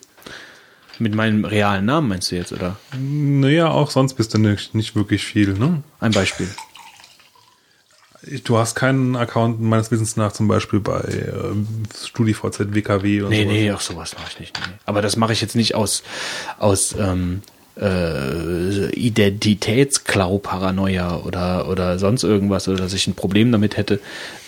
Mit 0.99 1.14
meinem 1.14 1.44
realen 1.44 1.84
Namen 1.84 2.09
meinst 2.09 2.30
du 2.32 2.36
jetzt, 2.36 2.53
oder? 2.53 2.76
Naja, 2.99 3.68
auch 3.70 3.90
sonst 3.90 4.14
bist 4.14 4.32
du 4.34 4.38
nicht, 4.38 4.74
nicht 4.74 4.96
wirklich 4.96 5.24
viel, 5.24 5.53
ne? 5.55 5.82
Ein 6.01 6.12
Beispiel. 6.12 6.49
Du 8.44 8.59
hast 8.59 8.74
keinen 8.74 9.14
Account 9.16 9.61
meines 9.61 9.90
Wissens 9.92 10.16
nach 10.16 10.32
zum 10.32 10.49
Beispiel 10.49 10.80
bei 10.80 11.01
ähm, 11.32 11.66
StudiVZ, 11.96 12.74
WKW 12.74 13.22
und 13.22 13.28
Nee, 13.30 13.44
sowas. 13.44 13.53
nee, 13.55 13.72
auch 13.72 13.80
sowas 13.80 14.14
mache 14.18 14.26
ich 14.32 14.40
nicht. 14.40 14.59
Nee. 14.59 14.72
Aber 14.86 15.01
das 15.03 15.14
mache 15.16 15.32
ich 15.32 15.40
jetzt 15.40 15.55
nicht 15.55 15.76
aus, 15.76 16.03
aus 16.59 16.96
ähm, 16.99 17.42
äh, 17.80 18.86
Identitätsklau-Paranoia 18.90 21.18
oder, 21.18 21.68
oder 21.68 21.99
sonst 22.01 22.24
irgendwas 22.24 22.66
oder 22.68 22.78
dass 22.78 22.92
ich 22.92 23.07
ein 23.07 23.14
Problem 23.14 23.53
damit 23.53 23.76
hätte 23.76 24.01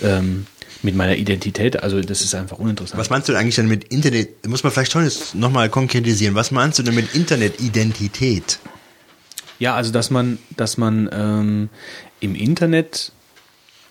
ähm, 0.02 0.46
mit 0.82 0.94
meiner 0.94 1.16
Identität. 1.16 1.82
Also 1.82 2.00
das 2.00 2.22
ist 2.22 2.34
einfach 2.34 2.58
uninteressant. 2.58 2.98
Was 2.98 3.10
meinst 3.10 3.28
du 3.28 3.34
eigentlich 3.34 3.56
denn 3.56 3.68
mit 3.68 3.84
Internet? 3.84 4.46
Muss 4.46 4.62
man 4.62 4.72
vielleicht 4.72 4.92
schon 4.92 5.04
jetzt 5.04 5.34
nochmal 5.34 5.68
konkretisieren. 5.68 6.34
Was 6.34 6.50
meinst 6.50 6.78
du 6.78 6.82
denn 6.82 6.94
mit 6.94 7.14
Internetidentität? 7.14 8.58
Ja, 9.58 9.74
also 9.74 9.92
dass 9.92 10.10
man, 10.10 10.38
dass 10.56 10.78
man 10.78 11.08
ähm, 11.12 11.68
im 12.20 12.34
Internet 12.34 13.12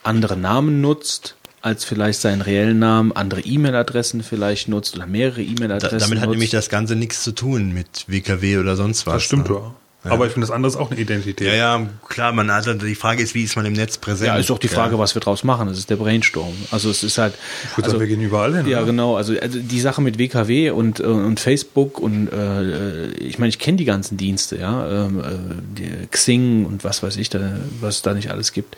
andere 0.04 0.36
Namen 0.38 0.82
nutzt 0.82 1.36
als 1.62 1.84
vielleicht 1.84 2.22
seinen 2.22 2.42
reellen 2.42 2.80
Namen, 2.80 3.12
andere 3.12 3.42
E-Mail-Adressen 3.42 4.24
vielleicht 4.24 4.70
nutzt 4.70 4.96
oder 4.96 5.06
mehrere 5.06 5.44
Da, 5.44 5.52
E-Mail-Adressen 5.52 6.00
damit 6.00 6.20
hat 6.20 6.26
nutzt. 6.28 6.36
nämlich 6.36 6.50
das 6.52 6.70
Ganze 6.70 6.96
nichts 6.96 7.24
zu 7.24 7.34
tun 7.34 7.74
mit 7.74 8.06
WKW 8.08 8.58
oder 8.58 8.76
sonst 8.76 9.06
was. 9.06 9.16
Das 9.16 9.24
stimmt 9.24 9.50
ne? 9.50 9.56
ja. 9.56 9.76
Aber 10.04 10.26
ich 10.28 10.32
finde, 10.32 10.47
das 10.47 10.56
andere 10.56 10.72
ist 10.72 10.78
auch 10.78 10.91
eine 10.91 11.00
Identität. 11.00 11.45
Ja, 11.47 11.54
ja, 11.54 11.88
klar, 12.08 12.32
man 12.32 12.50
also 12.50 12.74
die 12.74 12.95
Frage 12.95 13.22
ist, 13.22 13.36
wie 13.36 13.43
ist 13.43 13.58
man 13.58 13.66
im 13.66 13.74
Netz 13.74 13.97
präsent? 13.97 14.28
Ja, 14.28 14.38
ist 14.38 14.50
doch 14.50 14.58
die 14.58 14.70
Frage, 14.70 14.97
was 14.97 15.14
wir 15.14 15.22
draus 15.22 15.43
machen. 15.43 15.68
Das 15.68 15.78
ist 15.78 15.89
der 15.89 15.97
Brainstorm. 15.97 16.54
Also 16.72 16.89
es 16.89 17.04
ist 17.04 17.18
halt. 17.18 17.34
Ich 17.64 17.78
würde 17.78 17.88
also, 17.88 17.97
sagen, 17.97 18.00
wir 18.00 18.16
gehen 18.16 18.26
überall 18.26 18.56
hin. 18.56 18.66
Ja, 18.66 18.78
oder? 18.78 18.88
genau. 18.88 19.18
Also, 19.18 19.38
also 19.38 19.60
die 19.60 19.80
Sache 19.82 20.02
mit 20.02 20.18
WKW 20.18 20.70
und, 20.70 21.02
äh, 21.02 21.04
und 21.04 21.41
Facebook 21.41 22.00
und 22.00 22.30
äh, 22.32 23.10
ich 23.12 23.39
meine, 23.39 23.50
ich 23.50 23.60
kenne 23.60 23.76
die 23.76 23.86
ganzen 23.86 24.16
Dienste, 24.16 24.58
ja, 24.58 25.06
ähm, 25.06 25.20
äh, 25.20 26.06
Xing 26.10 26.66
und 26.66 26.86
was 26.86 27.04
weiß 27.04 27.18
ich, 27.18 27.30
da, 27.30 27.58
was 27.82 27.97
es 27.97 28.02
da 28.02 28.14
nicht 28.14 28.32
alles 28.32 28.54
gibt. 28.54 28.78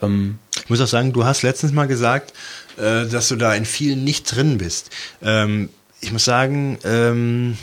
Ähm, 0.00 0.38
Ich 0.62 0.70
muss 0.70 0.80
auch 0.80 0.86
sagen, 0.86 1.12
du 1.12 1.24
hast 1.26 1.42
letztens 1.42 1.72
mal 1.72 1.86
gesagt, 1.86 2.32
äh, 2.78 3.06
dass 3.06 3.28
du 3.28 3.36
da 3.36 3.54
in 3.54 3.66
vielen 3.66 4.02
nicht 4.02 4.34
drin 4.34 4.56
bist. 4.56 4.90
Ähm, 5.22 5.68
ich 6.00 6.10
muss 6.10 6.24
sagen, 6.24 6.78
ähm, 6.84 7.56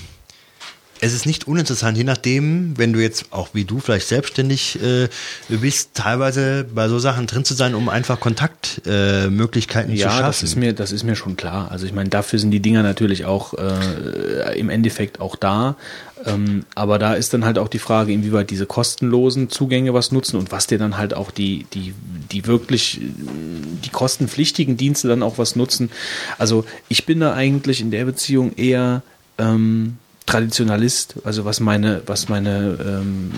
es 1.04 1.14
ist 1.14 1.26
nicht 1.26 1.48
uninteressant, 1.48 1.98
je 1.98 2.04
nachdem, 2.04 2.78
wenn 2.78 2.94
du 2.94 3.02
jetzt 3.02 3.26
auch 3.32 3.50
wie 3.54 3.66
du 3.66 3.80
vielleicht 3.80 4.08
selbstständig 4.08 4.80
äh, 4.84 5.10
bist, 5.50 5.96
teilweise 5.96 6.64
bei 6.64 6.88
so 6.88 7.00
Sachen 7.00 7.26
drin 7.26 7.44
zu 7.44 7.56
sein, 7.56 7.74
um 7.74 7.90
einfach 7.90 8.20
Kontaktmöglichkeiten 8.20 9.28
äh, 9.28 9.30
Möglichkeiten 9.30 9.90
zu 9.90 9.98
ja, 9.98 10.12
schaffen. 10.12 10.26
das 10.28 10.44
ist 10.44 10.56
mir, 10.56 10.74
das 10.74 10.92
ist 10.92 11.04
mir 11.04 11.16
schon 11.16 11.38
klar. 11.38 11.72
Also 11.72 11.88
ich 11.88 11.94
meine, 11.94 12.10
dafür 12.10 12.38
sind 12.38 12.52
die 12.52 12.60
Dinger 12.60 12.84
natürlich 12.84 13.26
auch 13.26 13.56
äh, 13.56 14.60
im 14.60 14.70
Endeffekt 14.70 15.20
auch 15.20 15.36
da. 15.36 15.76
Ähm, 16.24 16.66
aber 16.76 17.00
da 17.00 17.16
ist 17.16 17.34
dann 17.34 17.46
halt 17.46 17.58
auch 17.58 17.68
die 17.68 17.80
Frage, 17.80 18.14
inwieweit 18.14 18.52
diese 18.52 18.68
kostenlosen 18.68 19.50
Zugänge 19.50 19.96
was 19.96 20.12
nutzen 20.12 20.38
und 20.38 20.52
was 20.52 20.68
dir 20.68 20.78
dann 20.78 20.98
halt 20.98 21.16
auch 21.16 21.32
die, 21.32 21.66
die, 21.74 21.96
die 22.32 22.46
wirklich, 22.46 23.02
die 23.02 23.90
kostenpflichtigen 23.90 24.78
Dienste 24.78 25.08
dann 25.08 25.24
auch 25.24 25.40
was 25.40 25.56
nutzen. 25.56 25.90
Also 26.38 26.64
ich 26.90 27.08
bin 27.08 27.20
da 27.20 27.34
eigentlich 27.34 27.82
in 27.82 27.90
der 27.90 28.06
Beziehung 28.06 28.56
eher 28.56 29.02
ähm, 29.40 29.98
Traditionalist, 30.32 31.16
also 31.26 31.44
was 31.44 31.60
meine, 31.60 32.02
was 32.06 32.30
meine, 32.30 32.78
ähm, 32.82 33.32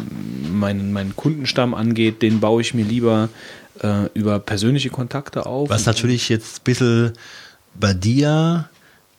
meinen, 0.51 0.93
meinen 0.93 1.15
Kundenstamm 1.15 1.73
angeht, 1.73 2.21
den 2.21 2.39
baue 2.39 2.61
ich 2.61 2.73
mir 2.73 2.85
lieber 2.85 3.29
äh, 3.81 4.05
über 4.13 4.39
persönliche 4.39 4.89
Kontakte 4.89 5.45
auf. 5.47 5.69
Was 5.69 5.87
natürlich 5.87 6.29
jetzt 6.29 6.59
ein 6.59 6.63
bisschen 6.65 7.13
bei 7.73 7.93
dir, 7.93 8.69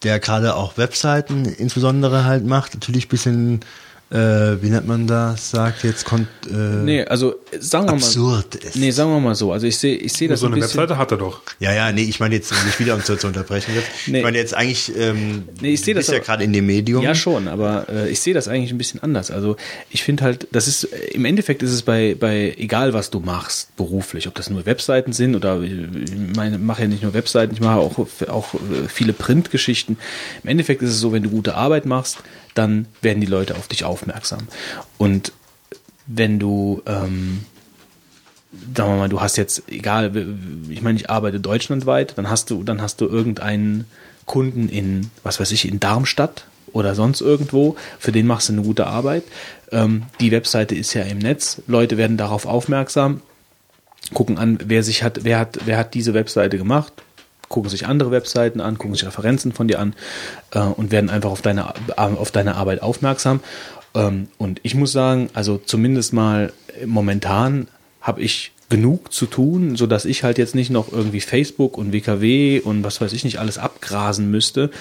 der 0.03 0.19
gerade 0.19 0.55
auch 0.55 0.77
Webseiten 0.77 1.45
insbesondere 1.45 2.23
halt 2.23 2.45
macht, 2.45 2.75
natürlich 2.75 3.07
ein 3.07 3.09
bisschen, 3.09 3.59
äh, 4.11 4.61
wie 4.61 4.69
nennt 4.69 4.85
man 4.87 5.07
das, 5.07 5.49
sagt 5.49 5.83
jetzt, 5.83 6.05
kon 6.05 6.27
äh, 6.49 6.53
Nee, 6.53 7.03
also 7.05 7.31
äh, 7.51 7.57
sagen 7.59 7.85
wir 7.87 7.91
mal. 7.93 7.97
absurd 7.97 8.55
ist. 8.55 8.75
Nee, 8.75 8.91
sagen 8.91 9.09
wir 9.11 9.19
mal 9.19 9.33
so. 9.35 9.51
Also 9.51 9.65
ich 9.65 9.77
sehe 9.77 9.95
ich 9.95 10.13
sehe 10.13 10.27
das 10.27 10.39
so 10.41 10.45
ein 10.45 10.53
eine 10.53 10.61
bisschen. 10.61 10.77
Webseite 10.79 10.97
hat 10.99 11.11
er 11.11 11.17
doch. 11.17 11.41
Ja, 11.59 11.73
ja, 11.73 11.91
nee, 11.91 12.03
ich 12.03 12.19
meine 12.19 12.35
jetzt 12.35 12.51
nicht 12.65 12.79
wieder, 12.79 12.93
um 12.93 13.03
zu, 13.03 13.17
zu 13.17 13.25
unterbrechen. 13.27 13.73
Jetzt. 13.75 13.87
Nee. 14.07 14.19
Ich 14.19 14.23
meine 14.23 14.37
jetzt 14.37 14.53
eigentlich, 14.53 14.91
ähm, 14.95 15.45
Nee, 15.59 15.73
ich 15.73 15.81
sehe 15.81 15.93
das 15.95 16.01
bist 16.01 16.09
ja 16.09 16.17
aber- 16.17 16.25
gerade 16.25 16.43
in 16.43 16.53
dem 16.53 16.67
Medium. 16.67 17.03
Ja, 17.03 17.15
schon, 17.15 17.47
aber 17.47 17.87
äh, 17.89 18.09
ich 18.09 18.19
sehe 18.19 18.33
das 18.35 18.47
eigentlich 18.47 18.71
ein 18.71 18.77
bisschen 18.77 19.01
anders. 19.01 19.31
Also 19.31 19.55
ich 19.89 20.03
finde 20.03 20.23
halt, 20.23 20.47
das 20.51 20.67
ist, 20.67 20.83
äh, 20.85 20.97
im 21.13 21.25
Endeffekt 21.25 21.63
ist 21.63 21.71
es 21.71 21.81
bei, 21.81 22.15
bei, 22.19 22.53
egal 22.57 22.93
was 22.93 23.09
du 23.09 23.19
machst, 23.21 23.75
beruflich, 23.75 24.27
ob 24.27 24.35
das 24.35 24.49
nur 24.51 24.65
Webseiten 24.67 25.13
sind 25.13 25.35
oder 25.35 25.61
ich 25.61 25.73
meine, 26.35 26.59
mache 26.59 26.83
ja 26.83 26.87
nicht 26.87 27.01
nur 27.01 27.13
Webseiten, 27.15 27.53
ich 27.55 27.59
mache 27.61 27.77
auch, 27.79 27.97
auch 28.29 28.53
äh, 28.53 28.87
viele 28.87 29.13
Printgeschichten. 29.13 29.97
Im 30.43 30.49
Endeffekt 30.49 30.83
ist 30.83 30.91
es 30.91 30.99
so, 30.99 31.11
wenn 31.11 31.23
du 31.23 31.29
gute 31.31 31.55
Arbeit 31.55 31.85
machst, 31.87 32.17
dann 32.55 32.87
werden 33.01 33.21
die 33.21 33.27
Leute 33.27 33.55
auf 33.55 33.67
dich 33.67 33.83
aufmerksam. 33.83 34.47
Und 34.97 35.31
wenn 36.07 36.39
du, 36.39 36.81
ähm, 36.85 37.45
sagen 38.75 38.91
wir 38.91 38.97
mal, 38.97 39.09
du 39.09 39.21
hast 39.21 39.37
jetzt, 39.37 39.63
egal, 39.67 40.11
ich 40.69 40.81
meine, 40.81 40.97
ich 40.97 41.09
arbeite 41.09 41.39
deutschlandweit, 41.39 42.17
dann 42.17 42.29
hast 42.29 42.49
du, 42.49 42.63
dann 42.63 42.81
hast 42.81 43.01
du 43.01 43.05
irgendeinen 43.05 43.85
Kunden 44.25 44.69
in, 44.69 45.11
was 45.23 45.39
weiß 45.39 45.51
ich, 45.51 45.67
in 45.67 45.79
Darmstadt 45.79 46.45
oder 46.71 46.95
sonst 46.95 47.21
irgendwo, 47.21 47.75
für 47.99 48.11
den 48.11 48.27
machst 48.27 48.49
du 48.49 48.53
eine 48.53 48.63
gute 48.63 48.87
Arbeit. 48.87 49.23
Ähm, 49.71 50.03
die 50.19 50.31
Webseite 50.31 50.75
ist 50.75 50.93
ja 50.93 51.03
im 51.03 51.19
Netz, 51.19 51.61
Leute 51.67 51.97
werden 51.97 52.17
darauf 52.17 52.45
aufmerksam, 52.45 53.21
gucken 54.13 54.37
an, 54.37 54.59
wer 54.63 54.83
sich 54.83 55.03
hat, 55.03 55.23
wer 55.23 55.39
hat, 55.39 55.59
wer 55.65 55.77
hat 55.77 55.93
diese 55.93 56.13
Webseite 56.13 56.57
gemacht, 56.57 56.93
gucken 57.55 57.69
sich 57.69 57.87
andere 57.87 58.11
Webseiten 58.11 58.59
an, 58.59 58.77
gucken 58.77 58.95
sich 58.95 59.07
Referenzen 59.07 59.53
von 59.53 59.69
dir 59.69 59.79
an 59.79 59.93
äh, 60.51 60.59
und 60.59 60.91
werden 60.91 61.09
einfach 61.09 61.31
auf 61.31 61.41
deine, 61.41 61.73
auf 61.95 62.29
deine 62.29 62.55
Arbeit 62.55 62.81
aufmerksam. 62.81 63.39
Ähm, 63.93 64.27
und 64.37 64.59
ich 64.63 64.75
muss 64.75 64.91
sagen, 64.91 65.29
also 65.33 65.57
zumindest 65.57 66.11
mal 66.11 66.51
momentan 66.85 67.69
habe 68.01 68.21
ich 68.21 68.51
genug 68.69 69.13
zu 69.13 69.27
tun, 69.27 69.75
so 69.75 69.85
dass 69.85 70.05
ich 70.05 70.23
halt 70.23 70.39
jetzt 70.39 70.55
nicht 70.55 70.71
noch 70.71 70.91
irgendwie 70.91 71.21
Facebook 71.21 71.77
und 71.77 71.93
WKW 71.93 72.59
und 72.61 72.83
was 72.83 72.99
weiß 72.99 73.13
ich 73.13 73.23
nicht 73.23 73.37
alles 73.37 73.59
abgrasen 73.59 74.31
müsste 74.31 74.71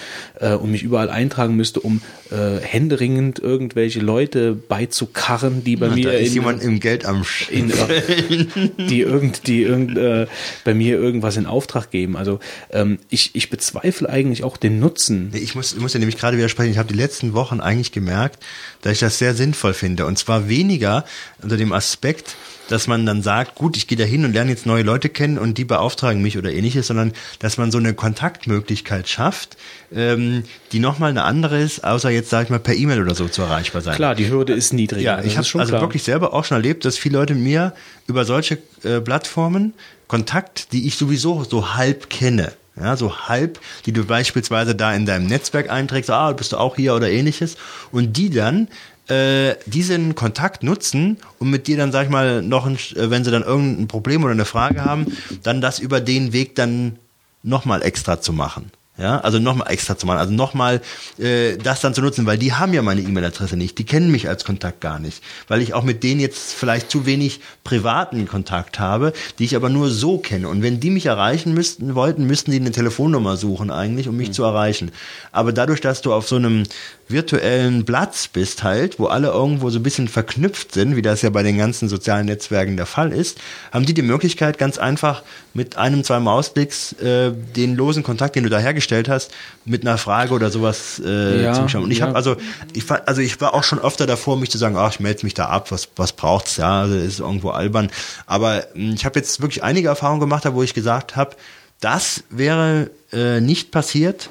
äh, 0.41 0.55
und 0.55 0.71
mich 0.71 0.83
überall 0.83 1.11
eintragen 1.11 1.55
müsste, 1.55 1.81
um 1.81 2.01
äh, 2.31 2.61
händeringend 2.61 3.41
irgendwelche 3.41 4.01
Leute 4.01 4.55
beizukarren, 4.55 5.65
die 5.65 5.77
bei 5.77 5.89
Da 5.89 5.95
mir 5.95 6.13
ist 6.15 6.29
in, 6.29 6.35
jemand 6.35 6.63
im 6.63 6.81
Geld 6.81 7.05
am 7.05 7.27
in, 7.51 7.71
die 8.89 9.01
irgend, 9.01 9.47
die 9.47 9.63
irgend, 9.63 9.99
äh, 9.99 10.27
bei 10.65 10.73
mir 10.73 10.99
irgendwas 10.99 11.37
in 11.37 11.45
Auftrag 11.45 11.91
geben. 11.91 12.17
Also 12.17 12.41
ähm, 12.71 12.99
ich, 13.11 13.35
ich 13.35 13.51
bezweifle 13.51 14.09
eigentlich 14.09 14.45
auch 14.45 14.57
den 14.57 14.81
Nutzen. 14.81 15.31
Ich 15.35 15.55
muss, 15.55 15.75
ich 15.75 15.81
muss 15.81 15.93
ja 15.93 16.01
nämlich 16.01 16.17
gerade 16.17 16.39
widersprechen. 16.39 16.71
Ich 16.71 16.79
habe 16.79 16.89
die 16.89 16.99
letzten 16.99 17.35
Wochen 17.35 17.61
eigentlich 17.61 17.93
gemerkt, 17.93 18.43
dass 18.81 18.95
ich 18.95 19.01
das 19.01 19.19
sehr 19.19 19.35
sinnvoll 19.35 19.75
finde. 19.75 20.07
Und 20.07 20.19
zwar 20.19 20.49
weniger 20.49 21.05
unter 21.43 21.59
dem 21.59 21.73
Aspekt, 21.73 22.35
dass 22.69 22.87
man 22.87 23.07
dann 23.07 23.23
sagt, 23.23 23.55
gut, 23.55 23.77
ich 23.77 23.87
gehe 23.87 23.99
da 23.99 24.05
hin 24.05 24.25
und 24.25 24.33
lerne 24.33 24.51
jetzt 24.51 24.67
neue 24.67 24.83
Leute 24.83 25.09
kennen 25.09 25.39
und 25.39 25.59
die 25.59 25.65
beauftragen 25.65 26.23
mich 26.23 26.39
oder 26.39 26.53
ähnliches, 26.53 26.87
sondern 26.87 27.13
dass 27.39 27.59
man 27.59 27.71
so 27.71 27.79
eine 27.79 27.95
Kontaktmöglichkeit 27.95 29.09
schafft, 29.09 29.57
ähm, 29.95 30.45
die 30.73 30.79
nochmal 30.79 31.11
eine 31.11 31.25
andere 31.25 31.61
ist, 31.61 31.85
außer 31.85 32.11
jetzt, 32.11 32.31
sage 32.31 32.45
ich 32.45 32.51
mal, 32.51 32.59
per 32.59 32.75
E-Mail 32.75 33.03
oder 33.03 33.15
so 33.15 33.29
zu 33.29 33.43
erreichbar 33.43 33.83
sein. 33.83 33.97
Klar, 33.97 34.15
die 34.15 34.29
Hürde 34.29 34.53
ist 34.53 34.73
niedriger. 34.73 35.19
Ja, 35.19 35.25
ich 35.25 35.37
habe 35.37 35.47
schon 35.47 35.61
also 35.61 35.73
klar. 35.73 35.83
wirklich 35.83 36.03
selber 36.03 36.33
auch 36.33 36.45
schon 36.45 36.57
erlebt, 36.57 36.85
dass 36.85 36.99
viele 36.99 37.19
Leute 37.19 37.35
mir 37.35 37.75
über 38.07 38.25
solche 38.25 38.59
äh, 38.83 39.01
Plattformen 39.01 39.75
Kontakt, 40.07 40.73
die 40.73 40.87
ich 40.87 40.97
sowieso 40.97 41.45
so 41.45 41.75
halb 41.75 42.11
kenne, 42.11 42.53
ja, 42.77 42.97
so 42.97 43.29
halb, 43.29 43.61
die 43.87 43.93
du 43.93 44.05
beispielsweise 44.05 44.75
da 44.75 44.93
in 44.93 45.07
deinem 45.07 45.27
Netzwerk 45.27 45.71
einträgst, 45.71 46.11
ah, 46.11 46.33
bist 46.33 46.53
du 46.53 46.57
auch 46.57 46.77
hier 46.77 46.95
oder 46.95 47.11
ähnliches, 47.11 47.57
und 47.93 48.17
die 48.17 48.31
dann 48.31 48.69
äh, 49.09 49.55
diesen 49.67 50.15
Kontakt 50.15 50.63
nutzen, 50.63 51.19
um 51.39 51.51
mit 51.51 51.67
dir 51.67 51.77
dann, 51.77 51.93
sag 51.93 52.05
ich 52.05 52.11
mal, 52.11 52.43
noch, 52.43 52.67
ein, 52.67 52.77
äh, 52.97 53.11
wenn 53.11 53.25
sie 53.25 53.31
dann 53.31 53.43
irgendein 53.43 53.89
Problem 53.89 54.25
oder 54.25 54.33
eine 54.33 54.45
Frage 54.45 54.85
haben, 54.85 55.07
dann 55.43 55.61
das 55.61 55.79
über 55.79 56.01
den 56.01 56.33
Weg 56.33 56.55
dann 56.55 56.99
nochmal 57.43 57.83
extra 57.83 58.21
zu 58.21 58.33
machen. 58.33 58.71
Ja, 58.97 59.19
also 59.23 59.41
nochmal 59.41 59.73
extra 59.73 59.99
zu 59.99 60.07
machen, 60.07 60.19
also 60.19 60.33
nochmal 60.33 60.81
äh, 61.19 61.57
das 61.57 61.81
dann 61.81 61.95
zu 61.95 62.01
nutzen, 62.01 62.27
weil 62.27 62.39
die 62.39 62.53
haben 62.53 62.73
ja 62.73 62.81
meine 62.81 63.01
E-Mail-Adresse 63.01 63.57
nicht, 63.57 63.77
die 63.79 63.85
kennen 63.85 64.09
mich 64.09 64.29
als 64.29 64.45
Kontakt 64.45 64.81
gar 64.81 65.01
nicht, 65.01 65.21
weil 65.49 65.61
ich 65.63 65.75
auch 65.75 65.83
mit 65.83 66.05
denen 66.05 66.21
jetzt 66.21 66.53
vielleicht 66.53 66.93
zu 66.93 67.05
wenig 67.05 67.41
privaten 67.65 68.29
Kontakt 68.29 68.79
habe, 68.79 69.13
die 69.41 69.47
ich 69.47 69.57
aber 69.57 69.69
nur 69.69 69.91
so 69.91 70.19
kenne. 70.19 70.47
Und 70.49 70.63
wenn 70.63 70.79
die 70.79 70.91
mich 70.91 71.07
erreichen 71.07 71.55
müssten 71.55 71.97
wollten, 71.97 72.25
müssten 72.29 72.53
die 72.53 72.61
eine 72.61 72.71
Telefonnummer 72.71 73.37
suchen 73.37 73.73
eigentlich, 73.73 74.07
um 74.07 74.17
mich 74.17 74.31
zu 74.31 74.45
erreichen. 74.45 74.93
Aber 75.33 75.53
dadurch, 75.53 75.81
dass 75.81 76.01
du 76.01 76.13
auf 76.13 76.29
so 76.29 76.37
einem 76.37 76.63
virtuellen 77.09 77.85
Platz 77.85 78.29
bist 78.29 78.63
halt, 78.63 78.99
wo 78.99 79.07
alle 79.07 79.29
irgendwo 79.29 79.69
so 79.71 79.79
ein 79.79 79.83
bisschen 79.83 80.09
verknüpft 80.09 80.73
sind, 80.73 80.97
wie 80.97 81.03
das 81.03 81.23
ja 81.23 81.31
bei 81.31 81.43
den 81.43 81.59
ganzen 81.59 81.89
sozialen 81.89 82.27
Netzwerken 82.27 82.77
der 82.77 82.87
Fall 82.87 83.13
ist, 83.13 83.39
haben 83.73 83.85
die 83.85 83.95
die 83.95 84.03
Möglichkeit 84.03 84.57
ganz 84.59 84.79
einfach 84.79 85.23
mit 85.53 85.77
einem, 85.77 86.03
zwei 86.03 86.19
Mausklicks 86.19 86.93
äh, 86.95 87.33
den 87.33 87.77
losen 87.77 88.03
Kontakt, 88.03 88.37
den 88.37 88.45
du 88.45 88.49
da 88.49 88.59
hergestellt 88.59 89.09
hast, 89.09 89.33
mit 89.65 89.83
einer 89.83 89.99
Frage 89.99 90.33
oder 90.33 90.51
sowas 90.51 91.01
äh, 91.05 91.45
Ja, 91.45 91.53
zu 91.53 91.69
schauen. 91.69 91.85
Und 91.85 91.91
ich 91.91 91.99
ja. 91.99 92.07
habe 92.07 92.17
also 92.17 92.37
ich 92.73 92.89
war, 92.89 93.03
also 93.07 93.21
ich 93.21 93.41
war 93.41 93.55
auch 93.55 93.65
schon 93.65 93.79
öfter 93.79 94.07
davor, 94.07 94.39
mich 94.39 94.51
zu 94.51 94.59
sagen, 94.59 94.77
ach, 94.77 94.93
ich 94.93 95.01
melde 95.01 95.25
mich 95.25 95.35
da 95.35 95.47
ab, 95.47 95.71
was 95.71 95.89
was 95.97 96.13
braucht's 96.13 96.57
ja, 96.57 96.81
also 96.83 96.97
ist 96.97 97.21
irgendwo 97.21 97.51
albern. 97.51 97.91
Aber 98.27 98.65
mh, 98.75 98.95
ich 98.95 99.05
habe 99.05 99.19
jetzt 99.19 99.43
wirklich 99.43 99.63
einige 99.63 99.89
Erfahrungen 99.89 100.21
gemacht, 100.21 100.45
wo 100.53 100.63
ich 100.63 100.75
gesagt 100.75 101.17
habe, 101.17 101.37
das 101.81 102.25
wäre 102.31 102.91
äh, 103.13 103.41
nicht 103.41 103.71
passiert 103.71 104.31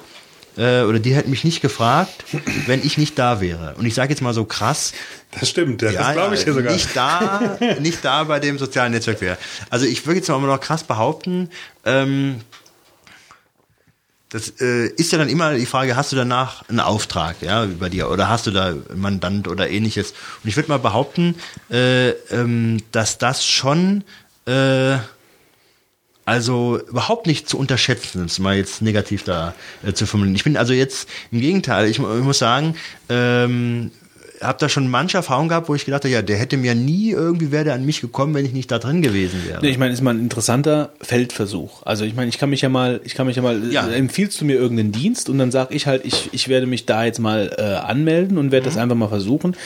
äh, 0.56 0.82
oder 0.82 0.98
die 0.98 1.14
hätten 1.14 1.30
mich 1.30 1.44
nicht 1.44 1.60
gefragt, 1.60 2.24
wenn 2.66 2.84
ich 2.84 2.98
nicht 2.98 3.18
da 3.18 3.40
wäre. 3.40 3.74
Und 3.76 3.86
ich 3.86 3.94
sage 3.94 4.10
jetzt 4.10 4.20
mal 4.22 4.34
so 4.34 4.44
krass, 4.44 4.92
Das 5.38 5.48
stimmt, 5.48 5.82
ja, 5.82 5.92
das 5.92 6.12
glaube 6.12 6.34
ich 6.34 6.44
dir 6.44 6.54
sogar. 6.54 6.72
nicht 6.72 6.94
da, 6.94 7.58
nicht 7.80 8.04
da 8.04 8.24
bei 8.24 8.40
dem 8.40 8.58
sozialen 8.58 8.92
Netzwerk 8.92 9.20
wäre. 9.20 9.38
Also 9.70 9.86
ich 9.86 10.06
würde 10.06 10.18
jetzt 10.18 10.28
mal 10.28 10.38
noch 10.40 10.60
krass 10.60 10.84
behaupten, 10.84 11.50
ähm, 11.84 12.40
das 14.30 14.48
äh, 14.60 14.86
ist 14.88 15.12
ja 15.12 15.18
dann 15.18 15.28
immer 15.28 15.54
die 15.54 15.64
Frage, 15.64 15.94
hast 15.94 16.10
du 16.10 16.16
danach 16.16 16.68
einen 16.68 16.80
Auftrag, 16.80 17.36
ja, 17.40 17.66
bei 17.78 17.88
dir, 17.88 18.10
oder 18.10 18.28
hast 18.28 18.48
du 18.48 18.50
da 18.50 18.66
einen 18.66 18.84
Mandant 18.96 19.46
oder 19.46 19.70
ähnliches? 19.70 20.10
Und 20.42 20.48
ich 20.48 20.56
würde 20.56 20.70
mal 20.70 20.80
behaupten, 20.80 21.36
äh, 21.70 22.08
ähm, 22.32 22.82
dass 22.90 23.18
das 23.18 23.46
schon 23.46 24.02
äh, 24.46 24.96
also 26.24 26.80
überhaupt 26.88 27.26
nicht 27.26 27.48
zu 27.48 27.58
unterschätzen, 27.58 28.24
es 28.24 28.38
mal 28.38 28.56
jetzt 28.56 28.82
negativ 28.82 29.24
da 29.24 29.54
äh, 29.84 29.92
zu 29.92 30.06
formulieren. 30.06 30.36
Ich 30.36 30.44
bin 30.44 30.56
also 30.56 30.72
jetzt 30.72 31.08
im 31.30 31.40
Gegenteil, 31.40 31.86
ich, 31.88 31.98
ich 31.98 32.04
muss 32.04 32.38
sagen, 32.38 32.76
ähm, 33.08 33.90
habe 34.44 34.58
da 34.60 34.68
schon 34.68 34.88
manche 34.88 35.16
Erfahrungen 35.16 35.48
gehabt, 35.48 35.68
wo 35.68 35.74
ich 35.74 35.84
gedacht 35.84 36.04
habe, 36.04 36.12
ja, 36.12 36.22
der 36.22 36.36
hätte 36.36 36.56
mir 36.56 36.74
nie 36.74 37.10
irgendwie 37.10 37.50
wäre 37.50 37.64
der 37.64 37.74
an 37.74 37.84
mich 37.84 38.00
gekommen, 38.00 38.34
wenn 38.34 38.44
ich 38.44 38.52
nicht 38.52 38.70
da 38.70 38.78
drin 38.78 39.02
gewesen 39.02 39.40
wäre. 39.46 39.60
Nee, 39.62 39.70
ich 39.70 39.78
meine, 39.78 39.92
ist 39.92 40.00
mal 40.02 40.14
ein 40.14 40.20
interessanter 40.20 40.90
Feldversuch. 41.00 41.82
Also 41.84 42.04
ich 42.04 42.14
meine, 42.14 42.28
ich 42.28 42.38
kann 42.38 42.50
mich 42.50 42.60
ja 42.60 42.68
mal, 42.68 43.00
ich 43.04 43.14
kann 43.14 43.26
mich 43.26 43.36
ja 43.36 43.42
mal, 43.42 43.60
Ja. 43.72 43.86
äh, 43.88 43.94
empfiehlst 43.96 44.40
du 44.40 44.44
mir 44.44 44.54
irgendeinen 44.56 44.92
Dienst 44.92 45.28
und 45.28 45.38
dann 45.38 45.50
sag 45.50 45.74
ich 45.74 45.86
halt, 45.86 46.04
ich, 46.04 46.30
ich 46.32 46.48
werde 46.48 46.66
mich 46.66 46.86
da 46.86 47.04
jetzt 47.04 47.18
mal 47.18 47.50
äh, 47.58 47.62
anmelden 47.62 48.38
und 48.38 48.46
Mhm. 48.46 48.52
werde 48.52 48.66
das 48.66 48.76
einfach 48.76 48.96
mal 48.96 49.08
versuchen. 49.08 49.56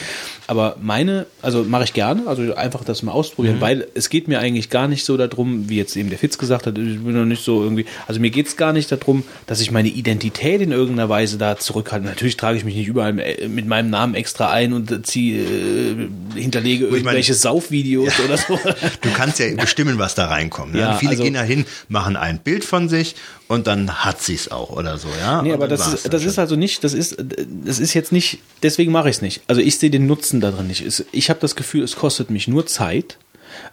Aber 0.47 0.77
meine, 0.81 1.25
also 1.41 1.63
mache 1.63 1.83
ich 1.83 1.93
gerne, 1.93 2.23
also 2.27 2.55
einfach 2.55 2.83
das 2.83 3.03
mal 3.03 3.11
ausprobieren, 3.11 3.57
Mhm. 3.57 3.61
weil 3.61 3.87
es 3.93 4.09
geht 4.09 4.27
mir 4.27 4.39
eigentlich 4.39 4.69
gar 4.69 4.87
nicht 4.87 5.05
so 5.05 5.17
darum, 5.17 5.69
wie 5.69 5.77
jetzt 5.77 5.95
eben 5.95 6.09
der 6.09 6.17
Fitz 6.17 6.37
gesagt 6.37 6.65
hat, 6.67 6.77
ich 6.77 6.99
bin 7.03 7.13
noch 7.13 7.25
nicht 7.25 7.43
so 7.43 7.61
irgendwie, 7.63 7.85
also 8.07 8.19
mir 8.19 8.29
geht's 8.31 8.57
gar 8.57 8.73
nicht 8.73 8.91
darum, 8.91 9.23
dass 9.45 9.59
ich 9.61 9.71
meine 9.71 9.89
Identität 9.89 10.61
in 10.61 10.71
irgendeiner 10.71 11.09
Weise 11.09 11.37
da 11.37 11.57
zurückhalte. 11.57 12.05
Natürlich 12.05 12.37
trage 12.37 12.57
ich 12.57 12.65
mich 12.65 12.75
nicht 12.75 12.87
überall 12.87 13.17
äh, 13.19 13.47
mit 13.47 13.67
meinem 13.67 13.89
Namen 13.89 14.15
extra 14.15 14.49
ein 14.51 14.68
und 14.73 14.91
äh, 14.91 15.01
ziehe, 15.01 15.41
äh, 15.43 16.09
hinterlege 16.35 16.85
ich 16.85 16.91
meine- 16.91 16.97
irgendwelche 17.03 17.33
Saufvideos 17.33 18.13
oder 18.19 18.37
so. 18.37 18.59
Du 19.01 19.11
kannst 19.13 19.39
ja 19.39 19.53
bestimmen, 19.55 19.97
was 19.99 20.15
da 20.15 20.27
reinkommt. 20.27 20.73
Ne? 20.73 20.79
Ja, 20.81 20.93
Viele 20.95 21.11
also- 21.11 21.23
gehen 21.23 21.33
da 21.33 21.43
hin, 21.43 21.65
machen 21.87 22.15
ein 22.15 22.39
Bild 22.39 22.63
von 22.65 22.89
sich 22.89 23.15
und 23.47 23.67
dann 23.67 24.03
hat 24.05 24.21
sie 24.21 24.35
es 24.35 24.51
auch 24.51 24.69
oder 24.71 24.97
so, 24.97 25.07
ja. 25.19 25.41
Nee, 25.41 25.49
Und 25.49 25.55
aber 25.55 25.67
das 25.67 25.87
ist, 25.93 26.13
das 26.13 26.23
ist 26.25 26.37
also 26.39 26.55
nicht, 26.55 26.83
das 26.83 26.93
ist, 26.93 27.17
das 27.65 27.79
ist 27.79 27.93
jetzt 27.93 28.11
nicht, 28.11 28.39
deswegen 28.63 28.91
mache 28.91 29.09
ich 29.09 29.17
es 29.17 29.21
nicht. 29.21 29.41
Also 29.47 29.61
ich 29.61 29.77
sehe 29.79 29.89
den 29.89 30.05
Nutzen 30.07 30.39
darin 30.41 30.67
nicht. 30.67 30.83
Ich 31.11 31.29
habe 31.29 31.39
das 31.39 31.55
Gefühl, 31.55 31.83
es 31.83 31.95
kostet 31.95 32.29
mich 32.29 32.47
nur 32.47 32.65
Zeit. 32.67 33.17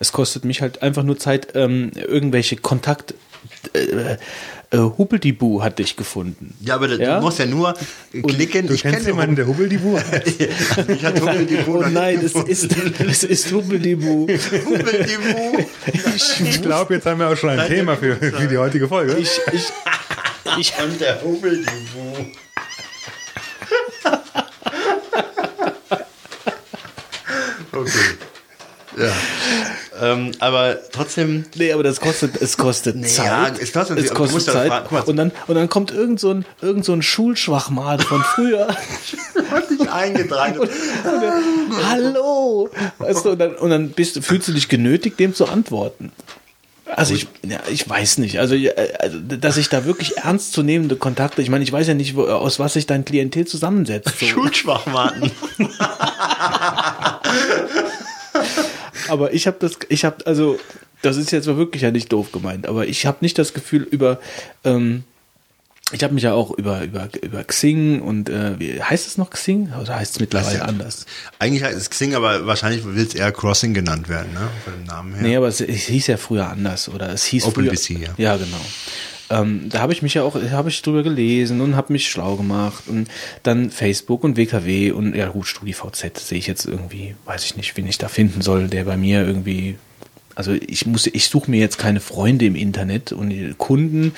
Es 0.01 0.11
kostet 0.13 0.45
mich 0.45 0.63
halt 0.63 0.83
einfach 0.83 1.03
nur 1.03 1.19
Zeit, 1.19 1.49
ähm, 1.55 1.91
irgendwelche 1.95 2.57
Kontakt, 2.57 3.15
äh, 3.75 4.17
äh, 4.71 4.79
Hubbeldibu 4.79 5.63
hat 5.63 5.79
dich 5.79 5.97
gefunden. 5.97 6.55
Ja, 6.61 6.75
aber 6.75 6.89
Ja? 6.89 7.17
du 7.17 7.21
musst 7.25 7.39
ja 7.39 7.47
nur 7.47 7.75
klicken. 8.11 8.67
Du 8.67 8.75
ich 8.75 8.83
kennst 8.83 8.99
kenne 8.99 9.11
jemanden, 9.11 9.37
der 9.37 9.47
Hubbel 9.47 9.69
die 9.69 9.79
Buhr 9.79 10.03
Ich 10.89 11.05
hatte 11.05 11.21
Hubbel 11.23 11.47
die 11.47 11.59
Oh 11.67 11.85
nein, 11.89 12.21
es 12.25 12.35
ist, 12.35 12.75
es 13.01 13.25
ist 13.25 13.53
Hubbeldibu. 13.53 14.27
Hubbel 14.27 15.07
die 15.07 16.45
Ich 16.47 16.63
glaube, 16.63 16.95
jetzt 16.95 17.07
haben 17.07 17.21
wir 17.21 17.29
auch 17.29 17.37
schon 17.37 17.51
ein 17.51 17.69
Thema 17.69 17.97
für, 17.97 18.17
für 18.17 18.47
die 18.49 18.59
heutige 18.59 18.89
Folge. 18.89 19.17
Ich, 19.17 19.39
ich, 19.53 19.73
ich, 20.59 20.73
Und 20.83 21.01
der 21.01 21.23
Hubbel 21.23 21.65
die 21.65 21.67
Okay. 27.73 28.17
Ja. 28.97 29.13
Ähm, 30.01 30.33
aber 30.41 30.79
trotzdem, 30.93 31.45
nee, 31.55 31.73
aber 31.73 31.83
das 31.83 32.01
kostet, 32.01 32.41
es 32.41 32.57
kostet 32.57 32.97
Nee, 32.97 33.07
Zeit. 33.07 33.27
ja, 33.27 33.49
es 33.61 33.73
kostet- 33.73 33.99
es 33.99 34.13
kostet 34.13 34.43
Zeit. 34.43 34.91
mal. 34.93 35.01
und 35.03 35.17
dann, 35.17 35.33
und 35.47 35.55
dann 35.55 35.69
kommt 35.69 35.91
irgend 35.93 36.21
so 36.21 36.31
ein, 36.33 36.45
irgend 36.61 36.85
so 36.85 36.93
ein 36.93 37.03
Schulschwachmat 37.03 38.03
von 38.03 38.23
früher. 38.23 38.69
hat 39.51 39.71
dich 39.71 39.89
eingetragen. 39.91 40.69
Hallo! 41.89 42.69
Weißt 42.99 43.25
du, 43.25 43.31
und 43.31 43.39
dann, 43.39 43.55
und 43.55 43.71
dann 43.71 43.91
bist, 43.91 44.23
fühlst 44.25 44.49
du 44.49 44.53
dich 44.53 44.69
genötigt, 44.69 45.19
dem 45.21 45.35
zu 45.35 45.47
antworten. 45.47 46.13
Also 46.95 47.15
ich, 47.15 47.27
ja, 47.45 47.59
ich 47.69 47.89
weiß 47.89 48.19
nicht. 48.19 48.39
Also, 48.39 48.55
also, 49.01 49.19
dass 49.21 49.57
ich 49.57 49.69
da 49.69 49.85
wirklich 49.87 50.19
ernstzunehmende 50.19 50.95
Kontakte, 50.97 51.43
ich 51.43 51.51
meine, 51.51 51.65
ich 51.65 51.73
weiß 51.73 51.89
ja 51.89 51.95
nicht, 51.95 52.15
wo, 52.15 52.23
aus 52.27 52.59
was 52.61 52.75
sich 52.75 52.87
dein 52.87 53.05
Klientel 53.05 53.45
zusammensetzt. 53.47 54.13
So. 54.21 54.27
Schulschwachmaten. 54.27 55.33
Aber 59.09 59.33
ich 59.33 59.47
habe 59.47 59.57
das, 59.61 59.79
ich 59.89 60.05
habe, 60.05 60.27
also, 60.27 60.59
das 61.03 61.17
ist 61.17 61.31
jetzt 61.31 61.47
mal 61.47 61.57
wirklich 61.57 61.83
ja 61.83 61.91
nicht 61.91 62.13
doof 62.13 62.33
gemeint, 62.33 62.67
aber 62.67 62.87
ich 62.87 63.07
habe 63.07 63.19
nicht 63.21 63.39
das 63.39 63.55
Gefühl 63.55 63.83
über, 63.83 64.19
ähm, 64.65 65.05
ich 65.93 66.03
habe 66.03 66.15
mich 66.15 66.25
ja 66.25 66.33
auch 66.33 66.51
über, 66.51 66.83
über, 66.83 67.09
über 67.23 67.45
Xing 67.45 68.01
und, 68.03 68.29
äh, 68.29 68.59
wie, 68.59 68.83
heißt 68.83 69.07
es 69.07 69.19
noch 69.19 69.31
Xing? 69.31 69.73
Oder 69.81 69.97
heißt 69.97 70.15
es 70.15 70.21
mittlerweile 70.21 70.59
ja- 70.59 70.65
anders? 70.65 71.07
Eigentlich 71.39 71.63
heißt 71.63 71.77
es 71.77 71.91
Xing, 71.91 72.15
aber 72.17 72.45
wahrscheinlich 72.47 72.85
will 72.85 72.99
es 73.07 73.15
eher 73.15 73.31
Crossing 73.31 73.73
genannt 73.73 74.09
werden, 74.09 74.33
ne? 74.35 74.49
Von 74.65 74.73
dem 74.75 74.85
Namen 74.85 75.15
her. 75.15 75.23
Nee, 75.23 75.37
aber 75.37 75.47
es, 75.47 75.61
es 75.61 75.83
hieß 75.83 76.09
ja 76.09 76.17
früher 76.17 76.49
anders 76.49 76.89
oder 76.89 77.11
es 77.11 77.25
hieß 77.27 77.45
früher, 77.45 77.71
OpenBC, 77.73 77.91
ja. 78.01 78.15
Ja, 78.17 78.37
genau. 78.37 78.61
Ähm, 79.29 79.69
da 79.71 79.81
habe 79.81 79.93
ich 79.93 80.03
mich 80.03 80.15
ja 80.15 80.23
auch, 80.23 80.37
habe 80.53 80.69
ich 80.69 80.81
drüber 80.83 81.03
gelesen 81.03 81.61
und 81.61 81.75
habe 81.75 81.93
mich 81.93 82.09
schlau 82.09 82.37
gemacht 82.37 82.85
und 82.87 83.09
dann 83.43 83.71
Facebook 83.71 84.23
und 84.23 84.37
WKW 84.37 84.93
und 84.93 85.17
ja 85.17 85.29
gut, 85.29 85.47
StudiVZ 85.47 86.19
sehe 86.19 86.39
ich 86.39 86.47
jetzt 86.47 86.65
irgendwie, 86.65 87.17
weiß 87.25 87.45
ich 87.45 87.57
nicht, 87.57 87.77
wen 87.77 87.87
ich 87.89 87.99
da 87.99 88.09
finden 88.09 88.41
soll, 88.41 88.69
der 88.69 88.85
bei 88.85 88.97
mir 88.97 89.27
irgendwie 89.27 89.77
also 90.37 90.53
ich 90.53 90.85
muss, 90.87 91.07
ich 91.07 91.29
suche 91.29 91.51
mir 91.51 91.59
jetzt 91.59 91.79
keine 91.79 91.99
Freunde 91.99 92.45
im 92.45 92.57
Internet 92.57 93.11
und 93.11 93.57
Kunden 93.59 94.13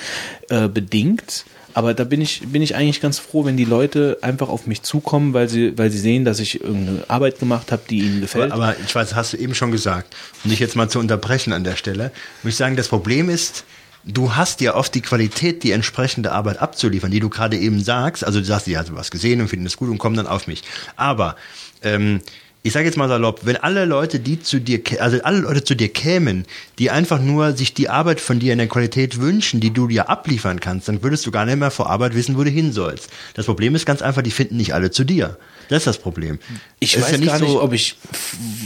äh, 0.49 0.67
bedingt. 0.67 1.45
Aber 1.73 1.93
da 1.93 2.03
bin 2.03 2.19
ich, 2.19 2.41
bin 2.47 2.61
ich 2.61 2.75
eigentlich 2.75 2.99
ganz 2.99 3.19
froh, 3.19 3.45
wenn 3.45 3.55
die 3.55 3.63
Leute 3.63 4.17
einfach 4.21 4.49
auf 4.49 4.67
mich 4.67 4.81
zukommen, 4.81 5.33
weil 5.33 5.47
sie, 5.47 5.77
weil 5.77 5.89
sie 5.91 5.99
sehen, 5.99 6.25
dass 6.25 6.39
ich 6.39 6.61
irgendeine 6.61 7.09
Arbeit 7.09 7.39
gemacht 7.39 7.71
habe, 7.71 7.83
die 7.89 7.99
ihnen 7.99 8.21
gefällt. 8.21 8.51
Aber, 8.51 8.69
aber 8.69 8.75
ich 8.85 8.93
weiß, 8.93 9.15
hast 9.15 9.33
du 9.33 9.37
eben 9.37 9.55
schon 9.55 9.71
gesagt, 9.71 10.13
um 10.43 10.49
dich 10.49 10.59
jetzt 10.59 10.75
mal 10.75 10.89
zu 10.89 10.99
unterbrechen 10.99 11.53
an 11.53 11.63
der 11.63 11.77
Stelle, 11.77 12.11
muss 12.43 12.53
ich 12.53 12.57
sagen, 12.57 12.75
das 12.75 12.89
Problem 12.89 13.29
ist, 13.29 13.63
du 14.03 14.35
hast 14.35 14.61
ja 14.61 14.75
oft 14.75 14.93
die 14.95 15.01
Qualität, 15.01 15.63
die 15.63 15.71
entsprechende 15.71 16.31
Arbeit 16.31 16.57
abzuliefern, 16.59 17.11
die 17.11 17.19
du 17.19 17.29
gerade 17.29 17.57
eben 17.57 17.81
sagst. 17.83 18.23
Also 18.23 18.39
du 18.39 18.45
sagst, 18.45 18.67
ja, 18.67 18.79
hast 18.79 18.95
was 18.95 19.11
gesehen 19.11 19.41
und 19.41 19.47
finden 19.47 19.65
es 19.65 19.77
gut 19.77 19.89
und 19.89 19.97
kommen 19.97 20.15
dann 20.15 20.27
auf 20.27 20.47
mich. 20.47 20.63
Aber 20.95 21.35
ähm, 21.81 22.21
ich 22.61 22.73
sage 22.73 22.85
jetzt 22.85 22.97
mal 22.97 23.07
salopp, 23.07 23.45
wenn 23.45 23.55
alle 23.55 23.85
Leute, 23.85 24.19
die 24.19 24.41
zu 24.41 24.59
dir, 24.59 24.81
also 24.99 25.21
alle 25.23 25.39
Leute 25.39 25.63
zu 25.63 25.75
dir 25.75 25.87
kämen, 25.89 26.45
die 26.77 26.89
einfach 26.91 27.19
nur 27.21 27.53
sich 27.55 27.73
die 27.73 27.87
Arbeit 27.89 28.19
von 28.19 28.39
dir 28.39 28.51
in 28.51 28.59
der 28.59 28.67
Qualität 28.67 29.19
wünschen, 29.21 29.59
die 29.61 29.71
du 29.71 29.87
dir 29.87 30.09
abliefern 30.09 30.59
kannst, 30.59 30.87
dann 30.89 31.01
würdest 31.01 31.25
du 31.25 31.31
gar 31.31 31.45
nicht 31.45 31.57
mehr 31.57 31.71
vor 31.71 31.89
Arbeit 31.89 32.15
wissen, 32.15 32.37
wo 32.37 32.43
du 32.43 32.49
hin 32.49 32.73
sollst. 32.73 33.09
Das 33.33 33.45
Problem 33.45 33.75
ist 33.75 33.85
ganz 33.85 34.01
einfach, 34.01 34.21
die 34.23 34.31
finden 34.31 34.57
nicht 34.57 34.73
alle 34.73 34.91
zu 34.91 35.03
dir. 35.05 35.37
Das 35.69 35.77
ist 35.79 35.87
das 35.87 35.97
Problem. 35.99 36.39
Ich 36.79 36.97
Es 36.97 37.03
weiß 37.03 37.11
ja 37.11 37.17
gar 37.27 37.39
nicht, 37.39 37.49
so- 37.51 37.61
ob 37.61 37.73
ich, 37.73 37.95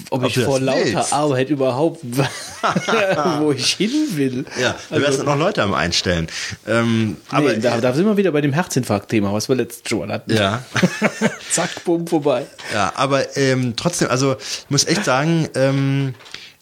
ob, 0.09 0.23
Ob 0.23 0.29
ich 0.29 0.39
vor 0.39 0.59
lauter 0.59 0.85
willst. 0.85 1.11
Arbeit 1.13 1.49
überhaupt, 1.49 1.99
wo 3.41 3.51
ich 3.51 3.73
hin 3.73 3.91
will. 4.13 4.45
Ja, 4.61 4.75
du 4.89 5.01
wirst 5.01 5.19
dann 5.19 5.25
noch 5.25 5.37
Leute 5.37 5.63
am 5.63 5.73
Einstellen. 5.73 6.27
Ähm, 6.65 7.17
aber 7.29 7.37
Aber 7.49 7.53
nee, 7.55 7.59
da, 7.59 7.81
da 7.81 7.93
sind 7.93 8.05
wir 8.05 8.15
wieder 8.15 8.31
bei 8.31 8.39
dem 8.41 8.53
Herzinfarkt-Thema, 8.53 9.33
was 9.33 9.49
wir 9.49 9.55
letztes 9.57 9.91
mal 9.91 10.07
hatten. 10.13 10.33
ja. 10.33 10.63
Zack, 11.51 11.83
bumm, 11.83 12.07
vorbei. 12.07 12.45
Ja, 12.73 12.93
aber 12.95 13.35
ähm, 13.37 13.75
trotzdem, 13.84 14.10
also 14.10 14.35
ich 14.39 14.69
muss 14.69 14.85
echt 14.85 15.05
sagen, 15.05 15.47
ähm, 15.55 16.15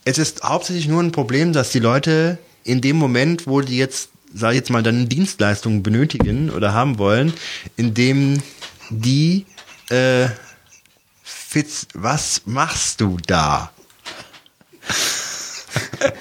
es 0.03 0.17
ist 0.17 0.43
hauptsächlich 0.43 0.87
nur 0.87 1.01
ein 1.01 1.11
Problem, 1.11 1.53
dass 1.53 1.69
die 1.69 1.79
Leute 1.79 2.37
in 2.63 2.81
dem 2.81 2.97
Moment, 2.97 3.47
wo 3.47 3.61
die 3.61 3.77
jetzt, 3.77 4.09
sag 4.33 4.51
ich 4.51 4.57
jetzt 4.57 4.69
mal, 4.69 4.83
dann 4.83 5.07
Dienstleistungen 5.07 5.83
benötigen 5.83 6.49
oder 6.49 6.73
haben 6.73 6.97
wollen, 6.97 7.33
in 7.77 7.93
dem 7.93 8.41
die 8.89 9.45
äh, 9.89 10.27
Fitz, 11.23 11.87
was 11.93 12.41
machst 12.45 13.01
du 13.01 13.17
da? 13.27 13.71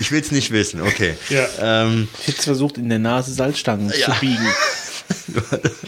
ich 0.00 0.12
will 0.12 0.20
es 0.20 0.30
nicht 0.30 0.50
wissen, 0.50 0.80
okay. 0.82 1.16
Ja. 1.28 1.46
Ähm, 1.60 2.08
Fitz 2.18 2.44
versucht 2.44 2.78
in 2.78 2.88
der 2.88 2.98
Nase 2.98 3.32
Salzstangen 3.32 3.92
Ja. 3.98 4.12
zu 4.14 4.20
biegen. 4.20 4.46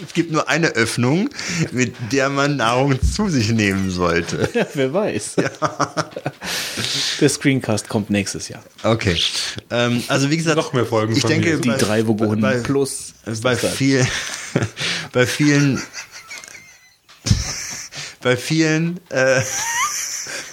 es 0.06 0.14
gibt 0.14 0.32
nur 0.32 0.48
eine 0.48 0.68
Öffnung, 0.68 1.30
mit 1.72 1.94
der 2.12 2.28
man 2.28 2.56
Nahrung 2.56 3.00
zu 3.02 3.28
sich 3.28 3.50
nehmen 3.50 3.90
sollte. 3.90 4.48
Ja, 4.54 4.66
wer 4.74 4.92
weiß. 4.92 5.36
Der 7.20 7.28
Screencast 7.28 7.88
kommt 7.88 8.10
nächstes 8.10 8.48
Jahr. 8.48 8.62
Okay. 8.82 9.16
Ähm, 9.70 10.02
also 10.08 10.30
wie 10.30 10.36
gesagt, 10.36 10.56
Noch 10.56 10.72
mehr 10.72 10.86
Folgen 10.86 11.14
ich 11.14 11.20
von 11.20 11.30
denke. 11.30 11.58
Die 11.60 11.68
bei, 11.68 11.76
drei 11.76 12.06
Vogonen 12.06 12.40
bei, 12.40 12.58
plus. 12.58 13.14
ist 13.26 13.42
bei 13.42 13.54
dann. 13.54 13.70
viel, 13.70 14.06
bei 15.12 15.26
vielen, 15.26 15.82
bei 18.22 18.36
vielen, 18.36 19.00
äh, 19.10 19.40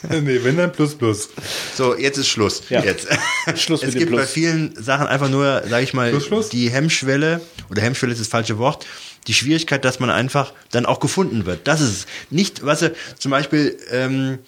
nee, 0.10 0.40
wenn 0.44 0.58
dann 0.58 0.72
plus 0.72 0.96
plus. 0.96 1.30
so 1.76 1.98
jetzt 1.98 2.18
ist 2.18 2.28
Schluss. 2.28 2.64
Ja. 2.70 2.84
Jetzt. 2.84 3.08
Schluss 3.56 3.84
es 3.84 3.94
gibt 3.94 4.12
bei 4.12 4.18
Plus. 4.18 4.32
vielen 4.32 4.76
Sachen 4.82 5.08
einfach 5.08 5.30
nur, 5.30 5.64
sage 5.68 5.84
ich 5.84 5.94
mal, 5.94 6.10
Schluss, 6.10 6.26
Schluss? 6.26 6.50
die 6.50 6.70
Hemmschwelle 6.70 7.42
oder 7.70 7.82
Hemmschwelle 7.82 8.14
ist 8.14 8.20
das 8.22 8.28
falsche 8.28 8.58
Wort. 8.58 8.86
Die 9.28 9.34
Schwierigkeit, 9.34 9.86
dass 9.86 10.00
man 10.00 10.10
einfach 10.10 10.54
dann 10.72 10.86
auch 10.86 11.00
gefunden 11.00 11.46
wird. 11.46 11.68
Das 11.68 11.80
ist 11.82 11.90
es. 11.90 12.06
Nicht, 12.32 12.66
was 12.66 12.82
weißt 12.82 12.94
du, 12.94 13.20
zum 13.20 13.32
Beispiel 13.32 13.78
ähm, 13.92 14.40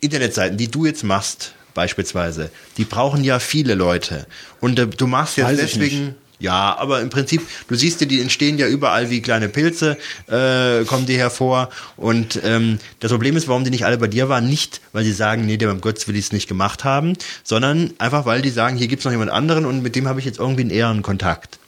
Internetseiten, 0.00 0.56
die 0.56 0.70
du 0.70 0.86
jetzt 0.86 1.04
machst, 1.04 1.54
beispielsweise, 1.74 2.50
die 2.78 2.84
brauchen 2.84 3.24
ja 3.24 3.38
viele 3.38 3.74
Leute. 3.74 4.26
Und 4.60 4.78
äh, 4.78 4.86
du 4.86 5.06
machst 5.06 5.36
jetzt 5.36 5.48
Weiß 5.48 5.58
deswegen. 5.58 6.14
Ja, 6.44 6.76
aber 6.78 7.00
im 7.00 7.08
Prinzip, 7.08 7.40
du 7.68 7.74
siehst 7.74 8.02
ja, 8.02 8.06
die 8.06 8.20
entstehen 8.20 8.58
ja 8.58 8.68
überall 8.68 9.08
wie 9.08 9.22
kleine 9.22 9.48
Pilze, 9.48 9.96
äh, 10.26 10.84
kommen 10.84 11.06
die 11.06 11.16
hervor. 11.16 11.70
Und 11.96 12.38
ähm, 12.44 12.78
das 13.00 13.10
Problem 13.10 13.34
ist, 13.34 13.48
warum 13.48 13.64
die 13.64 13.70
nicht 13.70 13.86
alle 13.86 13.96
bei 13.96 14.08
dir 14.08 14.28
waren, 14.28 14.46
nicht, 14.46 14.82
weil 14.92 15.04
sie 15.04 15.12
sagen, 15.12 15.46
nee, 15.46 15.56
der 15.56 15.68
beim 15.68 15.80
Götz 15.80 16.06
will 16.06 16.16
ich 16.16 16.26
es 16.26 16.32
nicht 16.32 16.46
gemacht 16.46 16.84
haben, 16.84 17.14
sondern 17.44 17.94
einfach, 17.96 18.26
weil 18.26 18.42
die 18.42 18.50
sagen, 18.50 18.76
hier 18.76 18.88
gibt's 18.88 19.06
noch 19.06 19.12
jemand 19.12 19.30
anderen 19.30 19.64
und 19.64 19.82
mit 19.82 19.96
dem 19.96 20.06
habe 20.06 20.20
ich 20.20 20.26
jetzt 20.26 20.38
irgendwie 20.38 20.60
einen 20.60 20.70
ehren 20.70 21.00
Kontakt. 21.00 21.58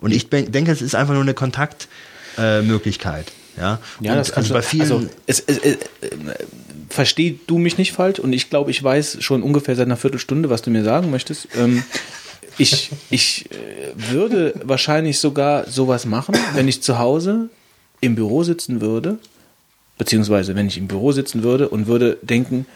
Und 0.00 0.10
ich 0.10 0.30
denke, 0.30 0.72
es 0.72 0.80
ist 0.80 0.94
einfach 0.94 1.12
nur 1.12 1.22
eine 1.22 1.34
Kontaktmöglichkeit. 1.34 3.26
Äh, 3.28 3.60
ja, 3.60 3.78
Ja, 4.00 4.12
und 4.12 4.18
das 4.18 4.32
kann 4.32 4.42
also 4.44 4.54
bei 4.54 4.62
vielen. 4.62 4.82
Also, 4.82 5.06
es, 5.26 5.40
es, 5.40 5.58
es, 5.58 5.74
äh, 5.74 5.76
versteh 6.88 7.38
du 7.46 7.58
mich 7.58 7.76
nicht 7.76 7.92
falsch 7.92 8.20
und 8.20 8.32
ich 8.32 8.48
glaube, 8.48 8.70
ich 8.70 8.82
weiß 8.82 9.18
schon 9.20 9.42
ungefähr 9.42 9.76
seit 9.76 9.86
einer 9.86 9.98
Viertelstunde, 9.98 10.48
was 10.48 10.62
du 10.62 10.70
mir 10.70 10.82
sagen 10.82 11.10
möchtest. 11.10 11.48
Ähm, 11.56 11.84
ich 12.58 12.90
ich 13.10 13.50
äh, 13.50 13.92
würde 13.94 14.54
wahrscheinlich 14.64 15.18
sogar 15.18 15.68
sowas 15.68 16.06
machen, 16.06 16.34
wenn 16.54 16.68
ich 16.68 16.82
zu 16.82 16.98
Hause 16.98 17.48
im 18.00 18.14
Büro 18.14 18.42
sitzen 18.42 18.80
würde, 18.80 19.18
beziehungsweise 19.98 20.54
wenn 20.54 20.66
ich 20.66 20.78
im 20.78 20.88
Büro 20.88 21.12
sitzen 21.12 21.42
würde 21.42 21.68
und 21.68 21.86
würde 21.86 22.18
denken, 22.22 22.66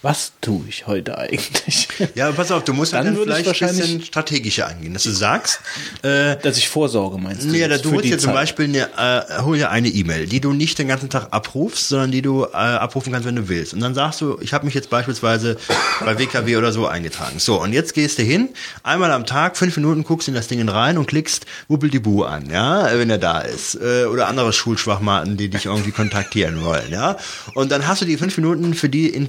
was 0.00 0.32
tue 0.40 0.62
ich 0.68 0.86
heute 0.86 1.18
eigentlich? 1.18 1.88
Ja, 2.14 2.30
pass 2.30 2.52
auf, 2.52 2.62
du 2.62 2.72
musst 2.72 2.92
Dann 2.92 3.06
dann, 3.06 3.14
ich 3.14 3.20
vielleicht 3.20 3.62
ein 3.62 3.76
bisschen 3.76 4.02
strategischer 4.02 4.68
angehen, 4.68 4.94
dass 4.94 5.02
du 5.02 5.10
sagst, 5.10 5.60
äh, 6.02 6.36
Dass 6.36 6.56
ich 6.56 6.68
vorsorge, 6.68 7.18
meinst 7.18 7.44
du? 7.44 7.48
Nee, 7.48 7.66
jetzt 7.66 7.84
du 7.84 7.92
holst 7.92 8.04
dir 8.04 8.18
zum? 8.18 8.32
Beispiel 8.32 8.66
eine, 8.66 8.88
äh, 8.96 9.42
hol 9.42 9.56
dir 9.56 9.70
eine 9.70 9.88
E-Mail, 9.88 10.26
die 10.26 10.40
du 10.40 10.52
nicht 10.52 10.78
den 10.78 10.86
ganzen 10.86 11.10
Tag 11.10 11.28
abrufst, 11.32 11.88
sondern 11.88 12.12
die 12.12 12.22
du 12.22 12.44
äh, 12.44 12.56
abrufen 12.56 13.12
kannst, 13.12 13.26
wenn 13.26 13.34
du 13.34 13.48
willst. 13.48 13.74
Und 13.74 13.80
dann 13.80 13.94
sagst 13.94 14.20
du, 14.20 14.38
ich 14.40 14.52
habe 14.52 14.66
mich 14.66 14.74
jetzt 14.74 14.88
beispielsweise 14.88 15.56
bei 16.04 16.16
WKW 16.16 16.56
oder 16.56 16.70
so 16.70 16.86
eingetragen. 16.86 17.40
So, 17.40 17.60
und 17.60 17.72
jetzt 17.72 17.92
gehst 17.94 18.18
du 18.18 18.22
hin, 18.22 18.50
einmal 18.84 19.10
am 19.10 19.26
Tag, 19.26 19.56
fünf 19.56 19.76
Minuten 19.76 20.04
guckst 20.04 20.28
in 20.28 20.34
das 20.34 20.46
Ding 20.46 20.66
rein 20.68 20.98
und 20.98 21.06
klickst 21.06 21.46
Wuppeldibu 21.66 22.22
an, 22.22 22.48
ja, 22.50 22.88
wenn 22.96 23.10
er 23.10 23.18
da 23.18 23.40
ist. 23.40 23.74
Äh, 23.74 24.04
oder 24.04 24.28
andere 24.28 24.52
Schulschwachmaten, 24.52 25.36
die 25.36 25.48
dich 25.48 25.66
irgendwie 25.66 25.90
kontaktieren 25.90 26.62
wollen, 26.62 26.90
ja. 26.92 27.16
Und 27.54 27.72
dann 27.72 27.88
hast 27.88 28.02
du 28.02 28.06
die 28.06 28.16
fünf 28.16 28.36
Minuten 28.36 28.74
für 28.74 28.88
die 28.88 29.08
in 29.08 29.26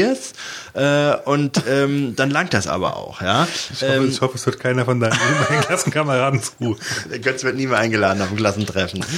investiert 0.00 0.34
äh, 0.74 1.14
und 1.28 1.62
ähm, 1.68 2.14
dann 2.16 2.30
langt 2.30 2.54
das 2.54 2.66
aber 2.66 2.96
auch, 2.96 3.20
ja. 3.20 3.46
Ich 3.72 3.82
hoffe, 3.82 3.92
Ähm, 3.92 4.08
ich 4.08 4.20
hoffe, 4.20 4.36
es 4.36 4.46
hört 4.46 4.60
keiner 4.60 4.84
von 4.84 5.00
deinen 5.00 5.12
Klassenkameraden 5.66 6.42
zu. 6.42 6.76
der 7.10 7.18
Götz 7.20 7.44
wird 7.44 7.56
nie 7.56 7.66
mehr 7.66 7.78
eingeladen 7.78 8.22
auf 8.22 8.30
ein 8.30 8.36
Klassentreffen. 8.36 9.04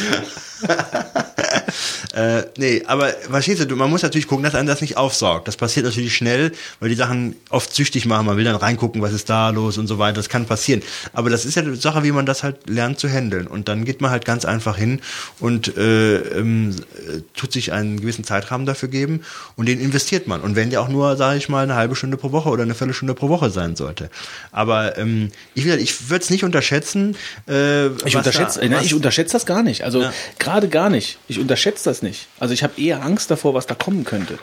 äh, 2.16 2.44
nee, 2.56 2.82
aber 2.86 3.08
verstehst 3.30 3.70
du, 3.70 3.76
man 3.76 3.90
muss 3.90 4.02
natürlich 4.02 4.26
gucken, 4.26 4.42
dass 4.42 4.54
einem 4.54 4.66
das 4.66 4.80
nicht 4.80 4.96
aufsaugt. 4.96 5.46
Das 5.46 5.56
passiert 5.56 5.84
natürlich 5.84 6.16
schnell, 6.16 6.50
weil 6.80 6.88
die 6.88 6.94
Sachen 6.94 7.36
oft 7.50 7.74
süchtig 7.74 8.06
machen. 8.06 8.24
Man 8.24 8.36
will 8.38 8.44
dann 8.44 8.56
reingucken, 8.56 9.02
was 9.02 9.12
ist 9.12 9.28
da 9.28 9.50
los 9.50 9.76
und 9.76 9.86
so 9.86 9.98
weiter. 9.98 10.14
Das 10.14 10.30
kann 10.30 10.46
passieren. 10.46 10.80
Aber 11.12 11.28
das 11.28 11.44
ist 11.44 11.56
ja 11.56 11.62
die 11.62 11.76
Sache, 11.76 12.04
wie 12.04 12.12
man 12.12 12.24
das 12.24 12.42
halt 12.42 12.68
lernt 12.70 12.98
zu 12.98 13.06
handeln. 13.08 13.46
Und 13.46 13.68
dann 13.68 13.84
geht 13.84 14.00
man 14.00 14.10
halt 14.10 14.24
ganz 14.24 14.46
einfach 14.46 14.78
hin 14.78 15.00
und 15.40 15.76
äh, 15.76 16.16
ähm, 16.16 16.74
äh, 17.06 17.20
tut 17.34 17.52
sich 17.52 17.72
einen 17.72 18.00
gewissen 18.00 18.24
Zeitrahmen 18.24 18.64
dafür 18.66 18.88
geben 18.88 19.20
und 19.56 19.66
den 19.66 19.78
investiert 19.78 20.26
man. 20.26 20.40
Und 20.40 20.56
wenn 20.56 20.70
der 20.70 20.80
auch 20.80 20.88
nur, 20.88 21.16
sage 21.18 21.36
ich 21.36 21.50
mal, 21.50 21.64
eine 21.64 21.74
halbe 21.74 21.96
Stunde 21.96 22.16
pro 22.16 22.32
Woche 22.32 22.48
oder 22.48 22.62
eine 22.62 22.74
Viertelstunde 22.74 23.12
pro 23.12 23.28
Woche 23.28 23.50
sein 23.50 23.76
sollte. 23.76 24.08
Aber 24.52 24.96
ähm, 24.96 25.30
ich, 25.54 25.66
will- 25.66 25.78
ich 25.78 26.08
würde 26.08 26.22
es 26.24 26.30
nicht 26.30 26.44
unterschätzen. 26.44 27.14
Äh, 27.46 27.88
Ich 28.06 28.16
unterschätze, 28.16 28.66
da, 28.66 28.80
ich 28.80 28.94
unterschätze 28.94 29.32
das 29.34 29.44
gar 29.44 29.62
nicht. 29.62 29.84
Also 29.84 30.00
Ja. 30.00 30.12
gerade 30.38 30.68
gar 30.68 30.88
nicht. 30.88 31.18
Ich 31.28 31.38
unterschätze 31.38 31.84
das 31.84 32.00
nicht. 32.00 32.05
Also 32.40 32.54
ich 32.54 32.62
habe 32.62 32.80
eher 32.80 33.02
Angst 33.02 33.30
davor, 33.30 33.54
was 33.54 33.66
da 33.66 33.74
kommen 33.74 34.04
könnte, 34.04 34.38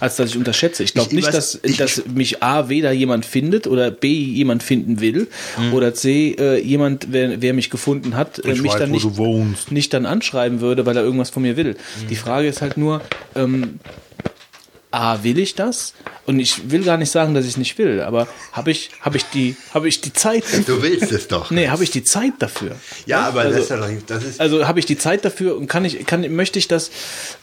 als 0.00 0.16
dass 0.16 0.30
ich 0.30 0.36
unterschätze. 0.36 0.82
Ich 0.82 0.94
glaube 0.94 1.08
Ich- 1.10 1.18
ich 1.18 1.24
nicht, 1.24 1.28
weiß- 1.28 1.58
dass, 1.60 1.60
dass 1.96 2.06
mich 2.06 2.42
A 2.42 2.68
weder 2.68 2.92
jemand 2.92 3.24
findet 3.26 3.66
oder 3.66 3.90
B 3.90 4.08
jemand 4.08 4.62
finden 4.62 5.00
will 5.00 5.28
Mhm. 5.58 5.72
oder 5.74 5.94
C 5.94 6.36
äh, 6.38 6.60
jemand, 6.60 7.08
wer, 7.10 7.40
wer 7.42 7.54
mich 7.54 7.70
gefunden 7.70 8.16
hat, 8.16 8.38
äh, 8.44 8.52
Ich 8.52 8.62
mich 8.62 8.72
weiß, 8.72 8.78
dann 8.80 8.90
nicht, 8.90 9.70
nicht 9.70 9.92
dann 9.94 10.06
anschreiben 10.06 10.60
würde, 10.60 10.86
weil 10.86 10.96
er 10.96 11.02
irgendwas 11.04 11.30
von 11.30 11.42
mir 11.42 11.56
will. 11.56 11.72
Mhm. 12.02 12.08
Die 12.08 12.16
Frage 12.16 12.48
ist 12.48 12.60
halt 12.62 12.76
nur, 12.76 13.00
ähm, 13.34 13.78
A, 14.90 15.22
will 15.22 15.38
ich 15.38 15.54
das? 15.54 15.92
Und 16.24 16.40
ich 16.40 16.70
will 16.70 16.82
gar 16.82 16.96
nicht 16.96 17.10
sagen, 17.10 17.34
dass 17.34 17.44
ich 17.44 17.52
es 17.52 17.56
nicht 17.56 17.76
will, 17.76 18.00
aber 18.00 18.26
habe 18.52 18.70
ich, 18.70 18.90
habe 19.00 19.18
ich 19.18 19.24
die, 19.24 19.54
habe 19.74 19.86
ich 19.88 20.00
die 20.00 20.12
Zeit 20.12 20.44
Du 20.66 20.82
willst 20.82 21.12
es 21.12 21.28
doch. 21.28 21.50
Nee, 21.50 21.68
habe 21.68 21.84
ich 21.84 21.90
die 21.90 22.04
Zeit 22.04 22.34
dafür? 22.38 22.76
Ja, 23.04 23.20
aber 23.22 23.40
also, 23.40 23.54
das 23.54 23.64
ist 23.64 23.70
ja 23.70 23.76
doch 23.76 23.88
das 24.06 24.24
ist, 24.24 24.40
also 24.40 24.66
habe 24.66 24.78
ich 24.78 24.86
die 24.86 24.96
Zeit 24.96 25.24
dafür 25.24 25.56
und 25.56 25.66
kann 25.66 25.84
ich, 25.84 26.06
kann, 26.06 26.34
möchte 26.34 26.58
ich 26.58 26.68
das, 26.68 26.90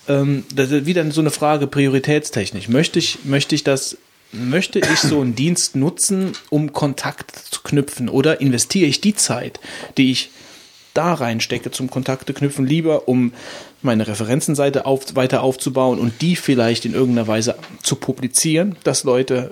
ähm, 0.08 0.44
das 0.54 0.72
ist 0.72 0.86
wieder 0.88 1.10
so 1.12 1.22
eine 1.22 1.32
Frage 1.32 1.68
prioritätstechnisch. 1.68 2.68
Möchte 2.68 2.98
ich, 2.98 3.20
möchte 3.26 3.54
ich 3.54 3.64
das, 3.64 3.98
möchte 4.32 4.80
ich 4.80 5.00
so 5.00 5.22
einen 5.22 5.36
Dienst 5.36 5.76
nutzen, 5.76 6.34
um 6.50 6.74
Kontakt 6.74 7.32
zu 7.36 7.62
knüpfen 7.62 8.10
oder 8.10 8.42
investiere 8.42 8.88
ich 8.88 9.02
die 9.02 9.16
Zeit, 9.16 9.60
die 9.98 10.12
ich 10.12 10.30
da 10.96 11.14
reinstecke 11.14 11.72
zum 11.72 11.90
Kontakte 11.90 12.34
knüpfen, 12.34 12.66
lieber 12.66 13.08
um 13.08 13.34
meine 13.86 14.08
Referenzenseite 14.08 14.86
auf, 14.86 15.16
weiter 15.16 15.44
aufzubauen 15.44 16.00
und 16.00 16.22
die 16.22 16.36
vielleicht 16.36 16.86
in 16.86 16.94
irgendeiner 16.94 17.28
Weise 17.28 17.56
zu 17.82 17.96
publizieren, 17.96 18.76
dass 18.84 19.04
Leute 19.04 19.52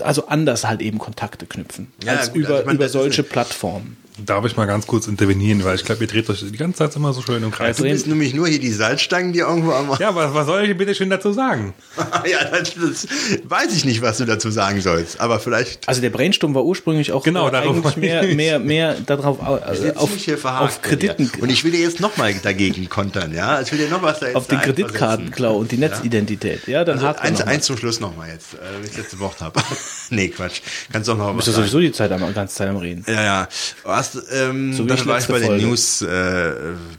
also 0.00 0.26
anders 0.26 0.66
halt 0.66 0.80
eben 0.80 0.98
Kontakte 0.98 1.46
knüpfen 1.46 1.88
Ja, 2.04 2.14
als 2.14 2.32
gut, 2.32 2.42
über, 2.42 2.54
also 2.54 2.66
meine, 2.66 2.76
über 2.76 2.88
solche 2.88 3.22
Plattformen. 3.22 3.96
Darf 4.18 4.44
ich 4.44 4.58
mal 4.58 4.66
ganz 4.66 4.86
kurz 4.86 5.06
intervenieren, 5.06 5.64
weil 5.64 5.74
ich 5.74 5.84
glaube, 5.86 6.04
ihr 6.04 6.06
dreht 6.06 6.28
euch 6.28 6.40
die 6.40 6.56
ganze 6.58 6.78
Zeit 6.78 6.94
immer 6.96 7.14
so 7.14 7.22
schön 7.22 7.42
im 7.42 7.50
Kreis. 7.50 7.78
Du 7.78 7.84
bist 7.84 8.06
nämlich 8.06 8.34
nur 8.34 8.46
hier 8.46 8.60
die 8.60 8.70
Salzstangen, 8.70 9.32
die 9.32 9.38
irgendwo 9.38 9.72
am. 9.72 9.90
Ja, 9.98 10.14
was, 10.14 10.34
was 10.34 10.46
soll 10.46 10.64
ich 10.64 10.76
bitte 10.76 10.94
schön 10.94 11.08
dazu 11.08 11.32
sagen? 11.32 11.72
ja, 12.30 12.44
das, 12.44 12.74
das 12.74 13.08
weiß 13.44 13.74
ich 13.74 13.86
nicht, 13.86 14.02
was 14.02 14.18
du 14.18 14.26
dazu 14.26 14.50
sagen 14.50 14.82
sollst. 14.82 15.18
Aber 15.18 15.40
vielleicht. 15.40 15.88
Also 15.88 16.02
der 16.02 16.10
Brainstorm 16.10 16.54
war 16.54 16.62
ursprünglich 16.62 17.10
auch 17.12 17.24
Genau, 17.24 17.48
äh, 17.48 17.52
Also 17.52 17.72
darauf 17.72 17.86
eigentlich 17.86 17.96
mehr, 17.96 18.22
mehr, 18.34 18.58
mehr 18.58 18.96
darauf 19.06 19.42
also 19.42 19.88
auf, 19.94 20.10
auf 20.44 20.82
Krediten. 20.82 21.30
Und 21.40 21.50
ich 21.50 21.64
will 21.64 21.70
dir 21.70 21.80
jetzt 21.80 22.00
nochmal 22.00 22.34
dagegen 22.34 22.90
kontern, 22.90 23.32
ja? 23.34 23.62
Ich 23.62 23.72
will 23.72 23.78
dir 23.78 23.88
noch 23.88 24.02
was 24.02 24.20
da 24.20 24.26
jetzt 24.26 24.36
auf 24.36 24.46
den 24.46 24.60
Kreditkartenklau 24.60 25.56
und 25.56 25.72
die 25.72 25.78
Netzidentität. 25.78 26.68
Ja, 26.68 26.84
dann 26.84 26.98
Also 26.98 27.18
eins, 27.18 27.40
eins 27.40 27.64
zum 27.64 27.78
Schluss 27.78 27.98
nochmal 27.98 28.28
jetzt, 28.28 28.56
letzte 29.02 29.18
Wort 29.18 29.40
habe. 29.40 29.60
nee, 30.10 30.28
Quatsch. 30.28 30.60
Kannst 30.92 31.08
doch 31.08 31.16
noch 31.16 31.30
Du 31.32 31.36
was 31.38 31.44
bist 31.44 31.48
ja 31.48 31.52
sagen. 31.54 31.66
sowieso 31.68 31.80
die 31.80 31.92
Zeit 31.92 32.12
am 32.12 32.34
ganze 32.34 32.54
Zeit 32.54 32.68
am 32.68 32.76
Reden. 32.76 33.04
Ja, 33.06 33.22
ja. 33.22 33.48
Was, 33.84 34.16
ähm, 34.32 34.72
So 34.72 34.84
dann 34.84 35.04
war 35.06 35.18
ich 35.18 35.26
bei 35.26 35.38
den 35.38 35.46
Folge. 35.46 35.66
News 35.66 36.02
äh, 36.02 36.52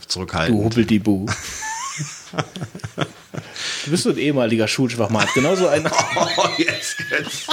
zurückhaltend. 0.08 0.60
Du 0.60 0.64
hubbel 0.66 0.86
die 0.86 1.00
Bu. 1.00 1.26
Du 3.86 3.92
bist 3.92 4.04
so 4.04 4.10
ein 4.10 4.18
ehemaliger 4.18 4.68
Schulschwachmat, 4.68 5.28
genauso 5.34 5.68
einer. 5.68 5.92
Oh, 6.16 6.48
jetzt, 6.58 6.96
jetzt. 7.12 7.48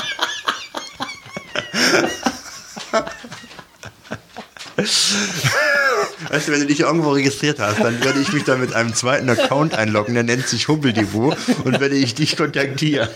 Weißt 6.29 6.49
du, 6.49 6.53
wenn 6.53 6.61
du 6.61 6.67
dich 6.67 6.81
irgendwo 6.81 7.11
registriert 7.13 7.59
hast, 7.59 7.81
dann 7.81 8.03
werde 8.05 8.21
ich 8.21 8.33
mich 8.33 8.45
da 8.45 8.57
mit 8.57 8.75
einem 8.75 8.95
zweiten 8.95 9.29
Account 9.29 9.75
einloggen, 9.75 10.15
der 10.15 10.23
nennt 10.23 10.47
sich 10.47 10.69
Hubbeldibu 10.69 11.35
und 11.65 11.81
werde 11.81 11.97
ich 11.97 12.15
dich 12.15 12.37
kontaktieren. 12.37 13.09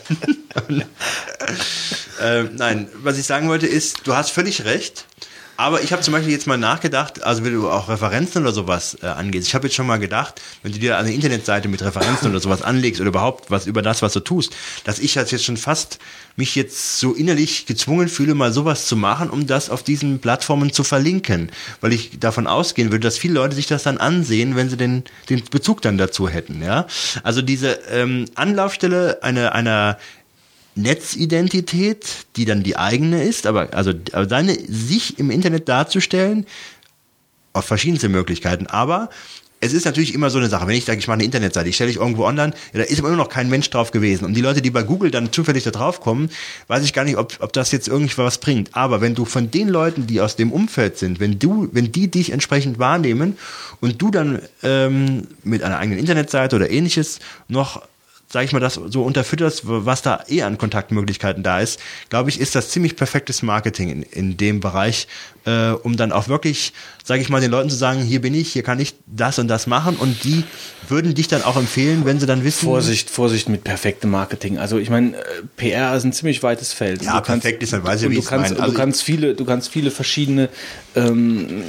ähm, 2.22 2.50
nein, 2.54 2.88
was 3.02 3.18
ich 3.18 3.26
sagen 3.26 3.48
wollte 3.48 3.66
ist, 3.66 4.06
du 4.06 4.14
hast 4.14 4.30
völlig 4.30 4.64
recht. 4.64 5.06
Aber 5.56 5.82
ich 5.82 5.92
habe 5.92 6.02
zum 6.02 6.12
Beispiel 6.12 6.32
jetzt 6.32 6.46
mal 6.46 6.58
nachgedacht, 6.58 7.22
also 7.22 7.44
wenn 7.44 7.52
du 7.52 7.70
auch 7.70 7.88
Referenzen 7.88 8.42
oder 8.42 8.52
sowas 8.52 8.98
äh, 9.02 9.06
angehst. 9.06 9.46
Ich 9.46 9.54
habe 9.54 9.66
jetzt 9.66 9.76
schon 9.76 9.86
mal 9.86 9.98
gedacht, 9.98 10.40
wenn 10.62 10.72
du 10.72 10.78
dir 10.78 10.98
eine 10.98 11.12
Internetseite 11.12 11.68
mit 11.68 11.82
Referenzen 11.82 12.30
oder 12.30 12.40
sowas 12.40 12.62
anlegst 12.62 13.00
oder 13.00 13.08
überhaupt 13.08 13.50
was 13.50 13.66
über 13.66 13.80
das, 13.80 14.02
was 14.02 14.12
du 14.12 14.20
tust, 14.20 14.54
dass 14.84 14.98
ich 14.98 15.14
das 15.14 15.30
jetzt 15.30 15.44
schon 15.44 15.56
fast 15.56 15.98
mich 16.36 16.56
jetzt 16.56 16.98
so 16.98 17.12
innerlich 17.12 17.66
gezwungen 17.66 18.08
fühle, 18.08 18.34
mal 18.34 18.52
sowas 18.52 18.86
zu 18.86 18.96
machen, 18.96 19.30
um 19.30 19.46
das 19.46 19.70
auf 19.70 19.84
diesen 19.84 20.18
Plattformen 20.18 20.72
zu 20.72 20.82
verlinken. 20.82 21.50
Weil 21.80 21.92
ich 21.92 22.18
davon 22.18 22.48
ausgehen 22.48 22.90
würde, 22.90 23.04
dass 23.04 23.18
viele 23.18 23.34
Leute 23.34 23.54
sich 23.54 23.66
das 23.66 23.84
dann 23.84 23.98
ansehen, 23.98 24.56
wenn 24.56 24.68
sie 24.68 24.76
den, 24.76 25.04
den 25.30 25.44
Bezug 25.44 25.82
dann 25.82 25.98
dazu 25.98 26.28
hätten. 26.28 26.62
Ja, 26.62 26.86
Also 27.22 27.42
diese 27.42 27.78
ähm, 27.90 28.24
Anlaufstelle 28.34 29.22
einer, 29.22 29.52
einer 29.52 29.98
Netzidentität, 30.74 32.26
die 32.36 32.44
dann 32.44 32.62
die 32.62 32.76
eigene 32.76 33.22
ist, 33.22 33.46
aber 33.46 33.74
also 33.74 33.92
seine 34.28 34.56
sich 34.68 35.18
im 35.18 35.30
Internet 35.30 35.68
darzustellen, 35.68 36.46
auf 37.52 37.64
verschiedenste 37.64 38.08
Möglichkeiten, 38.08 38.66
aber 38.66 39.10
es 39.64 39.72
ist 39.72 39.86
natürlich 39.86 40.12
immer 40.12 40.28
so 40.28 40.38
eine 40.38 40.48
Sache, 40.48 40.66
wenn 40.66 40.76
ich 40.76 40.84
sage, 40.84 40.98
ich 40.98 41.06
mache 41.06 41.14
eine 41.14 41.24
Internetseite, 41.24 41.68
ich 41.70 41.74
stelle 41.74 41.90
ich 41.90 41.96
irgendwo 41.96 42.24
online, 42.24 42.52
ja, 42.74 42.80
da 42.80 42.84
ist 42.84 42.98
immer 42.98 43.10
noch 43.12 43.30
kein 43.30 43.48
Mensch 43.48 43.70
drauf 43.70 43.92
gewesen. 43.92 44.26
Und 44.26 44.34
die 44.34 44.42
Leute, 44.42 44.60
die 44.60 44.70
bei 44.70 44.82
Google 44.82 45.10
dann 45.10 45.32
zufällig 45.32 45.64
da 45.64 45.70
drauf 45.70 46.00
kommen, 46.00 46.28
weiß 46.66 46.84
ich 46.84 46.92
gar 46.92 47.04
nicht, 47.04 47.16
ob, 47.16 47.38
ob 47.40 47.52
das 47.54 47.72
jetzt 47.72 47.88
irgendwie 47.88 48.18
was 48.18 48.38
bringt. 48.38 48.76
Aber 48.76 49.00
wenn 49.00 49.14
du 49.14 49.24
von 49.24 49.50
den 49.50 49.68
Leuten, 49.68 50.06
die 50.06 50.20
aus 50.20 50.36
dem 50.36 50.52
Umfeld 50.52 50.98
sind, 50.98 51.18
wenn 51.18 51.38
du, 51.38 51.70
wenn 51.72 51.92
die 51.92 52.10
dich 52.10 52.30
entsprechend 52.30 52.78
wahrnehmen 52.78 53.38
und 53.80 54.02
du 54.02 54.10
dann 54.10 54.42
ähm, 54.62 55.28
mit 55.44 55.62
einer 55.62 55.78
eigenen 55.78 55.98
Internetseite 55.98 56.56
oder 56.56 56.68
ähnliches 56.68 57.20
noch 57.48 57.80
sag 58.28 58.44
ich 58.44 58.52
mal, 58.52 58.60
das 58.60 58.74
so 58.74 59.02
unterfütterst, 59.02 59.62
was 59.64 60.02
da 60.02 60.24
eh 60.28 60.42
an 60.42 60.58
Kontaktmöglichkeiten 60.58 61.42
da 61.42 61.60
ist, 61.60 61.78
glaube 62.08 62.30
ich, 62.30 62.40
ist 62.40 62.54
das 62.54 62.70
ziemlich 62.70 62.96
perfektes 62.96 63.42
Marketing 63.42 63.90
in, 63.90 64.02
in 64.02 64.36
dem 64.36 64.60
Bereich, 64.60 65.06
äh, 65.46 65.70
um 65.70 65.96
dann 65.96 66.10
auch 66.10 66.26
wirklich, 66.28 66.72
sage 67.04 67.20
ich 67.22 67.28
mal, 67.28 67.40
den 67.40 67.50
Leuten 67.50 67.70
zu 67.70 67.76
sagen, 67.76 68.00
hier 68.02 68.20
bin 68.20 68.34
ich, 68.34 68.52
hier 68.52 68.62
kann 68.62 68.80
ich 68.80 68.94
das 69.06 69.38
und 69.38 69.46
das 69.48 69.66
machen 69.66 69.96
und 69.96 70.24
die 70.24 70.42
würden 70.88 71.14
dich 71.14 71.28
dann 71.28 71.42
auch 71.42 71.56
empfehlen, 71.56 72.04
wenn 72.04 72.18
sie 72.18 72.26
dann 72.26 72.42
wissen, 72.44 72.64
Vorsicht, 72.64 73.08
Vorsicht 73.10 73.48
mit 73.48 73.62
perfektem 73.62 74.10
Marketing. 74.10 74.58
Also 74.58 74.78
ich 74.78 74.90
meine, 74.90 75.16
äh, 75.16 75.20
PR 75.56 75.94
ist 75.96 76.04
ein 76.04 76.12
ziemlich 76.12 76.42
weites 76.42 76.72
Feld. 76.72 77.02
Ja, 77.02 77.20
Du 77.20 77.26
kannst- 77.26 77.42
perfekt 77.42 77.62
ist, 77.62 77.72
dann 77.72 77.84
weiß 77.84 78.02
ich, 78.02 78.10
wie 78.10 78.14
du 78.14 78.20
ich's 78.20 78.28
kannst, 78.28 78.50
meine. 78.50 78.62
Also 78.62 78.72
du 78.74 78.78
kannst 78.80 79.02
viele, 79.02 79.34
du 79.34 79.44
kannst 79.44 79.68
viele 79.70 79.90
verschiedene 79.90 80.48
ähm, 80.96 81.62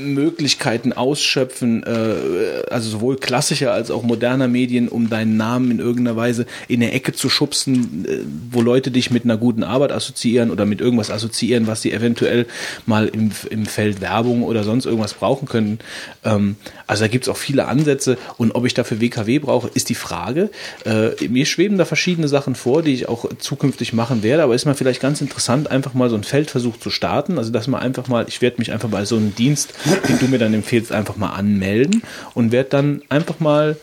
Möglichkeiten 0.00 0.92
ausschöpfen, 0.92 1.82
äh, 1.82 2.70
also 2.70 2.90
sowohl 2.90 3.16
klassischer 3.16 3.72
als 3.72 3.90
auch 3.90 4.02
moderner 4.02 4.48
Medien, 4.48 4.88
um 4.88 5.10
deinen 5.10 5.36
Namen 5.36 5.70
in 5.70 5.78
irgendeiner 5.78 6.16
Weise 6.16 6.46
in 6.68 6.82
eine 6.82 6.92
Ecke 6.92 7.12
zu 7.12 7.28
schubsen, 7.28 8.06
äh, 8.08 8.18
wo 8.50 8.62
Leute 8.62 8.90
dich 8.90 9.10
mit 9.10 9.24
einer 9.24 9.36
guten 9.36 9.62
Arbeit 9.62 9.92
assoziieren 9.92 10.50
oder 10.50 10.66
mit 10.66 10.80
irgendwas 10.80 11.10
assoziieren, 11.10 11.66
was 11.66 11.82
sie 11.82 11.92
eventuell 11.92 12.46
mal 12.86 13.08
im, 13.08 13.30
im 13.50 13.66
Feld 13.66 14.00
Werbung 14.00 14.42
oder 14.42 14.64
sonst 14.64 14.86
irgendwas 14.86 15.14
brauchen 15.14 15.46
können. 15.46 15.78
Ähm, 16.24 16.56
also 16.86 17.04
da 17.04 17.08
gibt's 17.08 17.28
auch 17.28 17.36
viele 17.36 17.66
Ansätze 17.66 18.18
und 18.36 18.52
ob 18.54 18.64
ich 18.66 18.74
dafür 18.74 19.00
WKW 19.00 19.38
brauche, 19.38 19.70
ist 19.74 19.88
die 19.88 19.94
Frage. 19.94 20.50
Äh, 20.84 21.28
mir 21.28 21.46
schweben 21.46 21.78
da 21.78 21.84
verschiedene 21.84 22.28
Sachen 22.28 22.54
vor, 22.54 22.82
die 22.82 22.94
ich 22.94 23.08
auch 23.08 23.26
zukünftig 23.38 23.92
machen 23.92 24.22
werde, 24.22 24.42
aber 24.42 24.54
ist 24.54 24.66
mal 24.66 24.74
vielleicht 24.74 25.00
ganz 25.00 25.20
interessant, 25.20 25.70
einfach 25.70 25.94
mal 25.94 26.08
so 26.08 26.14
einen 26.14 26.24
Feldversuch 26.24 26.78
zu 26.78 26.90
starten. 26.90 27.38
Also 27.38 27.52
dass 27.52 27.68
man 27.68 27.80
einfach 27.80 28.08
mal, 28.08 28.24
ich 28.28 28.42
werde 28.42 28.56
mich 28.58 28.72
einfach 28.72 28.88
bei 28.88 29.04
so 29.04 29.16
einem 29.16 29.34
Dienst, 29.34 29.74
den 30.08 30.18
du 30.18 30.28
mir 30.28 30.38
dann 30.38 30.54
empfiehlst, 30.54 30.92
einfach 30.92 31.16
mal 31.16 31.30
anmelden 31.30 32.02
und 32.34 32.52
werde 32.52 32.70
dann 32.70 33.02
einfach 33.08 33.40
mal 33.40 33.76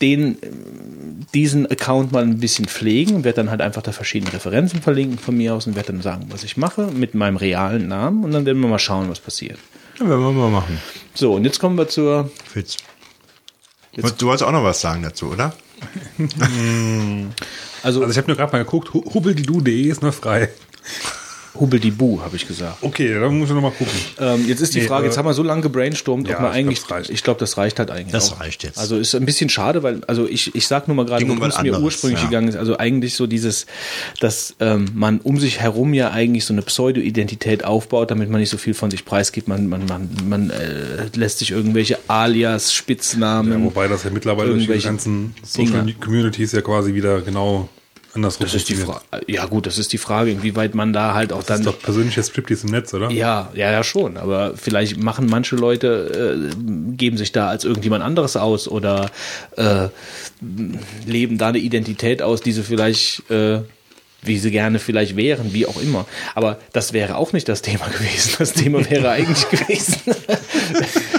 den, 0.00 0.38
diesen 1.34 1.70
Account 1.70 2.10
mal 2.12 2.22
ein 2.22 2.38
bisschen 2.40 2.66
pflegen 2.66 3.14
und 3.16 3.24
werde 3.24 3.36
dann 3.36 3.50
halt 3.50 3.60
einfach 3.60 3.82
da 3.82 3.92
verschiedene 3.92 4.32
Referenzen 4.32 4.82
verlinken 4.82 5.18
von 5.18 5.36
mir 5.36 5.54
aus 5.54 5.66
und 5.66 5.76
werde 5.76 5.92
dann 5.92 6.02
sagen, 6.02 6.26
was 6.30 6.42
ich 6.44 6.56
mache 6.56 6.88
mit 6.88 7.14
meinem 7.14 7.36
realen 7.36 7.86
Namen 7.88 8.24
und 8.24 8.32
dann 8.32 8.44
werden 8.46 8.60
wir 8.60 8.68
mal 8.68 8.78
schauen, 8.78 9.08
was 9.08 9.20
passiert. 9.20 9.58
ja, 10.00 10.08
werden 10.08 10.20
wir 10.22 10.32
mal 10.32 10.50
machen. 10.50 10.78
So, 11.14 11.34
und 11.34 11.44
jetzt 11.44 11.58
kommen 11.60 11.76
wir 11.78 11.88
zur, 11.88 12.30
Fitz. 12.52 12.76
du 13.94 14.02
wolltest 14.02 14.42
auch 14.42 14.52
noch 14.52 14.64
was 14.64 14.80
sagen 14.80 15.02
dazu, 15.02 15.26
oder? 15.26 15.54
also, 17.82 18.00
Also 18.02 18.10
ich 18.10 18.16
habe 18.18 18.26
nur 18.28 18.36
gerade 18.36 18.52
mal 18.52 18.64
geguckt, 18.64 18.92
hu- 18.94 19.04
hubbeldidu.de 19.14 19.82
ist 19.88 20.02
noch 20.02 20.14
frei. 20.14 20.48
Hubbel 21.60 21.80
die 21.80 21.90
Bu, 21.90 22.20
habe 22.20 22.36
ich 22.36 22.46
gesagt. 22.46 22.78
Okay, 22.82 23.14
dann 23.14 23.38
muss 23.38 23.48
ich 23.48 23.54
noch 23.54 23.62
mal 23.62 23.70
gucken. 23.70 23.92
Ähm, 24.18 24.46
jetzt 24.46 24.60
ist 24.60 24.74
die 24.74 24.80
Nee, 24.80 24.86
Frage, 24.86 25.04
äh, 25.04 25.08
jetzt 25.08 25.18
haben 25.18 25.26
wir 25.26 25.34
so 25.34 25.42
lange 25.42 25.62
gebrainstormt, 25.62 26.28
ja, 26.28 26.36
ob 26.36 26.42
man 26.42 26.52
ich 26.52 26.58
eigentlich, 26.58 26.86
glaub, 26.86 27.08
ich 27.08 27.22
glaube, 27.22 27.40
das 27.40 27.56
reicht 27.56 27.78
halt 27.78 27.90
eigentlich. 27.90 28.12
Das 28.12 28.32
auch. 28.32 28.40
reicht 28.40 28.62
jetzt. 28.64 28.78
Also 28.78 28.96
ist 28.96 29.14
ein 29.14 29.26
bisschen 29.26 29.48
schade, 29.48 29.82
weil, 29.82 30.02
also 30.06 30.26
ich, 30.26 30.54
ich 30.54 30.66
sag 30.66 30.88
nur 30.88 30.96
mal 30.96 31.06
gerade, 31.06 31.24
um 31.24 31.30
worum 31.30 31.50
es 31.50 31.60
mir 31.62 31.78
ursprünglich 31.80 32.20
ja. 32.20 32.26
gegangen 32.26 32.48
ist. 32.48 32.56
Also 32.56 32.76
eigentlich 32.78 33.14
so 33.14 33.26
dieses, 33.26 33.66
dass 34.20 34.54
ähm, 34.60 34.86
man 34.94 35.20
um 35.20 35.38
sich 35.38 35.60
herum 35.60 35.94
ja 35.94 36.10
eigentlich 36.10 36.44
so 36.44 36.54
eine 36.54 36.62
Pseudo-Identität 36.62 37.64
aufbaut, 37.64 38.10
damit 38.10 38.30
man 38.30 38.40
nicht 38.40 38.50
so 38.50 38.58
viel 38.58 38.74
von 38.74 38.90
sich 38.90 39.04
preisgibt. 39.04 39.48
Man, 39.48 39.68
man, 39.68 39.86
man, 39.86 40.08
man 40.26 40.50
äh, 40.50 41.06
lässt 41.14 41.38
sich 41.38 41.50
irgendwelche 41.50 41.98
Alias, 42.08 42.72
Spitznamen. 42.72 43.52
Ja, 43.52 43.64
wobei 43.64 43.88
das 43.88 44.04
ja 44.04 44.10
mittlerweile 44.10 44.52
durch 44.52 44.66
die 44.66 44.78
ganzen 44.78 45.34
Social. 45.42 45.92
Communities 46.00 46.52
ja 46.52 46.60
quasi 46.60 46.94
wieder 46.94 47.20
genau 47.20 47.68
andersrum 48.14 48.46
das 48.46 48.54
ist 48.54 48.68
die. 48.68 48.74
Frage. 48.74 49.00
Ja 49.26 49.46
gut, 49.46 49.66
das 49.66 49.78
ist 49.78 49.92
die 49.92 49.98
Frage, 49.98 50.30
inwieweit 50.30 50.74
man 50.74 50.92
da 50.92 51.14
halt 51.14 51.32
auch 51.32 51.38
Das 51.38 51.46
dann 51.46 51.60
ist 51.60 51.66
doch 51.66 51.78
persönliches 51.78 52.28
Striptease 52.28 52.66
im 52.66 52.72
Netz, 52.72 52.94
oder? 52.94 53.10
Ja, 53.10 53.50
ja, 53.54 53.70
ja 53.70 53.84
schon. 53.84 54.16
Aber 54.16 54.54
vielleicht 54.56 54.96
machen 54.96 55.26
manche 55.26 55.56
Leute, 55.56 56.50
äh, 56.52 56.96
geben 56.96 57.16
sich 57.16 57.32
da 57.32 57.48
als 57.48 57.64
irgendjemand 57.64 58.02
anderes 58.02 58.36
aus 58.36 58.68
oder 58.68 59.10
äh, 59.56 59.88
leben 61.06 61.38
da 61.38 61.48
eine 61.48 61.58
Identität 61.58 62.22
aus, 62.22 62.40
die 62.40 62.52
sie 62.52 62.62
vielleicht, 62.62 63.30
äh, 63.30 63.60
wie 64.22 64.38
sie 64.38 64.50
gerne 64.50 64.78
vielleicht 64.78 65.16
wären, 65.16 65.52
wie 65.52 65.66
auch 65.66 65.80
immer. 65.80 66.06
Aber 66.34 66.58
das 66.72 66.92
wäre 66.92 67.16
auch 67.16 67.32
nicht 67.32 67.48
das 67.48 67.62
Thema 67.62 67.86
gewesen. 67.98 68.34
Das 68.38 68.52
Thema 68.52 68.88
wäre 68.88 69.10
eigentlich 69.10 69.48
gewesen, 69.48 69.96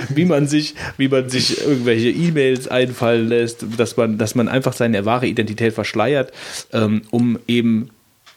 wie 0.09 0.25
man 0.25 0.47
sich, 0.47 0.75
wie 0.97 1.07
man 1.07 1.29
sich 1.29 1.61
irgendwelche 1.61 2.09
E-Mails 2.09 2.67
einfallen 2.67 3.27
lässt, 3.27 3.65
dass 3.77 3.97
man, 3.97 4.17
dass 4.17 4.35
man 4.35 4.47
einfach 4.47 4.73
seine 4.73 5.05
wahre 5.05 5.27
Identität 5.27 5.73
verschleiert, 5.73 6.31
ähm, 6.73 7.03
um 7.11 7.39
eben 7.47 7.89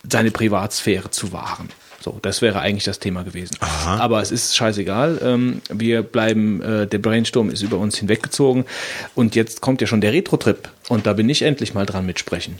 seine 0.09 0.31
Privatsphäre 0.31 1.11
zu 1.11 1.32
wahren. 1.32 1.69
So, 2.01 2.19
das 2.20 2.43
wäre 2.43 2.59
eigentlich 2.59 2.85
das 2.85 2.99
Thema 2.99 3.23
gewesen. 3.23 3.57
Aber 3.61 4.20
es 4.20 4.32
ist 4.32 4.57
scheißegal. 4.57 5.20
Ähm, 5.23 5.62
wir 5.73 6.03
bleiben, 6.03 6.61
äh, 6.61 6.86
der 6.89 6.99
Brainstorm 6.99 7.49
ist 7.49 7.62
über 7.62 7.78
uns 7.78 7.97
hinweggezogen 7.97 8.65
und 9.15 9.36
jetzt 9.36 9.61
kommt 9.61 9.81
ja 9.81 9.86
schon 9.86 10.01
der 10.01 10.12
Retro-Trip 10.12 10.69
und 10.89 11.07
da 11.07 11.12
bin 11.12 11.28
ich 11.28 11.43
endlich 11.43 11.74
mal 11.74 11.86
dran 11.86 12.05
mitsprechen. 12.05 12.59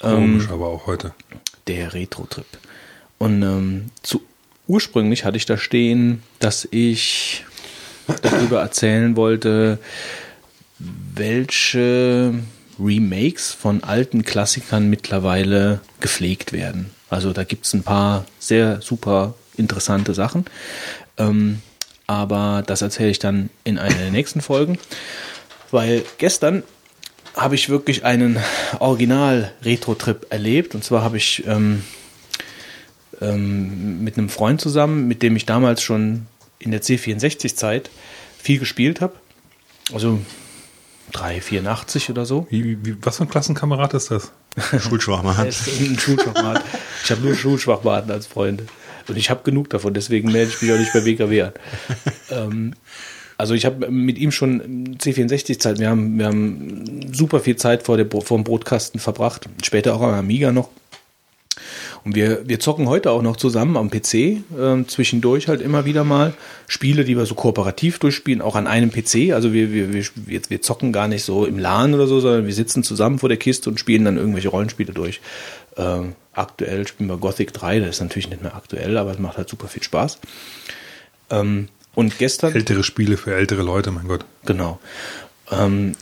Komisch, 0.00 0.48
aber 0.50 0.66
auch 0.66 0.86
heute. 0.86 1.14
Der 1.66 1.94
Retro-Trip. 1.94 2.46
Und 3.18 3.42
ähm, 3.42 3.86
zu, 4.02 4.22
ursprünglich 4.66 5.24
hatte 5.24 5.36
ich 5.36 5.46
da 5.46 5.58
stehen, 5.58 6.22
dass 6.38 6.66
ich 6.70 7.44
darüber 8.18 8.60
erzählen 8.60 9.16
wollte, 9.16 9.78
welche 11.14 12.34
Remakes 12.78 13.52
von 13.52 13.84
alten 13.84 14.24
Klassikern 14.24 14.88
mittlerweile 14.88 15.80
gepflegt 16.00 16.52
werden. 16.52 16.90
Also 17.10 17.32
da 17.32 17.44
gibt's 17.44 17.74
ein 17.74 17.82
paar 17.82 18.24
sehr 18.38 18.80
super 18.80 19.34
interessante 19.56 20.14
Sachen. 20.14 20.46
Ähm, 21.18 21.60
aber 22.06 22.62
das 22.66 22.82
erzähle 22.82 23.10
ich 23.10 23.18
dann 23.18 23.50
in 23.64 23.78
einer 23.78 23.94
der 23.94 24.10
nächsten 24.10 24.40
Folgen. 24.40 24.78
Weil 25.70 26.02
gestern 26.18 26.62
habe 27.36 27.54
ich 27.54 27.68
wirklich 27.68 28.04
einen 28.04 28.38
Original-Retro-Trip 28.78 30.26
erlebt. 30.30 30.74
Und 30.74 30.82
zwar 30.82 31.02
habe 31.02 31.18
ich 31.18 31.46
ähm, 31.46 31.84
ähm, 33.20 34.02
mit 34.02 34.18
einem 34.18 34.28
Freund 34.28 34.60
zusammen, 34.60 35.06
mit 35.06 35.22
dem 35.22 35.36
ich 35.36 35.46
damals 35.46 35.82
schon 35.82 36.26
in 36.60 36.70
der 36.70 36.82
C64-Zeit 36.82 37.90
viel 38.38 38.58
gespielt 38.58 39.00
habe. 39.00 39.14
Also 39.92 40.20
384 41.12 42.10
oder 42.10 42.24
so. 42.24 42.46
Wie, 42.50 42.84
wie, 42.84 42.96
was 43.02 43.16
für 43.16 43.24
ein 43.24 43.28
Klassenkamerad 43.28 43.94
ist 43.94 44.10
das? 44.10 44.30
Schulschwachmann. 44.78 45.36
ein 45.46 45.98
Schulschwachmat. 45.98 46.64
Ich 47.04 47.10
habe 47.10 47.22
nur 47.22 47.34
Schulschwachmaten 47.34 48.10
als 48.10 48.26
Freunde. 48.26 48.66
Und 49.08 49.16
ich 49.16 49.30
habe 49.30 49.42
genug 49.42 49.70
davon, 49.70 49.94
deswegen 49.94 50.30
melde 50.30 50.52
ich 50.52 50.62
mich 50.62 50.72
auch 50.72 50.78
nicht 50.78 50.92
bei 50.92 51.04
WKW 51.04 51.42
an. 51.42 51.52
ähm, 52.30 52.74
also 53.38 53.54
ich 53.54 53.64
habe 53.64 53.90
mit 53.90 54.18
ihm 54.18 54.30
schon 54.32 54.98
C64-Zeit, 54.98 55.78
wir 55.78 55.88
haben, 55.88 56.18
wir 56.18 56.26
haben 56.26 57.10
super 57.12 57.40
viel 57.40 57.56
Zeit 57.56 57.82
vor, 57.82 57.96
der, 57.96 58.06
vor 58.06 58.36
dem 58.36 58.44
Brotkasten 58.44 59.00
verbracht, 59.00 59.48
später 59.62 59.94
auch 59.94 60.02
am 60.02 60.12
Amiga 60.12 60.52
noch. 60.52 60.68
Und 62.04 62.14
wir, 62.14 62.48
wir 62.48 62.60
zocken 62.60 62.88
heute 62.88 63.10
auch 63.10 63.22
noch 63.22 63.36
zusammen 63.36 63.76
am 63.76 63.90
PC, 63.90 64.14
äh, 64.14 64.40
zwischendurch 64.86 65.48
halt 65.48 65.60
immer 65.60 65.84
wieder 65.84 66.04
mal 66.04 66.32
Spiele, 66.66 67.04
die 67.04 67.16
wir 67.16 67.26
so 67.26 67.34
kooperativ 67.34 67.98
durchspielen, 67.98 68.40
auch 68.40 68.56
an 68.56 68.66
einem 68.66 68.90
PC. 68.90 69.32
Also 69.32 69.52
wir, 69.52 69.72
wir, 69.72 69.92
wir, 69.92 70.04
wir, 70.48 70.62
zocken 70.62 70.92
gar 70.92 71.08
nicht 71.08 71.24
so 71.24 71.44
im 71.44 71.58
LAN 71.58 71.94
oder 71.94 72.06
so, 72.06 72.20
sondern 72.20 72.46
wir 72.46 72.54
sitzen 72.54 72.82
zusammen 72.82 73.18
vor 73.18 73.28
der 73.28 73.38
Kiste 73.38 73.68
und 73.68 73.78
spielen 73.78 74.04
dann 74.04 74.16
irgendwelche 74.16 74.48
Rollenspiele 74.48 74.92
durch. 74.92 75.20
Ähm, 75.76 76.14
aktuell 76.32 76.86
spielen 76.86 77.10
wir 77.10 77.18
Gothic 77.18 77.52
3, 77.52 77.80
das 77.80 77.90
ist 77.90 78.00
natürlich 78.00 78.30
nicht 78.30 78.42
mehr 78.42 78.54
aktuell, 78.54 78.96
aber 78.96 79.10
es 79.10 79.18
macht 79.18 79.36
halt 79.36 79.48
super 79.48 79.68
viel 79.68 79.82
Spaß. 79.82 80.18
Ähm, 81.30 81.68
und 81.94 82.18
gestern. 82.18 82.54
Ältere 82.54 82.82
Spiele 82.82 83.16
für 83.16 83.34
ältere 83.34 83.62
Leute, 83.62 83.90
mein 83.90 84.08
Gott. 84.08 84.24
Genau. 84.46 84.80
Ähm, 85.50 85.94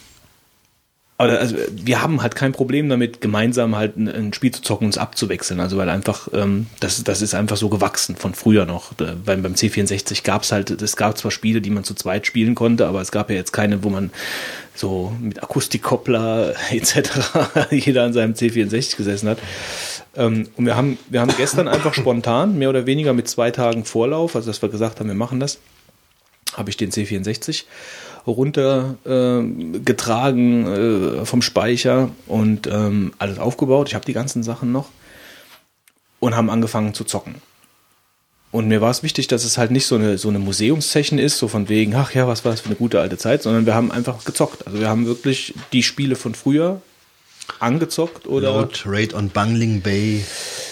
also 1.19 1.57
wir 1.73 2.01
haben 2.01 2.23
halt 2.23 2.36
kein 2.36 2.53
Problem 2.53 2.89
damit, 2.89 3.20
gemeinsam 3.20 3.74
halt 3.74 3.97
ein, 3.97 4.09
ein 4.09 4.32
Spiel 4.32 4.53
zu 4.53 4.62
zocken, 4.62 4.86
uns 4.86 4.99
abzuwechseln. 4.99 5.59
Also 5.59 5.77
weil 5.77 5.89
einfach, 5.89 6.28
ähm, 6.32 6.66
das, 6.78 7.03
das 7.03 7.23
ist 7.23 7.35
einfach 7.35 7.57
so 7.57 7.69
gewachsen 7.69 8.15
von 8.15 8.35
früher 8.35 8.66
noch. 8.66 8.95
Da, 8.95 9.16
beim, 9.24 9.43
beim 9.43 9.55
C64 9.55 10.23
gab 10.23 10.45
es 10.45 10.53
halt, 10.53 10.70
es 10.70 10.95
gab 10.95 11.19
zwar 11.19 11.32
Spiele, 11.32 11.61
die 11.61 11.70
man 11.70 11.82
zu 11.82 11.95
zweit 11.95 12.24
spielen 12.24 12.55
konnte, 12.55 12.86
aber 12.86 13.01
es 13.01 13.11
gab 13.11 13.31
ja 13.31 13.36
jetzt 13.36 13.53
keine, 13.53 13.82
wo 13.82 13.90
man 13.90 14.12
so 14.77 15.12
mit 15.20 15.43
Akustikkoppler 15.43 16.55
etc. 16.70 17.11
jeder 17.73 18.05
an 18.05 18.12
seinem 18.12 18.35
C64 18.35 18.97
gesessen 18.97 19.28
hat. 19.28 19.39
Ähm, 20.15 20.49
und 20.57 20.66
wir 20.66 20.77
haben, 20.77 20.99
wir 21.09 21.20
haben 21.20 21.32
gestern 21.36 21.66
einfach 21.66 21.95
spontan, 21.95 22.59
mehr 22.59 22.70
oder 22.70 22.86
weniger 22.86 23.12
mit 23.12 23.28
zwei 23.28 23.51
Tagen 23.51 23.85
Vorlauf, 23.85 24.36
also 24.36 24.49
dass 24.49 24.62
wir 24.62 24.69
gesagt 24.69 25.01
haben, 25.01 25.09
wir 25.09 25.16
machen 25.16 25.40
das, 25.40 25.59
habe 26.57 26.70
ich 26.70 26.77
den 26.77 26.93
C64 26.93 27.65
runtergetragen 28.32 31.20
äh, 31.20 31.24
vom 31.24 31.42
Speicher 31.42 32.10
und 32.26 32.66
ähm, 32.66 33.12
alles 33.18 33.38
aufgebaut. 33.38 33.88
Ich 33.88 33.94
habe 33.94 34.05
die 34.05 34.12
ganzen 34.12 34.42
Sachen 34.42 34.72
noch 34.72 34.88
und 36.20 36.36
haben 36.36 36.50
angefangen 36.50 36.94
zu 36.94 37.05
zocken. 37.05 37.36
Und 38.50 38.68
mir 38.68 38.80
war 38.80 38.90
es 38.90 39.02
wichtig, 39.02 39.28
dass 39.28 39.44
es 39.44 39.59
halt 39.59 39.70
nicht 39.70 39.86
so 39.86 39.96
eine, 39.96 40.16
so 40.16 40.28
eine 40.28 40.38
Museumssession 40.38 41.18
ist, 41.18 41.38
so 41.38 41.48
von 41.48 41.68
wegen, 41.68 41.94
ach 41.94 42.14
ja, 42.14 42.26
was 42.26 42.44
war 42.44 42.52
das 42.52 42.62
für 42.62 42.68
eine 42.68 42.76
gute 42.76 43.00
alte 43.00 43.18
Zeit, 43.18 43.42
sondern 43.42 43.66
wir 43.66 43.74
haben 43.74 43.92
einfach 43.92 44.24
gezockt. 44.24 44.66
Also 44.66 44.80
wir 44.80 44.88
haben 44.88 45.06
wirklich 45.06 45.55
die 45.72 45.82
Spiele 45.82 46.16
von 46.16 46.34
früher 46.34 46.80
angezockt 47.60 48.26
oder. 48.26 48.52
Load 48.52 48.80
Rate 48.86 49.14
on 49.14 49.28
Bungling 49.28 49.82
Bay, 49.82 50.24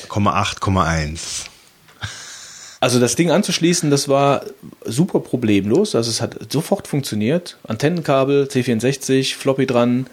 8,1. 0.08 1.46
Also 2.80 3.00
das 3.00 3.16
Ding 3.16 3.30
anzuschließen, 3.30 3.90
das 3.90 4.08
war 4.08 4.44
super 4.84 5.20
problemlos. 5.20 5.94
Also 5.94 6.10
es 6.10 6.20
hat 6.20 6.52
sofort 6.52 6.86
funktioniert. 6.86 7.56
Antennenkabel, 7.66 8.44
C64, 8.44 9.34
Floppy 9.34 9.66
dran. 9.66 10.06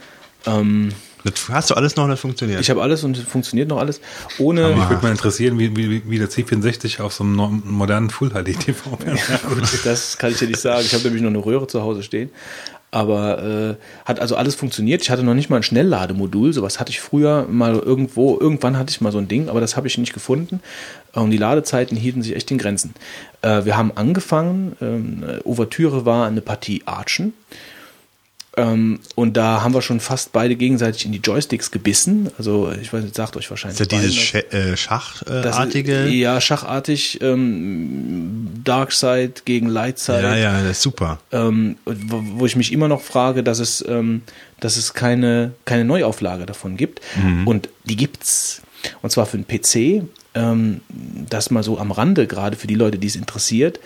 Ähm, 0.45 0.93
das 1.23 1.49
hast 1.49 1.69
du 1.69 1.75
alles 1.75 1.95
noch 1.95 2.07
das 2.07 2.19
funktioniert? 2.19 2.59
Ich 2.59 2.69
habe 2.69 2.81
alles 2.81 3.03
und 3.03 3.17
es 3.17 3.23
funktioniert 3.23 3.69
noch 3.69 3.77
alles. 3.77 4.01
Ohne. 4.39 4.75
Mich 4.75 4.89
würde 4.89 5.03
mal 5.03 5.11
interessieren, 5.11 5.57
wie, 5.57 5.75
wie, 5.75 6.09
wie 6.09 6.17
der 6.19 6.29
C64 6.29 7.01
auf 7.01 7.13
so 7.13 7.23
einem 7.23 7.63
modernen 7.65 8.09
Full 8.09 8.31
HD 8.31 8.59
TV 8.59 8.97
ja, 9.05 9.37
gut, 9.47 9.63
das 9.85 10.17
kann 10.17 10.31
ich 10.31 10.39
dir 10.39 10.47
nicht 10.47 10.59
sagen. 10.59 10.83
Ich 10.85 10.93
habe 10.93 11.03
nämlich 11.05 11.21
noch 11.21 11.29
eine 11.29 11.43
Röhre 11.43 11.67
zu 11.67 11.81
Hause 11.81 12.03
stehen. 12.03 12.29
Aber 12.93 13.43
äh, 13.43 13.75
hat 14.05 14.19
also 14.19 14.35
alles 14.35 14.53
funktioniert. 14.53 15.01
Ich 15.01 15.09
hatte 15.09 15.23
noch 15.23 15.33
nicht 15.33 15.49
mal 15.49 15.57
ein 15.57 15.63
Schnelllademodul. 15.63 16.53
Sowas 16.53 16.79
hatte 16.79 16.91
ich 16.91 16.99
früher 16.99 17.47
mal 17.49 17.73
irgendwo. 17.73 18.37
Irgendwann 18.39 18.77
hatte 18.77 18.91
ich 18.91 19.01
mal 19.01 19.11
so 19.11 19.17
ein 19.17 19.27
Ding, 19.27 19.49
aber 19.49 19.59
das 19.59 19.75
habe 19.75 19.87
ich 19.87 19.97
nicht 19.97 20.13
gefunden. 20.13 20.61
Und 21.13 21.31
die 21.31 21.37
Ladezeiten 21.37 21.97
hielten 21.97 22.21
sich 22.21 22.35
echt 22.35 22.51
in 22.51 22.59
Grenzen. 22.59 22.93
Äh, 23.41 23.65
wir 23.65 23.77
haben 23.77 23.93
angefangen. 23.95 24.77
Ähm, 24.79 25.23
Ouvertüre 25.43 26.05
war 26.05 26.27
eine 26.27 26.41
Partie 26.41 26.83
Archen. 26.85 27.33
Ähm, 28.55 28.99
und 29.15 29.35
da 29.35 29.63
haben 29.63 29.73
wir 29.73 29.81
schon 29.81 29.99
fast 29.99 30.31
beide 30.31 30.55
gegenseitig 30.55 31.05
in 31.05 31.11
die 31.11 31.17
Joysticks 31.17 31.71
gebissen. 31.71 32.29
Also 32.37 32.71
ich 32.79 32.93
weiß 32.93 33.03
nicht, 33.03 33.15
sagt 33.15 33.35
euch 33.35 33.49
wahrscheinlich. 33.49 33.79
Ist 33.79 33.91
das 33.91 33.99
dieses 33.99 34.15
Sch 34.15 34.35
äh, 34.35 34.77
Schachartige? 34.77 36.05
Äh, 36.05 36.09
ja, 36.09 36.39
schachartig. 36.39 37.19
Ähm, 37.21 38.61
Darkside 38.63 39.33
gegen 39.45 39.67
Lightside. 39.69 40.21
Ja, 40.21 40.35
ja, 40.35 40.61
das 40.61 40.71
ist 40.71 40.81
super. 40.83 41.19
Ähm, 41.31 41.77
wo, 41.85 42.21
wo, 42.35 42.45
ich 42.45 42.55
mich 42.55 42.71
immer 42.71 42.87
noch 42.87 43.01
frage, 43.01 43.43
dass 43.43 43.59
es, 43.59 43.83
ähm, 43.87 44.21
dass 44.59 44.77
es 44.77 44.93
keine, 44.93 45.53
keine 45.65 45.83
Neuauflage 45.83 46.45
davon 46.45 46.77
gibt. 46.77 47.01
Mhm. 47.15 47.47
Und 47.47 47.69
die 47.85 47.95
gibt's. 47.95 48.61
Und 49.01 49.11
zwar 49.11 49.25
für 49.25 49.37
den 49.37 49.47
PC. 49.47 50.07
Ähm, 50.35 50.81
das 50.89 51.51
mal 51.51 51.63
so 51.63 51.77
am 51.77 51.91
Rande, 51.91 52.27
gerade 52.27 52.55
für 52.55 52.67
die 52.67 52.75
Leute, 52.75 52.97
die 52.97 53.07
es 53.07 53.15
interessiert. 53.15 53.79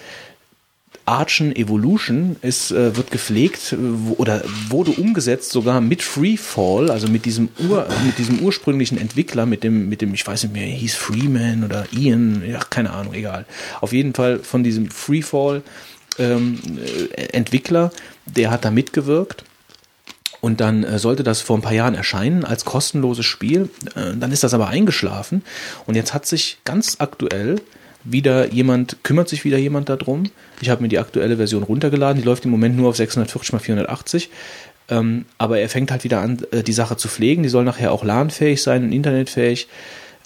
Archen 1.08 1.56
Evolution 1.56 2.36
ist, 2.42 2.72
äh, 2.72 2.96
wird 2.96 3.12
gepflegt 3.12 3.76
wo, 3.80 4.14
oder 4.16 4.44
wurde 4.68 4.92
umgesetzt 4.92 5.52
sogar 5.52 5.80
mit 5.80 6.04
Freefall, 6.04 6.92
also 6.92 7.08
mit 7.08 7.26
diesem 7.26 7.50
Ur, 7.68 7.88
mit 8.06 8.18
diesem 8.18 8.40
ursprünglichen 8.40 8.98
Entwickler, 8.98 9.46
mit 9.46 9.64
dem, 9.64 9.88
mit 9.88 10.02
dem, 10.02 10.14
ich 10.14 10.28
weiß 10.28 10.44
nicht 10.44 10.54
mehr, 10.54 10.66
hieß 10.66 10.96
Freeman 10.96 11.64
oder 11.64 11.86
Ian, 11.92 12.44
ja, 12.46 12.60
keine 12.60 12.92
Ahnung, 12.92 13.14
egal. 13.14 13.46
Auf 13.80 13.94
jeden 13.94 14.14
Fall 14.14 14.40
von 14.40 14.64
diesem 14.64 14.92
Freefall 14.92 15.64
ähm, 16.20 16.60
äh, 17.16 17.24
Entwickler, 17.28 17.92
der 18.26 18.52
hat 18.52 18.66
da 18.66 18.72
mitgewirkt. 18.72 19.46
Und 20.40 20.62
dann 20.62 20.84
äh, 20.84 21.00
sollte 21.00 21.24
das 21.24 21.42
vor 21.42 21.58
ein 21.58 21.62
paar 21.64 21.74
Jahren 21.74 21.96
erscheinen 21.96 22.46
als 22.46 22.64
kostenloses 22.64 23.26
Spiel. 23.26 23.70
Äh, 23.96 24.16
dann 24.20 24.32
ist 24.32 24.44
das 24.44 24.54
aber 24.54 24.68
eingeschlafen. 24.68 25.44
Und 25.86 25.96
jetzt 25.96 26.14
hat 26.14 26.26
sich 26.26 26.60
ganz 26.64 26.98
aktuell 27.00 27.60
wieder 28.12 28.52
jemand, 28.52 29.04
kümmert 29.04 29.30
sich 29.30 29.44
wieder 29.44 29.58
jemand 29.58 29.90
darum. 29.90 30.30
Ich 30.62 30.70
habe 30.70 30.82
mir 30.82 30.88
die 30.88 31.00
aktuelle 31.00 31.38
Version 31.38 31.64
runtergeladen, 31.64 32.22
die 32.22 32.26
läuft 32.26 32.46
im 32.46 32.52
Moment 32.52 32.78
nur 32.78 32.90
auf 32.90 32.98
640 32.98 33.54
x 33.54 33.64
480. 33.64 34.30
Ähm, 34.90 35.26
aber 35.38 35.60
er 35.60 35.70
fängt 35.70 35.92
halt 35.92 36.04
wieder 36.04 36.22
an, 36.22 36.40
äh, 36.52 36.64
die 36.64 36.74
Sache 36.74 36.98
zu 36.98 37.08
pflegen. 37.08 37.44
Die 37.44 37.50
soll 37.50 37.64
nachher 37.64 37.92
auch 37.92 38.04
LAN-fähig 38.04 38.62
sein 38.62 38.84
und 38.86 38.92
internetfähig. 38.92 39.68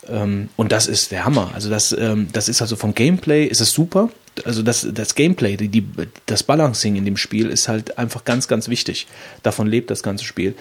Ähm, 0.07 0.49
und 0.55 0.71
das 0.71 0.87
ist 0.87 1.11
der 1.11 1.25
Hammer. 1.25 1.51
Also 1.53 1.69
das, 1.69 1.95
ähm, 1.97 2.27
das 2.31 2.49
ist 2.49 2.61
also 2.61 2.75
vom 2.75 2.93
Gameplay 2.93 3.45
ist 3.45 3.61
es 3.61 3.71
super. 3.71 4.09
Also 4.45 4.61
das, 4.61 4.87
das 4.93 5.15
Gameplay, 5.15 5.57
die, 5.57 5.67
die, 5.67 5.85
das 6.25 6.43
Balancing 6.43 6.95
in 6.95 7.05
dem 7.05 7.17
Spiel 7.17 7.49
ist 7.49 7.67
halt 7.67 7.97
einfach 7.97 8.23
ganz, 8.23 8.47
ganz 8.47 8.69
wichtig. 8.69 9.07
Davon 9.43 9.67
lebt 9.67 9.89
das 9.89 10.03
ganze 10.03 10.25
Spiel. 10.25 10.55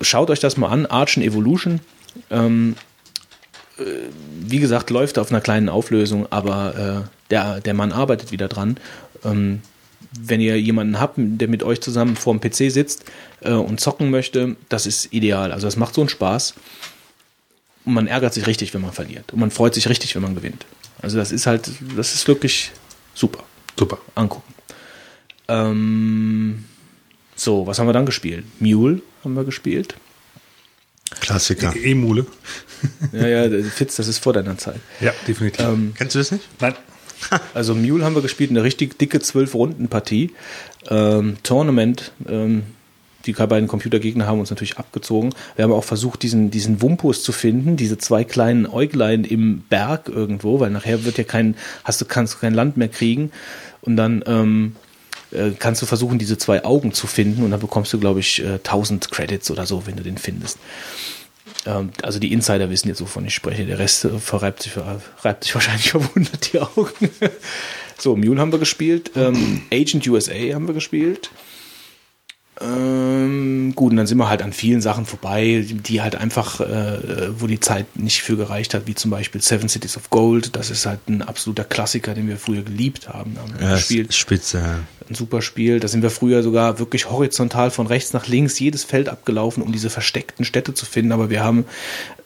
Schaut 0.00 0.30
euch 0.30 0.40
das 0.40 0.56
mal 0.56 0.68
an, 0.68 0.86
Archen 0.86 1.22
Evolution. 1.22 1.80
Ähm, 2.30 2.76
wie 4.40 4.58
gesagt, 4.58 4.90
läuft 4.90 5.18
auf 5.18 5.30
einer 5.30 5.40
kleinen 5.40 5.68
Auflösung, 5.68 6.26
aber 6.30 7.04
äh, 7.06 7.08
der, 7.30 7.60
der 7.60 7.74
Mann 7.74 7.92
arbeitet 7.92 8.32
wieder 8.32 8.48
dran. 8.48 8.78
Ähm, 9.24 9.60
wenn 10.18 10.40
ihr 10.40 10.60
jemanden 10.60 11.00
habt, 11.00 11.14
der 11.18 11.48
mit 11.48 11.62
euch 11.62 11.80
zusammen 11.80 12.16
vorm 12.16 12.40
PC 12.40 12.70
sitzt 12.70 13.04
äh, 13.40 13.52
und 13.52 13.80
zocken 13.80 14.10
möchte, 14.10 14.56
das 14.68 14.86
ist 14.86 15.12
ideal. 15.12 15.52
Also 15.52 15.66
das 15.66 15.76
macht 15.76 15.94
so 15.94 16.00
einen 16.00 16.08
Spaß. 16.08 16.54
Und 17.84 17.94
man 17.94 18.06
ärgert 18.06 18.34
sich 18.34 18.46
richtig, 18.46 18.74
wenn 18.74 18.80
man 18.80 18.92
verliert. 18.92 19.32
Und 19.32 19.40
man 19.40 19.50
freut 19.50 19.74
sich 19.74 19.88
richtig, 19.88 20.14
wenn 20.14 20.22
man 20.22 20.34
gewinnt. 20.34 20.66
Also 21.00 21.18
das 21.18 21.32
ist 21.32 21.46
halt, 21.46 21.70
das 21.96 22.14
ist 22.14 22.26
wirklich 22.26 22.72
super. 23.14 23.44
Super. 23.78 23.98
Angucken. 24.14 24.54
Ähm, 25.46 26.64
so, 27.36 27.66
was 27.66 27.78
haben 27.78 27.86
wir 27.86 27.92
dann 27.92 28.06
gespielt? 28.06 28.44
Mule 28.60 29.00
haben 29.22 29.34
wir 29.34 29.44
gespielt. 29.44 29.94
Klassiker. 31.20 31.74
E-Mule. 31.76 32.26
Ja, 33.12 33.26
ja, 33.26 33.62
Fitz, 33.64 33.96
das 33.96 34.08
ist 34.08 34.18
vor 34.18 34.32
deiner 34.32 34.56
Zeit. 34.58 34.80
Ja, 35.00 35.12
definitiv. 35.26 35.64
Ähm, 35.64 35.92
Kennst 35.96 36.14
du 36.14 36.18
das 36.18 36.32
nicht? 36.32 36.44
Nein. 36.60 36.74
Also 37.52 37.74
Mule 37.74 38.04
haben 38.04 38.14
wir 38.14 38.22
gespielt, 38.22 38.50
eine 38.50 38.62
richtig 38.62 38.96
dicke 38.96 39.18
zwölf-Runden-Partie. 39.18 40.30
Ähm, 40.88 41.36
Tournament, 41.42 42.12
ähm, 42.28 42.62
die 43.26 43.32
beiden 43.32 43.68
Computergegner 43.68 44.26
haben 44.26 44.40
uns 44.40 44.50
natürlich 44.50 44.78
abgezogen. 44.78 45.34
Wir 45.56 45.64
haben 45.64 45.72
auch 45.72 45.84
versucht, 45.84 46.22
diesen, 46.22 46.50
diesen 46.50 46.80
Wumpus 46.80 47.22
zu 47.22 47.32
finden, 47.32 47.76
diese 47.76 47.98
zwei 47.98 48.24
kleinen 48.24 48.66
Äuglein 48.66 49.24
im 49.24 49.62
Berg 49.68 50.08
irgendwo, 50.08 50.60
weil 50.60 50.70
nachher 50.70 51.04
wird 51.04 51.18
ja 51.18 51.24
kein, 51.24 51.56
hast 51.84 52.00
du, 52.00 52.04
kannst 52.04 52.34
du 52.34 52.38
kein 52.38 52.54
Land 52.54 52.76
mehr 52.76 52.88
kriegen. 52.88 53.32
Und 53.82 53.96
dann 53.96 54.22
ähm, 54.26 54.76
äh, 55.30 55.50
kannst 55.58 55.82
du 55.82 55.86
versuchen, 55.86 56.18
diese 56.18 56.38
zwei 56.38 56.64
Augen 56.64 56.92
zu 56.92 57.06
finden 57.06 57.42
und 57.42 57.50
dann 57.50 57.60
bekommst 57.60 57.92
du, 57.92 57.98
glaube 57.98 58.20
ich, 58.20 58.42
1000 58.42 59.04
äh, 59.04 59.08
Credits 59.10 59.50
oder 59.50 59.66
so, 59.66 59.86
wenn 59.86 59.96
du 59.96 60.02
den 60.02 60.18
findest. 60.18 60.58
Ähm, 61.66 61.90
also 62.02 62.18
die 62.18 62.32
Insider 62.32 62.70
wissen 62.70 62.88
jetzt, 62.88 63.00
wovon 63.00 63.24
ich 63.26 63.34
spreche. 63.34 63.66
Der 63.66 63.78
Rest 63.78 64.04
äh, 64.04 64.18
verreibt 64.18 64.62
sich, 64.62 64.72
reibt 65.22 65.44
sich 65.44 65.54
wahrscheinlich 65.54 65.90
verwundert 65.90 66.52
die 66.52 66.60
Augen. 66.60 67.10
so, 67.98 68.16
Mule 68.16 68.40
haben 68.40 68.52
wir 68.52 68.58
gespielt. 68.58 69.12
Ähm, 69.16 69.62
Agent 69.72 70.06
USA 70.06 70.34
haben 70.54 70.66
wir 70.66 70.74
gespielt. 70.74 71.30
Ähm, 72.60 73.72
gut, 73.74 73.90
und 73.92 73.96
dann 73.96 74.06
sind 74.06 74.18
wir 74.18 74.28
halt 74.28 74.42
an 74.42 74.52
vielen 74.52 74.80
Sachen 74.80 75.06
vorbei, 75.06 75.64
die 75.68 76.00
halt 76.02 76.16
einfach, 76.16 76.60
äh, 76.60 77.30
wo 77.40 77.46
die 77.46 77.60
Zeit 77.60 77.96
nicht 77.96 78.22
für 78.22 78.36
gereicht 78.36 78.74
hat, 78.74 78.86
wie 78.86 78.94
zum 78.94 79.10
Beispiel 79.10 79.40
Seven 79.40 79.68
Cities 79.68 79.96
of 79.96 80.10
Gold. 80.10 80.56
Das 80.56 80.70
ist 80.70 80.86
halt 80.86 81.00
ein 81.08 81.22
absoluter 81.22 81.64
Klassiker, 81.64 82.14
den 82.14 82.28
wir 82.28 82.36
früher 82.36 82.62
geliebt 82.62 83.08
haben. 83.08 83.36
Haben 83.38 83.54
Ja, 83.60 83.74
gespielt. 83.74 84.14
spitze. 84.14 84.62
Ein 85.08 85.14
super 85.14 85.40
Spiel. 85.40 85.80
Da 85.80 85.88
sind 85.88 86.02
wir 86.02 86.10
früher 86.10 86.42
sogar 86.42 86.78
wirklich 86.78 87.08
horizontal 87.10 87.70
von 87.70 87.86
rechts 87.86 88.12
nach 88.12 88.26
links 88.26 88.58
jedes 88.58 88.84
Feld 88.84 89.08
abgelaufen, 89.08 89.62
um 89.62 89.72
diese 89.72 89.88
versteckten 89.90 90.44
Städte 90.44 90.74
zu 90.74 90.84
finden. 90.84 91.12
Aber 91.12 91.30
wir 91.30 91.42
haben, 91.42 91.64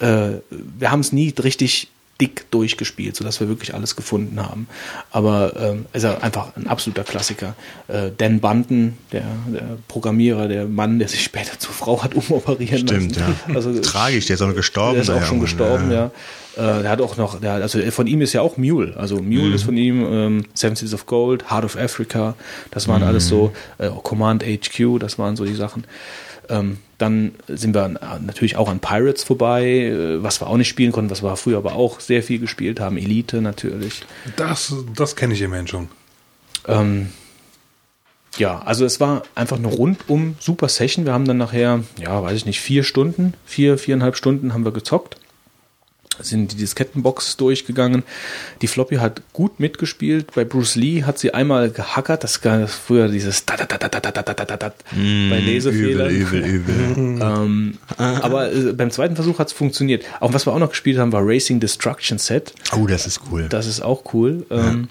äh, 0.00 0.30
wir 0.78 0.90
haben 0.90 1.00
es 1.00 1.12
nie 1.12 1.32
richtig 1.42 1.88
dick 2.20 2.48
durchgespielt, 2.52 3.16
sodass 3.16 3.40
wir 3.40 3.48
wirklich 3.48 3.74
alles 3.74 3.96
gefunden 3.96 4.40
haben. 4.40 4.68
Aber 5.10 5.54
ähm, 5.58 5.86
ist 5.92 6.02
ja 6.04 6.18
einfach 6.18 6.54
ein 6.56 6.66
absoluter 6.68 7.02
Klassiker. 7.04 7.54
Äh, 7.88 8.10
Dan 8.16 8.38
Bunton, 8.40 8.96
der, 9.10 9.24
der 9.52 9.78
Programmierer, 9.88 10.46
der 10.46 10.66
Mann, 10.66 10.98
der 11.00 11.08
sich 11.08 11.24
später 11.24 11.58
zur 11.58 11.72
Frau 11.72 12.02
hat 12.02 12.14
umoperieren 12.14 12.86
Stimmt, 12.86 13.16
lassen. 13.16 13.34
ja. 13.48 13.54
Also, 13.56 13.80
Tragisch, 13.82 14.26
der 14.26 14.34
ist 14.34 14.42
auch 14.42 14.46
noch 14.48 14.54
gestorben. 14.54 14.94
der 14.94 15.02
ist 15.02 15.10
auch 15.10 15.24
schon 15.24 15.40
gestorben, 15.40 15.90
ja. 15.90 16.06
Äh, 16.56 16.82
der 16.82 16.90
hat 16.90 17.00
auch 17.00 17.16
noch, 17.16 17.40
der, 17.40 17.54
also 17.54 17.80
von 17.90 18.06
ihm 18.06 18.20
ist 18.20 18.34
ja 18.34 18.42
auch 18.42 18.56
Mule. 18.56 18.94
Also 18.96 19.16
Mule 19.16 19.48
Mhm. 19.48 19.54
ist 19.54 19.62
von 19.64 19.76
ihm, 19.76 20.04
ähm, 20.04 20.44
Seven 20.54 20.76
Cities 20.76 20.94
of 20.94 21.06
Gold, 21.06 21.50
Heart 21.50 21.64
of 21.64 21.76
Africa, 21.76 22.34
das 22.70 22.86
waren 22.88 23.02
alles 23.02 23.24
Mhm. 23.24 23.28
so, 23.30 23.52
äh, 23.78 23.88
Command 24.02 24.44
HQ, 24.44 24.98
das 25.00 25.18
waren 25.18 25.34
so 25.34 25.44
die 25.44 25.54
Sachen. 25.54 25.84
Ähm, 26.48 26.78
dann 26.98 27.32
sind 27.48 27.74
wir 27.74 27.88
natürlich 27.88 28.56
auch 28.56 28.68
an 28.68 28.80
Pirates 28.80 29.24
vorbei, 29.24 29.64
äh, 29.64 30.22
was 30.22 30.40
wir 30.40 30.46
auch 30.46 30.56
nicht 30.56 30.68
spielen 30.68 30.92
konnten, 30.92 31.10
was 31.10 31.22
wir 31.22 31.36
früher 31.36 31.58
aber 31.58 31.74
auch 31.74 32.00
sehr 32.00 32.22
viel 32.22 32.38
gespielt 32.38 32.80
haben. 32.80 32.96
Elite 32.96 33.40
natürlich. 33.40 34.02
Das, 34.36 34.74
das 34.96 35.16
kenne 35.16 35.34
ich 35.34 35.42
immerhin 35.42 35.66
schon. 35.66 35.88
Ähm, 36.68 37.08
ja, 38.38 38.60
also 38.60 38.84
es 38.84 39.00
war 39.00 39.22
einfach 39.34 39.58
eine 39.58 39.68
rundum 39.68 40.36
super 40.40 40.68
Session. 40.68 41.04
Wir 41.04 41.12
haben 41.12 41.26
dann 41.26 41.36
nachher, 41.36 41.84
ja, 41.98 42.22
weiß 42.22 42.36
ich 42.36 42.46
nicht, 42.46 42.60
vier 42.60 42.82
Stunden, 42.82 43.34
vier, 43.44 43.78
viereinhalb 43.78 44.16
Stunden 44.16 44.54
haben 44.54 44.64
wir 44.64 44.72
gezockt. 44.72 45.16
Sind 46.20 46.52
die 46.52 46.56
Diskettenbox 46.56 47.36
durchgegangen. 47.36 48.02
Die 48.60 48.66
Floppy 48.66 48.96
hat 48.96 49.22
gut 49.32 49.58
mitgespielt. 49.60 50.32
Bei 50.34 50.44
Bruce 50.44 50.76
Lee 50.76 51.04
hat 51.04 51.18
sie 51.18 51.32
einmal 51.34 51.70
gehackert. 51.70 52.22
Das 52.22 52.40
gab 52.40 52.68
früher 52.68 53.08
dieses 53.08 53.46
da 53.46 53.56
da 53.56 53.64
da 53.64 53.78
da 53.78 53.88
da 53.88 54.00
da 54.00 54.22
da 54.22 54.34
da 54.34 54.44
da 54.44 54.56
da 54.56 54.72
bei 54.94 55.40
Lesefehlern. 55.40 56.10
Übel, 56.10 56.44
übel, 56.44 56.84
übel. 56.86 57.22
Ähm, 57.22 57.78
aber 57.98 58.52
äh, 58.52 58.72
beim 58.72 58.90
zweiten 58.90 59.14
Versuch 59.14 59.38
hat 59.38 59.48
es 59.48 59.52
funktioniert. 59.52 60.04
Auch 60.20 60.32
was 60.32 60.46
wir 60.46 60.52
auch 60.52 60.58
noch 60.58 60.70
gespielt 60.70 60.98
haben, 60.98 61.12
war 61.12 61.22
Racing 61.24 61.60
Destruction 61.60 62.18
Set. 62.18 62.52
Oh, 62.76 62.86
das 62.86 63.06
ist 63.06 63.20
cool. 63.30 63.46
Das 63.48 63.66
ist 63.66 63.80
auch 63.80 64.14
cool. 64.14 64.46
Ähm, 64.50 64.88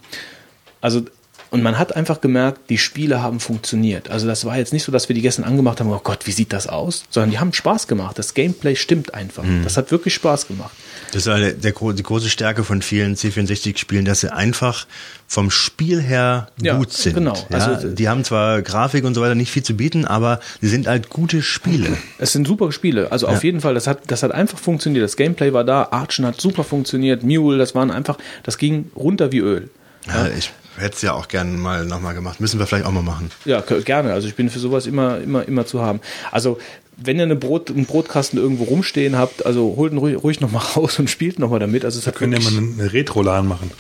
also, 0.82 1.04
und 1.52 1.62
man 1.62 1.78
hat 1.78 1.96
einfach 1.96 2.22
gemerkt, 2.22 2.70
die 2.70 2.78
Spiele 2.78 3.22
haben 3.22 3.40
funktioniert. 3.40 4.10
Also 4.10 4.26
das 4.26 4.46
war 4.46 4.58
jetzt 4.58 4.72
nicht 4.74 4.84
so, 4.84 4.92
dass 4.92 5.10
wir 5.10 5.14
die 5.14 5.22
gestern 5.22 5.44
angemacht 5.46 5.80
haben, 5.80 5.90
oh 5.92 6.00
Gott, 6.04 6.26
wie 6.26 6.32
sieht 6.32 6.54
das 6.54 6.66
aus? 6.68 7.04
Sondern 7.10 7.30
die 7.30 7.40
haben 7.40 7.52
Spaß 7.54 7.88
gemacht. 7.88 8.18
Das 8.18 8.34
Gameplay 8.34 8.76
stimmt 8.78 9.14
einfach. 9.14 9.44
Mhm. 9.44 9.64
Das 9.64 9.76
hat 9.78 9.92
wirklich 9.92 10.14
Spaß 10.14 10.48
gemacht. 10.48 10.72
Das 11.12 11.24
ist 11.24 11.28
eine, 11.28 11.54
der, 11.54 11.74
die 11.74 12.04
große 12.04 12.30
Stärke 12.30 12.64
von 12.64 12.82
vielen 12.82 13.16
C64-Spielen, 13.16 14.06
dass 14.06 14.22
sie 14.22 14.32
einfach 14.32 14.88
vom 15.28 15.52
Spiel 15.52 16.02
her 16.02 16.48
Ja, 16.62 16.78
gut 16.78 16.94
sind. 16.94 17.16
genau. 17.16 17.36
Ja, 17.50 17.58
Also- 17.58 17.90
die 17.90 18.08
haben 18.08 18.24
zwar 18.24 18.62
Grafik 18.62 19.04
und 19.04 19.14
so 19.14 19.22
weiter 19.22 19.36
nicht 19.36 19.52
viel 19.52 19.64
zu 19.64 19.76
bieten, 19.76 20.06
aber 20.06 20.40
sie 20.62 20.70
sind 20.70 20.88
halt 20.88 21.10
gute 21.10 21.42
Spiele. 21.42 21.98
Es 22.18 22.32
sind 22.32 22.48
super 22.48 22.72
Spiele. 22.72 23.12
Also 23.12 23.28
auf 23.28 23.44
jeden 23.44 23.60
Fall, 23.60 23.74
das 23.74 23.88
hat, 23.88 24.10
das 24.10 24.24
hat 24.24 24.32
einfach 24.32 24.58
funktioniert. 24.58 25.04
Das 25.04 25.18
Gameplay 25.18 25.52
war 25.52 25.66
da, 25.66 25.90
Archen 25.92 26.26
hat 26.26 26.40
super 26.40 26.64
funktioniert, 26.64 27.24
Mule, 27.24 27.58
das 27.58 27.76
waren 27.76 27.92
einfach, 27.92 28.18
das 28.44 28.58
ging 28.58 28.90
runter 28.96 29.34
wie 29.34 29.40
Öl. 29.40 29.70
Ja, 30.08 30.28
ich 30.30 30.52
hätte 30.82 30.96
es 30.96 31.02
ja 31.02 31.14
auch 31.14 31.28
gerne 31.28 31.52
mal 31.52 31.86
nochmal 31.86 32.14
gemacht. 32.14 32.42
Müssen 32.42 32.60
wir 32.60 32.68
vielleicht 32.68 32.86
auch 32.86 32.92
mal 32.92 33.04
machen. 33.04 33.32
Ja, 33.46 33.62
gerne. 33.62 34.14
Also 34.14 34.28
ich 34.28 34.36
bin 34.36 34.50
für 34.50 34.60
sowas 34.60 34.88
immer, 34.88 35.20
immer, 35.20 35.48
immer 35.48 35.66
zu 35.66 35.82
haben. 35.82 36.02
Also 36.32 36.58
wenn 36.98 37.18
ihr 37.18 37.24
eine 37.24 37.36
Brot, 37.36 37.70
einen 37.70 37.86
Brotkasten 37.86 38.40
irgendwo 38.40 38.66
rumstehen 38.66 39.18
habt, 39.18 39.46
also 39.46 39.76
holt 39.76 39.92
ihn 39.92 39.98
ruhig, 39.98 40.22
ruhig 40.24 40.40
noch 40.40 40.52
mal 40.52 40.60
raus 40.76 41.00
und 41.00 41.10
spielt 41.10 41.40
noch 41.40 41.50
mal 41.50 41.60
damit. 41.60 41.86
Also 41.86 42.00
es 42.00 42.08
hat 42.08 42.16
Können 42.16 42.34
ja 42.34 42.40
mal 42.40 42.58
eine 42.58 42.94
Retro-LAN 42.94 43.48
machen. 43.48 43.72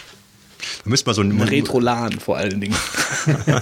Wir 0.83 0.89
müssen 0.89 1.03
mal 1.07 1.13
so 1.13 1.21
ein 1.21 1.39
Retro-LAN 1.41 2.19
vor 2.19 2.37
allen 2.37 2.59
Dingen. 2.61 2.75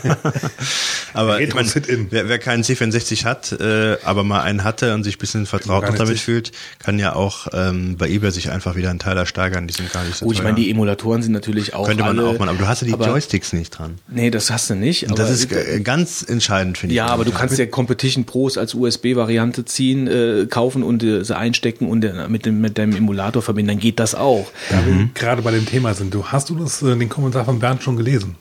Aber 1.14 1.40
ich 1.40 1.48
Retro 1.48 1.58
mein, 1.58 1.66
Sit-In. 1.66 2.08
wer, 2.12 2.30
wer 2.30 2.38
keinen 2.40 2.64
C64 2.64 3.26
hat, 3.26 3.52
äh, 3.54 3.98
aber 4.04 4.24
mal 4.24 4.42
einen 4.42 4.64
hatte 4.64 4.94
und 4.94 5.04
sich 5.04 5.16
ein 5.16 5.20
bisschen 5.20 5.46
vertraut 5.48 5.84
noch 5.84 5.96
damit 5.96 6.14
sich- 6.16 6.22
fühlt, 6.24 6.52
kann 6.78 7.00
ja 7.00 7.14
auch 7.16 7.48
ähm, 7.54 7.98
bei 7.98 8.08
eBay 8.08 8.32
sich 8.32 8.52
einfach 8.52 8.76
wieder 8.76 8.90
einen 8.92 9.00
Teil 9.00 9.18
ersteigern. 9.18 9.68
Die 9.68 9.74
sind 9.74 9.92
gar 9.92 10.04
nicht 10.04 10.18
so 10.18 10.26
Gut, 10.26 10.36
ich 10.36 10.44
meine, 10.44 10.56
die 10.56 10.70
Emulatoren 10.70 11.24
sind 11.24 11.32
natürlich 11.32 11.74
auch 11.74 11.88
Könnte 11.88 12.04
man 12.04 12.18
alle, 12.20 12.28
auch 12.30 12.38
mal, 12.40 12.48
aber 12.50 12.58
du 12.60 12.68
hast 12.68 12.82
ja 12.82 12.88
die 12.88 12.94
aber- 12.94 13.08
Joysticks 13.08 13.54
nicht 13.54 13.72
dran. 13.72 13.96
Nee, 14.08 14.30
das 14.30 14.52
hast 14.52 14.70
du 14.70 14.76
nicht. 14.76 15.08
Das 15.18 15.30
ist 15.32 15.52
äh, 15.52 15.80
ganz 15.82 16.22
entscheidend, 16.28 16.78
finde 16.78 16.94
ich. 16.94 16.98
ja, 16.98 17.08
aber 17.08 17.26
du 17.26 17.32
kannst 17.32 17.58
ja 17.58 17.66
Competition 17.66 18.26
Pros 18.26 18.58
als 18.58 18.74
USB-Variante 18.76 19.66
ziehen, 19.66 20.08
äh, 20.08 20.46
kaufen 20.48 20.84
und 20.84 21.02
äh, 21.04 21.24
sie 21.24 21.36
einstecken 21.36 21.88
und 21.90 22.06
äh, 22.06 22.28
mit, 22.28 22.46
dem, 22.46 22.62
mit 22.62 22.78
deinem 22.78 22.96
Emulator 22.96 23.42
verbinden, 23.42 23.70
dann 23.70 23.80
geht 23.80 24.00
das 24.00 24.14
auch. 24.16 24.52
Da 24.70 24.86
wir 24.86 25.10
gerade 25.16 25.42
bei 25.42 25.52
dem 25.52 25.66
Thema 25.66 25.94
sind. 25.96 26.14
Du 26.14 26.28
hast 26.28 26.50
du 26.50 26.56
das, 26.56 26.82
äh, 26.96 27.00
den 27.00 27.10
Kommentar 27.10 27.46
von 27.46 27.60
Bernd 27.60 27.84
schon 27.84 27.98
gelesen? 27.98 28.36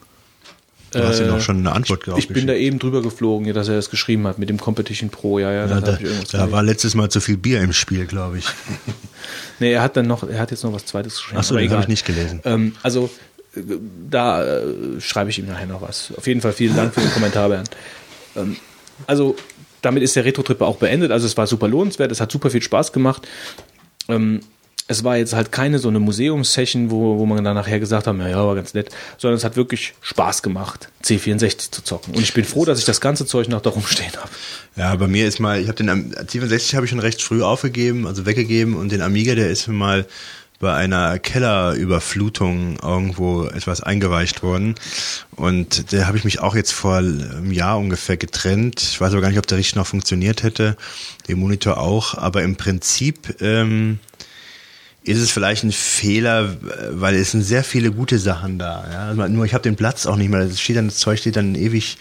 Du 0.91 1.01
hast 1.01 1.20
ihm 1.20 1.27
Äh, 1.27 1.31
auch 1.33 1.41
schon 1.41 1.59
eine 1.59 1.73
Antwort 1.73 2.07
drauf 2.07 2.19
Ich 2.19 2.29
bin 2.29 2.47
da 2.47 2.55
eben 2.55 2.79
drüber 2.79 3.03
geflogen, 3.03 3.47
ja, 3.47 3.53
dass 3.53 3.69
er 3.69 3.77
das 3.77 3.91
geschrieben 3.91 4.27
hat 4.27 4.39
mit 4.39 4.49
dem 4.49 4.59
Competition 4.59 5.11
Pro. 5.11 5.39
Ja, 5.39 5.53
ja, 5.53 5.66
Ja, 5.66 5.81
da, 5.81 5.99
da 6.33 6.51
war 6.51 6.62
letztes 6.62 6.95
Mal 6.95 7.11
zu 7.11 7.20
viel 7.20 7.37
Bier 7.37 7.61
im 7.61 7.73
Spiel, 7.73 8.07
glaube 8.07 8.39
ich. 8.39 8.47
Nee, 9.61 9.73
er 9.73 9.83
hat 9.83 9.97
dann 9.97 10.07
noch, 10.07 10.23
er 10.27 10.39
hat 10.39 10.53
jetzt 10.53 10.62
noch 10.62 10.73
was 10.73 10.87
Zweites 10.87 11.16
geschrieben. 11.16 11.39
Ach 11.41 11.45
so, 11.45 11.55
aber 11.55 11.61
den 11.62 11.70
habe 11.73 11.83
ich 11.83 11.89
nicht 11.89 12.07
gelesen. 12.07 12.41
Ähm, 12.45 12.77
also 12.83 13.11
äh, 13.57 13.61
da 14.09 14.45
äh, 14.45 15.01
schreibe 15.01 15.31
ich 15.31 15.39
ihm 15.41 15.47
nachher 15.47 15.66
noch 15.66 15.83
was. 15.83 16.12
Auf 16.16 16.29
jeden 16.29 16.41
Fall 16.41 16.53
vielen 16.53 16.77
Dank 16.77 16.95
für 16.95 17.01
den 17.01 17.11
Kommentar, 17.11 17.49
Bernd. 17.49 17.69
Ähm, 18.37 18.57
also 19.09 19.35
damit 19.83 20.05
ist 20.05 20.15
der 20.16 20.25
Retro-Trip 20.25 20.61
auch 20.61 20.77
beendet. 20.77 21.11
Also 21.11 21.27
es 21.27 21.37
war 21.37 21.49
super 21.49 21.66
lohnenswert, 21.66 22.12
es 22.12 22.20
hat 22.20 22.31
super 22.31 22.51
viel 22.51 22.62
Spaß 22.62 22.93
gemacht. 22.93 23.27
Ähm, 24.09 24.41
es 24.90 25.05
war 25.05 25.16
jetzt 25.19 25.35
halt 25.35 25.52
keine 25.52 25.78
so 25.78 25.89
eine 25.89 26.01
Museumssession, 26.01 26.90
wo, 26.90 27.19
wo 27.19 27.27
man 27.27 27.44
dann 27.44 27.55
nachher 27.55 27.78
gesagt 27.78 28.06
hat, 28.06 28.16
ja, 28.19 28.28
ja, 28.28 28.44
war 28.47 28.55
ganz 28.55 28.73
nett, 28.74 28.89
sondern 29.19 29.36
es 29.36 29.44
hat 29.44 29.55
wirklich 29.56 29.94
Spaß 30.01 30.43
gemacht, 30.43 30.89
C64 31.05 31.70
zu 31.70 31.82
zocken. 31.85 32.15
Und 32.15 32.23
ich 32.23 32.32
bin 32.35 32.44
froh, 32.44 32.65
dass 32.65 32.78
ich 32.78 32.85
das 32.86 33.01
ganze 33.01 33.27
Zeug 33.27 33.48
noch 33.48 33.60
da 33.60 33.70
rumstehen 33.70 34.12
habe. 34.16 34.31
Ja, 34.77 34.97
bei 34.97 35.06
mir 35.06 35.28
ist 35.28 35.40
mal, 35.40 35.60
ich 35.60 35.69
habe 35.69 35.77
den 35.77 35.90
Am- 35.90 36.10
C64 36.12 36.74
habe 36.74 36.86
ich 36.86 36.90
schon 36.90 37.01
recht 37.01 37.23
früh 37.23 37.43
aufgegeben, 37.43 38.06
also 38.06 38.24
weggegeben 38.27 38.74
und 38.74 38.90
den 38.90 39.02
Amiga, 39.02 39.35
der 39.35 39.51
ist 39.51 39.69
mir 39.69 39.74
mal 39.74 40.06
bei 40.60 40.74
einer 40.74 41.19
Kellerüberflutung 41.20 42.78
irgendwo 42.82 43.44
etwas 43.44 43.81
eingeweicht 43.81 44.43
worden 44.43 44.74
und 45.36 45.93
der 45.93 46.09
habe 46.09 46.16
ich 46.19 46.24
mich 46.24 46.40
auch 46.40 46.56
jetzt 46.56 46.73
vor 46.73 46.97
einem 46.97 47.52
Jahr 47.52 47.78
ungefähr 47.78 48.16
getrennt. 48.16 48.81
Ich 48.82 49.01
weiß 49.01 49.12
aber 49.12 49.20
gar 49.20 49.28
nicht, 49.28 49.39
ob 49.39 49.47
der 49.47 49.59
richtig 49.59 49.77
noch 49.77 49.86
funktioniert 49.86 50.43
hätte, 50.43 50.77
den 51.28 51.39
Monitor 51.39 51.78
auch, 51.78 52.15
aber 52.15 52.43
im 52.43 52.56
Prinzip 52.56 53.40
ähm, 53.40 54.01
ist 55.09 55.18
es 55.18 55.30
vielleicht 55.30 55.64
ein 55.64 55.72
Fehler, 55.72 56.56
weil 56.90 57.14
es 57.14 57.30
sind 57.30 57.43
sehr 57.43 57.64
viele 57.64 57.90
gute 57.90 58.18
Sachen 58.18 58.59
da. 58.59 58.85
Ja? 58.93 59.09
Also 59.09 59.26
nur 59.28 59.44
ich 59.44 59.55
habe 59.55 59.62
den 59.62 59.76
Platz 59.76 60.06
auch 60.06 60.16
nicht 60.16 60.28
mehr. 60.28 60.44
Das 60.44 60.60
steht 60.60 60.76
dann, 60.76 60.89
das 60.89 60.98
Zeug 60.98 61.18
steht 61.18 61.36
dann 61.36 61.55
ewig 61.55 61.97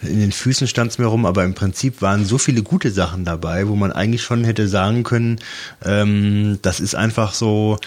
in 0.00 0.20
den 0.20 0.30
Füßen 0.30 0.68
stand 0.68 0.92
es 0.92 0.98
mir 0.98 1.06
rum, 1.06 1.26
aber 1.26 1.44
im 1.44 1.54
Prinzip 1.54 2.02
waren 2.02 2.24
so 2.24 2.38
viele 2.38 2.62
gute 2.62 2.90
Sachen 2.92 3.24
dabei, 3.24 3.66
wo 3.66 3.74
man 3.74 3.90
eigentlich 3.90 4.22
schon 4.22 4.44
hätte 4.44 4.68
sagen 4.68 5.02
können, 5.02 5.40
ähm, 5.84 6.58
das 6.62 6.78
ist 6.78 6.94
einfach 6.94 7.34
so, 7.34 7.78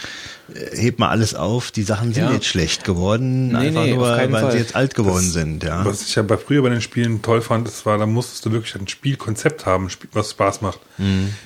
äh, 0.54 0.76
hebt 0.78 1.00
mal 1.00 1.08
alles 1.08 1.36
auf, 1.36 1.72
die 1.72 1.84
Sachen 1.84 2.14
sind 2.14 2.26
Ja. 2.26 2.34
jetzt 2.34 2.48
schlecht 2.48 2.84
geworden, 2.84 3.50
Nee, 3.54 3.68
einfach 3.70 3.84
nee, 3.86 3.94
nur, 3.96 4.04
weil 4.08 4.30
Fall. 4.30 4.52
sie 4.52 4.58
jetzt 4.58 4.76
alt 4.76 4.94
geworden 4.94 5.30
sind. 5.30 5.64
Ja. 5.64 5.86
Was 5.86 6.02
ich 6.02 6.14
ja 6.16 6.24
bei 6.24 6.36
früher 6.38 6.62
bei 6.62 6.70
den 6.70 6.82
Spielen 6.82 7.22
toll 7.22 7.42
fand, 7.42 7.66
das 7.68 7.86
war, 7.86 7.98
da 7.98 8.06
musstest 8.06 8.46
du 8.46 8.52
wirklich 8.52 8.76
ein 8.76 8.90
Spielkonzept 8.90 9.66
haben, 9.66 9.88
was 10.12 10.32
Spaß 10.32 10.62
macht. 10.62 10.80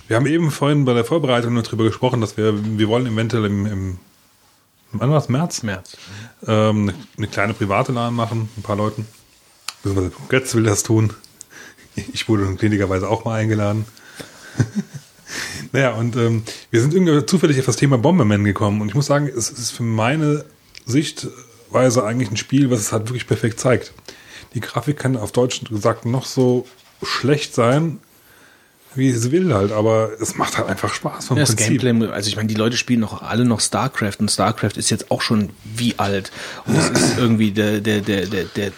Wir 0.08 0.16
haben 0.16 0.26
eben 0.26 0.50
vorhin 0.50 0.84
bei 0.86 0.94
der 0.96 1.06
Vorbereitung 1.06 1.54
nur 1.54 1.62
darüber 1.64 1.84
gesprochen, 1.84 2.22
dass 2.22 2.38
wir, 2.38 2.54
wir 2.80 2.88
wollen 2.88 3.06
eventuell 3.06 3.46
im, 3.46 3.66
im 3.68 3.98
wann 4.94 5.12
war 5.12 5.24
März? 5.30 5.62
März. 5.62 5.96
Ähm, 6.48 6.90
eine, 6.90 6.94
eine 7.18 7.28
kleine 7.28 7.54
private 7.54 7.92
LAN 7.92 8.16
machen, 8.16 8.50
ein 8.58 8.64
paar 8.64 8.76
Leuten. 8.78 9.06
Götz 10.30 10.56
will 10.56 10.64
das 10.64 10.84
tun. 10.84 11.14
Ich 12.14 12.28
wurde 12.28 12.46
gnädigerweise 12.56 13.10
auch 13.10 13.26
mal 13.26 13.40
eingeladen. 13.40 13.86
naja, 15.72 15.92
und 15.92 16.16
ähm, 16.16 16.44
wir 16.72 16.82
sind 16.82 16.94
irgendwie 16.94 17.26
zufällig 17.26 17.60
auf 17.60 17.66
das 17.66 17.78
Thema 17.78 17.98
Bomberman 17.98 18.44
gekommen. 18.44 18.82
Und 18.82 18.90
ich 18.90 18.96
muss 18.96 19.06
sagen, 19.06 19.28
es 19.28 19.50
ist 19.50 19.72
für 19.72 19.84
meine 19.84 20.46
Sichtweise 20.86 22.04
eigentlich 22.04 22.32
ein 22.32 22.38
Spiel, 22.38 22.70
was 22.70 22.80
es 22.80 22.92
halt 22.92 23.08
wirklich 23.08 23.28
perfekt 23.28 23.60
zeigt. 23.60 23.94
Die 24.54 24.60
Grafik 24.60 24.98
kann 24.98 25.18
auf 25.18 25.32
Deutsch 25.32 25.62
gesagt 25.66 26.06
noch 26.06 26.26
so 26.26 26.66
schlecht 27.04 27.54
sein, 27.54 28.00
wie 28.96 29.10
es 29.10 29.32
will 29.32 29.54
halt, 29.54 29.72
aber 29.72 30.12
es 30.22 30.38
macht 30.38 30.58
halt 30.58 30.70
einfach 30.70 30.94
Spaß 30.94 31.28
vom 31.28 31.38
Ja, 31.38 31.44
das 31.44 31.56
Prinzip. 31.56 31.82
Gameplay, 31.82 32.10
also 32.10 32.30
ich 32.30 32.38
meine, 32.38 32.48
die 32.48 32.56
Leute 32.56 32.78
spielen 32.78 33.02
noch 33.02 33.22
alle 33.22 33.46
noch 33.46 33.60
StarCraft 33.60 34.20
und 34.20 34.32
StarCraft 34.32 34.78
ist 34.78 34.90
jetzt 34.90 35.12
auch 35.12 35.22
schon 35.22 35.50
wie 35.64 35.96
alt. 35.98 36.32
Und 36.66 36.78
es 36.78 36.90
ist 36.90 37.18
irgendwie 37.18 37.52
der, 37.52 37.82
der, 37.82 38.02
der, 38.02 38.26
der, 38.26 38.46
der, 38.46 38.72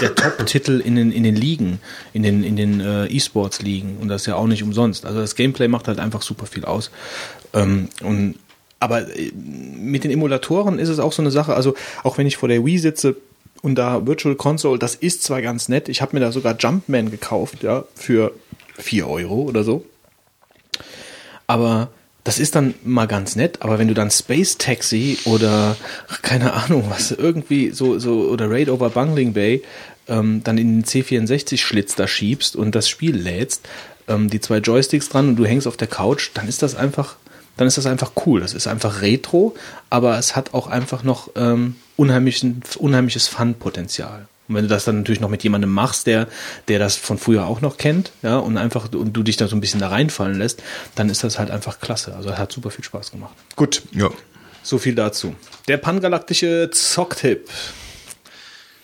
der 0.00 0.14
Top-Titel 0.14 0.80
in 0.80 0.96
den, 0.96 1.12
in 1.12 1.22
den 1.22 1.36
Ligen, 1.36 1.80
in 2.12 2.22
den, 2.22 2.44
in 2.44 2.56
den 2.56 2.80
äh, 2.80 3.06
E-Sports-Ligen. 3.06 3.98
Und 3.98 4.08
das 4.08 4.22
ist 4.22 4.26
ja 4.26 4.36
auch 4.36 4.46
nicht 4.46 4.62
umsonst. 4.62 5.06
Also 5.06 5.20
das 5.20 5.34
Gameplay 5.34 5.68
macht 5.68 5.88
halt 5.88 5.98
einfach 5.98 6.22
super 6.22 6.46
viel 6.46 6.64
aus. 6.64 6.90
Ähm, 7.52 7.88
und 8.02 8.36
aber 8.78 9.08
äh, 9.16 9.32
mit 9.32 10.04
den 10.04 10.10
Emulatoren 10.10 10.78
ist 10.78 10.88
es 10.88 10.98
auch 10.98 11.12
so 11.12 11.22
eine 11.22 11.30
Sache, 11.30 11.54
also 11.54 11.74
auch 12.02 12.18
wenn 12.18 12.26
ich 12.26 12.36
vor 12.36 12.48
der 12.48 12.64
Wii 12.64 12.78
sitze 12.78 13.16
Und 13.62 13.76
da 13.76 14.06
Virtual 14.06 14.34
Console, 14.36 14.78
das 14.78 14.94
ist 14.94 15.22
zwar 15.22 15.42
ganz 15.42 15.68
nett, 15.68 15.88
ich 15.88 16.02
habe 16.02 16.14
mir 16.14 16.20
da 16.20 16.32
sogar 16.32 16.56
Jumpman 16.56 17.10
gekauft, 17.10 17.62
ja, 17.62 17.84
für 17.94 18.32
4 18.78 19.08
Euro 19.08 19.42
oder 19.42 19.64
so. 19.64 19.84
Aber 21.46 21.90
das 22.26 22.40
ist 22.40 22.56
dann 22.56 22.74
mal 22.84 23.06
ganz 23.06 23.36
nett, 23.36 23.58
aber 23.62 23.78
wenn 23.78 23.86
du 23.86 23.94
dann 23.94 24.10
Space 24.10 24.58
Taxi 24.58 25.16
oder 25.24 25.76
keine 26.22 26.52
Ahnung 26.54 26.84
was, 26.90 27.12
irgendwie 27.12 27.70
so, 27.70 28.00
so 28.00 28.28
oder 28.28 28.50
Raid 28.50 28.68
over 28.68 28.90
Bungling 28.90 29.32
Bay 29.32 29.62
ähm, 30.08 30.42
dann 30.42 30.58
in 30.58 30.80
den 30.80 30.84
C64-Schlitz 30.84 31.94
da 31.94 32.08
schiebst 32.08 32.56
und 32.56 32.74
das 32.74 32.88
Spiel 32.88 33.16
lädst, 33.16 33.68
ähm, 34.08 34.28
die 34.28 34.40
zwei 34.40 34.58
Joysticks 34.58 35.08
dran 35.08 35.28
und 35.28 35.36
du 35.36 35.46
hängst 35.46 35.68
auf 35.68 35.76
der 35.76 35.86
Couch, 35.86 36.30
dann 36.34 36.48
ist 36.48 36.62
das 36.62 36.74
einfach, 36.74 37.16
dann 37.56 37.68
ist 37.68 37.78
das 37.78 37.86
einfach 37.86 38.10
cool. 38.26 38.40
Das 38.40 38.54
ist 38.54 38.66
einfach 38.66 39.02
Retro, 39.02 39.54
aber 39.88 40.18
es 40.18 40.34
hat 40.34 40.52
auch 40.52 40.66
einfach 40.66 41.04
noch 41.04 41.30
ähm, 41.36 41.76
unheimlichen, 41.96 42.62
unheimliches 42.78 43.28
Fun-Potenzial. 43.28 44.26
Und 44.48 44.54
wenn 44.54 44.64
du 44.64 44.68
das 44.68 44.84
dann 44.84 44.98
natürlich 44.98 45.20
noch 45.20 45.28
mit 45.28 45.42
jemandem 45.42 45.70
machst, 45.70 46.06
der, 46.06 46.28
der 46.68 46.78
das 46.78 46.96
von 46.96 47.18
früher 47.18 47.46
auch 47.46 47.60
noch 47.60 47.76
kennt, 47.76 48.12
ja, 48.22 48.38
und 48.38 48.56
einfach, 48.56 48.92
und 48.92 49.12
du 49.12 49.22
dich 49.22 49.36
da 49.36 49.48
so 49.48 49.56
ein 49.56 49.60
bisschen 49.60 49.80
da 49.80 49.88
reinfallen 49.88 50.38
lässt, 50.38 50.62
dann 50.94 51.08
ist 51.08 51.24
das 51.24 51.38
halt 51.38 51.50
einfach 51.50 51.80
klasse. 51.80 52.14
Also 52.14 52.36
hat 52.36 52.52
super 52.52 52.70
viel 52.70 52.84
Spaß 52.84 53.10
gemacht. 53.10 53.34
Gut. 53.56 53.82
Ja. 53.92 54.10
So 54.62 54.78
viel 54.78 54.94
dazu. 54.94 55.34
Der 55.68 55.76
pangalaktische 55.76 56.70
Zocktipp. 56.72 57.48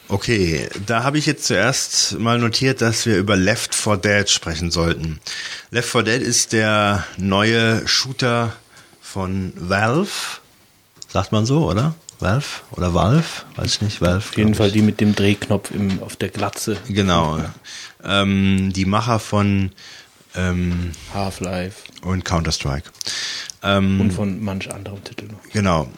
Okay, 0.09 0.69
da 0.87 1.05
habe 1.05 1.17
ich 1.17 1.27
jetzt 1.27 1.45
zuerst 1.45 2.19
mal 2.19 2.39
notiert, 2.39 2.83
dass 2.83 3.07
wir 3.07 3.17
über 3.17 3.35
Left 3.35 3.75
4 3.75 3.97
Dead 3.97 4.29
sprechen 4.29 4.71
sollten. 4.71 5.21
Left 5.71 5.89
4 5.89 6.03
Dead 6.03 6.23
ist 6.23 6.53
der 6.53 7.05
neue 7.17 7.87
Shooter 7.89 8.53
von 9.01 9.53
Valve. 9.57 10.11
Sagt 11.09 11.33
man 11.33 11.47
so, 11.47 11.69
oder? 11.69 11.95
Valve 12.23 12.63
oder 12.71 12.95
Valve? 12.95 13.25
Weiß 13.57 13.75
ich 13.75 13.83
nicht, 13.83 14.01
Valve. 14.01 14.19
Auf 14.19 14.37
jeden 14.37 14.55
Fall 14.55 14.71
die 14.71 14.83
mit 14.83 15.01
dem 15.01 15.15
Drehknopf 15.15 15.71
im, 15.73 16.03
auf 16.03 16.17
der 16.17 16.29
Glatze. 16.29 16.79
Genau. 16.89 17.41
Ähm, 18.05 18.73
die 18.73 18.85
Macher 18.85 19.19
von 19.19 19.73
ähm, 20.35 20.93
Half-Life 21.13 21.83
und 22.03 22.25
Counter-Strike. 22.25 22.91
Ähm, 23.63 24.01
und 24.01 24.13
von 24.13 24.43
manch 24.43 24.73
anderem 24.73 25.03
Titel 25.05 25.27
noch. 25.27 25.43
Genau. 25.53 25.91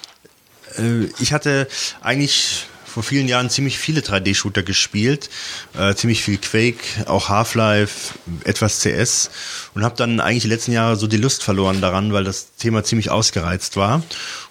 Äh, 0.78 1.04
ich 1.20 1.32
hatte 1.32 1.68
eigentlich 2.00 2.66
vor 2.94 3.02
vielen 3.02 3.26
Jahren 3.26 3.50
ziemlich 3.50 3.76
viele 3.76 4.02
3D-Shooter 4.02 4.62
gespielt, 4.62 5.28
äh, 5.76 5.96
ziemlich 5.96 6.22
viel 6.22 6.38
Quake, 6.38 6.78
auch 7.06 7.28
Half-Life, 7.28 8.14
etwas 8.44 8.78
CS 8.78 9.30
und 9.74 9.82
habe 9.82 9.96
dann 9.96 10.20
eigentlich 10.20 10.44
die 10.44 10.48
letzten 10.48 10.70
Jahre 10.70 10.94
so 10.94 11.08
die 11.08 11.16
Lust 11.16 11.42
verloren 11.42 11.80
daran, 11.80 12.12
weil 12.12 12.22
das 12.22 12.54
Thema 12.54 12.84
ziemlich 12.84 13.10
ausgereizt 13.10 13.76
war 13.76 14.04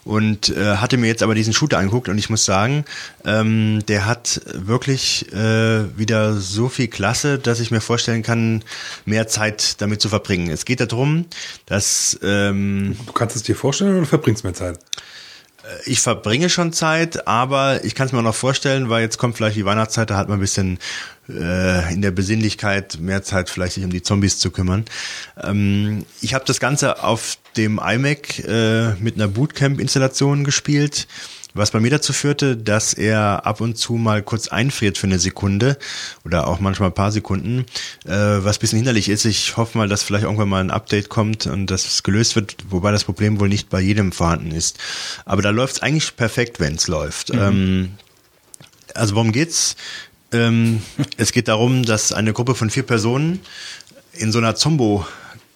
und 0.03 0.49
äh, 0.49 0.75
hatte 0.75 0.97
mir 0.97 1.07
jetzt 1.07 1.23
aber 1.23 1.35
diesen 1.35 1.53
Shooter 1.53 1.77
angeguckt 1.77 2.09
und 2.09 2.17
ich 2.17 2.29
muss 2.29 2.43
sagen, 2.43 2.83
ähm, 3.23 3.85
der 3.87 4.07
hat 4.07 4.41
wirklich 4.51 5.31
äh, 5.31 5.97
wieder 5.97 6.33
so 6.33 6.67
viel 6.67 6.89
Klasse, 6.89 7.39
dass 7.39 7.61
ich 7.61 7.71
mir 7.71 7.79
vorstellen 7.79 8.23
kann, 8.23 8.61
mehr 9.05 9.29
Zeit 9.29 9.81
damit 9.81 10.01
zu 10.01 10.09
verbringen. 10.09 10.51
Es 10.51 10.65
geht 10.65 10.81
darum, 10.81 11.27
dass 11.65 12.19
ähm, 12.21 12.97
Du 13.05 13.13
kannst 13.13 13.37
es 13.37 13.43
dir 13.43 13.55
vorstellen 13.55 13.95
oder 13.95 14.05
verbringst 14.05 14.43
mehr 14.43 14.53
Zeit? 14.53 14.79
Ich 15.85 16.01
verbringe 16.01 16.49
schon 16.49 16.73
Zeit, 16.73 17.27
aber 17.27 17.83
ich 17.85 17.95
kann 17.95 18.07
es 18.07 18.13
mir 18.13 18.19
auch 18.19 18.23
noch 18.23 18.35
vorstellen, 18.35 18.89
weil 18.89 19.01
jetzt 19.01 19.17
kommt 19.17 19.37
vielleicht 19.37 19.55
die 19.55 19.65
Weihnachtszeit, 19.65 20.09
da 20.09 20.17
hat 20.17 20.27
man 20.27 20.37
ein 20.37 20.41
bisschen 20.41 20.79
äh, 21.29 21.93
in 21.93 22.01
der 22.01 22.11
Besinnlichkeit 22.11 22.99
mehr 22.99 23.23
Zeit, 23.23 23.49
vielleicht 23.49 23.73
sich 23.73 23.83
um 23.83 23.89
die 23.89 24.01
Zombies 24.01 24.39
zu 24.39 24.51
kümmern. 24.51 24.85
Ähm, 25.41 26.05
ich 26.21 26.33
habe 26.33 26.45
das 26.45 26.59
Ganze 26.59 27.03
auf 27.03 27.37
dem 27.55 27.79
iMac 27.79 28.39
äh, 28.39 28.93
mit 28.95 29.15
einer 29.15 29.27
Bootcamp-Installation 29.27 30.43
gespielt 30.43 31.07
was 31.53 31.71
bei 31.71 31.79
mir 31.79 31.91
dazu 31.91 32.13
führte, 32.13 32.57
dass 32.57 32.93
er 32.93 33.45
ab 33.45 33.61
und 33.61 33.77
zu 33.77 33.93
mal 33.93 34.23
kurz 34.23 34.47
einfriert 34.47 34.97
für 34.97 35.07
eine 35.07 35.19
Sekunde 35.19 35.77
oder 36.25 36.47
auch 36.47 36.59
manchmal 36.59 36.89
ein 36.89 36.95
paar 36.95 37.11
Sekunden, 37.11 37.65
äh, 38.05 38.11
was 38.11 38.57
bisschen 38.57 38.77
hinderlich 38.77 39.09
ist. 39.09 39.25
Ich 39.25 39.57
hoffe 39.57 39.77
mal, 39.77 39.87
dass 39.87 40.03
vielleicht 40.03 40.23
irgendwann 40.23 40.49
mal 40.49 40.63
ein 40.63 40.71
Update 40.71 41.09
kommt 41.09 41.45
und 41.47 41.67
dass 41.67 41.85
es 41.85 42.03
gelöst 42.03 42.35
wird, 42.35 42.55
wobei 42.69 42.91
das 42.91 43.03
Problem 43.03 43.39
wohl 43.39 43.49
nicht 43.49 43.69
bei 43.69 43.81
jedem 43.81 44.11
vorhanden 44.11 44.51
ist. 44.51 44.79
Aber 45.25 45.41
da 45.41 45.51
läuft 45.51 45.75
es 45.75 45.81
eigentlich 45.81 46.15
perfekt, 46.15 46.59
wenn 46.59 46.75
es 46.75 46.87
läuft. 46.87 47.33
Mhm. 47.33 47.39
Ähm, 47.39 47.91
also 48.95 49.15
worum 49.15 49.31
geht's? 49.31 49.75
Ähm, 50.31 50.81
es 51.17 51.31
geht 51.31 51.47
darum, 51.47 51.83
dass 51.83 52.11
eine 52.11 52.33
Gruppe 52.33 52.55
von 52.55 52.69
vier 52.69 52.83
Personen 52.83 53.39
in 54.13 54.31
so 54.31 54.39
einer 54.39 54.55
Zombo 54.55 55.05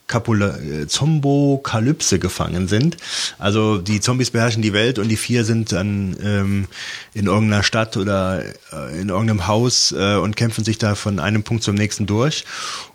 Kapula 0.07 0.57
äh, 0.57 0.87
Zombokalypse 0.87 2.17
gefangen 2.17 2.67
sind. 2.67 2.97
Also 3.37 3.77
die 3.77 3.99
Zombies 3.99 4.31
beherrschen 4.31 4.61
die 4.61 4.71
Welt 4.73 4.99
und 4.99 5.09
die 5.09 5.17
vier 5.17 5.43
sind 5.43 5.73
dann 5.73 6.15
ähm, 6.23 6.67
in 7.13 7.25
irgendeiner 7.25 7.63
Stadt 7.63 7.97
oder 7.97 8.43
äh, 8.71 9.01
in 9.01 9.09
irgendeinem 9.09 9.47
Haus 9.47 9.91
äh, 9.91 10.15
und 10.15 10.37
kämpfen 10.37 10.63
sich 10.63 10.77
da 10.77 10.95
von 10.95 11.19
einem 11.19 11.43
Punkt 11.43 11.63
zum 11.63 11.75
nächsten 11.75 12.05
durch. 12.05 12.45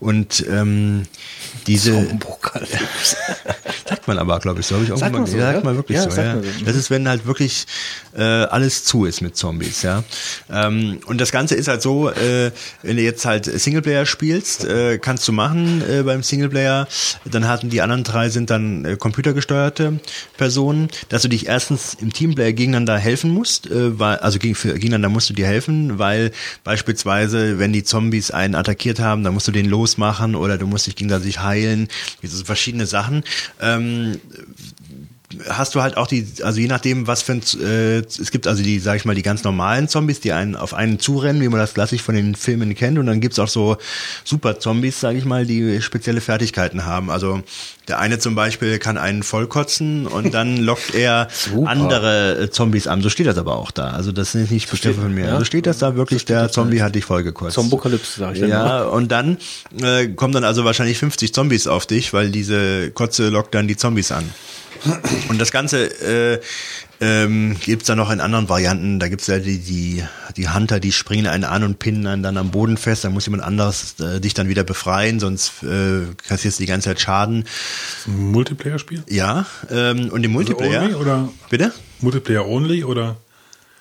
Und 0.01 0.45
ähm, 0.49 1.03
diese 1.67 1.93
Zombokalypse. 1.93 3.17
sagt 3.89 4.09
man 4.09 4.19
aber, 4.19 4.41
glaube 4.41 4.61
ich, 4.61 4.67
so 4.67 4.77
habe 4.77 4.85
ich 4.85 4.93
auch 4.93 4.97
Sagt 4.97 5.13
mal 5.13 5.27
so, 5.27 5.39
sagt 5.39 5.59
ja? 5.59 5.65
man 5.65 5.77
wirklich 5.77 5.97
Ja, 5.97 6.11
so. 6.11 6.21
Ja. 6.21 6.35
man 6.37 6.45
so. 6.45 6.65
Das 6.65 6.77
ist, 6.77 6.91
wenn 6.91 7.09
halt 7.09 7.27
wirklich 7.27 7.67
äh, 8.17 8.23
alles 8.23 8.85
zu 8.85 9.05
ist 9.05 9.21
mit 9.21 9.37
Zombies, 9.37 9.83
ja. 9.83 10.03
Ähm, 10.51 11.01
und 11.07 11.21
das 11.21 11.31
Ganze 11.31 11.55
ist 11.57 11.69
halt 11.69 11.83
so, 11.83 12.11
äh, 12.11 12.51
wenn 12.83 12.97
du 12.97 13.03
jetzt 13.03 13.25
halt 13.27 13.45
Singleplayer 13.45 14.07
spielst, 14.07 14.65
äh, 14.65 14.99
kannst 14.99 15.29
du 15.29 15.33
machen 15.33 15.83
äh, 15.89 16.03
beim 16.03 16.23
Singleplayer. 16.23 16.89
Dann 17.25 17.49
hatten 17.49 17.71
die 17.71 17.83
anderen 17.83 18.05
drei 18.05 18.29
sind 18.29 18.51
dann 18.51 18.85
äh, 18.85 18.97
computergesteuerte 18.97 20.01
Personen, 20.37 20.89
dass 21.09 21.23
du 21.23 21.29
dich 21.29 21.47
erstens 21.47 21.95
im 21.95 22.13
Teamplayer 22.13 22.53
gegeneinander 22.53 22.99
helfen 22.99 23.31
musst, 23.31 23.67
äh, 23.67 23.99
weil, 23.99 24.19
also 24.19 24.39
gegen, 24.39 24.55
für, 24.55 24.75
gegeneinander 24.75 25.09
musst 25.09 25.31
du 25.31 25.35
dir 25.35 25.47
helfen, 25.47 25.99
weil 25.99 26.33
beispielsweise, 26.65 27.59
wenn 27.59 27.73
die 27.73 27.85
Zombies 27.85 28.31
einen 28.31 28.55
attackiert 28.55 29.01
haben, 29.01 29.25
dann 29.25 29.35
musst 29.35 29.49
du 29.49 29.53
den 29.53 29.67
losmachen 29.67 30.35
oder 30.35 30.59
du 30.59 30.67
musst 30.67 30.87
dich 30.87 30.97
gegenseitig 30.97 31.41
heilen. 31.41 31.89
Sind 32.23 32.47
verschiedene 32.47 32.87
Sachen. 32.87 33.25
Ähm, 33.61 34.21
hast 35.49 35.75
du 35.75 35.83
halt 35.83 35.97
auch 35.97 36.07
die, 36.07 36.27
also 36.43 36.61
je 36.61 36.67
nachdem, 36.69 37.07
was 37.07 37.23
für 37.23 37.33
ein, 37.33 37.43
äh, 37.61 37.99
es 37.99 38.31
gibt 38.31 38.47
also 38.47 38.63
die, 38.63 38.79
sag 38.79 38.97
ich 38.97 39.05
mal, 39.05 39.15
die 39.15 39.23
ganz 39.23 39.45
normalen 39.45 39.89
Zombies, 39.89 40.21
die 40.21 40.33
einen 40.33 40.57
auf 40.57 40.75
einen 40.75 40.99
zurennen, 40.99 41.43
wie 41.43 41.49
man 41.49 41.61
das 41.61 41.75
klassisch 41.75 42.03
von 42.03 42.15
den 42.15 42.35
Filmen 42.35 42.75
kennt, 42.75 42.99
und 42.99 43.07
dann 43.07 43.21
gibt's 43.21 43.39
auch 43.39 43.49
so 43.49 43.77
Super-Zombies, 44.25 45.01
sag 45.01 45.17
ich 45.17 45.25
mal, 45.25 45.47
die 45.47 45.81
spezielle 45.83 46.21
Fertigkeiten 46.21 46.85
haben. 46.85 47.11
Also 47.11 47.43
der 47.89 47.99
eine 47.99 48.19
zum 48.19 48.35
Beispiel 48.35 48.79
kann 48.79 48.97
einen 48.97 49.23
vollkotzen 49.23 50.07
und 50.07 50.35
dann 50.35 50.57
lockt 50.59 50.95
er 50.95 51.29
Super. 51.31 51.69
andere 51.69 52.43
äh, 52.43 52.51
Zombies 52.51 52.87
an. 52.87 53.03
So 53.03 53.09
steht 53.09 53.27
das 53.27 53.39
aber 53.39 53.57
auch 53.57 53.71
da. 53.71 53.89
Also 53.91 54.13
das 54.13 54.35
ist 54.35 54.51
nicht 54.51 54.71
bestimmt 54.71 54.97
von 54.97 55.13
mir. 55.13 55.27
ja. 55.27 55.39
So 55.39 55.45
steht 55.45 55.67
das 55.67 55.79
da 55.79 55.97
wirklich, 55.97 56.25
der 56.25 56.51
Zombie 56.51 56.83
hat 56.83 56.95
dich 56.95 57.05
vollgekotzt. 57.05 57.55
Zombokalypse, 57.55 58.21
sag 58.21 58.35
ich 58.35 58.41
dann 58.41 58.51
Ja, 58.51 58.85
und 58.85 59.11
dann 59.11 59.39
äh, 59.81 60.09
kommen 60.09 60.33
dann 60.33 60.45
also 60.45 60.65
wahrscheinlich 60.65 60.99
50 60.99 61.35
Zombies 61.35 61.67
auf 61.67 61.87
dich, 61.87 62.13
weil 62.13 62.31
diese 62.31 62.91
Kotze 62.93 63.29
lockt 63.29 63.55
dann 63.55 63.67
die 63.67 63.77
Zombies 63.77 64.13
an. 64.13 64.31
Und 65.29 65.41
das 65.41 65.53
Ganze 65.53 65.87
äh, 65.87 66.41
ähm, 67.01 67.57
gibt 67.61 67.89
dann 67.89 67.99
noch 67.99 68.11
in 68.11 68.21
anderen 68.21 68.49
Varianten. 68.49 68.99
Da 68.99 69.09
gibt's 69.09 69.27
ja 69.27 69.39
die, 69.39 69.59
die, 69.59 70.05
die 70.37 70.49
Hunter, 70.49 70.81
die 70.81 70.93
springen 70.93 71.27
einen 71.27 71.45
an 71.45 71.65
und 71.65 71.79
pinnen 71.79 72.07
einen 72.07 72.23
dann 72.23 72.37
am 72.37 72.51
Boden 72.51 72.77
fest. 72.77 73.05
Dann 73.05 73.13
muss 73.13 73.27
jemand 73.27 73.43
anderes 73.43 73.97
äh, 74.01 74.21
dich 74.21 74.35
dann 74.35 74.49
wieder 74.49 74.65
befreien, 74.65 75.21
sonst 75.21 75.63
äh, 75.63 76.07
kassierst 76.29 76.59
du 76.59 76.63
die 76.63 76.69
ganze 76.69 76.91
Zeit 76.91 77.01
Schaden. 77.01 77.45
Ein 78.07 78.31
Multiplayer-Spiel? 78.33 79.03
Ja, 79.09 79.47
ähm, 79.71 80.11
und 80.11 80.25
im 80.25 80.33
Multiplayer. 80.33 80.83
only 80.83 80.95
oder? 80.95 81.29
Bitte? 81.51 81.73
Multiplayer 82.01 82.47
only 82.47 82.85
oder? 82.85 83.17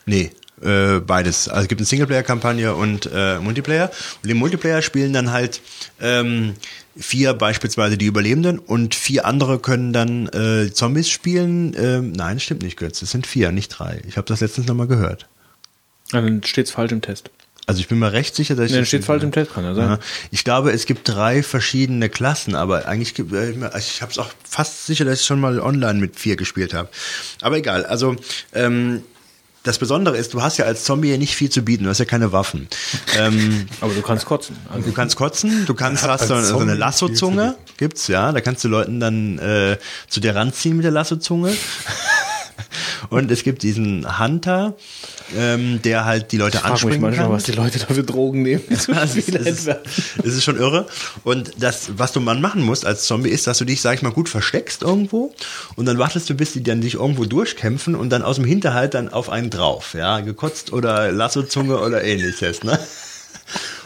Nee, 0.05 0.31
äh, 0.63 0.99
beides. 0.99 1.47
Also 1.47 1.63
es 1.63 1.67
gibt 1.67 1.81
eine 1.81 1.85
Singleplayer-Kampagne 1.85 2.75
und 2.75 3.09
äh, 3.13 3.39
Multiplayer. 3.39 3.91
Und 4.23 4.29
im 4.29 4.37
Multiplayer 4.37 4.81
spielen 4.81 5.13
dann 5.13 5.31
halt 5.31 5.61
ähm, 5.99 6.53
vier 6.95 7.33
beispielsweise 7.33 7.97
die 7.97 8.05
Überlebenden 8.05 8.59
und 8.59 8.95
vier 8.95 9.25
andere 9.25 9.59
können 9.59 9.93
dann 9.93 10.27
äh, 10.27 10.71
Zombies 10.71 11.09
spielen. 11.09 11.75
Ähm, 11.77 12.11
nein, 12.11 12.39
stimmt 12.39 12.63
nicht, 12.63 12.77
Götz. 12.77 13.01
Es 13.01 13.11
sind 13.11 13.27
vier, 13.27 13.51
nicht 13.51 13.69
drei. 13.69 14.01
Ich 14.07 14.17
habe 14.17 14.27
das 14.27 14.41
letztens 14.41 14.67
nochmal 14.67 14.87
gehört. 14.87 15.27
Ja, 16.11 16.21
dann 16.21 16.43
steht's 16.43 16.71
falsch 16.71 16.91
im 16.91 17.01
Test. 17.01 17.31
Also 17.67 17.79
ich 17.79 17.87
bin 17.87 17.99
mir 17.99 18.11
recht 18.11 18.35
sicher, 18.35 18.55
dass 18.55 18.65
ich 18.65 18.71
Nee, 18.71 18.79
dann 18.79 18.85
steht 18.85 19.05
falsch 19.05 19.23
im 19.23 19.31
Test, 19.31 19.53
kann 19.53 19.63
ja 19.63 19.73
sein. 19.73 19.89
Ja, 19.91 19.99
ich 20.31 20.43
glaube, 20.43 20.71
es 20.71 20.85
gibt 20.85 21.07
drei 21.07 21.43
verschiedene 21.43 22.09
Klassen, 22.09 22.55
aber 22.55 22.87
eigentlich 22.87 23.13
gibt 23.13 23.31
äh, 23.33 23.51
ich 23.77 24.01
habe 24.01 24.11
es 24.11 24.17
auch 24.17 24.29
fast 24.43 24.85
sicher, 24.87 25.05
dass 25.05 25.21
ich 25.21 25.25
schon 25.25 25.39
mal 25.39 25.59
online 25.59 25.99
mit 25.99 26.19
vier 26.19 26.35
gespielt 26.35 26.73
habe. 26.73 26.89
Aber 27.41 27.57
egal. 27.57 27.85
Also 27.85 28.15
ähm, 28.53 29.03
das 29.63 29.77
Besondere 29.77 30.17
ist, 30.17 30.33
du 30.33 30.41
hast 30.41 30.57
ja 30.57 30.65
als 30.65 30.85
Zombie 30.85 31.15
nicht 31.17 31.35
viel 31.35 31.49
zu 31.49 31.61
bieten, 31.61 31.83
du 31.83 31.89
hast 31.89 31.99
ja 31.99 32.05
keine 32.05 32.31
Waffen. 32.31 32.67
ähm, 33.17 33.67
Aber 33.81 33.93
du 33.93 34.01
kannst 34.01 34.25
kotzen. 34.25 34.57
Also, 34.71 34.87
du 34.87 34.93
kannst 34.93 35.15
kotzen, 35.15 35.65
du 35.65 35.73
kannst 35.73 36.07
hast 36.07 36.27
so, 36.27 36.41
so 36.41 36.57
eine 36.57 36.73
Lassozunge, 36.73 37.55
gibt's 37.77 38.07
ja, 38.07 38.31
da 38.31 38.41
kannst 38.41 38.63
du 38.63 38.67
Leuten 38.67 38.99
dann 38.99 39.37
äh, 39.37 39.77
zu 40.09 40.19
dir 40.19 40.35
ranziehen 40.35 40.77
mit 40.77 40.83
der 40.83 40.91
Lassozunge. 40.91 41.53
Und 43.09 43.31
es 43.31 43.43
gibt 43.43 43.63
diesen 43.63 44.19
Hunter, 44.19 44.75
ähm, 45.37 45.81
der 45.81 46.05
halt 46.05 46.31
die 46.31 46.37
Leute 46.37 46.57
Ich 46.57 46.63
mich 46.63 46.71
anspringen 46.71 47.01
manchmal, 47.01 47.25
kann. 47.27 47.35
was 47.35 47.43
die 47.43 47.51
Leute 47.53 47.79
da 47.79 47.93
für 47.93 48.03
Drogen 48.03 48.43
nehmen. 48.43 48.63
so 48.69 48.93
Das 48.93 49.15
ist, 49.15 49.33
das, 49.33 49.45
ist, 49.45 49.67
das 49.67 50.33
ist 50.33 50.43
schon 50.43 50.57
irre. 50.57 50.87
Und 51.23 51.51
das, 51.57 51.91
was 51.97 52.11
du 52.11 52.19
man 52.19 52.41
machen 52.41 52.61
musst 52.61 52.85
als 52.85 53.05
Zombie, 53.05 53.29
ist, 53.29 53.47
dass 53.47 53.57
du 53.57 53.65
dich, 53.65 53.81
sag 53.81 53.95
ich 53.95 54.01
mal, 54.01 54.11
gut 54.11 54.29
versteckst 54.29 54.81
irgendwo 54.81 55.33
und 55.75 55.85
dann 55.85 55.97
wartest 55.97 56.29
du, 56.29 56.33
bis 56.33 56.53
die 56.53 56.63
dann 56.63 56.81
dich 56.81 56.95
irgendwo 56.95 57.25
durchkämpfen 57.25 57.95
und 57.95 58.09
dann 58.09 58.21
aus 58.23 58.35
dem 58.37 58.45
Hinterhalt 58.45 58.93
dann 58.93 59.09
auf 59.09 59.29
einen 59.29 59.49
drauf, 59.49 59.93
ja, 59.93 60.19
gekotzt 60.19 60.73
oder 60.73 61.11
Lassozunge 61.11 61.79
oder 61.79 62.03
ähnliches, 62.03 62.63
ne? 62.63 62.79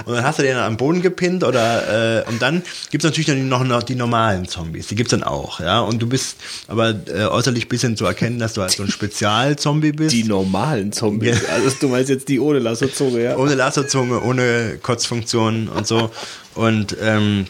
Und 0.06 0.16
dann 0.16 0.24
hast 0.24 0.40
du 0.40 0.44
den 0.44 0.58
am 0.58 0.78
Boden 0.78 1.02
gepinnt 1.02 1.44
oder 1.44 2.22
äh, 2.22 2.30
und 2.30 2.42
dann 2.42 2.64
gibt's 2.92 3.06
natürlich 3.06 3.28
dann 3.28 3.48
noch, 3.48 3.64
noch 3.64 3.84
die 3.84 3.96
normalen 3.96 4.48
Zombies, 4.48 4.88
die 4.88 4.96
gibt's 4.96 5.12
dann 5.12 5.24
auch, 5.24 5.60
ja. 5.60 5.80
Und 5.82 6.02
du 6.02 6.08
bist 6.08 6.38
aber 6.68 6.96
äh, 7.08 7.26
äußerlich 7.26 7.70
bisschen 7.70 7.98
zu 7.98 8.06
erkennen, 8.06 8.40
dass 8.40 8.54
du 8.54 8.62
halt 8.62 8.72
so 8.72 8.84
ein 8.84 8.92
Spezialzombie 8.92 9.92
bist. 9.92 10.14
Die 10.14 10.24
normalen 10.24 10.92
Zombies. 10.92 11.46
Also 11.50 11.76
du 11.80 11.88
meinst 11.90 12.10
jetzt 12.10 12.30
die 12.30 12.40
ohne 12.40 12.60
Lassozunge, 12.60 13.24
ja? 13.24 13.38
ohne 13.38 13.56
Laserzunge, 13.56 14.22
ohne 14.22 14.78
Kotzfunktion 14.82 15.68
und 15.68 15.88
so. 15.88 16.12
Und 16.56 16.96
ähm, 17.02 17.48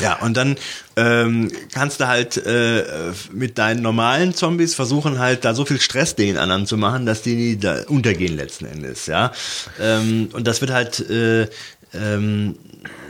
ja, 0.00 0.14
und 0.20 0.36
dann 0.36 0.56
ähm, 0.96 1.50
kannst 1.72 2.00
du 2.00 2.06
halt 2.06 2.36
äh, 2.36 2.84
mit 3.32 3.58
deinen 3.58 3.82
normalen 3.82 4.34
Zombies 4.34 4.74
versuchen 4.74 5.18
halt 5.18 5.44
da 5.44 5.54
so 5.54 5.64
viel 5.64 5.80
Stress 5.80 6.14
den 6.14 6.36
anderen 6.36 6.66
zu 6.66 6.76
machen, 6.76 7.06
dass 7.06 7.22
die 7.22 7.58
da 7.58 7.82
untergehen 7.88 8.36
letzten 8.36 8.66
Endes, 8.66 9.06
ja. 9.06 9.32
Ähm, 9.80 10.28
und 10.32 10.46
das 10.46 10.60
wird 10.60 10.70
halt 10.70 11.00
äh, 11.10 11.48
ähm, 11.94 12.56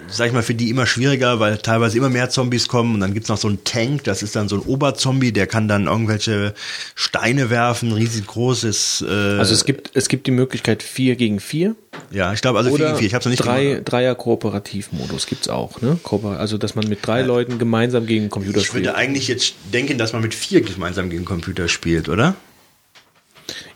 sag 0.09 0.29
ich 0.29 0.33
mal, 0.33 0.43
für 0.43 0.55
die 0.55 0.71
immer 0.71 0.87
schwieriger, 0.87 1.41
weil 1.41 1.59
teilweise 1.59 1.99
immer 1.99 2.09
mehr 2.09 2.31
Zombies 2.31 2.69
kommen 2.69 2.95
und 2.95 3.01
dann 3.01 3.15
gibt's 3.15 3.29
noch 3.29 3.39
so 3.39 3.49
einen 3.49 3.65
Tank, 3.65 4.05
das 4.05 4.23
ist 4.23 4.37
dann 4.37 4.49
so 4.49 4.57
ein 4.57 4.63
Oberzombie, 4.63 5.33
der 5.33 5.47
kann 5.47 5.69
dann 5.69 5.87
irgendwelche 5.87 6.55
Steine 6.95 7.51
werfen, 7.51 7.93
riesig 7.93 8.27
großes 8.27 9.05
äh, 9.07 9.39
Also 9.39 9.55
es 9.55 9.65
gibt, 9.65 9.91
es 9.95 10.09
gibt 10.09 10.27
die 10.27 10.31
Möglichkeit 10.33 10.83
4 10.83 11.17
gegen 11.17 11.41
4 11.41 11.75
ja, 12.11 12.33
ich 12.33 12.41
glaube 12.41 12.59
also 12.59 12.71
vier 12.71 12.77
oder 12.77 12.87
gegen 12.87 12.99
vier. 12.99 13.07
ich 13.07 13.15
hab's 13.15 13.25
noch 13.25 13.31
nicht 13.31 13.45
drei, 13.45 13.65
gemacht. 13.65 13.83
Dreier 13.87 14.15
Kooperativmodus 14.15 15.27
gibt's 15.27 15.49
auch, 15.49 15.81
ne? 15.81 15.99
Also 16.39 16.59
dass 16.59 16.75
man 16.75 16.89
mit 16.89 17.07
drei 17.07 17.23
Leuten 17.23 17.59
gemeinsam 17.59 18.07
gegen 18.07 18.23
einen 18.23 18.31
Computer 18.31 18.59
Ich 18.59 18.67
spielt. 18.67 18.85
würde 18.85 18.97
eigentlich 18.97 19.29
jetzt 19.29 19.55
denken, 19.73 19.99
dass 19.99 20.13
man 20.13 20.23
mit 20.23 20.35
vier 20.35 20.61
gemeinsam 20.61 21.11
gegen 21.11 21.25
Computer 21.25 21.69
spielt, 21.69 22.09
oder? 22.09 22.35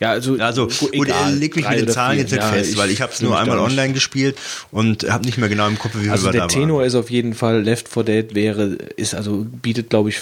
Ja, 0.01 0.11
also, 0.11 0.37
Also 0.39 0.67
gut, 0.67 0.93
gut, 0.93 0.95
egal, 1.09 1.35
leg 1.37 1.55
mich 1.57 1.69
mit 1.69 1.81
den 1.81 1.89
Zahlen 1.89 2.19
jetzt 2.19 2.33
nicht 2.33 2.43
Ja, 2.43 2.49
fest, 2.51 2.77
weil 2.77 2.91
ich 2.91 3.01
habe 3.03 3.13
es 3.13 3.21
nur 3.21 3.39
einmal 3.39 3.57
da 3.57 3.63
nicht- 3.63 3.73
online 3.73 3.93
gespielt 3.93 4.37
und 4.73 5.09
habe 5.11 5.25
nicht 5.27 5.39
mehr 5.39 5.49
genau 5.49 5.69
im 5.69 5.79
Kopf, 5.79 5.93
wie 5.95 6.01
viel 6.03 6.11
Also 6.11 6.27
wir 6.27 6.33
der 6.33 6.43
da 6.43 6.47
Tenor 6.49 6.79
waren. 6.79 6.87
ist 6.87 6.95
auf 6.95 7.11
jeden 7.11 7.35
Fall 7.35 7.63
Left 7.63 7.89
4 7.89 8.03
Dead 8.05 8.35
wäre 8.35 8.65
ist 8.97 9.15
also 9.15 9.45
bietet 9.51 9.91
glaube 9.91 10.09
ich 10.09 10.19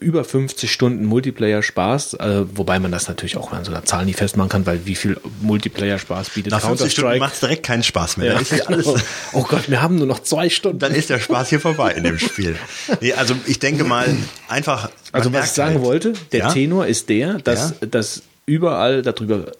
über 0.00 0.24
50 0.24 0.72
Stunden 0.72 1.04
Multiplayer 1.04 1.62
Spaß, 1.62 2.14
äh, 2.14 2.44
wobei 2.56 2.78
man 2.80 2.90
das 2.90 3.08
natürlich 3.08 3.36
auch 3.36 3.52
an 3.52 3.64
so 3.64 3.70
einer 3.70 3.84
Zahl 3.84 4.04
nie 4.04 4.14
festmachen 4.14 4.48
kann, 4.48 4.66
weil 4.66 4.80
wie 4.86 4.94
viel 4.94 5.16
Multiplayer 5.42 5.98
Spaß 5.98 6.30
bietet 6.30 6.52
Nach 6.52 6.60
50 6.60 6.90
Stunden 6.92 7.18
macht 7.18 7.34
es 7.34 7.40
direkt 7.40 7.64
keinen 7.64 7.82
Spaß 7.82 8.16
mehr. 8.16 8.34
Ja, 8.34 8.56
ja 8.56 8.64
genau. 8.64 8.96
Oh 9.32 9.42
Gott, 9.42 9.68
wir 9.70 9.80
haben 9.82 9.96
nur 9.96 10.06
noch 10.06 10.20
zwei 10.20 10.48
Stunden. 10.48 10.78
dann 10.78 10.94
ist 10.94 11.10
der 11.10 11.20
Spaß 11.20 11.50
hier 11.50 11.60
vorbei 11.60 11.92
in 11.92 12.04
dem 12.04 12.18
Spiel. 12.18 12.56
Nee, 13.00 13.12
also 13.12 13.34
ich 13.46 13.58
denke 13.58 13.84
mal 13.84 14.06
einfach. 14.48 14.90
Also 15.12 15.32
was 15.32 15.46
ich 15.46 15.52
sagen 15.52 15.74
halt, 15.76 15.84
wollte, 15.84 16.12
der? 16.32 16.48
Tenor 16.48 16.86
ist 16.86 17.08
der, 17.08 17.34
dass, 17.38 17.74
dass 17.80 18.22
überall 18.48 19.02
darüber, 19.02 19.52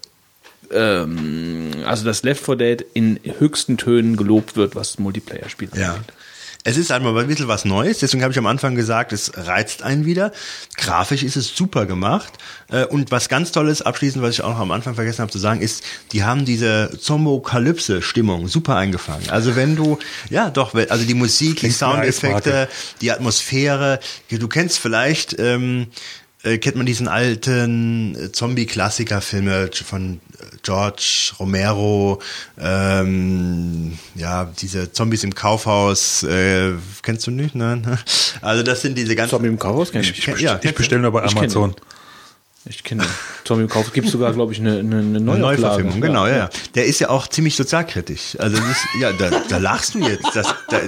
ähm, 0.73 1.71
also 1.87 2.05
dass 2.05 2.23
Left 2.23 2.45
4 2.45 2.57
Dead 2.57 2.85
in 2.95 3.21
höchsten 3.39 3.77
Tönen 3.77 4.17
gelobt 4.17 4.57
wird, 4.57 4.75
was 4.75 4.99
Multiplayer-Spiele 4.99 5.71
Ja. 5.81 5.91
angeht. 5.95 6.13
Es 6.65 6.77
ist 6.77 6.91
einmal 6.91 7.17
ein 7.17 7.29
bisschen 7.29 7.49
was 7.49 7.65
Neues, 7.65 8.01
deswegen 8.01 8.23
habe 8.25 8.33
ich 8.33 8.39
am 8.39 8.47
Anfang 8.47 8.75
gesagt, 8.75 9.13
es 9.13 9.33
reizt 9.37 9.83
einen 9.85 10.05
wieder. 10.05 10.33
Grafisch 10.77 11.23
ist 11.23 11.37
es 11.37 11.57
super 11.57 11.87
gemacht. 11.87 12.33
Äh, 12.71 12.85
Und 12.85 13.11
was 13.11 13.29
ganz 13.31 13.53
toll 13.53 13.69
ist, 13.69 13.83
abschließend, 13.83 14.23
was 14.23 14.33
ich 14.35 14.43
auch 14.43 14.51
noch 14.51 14.59
am 14.59 14.73
Anfang 14.73 14.95
vergessen 14.95 15.21
habe 15.23 15.31
zu 15.31 15.39
sagen, 15.39 15.63
ist, 15.63 15.83
die 16.13 16.25
haben 16.25 16.45
diese 16.45 16.91
Zombokalypse-Stimmung 17.01 18.49
super 18.49 18.77
eingefangen. 18.77 19.31
Also 19.31 19.57
wenn 19.57 19.77
du, 19.77 19.99
ja 20.31 20.51
doch, 20.51 20.75
also 20.75 21.05
die 21.07 21.15
Musik, 21.15 21.61
die 21.61 21.71
Soundeffekte, 21.71 22.69
die 23.01 23.13
Atmosphäre, 23.13 24.01
du 24.29 24.49
kennst 24.49 24.79
vielleicht, 24.79 25.39
ähm, 25.39 25.87
äh, 26.45 26.59
kennt 26.59 26.77
man 26.77 26.87
diesen 26.87 27.09
alten 27.09 28.15
äh, 28.15 28.33
Zombie-Klassiker-Filme 28.33 29.71
von 29.73 30.15
äh, 30.15 30.57
George 30.63 31.33
Romero, 31.39 32.21
ähm, 32.59 33.99
ja, 34.15 34.45
diese 34.45 34.93
Zombies 34.93 35.25
im 35.25 35.35
Kaufhaus, 35.35 36.23
äh, 36.23 36.73
kennst 37.03 37.27
du 37.27 37.31
nicht? 37.31 37.55
Nein? 37.55 37.99
Also 38.41 38.63
das 38.63 38.83
sind 38.83 38.97
diese 38.97 39.17
ganzen... 39.17 39.31
Zombie 39.31 39.49
im 39.49 39.59
Kaufhaus 39.59 39.91
kenn 39.91 40.03
ich. 40.03 40.29
Ich, 40.29 40.41
ja, 40.41 40.61
Ich 40.63 40.75
bestelle 40.75 41.03
nur 41.03 41.11
bei 41.11 41.25
Ich 41.25 41.31
kenn 41.33 41.39
Amazon. 41.39 41.75
Ich 42.67 42.85
kenne. 42.85 43.05
Zombie 43.45 43.65
im 43.65 43.69
Kaufhaus. 43.69 43.93
Gibt 43.93 44.09
sogar, 44.09 44.33
glaube 44.33 44.53
ich, 44.53 44.61
eine, 44.61 44.79
eine, 44.79 44.99
eine. 44.99 45.21
Neuverfilmung, 45.21 46.01
genau, 46.01 46.27
ja. 46.27 46.37
ja. 46.37 46.51
Der 46.75 46.85
ist 46.87 47.01
ja 47.01 47.09
auch 47.09 47.27
ziemlich 47.27 47.57
sozialkritisch. 47.57 48.37
Also 48.39 48.59
das 48.59 48.69
ist, 48.69 48.87
ja, 49.01 49.13
da, 49.13 49.31
da 49.49 49.59
lachst 49.59 49.95
du 49.95 50.01
jetzt. 50.01 50.27
Das, 50.35 50.55
da, 50.69 50.79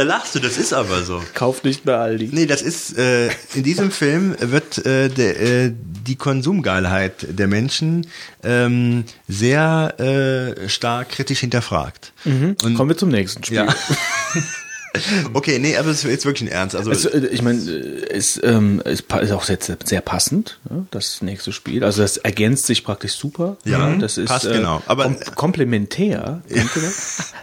da 0.00 0.06
lachst 0.06 0.34
du, 0.34 0.38
das 0.38 0.56
ist 0.56 0.72
aber 0.72 1.02
so. 1.02 1.22
Kauft 1.34 1.64
nicht 1.64 1.84
bei 1.84 1.94
Aldi. 1.94 2.30
Nee, 2.32 2.46
das 2.46 2.62
ist, 2.62 2.96
äh, 2.96 3.28
in 3.52 3.64
diesem 3.64 3.90
Film 3.90 4.34
wird 4.40 4.78
äh, 4.86 5.10
der, 5.10 5.38
äh, 5.38 5.72
die 5.74 6.16
Konsumgeilheit 6.16 7.26
der 7.28 7.46
Menschen 7.46 8.06
ähm, 8.42 9.04
sehr 9.28 10.00
äh, 10.00 10.70
stark 10.70 11.10
kritisch 11.10 11.40
hinterfragt. 11.40 12.14
Und, 12.24 12.74
Kommen 12.76 12.88
wir 12.88 12.96
zum 12.96 13.10
nächsten 13.10 13.44
Spiel. 13.44 13.58
ja. 13.58 13.66
okay, 15.34 15.58
nee, 15.58 15.76
aber 15.76 15.90
es 15.90 16.04
ist 16.04 16.10
jetzt 16.10 16.24
wirklich 16.24 16.48
ein 16.50 16.52
Ernst. 16.52 16.74
Also, 16.76 16.90
Es, 16.90 17.04
äh, 17.04 17.26
ich 17.30 17.42
meine, 17.42 17.58
es 17.58 18.40
ähm, 18.42 18.82
es 18.84 19.02
pa- 19.02 19.18
ist 19.20 19.30
auch 19.32 19.44
sehr, 19.44 19.58
sehr 19.84 20.00
passend, 20.00 20.58
ja, 20.68 20.84
das 20.90 21.22
nächste 21.22 21.52
Spiel. 21.52 21.84
Also 21.84 22.02
das 22.02 22.16
ergänzt 22.16 22.66
sich 22.66 22.84
praktisch 22.84 23.12
super. 23.12 23.56
Ja, 23.64 23.94
das 23.96 24.18
ist 24.18 24.28
passt 24.28 24.46
äh, 24.46 24.52
genau. 24.54 24.82
Aber- 24.86 25.04
kom 25.04 25.16
komplementär. 25.36 26.42
ihr 26.48 26.64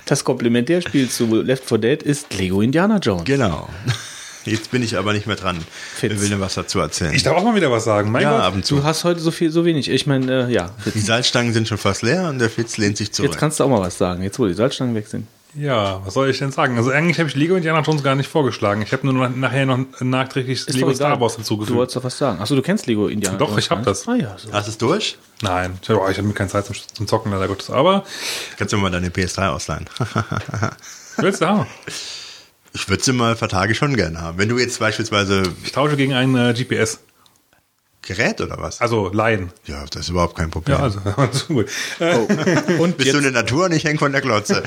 das? 0.06 0.24
Komplementärspiel 0.24 1.10
zu 1.10 1.26
Left 1.42 1.66
4 1.68 1.78
Dead 1.78 2.04
ist 2.04 2.34
Lego 2.34 2.62
Indiana 2.62 2.98
Jones. 2.98 3.26
genau. 3.26 3.70
Jetzt 4.46 4.72
bin 4.72 4.82
ich 4.82 4.98
aber 4.98 5.12
nicht 5.12 5.28
mehr 5.28 5.36
dran. 5.36 5.58
Fitz. 5.96 6.14
Ich 6.14 6.22
will 6.22 6.30
dir 6.30 6.40
was 6.40 6.54
dazu 6.56 6.80
erzählen. 6.80 7.14
Ich 7.14 7.22
darf 7.24 7.36
auch 7.36 7.44
mal 7.44 7.54
wieder 7.56 7.70
was 7.70 7.84
sagen. 7.84 8.12
Mein 8.12 8.22
ja, 8.24 8.32
Gott. 8.32 8.42
ab 8.44 8.56
und 8.56 8.66
zu. 8.66 8.78
Du 8.78 8.84
hast 8.86 9.04
heute 9.04 9.20
so 9.20 9.30
viel, 9.30 9.52
so 9.52 9.66
wenig. 9.66 9.90
Ich 9.90 10.08
meine, 10.08 10.48
äh, 10.48 10.54
ja. 10.54 10.72
Die 10.86 10.90
Jetzt, 10.98 11.06
Salzstangen 11.08 11.52
sind 11.52 11.68
schon 11.68 11.78
fast 11.78 12.02
leer 12.02 12.30
und 12.30 12.40
der 12.40 12.50
Fitz 12.50 12.78
lehnt 12.78 12.96
sich 12.96 13.12
zurück. 13.12 13.30
jetzt 13.32 13.40
kannst 13.40 13.60
du 13.60 13.66
auch 13.66 13.70
mal 13.70 13.82
was 13.82 13.98
sagen. 13.98 14.24
Jetzt, 14.24 14.40
wo 14.40 14.48
die 14.48 14.54
Salzstangen 14.54 14.96
weg 14.96 15.08
sind. 15.08 15.28
Ja, 15.58 16.06
was 16.06 16.14
soll 16.14 16.30
ich 16.30 16.38
denn 16.38 16.52
sagen? 16.52 16.78
Also 16.78 16.92
eigentlich 16.92 17.18
habe 17.18 17.28
ich 17.30 17.36
Lego 17.36 17.56
Indiana 17.56 17.82
Jones 17.82 18.04
gar 18.04 18.14
nicht 18.16 18.30
vorgeschlagen. 18.30 18.84
Ich 18.84 18.92
habe 18.94 19.08
nur 19.08 19.14
noch, 19.28 19.36
nachher 19.36 19.66
noch 19.66 19.80
nachträglich 20.00 20.68
Ist 20.68 20.74
Lego. 20.76 20.94
Star 20.94 21.20
Wars 21.20 21.34
Du 21.34 21.38
hinzugefügt. 21.38 21.76
wolltest 21.76 21.96
doch 21.96 22.04
was 22.04 22.18
sagen. 22.18 22.40
Achso, 22.40 22.56
du 22.56 22.62
kennst 22.62 22.86
Lego 22.86 23.08
Indiana 23.08 23.38
Doch, 23.40 23.50
Jones, 23.50 23.66
ich 23.66 23.72
hab 23.72 23.80
ne? 23.80 23.86
das. 23.86 24.08
Ah 24.08 24.16
ja, 24.16 24.36
so. 24.38 24.54
Hast 24.54 24.68
du 24.68 24.72
es 24.72 24.78
durch? 24.78 25.18
Nein, 25.42 25.80
ich, 25.82 25.90
oh, 25.90 26.08
ich 26.10 26.18
habe 26.18 26.28
mir 26.28 26.34
keine 26.36 26.50
Zeit 26.50 26.66
zum, 26.68 26.76
zum 26.94 27.08
Zocken, 27.08 27.32
leider 27.32 27.48
Gottes. 27.48 27.72
Aber 27.72 28.04
Kannst 28.58 28.72
du 28.72 28.78
mir 28.78 28.84
mal 28.84 28.92
deine 28.92 29.10
PS3 29.10 29.50
ausleihen? 29.50 29.86
willst 31.18 31.42
du 31.42 31.48
haben? 31.48 31.66
ich 32.74 32.88
würde 32.88 33.04
sie 33.04 33.14
mal 33.14 33.36
für 33.36 33.48
Tage 33.48 33.74
schon 33.74 33.96
gerne 33.96 34.22
haben. 34.22 34.38
Wenn 34.38 34.50
du 34.50 34.60
jetzt 34.60 34.80
beispielsweise 34.80 35.42
Ich 35.64 35.72
tausche 35.72 35.98
gegen 35.98 36.14
ein 36.14 36.36
äh, 36.36 36.54
GPS. 36.54 37.00
Gerät 38.04 38.40
oder 38.40 38.58
was? 38.60 38.80
Also 38.80 39.10
Laien. 39.12 39.52
Ja, 39.66 39.84
das 39.90 40.04
ist 40.04 40.10
überhaupt 40.10 40.38
kein 40.38 40.50
Problem. 40.52 40.78
Ja, 40.78 40.84
also, 40.84 41.00
gut. 41.48 41.68
Und 42.80 42.96
Bist 42.98 43.12
du 43.12 43.14
jetzt 43.14 43.16
eine 43.16 43.32
Natur 43.32 43.66
und 43.66 43.74
ich 43.74 43.84
häng 43.84 43.98
von 43.98 44.14
der 44.14 44.22
Glotze. 44.22 44.64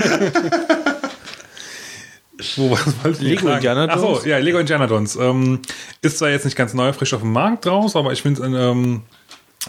Wo, 2.57 2.71
was 2.71 2.87
wollte 3.03 3.19
ich 3.19 3.21
Lego? 3.21 3.49
Indiana 3.49 3.87
Ach 3.91 3.97
Jones? 4.01 4.23
so, 4.23 4.29
ja, 4.29 4.39
Lego 4.39 4.59
Indiana 4.59 4.87
Jones. 4.87 5.17
Ähm, 5.17 5.61
ist 6.03 6.19
zwar 6.19 6.31
jetzt 6.31 6.45
nicht 6.45 6.57
ganz 6.57 6.75
neu, 6.75 6.93
frisch 6.93 7.15
auf 7.15 7.21
dem 7.21 7.33
Markt 7.33 7.67
raus, 7.67 7.97
aber 7.97 8.13
ich 8.13 8.23
finde 8.23 8.43
es 8.43 8.47
ähm, 8.47 9.03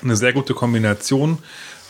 eine 0.01 0.15
sehr 0.15 0.33
gute 0.33 0.53
Kombination 0.53 1.37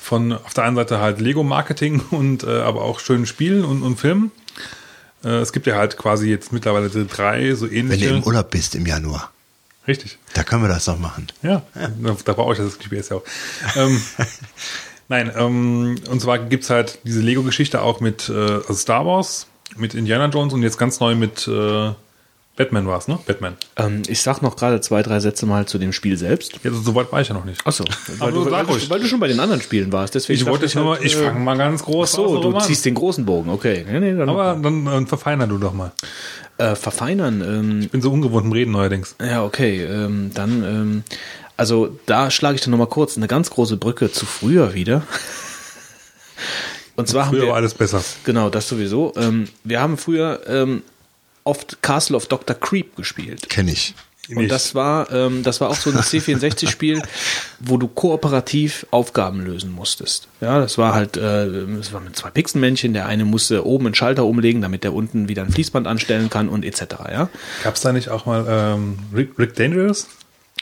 von 0.01 0.33
auf 0.33 0.53
der 0.53 0.63
einen 0.65 0.75
Seite 0.75 0.99
halt 0.99 1.19
Lego-Marketing 1.21 2.01
und 2.11 2.43
äh, 2.43 2.61
aber 2.61 2.81
auch 2.83 2.99
schönen 2.99 3.25
Spielen 3.25 3.63
und, 3.63 3.83
und 3.83 3.97
Filmen. 3.99 4.31
Äh, 5.23 5.29
es 5.37 5.53
gibt 5.53 5.67
ja 5.67 5.75
halt 5.75 5.97
quasi 5.97 6.29
jetzt 6.29 6.51
mittlerweile 6.51 6.89
so 6.89 7.05
drei 7.07 7.53
so 7.53 7.65
Wenn 7.65 7.71
du 7.71 7.75
ähnliche. 7.93 8.07
im 8.07 8.23
Urlaub 8.23 8.49
bist 8.49 8.73
im 8.75 8.85
Januar, 8.87 9.31
Richtig. 9.87 10.17
da 10.33 10.43
können 10.43 10.63
wir 10.63 10.69
das 10.69 10.85
doch 10.85 10.97
machen. 10.97 11.27
Ja, 11.43 11.61
da, 11.75 12.17
da 12.25 12.33
brauche 12.33 12.53
ich 12.53 12.59
das 12.59 12.79
GPS 12.79 13.09
ja 13.09 13.17
auch. 13.17 13.23
ähm, 13.75 14.01
nein, 15.07 15.31
ähm, 15.35 15.95
und 16.09 16.19
zwar 16.19 16.39
gibt's 16.39 16.71
halt 16.71 16.97
diese 17.03 17.21
Lego-Geschichte 17.21 17.81
auch 17.83 17.99
mit 17.99 18.27
äh, 18.29 18.33
also 18.33 18.73
Star 18.73 19.05
Wars, 19.05 19.45
mit 19.77 19.93
Indiana 19.93 20.27
Jones 20.27 20.53
und 20.53 20.63
jetzt 20.63 20.77
ganz 20.77 20.99
neu 20.99 21.15
mit 21.15 21.47
äh, 21.47 21.91
Batman 22.57 22.85
war's, 22.85 23.07
ne? 23.07 23.17
Batman. 23.25 23.55
ähm, 23.77 24.03
ich 24.07 24.21
sag 24.21 24.41
noch 24.41 24.55
gerade 24.57 24.81
zwei, 24.81 25.01
drei 25.01 25.19
Sätze 25.19 25.45
mal 25.45 25.65
zu 25.65 25.77
dem 25.77 25.93
Spiel 25.93 26.17
selbst. 26.17 26.59
Ja, 26.63 26.71
so 26.71 26.93
weit 26.95 27.11
war 27.11 27.21
ich 27.21 27.29
ja 27.29 27.33
noch 27.33 27.45
nicht. 27.45 27.65
Achso, 27.65 27.85
weil, 28.19 28.31
du, 28.33 28.43
sag 28.43 28.51
weil, 28.51 28.65
du, 28.65 28.89
weil 28.89 28.99
du 28.99 29.07
schon 29.07 29.19
bei 29.19 29.27
den 29.29 29.39
anderen 29.39 29.61
Spielen 29.61 29.91
warst. 29.91 30.13
Deswegen 30.15 30.39
Ich 30.39 30.45
wollte 30.45 30.65
jetzt 30.65 30.75
nur 30.75 30.83
mal, 30.85 30.95
halt, 30.97 31.05
ich 31.05 31.15
äh, 31.15 31.23
fange 31.25 31.39
mal 31.39 31.57
ganz 31.57 31.83
groß 31.83 32.11
Ach 32.11 32.15
so, 32.17 32.27
du 32.41 32.47
Roman. 32.49 32.61
ziehst 32.61 32.85
den 32.85 32.93
großen 32.95 33.25
Bogen, 33.25 33.49
okay. 33.49 33.85
Nee, 33.89 33.99
nee, 33.99 34.13
dann 34.15 34.29
Aber 34.29 34.59
dann 34.61 34.85
äh, 34.85 35.05
verfeiner 35.07 35.47
du 35.47 35.57
doch 35.57 35.73
mal. 35.73 35.91
äh, 36.57 36.75
verfeinern. 36.75 37.41
Ähm, 37.41 37.79
Ich 37.81 37.89
bin 37.89 38.01
so 38.01 38.11
ungewohnt 38.11 38.45
im 38.45 38.51
Reden 38.51 38.71
neuerdings. 38.71 39.15
ja, 39.21 39.43
okay. 39.43 39.83
Ähm, 39.83 40.31
dann, 40.33 40.63
ähm, 40.63 41.03
also 41.57 41.97
da 42.05 42.29
schlage 42.29 42.55
ich 42.55 42.61
dann 42.61 42.71
nochmal 42.71 42.87
kurz 42.87 43.15
eine 43.17 43.27
ganz 43.27 43.49
große 43.49 43.77
Brücke 43.77 44.11
zu 44.11 44.25
früher 44.25 44.73
wieder. 44.73 45.03
Und 47.01 47.07
zwar 47.07 47.25
haben 47.25 47.31
Früher 47.33 47.43
wir, 47.43 47.49
war 47.49 47.55
alles 47.57 47.73
besser. 47.73 48.03
genau, 48.23 48.49
das 48.49 48.67
sowieso. 48.67 49.13
Ähm, 49.15 49.47
wir 49.63 49.81
haben 49.81 49.97
früher 49.97 50.41
ähm, 50.47 50.83
oft 51.43 51.81
Castle 51.81 52.15
of 52.15 52.27
Dr. 52.27 52.55
Creep 52.55 52.95
gespielt. 52.95 53.49
Kenn 53.49 53.67
ich. 53.67 53.93
Und 54.29 54.37
Nicht. 54.37 54.51
das 54.51 54.75
war, 54.75 55.11
ähm, 55.11 55.43
das 55.43 55.59
war 55.59 55.69
auch 55.69 55.75
so 55.75 55.89
ein 55.89 55.97
C64-Spiel, 55.97 57.01
wo 57.59 57.77
du 57.77 57.87
kooperativ 57.87 58.85
Aufgaben 58.91 59.43
lösen 59.43 59.71
musstest. 59.71 60.27
Ja, 60.39 60.59
das 60.59 60.77
war 60.77 60.93
halt, 60.93 61.17
äh, 61.17 61.47
das 61.77 61.91
war 61.91 61.99
mit 61.99 62.15
zwei 62.15 62.29
Pixelmännchen. 62.29 62.93
Der 62.93 63.07
eine 63.07 63.25
musste 63.25 63.65
oben 63.65 63.87
einen 63.87 63.95
Schalter 63.95 64.25
umlegen, 64.25 64.61
damit 64.61 64.83
der 64.83 64.93
unten 64.93 65.27
wieder 65.27 65.41
ein 65.41 65.51
Fließband 65.51 65.87
anstellen 65.87 66.29
kann 66.29 66.49
und 66.49 66.63
etc. 66.63 66.81
Ja, 67.11 67.29
Gab 67.63 67.75
es 67.75 67.81
da 67.81 67.91
nicht 67.91 68.09
auch 68.09 68.25
mal 68.25 68.45
ähm, 68.47 68.99
Rick, 69.13 69.37
Rick 69.37 69.55
Dangerous? 69.55 70.07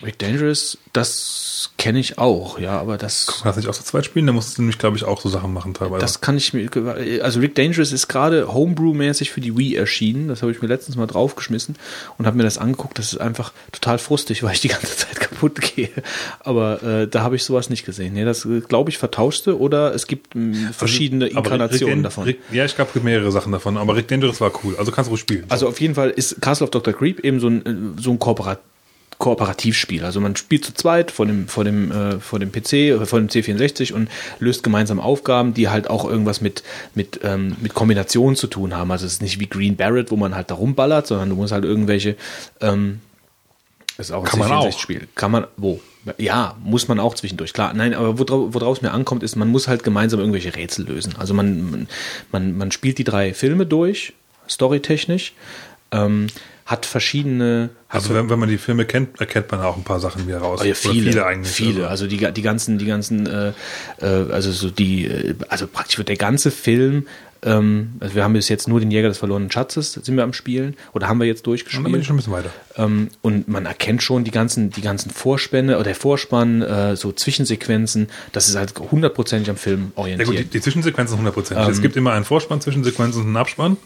Rick 0.01 0.17
Dangerous, 0.19 0.77
das 0.93 1.71
kenne 1.77 1.99
ich 1.99 2.17
auch. 2.17 2.57
Ja, 2.57 2.80
aber 2.80 2.97
das 2.97 3.27
Kann 3.27 3.43
das 3.45 3.57
nicht 3.57 3.67
auch 3.67 3.73
zu 3.73 3.84
zweit 3.84 4.05
spielen? 4.05 4.27
Da 4.27 4.34
musstest 4.34 4.57
du 4.57 4.61
nämlich, 4.61 4.77
glaube 4.77 4.95
ich, 4.95 5.03
auch 5.03 5.19
so 5.19 5.27
Sachen 5.30 5.53
machen 5.53 5.73
teilweise. 5.73 5.99
Das 5.99 6.21
kann 6.21 6.38
ich 6.38 6.53
mir, 6.53 6.69
also 7.21 7.39
Rick 7.41 7.55
Dangerous 7.55 7.91
ist 7.91 8.07
gerade 8.07 8.53
Homebrew-mäßig 8.53 9.31
für 9.31 9.41
die 9.41 9.57
Wii 9.57 9.76
erschienen. 9.76 10.30
Das 10.30 10.41
habe 10.41 10.51
ich 10.51 10.61
mir 10.61 10.67
letztens 10.67 10.95
mal 10.95 11.05
draufgeschmissen 11.05 11.76
und 12.17 12.26
habe 12.26 12.38
mir 12.38 12.43
das 12.43 12.57
angeguckt. 12.57 12.97
Das 12.97 13.11
ist 13.11 13.19
einfach 13.19 13.51
total 13.71 13.97
frustig, 13.97 14.41
weil 14.43 14.53
ich 14.53 14.61
die 14.61 14.69
ganze 14.69 14.95
Zeit 14.95 15.19
kaputt 15.19 15.59
gehe. 15.61 15.89
Aber 16.39 16.81
äh, 16.81 17.07
da 17.07 17.21
habe 17.21 17.35
ich 17.35 17.43
sowas 17.43 17.69
nicht 17.69 17.85
gesehen. 17.85 18.13
Nee, 18.13 18.26
das 18.26 18.47
glaube 18.67 18.89
ich 18.89 18.97
vertauschte 18.97 19.59
oder 19.59 19.93
es 19.93 20.07
gibt 20.07 20.34
mh, 20.34 20.71
verschiedene 20.71 21.26
Also, 21.26 21.38
Aber 21.38 21.45
Inkarnationen 21.47 21.95
Rick, 21.95 22.03
davon. 22.03 22.23
Rick, 22.23 22.39
ja, 22.51 22.63
ich 22.63 22.76
glaube, 22.76 22.99
mehrere 23.01 23.31
Sachen 23.31 23.51
davon. 23.51 23.77
Aber 23.77 23.95
Rick 23.95 24.07
Dangerous 24.07 24.39
war 24.39 24.51
cool. 24.63 24.76
Also 24.77 24.91
kannst 24.91 25.09
du 25.09 25.11
ruhig 25.11 25.21
spielen. 25.21 25.45
Also 25.49 25.67
auf 25.67 25.80
jeden 25.81 25.95
Fall 25.95 26.09
ist 26.09 26.41
Castle 26.41 26.65
of 26.65 26.71
Dr. 26.71 26.93
Creep 26.93 27.19
eben 27.19 27.39
so 27.39 27.47
ein, 27.47 27.65
äh, 27.97 28.01
so 28.01 28.11
ein 28.11 28.19
Kooperat 28.19 28.59
Kooperativspiel. 29.20 30.06
Also 30.06 30.22
man 30.22 30.38
spielt 30.38 30.64
zu 30.64 30.74
zweit 30.74 31.12
vor 31.12 31.26
dem, 31.26 31.50
vor 31.50 31.66
dem, 31.66 31.91
äh, 31.91 32.20
vor 32.22 32.40
dem 32.40 32.54
PC, 32.54 32.74
äh, 32.74 33.06
vor 33.06 33.20
dem 33.20 33.28
C64 33.28 33.94
und 33.94 34.10
löst 34.40 34.64
gemeinsam 34.64 35.02
Aufgaben, 35.02 35.54
die 35.54 35.68
halt 35.68 35.90
auch 35.90 36.10
irgendwas 36.10 36.40
mit, 36.40 36.64
mit, 36.96 37.20
ähm, 37.24 37.58
mit 37.60 37.74
Kombinationen 37.74 38.38
zu 38.38 38.48
tun 38.48 38.76
haben. 38.76 38.90
Also 38.91 39.06
es 39.06 39.14
ist 39.14 39.22
nicht 39.22 39.41
wie 39.41 39.48
Green 39.48 39.76
Barrett, 39.76 40.10
wo 40.10 40.16
man 40.16 40.36
halt 40.36 40.50
da 40.50 40.56
rumballert, 40.56 41.06
sondern 41.06 41.30
du 41.30 41.36
musst 41.36 41.52
halt 41.52 41.66
irgendwelche, 41.66 42.16
ähm, 42.62 43.02
ist 43.98 44.12
auch 44.14 44.24
ein 44.24 44.30
Kann 44.30 44.52
auch. 44.54 44.66
C64-Spiel. 44.66 45.10
Kann 45.16 45.32
man, 45.32 45.48
wo? 45.58 45.82
Ja, 46.18 46.56
muss 46.64 46.88
man 46.88 47.02
auch 47.02 47.14
zwischendurch, 47.14 47.52
klar. 47.52 47.74
Nein, 47.74 47.94
aber 47.94 48.18
worauf 48.20 48.54
worauf 48.54 48.78
es 48.78 48.82
mir 48.82 48.91
ankommt, 48.91 49.22
ist, 49.22 49.36
man 49.36 49.50
muss 49.50 49.68
halt 49.68 49.84
gemeinsam 49.84 50.22
irgendwelche 50.22 50.56
Rätsel 50.56 50.88
lösen. 50.88 51.16
Also 51.20 51.34
man, 51.34 51.70
man, 51.70 51.88
man, 52.32 52.58
man 52.58 52.72
spielt 52.72 52.98
die 52.98 53.04
drei 53.04 53.34
Filme 53.34 53.66
durch, 53.66 54.14
storytechnisch, 54.48 55.34
ähm, 55.91 56.28
hat 56.70 56.86
verschiedene, 56.86 57.72
also 57.88 58.14
wenn, 58.14 58.30
wenn 58.30 58.38
man 58.38 58.48
die 58.48 58.60
Filme 58.60 58.86
kennt, 58.86 59.20
erkennt 59.20 59.52
man 59.52 59.62
auch 59.62 59.76
ein 59.76 59.84
paar 59.84 60.00
Sachen 60.00 60.28
wieder 60.28 60.38
raus. 60.38 60.60
Oh 60.62 60.66
ja, 60.68 60.76
viele, 60.76 61.12
viele, 61.12 61.26
eigentlich. 61.26 61.52
viele. 61.52 61.88
Also 61.88 62.06
die, 62.06 62.32
die 62.32 62.41
ganzen, 62.44 62.78
die 62.78 62.86
ganzen, 62.86 63.26
äh, 63.26 63.54
äh, 64.00 64.06
also 64.06 64.52
so 64.52 64.70
die, 64.70 65.08
äh, 65.08 65.34
also 65.48 65.66
praktisch 65.66 65.98
wird 65.98 66.10
der 66.10 66.18
ganze 66.18 66.52
Film, 66.52 67.08
ähm, 67.41 67.94
also 68.00 68.14
wir 68.14 68.24
haben 68.24 68.34
bis 68.34 68.50
jetzt 68.50 68.68
nur 68.68 68.80
den 68.80 68.91
Jäger 68.91 69.08
des 69.08 69.18
verlorenen 69.18 69.50
Schatzes, 69.50 69.94
sind 69.94 70.16
wir 70.16 70.24
am 70.24 70.34
Spielen, 70.34 70.76
oder 70.94 71.08
haben 71.08 71.20
wir 71.20 71.26
jetzt 71.26 71.48
Und 71.48 71.56
dann 71.74 71.84
bin 71.86 72.02
ich 72.02 72.06
durchgespielt. 72.06 72.06
schon 72.06 72.16
ein 72.16 72.18
bisschen 72.18 72.34
weiter. 72.34 72.52
Ähm, 72.76 73.10
und 73.24 73.48
man 73.48 73.66
erkennt 73.66 74.04
schon 74.04 74.24
die 74.24 74.30
ganzen, 74.30 74.70
die 74.70 74.82
ganzen 74.82 75.10
Vorspänne 75.10 75.74
oder 75.78 75.86
der 75.86 75.96
Vorspann, 75.96 76.62
äh, 76.62 76.96
so 76.96 77.12
Zwischensequenzen, 77.12 78.10
das 78.32 78.48
ist 78.48 78.56
halt 78.56 78.78
hundertprozentig 78.78 79.50
am 79.50 79.58
Film 79.58 79.91
Ja 79.96 80.02
orientiert. 80.04 80.28
gut, 80.28 80.38
die, 80.38 80.44
die 80.46 80.62
Zwischensequenzen 80.62 81.18
sind 81.18 81.28
100%. 81.28 81.56
Ähm. 81.56 81.72
es 81.72 81.82
gibt 81.82 81.96
immer 81.96 82.12
einen 82.12 82.26
Vorspann, 82.26 82.62
Zwischensequenzen 82.62 83.22
und 83.22 83.28
einen 83.30 83.38
Abspann. 83.38 83.78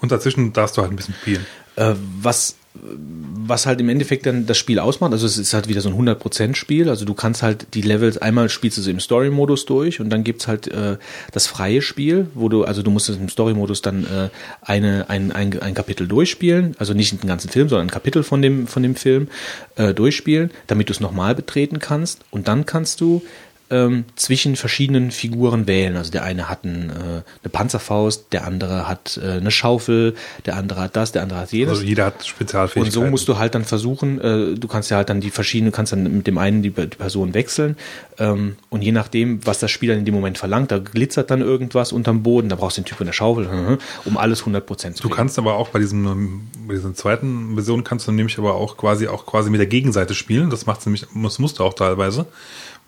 Und 0.00 0.12
dazwischen 0.12 0.52
darfst 0.52 0.76
du 0.76 0.82
halt 0.82 0.92
ein 0.92 0.96
bisschen 0.96 1.14
spielen. 1.14 1.46
Äh, 1.76 1.94
was, 2.20 2.56
was 2.74 3.66
halt 3.66 3.80
im 3.80 3.88
Endeffekt 3.88 4.26
dann 4.26 4.46
das 4.46 4.58
Spiel 4.58 4.78
ausmacht, 4.78 5.12
also 5.12 5.26
es 5.26 5.38
ist 5.38 5.54
halt 5.54 5.68
wieder 5.68 5.80
so 5.80 5.88
ein 5.88 5.94
100% 5.94 6.54
Spiel, 6.56 6.88
also 6.88 7.04
du 7.04 7.14
kannst 7.14 7.42
halt 7.42 7.68
die 7.74 7.82
Levels, 7.82 8.18
einmal 8.18 8.48
spielst 8.48 8.78
du 8.78 8.82
sie 8.82 8.90
im 8.90 8.98
Story-Modus 9.00 9.64
durch 9.66 10.00
und 10.00 10.10
dann 10.10 10.24
gibt's 10.24 10.48
halt 10.48 10.66
äh, 10.68 10.96
das 11.32 11.46
freie 11.46 11.82
Spiel, 11.82 12.26
wo 12.34 12.48
du, 12.48 12.64
also 12.64 12.82
du 12.82 12.90
musst 12.90 13.08
im 13.08 13.28
Story-Modus 13.28 13.80
dann 13.82 14.04
äh, 14.04 14.28
eine, 14.60 15.08
ein, 15.08 15.30
ein, 15.30 15.60
ein 15.60 15.74
Kapitel 15.74 16.08
durchspielen, 16.08 16.74
also 16.78 16.94
nicht 16.94 17.22
den 17.22 17.28
ganzen 17.28 17.48
Film, 17.48 17.68
sondern 17.68 17.86
ein 17.86 17.92
Kapitel 17.92 18.24
von 18.24 18.42
dem, 18.42 18.66
von 18.66 18.82
dem 18.82 18.96
Film 18.96 19.28
äh, 19.76 19.94
durchspielen, 19.94 20.50
damit 20.66 20.88
du 20.88 20.92
es 20.92 21.00
nochmal 21.00 21.34
betreten 21.34 21.78
kannst. 21.78 22.22
Und 22.30 22.48
dann 22.48 22.66
kannst 22.66 23.00
du 23.00 23.22
ähm, 23.70 24.04
zwischen 24.16 24.56
verschiedenen 24.56 25.10
Figuren 25.10 25.66
wählen. 25.66 25.96
Also 25.96 26.10
der 26.12 26.22
eine 26.24 26.48
hat 26.48 26.64
ein, 26.64 26.90
äh, 26.90 26.92
eine 26.94 27.50
Panzerfaust, 27.50 28.26
der 28.32 28.46
andere 28.46 28.88
hat 28.88 29.18
äh, 29.22 29.32
eine 29.38 29.50
Schaufel, 29.50 30.14
der 30.46 30.56
andere 30.56 30.80
hat 30.82 30.96
das, 30.96 31.12
der 31.12 31.22
andere 31.22 31.40
hat 31.40 31.52
jenes. 31.52 31.70
Also 31.70 31.82
jeder 31.82 32.06
hat 32.06 32.16
Und 32.16 32.26
Spezialfähigkeiten. 32.26 32.92
so 32.92 33.04
musst 33.10 33.26
du 33.28 33.38
halt 33.38 33.54
dann 33.54 33.64
versuchen, 33.64 34.20
äh, 34.20 34.54
du 34.54 34.68
kannst 34.68 34.90
ja 34.90 34.98
halt 34.98 35.08
dann 35.08 35.20
die 35.20 35.30
verschiedenen, 35.30 35.72
kannst 35.72 35.92
dann 35.92 36.02
mit 36.02 36.26
dem 36.26 36.38
einen 36.38 36.62
die, 36.62 36.70
die 36.70 36.86
Person 36.86 37.34
wechseln 37.34 37.76
ähm, 38.18 38.56
und 38.68 38.82
je 38.82 38.92
nachdem, 38.92 39.44
was 39.46 39.58
das 39.58 39.70
Spiel 39.70 39.88
dann 39.88 39.98
in 39.98 40.04
dem 40.04 40.14
Moment 40.14 40.38
verlangt, 40.38 40.70
da 40.70 40.78
glitzert 40.78 41.30
dann 41.30 41.40
irgendwas 41.40 41.92
unterm 41.92 42.22
Boden, 42.22 42.48
da 42.48 42.56
brauchst 42.56 42.76
du 42.76 42.82
den 42.82 42.86
Typ 42.86 43.00
in 43.00 43.06
der 43.06 43.12
Schaufel, 43.12 43.78
um 44.04 44.16
alles 44.16 44.44
100% 44.44 44.66
zu 44.66 44.90
Du 45.02 45.08
kriegen. 45.08 45.14
kannst 45.16 45.38
aber 45.38 45.54
auch 45.56 45.68
bei 45.70 45.78
diesem, 45.78 46.48
bei 46.66 46.74
dieser 46.74 46.94
zweiten 46.94 47.54
Version 47.54 47.82
kannst 47.84 48.06
du 48.06 48.12
nämlich 48.12 48.38
aber 48.38 48.54
auch 48.54 48.76
quasi 48.76 49.08
auch 49.08 49.26
quasi 49.26 49.50
mit 49.50 49.58
der 49.60 49.66
Gegenseite 49.66 50.14
spielen. 50.14 50.50
Das 50.50 50.66
macht 50.66 50.84
nämlich, 50.86 51.06
das 51.14 51.38
musst 51.38 51.58
du 51.58 51.64
auch 51.64 51.74
teilweise, 51.74 52.26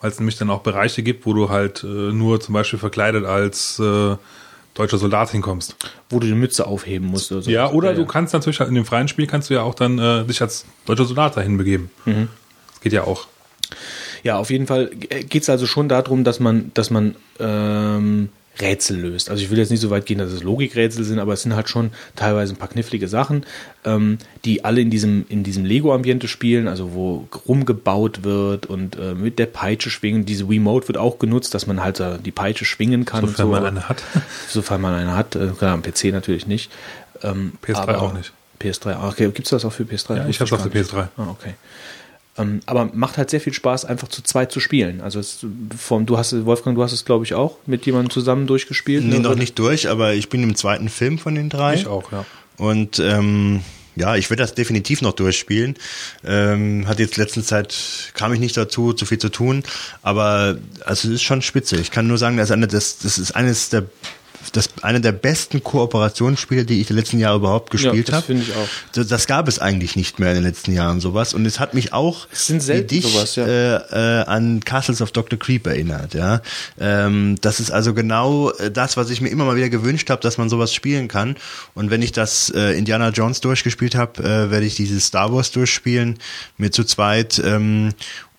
weil 0.01 0.10
es 0.10 0.18
nämlich 0.18 0.36
dann 0.36 0.51
auch 0.51 0.60
Bereiche 0.60 1.02
gibt, 1.02 1.27
wo 1.27 1.32
du 1.32 1.48
halt 1.48 1.82
äh, 1.85 1.86
nur 1.86 2.40
zum 2.40 2.52
Beispiel 2.52 2.78
verkleidet 2.78 3.24
als 3.24 3.78
äh, 3.78 4.16
deutscher 4.74 4.98
Soldat 4.98 5.31
hinkommst. 5.31 5.77
wo 6.10 6.20
du 6.20 6.27
die 6.27 6.35
Mütze 6.35 6.66
aufheben 6.66 7.09
musst. 7.09 7.32
Oder 7.32 7.43
so. 7.43 7.51
Ja, 7.51 7.70
oder 7.70 7.94
du 7.94 8.05
kannst 8.05 8.35
natürlich 8.35 8.60
halt 8.60 8.68
in 8.68 8.74
dem 8.74 8.85
freien 8.85 9.09
Spiel 9.09 9.27
kannst 9.27 9.51
du 9.51 9.55
ja 9.55 9.62
auch 9.62 9.74
dann 9.74 9.98
äh, 9.98 10.24
dich 10.24 10.40
als 10.43 10.66
deutscher 10.85 11.06
Soldat 11.06 11.36
dahin 11.36 11.56
begeben. 11.56 11.90
Mhm. 12.05 12.28
Das 12.73 12.81
geht 12.81 12.93
ja 12.93 13.05
auch. 13.05 13.27
Ja, 14.23 14.36
auf 14.36 14.51
jeden 14.51 14.66
Fall 14.66 14.89
geht 14.89 15.43
es 15.43 15.48
also 15.48 15.66
schon 15.66 15.89
darum, 15.89 16.24
dass 16.24 16.40
man, 16.40 16.70
dass 16.74 16.90
man 16.90 17.16
ähm, 17.40 18.28
Rätsel 18.61 18.99
löst. 18.99 19.31
Also 19.31 19.43
ich 19.43 19.51
will 19.51 19.59
jetzt 19.59 19.70
nicht 19.70 19.81
so 19.81 19.91
weit 19.91 20.07
gehen, 20.07 20.19
dass 20.19 20.33
es 20.33 20.43
Logikrätsel 20.43 21.05
sind, 21.05 21.19
aber 21.19 21.35
es 21.35 21.43
sind 21.43 21.55
halt 21.55 21.69
schon 21.69 21.91
teilweise 22.15 22.55
ein 22.55 22.57
paar 22.57 22.69
knifflige 22.69 23.09
Sachen, 23.09 23.45
ähm, 23.85 24.19
die 24.45 24.65
alle 24.65 24.81
in 24.81 24.91
diesem, 24.91 25.27
in 25.28 25.43
diesem 25.43 25.65
Lego-Ambiente 25.65 26.28
spielen, 26.28 26.69
also 26.69 26.95
wo 26.95 27.28
rumgebaut 27.47 28.24
wird 28.24 28.66
und 28.66 28.97
äh, 28.97 29.15
mit 29.15 29.39
der 29.39 29.47
Peitsche 29.47 29.91
schwingen. 29.91 30.24
Diese 30.24 30.49
Wiimote 30.49 30.89
wird 30.89 30.99
auch 30.99 31.19
genutzt, 31.19 31.55
dass 31.55 31.66
man 31.66 31.83
halt 31.83 32.01
äh, 32.01 32.19
die 32.24 32.33
Peitsche 32.33 32.65
schwingen 32.65 33.05
kann. 33.05 33.27
Sofern 33.27 33.47
so. 33.47 33.53
man 33.53 33.65
eine 33.65 33.89
hat. 33.89 34.03
Sofern 34.49 34.81
man 34.81 34.95
eine 34.95 35.16
hat. 35.16 35.37
Äh, 35.37 35.49
klar, 35.49 35.74
am 35.74 35.83
PC 35.83 36.05
natürlich 36.12 36.47
nicht. 36.47 36.70
Ähm, 37.23 37.53
PS3 37.65 37.77
aber- 37.77 38.03
auch 38.03 38.12
nicht. 38.15 38.33
PS3, 38.61 38.95
ah, 38.95 39.09
okay. 39.09 39.27
Gibt 39.27 39.47
es 39.47 39.51
das 39.51 39.66
auch 39.66 39.73
für 39.73 39.83
PS3? 39.83 40.16
Ja, 40.16 40.28
ich 40.28 40.41
auf 40.41 40.49
gar 40.49 40.59
der 40.66 40.81
nicht. 40.81 40.91
PS3. 40.91 41.09
Ah, 41.19 41.28
okay. 41.28 41.55
Ähm, 42.39 42.61
aber 42.67 42.91
macht 42.93 43.17
halt 43.17 43.31
sehr 43.31 43.41
viel 43.41 43.53
Spaß, 43.53 43.85
einfach 43.85 44.09
zu 44.09 44.23
zweit 44.23 44.53
zu 44.53 44.61
spielen. 44.61 45.01
Also 45.01 45.19
es, 45.19 45.45
vom, 45.77 46.07
du 46.07 46.19
hast 46.19 46.45
Wolfgang, 46.45 46.77
du 46.77 46.83
hast 46.83 46.93
es, 46.93 47.05
glaube 47.05 47.25
ich, 47.25 47.35
auch 47.35 47.57
mit 47.67 47.87
jemandem 47.87 48.11
zusammen 48.11 48.47
durchgespielt. 48.47 49.05
Nee, 49.05 49.17
ne? 49.17 49.21
noch 49.21 49.37
nicht 49.37 49.59
durch, 49.59 49.89
aber 49.89 50.15
ich 50.15 50.29
bin 50.29 50.43
im 50.43 50.55
zweiten 50.55 50.89
Film 50.89 51.19
von 51.19 51.35
den 51.35 51.49
drei. 51.49 51.75
Ich 51.75 51.87
auch, 51.87 52.13
ja. 52.13 52.27
Und 52.59 52.99
ähm, 52.99 53.63
ja, 53.97 54.15
ich 54.17 54.29
werde 54.29 54.43
das 54.43 54.55
definitiv 54.55 55.01
noch 55.01 55.15
durchspielen. 55.15 55.75
Ähm, 56.25 56.87
hat 56.87 56.99
jetzt 56.99 57.17
letzten 57.17 57.43
Zeit 57.43 58.13
kam 58.15 58.33
ich 58.33 58.41
nicht 58.41 58.57
dazu, 58.57 58.93
zu 58.93 59.07
viel 59.07 59.19
zu 59.19 59.31
tun, 59.31 59.63
aber 60.03 60.59
also 60.85 61.09
es 61.09 61.15
ist 61.15 61.23
schon 61.23 61.41
spitze. 61.41 61.77
Ich 61.77 61.91
kann 61.91 62.07
nur 62.07 62.19
sagen, 62.19 62.37
das 62.37 62.51
ist, 62.51 62.53
eine, 62.53 62.67
das, 62.69 62.99
das 62.99 63.19
ist 63.19 63.35
eines 63.35 63.71
der 63.71 63.85
das 64.52 64.68
eine 64.82 65.01
der 65.01 65.12
besten 65.12 65.62
Kooperationsspiele, 65.62 66.64
die 66.64 66.81
ich 66.81 66.86
die 66.89 66.93
letzten 66.93 67.18
Jahre 67.18 67.36
überhaupt 67.36 67.70
gespielt 67.70 68.09
das 68.09 68.16
habe. 68.16 68.27
finde 68.27 68.43
ich 68.43 68.52
auch. 68.52 68.68
Das, 68.93 69.06
das 69.06 69.27
gab 69.27 69.48
es 69.48 69.59
eigentlich 69.59 69.97
nicht 69.97 70.18
mehr 70.18 70.31
in 70.31 70.36
den 70.36 70.44
letzten 70.44 70.73
Jahren 70.73 71.01
sowas 71.01 71.35
und 71.35 71.47
es 71.47 71.60
hat 71.60 71.74
mich 71.74 71.93
auch 71.93 72.27
Es 72.32 72.47
sind 72.47 72.62
selten 72.62 72.90
wie 72.90 73.01
dich, 73.01 73.12
sowas, 73.12 73.36
ja. 73.36 73.47
äh, 73.47 74.20
äh, 74.20 74.24
an 74.24 74.60
Castles 74.64 75.02
of 75.02 75.12
Dr. 75.12 75.39
Creep 75.39 75.66
erinnert. 75.66 76.14
Ja, 76.14 76.40
ähm, 76.78 77.36
das 77.40 77.60
ist 77.60 77.70
also 77.70 77.94
genau 77.94 78.51
äh, 78.52 78.70
das, 78.70 78.97
was 78.97 79.10
ich 79.10 79.20
mir 79.20 79.28
immer 79.28 79.44
mal 79.44 79.56
wieder 79.56 79.68
gewünscht 79.68 80.10
habe, 80.10 80.23
dass 80.23 80.39
man 80.39 80.48
sowas 80.48 80.73
spielen 80.74 81.09
kann. 81.09 81.36
Und 81.74 81.90
wenn 81.90 82.02
ich 82.02 82.12
das 82.12 82.51
äh, 82.51 82.78
Indiana 82.78 83.10
Jones 83.10 83.40
durchgespielt 83.40 83.94
habe, 83.94 84.23
äh, 84.23 84.51
werde 84.51 84.66
ich 84.66 84.74
dieses 84.74 85.06
Star 85.06 85.32
Wars 85.32 85.51
durchspielen 85.51 86.18
mit 86.59 86.74
zu 86.74 86.85
zweit. 86.85 87.40
Ähm, 87.44 87.93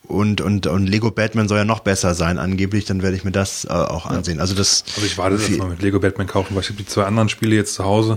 und, 0.08 0.40
und, 0.40 0.66
und 0.66 0.86
Lego 0.86 1.10
Batman 1.10 1.48
soll 1.48 1.58
ja 1.58 1.64
noch 1.64 1.80
besser 1.80 2.14
sein, 2.14 2.38
angeblich, 2.38 2.84
dann 2.86 3.02
werde 3.02 3.16
ich 3.16 3.24
mir 3.24 3.32
das 3.32 3.64
äh, 3.64 3.68
auch 3.68 4.06
ansehen. 4.06 4.40
Also 4.40 4.54
das 4.54 4.84
Also 4.94 5.06
ich 5.06 5.16
warte 5.18 5.36
jetzt 5.36 5.50
mal 5.58 5.68
mit 5.68 5.82
Lego 5.82 6.00
Batman 6.00 6.26
kaufen, 6.26 6.54
weil 6.54 6.62
ich 6.62 6.68
habe 6.70 6.78
die 6.78 6.86
zwei 6.86 7.04
anderen 7.04 7.28
Spiele 7.28 7.54
jetzt 7.54 7.74
zu 7.74 7.84
Hause. 7.84 8.16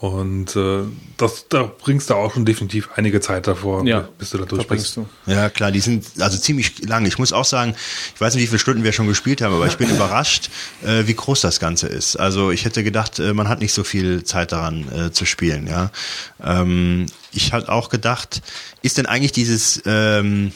Und 0.00 0.54
äh, 0.54 0.82
das, 1.16 1.46
da 1.48 1.64
bringst 1.64 2.08
du 2.08 2.14
auch 2.14 2.32
schon 2.32 2.44
definitiv 2.44 2.88
einige 2.94 3.20
Zeit 3.20 3.48
davor, 3.48 3.84
Ja, 3.84 4.08
bis 4.16 4.30
du 4.30 4.38
da 4.38 4.44
da 4.44 4.50
durch 4.50 4.68
bringst 4.68 4.94
bist. 4.94 5.08
du. 5.26 5.32
Ja, 5.32 5.50
klar, 5.50 5.72
die 5.72 5.80
sind 5.80 6.06
also 6.20 6.38
ziemlich 6.38 6.86
lang. 6.86 7.04
Ich 7.04 7.18
muss 7.18 7.32
auch 7.32 7.44
sagen, 7.44 7.74
ich 8.14 8.20
weiß 8.20 8.34
nicht, 8.34 8.44
wie 8.44 8.46
viele 8.46 8.60
Stunden 8.60 8.84
wir 8.84 8.92
schon 8.92 9.08
gespielt 9.08 9.42
haben, 9.42 9.52
aber 9.52 9.66
ich 9.66 9.76
bin 9.76 9.90
überrascht, 9.94 10.50
äh, 10.86 11.08
wie 11.08 11.14
groß 11.14 11.40
das 11.40 11.58
Ganze 11.58 11.88
ist. 11.88 12.14
Also 12.14 12.52
ich 12.52 12.64
hätte 12.64 12.84
gedacht, 12.84 13.18
äh, 13.18 13.32
man 13.34 13.48
hat 13.48 13.58
nicht 13.58 13.72
so 13.72 13.82
viel 13.82 14.22
Zeit 14.22 14.52
daran 14.52 14.86
äh, 14.92 15.10
zu 15.10 15.24
spielen. 15.24 15.66
Ja, 15.66 15.90
ähm, 16.44 17.06
ich 17.32 17.52
hatte 17.52 17.68
auch 17.72 17.88
gedacht, 17.88 18.40
ist 18.82 18.98
denn 18.98 19.06
eigentlich 19.06 19.32
dieses 19.32 19.82
ähm, 19.84 20.52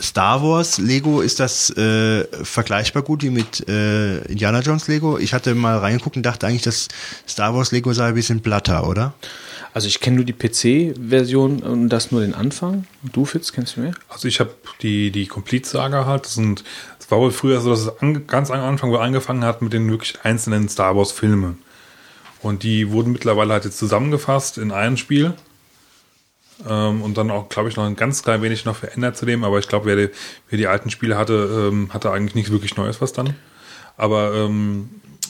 Star 0.00 0.42
Wars 0.42 0.78
Lego, 0.78 1.20
ist 1.20 1.40
das 1.40 1.70
äh, 1.76 2.24
vergleichbar 2.44 3.02
gut 3.02 3.22
wie 3.22 3.30
mit 3.30 3.68
äh, 3.68 4.18
Indiana 4.24 4.60
Jones 4.60 4.88
Lego? 4.88 5.18
Ich 5.18 5.34
hatte 5.34 5.54
mal 5.54 5.78
reingeguckt 5.78 6.16
und 6.16 6.24
dachte 6.24 6.46
eigentlich, 6.46 6.62
das 6.62 6.88
Star 7.28 7.54
Wars 7.54 7.72
Lego 7.72 7.92
sei 7.92 8.08
ein 8.08 8.14
bisschen 8.14 8.40
platter, 8.40 8.88
oder? 8.88 9.14
Also 9.72 9.88
ich 9.88 10.00
kenne 10.00 10.16
nur 10.16 10.24
die 10.24 10.32
PC-Version 10.32 11.62
und 11.62 11.88
das 11.88 12.12
nur 12.12 12.20
den 12.20 12.34
Anfang. 12.34 12.86
Du, 13.02 13.24
Fitz, 13.24 13.52
kennst 13.52 13.76
du 13.76 13.80
mehr? 13.80 13.94
Also 14.08 14.28
ich 14.28 14.38
habe 14.40 14.54
die, 14.82 15.10
die 15.10 15.26
Complete-Saga 15.26 16.06
halt. 16.06 16.26
Das, 16.26 16.34
sind, 16.34 16.62
das 16.98 17.10
war 17.10 17.18
wohl 17.18 17.32
früher 17.32 17.60
so, 17.60 17.70
dass 17.70 17.80
es 17.80 17.98
an, 18.00 18.26
ganz 18.26 18.50
am 18.50 18.60
Anfang 18.60 18.90
wohl 18.90 19.00
angefangen 19.00 19.44
hat 19.44 19.62
mit 19.62 19.72
den 19.72 19.90
wirklich 19.90 20.14
einzelnen 20.22 20.68
Star 20.68 20.96
Wars-Filmen. 20.96 21.58
Und 22.40 22.62
die 22.62 22.92
wurden 22.92 23.12
mittlerweile 23.12 23.54
halt 23.54 23.64
jetzt 23.64 23.78
zusammengefasst 23.78 24.58
in 24.58 24.70
ein 24.70 24.96
Spiel. 24.96 25.34
Ähm, 26.68 27.02
und 27.02 27.16
dann 27.18 27.30
auch, 27.30 27.48
glaube 27.48 27.68
ich, 27.68 27.76
noch 27.76 27.84
ein 27.84 27.96
ganz 27.96 28.22
klein 28.22 28.42
wenig 28.42 28.64
noch 28.64 28.76
verändert 28.76 29.16
zu 29.16 29.26
dem. 29.26 29.44
Aber 29.44 29.58
ich 29.58 29.68
glaube, 29.68 29.86
wer, 29.86 29.96
die- 29.96 30.10
wer 30.50 30.58
die 30.58 30.66
alten 30.66 30.90
Spiele 30.90 31.16
hatte, 31.16 31.70
ähm, 31.72 31.90
hatte 31.92 32.10
eigentlich 32.10 32.34
nichts 32.34 32.50
wirklich 32.52 32.76
Neues 32.76 33.00
was 33.00 33.12
dann. 33.12 33.34
Aber 33.96 34.34
ähm, 34.34 34.88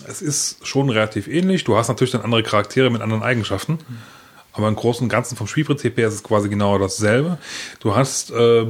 es 0.08 0.20
ist 0.22 0.66
schon 0.66 0.90
relativ 0.90 1.28
ähnlich. 1.28 1.64
Du 1.64 1.76
hast 1.76 1.88
natürlich 1.88 2.12
dann 2.12 2.22
andere 2.22 2.42
Charaktere 2.42 2.90
mit 2.90 3.02
anderen 3.02 3.22
Eigenschaften. 3.22 3.78
Aber 4.52 4.68
im 4.68 4.76
Großen 4.76 5.02
und 5.02 5.08
Ganzen 5.08 5.36
vom 5.36 5.48
Spielprinzip 5.48 5.96
her 5.96 6.06
ist 6.06 6.14
es 6.14 6.22
quasi 6.22 6.48
genau 6.48 6.78
dasselbe. 6.78 7.38
Du 7.80 7.96
hast 7.96 8.30
äh, 8.30 8.66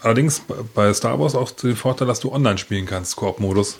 allerdings 0.00 0.42
bei 0.74 0.92
Star 0.92 1.20
Wars 1.20 1.36
auch 1.36 1.50
den 1.52 1.76
Vorteil, 1.76 2.08
dass 2.08 2.18
du 2.20 2.32
online 2.32 2.58
spielen 2.58 2.86
kannst, 2.86 3.14
Koop-Modus. 3.16 3.78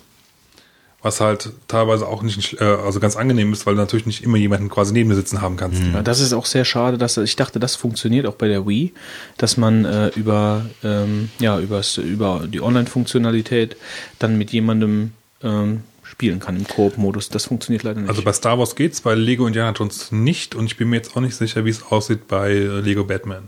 Was 1.01 1.21
halt 1.21 1.51
teilweise 1.69 2.09
auch 2.09 2.23
nicht, 2.23 2.61
äh, 2.61 2.65
also 2.65 2.99
ganz 2.99 3.15
angenehm 3.15 3.53
ist, 3.53 3.67
weil 3.67 3.75
du 3.77 3.81
natürlich 3.81 4.05
nicht 4.07 4.25
immer 4.25 4.37
jemanden 4.37 4.69
quasi 4.69 4.93
neben 4.93 5.09
dir 5.09 5.15
sitzen 5.15 5.41
haben 5.41 5.57
kannst. 5.57 5.81
Ja, 5.81 6.03
das 6.03 6.19
ist 6.19 6.33
auch 6.33 6.45
sehr 6.45 6.65
schade, 6.65 6.99
dass 6.99 7.17
ich 7.19 7.37
dachte, 7.37 7.61
das 7.61 7.77
funktioniert 7.77 8.27
auch 8.27 8.35
bei 8.35 8.49
der 8.49 8.67
Wii, 8.67 8.93
dass 9.37 9.57
man 9.57 9.85
äh, 9.85 10.09
über 10.17 10.67
ähm, 10.83 11.31
ja 11.39 11.61
übers, 11.61 11.99
über 11.99 12.49
die 12.53 12.61
Online-Funktionalität 12.61 13.77
dann 14.19 14.39
mit 14.39 14.51
jemandem 14.51 15.13
ähm, 15.43 15.83
spielen 16.03 16.41
kann 16.41 16.57
im 16.57 16.67
Koop-Modus. 16.67 17.29
Das 17.29 17.45
funktioniert 17.47 17.85
leider 17.85 18.01
nicht. 18.01 18.11
Also 18.11 18.23
bei 18.23 18.33
Star 18.33 18.59
Wars 18.59 18.75
geht's, 18.75 19.01
bei 19.01 19.15
Lego 19.15 19.47
Indiana 19.47 19.73
Jones 19.79 20.11
nicht 20.11 20.57
und 20.57 20.67
ich 20.67 20.77
bin 20.77 20.89
mir 20.91 20.97
jetzt 20.97 21.17
auch 21.17 21.21
nicht 21.21 21.37
sicher, 21.37 21.65
wie 21.65 21.71
es 21.71 21.85
aussieht 21.85 22.27
bei 22.27 22.51
äh, 22.51 22.81
Lego 22.81 23.05
Batman. 23.05 23.45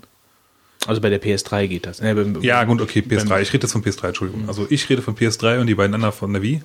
Also 0.87 1.01
bei 1.01 1.11
der 1.11 1.21
PS3 1.21 1.67
geht 1.67 1.85
das. 1.87 1.99
Äh, 1.99 2.15
Ja, 2.43 2.63
gut, 2.63 2.81
okay, 2.81 3.01
PS3. 3.01 3.29
beim- 3.29 3.43
Ich 3.43 3.53
rede 3.53 3.65
jetzt 3.65 3.73
von 3.73 3.83
PS3, 3.83 4.07
Entschuldigung. 4.09 4.45
Also 4.49 4.67
ich 4.71 4.89
rede 4.89 5.03
von 5.03 5.17
PS3 5.17 5.61
und 5.61 5.67
die 5.67 5.75
beiden 5.75 5.95
anderen 5.95 6.15
von 6.15 6.33
der 6.33 6.43
Wii. 6.43 6.63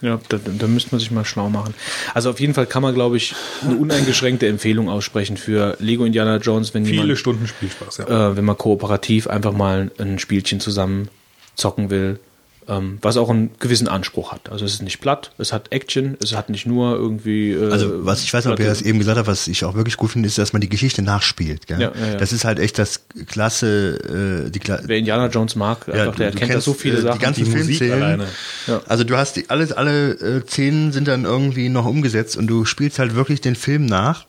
Ja, 0.00 0.20
da, 0.28 0.38
da 0.44 0.66
müsste 0.66 0.90
man 0.92 1.00
sich 1.00 1.10
mal 1.10 1.24
schlau 1.24 1.48
machen. 1.48 1.74
Also 2.12 2.30
auf 2.30 2.40
jeden 2.40 2.54
Fall 2.54 2.66
kann 2.66 2.82
man, 2.82 2.94
glaube 2.94 3.16
ich, 3.16 3.34
eine 3.62 3.76
uneingeschränkte 3.76 4.46
Empfehlung 4.46 4.88
aussprechen 4.88 5.36
für 5.36 5.76
Lego 5.78 6.04
Indiana 6.04 6.36
Jones, 6.36 6.74
wenn 6.74 6.84
Viele 6.84 7.02
jemand, 7.02 7.18
Stunden 7.18 7.46
Spielspaß, 7.46 7.98
ja. 7.98 8.30
äh, 8.30 8.36
wenn 8.36 8.44
man 8.44 8.58
kooperativ 8.58 9.26
einfach 9.28 9.52
mal 9.52 9.90
ein 9.98 10.18
Spielchen 10.18 10.60
zusammen 10.60 11.08
zocken 11.54 11.90
will, 11.90 12.18
was 12.66 13.16
auch 13.16 13.28
einen 13.30 13.50
gewissen 13.58 13.88
Anspruch 13.88 14.32
hat. 14.32 14.50
Also 14.50 14.64
es 14.64 14.72
ist 14.74 14.82
nicht 14.82 15.00
platt, 15.00 15.32
es 15.38 15.52
hat 15.52 15.70
Action, 15.72 16.16
es 16.22 16.34
hat 16.34 16.48
nicht 16.48 16.66
nur 16.66 16.94
irgendwie. 16.96 17.52
Äh, 17.52 17.70
Also 17.70 18.06
was 18.06 18.22
ich 18.22 18.32
weiß 18.32 18.44
nicht, 18.46 18.54
ob 18.54 18.58
ihr 18.60 18.66
das 18.66 18.80
eben 18.80 18.98
gesagt 18.98 19.18
habt, 19.18 19.28
was 19.28 19.46
ich 19.48 19.64
auch 19.64 19.74
wirklich 19.74 19.96
gut 19.96 20.12
finde, 20.12 20.26
ist, 20.28 20.38
dass 20.38 20.52
man 20.52 20.60
die 20.60 20.68
Geschichte 20.68 21.02
nachspielt. 21.02 21.66
Gell? 21.66 21.80
Ja, 21.80 21.92
ja, 21.98 22.06
ja. 22.12 22.16
Das 22.16 22.32
ist 22.32 22.44
halt 22.44 22.58
echt 22.58 22.78
das 22.78 23.02
klasse, 23.26 24.44
äh, 24.46 24.50
die 24.50 24.60
Kla 24.60 24.80
Wer 24.84 24.96
Indiana 24.98 25.26
Jones 25.28 25.56
mag, 25.56 25.86
Ja, 25.88 25.94
einfach, 25.94 26.16
der 26.16 26.30
du 26.30 26.38
kennt 26.38 26.54
da 26.54 26.60
so 26.60 26.72
viele 26.74 26.98
äh, 26.98 27.02
Sachen. 27.02 27.18
Die 27.18 27.24
ganzen 27.24 27.44
Die 27.44 27.50
Filmszenen. 27.50 27.92
alleine. 28.02 28.26
Ja. 28.66 28.80
Also 28.88 29.04
du 29.04 29.16
hast 29.16 29.36
die, 29.36 29.50
alles, 29.50 29.72
alle 29.72 30.12
äh, 30.12 30.40
Szenen 30.46 30.92
sind 30.92 31.06
dann 31.08 31.24
irgendwie 31.24 31.68
noch 31.68 31.84
umgesetzt 31.86 32.36
und 32.36 32.46
du 32.46 32.64
spielst 32.64 32.98
halt 32.98 33.14
wirklich 33.14 33.40
den 33.40 33.56
Film 33.56 33.86
nach. 33.86 34.24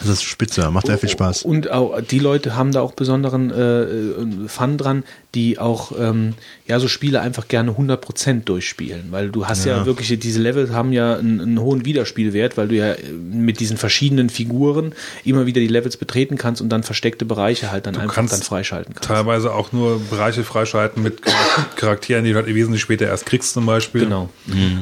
Das 0.00 0.08
ist 0.08 0.24
spitze, 0.24 0.68
macht 0.72 0.86
sehr 0.86 0.98
viel 0.98 1.08
Spaß. 1.08 1.42
Und 1.44 1.70
auch 1.70 2.00
die 2.00 2.18
Leute 2.18 2.56
haben 2.56 2.72
da 2.72 2.80
auch 2.80 2.94
besonderen 2.94 3.50
äh, 3.52 3.82
äh, 3.84 4.48
Fun 4.48 4.76
dran, 4.76 5.04
die 5.34 5.58
auch 5.58 5.92
ähm, 5.98 6.34
ja 6.66 6.78
so 6.78 6.88
Spiele 6.88 7.20
einfach 7.20 7.48
gerne 7.48 7.72
100% 7.72 8.44
durchspielen, 8.44 9.06
weil 9.10 9.30
du 9.30 9.46
hast 9.46 9.64
ja, 9.64 9.84
wirklich 9.84 10.18
diese 10.18 10.40
Level 10.40 10.72
haben 10.72 10.92
ja 10.92 11.16
einen, 11.16 11.40
einen 11.40 11.60
hohen 11.60 11.84
Wiederspielwert, 11.84 12.56
weil 12.56 12.68
du 12.68 12.76
ja 12.76 12.92
äh, 12.92 13.10
mit 13.10 13.60
diesen 13.60 13.76
verschiedenen 13.76 14.30
Figuren 14.30 14.94
immer 15.24 15.46
wieder 15.46 15.60
die 15.60 15.68
Levels 15.68 15.96
betreten 15.96 16.38
kannst 16.38 16.62
und 16.62 16.68
dann 16.68 16.82
versteckte 16.82 17.24
Bereiche 17.24 17.70
halt 17.70 17.86
dann 17.86 17.96
einfach 17.96 18.14
kannst 18.14 18.32
dann 18.32 18.42
freischalten 18.42 18.94
kannst. 18.94 19.08
Teilweise 19.08 19.52
auch 19.52 19.72
nur 19.72 20.00
Bereiche 20.10 20.44
freischalten 20.44 21.02
mit 21.02 21.22
Charak- 21.22 21.76
Charakteren, 21.76 22.24
die 22.24 22.30
du 22.30 22.36
halt 22.36 22.46
wesentlich 22.46 22.82
später 22.82 23.06
erst 23.06 23.26
kriegst 23.26 23.52
zum 23.52 23.66
Beispiel. 23.66 24.02
Genau. 24.02 24.28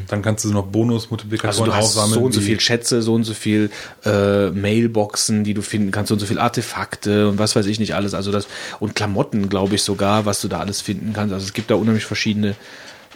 Dann 0.08 0.22
kannst 0.22 0.44
du 0.44 0.50
noch 0.50 0.64
Also 0.64 0.70
Bonus-Multiplikatoren 0.72 1.70
du 1.70 1.74
hast 1.76 1.96
aufsammeln. 1.96 2.20
so 2.20 2.20
und 2.26 2.32
so 2.32 2.40
viel 2.40 2.60
Schätze, 2.60 3.02
so 3.02 3.14
und 3.14 3.24
so 3.24 3.34
viel 3.34 3.70
äh, 4.04 4.50
Mailboxen, 4.50 5.44
die 5.44 5.54
du 5.54 5.62
finden 5.62 5.90
kannst, 5.90 6.08
so 6.08 6.14
und 6.14 6.20
so 6.20 6.26
viel 6.26 6.38
Artefakte 6.38 7.28
und 7.28 7.38
was 7.38 7.56
weiß 7.56 7.66
ich 7.66 7.78
nicht 7.80 7.94
alles. 7.94 8.14
Also 8.14 8.30
das 8.30 8.46
und 8.80 8.94
Klamotten, 8.94 9.48
glaube 9.48 9.74
ich 9.76 9.82
sogar, 9.82 10.26
was 10.26 10.40
du 10.42 10.48
da 10.48 10.60
alles 10.60 10.80
finden 10.80 11.12
kannst. 11.12 11.32
Also 11.32 11.46
es 11.46 11.52
gibt 11.52 11.70
da 11.70 11.76
unheimlich 11.76 12.04
verschiedene 12.04 12.54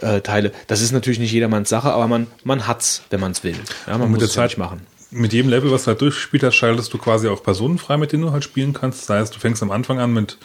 äh, 0.00 0.20
Teile. 0.20 0.52
Das 0.66 0.80
ist 0.80 0.92
natürlich 0.92 1.18
nicht 1.18 1.32
jedermanns 1.32 1.68
Sache, 1.68 1.90
aber 1.90 2.06
man 2.08 2.26
man 2.44 2.66
hat's, 2.66 3.02
wenn 3.10 3.20
man 3.20 3.32
es 3.32 3.44
will. 3.44 3.56
Ja, 3.86 3.98
man 3.98 4.08
muss 4.08 4.10
mit 4.12 4.20
der 4.22 4.28
es 4.28 4.34
ja 4.34 4.42
Zeit 4.42 4.50
nicht 4.52 4.58
machen. 4.58 4.86
Mit 5.10 5.32
jedem 5.32 5.50
Level, 5.50 5.70
was 5.70 5.84
du 5.84 5.88
halt 5.88 6.00
durchgespielt 6.00 6.42
hast, 6.42 6.54
schaltest 6.56 6.92
du 6.92 6.98
quasi 6.98 7.28
auch 7.28 7.42
Personen 7.42 7.78
frei, 7.78 7.96
mit 7.96 8.12
denen 8.12 8.24
du 8.24 8.32
halt 8.32 8.42
spielen 8.44 8.72
kannst. 8.72 9.08
Das 9.08 9.16
heißt, 9.20 9.34
du 9.34 9.38
fängst 9.38 9.62
am 9.62 9.70
Anfang 9.70 10.00
an 10.00 10.12
mit 10.12 10.36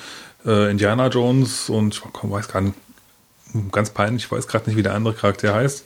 äh, 0.46 0.70
Indiana 0.70 1.08
Jones 1.08 1.70
und 1.70 1.96
ich 1.96 2.02
komm, 2.14 2.32
weiß 2.32 2.48
gar 2.48 2.62
nicht, 2.62 2.76
ganz 3.72 3.90
peinlich, 3.90 4.26
ich 4.26 4.32
weiß 4.32 4.48
gerade 4.48 4.70
nicht, 4.70 4.78
wie 4.78 4.84
der 4.84 4.94
andere 4.94 5.14
Charakter 5.14 5.54
heißt, 5.54 5.84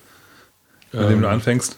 mit 0.92 1.02
Ähm. 1.02 1.10
dem 1.10 1.22
du 1.22 1.30
anfängst. 1.30 1.78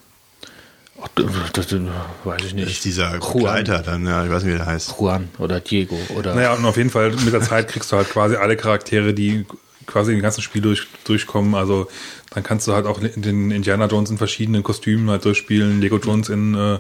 Das, 1.15 1.26
das, 1.53 1.68
das 1.68 1.80
weiß 2.24 2.38
ich 2.41 2.44
Das 2.45 2.53
nicht. 2.53 2.72
ist 2.72 2.86
dieser 2.86 3.18
Juan, 3.18 3.34
Begleiter 3.34 3.80
dann, 3.80 4.06
ja, 4.06 4.24
ich 4.26 4.32
weiß 4.32 4.44
nicht, 4.44 4.53
wie 4.53 4.57
der 4.57 4.65
heißt. 4.65 4.95
Juan 4.99 5.30
oder 5.38 5.60
Diego 5.60 5.98
oder 6.15 6.34
Naja, 6.36 6.53
und 6.53 6.65
auf 6.65 6.78
jeden 6.78 6.90
Fall 6.90 7.11
mit 7.11 7.34
der 7.34 7.41
Zeit 7.41 7.68
kriegst 7.68 7.91
du 7.91 7.98
halt 7.98 8.10
quasi 8.10 8.36
alle 8.36 8.57
Charaktere, 8.57 9.14
die 9.14 9.45
quasi 9.86 10.14
im 10.14 10.22
ganzen 10.22 10.41
Spiel 10.41 10.61
durch, 10.61 10.88
durchkommen. 11.06 11.56
Also 11.56 11.88
dann 12.32 12.44
kannst 12.44 12.68
du 12.68 12.74
halt 12.74 12.86
auch 12.88 12.99
den 12.99 13.52
Indiana 13.52 13.86
Jones 13.86 14.10
in 14.10 14.18
verschiedenen 14.18 14.64
Kostümen 14.64 15.10
halt 15.10 15.24
durchspielen, 15.26 15.82
Lego 15.82 15.98
Jones 15.98 16.30
in, 16.30 16.56
äh, 16.56 16.80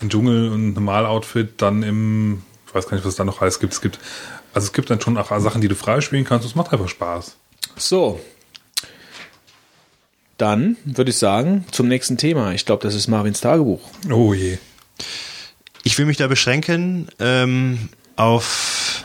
in 0.00 0.10
Dschungel 0.10 0.50
und 0.50 0.74
Normaloutfit, 0.74 1.60
dann 1.62 1.82
im, 1.82 2.42
ich 2.68 2.74
weiß 2.74 2.86
gar 2.86 2.96
nicht, 2.96 3.04
was 3.04 3.12
es 3.12 3.16
da 3.16 3.24
noch 3.24 3.40
alles 3.40 3.60
gibt. 3.60 3.72
Es 3.72 3.80
gibt, 3.80 3.98
also 4.52 4.66
es 4.66 4.72
gibt 4.72 4.90
dann 4.90 5.00
schon 5.00 5.16
auch 5.18 5.40
Sachen, 5.40 5.60
die 5.60 5.68
du 5.68 5.74
freispielen 5.74 6.24
kannst. 6.24 6.46
Es 6.46 6.54
macht 6.54 6.72
einfach 6.72 6.88
Spaß. 6.88 7.36
So. 7.76 8.20
Dann 10.38 10.76
würde 10.84 11.10
ich 11.10 11.18
sagen, 11.18 11.64
zum 11.70 11.88
nächsten 11.88 12.16
Thema. 12.16 12.52
Ich 12.52 12.66
glaube, 12.66 12.82
das 12.82 12.94
ist 12.94 13.08
Marvins 13.08 13.40
Tagebuch. 13.40 13.80
Oh 14.10 14.34
je. 14.34 14.58
Ich 15.84 15.98
will 15.98 16.06
mich 16.06 16.16
da 16.16 16.26
beschränken 16.26 17.08
ähm, 17.20 17.88
auf 18.16 19.04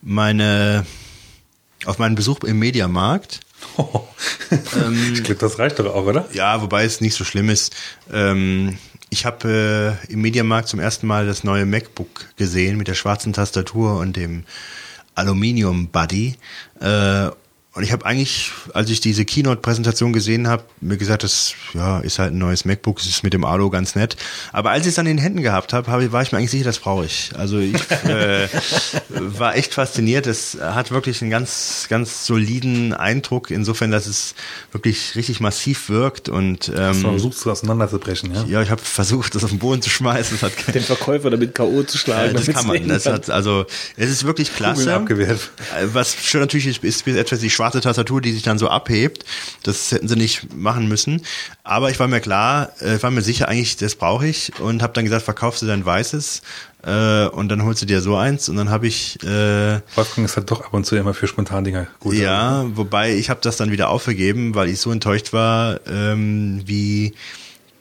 meine 0.00 0.86
auf 1.84 1.98
meinen 1.98 2.14
Besuch 2.14 2.44
im 2.44 2.58
Mediamarkt. 2.58 3.40
ich 4.50 5.24
glaube, 5.24 5.40
das 5.40 5.58
reicht 5.58 5.78
doch 5.78 5.94
auch, 5.94 6.06
oder? 6.06 6.28
Ja, 6.32 6.62
wobei 6.62 6.84
es 6.84 7.00
nicht 7.00 7.14
so 7.14 7.24
schlimm 7.24 7.48
ist. 7.48 7.74
Ähm, 8.12 8.78
ich 9.10 9.26
habe 9.26 9.98
äh, 10.08 10.12
im 10.12 10.22
Mediamarkt 10.22 10.68
zum 10.68 10.80
ersten 10.80 11.06
Mal 11.06 11.26
das 11.26 11.44
neue 11.44 11.66
MacBook 11.66 12.36
gesehen 12.36 12.76
mit 12.76 12.88
der 12.88 12.94
schwarzen 12.94 13.32
Tastatur 13.32 13.98
und 13.98 14.16
dem 14.16 14.44
Aluminium 15.14 15.88
Buddy. 15.88 16.36
Äh, 16.80 17.30
und 17.74 17.82
ich 17.84 17.92
habe 17.92 18.04
eigentlich, 18.04 18.52
als 18.74 18.90
ich 18.90 19.00
diese 19.00 19.24
Keynote-Präsentation 19.24 20.12
gesehen 20.12 20.46
habe, 20.46 20.64
mir 20.82 20.98
gesagt, 20.98 21.22
das 21.22 21.54
ja, 21.72 22.00
ist 22.00 22.18
halt 22.18 22.34
ein 22.34 22.38
neues 22.38 22.66
MacBook, 22.66 23.00
es 23.00 23.06
ist 23.06 23.22
mit 23.22 23.32
dem 23.32 23.46
Alu 23.46 23.70
ganz 23.70 23.94
nett. 23.94 24.16
Aber 24.52 24.72
als 24.72 24.82
ich 24.82 24.90
es 24.90 24.96
dann 24.96 25.06
in 25.06 25.16
den 25.16 25.22
Händen 25.22 25.40
gehabt 25.40 25.72
habe, 25.72 25.90
hab, 25.90 26.12
war 26.12 26.22
ich 26.22 26.32
mir 26.32 26.38
eigentlich 26.38 26.50
sicher, 26.50 26.66
das 26.66 26.78
brauche 26.78 27.06
ich. 27.06 27.32
Also 27.34 27.58
ich 27.58 27.72
äh, 28.04 28.46
war 29.08 29.56
echt 29.56 29.72
fasziniert. 29.72 30.26
Es 30.26 30.58
hat 30.60 30.90
wirklich 30.90 31.22
einen 31.22 31.30
ganz, 31.30 31.86
ganz 31.88 32.26
soliden 32.26 32.92
Eindruck, 32.92 33.50
insofern, 33.50 33.90
dass 33.90 34.06
es 34.06 34.34
wirklich 34.72 35.16
richtig 35.16 35.40
massiv 35.40 35.88
wirkt. 35.88 36.28
Und 36.28 36.70
ähm, 36.76 36.94
versuchst 36.94 37.42
du 37.46 37.50
auseinanderzubrechen, 37.50 38.34
ja? 38.34 38.44
ja, 38.48 38.62
ich 38.62 38.70
habe 38.70 38.82
versucht, 38.82 39.34
das 39.34 39.44
auf 39.44 39.50
den 39.50 39.60
Boden 39.60 39.80
zu 39.80 39.88
schmeißen. 39.88 40.38
Das 40.38 40.50
hat 40.50 40.52
Den 40.74 40.82
Verkäufer 40.82 41.30
damit 41.30 41.54
K.O. 41.54 41.82
zu 41.84 41.96
schlagen. 41.96 42.32
ja, 42.32 42.32
das 42.34 42.46
kann 42.48 42.66
man. 42.66 42.86
Das 42.86 43.06
hat, 43.06 43.30
also 43.30 43.64
es 43.96 44.10
ist 44.10 44.24
wirklich 44.24 44.48
Kugeln 44.52 44.74
klasse. 44.74 44.94
abgewehrt. 44.94 45.50
Äh, 45.80 45.86
Was 45.92 46.16
schön 46.22 46.42
natürlich 46.42 46.66
ist, 46.66 46.84
ist 46.84 47.06
etwas 47.06 47.40
die 47.40 47.48
schwarze 47.62 47.80
Tastatur, 47.80 48.20
die 48.20 48.32
sich 48.32 48.42
dann 48.42 48.58
so 48.58 48.68
abhebt. 48.68 49.24
Das 49.62 49.92
hätten 49.92 50.08
sie 50.08 50.16
nicht 50.16 50.52
machen 50.52 50.88
müssen. 50.88 51.22
Aber 51.62 51.90
ich 51.90 52.00
war 52.00 52.08
mir 52.08 52.20
klar, 52.20 52.72
äh, 52.80 52.96
ich 52.96 53.02
war 53.04 53.12
mir 53.12 53.22
sicher, 53.22 53.48
eigentlich 53.48 53.76
das 53.76 53.94
brauche 53.94 54.26
ich 54.26 54.52
und 54.58 54.82
habe 54.82 54.92
dann 54.94 55.04
gesagt, 55.04 55.22
verkaufst 55.24 55.62
du 55.62 55.66
dein 55.66 55.86
weißes 55.86 56.42
äh, 56.84 57.26
und 57.26 57.48
dann 57.50 57.62
holst 57.64 57.80
du 57.82 57.86
dir 57.86 58.00
so 58.00 58.16
eins 58.16 58.48
und 58.48 58.56
dann 58.56 58.70
habe 58.70 58.88
ich 58.88 59.22
äh, 59.22 59.80
Wolfgang 59.94 60.24
ist 60.24 60.36
halt 60.36 60.50
doch 60.50 60.64
ab 60.64 60.74
und 60.74 60.84
zu 60.84 60.96
immer 60.96 61.14
für 61.14 61.28
Spontandinger 61.28 61.86
gut. 62.00 62.14
ja, 62.14 62.64
wobei 62.74 63.14
ich 63.14 63.30
habe 63.30 63.38
das 63.40 63.56
dann 63.56 63.70
wieder 63.70 63.90
aufgegeben, 63.90 64.56
weil 64.56 64.68
ich 64.68 64.80
so 64.80 64.90
enttäuscht 64.90 65.32
war, 65.32 65.78
ähm, 65.86 66.62
wie 66.64 67.14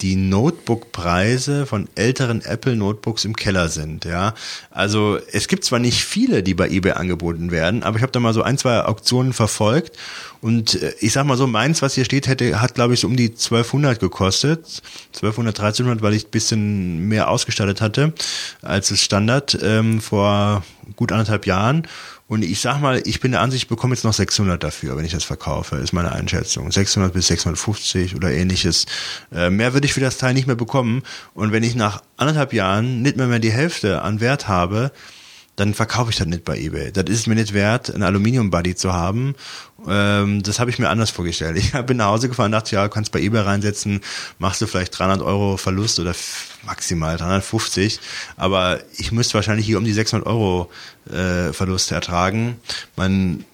die 0.01 0.15
Notebook-Preise 0.15 1.65
von 1.65 1.87
älteren 1.95 2.41
Apple-Notebooks 2.41 3.25
im 3.25 3.35
Keller 3.35 3.69
sind. 3.69 4.05
Ja, 4.05 4.33
also 4.71 5.19
es 5.31 5.47
gibt 5.47 5.63
zwar 5.63 5.79
nicht 5.79 6.03
viele, 6.03 6.43
die 6.43 6.53
bei 6.53 6.69
eBay 6.69 6.93
angeboten 6.93 7.51
werden, 7.51 7.83
aber 7.83 7.97
ich 7.97 8.01
habe 8.01 8.11
da 8.11 8.19
mal 8.19 8.33
so 8.33 8.41
ein, 8.41 8.57
zwei 8.57 8.81
Auktionen 8.81 9.33
verfolgt 9.33 9.97
und 10.41 10.81
äh, 10.81 10.93
ich 10.99 11.13
sag 11.13 11.25
mal 11.25 11.37
so, 11.37 11.47
meins, 11.47 11.81
was 11.81 11.93
hier 11.93 12.05
steht, 12.05 12.27
hätte 12.27 12.61
hat 12.61 12.75
glaube 12.75 12.93
ich 12.93 12.99
so 12.99 13.07
um 13.07 13.15
die 13.15 13.29
1200 13.29 13.99
gekostet, 13.99 14.81
1200, 15.15 15.59
1300, 15.59 16.01
weil 16.01 16.13
ich 16.13 16.25
ein 16.25 16.31
bisschen 16.31 17.07
mehr 17.07 17.29
ausgestattet 17.29 17.81
hatte 17.81 18.13
als 18.61 18.89
das 18.89 19.01
Standard 19.01 19.57
ähm, 19.61 20.01
vor 20.01 20.63
gut 20.95 21.11
anderthalb 21.11 21.45
Jahren. 21.45 21.87
Und 22.31 22.45
ich 22.45 22.61
sag 22.61 22.79
mal, 22.79 23.01
ich 23.03 23.19
bin 23.19 23.33
der 23.33 23.41
Ansicht, 23.41 23.63
ich 23.63 23.67
bekomme 23.67 23.93
jetzt 23.93 24.05
noch 24.05 24.13
600 24.13 24.63
dafür, 24.63 24.95
wenn 24.95 25.03
ich 25.03 25.11
das 25.11 25.25
verkaufe, 25.25 25.75
ist 25.75 25.91
meine 25.91 26.13
Einschätzung. 26.13 26.71
600 26.71 27.11
bis 27.11 27.27
650 27.27 28.15
oder 28.15 28.31
ähnliches. 28.31 28.85
Äh, 29.33 29.49
mehr 29.49 29.73
würde 29.73 29.85
ich 29.85 29.93
für 29.93 29.99
das 29.99 30.17
Teil 30.17 30.33
nicht 30.33 30.47
mehr 30.47 30.55
bekommen. 30.55 31.03
Und 31.33 31.51
wenn 31.51 31.61
ich 31.61 31.75
nach 31.75 32.03
anderthalb 32.15 32.53
Jahren 32.53 33.01
nicht 33.01 33.17
mehr, 33.17 33.27
mehr 33.27 33.39
die 33.39 33.51
Hälfte 33.51 34.01
an 34.01 34.21
Wert 34.21 34.47
habe, 34.47 34.93
dann 35.57 35.73
verkaufe 35.73 36.11
ich 36.11 36.15
das 36.15 36.27
nicht 36.27 36.45
bei 36.45 36.57
eBay. 36.57 36.93
Das 36.93 37.03
ist 37.09 37.27
mir 37.27 37.35
nicht 37.35 37.53
wert, 37.53 37.93
ein 37.93 38.01
Aluminium-Buddy 38.01 38.75
zu 38.75 38.93
haben. 38.93 39.35
Ähm, 39.87 40.43
das 40.43 40.59
habe 40.59 40.69
ich 40.69 40.79
mir 40.79 40.89
anders 40.89 41.09
vorgestellt. 41.09 41.57
Ich 41.57 41.71
bin 41.85 41.97
nach 41.97 42.07
Hause 42.07 42.29
gefahren 42.29 42.47
und 42.47 42.51
dachte, 42.53 42.75
ja, 42.75 42.87
kannst 42.87 43.11
bei 43.11 43.19
eBay 43.19 43.41
reinsetzen, 43.41 44.01
machst 44.39 44.61
du 44.61 44.67
vielleicht 44.67 44.97
300 44.97 45.21
Euro 45.21 45.57
Verlust 45.57 45.99
oder 45.99 46.13
maximal 46.65 47.17
350. 47.17 47.99
Aber 48.37 48.79
ich 48.97 49.11
müsste 49.11 49.35
wahrscheinlich 49.35 49.65
hier 49.65 49.77
um 49.77 49.83
die 49.83 49.93
600 49.93 50.27
Euro 50.27 50.69
äh, 51.09 51.53
Verlust 51.53 51.91
ertragen. 51.91 52.59
Man 52.95 53.45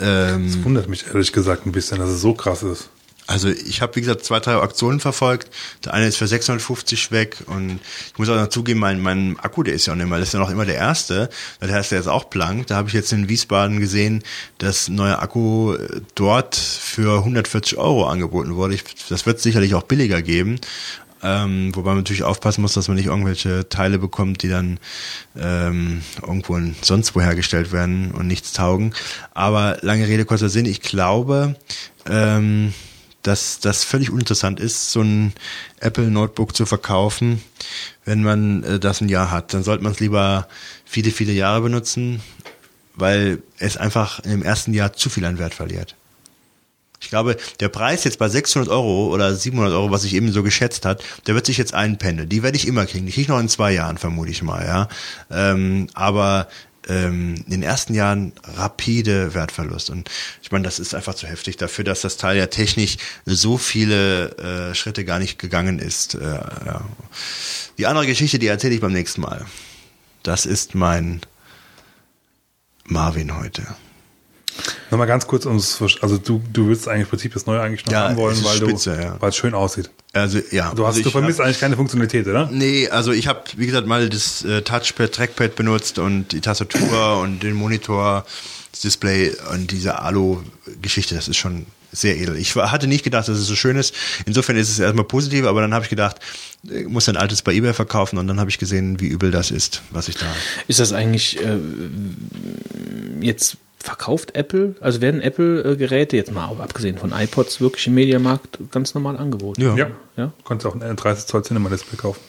ähm, 0.00 0.46
Das 0.46 0.64
wundert 0.64 0.88
mich 0.88 1.06
ehrlich 1.06 1.32
gesagt 1.32 1.66
ein 1.66 1.72
bisschen, 1.72 1.98
dass 1.98 2.10
es 2.10 2.20
so 2.20 2.34
krass 2.34 2.62
ist. 2.62 2.90
Also 3.26 3.48
ich 3.48 3.80
habe, 3.80 3.94
wie 3.96 4.00
gesagt, 4.00 4.24
zwei, 4.24 4.40
drei 4.40 4.56
Aktionen 4.56 5.00
verfolgt. 5.00 5.50
Der 5.84 5.94
eine 5.94 6.06
ist 6.06 6.16
für 6.16 6.26
650 6.26 7.12
weg 7.12 7.38
und 7.46 7.80
ich 8.12 8.18
muss 8.18 8.28
auch 8.28 8.36
noch 8.36 8.48
zugeben, 8.48 8.80
mein, 8.80 9.00
mein 9.00 9.38
Akku, 9.38 9.62
der 9.62 9.74
ist 9.74 9.86
ja 9.86 9.92
auch 9.92 9.96
nicht 9.96 10.08
mehr, 10.08 10.18
das 10.18 10.28
ist 10.28 10.34
ja 10.34 10.40
noch 10.40 10.50
immer 10.50 10.66
der 10.66 10.74
erste. 10.74 11.30
Das 11.60 11.70
heißt, 11.70 11.92
der 11.92 12.00
ist 12.00 12.08
auch 12.08 12.24
blank. 12.24 12.66
Da 12.66 12.76
habe 12.76 12.88
ich 12.88 12.94
jetzt 12.94 13.12
in 13.12 13.28
Wiesbaden 13.28 13.80
gesehen, 13.80 14.22
dass 14.58 14.88
neuer 14.88 15.22
Akku 15.22 15.74
äh, 15.74 16.00
dort 16.14 16.56
für 16.56 17.18
140 17.18 17.78
Euro 17.78 18.06
angeboten 18.06 18.56
wurde. 18.56 18.74
Ich, 18.74 18.84
das 19.08 19.24
wird 19.24 19.40
sicherlich 19.40 19.74
auch 19.74 19.84
billiger 19.84 20.20
geben. 20.20 20.60
Ähm, 21.24 21.70
wobei 21.74 21.90
man 21.90 21.98
natürlich 21.98 22.24
aufpassen 22.24 22.62
muss, 22.62 22.74
dass 22.74 22.88
man 22.88 22.96
nicht 22.96 23.06
irgendwelche 23.06 23.68
Teile 23.68 24.00
bekommt, 24.00 24.42
die 24.42 24.48
dann 24.48 24.80
ähm, 25.38 26.02
irgendwo 26.20 26.58
sonst 26.82 27.14
wo 27.14 27.20
hergestellt 27.20 27.70
werden 27.70 28.10
und 28.10 28.26
nichts 28.26 28.52
taugen. 28.52 28.92
Aber 29.32 29.78
lange 29.82 30.08
Rede, 30.08 30.24
kurzer 30.24 30.48
Sinn, 30.48 30.66
ich 30.66 30.80
glaube, 30.80 31.54
ähm, 32.10 32.74
dass 33.22 33.60
das 33.60 33.84
völlig 33.84 34.10
uninteressant 34.10 34.60
ist, 34.60 34.90
so 34.90 35.00
ein 35.02 35.32
Apple 35.80 36.10
Notebook 36.10 36.56
zu 36.56 36.66
verkaufen, 36.66 37.42
wenn 38.04 38.22
man 38.22 38.64
äh, 38.64 38.78
das 38.78 39.00
ein 39.00 39.08
Jahr 39.08 39.30
hat. 39.30 39.54
Dann 39.54 39.62
sollte 39.62 39.84
man 39.84 39.92
es 39.92 40.00
lieber 40.00 40.48
viele, 40.84 41.10
viele 41.10 41.32
Jahre 41.32 41.62
benutzen, 41.62 42.20
weil 42.94 43.42
es 43.58 43.76
einfach 43.76 44.20
im 44.20 44.42
ersten 44.42 44.74
Jahr 44.74 44.92
zu 44.92 45.08
viel 45.08 45.24
an 45.24 45.38
Wert 45.38 45.54
verliert. 45.54 45.94
Ich 47.00 47.08
glaube, 47.08 47.36
der 47.58 47.68
Preis 47.68 48.04
jetzt 48.04 48.20
bei 48.20 48.28
600 48.28 48.70
Euro 48.70 49.08
oder 49.08 49.34
700 49.34 49.74
Euro, 49.74 49.90
was 49.90 50.04
ich 50.04 50.14
eben 50.14 50.30
so 50.30 50.44
geschätzt 50.44 50.84
hat, 50.84 51.02
der 51.26 51.34
wird 51.34 51.46
sich 51.46 51.58
jetzt 51.58 51.74
einpendeln. 51.74 52.28
Die 52.28 52.44
werde 52.44 52.56
ich 52.56 52.66
immer 52.66 52.86
kriegen. 52.86 53.06
Die 53.06 53.12
kriege 53.12 53.22
ich 53.22 53.28
noch 53.28 53.40
in 53.40 53.48
zwei 53.48 53.72
Jahren, 53.72 53.98
vermute 53.98 54.30
ich 54.30 54.42
mal, 54.42 54.64
ja. 54.64 54.88
Ähm, 55.28 55.88
aber 55.94 56.46
ähm, 56.88 57.36
in 57.46 57.50
den 57.50 57.62
ersten 57.62 57.94
Jahren 57.94 58.32
rapide 58.42 59.34
Wertverlust. 59.34 59.90
Und 59.90 60.10
ich 60.42 60.50
meine, 60.50 60.64
das 60.64 60.78
ist 60.78 60.94
einfach 60.94 61.14
zu 61.14 61.26
heftig 61.26 61.56
dafür, 61.56 61.84
dass 61.84 62.00
das 62.00 62.16
Teil 62.16 62.36
ja 62.36 62.46
technisch 62.46 62.96
so 63.24 63.58
viele 63.58 64.36
äh, 64.70 64.74
Schritte 64.74 65.04
gar 65.04 65.18
nicht 65.18 65.38
gegangen 65.38 65.78
ist. 65.78 66.14
Äh, 66.14 66.20
ja. 66.20 66.84
Die 67.78 67.86
andere 67.86 68.06
Geschichte, 68.06 68.38
die 68.38 68.46
erzähle 68.46 68.74
ich 68.74 68.80
beim 68.80 68.92
nächsten 68.92 69.20
Mal. 69.20 69.46
Das 70.22 70.46
ist 70.46 70.74
mein 70.74 71.20
Marvin 72.84 73.36
heute. 73.36 73.66
Nochmal 74.90 75.06
ganz 75.06 75.26
kurz, 75.26 75.46
also 75.46 76.18
du, 76.18 76.42
du 76.52 76.68
willst 76.68 76.86
eigentlich 76.88 77.02
im 77.02 77.08
Prinzip 77.08 77.32
das 77.32 77.46
Neue 77.46 77.60
eigentlich 77.60 77.84
noch 77.86 77.92
Ja, 77.92 78.08
haben 78.08 78.16
wollen, 78.16 78.36
weil, 78.44 78.56
spitze, 78.56 78.94
du, 78.96 79.02
ja. 79.02 79.16
weil 79.20 79.30
es 79.30 79.36
schön 79.36 79.54
aussieht. 79.54 79.90
Also 80.12 80.40
ja. 80.50 80.72
Du, 80.74 80.86
hast, 80.86 80.96
also 80.96 81.02
du 81.04 81.10
vermisst 81.10 81.38
hab- 81.38 81.46
eigentlich 81.46 81.60
keine 81.60 81.76
Funktionalität, 81.76 82.26
oder? 82.26 82.48
Nee, 82.52 82.88
also 82.88 83.12
ich 83.12 83.26
habe, 83.26 83.42
wie 83.56 83.66
gesagt, 83.66 83.86
mal 83.86 84.08
das 84.08 84.44
äh, 84.44 84.60
Touchpad, 84.62 85.12
Trackpad 85.12 85.54
benutzt 85.56 85.98
und 85.98 86.32
die 86.32 86.40
Tastatur 86.40 87.18
und 87.22 87.42
den 87.42 87.54
Monitor, 87.54 88.26
das 88.70 88.80
Display 88.80 89.32
und 89.52 89.70
diese 89.70 89.98
Alu-Geschichte, 90.00 91.14
das 91.14 91.28
ist 91.28 91.38
schon 91.38 91.66
sehr 91.94 92.16
edel. 92.18 92.36
Ich 92.36 92.54
hatte 92.54 92.86
nicht 92.86 93.04
gedacht, 93.04 93.28
dass 93.28 93.36
es 93.36 93.46
so 93.46 93.54
schön 93.54 93.76
ist. 93.76 93.94
Insofern 94.24 94.56
ist 94.56 94.70
es 94.70 94.78
erstmal 94.78 95.04
positiv, 95.04 95.44
aber 95.44 95.60
dann 95.60 95.74
habe 95.74 95.84
ich 95.84 95.90
gedacht, 95.90 96.16
ich 96.62 96.88
muss 96.88 97.06
ein 97.08 97.18
altes 97.18 97.42
bei 97.42 97.52
eBay 97.52 97.74
verkaufen 97.74 98.16
und 98.18 98.26
dann 98.28 98.40
habe 98.40 98.48
ich 98.48 98.58
gesehen, 98.58 98.98
wie 99.00 99.08
übel 99.08 99.30
das 99.30 99.50
ist, 99.50 99.82
was 99.90 100.08
ich 100.08 100.16
da. 100.16 100.26
Ist 100.68 100.80
das 100.80 100.94
eigentlich 100.94 101.38
äh, 101.38 101.58
jetzt 103.20 103.58
verkauft 103.82 104.34
Apple? 104.34 104.74
Also 104.80 105.00
werden 105.00 105.20
Apple-Geräte, 105.20 106.16
jetzt 106.16 106.32
mal 106.32 106.44
abgesehen 106.60 106.98
von 106.98 107.12
iPods, 107.12 107.60
wirklich 107.60 107.86
im 107.86 107.94
Mediamarkt 107.94 108.58
ganz 108.70 108.94
normal 108.94 109.16
angeboten? 109.16 109.60
Ja. 109.62 109.76
Ja. 109.76 109.90
Ja? 110.16 110.26
Du 110.26 110.44
konntest 110.44 110.66
auch 110.66 110.80
ein 110.80 110.96
30 110.96 111.26
Zoll 111.26 111.42
Cinema 111.44 111.68
Display 111.68 111.96
kaufen. 111.96 112.20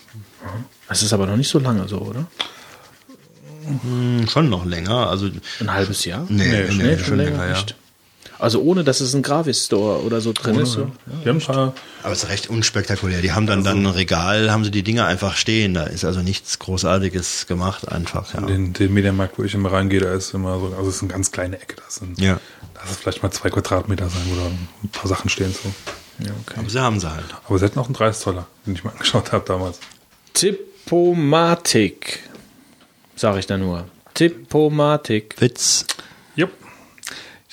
Das 0.88 1.02
ist 1.02 1.14
aber 1.14 1.26
noch 1.26 1.38
nicht 1.38 1.50
so 1.50 1.60
lange 1.60 1.88
so, 1.88 2.00
oder? 2.00 2.26
Hm, 3.84 4.28
schon 4.28 4.50
noch 4.50 4.66
länger, 4.66 5.08
also 5.08 5.30
Ein 5.60 5.72
halbes 5.72 6.04
Jahr? 6.06 6.26
Nee, 6.30 6.44
nee, 6.46 6.64
nee, 6.70 6.98
schon 6.98 7.06
schon 7.06 7.18
länger 7.18 7.32
länger, 7.32 7.48
ja. 7.48 7.54
nicht. 7.54 7.76
Also 8.44 8.62
ohne, 8.62 8.84
dass 8.84 9.00
es 9.00 9.16
ein 9.16 9.22
Gravis-Store 9.22 10.04
oder 10.04 10.20
so 10.20 10.34
drin 10.34 10.60
ist. 10.60 10.74
So. 10.74 10.92
Haben 11.26 11.38
ein 11.38 11.40
paar, 11.40 11.74
aber 12.04 12.12
es 12.12 12.24
ist 12.24 12.30
recht 12.30 12.50
unspektakulär. 12.50 13.22
Die 13.22 13.32
haben 13.32 13.48
dann 13.48 13.64
dann 13.64 13.84
ein 13.84 13.86
Regal, 13.86 14.52
haben 14.52 14.66
sie 14.66 14.72
die 14.72 14.84
Dinger 14.84 15.06
einfach 15.06 15.38
stehen. 15.38 15.74
Da 15.74 15.84
ist 15.84 16.04
also 16.04 16.20
nichts 16.20 16.60
Großartiges 16.60 17.48
gemacht, 17.48 17.90
einfach. 17.90 18.34
Ja. 18.34 18.42
den, 18.42 18.74
den 18.74 18.94
Mediamarkt, 18.94 19.40
wo 19.40 19.44
ich 19.44 19.54
immer 19.54 19.72
reingehe, 19.72 20.02
da 20.02 20.14
ist 20.14 20.34
immer 20.34 20.60
so, 20.60 20.76
also 20.76 20.90
es 20.90 20.98
ist 20.98 21.04
eine 21.04 21.14
ganz 21.14 21.32
kleine 21.32 21.56
Ecke. 21.62 21.78
Das 21.86 21.96
sind, 21.96 22.20
Ja. 22.20 22.38
Lass 22.76 22.92
es 22.92 22.98
vielleicht 22.98 23.24
mal 23.24 23.32
zwei 23.32 23.50
Quadratmeter 23.50 24.10
sein, 24.10 24.24
wo 24.26 24.36
da 24.36 24.48
ein 24.48 24.90
paar 24.92 25.08
Sachen 25.08 25.30
stehen. 25.30 25.54
So. 25.54 25.74
Ja, 26.26 26.32
okay. 26.46 26.60
Aber 26.60 26.70
sie 26.70 26.82
haben 26.82 27.00
sie 27.00 27.10
halt. 27.10 27.24
Aber 27.48 27.58
sie 27.58 27.64
hätten 27.64 27.80
auch 27.80 27.86
einen 27.86 27.94
30 27.96 28.22
Zoller, 28.22 28.46
den 28.66 28.76
ich 28.76 28.84
mal 28.84 28.92
angeschaut 28.98 29.32
habe 29.32 29.46
damals. 29.48 29.80
Tippomatik. 30.34 32.20
Sag 33.16 33.38
ich 33.38 33.48
da 33.48 33.58
nur. 33.58 33.86
Tippomatik. 34.16 35.36
Witz. 35.40 35.86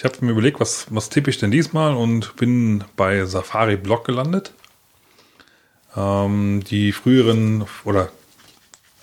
Ich 0.00 0.04
habe 0.04 0.24
mir 0.24 0.32
überlegt, 0.32 0.60
was, 0.60 0.86
was 0.88 1.10
tippe 1.10 1.28
ich 1.28 1.36
denn 1.36 1.50
diesmal 1.50 1.94
und 1.94 2.34
bin 2.36 2.84
bei 2.96 3.26
Safari 3.26 3.76
Blog 3.76 4.06
gelandet. 4.06 4.54
Ähm, 5.94 6.64
die 6.64 6.92
früheren 6.92 7.66
oder 7.84 8.08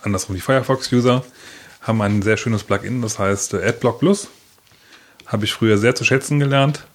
andersrum 0.01 0.33
die 0.33 0.41
Firefox-User 0.41 1.23
haben 1.81 2.01
ein 2.01 2.23
sehr 2.23 2.35
schönes 2.35 2.63
Plugin, 2.63 3.03
das 3.03 3.19
heißt 3.19 3.53
äh, 3.53 3.63
AdBlock 3.63 3.99
Plus. 3.99 4.29
Habe 5.27 5.45
ich 5.45 5.53
früher 5.53 5.77
sehr 5.77 5.93
zu 5.93 6.03
schätzen 6.03 6.39
gelernt, 6.39 6.87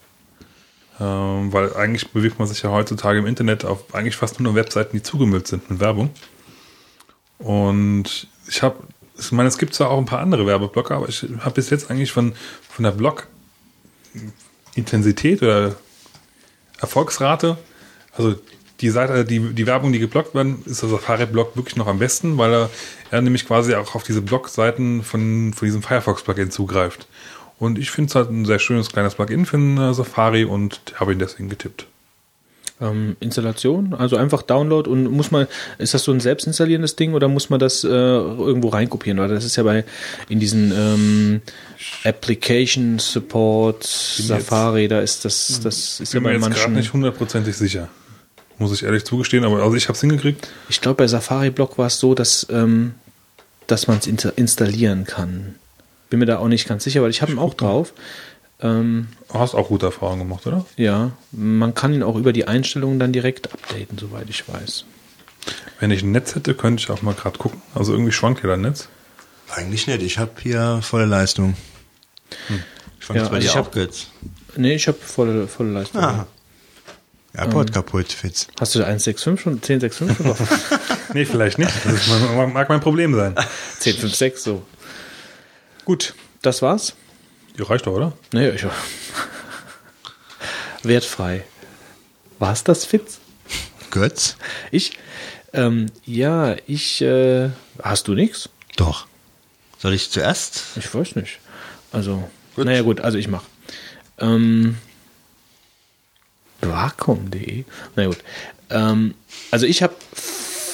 ähm, 0.99 1.53
weil 1.53 1.73
eigentlich 1.77 2.11
bewegt 2.11 2.41
man 2.41 2.49
sich 2.49 2.61
ja 2.63 2.71
heutzutage 2.71 3.21
im 3.21 3.27
Internet 3.27 3.65
auf 3.65 3.95
eigentlich 3.95 4.17
fast 4.17 4.41
nur 4.41 4.57
Webseiten, 4.57 4.97
die 4.97 5.05
zugemüllt 5.05 5.47
sind 5.47 5.71
mit 5.71 5.79
Werbung. 5.79 6.11
Und 7.39 8.27
ich 8.49 8.65
habe, 8.65 8.79
ich 9.17 9.31
meine, 9.31 9.49
es 9.49 9.59
gibt 9.59 9.75
zwar 9.75 9.91
auch 9.91 9.99
ein 9.99 10.07
paar 10.07 10.19
andere 10.19 10.45
Werbeblocker, 10.45 10.97
aber 10.97 11.09
ich 11.09 11.25
habe 11.39 11.55
bis 11.55 11.71
jetzt 11.71 11.89
eigentlich 11.89 12.11
von, 12.11 12.35
von 12.69 12.83
der 12.83 12.91
Blog-Intensität 14.13 15.43
oder 15.43 15.75
Erfolgsrate, 16.81 17.59
also 18.17 18.35
die 18.81 18.91
Seite, 18.91 19.25
die, 19.25 19.39
die 19.55 19.67
Werbung, 19.67 19.93
die 19.93 20.01
geblockt 20.01 20.35
werden, 20.35 20.63
ist 20.67 20.83
der 20.83 20.89
Safari-Blog 20.89 21.57
wirklich 21.57 21.77
noch 21.77 21.87
am 21.87 22.01
besten, 22.01 22.37
weil 22.37 22.53
er, 22.53 22.71
er 23.11 23.23
nämlich 23.23 23.47
quasi 23.47 23.75
auch 23.75 23.95
auf 23.95 24.03
diese 24.03 24.23
Blog-Seiten 24.23 25.05
von, 25.05 25.53
von 25.55 25.67
diesem 25.67 25.83
Firefox-Plugin 25.83 26.51
zugreift. 26.51 27.07
Und 27.59 27.79
ich 27.79 27.93
finde 27.93 28.09
es 28.09 28.15
halt 28.17 28.31
ein 28.31 28.45
sehr 28.45 28.59
schönes 28.59 28.91
kleines 28.91 29.15
Plugin 29.15 29.47
für 29.47 29.57
äh, 29.57 29.95
Safari 29.95 30.45
und 30.45 30.81
habe 30.97 31.13
ihn 31.13 31.21
deswegen 31.21 31.49
getippt. 31.49 31.87
Ähm, 32.83 33.17
Installation, 33.21 33.95
also 33.95 34.17
einfach 34.17 34.43
Download 34.43 34.91
und 34.91 35.05
muss 35.05 35.31
man, 35.31 35.47
ist 35.79 35.95
das 35.95 36.03
so 36.03 36.11
ein 36.11 36.19
selbstinstallierendes 36.19 36.97
Ding 36.97 37.15
oder 37.15 37.29
muss 37.29 37.49
man 37.49 37.61
das 37.61 37.85
äh, 37.85 37.89
irgendwo 37.89 38.71
reinkopieren? 38.71 39.21
Oder 39.21 39.29
das 39.29 39.45
ist 39.45 39.55
ja 39.55 39.63
bei 39.63 39.85
in 40.29 40.41
diesen 40.41 40.73
ähm, 40.77 41.43
Application 42.03 42.99
Support 42.99 43.85
Safari, 43.85 44.89
da 44.89 45.01
ist 45.01 45.25
das, 45.25 45.61
das 45.63 46.01
ist 46.01 46.13
ja 46.13 46.19
Bin 46.19 46.33
mir 46.33 46.41
bei 46.41 46.49
manchen. 46.49 46.73
nicht 46.73 46.93
hundertprozentig 46.93 47.57
sicher. 47.57 47.89
Muss 48.59 48.73
ich 48.73 48.83
ehrlich 48.83 49.05
zugestehen, 49.05 49.45
aber 49.45 49.63
also 49.63 49.77
ich 49.77 49.85
habe 49.89 49.95
es 49.95 50.01
hingekriegt. 50.01 50.49
Ich 50.69 50.81
glaube, 50.81 50.97
bei 50.97 51.07
Safari 51.07 51.51
Block 51.51 51.79
war 51.79 51.87
es 51.87 52.01
so, 52.01 52.15
dass, 52.15 52.49
ähm, 52.51 52.95
dass 53.69 53.87
man 53.87 53.99
es 53.99 54.07
installieren 54.07 55.05
kann. 55.05 55.55
Bin 56.11 56.19
mir 56.19 56.27
da 56.27 56.39
auch 56.39 56.49
nicht 56.49 56.67
ganz 56.69 56.85
sicher, 56.85 57.01
weil 57.03 57.11
ich 57.11 57.23
habe 57.23 57.33
ihn 57.33 57.39
auch 57.39 57.55
drauf. 57.55 57.93
Ähm, 58.63 59.09
Du 59.29 59.39
hast 59.39 59.55
auch 59.55 59.69
gute 59.69 59.87
Erfahrungen 59.87 60.21
gemacht, 60.21 60.47
oder? 60.47 60.65
ja, 60.77 61.13
man 61.33 61.75
kann 61.75 61.93
ihn 61.95 62.03
auch 62.03 62.17
über 62.17 62.33
die 62.33 62.47
Einstellungen 62.47 62.99
dann 62.99 63.13
direkt 63.13 63.53
updaten, 63.53 63.99
soweit 63.99 64.29
ich 64.31 64.47
weiß. 64.49 64.85
Wenn 65.81 65.91
ich 65.91 66.03
ein 66.03 66.13
Netz 66.13 66.35
hätte, 66.35 66.55
könnte 66.55 66.83
ich 66.83 66.91
auch 66.91 67.03
mal 67.03 67.15
gerade 67.15 67.39
gucken. 67.39 67.61
Also 67.75 67.93
irgendwie 67.93 68.13
schwankt 68.13 68.43
ja 68.43 68.49
dein 68.51 68.61
Netz. 68.61 68.89
Eigentlich 69.51 69.87
nicht. 69.87 70.03
Ich 70.03 70.19
habe 70.19 70.31
hier 70.41 70.81
volle 70.83 71.07
Leistung. 71.07 71.55
Ich 73.01 73.05
fand 73.07 73.19
Ja, 73.19 73.29
bei 73.29 73.37
also 73.37 73.41
dir 73.41 73.45
ich 73.47 73.51
auch 73.53 73.57
hab- 73.67 73.73
gut. 73.73 74.07
Nee, 74.57 74.75
ich 74.75 74.87
habe 74.87 74.99
volle, 74.99 75.49
volle 75.49 75.71
Leistung. 75.73 76.01
Ah. 76.03 76.27
AirPod 77.35 77.73
kaputt, 77.73 78.13
Fitz. 78.13 78.47
Hast 78.61 78.75
du 78.75 78.81
165 78.85 79.41
schon? 79.43 79.55
1065 79.55 79.97
schon 80.17 80.27
drauf? 80.27 80.39
Nee, 81.15 81.25
vielleicht 81.25 81.59
nicht. 81.59 81.73
Das 81.85 82.07
mag 82.53 82.69
mein 82.69 82.81
Problem 82.81 83.15
sein. 83.15 83.35
1056 83.37 84.37
so. 84.43 84.63
Gut, 85.87 86.15
das 86.43 86.61
war's. 86.63 86.95
Die 87.57 87.63
reicht 87.63 87.87
doch, 87.87 87.93
oder? 87.93 88.13
Nee, 88.33 88.51
ich 88.51 88.65
Wertfrei. 90.83 91.45
War's 92.39 92.65
das, 92.65 92.85
Fitz? 92.85 93.19
Götz? 93.91 94.37
Ich? 94.71 94.93
Ähm, 95.53 95.87
ja, 96.05 96.57
ich, 96.67 97.01
äh, 97.03 97.51
hast 97.83 98.09
du 98.09 98.15
nichts? 98.15 98.49
Doch. 98.77 99.07
Soll 99.79 99.95
ich 99.95 100.11
zuerst? 100.11 100.65
Ich 100.77 100.95
weiß 100.95 101.17
nicht. 101.17 101.39
Also, 101.93 102.29
Gut. 102.57 102.65
naja 102.65 102.83
gut, 102.83 103.01
also 103.01 103.19
ich 103.19 103.29
mach. 103.29 103.45
Ähm, 104.19 104.79
Vakuum.de. 106.61 107.65
Na 107.97 108.07
gut. 108.07 108.19
Ähm, 108.71 109.15
also 109.51 109.67
ich 109.67 109.83
habe 109.83 109.95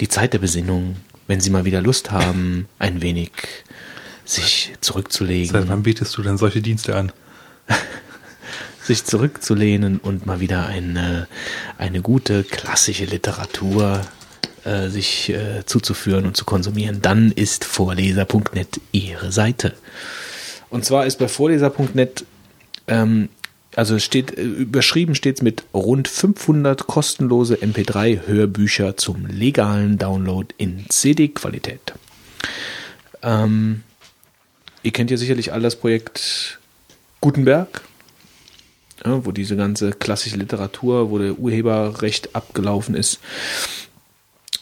die 0.00 0.08
Zeit 0.08 0.32
der 0.32 0.38
Besinnung, 0.38 0.96
wenn 1.26 1.40
Sie 1.40 1.50
mal 1.50 1.64
wieder 1.64 1.80
Lust 1.80 2.10
haben, 2.10 2.68
ein 2.78 3.02
wenig 3.02 3.30
sich 4.24 4.72
zurückzulegen. 4.80 5.52
Seit 5.52 5.68
wann 5.68 5.82
bietest 5.82 6.16
du 6.16 6.22
denn 6.22 6.38
solche 6.38 6.62
Dienste 6.62 6.96
an? 6.96 7.12
sich 8.82 9.04
zurückzulehnen 9.04 9.98
und 9.98 10.26
mal 10.26 10.40
wieder 10.40 10.66
eine, 10.66 11.26
eine 11.78 12.02
gute 12.02 12.44
klassische 12.44 13.04
Literatur 13.04 14.02
äh, 14.64 14.88
sich 14.88 15.30
äh, 15.30 15.64
zuzuführen 15.66 16.26
und 16.26 16.36
zu 16.36 16.44
konsumieren, 16.44 17.02
dann 17.02 17.32
ist 17.32 17.64
vorleser.net 17.64 18.80
Ihre 18.92 19.32
Seite. 19.32 19.74
Und 20.70 20.84
zwar 20.84 21.06
ist 21.06 21.18
bei 21.18 21.28
vorleser.net, 21.28 22.24
ähm, 22.88 23.28
also 23.76 23.98
steht, 23.98 24.36
äh, 24.36 24.42
überschrieben 24.42 25.14
steht 25.14 25.36
es 25.36 25.42
mit 25.42 25.64
rund 25.72 26.08
500 26.08 26.86
kostenlose 26.86 27.56
MP3-Hörbücher 27.56 28.96
zum 28.96 29.26
legalen 29.26 29.98
Download 29.98 30.48
in 30.58 30.86
CD-Qualität. 30.88 31.94
Ähm, 33.22 33.82
ihr 34.82 34.92
kennt 34.92 35.10
ja 35.10 35.16
sicherlich 35.16 35.52
all 35.52 35.60
das 35.60 35.76
Projekt 35.76 36.58
Gutenberg 37.20 37.82
ja, 39.04 39.24
wo 39.24 39.32
diese 39.32 39.56
ganze 39.56 39.92
klassische 39.92 40.36
Literatur, 40.36 41.10
wo 41.10 41.18
der 41.18 41.38
Urheberrecht 41.38 42.34
abgelaufen 42.34 42.94
ist, 42.94 43.20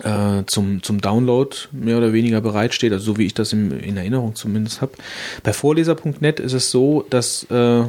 äh, 0.03 0.43
zum, 0.47 0.83
zum 0.83 1.01
Download 1.01 1.57
mehr 1.71 1.99
oder 1.99 2.13
weniger 2.13 2.41
bereitsteht, 2.41 2.93
also 2.93 3.05
so 3.05 3.19
wie 3.19 3.27
ich 3.27 3.35
das 3.35 3.53
im, 3.53 3.79
in 3.79 3.97
Erinnerung 3.97 4.35
zumindest 4.35 4.81
habe. 4.81 4.93
Bei 5.43 5.53
Vorleser.net 5.53 6.41
ist 6.41 6.55
es 6.55 6.71
so, 6.71 7.05
dass 7.11 7.45
äh, 7.51 7.85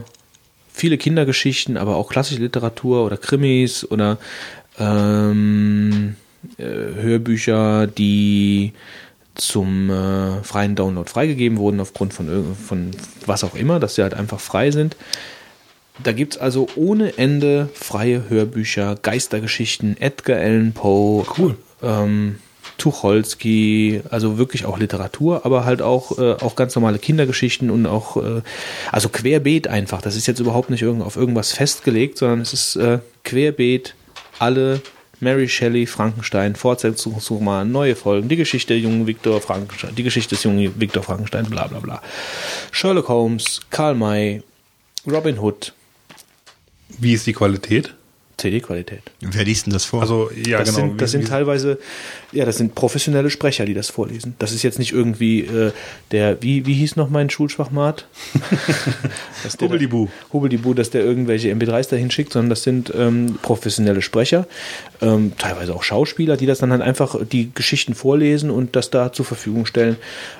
viele 0.73 0.97
Kindergeschichten, 0.97 1.77
aber 1.77 1.95
auch 1.95 2.09
klassische 2.09 2.41
Literatur 2.41 3.05
oder 3.05 3.17
Krimis 3.17 3.85
oder 3.89 4.17
ähm, 4.79 6.15
äh, 6.57 6.63
Hörbücher, 6.63 7.87
die 7.87 8.73
zum 9.35 9.89
äh, 9.89 10.43
freien 10.43 10.75
Download 10.75 11.09
freigegeben 11.09 11.57
wurden, 11.57 11.79
aufgrund 11.79 12.13
von, 12.13 12.55
von 12.55 12.91
was 13.25 13.43
auch 13.43 13.55
immer, 13.55 13.79
dass 13.79 13.95
sie 13.95 14.03
halt 14.03 14.13
einfach 14.13 14.39
frei 14.39 14.71
sind, 14.71 14.95
da 16.01 16.11
gibt 16.11 16.35
es 16.35 16.41
also 16.41 16.67
ohne 16.75 17.17
Ende 17.17 17.69
freie 17.73 18.29
Hörbücher, 18.29 18.95
Geistergeschichten, 19.01 19.95
Edgar 19.99 20.39
Allan 20.39 20.73
Poe, 20.73 21.25
cool. 21.37 21.55
ähm, 21.83 22.37
Tucholsky, 22.83 24.01
also 24.09 24.37
wirklich 24.37 24.65
auch 24.65 24.77
Literatur, 24.77 25.45
aber 25.45 25.63
halt 25.63 25.81
auch, 25.81 26.19
äh, 26.19 26.33
auch 26.33 26.57
ganz 26.57 26.75
normale 26.75 26.99
Kindergeschichten 26.99 27.69
und 27.69 27.85
auch, 27.85 28.17
äh, 28.17 28.41
also 28.91 29.07
querbeet 29.07 29.69
einfach. 29.69 30.01
Das 30.01 30.17
ist 30.17 30.27
jetzt 30.27 30.41
überhaupt 30.41 30.69
nicht 30.69 30.81
irgend, 30.81 31.01
auf 31.01 31.15
irgendwas 31.15 31.53
festgelegt, 31.53 32.17
sondern 32.17 32.41
es 32.41 32.51
ist 32.51 32.75
äh, 32.75 32.99
querbeet 33.23 33.95
alle 34.37 34.81
Mary 35.21 35.47
Shelley, 35.47 35.85
Frankenstein, 35.85 36.57
Fortsetzungsroman, 36.57 37.71
neue 37.71 37.95
Folgen, 37.95 38.27
die 38.27 38.35
Geschichte 38.35 38.73
des 38.73 38.83
jungen 38.83 39.07
Viktor 39.07 39.39
Frankenstein, 39.39 39.95
die 39.95 40.03
Geschichte 40.03 40.35
des 40.35 40.43
jungen 40.43 40.77
Viktor 40.77 41.03
Frankenstein, 41.03 41.45
bla 41.45 41.67
bla 41.67 41.79
bla. 41.79 42.01
Sherlock 42.71 43.07
Holmes, 43.07 43.61
Karl 43.69 43.95
May, 43.95 44.43
Robin 45.09 45.39
Hood, 45.39 45.71
wie 46.99 47.13
ist 47.13 47.27
die 47.27 47.33
Qualität? 47.33 47.93
CD-Qualität. 48.43 49.01
Wer 49.21 49.45
liest 49.45 49.65
denn 49.65 49.73
das 49.73 49.85
vor? 49.85 50.01
Also, 50.01 50.29
ja, 50.31 50.59
das 50.59 50.75
genau. 50.75 50.87
Sind, 50.87 51.01
das 51.01 51.11
sind 51.11 51.27
teilweise, 51.27 51.79
ja, 52.33 52.43
das 52.43 52.57
sind 52.57 52.75
professionelle 52.75 53.29
Sprecher, 53.29 53.65
die 53.65 53.73
das 53.73 53.89
vorlesen. 53.89 54.35
Das 54.39 54.51
ist 54.51 54.63
jetzt 54.63 54.79
nicht 54.79 54.91
irgendwie 54.91 55.41
äh, 55.41 55.71
der, 56.11 56.41
wie, 56.41 56.65
wie 56.65 56.73
hieß 56.73 56.97
noch 56.97 57.09
mein 57.09 57.29
Schulschwachmat? 57.29 58.05
Hubeldibu. 59.61 60.09
Hubeldibu, 60.33 60.73
dass 60.73 60.89
der 60.89 61.03
irgendwelche 61.05 61.53
MP3s 61.53 61.89
dahin 61.89 62.11
schickt, 62.11 62.33
sondern 62.33 62.49
das 62.49 62.63
sind 62.63 62.91
ähm, 62.95 63.39
professionelle 63.41 64.01
Sprecher, 64.01 64.45
ähm, 65.01 65.31
teilweise 65.37 65.73
auch 65.73 65.83
Schauspieler, 65.83 66.35
die 66.35 66.45
das 66.45 66.59
dann 66.59 66.71
halt 66.71 66.81
einfach 66.81 67.15
die 67.25 67.51
Geschichten 67.53 67.95
vorlesen 67.95 68.49
und 68.49 68.75
das 68.75 68.89
da 68.89 69.13
zur 69.13 69.25
Verfügung 69.25 69.65
stellen, 69.65 69.95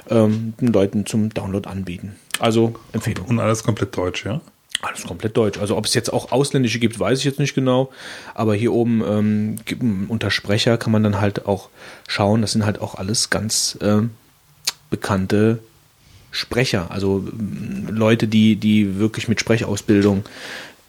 ähm, 0.09 0.53
den 0.59 0.73
Leuten 0.73 1.05
zum 1.05 1.29
Download 1.29 1.69
anbieten. 1.69 2.15
Also 2.39 2.73
Empfehlung. 2.91 3.27
Und 3.27 3.39
alles 3.39 3.63
komplett 3.63 3.95
deutsch, 3.95 4.25
ja? 4.25 4.41
Alles 4.83 5.03
komplett 5.05 5.37
deutsch. 5.37 5.59
Also 5.59 5.77
ob 5.77 5.85
es 5.85 5.93
jetzt 5.93 6.11
auch 6.11 6.33
ausländische 6.33 6.77
gibt, 6.77 6.99
weiß 6.99 7.19
ich 7.19 7.23
jetzt 7.23 7.39
nicht 7.39 7.55
genau. 7.55 7.89
Aber 8.33 8.53
hier 8.53 8.73
oben 8.73 9.01
ähm, 9.07 10.09
unter 10.09 10.29
Sprecher 10.29 10.77
kann 10.77 10.91
man 10.91 11.03
dann 11.03 11.21
halt 11.21 11.45
auch 11.45 11.69
schauen. 12.05 12.41
Das 12.41 12.51
sind 12.51 12.65
halt 12.65 12.81
auch 12.81 12.95
alles 12.95 13.29
ganz 13.29 13.77
äh, 13.81 14.01
bekannte 14.89 15.59
Sprecher. 16.31 16.91
Also 16.91 17.25
äh, 17.25 17.91
Leute, 17.91 18.27
die, 18.27 18.57
die 18.57 18.99
wirklich 18.99 19.29
mit 19.29 19.39
Sprechausbildung 19.39 20.25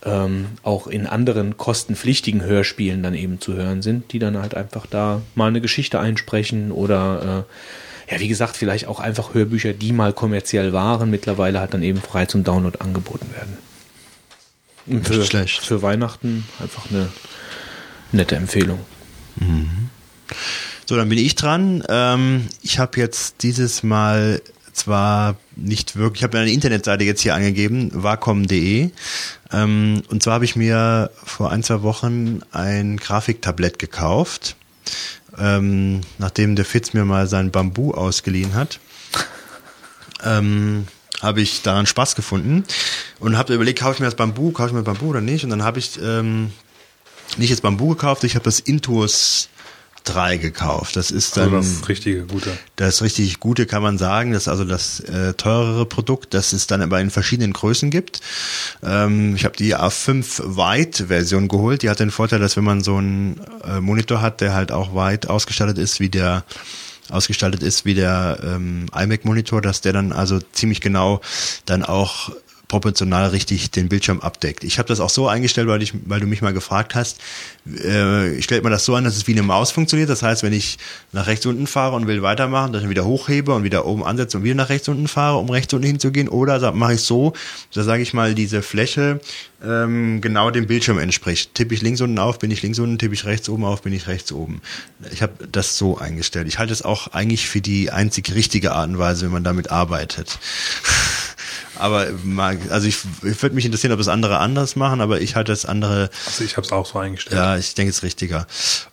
ähm, 0.05 0.47
auch 0.65 0.89
in 0.89 1.07
anderen 1.07 1.57
kostenpflichtigen 1.57 2.43
Hörspielen 2.43 3.01
dann 3.01 3.15
eben 3.15 3.41
zu 3.41 3.55
hören 3.55 3.81
sind, 3.81 4.13
die 4.13 4.19
dann 4.19 4.39
halt 4.39 4.57
einfach 4.57 4.87
da 4.87 5.23
mal 5.37 5.47
eine 5.47 5.61
Geschichte 5.61 6.01
einsprechen 6.01 6.73
oder 6.73 7.47
äh, 8.09 8.13
ja, 8.13 8.21
wie 8.21 8.29
gesagt, 8.29 8.57
vielleicht 8.57 8.87
auch 8.87 8.99
einfach 8.99 9.35
Hörbücher, 9.35 9.73
die 9.73 9.93
mal 9.93 10.13
kommerziell 10.13 10.73
waren, 10.73 11.11
mittlerweile 11.11 11.61
halt 11.61 11.73
dann 11.73 11.83
eben 11.83 12.01
frei 12.01 12.27
zum 12.27 12.43
Download 12.43 12.79
angeboten 12.81 13.31
werden. 13.35 13.57
Für, 15.03 15.25
schlecht. 15.25 15.65
für 15.65 15.83
Weihnachten 15.83 16.45
einfach 16.61 16.91
eine 16.91 17.09
nette 18.13 18.37
Empfehlung. 18.37 18.81
Mhm. 19.37 19.91
So, 20.87 20.97
dann 20.97 21.09
bin 21.09 21.19
ich 21.19 21.35
dran. 21.35 21.83
Ähm, 21.89 22.49
ich 22.63 22.79
habe 22.79 23.01
jetzt 23.01 23.43
dieses 23.43 23.83
Mal 23.83 24.43
zwar 24.75 25.37
nicht 25.57 25.97
wirklich, 25.97 26.21
ich 26.21 26.25
habe 26.25 26.39
eine 26.39 26.53
Internetseite 26.53 27.05
jetzt 27.05 27.23
hier 27.23 27.35
angegeben, 27.35 27.91
wacom.de. 27.95 28.91
Ähm, 29.53 30.03
und 30.09 30.23
zwar 30.23 30.35
habe 30.35 30.45
ich 30.45 30.57
mir 30.57 31.11
vor 31.25 31.51
ein, 31.51 31.63
zwei 31.63 31.83
Wochen 31.83 32.41
ein 32.53 32.99
Grafiktablett 32.99 33.79
gekauft, 33.79 34.57
ähm, 35.39 36.03
nachdem 36.19 36.57
der 36.57 36.65
Fitz 36.65 36.93
mir 36.93 37.05
mal 37.05 37.27
sein 37.27 37.51
Bambu 37.51 37.93
ausgeliehen 37.93 38.55
hat. 38.55 38.81
Ähm, 40.23 40.87
habe 41.23 41.41
ich 41.41 41.63
daran 41.63 41.87
Spaß 41.87 42.17
gefunden 42.17 42.65
und 43.21 43.37
habe 43.37 43.55
überlegt, 43.55 43.81
kaufe 43.81 43.95
ich 43.95 44.01
mir 44.01 44.07
das 44.07 44.17
Bambu, 44.17 44.53
kaufe 44.53 44.71
ich 44.71 44.75
mir 44.75 44.83
Bambu 44.83 45.07
oder 45.07 45.21
nicht? 45.21 45.45
Und 45.45 45.51
dann 45.51 45.63
habe 45.63 45.79
ich 45.79 45.99
ähm, 46.03 46.51
nicht 47.37 47.51
jetzt 47.51 47.63
Bambu 47.63 47.89
gekauft, 47.89 48.25
ich 48.25 48.35
habe 48.35 48.45
das 48.45 48.61
Intuos 48.61 49.49
3 50.05 50.37
gekauft. 50.37 50.97
Das 50.97 51.11
ist 51.11 51.37
dann 51.37 51.55
also 51.55 51.79
das 51.81 51.89
richtige 51.89 52.27
gute. 52.27 52.57
Das 52.77 53.03
richtig 53.03 53.41
gute 53.41 53.67
kann 53.67 53.83
man 53.83 53.97
sagen. 53.97 54.33
Das 54.33 54.43
ist 54.43 54.49
also 54.49 54.65
das 54.65 55.01
äh, 55.01 55.33
teurere 55.35 55.87
Produkt, 55.87 56.35
das 56.35 56.53
es 56.53 56.67
dann 56.67 56.83
aber 56.83 57.01
in 57.01 57.11
verschiedenen 57.11 57.55
Größen 57.55 57.91
gibt. 57.91 58.21
Ähm, 58.83 59.35
ich 59.35 59.45
habe 59.45 59.57
die 59.57 59.75
A5 59.75 60.57
White 60.57 61.07
Version 61.07 61.49
geholt. 61.49 61.83
Die 61.83 61.91
hat 61.91 62.01
den 62.01 62.11
Vorteil, 62.11 62.39
dass 62.39 62.57
wenn 62.57 62.65
man 62.65 62.83
so 62.83 62.97
einen 62.97 63.41
äh, 63.67 63.81
Monitor 63.81 64.21
hat, 64.21 64.43
der 64.43 64.55
halt 64.55 64.73
auch 64.73 64.95
weit 64.95 65.29
ausgestattet 65.29 65.79
ist, 65.79 66.01
wie 66.01 66.11
der 66.11 66.45
ausgestaltet 67.11 67.63
ist 67.63 67.85
wie 67.85 67.95
der 67.95 68.39
ähm, 68.43 68.87
iMac-Monitor, 68.95 69.61
dass 69.61 69.83
der 69.83 69.93
dann 69.93 70.13
also 70.13 70.41
ziemlich 70.53 70.81
genau 70.81 71.21
dann 71.67 71.83
auch 71.83 72.31
proportional 72.75 73.29
richtig 73.29 73.71
den 73.71 73.89
Bildschirm 73.89 74.19
abdeckt. 74.19 74.65
Ich 74.65 74.79
habe 74.79 74.89
das 74.89 74.99
auch 74.99 75.09
so 75.09 75.29
eingestellt, 75.29 75.69
weil, 75.69 75.81
ich, 75.81 75.93
weil 76.07 76.19
du 76.19 76.27
mich 76.27 76.43
mal 76.43 76.53
gefragt 76.53 76.97
hast. 76.97 77.21
Äh, 77.85 78.35
ich 78.35 78.47
stelle 78.47 78.63
mir 78.63 78.71
das 78.71 78.85
so 78.85 78.97
an, 78.97 79.05
dass 79.05 79.17
es 79.17 79.29
wie 79.29 79.33
eine 79.33 79.45
Maus 79.45 79.71
funktioniert. 79.71 80.11
Das 80.11 80.25
heißt, 80.25 80.43
wenn 80.43 80.53
ich 80.53 80.79
nach 81.13 81.29
rechts 81.29 81.47
unten 81.47 81.69
fahre 81.69 81.95
und 81.95 82.09
will 82.09 82.23
weitermachen, 82.23 82.73
dass 82.73 82.83
ich 82.83 82.89
wieder 82.89 83.05
hochhebe 83.05 83.55
und 83.55 83.63
wieder 83.63 83.87
oben 83.87 84.03
ansetze 84.03 84.39
und 84.39 84.43
wieder 84.43 84.57
nach 84.57 84.71
rechts 84.71 84.89
unten 84.89 85.07
fahre, 85.07 85.39
um 85.39 85.51
rechts 85.51 85.73
unten 85.73 85.87
hinzugehen. 85.87 86.29
Oder 86.29 86.73
mache 86.73 86.95
ich 86.95 87.03
so, 87.03 87.33
da 87.73 87.85
sage 87.85 88.03
ich 88.03 88.13
mal, 88.13 88.35
diese 88.35 88.61
Fläche 88.61 89.21
ähm, 89.65 90.21
genau 90.21 90.51
dem 90.51 90.67
Bildschirm 90.67 90.99
entspricht. 90.99 91.55
Tippe 91.55 91.75
ich 91.75 91.81
links 91.83 92.01
unten 92.01 92.19
auf, 92.19 92.41
bin 92.41 92.51
ich 92.51 92.61
links 92.63 92.81
unten, 92.81 92.99
tippe 92.99 93.15
ich 93.15 93.25
rechts 93.25 93.49
oben 93.49 93.65
auf, 93.65 93.83
bin 93.83 93.93
ich 93.93 94.09
rechts 94.09 94.33
oben. 94.33 94.61
Ich 95.13 95.23
habe 95.23 95.47
das 95.47 95.79
so 95.79 95.97
eingestellt. 95.97 96.49
Ich 96.49 96.59
halte 96.59 96.73
es 96.73 96.83
auch 96.83 97.13
eigentlich 97.13 97.49
für 97.49 97.61
die 97.61 97.93
einzig 97.93 98.35
richtige 98.35 98.73
Art 98.73 98.89
und 98.89 98.99
Weise, 98.99 99.27
wenn 99.27 99.33
man 99.33 99.45
damit 99.45 99.71
arbeitet. 99.71 100.41
Aber 101.77 102.07
also 102.71 102.87
ich, 102.87 102.99
ich 103.23 103.43
würde 103.43 103.55
mich 103.55 103.65
interessieren, 103.65 103.93
ob 103.93 104.01
es 104.01 104.09
andere 104.09 104.39
anders 104.39 104.77
machen, 104.77 105.01
aber 105.01 105.21
ich 105.21 105.37
halte 105.37 105.53
das 105.53 105.65
andere. 105.65 106.11
Also 106.27 106.45
ich 106.45 106.57
habe 106.57 106.67
es 106.67 106.73
auch 106.73 106.87
so 106.87 106.99
eingestellt. 106.99 107.37
Ja, 107.37 107.57
ich 107.57 107.75
denke 107.75 107.91
es 107.91 107.97
ist 107.97 108.03
richtiger. 108.03 108.47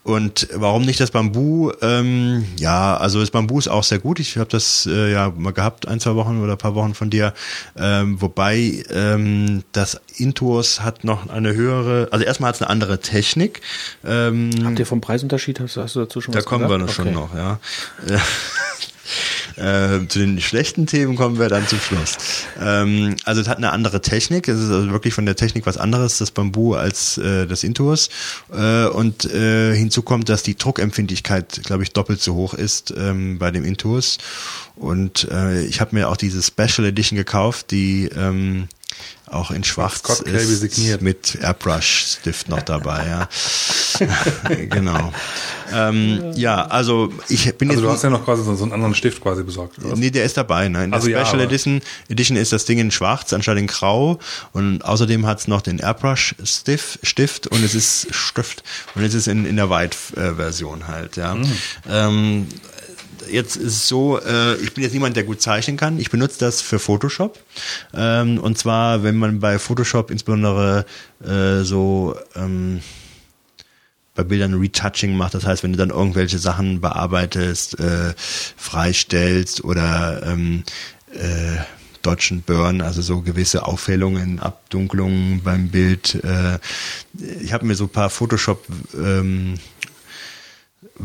Und 0.04 0.48
warum 0.54 0.84
nicht 0.84 1.00
das 1.00 1.12
Bambu? 1.12 1.72
Ähm, 1.82 2.46
ja, 2.58 2.98
also 2.98 3.20
das 3.20 3.32
Bambu 3.32 3.60
ist 3.60 3.68
auch 3.68 3.84
sehr 3.84 4.00
gut. 4.00 4.20
Ich 4.20 4.38
habe 4.38 4.50
das 4.50 4.86
äh, 4.86 5.12
ja 5.12 5.32
mal 5.36 5.54
gehabt, 5.54 5.88
ein, 5.88 6.00
zwei 6.00 6.16
Wochen 6.16 6.42
oder 6.42 6.54
ein 6.54 6.58
paar 6.58 6.76
Wochen 6.76 6.94
von 6.94 7.10
dir. 7.10 7.34
Ähm, 7.78 8.22
wobei 8.22 8.84
ähm, 8.90 9.64
das 9.72 10.00
Intuos 10.18 10.82
hat 10.82 11.04
noch 11.04 11.30
eine 11.30 11.54
höhere, 11.54 12.08
also 12.12 12.26
erstmal 12.26 12.50
hat 12.50 12.56
es 12.56 12.62
eine 12.62 12.70
andere 12.70 13.00
Technik. 13.00 13.62
Ähm, 14.06 14.52
Habt 14.64 14.80
ihr 14.80 14.86
vom 14.86 15.02
Preisunterschied, 15.02 15.60
hast, 15.60 15.78
hast 15.78 15.96
du 15.96 16.00
dazu 16.00 16.22
schon 16.22 16.34
da 16.34 16.40
was 16.40 16.46
Da 16.46 16.50
kommen 16.50 16.68
gesagt? 16.68 16.80
wir 16.82 16.86
noch 16.86 16.94
okay. 16.94 17.04
schon 17.04 17.14
noch, 17.14 17.36
ja. 17.36 17.60
Äh, 19.58 20.08
zu 20.08 20.20
den 20.20 20.40
schlechten 20.42 20.88
Themen 20.88 21.16
kommen 21.16 21.40
wir 21.40 21.50
dann 21.50 21.68
zum 21.68 21.80
Schluss. 21.80 22.18
Ähm, 22.60 23.16
also 23.26 23.42
es 23.42 23.48
hat 23.48 23.58
eine 23.58 23.72
andere 23.72 24.02
Technik. 24.02 24.48
Es 24.48 24.60
ist 24.60 24.72
also 24.72 24.92
wirklich 24.92 25.14
von 25.14 25.26
der 25.26 25.36
Technik 25.36 25.66
was 25.66 25.78
anderes, 25.78 26.18
das 26.18 26.32
Bambu, 26.32 26.76
als 26.76 27.18
äh, 27.18 27.48
das 27.48 27.64
Intuos. 27.64 28.10
Äh, 28.54 28.86
und 28.88 29.26
äh, 29.26 29.76
hinzu 29.76 30.02
kommt, 30.02 30.30
dass 30.30 30.44
die 30.44 30.56
Druckempfindlichkeit, 30.56 31.62
glaube 31.64 31.84
ich, 31.84 31.92
doppelt 31.92 32.22
so 32.22 32.36
hoch 32.36 32.54
ist 32.54 32.94
ähm, 32.98 33.40
bei 33.40 33.52
dem 33.52 33.66
Intuos. 33.66 34.18
Und 34.76 35.28
äh, 35.32 35.64
ich 35.64 35.82
habe 35.82 35.96
mir 35.96 36.10
auch 36.10 36.18
diese 36.18 36.42
Special 36.42 36.88
Edition 36.88 37.18
gekauft, 37.18 37.72
die 37.72 38.10
ähm, 38.16 38.68
auch 39.32 39.52
in 39.52 39.64
Schwarz 39.64 40.02
ist 40.26 41.02
mit 41.02 41.36
Airbrush-Stift 41.42 42.50
noch 42.50 42.62
dabei, 42.62 43.08
ja. 43.08 43.30
genau. 44.70 45.14
Ähm, 45.74 46.34
ja, 46.36 46.66
also 46.66 47.12
ich 47.30 47.54
bin 47.56 47.70
Also 47.70 47.82
jetzt 47.82 47.88
du 47.88 47.94
hast 47.94 48.04
ja 48.04 48.10
noch 48.10 48.26
quasi 48.26 48.44
so, 48.44 48.52
einen 48.64 48.74
anderen 48.74 48.94
Stift 48.96 49.22
quasi 49.22 49.44
besorgt. 49.44 49.80
oder? 49.80 49.96
Nee, 49.96 50.10
der 50.12 50.26
ist 50.26 50.36
dabei. 50.38 50.68
Ne? 50.68 50.84
In 50.84 50.92
der 50.92 50.98
Also 51.00 51.10
ja, 51.10 51.20
Special 51.26 51.42
aber- 51.42 51.50
Edition, 51.50 51.82
Edition 52.10 52.38
ist 52.38 52.52
das 52.52 52.66
Ding 52.66 52.80
in 52.80 52.92
schwarz 52.92 53.32
anstatt 53.34 53.58
in 53.58 53.68
grau 53.68 54.20
und 54.54 54.84
außerdem 54.84 55.26
hat 55.26 55.40
es 55.40 55.48
noch 55.48 55.62
den 55.62 55.80
Airbrush 55.80 56.36
Stift, 56.44 57.00
Stift 57.04 57.48
und 57.48 57.64
es 57.64 57.74
ist 57.76 58.14
Stift 58.14 58.64
und 58.96 59.04
es 59.04 59.14
ist 59.14 59.28
in, 59.28 59.46
in 59.46 59.56
der 59.56 59.70
White-Version 59.70 60.88
halt. 60.88 61.16
Ja. 61.18 61.36
Mhm. 61.36 61.52
Ähm, 61.90 62.48
jetzt 63.32 63.56
ist 63.56 63.74
es 63.74 63.88
so, 63.88 64.20
äh, 64.20 64.56
ich 64.58 64.74
bin 64.74 64.84
jetzt 64.84 64.94
niemand, 64.94 65.16
der 65.16 65.24
gut 65.24 65.42
zeichnen 65.42 65.78
kann. 65.78 66.00
Ich 66.00 66.10
benutze 66.10 66.40
das 66.40 66.62
für 66.62 66.80
Photoshop. 66.80 67.40
Ähm, 67.94 68.40
und 68.40 68.58
zwar, 68.58 69.04
wenn 69.04 69.18
man 69.18 69.40
bei 69.40 69.60
Photoshop 69.60 70.12
insbesondere 70.12 70.86
äh, 71.24 71.64
so 71.64 72.16
ähm, 72.36 72.82
bei 74.16 74.24
Bildern 74.24 74.54
Retouching 74.56 75.16
macht. 75.16 75.34
Das 75.34 75.46
heißt, 75.46 75.64
wenn 75.64 75.72
du 75.72 75.78
dann 75.78 75.90
irgendwelche 75.90 76.38
Sachen 76.38 76.82
bearbeitest, 76.82 77.80
äh, 77.80 78.14
freistellst 78.18 79.64
oder 79.64 80.22
ähm, 80.26 80.64
äh, 81.14 81.58
Dodge 82.02 82.30
and 82.32 82.46
Burn, 82.46 82.82
also 82.82 83.02
so 83.02 83.22
gewisse 83.22 83.66
Aufhellungen, 83.66 84.40
Abdunklungen 84.40 85.42
beim 85.44 85.70
Bild. 85.70 86.16
Äh, 86.24 86.60
ich 87.42 87.54
habe 87.54 87.66
mir 87.66 87.76
so 87.76 87.86
ein 87.86 87.90
paar 87.90 88.10
Photoshop 88.10 88.66
ähm, 88.96 89.56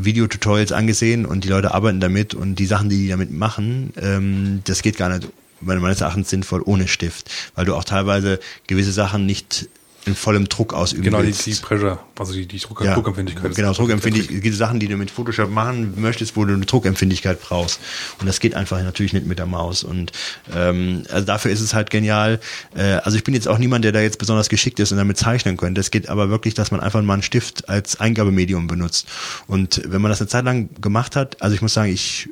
Videotutorials 0.05 0.73
angesehen 0.73 1.27
und 1.27 1.44
die 1.44 1.48
Leute 1.48 1.74
arbeiten 1.74 2.01
damit 2.01 2.35
und 2.35 2.56
die 2.56 2.66
Sachen, 2.66 2.89
die 2.89 2.97
die 2.98 3.09
damit 3.09 3.32
machen, 3.32 3.93
ähm, 3.97 4.60
das 4.64 4.82
geht 4.82 4.97
gar 4.97 5.09
nicht 5.09 5.28
meines 5.60 6.01
Erachtens 6.01 6.31
sinnvoll 6.31 6.62
ohne 6.64 6.86
Stift, 6.86 7.31
weil 7.55 7.64
du 7.64 7.74
auch 7.74 7.85
teilweise 7.85 8.40
gewisse 8.66 8.93
Sachen 8.93 9.27
nicht 9.27 9.68
in 10.07 10.15
vollem 10.15 10.49
Druck 10.49 10.73
ausüben 10.73 11.03
Genau, 11.03 11.19
die, 11.20 11.27
willst. 11.27 11.47
die 11.47 11.55
Pressure, 11.55 11.99
also 12.19 12.33
die, 12.33 12.47
die 12.47 12.59
Druck, 12.59 12.83
Ja, 12.83 12.95
Druckempfindlichkeit. 12.95 13.55
Genau, 13.57 13.73
Druckempfindlichkeit. 13.73 14.41
Gibt 14.41 14.57
Sachen, 14.57 14.78
die 14.78 14.87
du 14.87 14.97
mit 14.97 15.11
Photoshop 15.11 15.51
machen 15.51 15.95
möchtest, 16.01 16.37
wo 16.37 16.45
du 16.45 16.55
eine 16.55 16.65
Druckempfindlichkeit 16.65 17.41
brauchst. 17.41 17.81
Und 18.20 18.27
das 18.27 18.39
geht 18.39 18.55
einfach 18.55 18.81
natürlich 18.83 19.12
nicht 19.12 19.27
mit 19.27 19.39
der 19.39 19.47
Maus. 19.47 19.83
Und 19.83 20.12
ähm, 20.55 21.03
also 21.11 21.27
dafür 21.27 21.51
ist 21.51 21.61
es 21.61 21.74
halt 21.74 21.91
genial. 21.91 22.41
Äh, 22.77 22.83
also 23.03 23.19
ich 23.19 23.24
bin 23.24 23.35
jetzt 23.35 23.49
auch 23.49 23.59
niemand, 23.59 23.85
der 23.85 23.93
da 23.93 24.01
jetzt 24.01 24.19
besonders 24.19 24.49
geschickt 24.49 24.78
ist 24.78 24.93
und 24.93 24.99
damit 24.99 25.16
zeichnen 25.19 25.57
könnte. 25.57 25.81
Es 25.81 25.91
geht 25.91 26.09
aber 26.09 26.31
wirklich, 26.31 26.55
dass 26.55 26.70
man 26.70 26.81
einfach 26.81 27.03
mal 27.03 27.15
einen 27.15 27.23
Stift 27.23 27.69
als 27.69 27.99
Eingabemedium 27.99 28.69
benutzt. 28.69 29.09
Und 29.49 29.83
wenn 29.87 30.01
man 30.01 30.11
das 30.11 30.20
eine 30.20 30.28
Zeit 30.28 30.45
lang 30.45 30.69
gemacht 30.81 31.16
hat, 31.16 31.43
also 31.43 31.55
ich 31.55 31.62
muss 31.62 31.74
sagen, 31.74 31.93
ich 31.93 32.28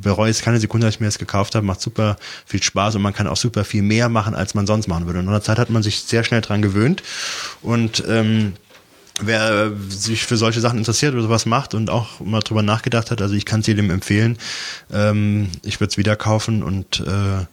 bereue 0.00 0.30
es 0.30 0.42
keine 0.42 0.60
Sekunde, 0.60 0.86
dass 0.86 0.94
ich 0.94 1.00
mir 1.00 1.06
das 1.06 1.18
gekauft 1.18 1.54
habe. 1.54 1.66
Macht 1.66 1.80
super 1.80 2.16
viel 2.46 2.62
Spaß 2.62 2.96
und 2.96 3.02
man 3.02 3.12
kann 3.12 3.26
auch 3.26 3.36
super 3.36 3.64
viel 3.64 3.82
mehr 3.82 4.08
machen, 4.08 4.34
als 4.34 4.54
man 4.54 4.66
sonst 4.66 4.88
machen 4.88 5.06
würde. 5.06 5.20
In 5.20 5.26
der 5.26 5.42
Zeit 5.42 5.58
hat 5.58 5.70
man 5.70 5.82
sich 5.82 6.00
sehr 6.00 6.24
schnell 6.24 6.40
dran 6.40 6.62
gewöhnt. 6.62 7.02
Und 7.62 8.02
ähm, 8.08 8.54
wer 9.20 9.72
sich 9.88 10.24
für 10.24 10.36
solche 10.36 10.60
Sachen 10.60 10.78
interessiert 10.78 11.14
oder 11.14 11.22
sowas 11.22 11.46
macht 11.46 11.74
und 11.74 11.90
auch 11.90 12.20
mal 12.20 12.40
drüber 12.40 12.62
nachgedacht 12.62 13.10
hat, 13.10 13.20
also 13.20 13.34
ich 13.34 13.44
kann 13.44 13.60
es 13.60 13.66
jedem 13.66 13.90
empfehlen. 13.90 14.38
Ähm, 14.92 15.48
ich 15.62 15.80
würde 15.80 15.90
es 15.90 15.98
wieder 15.98 16.16
kaufen 16.16 16.62
und 16.62 17.00
äh, 17.00 17.44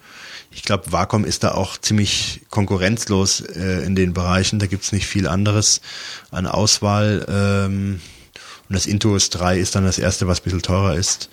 ich 0.51 0.63
glaube, 0.63 0.91
Wacom 0.91 1.25
ist 1.25 1.43
da 1.43 1.51
auch 1.51 1.77
ziemlich 1.77 2.41
konkurrenzlos 2.49 3.41
äh, 3.41 3.83
in 3.85 3.95
den 3.95 4.13
Bereichen. 4.13 4.57
Da 4.57 4.67
gibt's 4.67 4.93
nicht 4.93 5.05
viel 5.05 5.27
anderes 5.27 5.81
an 6.31 6.47
Auswahl. 6.47 7.25
Ähm, 7.27 7.99
und 8.69 8.73
das 8.73 8.85
Intuos 8.85 9.29
3 9.31 9.59
ist 9.59 9.75
dann 9.75 9.83
das 9.83 9.99
erste, 9.99 10.27
was 10.27 10.39
ein 10.39 10.43
bisschen 10.45 10.61
teurer 10.61 10.95
ist. 10.95 11.29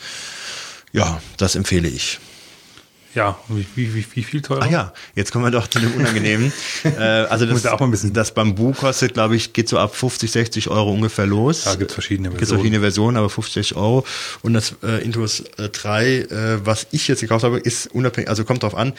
Ja, 0.93 1.21
das 1.39 1.55
empfehle 1.55 1.89
ich. 1.89 2.19
Ja, 3.15 3.39
wie, 3.49 3.67
wie, 3.75 4.07
wie, 4.15 4.23
viel 4.23 4.41
teurer? 4.41 4.63
Ach 4.65 4.71
ja, 4.71 4.95
jetzt 5.15 5.33
kommen 5.33 5.45
wir 5.45 5.51
doch 5.51 5.67
zu 5.67 5.79
dem 5.81 5.93
Unangenehmen. 5.93 6.51
äh, 6.85 6.89
also 6.99 7.45
Muss 7.45 7.61
das, 7.61 7.73
auch 7.73 7.81
mal 7.81 7.87
ein 7.87 7.91
bisschen- 7.91 8.15
das 8.15 8.33
Bambu 8.33 8.73
kostet, 8.73 9.13
glaube 9.13 9.37
ich, 9.37 9.53
geht 9.53 9.69
so 9.69 9.79
ab 9.79 9.95
50, 9.95 10.31
60 10.31 10.69
Euro 10.69 10.91
ungefähr 10.93 11.27
los. 11.27 11.67
Ja, 11.67 11.75
gibt's 11.75 11.93
verschiedene 11.93 12.29
Gibt 12.31 12.39
Versionen. 12.39 12.61
verschiedene 12.61 12.81
Versionen, 12.81 13.17
aber 13.19 13.29
50 13.29 13.77
Euro. 13.77 14.07
Und 14.41 14.55
das 14.55 14.77
äh, 14.83 15.05
Intuos 15.05 15.41
äh, 15.59 15.69
3, 15.69 16.07
äh, 16.07 16.67
was 16.67 16.87
ich 16.91 17.07
jetzt 17.07 17.21
gekauft 17.21 17.45
habe, 17.45 17.59
ist 17.59 17.89
unabhängig, 17.89 18.31
also 18.31 18.45
kommt 18.45 18.63
drauf 18.63 18.75
an, 18.75 18.95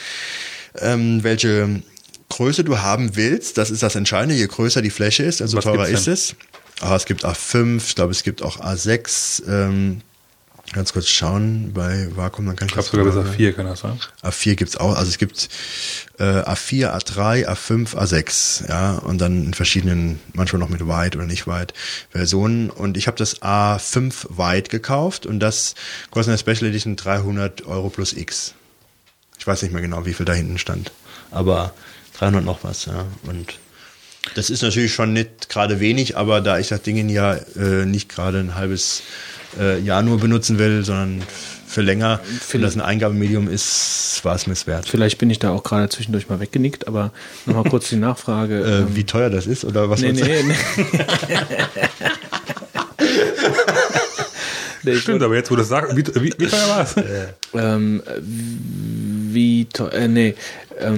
ähm, 0.78 1.24
welche 1.24 1.82
Größe 2.30 2.64
du 2.64 2.80
haben 2.80 3.16
willst. 3.16 3.58
Das 3.58 3.72
ist 3.72 3.82
das 3.82 3.96
Entscheidende. 3.96 4.36
Je 4.36 4.46
größer 4.46 4.84
die 4.84 4.92
Fläche 4.92 5.24
ist, 5.24 5.42
also 5.42 5.58
Was 5.58 5.64
teurer 5.64 5.88
gibt's 5.88 6.02
ist 6.02 6.08
es. 6.08 6.36
Ah, 6.82 6.96
es 6.96 7.06
gibt 7.06 7.26
A5, 7.26 7.78
ich 7.78 7.96
glaube, 7.96 8.12
es 8.12 8.22
gibt 8.22 8.44
auch 8.44 8.60
A6. 8.60 9.48
Ähm, 9.48 10.02
ganz 10.74 10.92
kurz 10.94 11.08
schauen 11.08 11.72
bei 11.74 12.08
Vakuum, 12.16 12.46
dann 12.48 12.56
kann 12.56 12.68
ich 12.68 12.76
Ich 12.76 12.90
glaube 12.90 12.90
das 12.90 12.92
sogar 12.92 13.06
bis 13.06 13.16
mal- 13.16 13.30
auf 13.30 13.36
vier 13.36 13.54
kann 13.54 13.66
das 13.66 13.80
sein. 13.80 14.00
A4 14.22 14.56
gibt's 14.56 14.76
auch, 14.78 14.96
also 14.96 15.10
es 15.10 15.18
gibt 15.18 15.48
äh, 16.20 16.24
A4, 16.24 16.92
A3, 16.94 17.48
A5, 17.48 17.96
A6, 17.96 18.68
ja, 18.70 18.98
und 18.98 19.20
dann 19.20 19.46
in 19.46 19.54
verschiedenen, 19.54 20.20
manchmal 20.34 20.60
noch 20.60 20.70
mit 20.70 20.86
White 20.88 21.18
oder 21.18 21.28
nicht 21.28 21.48
White 21.48 21.74
Versionen. 22.10 22.70
Und 22.70 22.98
ich 22.98 23.08
habe 23.08 23.18
das 23.18 23.42
A5 23.42 24.38
White 24.38 24.70
gekauft 24.70 25.26
und 25.26 25.40
das 25.40 25.76
kostet 26.12 26.34
in 26.34 26.44
der 26.46 26.54
Special 26.56 26.70
Edition 26.70 26.96
300 26.96 27.66
Euro 27.66 27.90
plus 27.90 28.14
X. 28.14 28.54
Ich 29.40 29.48
weiß 29.48 29.62
nicht 29.62 29.72
mehr 29.72 29.82
genau, 29.82 30.06
wie 30.06 30.14
viel 30.14 30.26
da 30.26 30.34
hinten 30.34 30.58
stand, 30.58 30.92
aber 31.32 31.74
300 32.18 32.44
noch 32.46 32.64
was, 32.64 32.86
ja. 32.86 33.06
Und 33.24 33.56
das 34.36 34.50
ist 34.50 34.64
natürlich 34.64 34.94
schon 34.94 35.14
nicht 35.14 35.50
gerade 35.50 35.80
wenig, 35.80 36.18
aber 36.18 36.42
da 36.42 36.60
ich 36.60 36.70
das 36.70 36.82
Ding 36.82 37.10
ja 37.10 37.36
äh, 37.56 37.86
nicht 37.86 38.10
gerade 38.10 38.40
ein 38.40 38.56
halbes 38.56 39.04
äh, 39.60 39.80
Jahr 39.80 40.02
nur 40.02 40.20
benutzen 40.20 40.58
will, 40.60 40.84
sondern 40.84 41.22
für 41.68 41.82
länger, 41.82 42.20
wenn 42.52 42.62
das 42.62 42.76
ein 42.76 42.82
Eingabemedium 42.82 43.50
ist, 43.50 44.22
war 44.24 44.36
es 44.36 44.46
mir 44.48 44.56
wert. 44.66 44.88
Vielleicht 44.88 45.18
bin 45.18 45.30
ich 45.30 45.40
da 45.40 45.50
auch 45.52 45.64
gerade 45.64 45.90
zwischendurch 45.90 46.30
mal 46.30 46.40
weggenickt, 46.40 46.88
aber 46.88 47.12
nochmal 47.46 47.64
kurz 47.64 47.90
die 47.90 47.96
Nachfrage. 47.96 48.88
Äh, 48.90 48.96
wie 48.96 49.04
teuer 49.06 49.30
das 49.30 49.48
ist 49.48 49.66
oder 49.66 49.90
was 49.90 50.02
nee, 50.02 50.12
nee, 50.12 50.44
nee. 50.44 50.56
nee 54.84 54.96
Stimmt, 54.98 55.24
aber 55.24 55.36
jetzt, 55.36 55.50
wo 55.50 55.56
du 55.56 55.62
das 55.62 55.70
sagst, 55.70 55.98
wie, 55.98 56.06
wie, 56.06 56.34
wie 56.38 56.48
teuer 56.48 56.70
war 56.70 56.84
es? 56.84 56.96
Ähm, 57.56 58.04
wie 59.32 59.66
teuer, 59.66 59.94
äh, 59.94 60.08
nee, 60.08 60.36
ähm, 60.80 60.98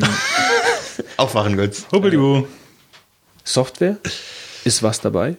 Aufwachen, 1.18 1.56
Götz. 1.56 1.86
Hubbelibu. 1.92 2.46
Software? 3.46 3.98
Ist 4.66 4.84
was 4.84 5.00
dabei? 5.02 5.38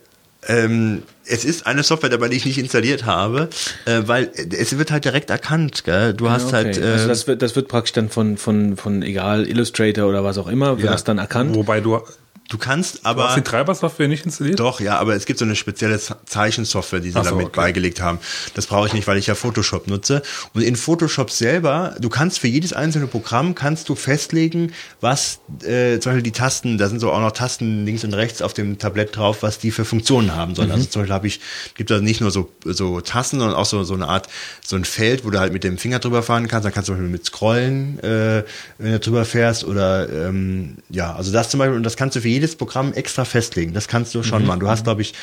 Ähm, 0.48 1.02
es 1.24 1.44
ist 1.44 1.66
eine 1.66 1.82
Software 1.82 2.08
dabei, 2.10 2.28
die 2.28 2.36
ich 2.36 2.44
nicht 2.46 2.58
installiert 2.58 3.04
habe, 3.04 3.48
äh, 3.84 4.02
weil 4.06 4.30
es 4.56 4.78
wird 4.78 4.92
halt 4.92 5.04
direkt 5.04 5.28
erkannt, 5.30 5.82
gell? 5.84 6.14
Du 6.14 6.30
hast 6.30 6.52
Ja, 6.52 6.58
halt, 6.58 6.78
äh, 6.78 6.84
also 6.84 7.08
das 7.08 7.26
wird, 7.26 7.42
das 7.42 7.56
wird 7.56 7.66
praktisch 7.66 7.92
dann 7.94 8.08
von, 8.08 8.36
von, 8.36 8.76
von 8.76 9.02
egal, 9.02 9.48
Illustrator 9.48 10.06
oder 10.08 10.22
was 10.22 10.38
auch 10.38 10.46
immer, 10.46 10.76
wird 10.76 10.86
Ja. 10.86 10.92
das 10.92 11.02
dann 11.02 11.18
erkannt. 11.18 11.56
Wobei 11.56 11.80
du, 11.80 12.00
du 12.48 12.58
kannst 12.58 12.96
du 12.96 12.98
hast 12.98 13.06
aber 13.06 13.34
die 13.36 13.42
Treibersoftware 13.42 14.08
nicht 14.08 14.24
installiert? 14.24 14.60
Doch, 14.60 14.80
ja, 14.80 14.98
aber 14.98 15.14
es 15.14 15.26
gibt 15.26 15.38
so 15.38 15.44
eine 15.44 15.56
spezielle 15.56 15.98
Ze- 15.98 16.16
Zeichensoftware, 16.26 17.00
die 17.00 17.10
sie 17.10 17.18
so, 17.18 17.22
damit 17.22 17.46
okay. 17.46 17.56
beigelegt 17.60 18.00
haben. 18.00 18.18
Das 18.54 18.66
brauche 18.66 18.86
ich 18.86 18.92
nicht, 18.92 19.06
weil 19.06 19.18
ich 19.18 19.26
ja 19.26 19.34
Photoshop 19.34 19.88
nutze. 19.88 20.22
Und 20.54 20.62
in 20.62 20.76
Photoshop 20.76 21.30
selber, 21.30 21.96
du 22.00 22.08
kannst 22.08 22.38
für 22.38 22.48
jedes 22.48 22.72
einzelne 22.72 23.06
Programm 23.06 23.54
kannst 23.54 23.88
du 23.88 23.94
festlegen, 23.94 24.72
was 25.00 25.40
äh, 25.62 25.98
zum 25.98 26.12
Beispiel 26.12 26.22
die 26.22 26.32
Tasten, 26.32 26.78
da 26.78 26.88
sind 26.88 27.00
so 27.00 27.12
auch 27.12 27.20
noch 27.20 27.32
Tasten 27.32 27.84
links 27.84 28.04
und 28.04 28.14
rechts 28.14 28.42
auf 28.42 28.54
dem 28.54 28.78
Tablett 28.78 29.16
drauf, 29.16 29.42
was 29.42 29.58
die 29.58 29.70
für 29.70 29.84
Funktionen 29.84 30.34
haben 30.34 30.54
sollen. 30.54 30.70
Also 30.70 30.84
zum 30.86 31.02
Beispiel 31.02 31.14
habe 31.14 31.26
ich, 31.26 31.40
gibt 31.74 31.90
da 31.90 32.00
nicht 32.00 32.20
nur 32.20 32.30
so 32.30 32.50
so 32.64 33.00
Tasten, 33.00 33.38
sondern 33.38 33.56
auch 33.56 33.66
so 33.66 33.82
so 33.84 33.94
eine 33.94 34.08
Art 34.08 34.28
so 34.64 34.76
ein 34.76 34.84
Feld, 34.84 35.24
wo 35.24 35.30
du 35.30 35.38
halt 35.38 35.52
mit 35.52 35.64
dem 35.64 35.78
Finger 35.78 35.98
drüber 35.98 36.22
fahren 36.22 36.48
kannst. 36.48 36.64
Dann 36.64 36.72
kannst 36.72 36.88
du 36.88 36.92
zum 36.92 37.00
Beispiel 37.00 37.12
mit 37.12 37.24
Scrollen, 37.26 37.98
äh, 38.00 38.44
wenn 38.78 38.92
du 38.92 39.00
drüber 39.00 39.24
fährst 39.24 39.64
oder 39.64 40.08
ähm, 40.08 40.76
ja, 40.90 41.14
also 41.14 41.32
das 41.32 41.48
zum 41.50 41.58
Beispiel 41.58 41.76
und 41.76 41.82
das 41.82 41.96
kannst 41.96 42.16
du 42.16 42.20
für 42.20 42.28
jedes 42.36 42.56
Programm 42.56 42.92
extra 42.92 43.24
festlegen. 43.24 43.72
Das 43.72 43.88
kannst 43.88 44.14
du 44.14 44.22
schon 44.22 44.46
machen. 44.46 44.60
Du 44.60 44.68
hast 44.68 44.84
glaube 44.84 45.02
ich 45.02 45.14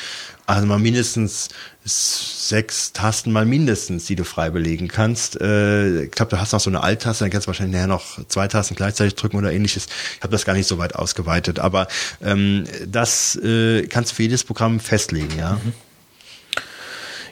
also 0.46 0.66
mal 0.66 0.78
mindestens 0.78 1.48
sechs 1.84 2.92
Tasten 2.92 3.32
mal 3.32 3.46
mindestens, 3.46 4.04
die 4.04 4.16
du 4.16 4.24
frei 4.24 4.50
belegen 4.50 4.88
kannst. 4.88 5.40
Äh, 5.40 6.04
ich 6.04 6.10
glaube, 6.10 6.30
du 6.30 6.40
hast 6.40 6.52
noch 6.52 6.60
so 6.60 6.68
eine 6.68 6.82
Alt-Taste, 6.82 7.24
dann 7.24 7.30
kannst 7.30 7.46
du 7.46 7.48
wahrscheinlich 7.48 7.74
nachher 7.74 7.86
noch 7.86 8.26
zwei 8.28 8.48
Tasten 8.48 8.74
gleichzeitig 8.74 9.14
drücken 9.14 9.36
oder 9.36 9.52
ähnliches. 9.52 9.86
Ich 10.16 10.22
habe 10.22 10.32
das 10.32 10.44
gar 10.44 10.52
nicht 10.54 10.66
so 10.66 10.76
weit 10.76 10.94
ausgeweitet, 10.94 11.58
aber 11.58 11.88
ähm, 12.22 12.64
das 12.86 13.36
äh, 13.36 13.86
kannst 13.86 14.12
du 14.12 14.16
für 14.16 14.22
jedes 14.22 14.44
Programm 14.44 14.80
festlegen, 14.80 15.38
ja. 15.38 15.58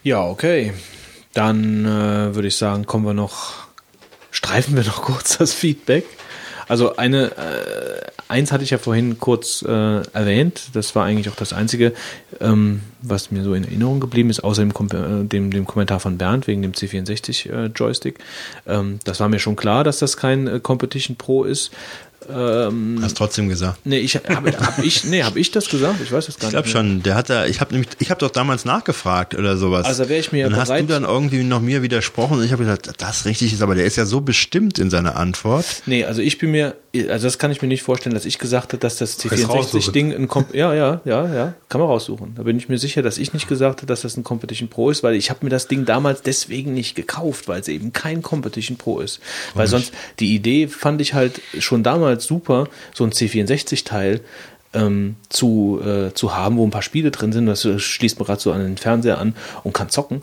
Ja, 0.02 0.22
okay. 0.22 0.72
Dann 1.34 1.84
äh, 1.84 2.34
würde 2.34 2.48
ich 2.48 2.56
sagen, 2.56 2.86
kommen 2.86 3.04
wir 3.04 3.14
noch, 3.14 3.66
streifen 4.30 4.76
wir 4.76 4.84
noch 4.84 5.02
kurz 5.02 5.38
das 5.38 5.52
Feedback. 5.52 6.04
Also 6.68 6.96
eine, 6.96 7.32
äh, 7.36 8.11
eins 8.28 8.52
hatte 8.52 8.64
ich 8.64 8.70
ja 8.70 8.78
vorhin 8.78 9.18
kurz 9.18 9.62
äh, 9.62 9.68
erwähnt, 9.68 10.62
das 10.72 10.94
war 10.94 11.04
eigentlich 11.04 11.28
auch 11.28 11.36
das 11.36 11.52
Einzige, 11.52 11.92
ähm, 12.40 12.80
was 13.00 13.30
mir 13.30 13.42
so 13.42 13.54
in 13.54 13.64
Erinnerung 13.64 14.00
geblieben 14.00 14.30
ist, 14.30 14.40
außer 14.40 14.62
dem, 14.62 14.74
Kom 14.74 14.88
äh, 14.88 15.24
dem, 15.24 15.50
dem 15.50 15.66
Kommentar 15.66 16.00
von 16.00 16.18
Bernd 16.18 16.46
wegen 16.46 16.62
dem 16.62 16.72
C64 16.72 17.50
äh. 17.50 18.14
Ähm, 18.66 18.98
das 19.04 19.20
war 19.20 19.28
mir 19.28 19.38
schon 19.38 19.56
klar, 19.56 19.84
dass 19.84 19.98
das 19.98 20.16
kein 20.16 20.46
äh, 20.46 20.60
Competition 20.60 21.16
Pro 21.16 21.44
ist. 21.44 21.72
Ähm, 22.30 22.98
Hast 23.02 23.16
trotzdem 23.16 23.48
gesagt. 23.48 23.78
nee, 23.84 23.98
ich 23.98 24.16
habe 24.16 24.28
hab 24.56 24.78
ich, 24.84 25.04
nee, 25.04 25.22
hab 25.22 25.36
ich 25.36 25.50
das 25.50 25.68
gesagt? 25.68 25.96
Ich 26.02 26.12
weiß 26.12 26.26
das 26.26 26.38
gar 26.38 26.48
Ich 26.48 26.50
glaube 26.52 26.66
nicht. 26.66 26.74
mehr. 26.74 26.82
schon, 26.84 27.02
der 27.02 27.14
hat 27.14 27.30
da, 27.30 27.46
ich 27.46 27.60
habe 27.60 27.72
nämlich, 27.72 27.88
ich 27.98 28.10
habe 28.10 28.18
doch 28.20 28.30
damals 28.30 28.64
nachgefragt 28.64 29.34
oder 29.34 29.56
sowas. 29.56 29.86
Also 29.86 30.08
wäre 30.08 30.20
ich 30.20 30.32
mir 30.32 30.44
Dann 30.48 30.56
hast 30.58 30.68
du 30.68 30.74
bereit- 30.74 30.90
dann 30.90 31.04
irgendwie 31.04 31.42
noch 31.42 31.60
mir 31.60 31.82
widersprochen 31.82 32.38
und 32.38 32.44
ich 32.44 32.52
habe 32.52 32.64
gesagt, 32.64 32.90
das 32.98 33.24
richtig 33.24 33.52
ist, 33.52 33.62
aber 33.62 33.74
der 33.74 33.84
ist 33.84 33.96
ja 33.96 34.04
so 34.06 34.20
bestimmt 34.20 34.78
in 34.78 34.90
seiner 34.90 35.16
Antwort. 35.16 35.64
Nee, 35.86 36.04
also 36.04 36.22
ich 36.22 36.38
bin 36.38 36.50
mir, 36.50 36.76
also 37.08 37.26
das 37.26 37.38
kann 37.38 37.50
ich 37.50 37.62
mir 37.62 37.68
nicht 37.68 37.82
vorstellen, 37.82 38.14
dass 38.14 38.24
ich 38.24 38.38
gesagt 38.38 38.68
habe, 38.72 38.78
dass 38.78 38.96
das 38.96 39.18
Kannst 39.18 39.48
raussuchen. 39.48 39.80
C64-Ding 39.80 40.12
ein 40.14 40.28
ja, 40.52 40.74
ja, 40.74 41.00
ja, 41.04 41.34
ja, 41.34 41.54
kann 41.68 41.80
man 41.80 41.88
raussuchen. 41.88 42.34
Da 42.36 42.42
bin 42.42 42.56
ich 42.56 42.68
mir 42.68 42.78
sicher, 42.78 43.02
dass 43.02 43.18
ich 43.18 43.32
nicht 43.32 43.48
gesagt 43.48 43.78
habe, 43.78 43.86
dass 43.86 44.02
das 44.02 44.16
ein 44.16 44.24
Competition 44.24 44.68
Pro 44.68 44.90
ist, 44.90 45.02
weil 45.02 45.14
ich 45.14 45.30
habe 45.30 45.40
mir 45.44 45.50
das 45.50 45.68
Ding 45.68 45.84
damals 45.84 46.22
deswegen 46.22 46.74
nicht 46.74 46.94
gekauft, 46.94 47.48
weil 47.48 47.60
es 47.60 47.68
eben 47.68 47.92
kein 47.92 48.22
Competition 48.22 48.76
Pro 48.76 49.00
ist. 49.00 49.20
Weil 49.54 49.66
sonst 49.66 49.92
die 50.20 50.34
Idee 50.34 50.68
fand 50.68 51.00
ich 51.00 51.14
halt 51.14 51.40
schon 51.58 51.82
damals 51.82 52.11
super, 52.20 52.68
so 52.94 53.04
ein 53.04 53.12
C64-Teil 53.12 54.20
ähm, 54.74 55.16
zu, 55.28 55.80
äh, 55.84 56.12
zu 56.14 56.34
haben, 56.34 56.56
wo 56.56 56.64
ein 56.64 56.70
paar 56.70 56.82
Spiele 56.82 57.10
drin 57.10 57.32
sind. 57.32 57.46
Das 57.46 57.64
äh, 57.64 57.78
schließt 57.78 58.18
man 58.18 58.26
gerade 58.26 58.40
so 58.40 58.52
an 58.52 58.60
den 58.60 58.76
Fernseher 58.76 59.18
an 59.18 59.34
und 59.64 59.72
kann 59.72 59.88
zocken. 59.88 60.22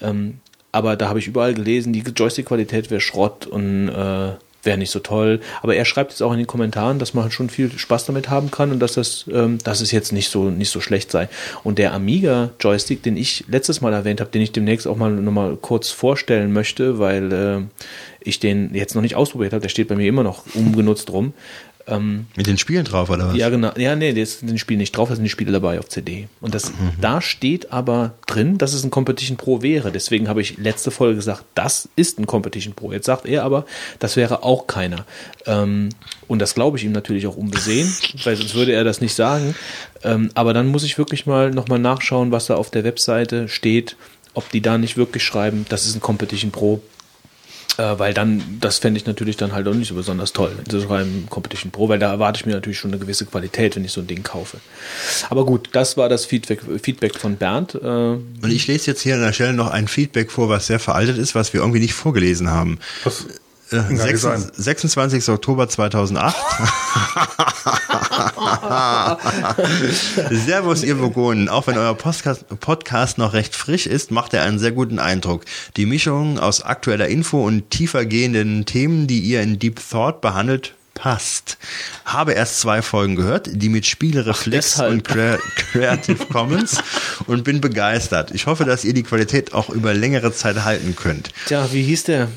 Ähm, 0.00 0.40
aber 0.72 0.96
da 0.96 1.08
habe 1.08 1.18
ich 1.18 1.26
überall 1.26 1.54
gelesen, 1.54 1.92
die 1.92 2.00
Joystick-Qualität 2.00 2.90
wäre 2.90 3.00
Schrott 3.00 3.46
und 3.46 3.88
äh, 3.88 4.32
wäre 4.62 4.78
nicht 4.78 4.90
so 4.90 5.00
toll. 5.00 5.40
Aber 5.62 5.74
er 5.74 5.84
schreibt 5.84 6.12
jetzt 6.12 6.22
auch 6.22 6.32
in 6.32 6.38
den 6.38 6.46
Kommentaren, 6.46 6.98
dass 6.98 7.14
man 7.14 7.24
halt 7.24 7.32
schon 7.32 7.50
viel 7.50 7.76
Spaß 7.76 8.06
damit 8.06 8.28
haben 8.28 8.50
kann 8.50 8.70
und 8.70 8.78
dass 8.80 8.94
das, 8.94 9.24
ähm, 9.32 9.58
dass 9.64 9.80
es 9.80 9.90
jetzt 9.90 10.12
nicht 10.12 10.28
so 10.28 10.50
nicht 10.50 10.70
so 10.70 10.80
schlecht 10.80 11.10
sei. 11.10 11.28
Und 11.64 11.78
der 11.78 11.92
Amiga 11.92 12.50
Joystick, 12.60 13.02
den 13.02 13.16
ich 13.16 13.44
letztes 13.48 13.80
Mal 13.80 13.92
erwähnt 13.92 14.20
habe, 14.20 14.30
den 14.30 14.42
ich 14.42 14.52
demnächst 14.52 14.86
auch 14.86 14.96
mal 14.96 15.10
noch 15.10 15.32
mal 15.32 15.56
kurz 15.56 15.90
vorstellen 15.90 16.52
möchte, 16.52 16.98
weil 16.98 17.32
äh, 17.32 17.60
ich 18.20 18.40
den 18.40 18.74
jetzt 18.74 18.94
noch 18.94 19.02
nicht 19.02 19.16
ausprobiert 19.16 19.52
habe, 19.52 19.62
der 19.62 19.68
steht 19.68 19.88
bei 19.88 19.96
mir 19.96 20.06
immer 20.08 20.22
noch 20.22 20.44
ungenutzt 20.54 21.10
rum. 21.10 21.32
Ähm, 21.86 22.26
Mit 22.36 22.46
den 22.46 22.58
Spielen 22.58 22.84
drauf, 22.84 23.08
oder 23.10 23.28
was? 23.28 23.36
ja, 23.36 23.48
genau. 23.48 23.72
Ja, 23.76 23.96
nee, 23.96 24.12
das 24.12 24.40
sind 24.40 24.52
die 24.52 24.58
Spiele 24.58 24.78
nicht 24.78 24.96
drauf, 24.96 25.08
da 25.08 25.14
sind 25.14 25.24
die 25.24 25.30
Spiele 25.30 25.50
dabei 25.50 25.78
auf 25.78 25.88
CD. 25.88 26.28
Und 26.40 26.54
das, 26.54 26.72
da 27.00 27.20
steht 27.20 27.72
aber 27.72 28.14
drin, 28.26 28.58
dass 28.58 28.74
es 28.74 28.84
ein 28.84 28.90
Competition 28.90 29.36
Pro 29.36 29.62
wäre. 29.62 29.90
Deswegen 29.90 30.28
habe 30.28 30.40
ich 30.42 30.58
letzte 30.58 30.90
Folge 30.90 31.16
gesagt, 31.16 31.44
das 31.54 31.88
ist 31.96 32.18
ein 32.18 32.26
Competition 32.26 32.74
Pro. 32.74 32.92
Jetzt 32.92 33.06
sagt 33.06 33.26
er 33.26 33.44
aber, 33.44 33.64
das 33.98 34.16
wäre 34.16 34.42
auch 34.42 34.66
keiner. 34.66 35.06
Ähm, 35.46 35.88
und 36.28 36.40
das 36.40 36.54
glaube 36.54 36.76
ich 36.76 36.84
ihm 36.84 36.92
natürlich 36.92 37.26
auch 37.26 37.36
unbesehen, 37.36 37.92
weil 38.24 38.36
sonst 38.36 38.54
würde 38.54 38.72
er 38.72 38.84
das 38.84 39.00
nicht 39.00 39.14
sagen. 39.14 39.54
Ähm, 40.04 40.30
aber 40.34 40.52
dann 40.52 40.68
muss 40.68 40.84
ich 40.84 40.98
wirklich 40.98 41.26
mal 41.26 41.50
nochmal 41.50 41.78
nachschauen, 41.78 42.30
was 42.30 42.46
da 42.46 42.56
auf 42.56 42.70
der 42.70 42.84
Webseite 42.84 43.48
steht, 43.48 43.96
ob 44.34 44.50
die 44.50 44.60
da 44.60 44.78
nicht 44.78 44.96
wirklich 44.96 45.24
schreiben, 45.24 45.66
das 45.70 45.86
ist 45.86 45.96
ein 45.96 46.00
Competition 46.00 46.50
Pro. 46.52 46.82
Äh, 47.80 47.98
weil 47.98 48.12
dann, 48.12 48.58
das 48.60 48.78
fände 48.78 48.98
ich 48.98 49.06
natürlich 49.06 49.36
dann 49.38 49.52
halt 49.52 49.66
auch 49.66 49.72
nicht 49.74 49.88
so 49.88 49.94
besonders 49.94 50.32
toll. 50.32 50.52
Das 50.66 50.88
war 50.88 51.00
im 51.00 51.26
Competition 51.30 51.70
Pro, 51.70 51.88
weil 51.88 51.98
da 51.98 52.10
erwarte 52.10 52.40
ich 52.40 52.46
mir 52.46 52.52
natürlich 52.52 52.78
schon 52.78 52.90
eine 52.90 53.00
gewisse 53.00 53.24
Qualität, 53.24 53.74
wenn 53.76 53.84
ich 53.84 53.92
so 53.92 54.02
ein 54.02 54.06
Ding 54.06 54.22
kaufe. 54.22 54.58
Aber 55.30 55.46
gut, 55.46 55.70
das 55.72 55.96
war 55.96 56.08
das 56.08 56.26
Feedback, 56.26 56.60
Feedback 56.82 57.16
von 57.16 57.36
Bernd. 57.36 57.74
Äh, 57.74 57.78
Und 57.78 58.50
ich 58.50 58.66
lese 58.66 58.90
jetzt 58.90 59.00
hier 59.00 59.14
an 59.14 59.22
der 59.22 59.32
Stelle 59.32 59.54
noch 59.54 59.70
ein 59.70 59.88
Feedback 59.88 60.30
vor, 60.30 60.48
was 60.50 60.66
sehr 60.66 60.78
veraltet 60.78 61.16
ist, 61.16 61.34
was 61.34 61.54
wir 61.54 61.60
irgendwie 61.60 61.80
nicht 61.80 61.94
vorgelesen 61.94 62.50
haben. 62.50 62.78
Was? 63.04 63.26
Äh, 63.72 63.76
Kann 63.76 63.96
gar 63.98 64.06
nicht 64.06 64.18
sein. 64.20 64.40
26, 64.40 65.24
26. 65.24 65.28
Oktober 65.28 65.68
2008. 65.68 66.36
Servus, 70.30 70.82
ihr 70.82 70.98
Vogonen. 70.98 71.48
Auch 71.48 71.66
wenn 71.66 71.78
euer 71.78 71.94
Podcast, 71.94 72.44
Podcast 72.60 73.18
noch 73.18 73.32
recht 73.32 73.54
frisch 73.54 73.86
ist, 73.86 74.10
macht 74.10 74.34
er 74.34 74.42
einen 74.42 74.58
sehr 74.58 74.72
guten 74.72 74.98
Eindruck. 74.98 75.44
Die 75.76 75.86
Mischung 75.86 76.38
aus 76.38 76.62
aktueller 76.62 77.08
Info 77.08 77.44
und 77.46 77.70
tiefer 77.70 78.04
gehenden 78.06 78.66
Themen, 78.66 79.06
die 79.06 79.20
ihr 79.20 79.42
in 79.42 79.58
Deep 79.58 79.80
Thought 79.90 80.20
behandelt, 80.20 80.74
passt. 80.94 81.58
Habe 82.04 82.32
erst 82.32 82.60
zwei 82.60 82.82
Folgen 82.82 83.16
gehört, 83.16 83.48
die 83.52 83.68
mit 83.68 83.86
Spielereflex 83.86 84.72
deshalb. 84.72 84.92
und 84.92 85.08
Crea- 85.08 85.38
Creative 85.72 86.26
Commons 86.26 86.78
und 87.26 87.44
bin 87.44 87.60
begeistert. 87.60 88.30
Ich 88.32 88.46
hoffe, 88.46 88.64
dass 88.64 88.84
ihr 88.84 88.94
die 88.94 89.02
Qualität 89.02 89.54
auch 89.54 89.70
über 89.70 89.94
längere 89.94 90.32
Zeit 90.32 90.64
halten 90.64 90.96
könnt. 90.96 91.30
tja, 91.46 91.68
wie 91.72 91.82
hieß 91.82 92.04
der? 92.04 92.28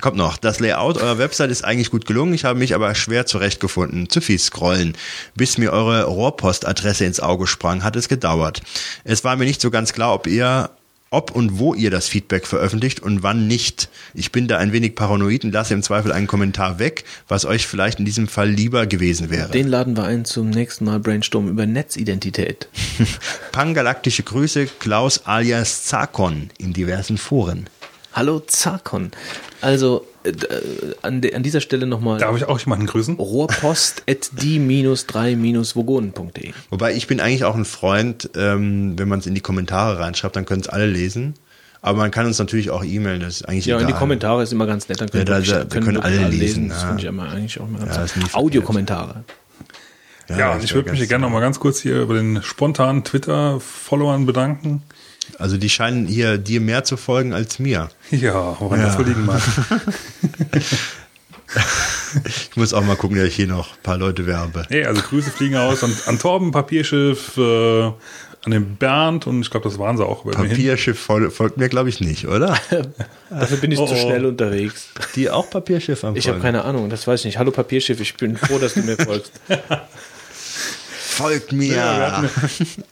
Kommt 0.00 0.16
noch. 0.16 0.36
Das 0.36 0.60
Layout 0.60 0.98
eurer 0.98 1.18
Website 1.18 1.50
ist 1.50 1.64
eigentlich 1.64 1.90
gut 1.90 2.06
gelungen. 2.06 2.34
Ich 2.34 2.44
habe 2.44 2.58
mich 2.58 2.74
aber 2.74 2.94
schwer 2.94 3.24
zurechtgefunden. 3.24 4.10
Zu 4.10 4.20
viel 4.20 4.38
scrollen. 4.38 4.94
Bis 5.34 5.56
mir 5.56 5.72
eure 5.72 6.04
Rohrpostadresse 6.04 7.04
ins 7.04 7.20
Auge 7.20 7.46
sprang, 7.46 7.82
hat 7.82 7.96
es 7.96 8.08
gedauert. 8.08 8.62
Es 9.04 9.24
war 9.24 9.36
mir 9.36 9.44
nicht 9.44 9.60
so 9.60 9.70
ganz 9.70 9.92
klar, 9.92 10.12
ob 10.12 10.26
ihr 10.26 10.70
ob 11.10 11.30
und 11.30 11.58
wo 11.58 11.72
ihr 11.72 11.90
das 11.90 12.08
Feedback 12.08 12.46
veröffentlicht 12.46 13.00
und 13.00 13.22
wann 13.22 13.46
nicht. 13.46 13.88
Ich 14.12 14.32
bin 14.32 14.48
da 14.48 14.58
ein 14.58 14.72
wenig 14.72 14.96
paranoid 14.96 15.44
und 15.44 15.52
lasse 15.52 15.72
im 15.72 15.82
Zweifel 15.82 16.12
einen 16.12 16.26
Kommentar 16.26 16.78
weg, 16.78 17.04
was 17.28 17.44
euch 17.44 17.66
vielleicht 17.66 18.00
in 18.00 18.04
diesem 18.04 18.28
Fall 18.28 18.50
lieber 18.50 18.86
gewesen 18.86 19.30
wäre. 19.30 19.50
Den 19.50 19.68
laden 19.68 19.96
wir 19.96 20.04
ein 20.04 20.24
zum 20.24 20.50
nächsten 20.50 20.84
Mal 20.84 20.98
Brainstorm 20.98 21.48
über 21.48 21.64
Netzidentität. 21.64 22.68
Pangalaktische 23.52 24.24
Grüße, 24.24 24.66
Klaus 24.80 25.26
alias 25.26 25.84
Zakon 25.84 26.50
in 26.58 26.72
diversen 26.72 27.18
Foren. 27.18 27.68
Hallo 28.16 28.40
Zarkon. 28.40 29.10
Also 29.60 30.06
äh, 30.24 30.30
äh, 30.30 30.94
an, 31.02 31.20
de, 31.20 31.34
an 31.34 31.42
dieser 31.42 31.60
Stelle 31.60 31.86
nochmal 31.86 32.18
Darf 32.18 32.34
ich 32.36 32.44
auch 32.46 32.58
jemanden 32.58 32.86
grüßen? 32.86 33.16
rohrpost 33.16 34.04
at 34.08 34.30
die-3-vogonen.de. 34.40 36.52
Wobei 36.70 36.94
ich 36.94 37.06
bin 37.08 37.20
eigentlich 37.20 37.44
auch 37.44 37.54
ein 37.54 37.66
Freund, 37.66 38.30
ähm, 38.34 38.98
wenn 38.98 39.08
man 39.08 39.18
es 39.18 39.26
in 39.26 39.34
die 39.34 39.42
Kommentare 39.42 39.98
reinschreibt, 39.98 40.34
dann 40.34 40.46
können 40.46 40.62
es 40.62 40.68
alle 40.68 40.86
lesen. 40.86 41.34
Aber 41.82 41.98
man 41.98 42.10
kann 42.10 42.24
uns 42.26 42.38
natürlich 42.38 42.70
auch 42.70 42.82
e-mailen, 42.82 43.20
das 43.20 43.34
ist 43.36 43.48
eigentlich 43.48 43.66
Ja, 43.66 43.76
egal. 43.76 43.88
in 43.90 43.94
die 43.94 43.98
Kommentare 43.98 44.42
ist 44.42 44.50
immer 44.52 44.66
ganz 44.66 44.88
nett, 44.88 44.98
dann 45.00 45.10
können, 45.10 45.26
Ja, 45.26 45.34
da- 45.34 45.40
da- 45.40 45.58
wir 45.58 45.66
können 45.80 45.96
wirklich 45.96 46.18
alle 46.24 46.28
lesen, 46.28 46.70
Das 46.70 46.80
ja. 46.82 46.88
finde 46.88 47.02
ich 47.02 47.08
immer, 47.08 47.28
eigentlich 47.30 47.60
auch 47.60 47.68
immer 47.68 47.78
ganz 47.80 47.96
Ja, 47.96 48.06
verkehrt. 48.06 48.34
Audiokommentare. 48.34 49.24
Ja, 50.28 50.54
das 50.54 50.64
ich 50.64 50.74
würde 50.74 50.90
mich 50.90 51.08
gerne 51.08 51.22
noch 51.22 51.30
mal 51.30 51.38
ganz 51.40 51.60
kurz 51.60 51.78
hier 51.80 52.00
über 52.00 52.14
den 52.14 52.42
spontanen 52.42 53.04
Twitter-Followern 53.04 54.26
bedanken. 54.26 54.82
Also 55.38 55.56
die 55.56 55.68
scheinen 55.68 56.06
hier 56.06 56.38
dir 56.38 56.60
mehr 56.60 56.84
zu 56.84 56.96
folgen 56.96 57.32
als 57.32 57.58
mir. 57.58 57.88
Ja, 58.10 58.56
woran 58.60 58.80
Ja. 58.80 58.86
das 58.94 58.98
liegen 59.06 59.24
mag. 59.26 59.42
Ich 62.50 62.56
muss 62.56 62.72
auch 62.74 62.82
mal 62.82 62.96
gucken, 62.96 63.16
dass 63.18 63.26
ich 63.28 63.36
hier 63.36 63.46
noch 63.46 63.72
ein 63.74 63.82
paar 63.82 63.96
Leute 63.98 64.26
werbe. 64.26 64.64
Hey, 64.68 64.84
also 64.84 65.00
Grüße 65.02 65.30
fliegen 65.30 65.56
aus 65.56 65.84
an, 65.84 65.94
an 66.06 66.18
Torben 66.18 66.50
Papierschiff, 66.50 67.36
äh, 67.36 67.82
an 67.84 68.50
den 68.50 68.76
Bernd 68.76 69.26
und 69.26 69.40
ich 69.42 69.50
glaube, 69.50 69.68
das 69.68 69.78
waren 69.78 69.96
sie 69.96 70.04
auch. 70.04 70.24
Papierschiff 70.24 70.98
fol 70.98 71.30
folgt 71.30 71.56
mir, 71.56 71.68
glaube 71.68 71.88
ich, 71.88 72.00
nicht, 72.00 72.26
oder? 72.26 72.56
Dafür 73.30 73.56
bin 73.58 73.70
ich 73.72 73.78
Oh, 73.78 73.86
zu 73.86 73.94
oh. 73.94 73.96
schnell 73.96 74.24
unterwegs. 74.26 74.88
Die 75.14 75.30
auch 75.30 75.48
Papierschiff 75.50 76.04
am 76.04 76.16
Ich 76.16 76.28
habe 76.28 76.40
keine 76.40 76.64
Ahnung, 76.64 76.88
das 76.90 77.06
weiß 77.06 77.20
ich 77.20 77.26
nicht. 77.26 77.38
Hallo 77.38 77.50
Papierschiff, 77.50 78.00
ich 78.00 78.14
bin 78.16 78.36
froh, 78.36 78.58
dass 78.58 78.74
du 78.74 78.82
mir 78.82 78.96
folgst. 78.96 79.32
Folgt 81.16 81.52
mir! 81.52 81.74
Ja, 81.74 81.98
wir 81.98 82.12
hatten, 82.12 82.30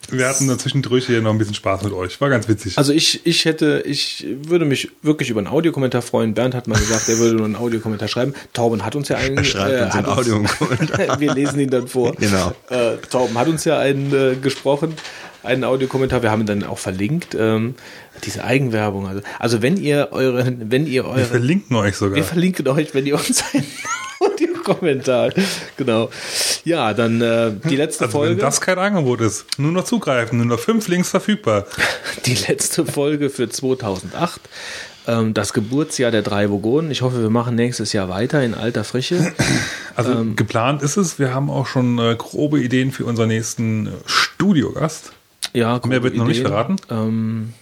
wir 0.10 0.28
hatten 0.28 0.58
zwischendurch 0.58 1.06
hier 1.06 1.20
noch 1.20 1.30
ein 1.30 1.36
bisschen 1.36 1.54
Spaß 1.54 1.82
mit 1.82 1.92
euch. 1.92 2.18
War 2.22 2.30
ganz 2.30 2.48
witzig. 2.48 2.78
Also 2.78 2.92
ich, 2.94 3.26
ich 3.26 3.44
hätte, 3.44 3.82
ich 3.84 4.26
würde 4.44 4.64
mich 4.64 4.90
wirklich 5.02 5.28
über 5.28 5.40
einen 5.40 5.46
Audiokommentar 5.46 6.00
freuen. 6.00 6.32
Bernd 6.32 6.54
hat 6.54 6.66
mal 6.66 6.78
gesagt, 6.78 7.06
er 7.10 7.18
würde 7.18 7.36
nur 7.36 7.44
einen 7.44 7.56
Audiokommentar 7.56 8.08
schreiben. 8.08 8.32
Torben 8.54 8.82
hat 8.82 8.96
uns 8.96 9.08
ja 9.08 9.18
einen. 9.18 9.36
Er 9.36 9.44
schreibt 9.44 9.82
uns 9.82 9.94
hat 9.94 10.06
einen 10.06 10.18
Audiokommentar. 10.18 11.20
Wir 11.20 11.34
lesen 11.34 11.60
ihn 11.60 11.68
dann 11.68 11.86
vor. 11.86 12.14
Genau. 12.14 12.54
Äh, 12.70 12.96
Torben 13.10 13.36
hat 13.36 13.46
uns 13.46 13.66
ja 13.66 13.78
einen 13.78 14.14
äh, 14.14 14.36
gesprochen, 14.36 14.94
einen 15.42 15.64
Audiokommentar. 15.64 16.22
Wir 16.22 16.30
haben 16.30 16.40
ihn 16.40 16.46
dann 16.46 16.64
auch 16.64 16.78
verlinkt. 16.78 17.36
Ähm, 17.38 17.74
diese 18.24 18.42
Eigenwerbung. 18.42 19.06
Also, 19.06 19.20
also 19.38 19.60
wenn 19.60 19.76
ihr 19.76 20.08
eure, 20.12 20.50
wenn 20.60 20.86
ihr 20.86 21.04
wir 21.04 21.10
eure, 21.10 21.24
verlinken 21.24 21.76
euch 21.76 21.96
sogar. 21.96 22.16
wir 22.16 22.24
verlinken 22.24 22.66
euch, 22.68 22.94
wenn 22.94 23.04
ihr 23.04 23.16
uns 23.16 23.44
einen 23.52 23.66
Audiokommentar. 24.64 25.32
Genau. 25.76 26.10
Ja, 26.64 26.94
dann 26.94 27.20
äh, 27.20 27.52
die 27.68 27.76
letzte 27.76 28.04
also 28.06 28.18
Folge. 28.18 28.36
wenn 28.36 28.40
das 28.40 28.60
kein 28.60 28.78
Angebot 28.78 29.20
ist, 29.20 29.46
nur 29.58 29.72
noch 29.72 29.84
zugreifen, 29.84 30.38
nur 30.38 30.46
noch 30.46 30.58
fünf 30.58 30.88
Links 30.88 31.10
verfügbar. 31.10 31.66
die 32.26 32.34
letzte 32.34 32.84
Folge 32.86 33.30
für 33.30 33.48
2008. 33.48 34.40
Ähm, 35.06 35.34
das 35.34 35.52
Geburtsjahr 35.52 36.10
der 36.10 36.22
drei 36.22 36.48
Vogonen. 36.50 36.90
Ich 36.90 37.02
hoffe, 37.02 37.20
wir 37.20 37.30
machen 37.30 37.54
nächstes 37.56 37.92
Jahr 37.92 38.08
weiter 38.08 38.42
in 38.42 38.54
alter 38.54 38.84
Frische. 38.84 39.32
Also 39.96 40.10
Ähm. 40.10 40.34
geplant 40.34 40.82
ist 40.82 40.96
es. 40.96 41.20
Wir 41.20 41.32
haben 41.32 41.48
auch 41.48 41.68
schon 41.68 42.00
äh, 42.00 42.16
grobe 42.18 42.58
Ideen 42.60 42.90
für 42.90 43.04
unseren 43.04 43.28
nächsten 43.28 43.86
äh, 43.86 43.90
Studiogast. 44.06 45.12
Ja, 45.52 45.80
Mehr 45.86 46.02
wird 46.02 46.16
noch 46.16 46.26
nicht 46.26 46.38
Ideen. 46.40 46.50
verraten. 46.50 46.76
Ähm, 46.90 47.52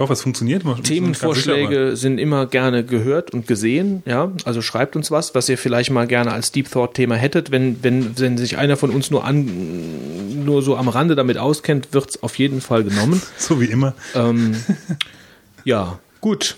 hoffe, 0.00 0.12
es 0.14 0.22
funktioniert. 0.22 0.64
Aber- 0.64 0.82
Themenvorschläge 0.82 1.96
sind 1.96 2.18
immer 2.18 2.46
gerne 2.46 2.84
gehört 2.84 3.30
und 3.32 3.46
gesehen. 3.46 4.02
Ja, 4.06 4.32
also 4.44 4.62
schreibt 4.62 4.96
uns 4.96 5.10
was, 5.10 5.34
was 5.34 5.48
ihr 5.48 5.58
vielleicht 5.58 5.90
mal 5.90 6.06
gerne 6.06 6.32
als 6.32 6.52
Deep 6.52 6.70
Thought 6.70 6.94
Thema 6.94 7.14
hättet. 7.16 7.50
Wenn, 7.50 7.82
wenn, 7.82 8.18
wenn 8.18 8.36
sich 8.38 8.58
einer 8.58 8.76
von 8.76 8.90
uns 8.90 9.10
nur 9.10 9.24
an, 9.24 10.44
nur 10.44 10.62
so 10.62 10.76
am 10.76 10.88
Rande 10.88 11.14
damit 11.14 11.38
auskennt, 11.38 11.88
wird's 11.92 12.22
auf 12.22 12.36
jeden 12.38 12.60
Fall 12.60 12.84
genommen. 12.84 13.20
So 13.38 13.60
wie 13.60 13.66
immer. 13.66 13.94
ähm, 14.14 14.56
ja, 15.64 15.98
gut. 16.20 16.56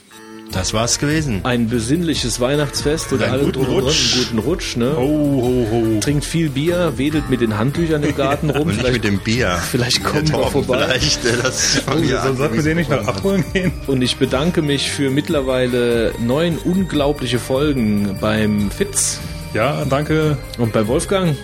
Das 0.53 0.75
war's 0.75 0.99
gewesen. 0.99 1.41
Ein 1.45 1.69
besinnliches 1.69 2.39
Weihnachtsfest 2.39 3.13
und 3.13 3.23
einen 3.23 3.33
alle 3.33 3.45
guten 3.45 3.65
drum 3.65 3.81
Rutsch. 3.81 4.15
einen 4.15 4.25
guten 4.25 4.39
Rutsch. 4.39 4.77
Ne? 4.77 4.93
Ho, 4.97 5.01
ho, 5.01 5.67
ho. 5.71 6.01
Trinkt 6.01 6.25
viel 6.27 6.51
Bier, 6.51 6.93
wedelt 6.97 7.31
mit 7.31 7.41
den 7.41 7.57
Handtüchern 7.59 8.03
im 8.03 8.15
Garten 8.15 8.51
rum. 8.51 8.69
Und 8.69 8.77
nicht 8.77 8.93
mit 8.93 9.03
dem 9.05 9.19
Bier. 9.19 9.59
vielleicht 9.71 10.05
kommen 10.05 10.27
Der 10.27 10.35
wir 10.35 10.43
Torben 10.43 10.65
vorbei. 10.65 10.99
Vielleicht, 10.99 11.25
das 11.43 11.83
mir 11.87 12.21
Sonst 12.21 12.39
sollten 12.39 12.57
wir 12.57 12.63
den 12.63 12.77
nicht 12.77 12.91
noch 12.91 13.07
abholen 13.09 13.45
gehen. 13.53 13.73
Und 13.87 14.03
ich 14.03 14.17
bedanke 14.17 14.61
mich 14.63 14.91
für 14.91 15.11
mittlerweile 15.11 16.13
neun 16.21 16.59
unglaubliche 16.59 17.39
Folgen 17.39 18.19
beim 18.21 18.71
Fitz. 18.71 19.21
Ja, 19.55 19.85
danke. 19.87 20.37
Und 20.59 20.73
bei 20.73 20.87
Wolfgang. 20.87 21.35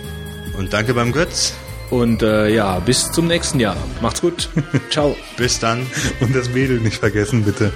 Und 0.57 0.71
danke 0.71 0.93
beim 0.93 1.11
Götz. 1.11 1.53
Und 1.89 2.21
äh, 2.21 2.49
ja, 2.49 2.77
bis 2.79 3.11
zum 3.11 3.25
nächsten 3.25 3.59
Jahr. 3.59 3.75
Macht's 4.01 4.21
gut. 4.21 4.49
Ciao. 4.91 5.15
Bis 5.37 5.57
dann. 5.59 5.87
Und 6.19 6.35
das 6.35 6.49
Mädel 6.49 6.79
nicht 6.79 6.97
vergessen, 6.97 7.43
bitte. 7.43 7.71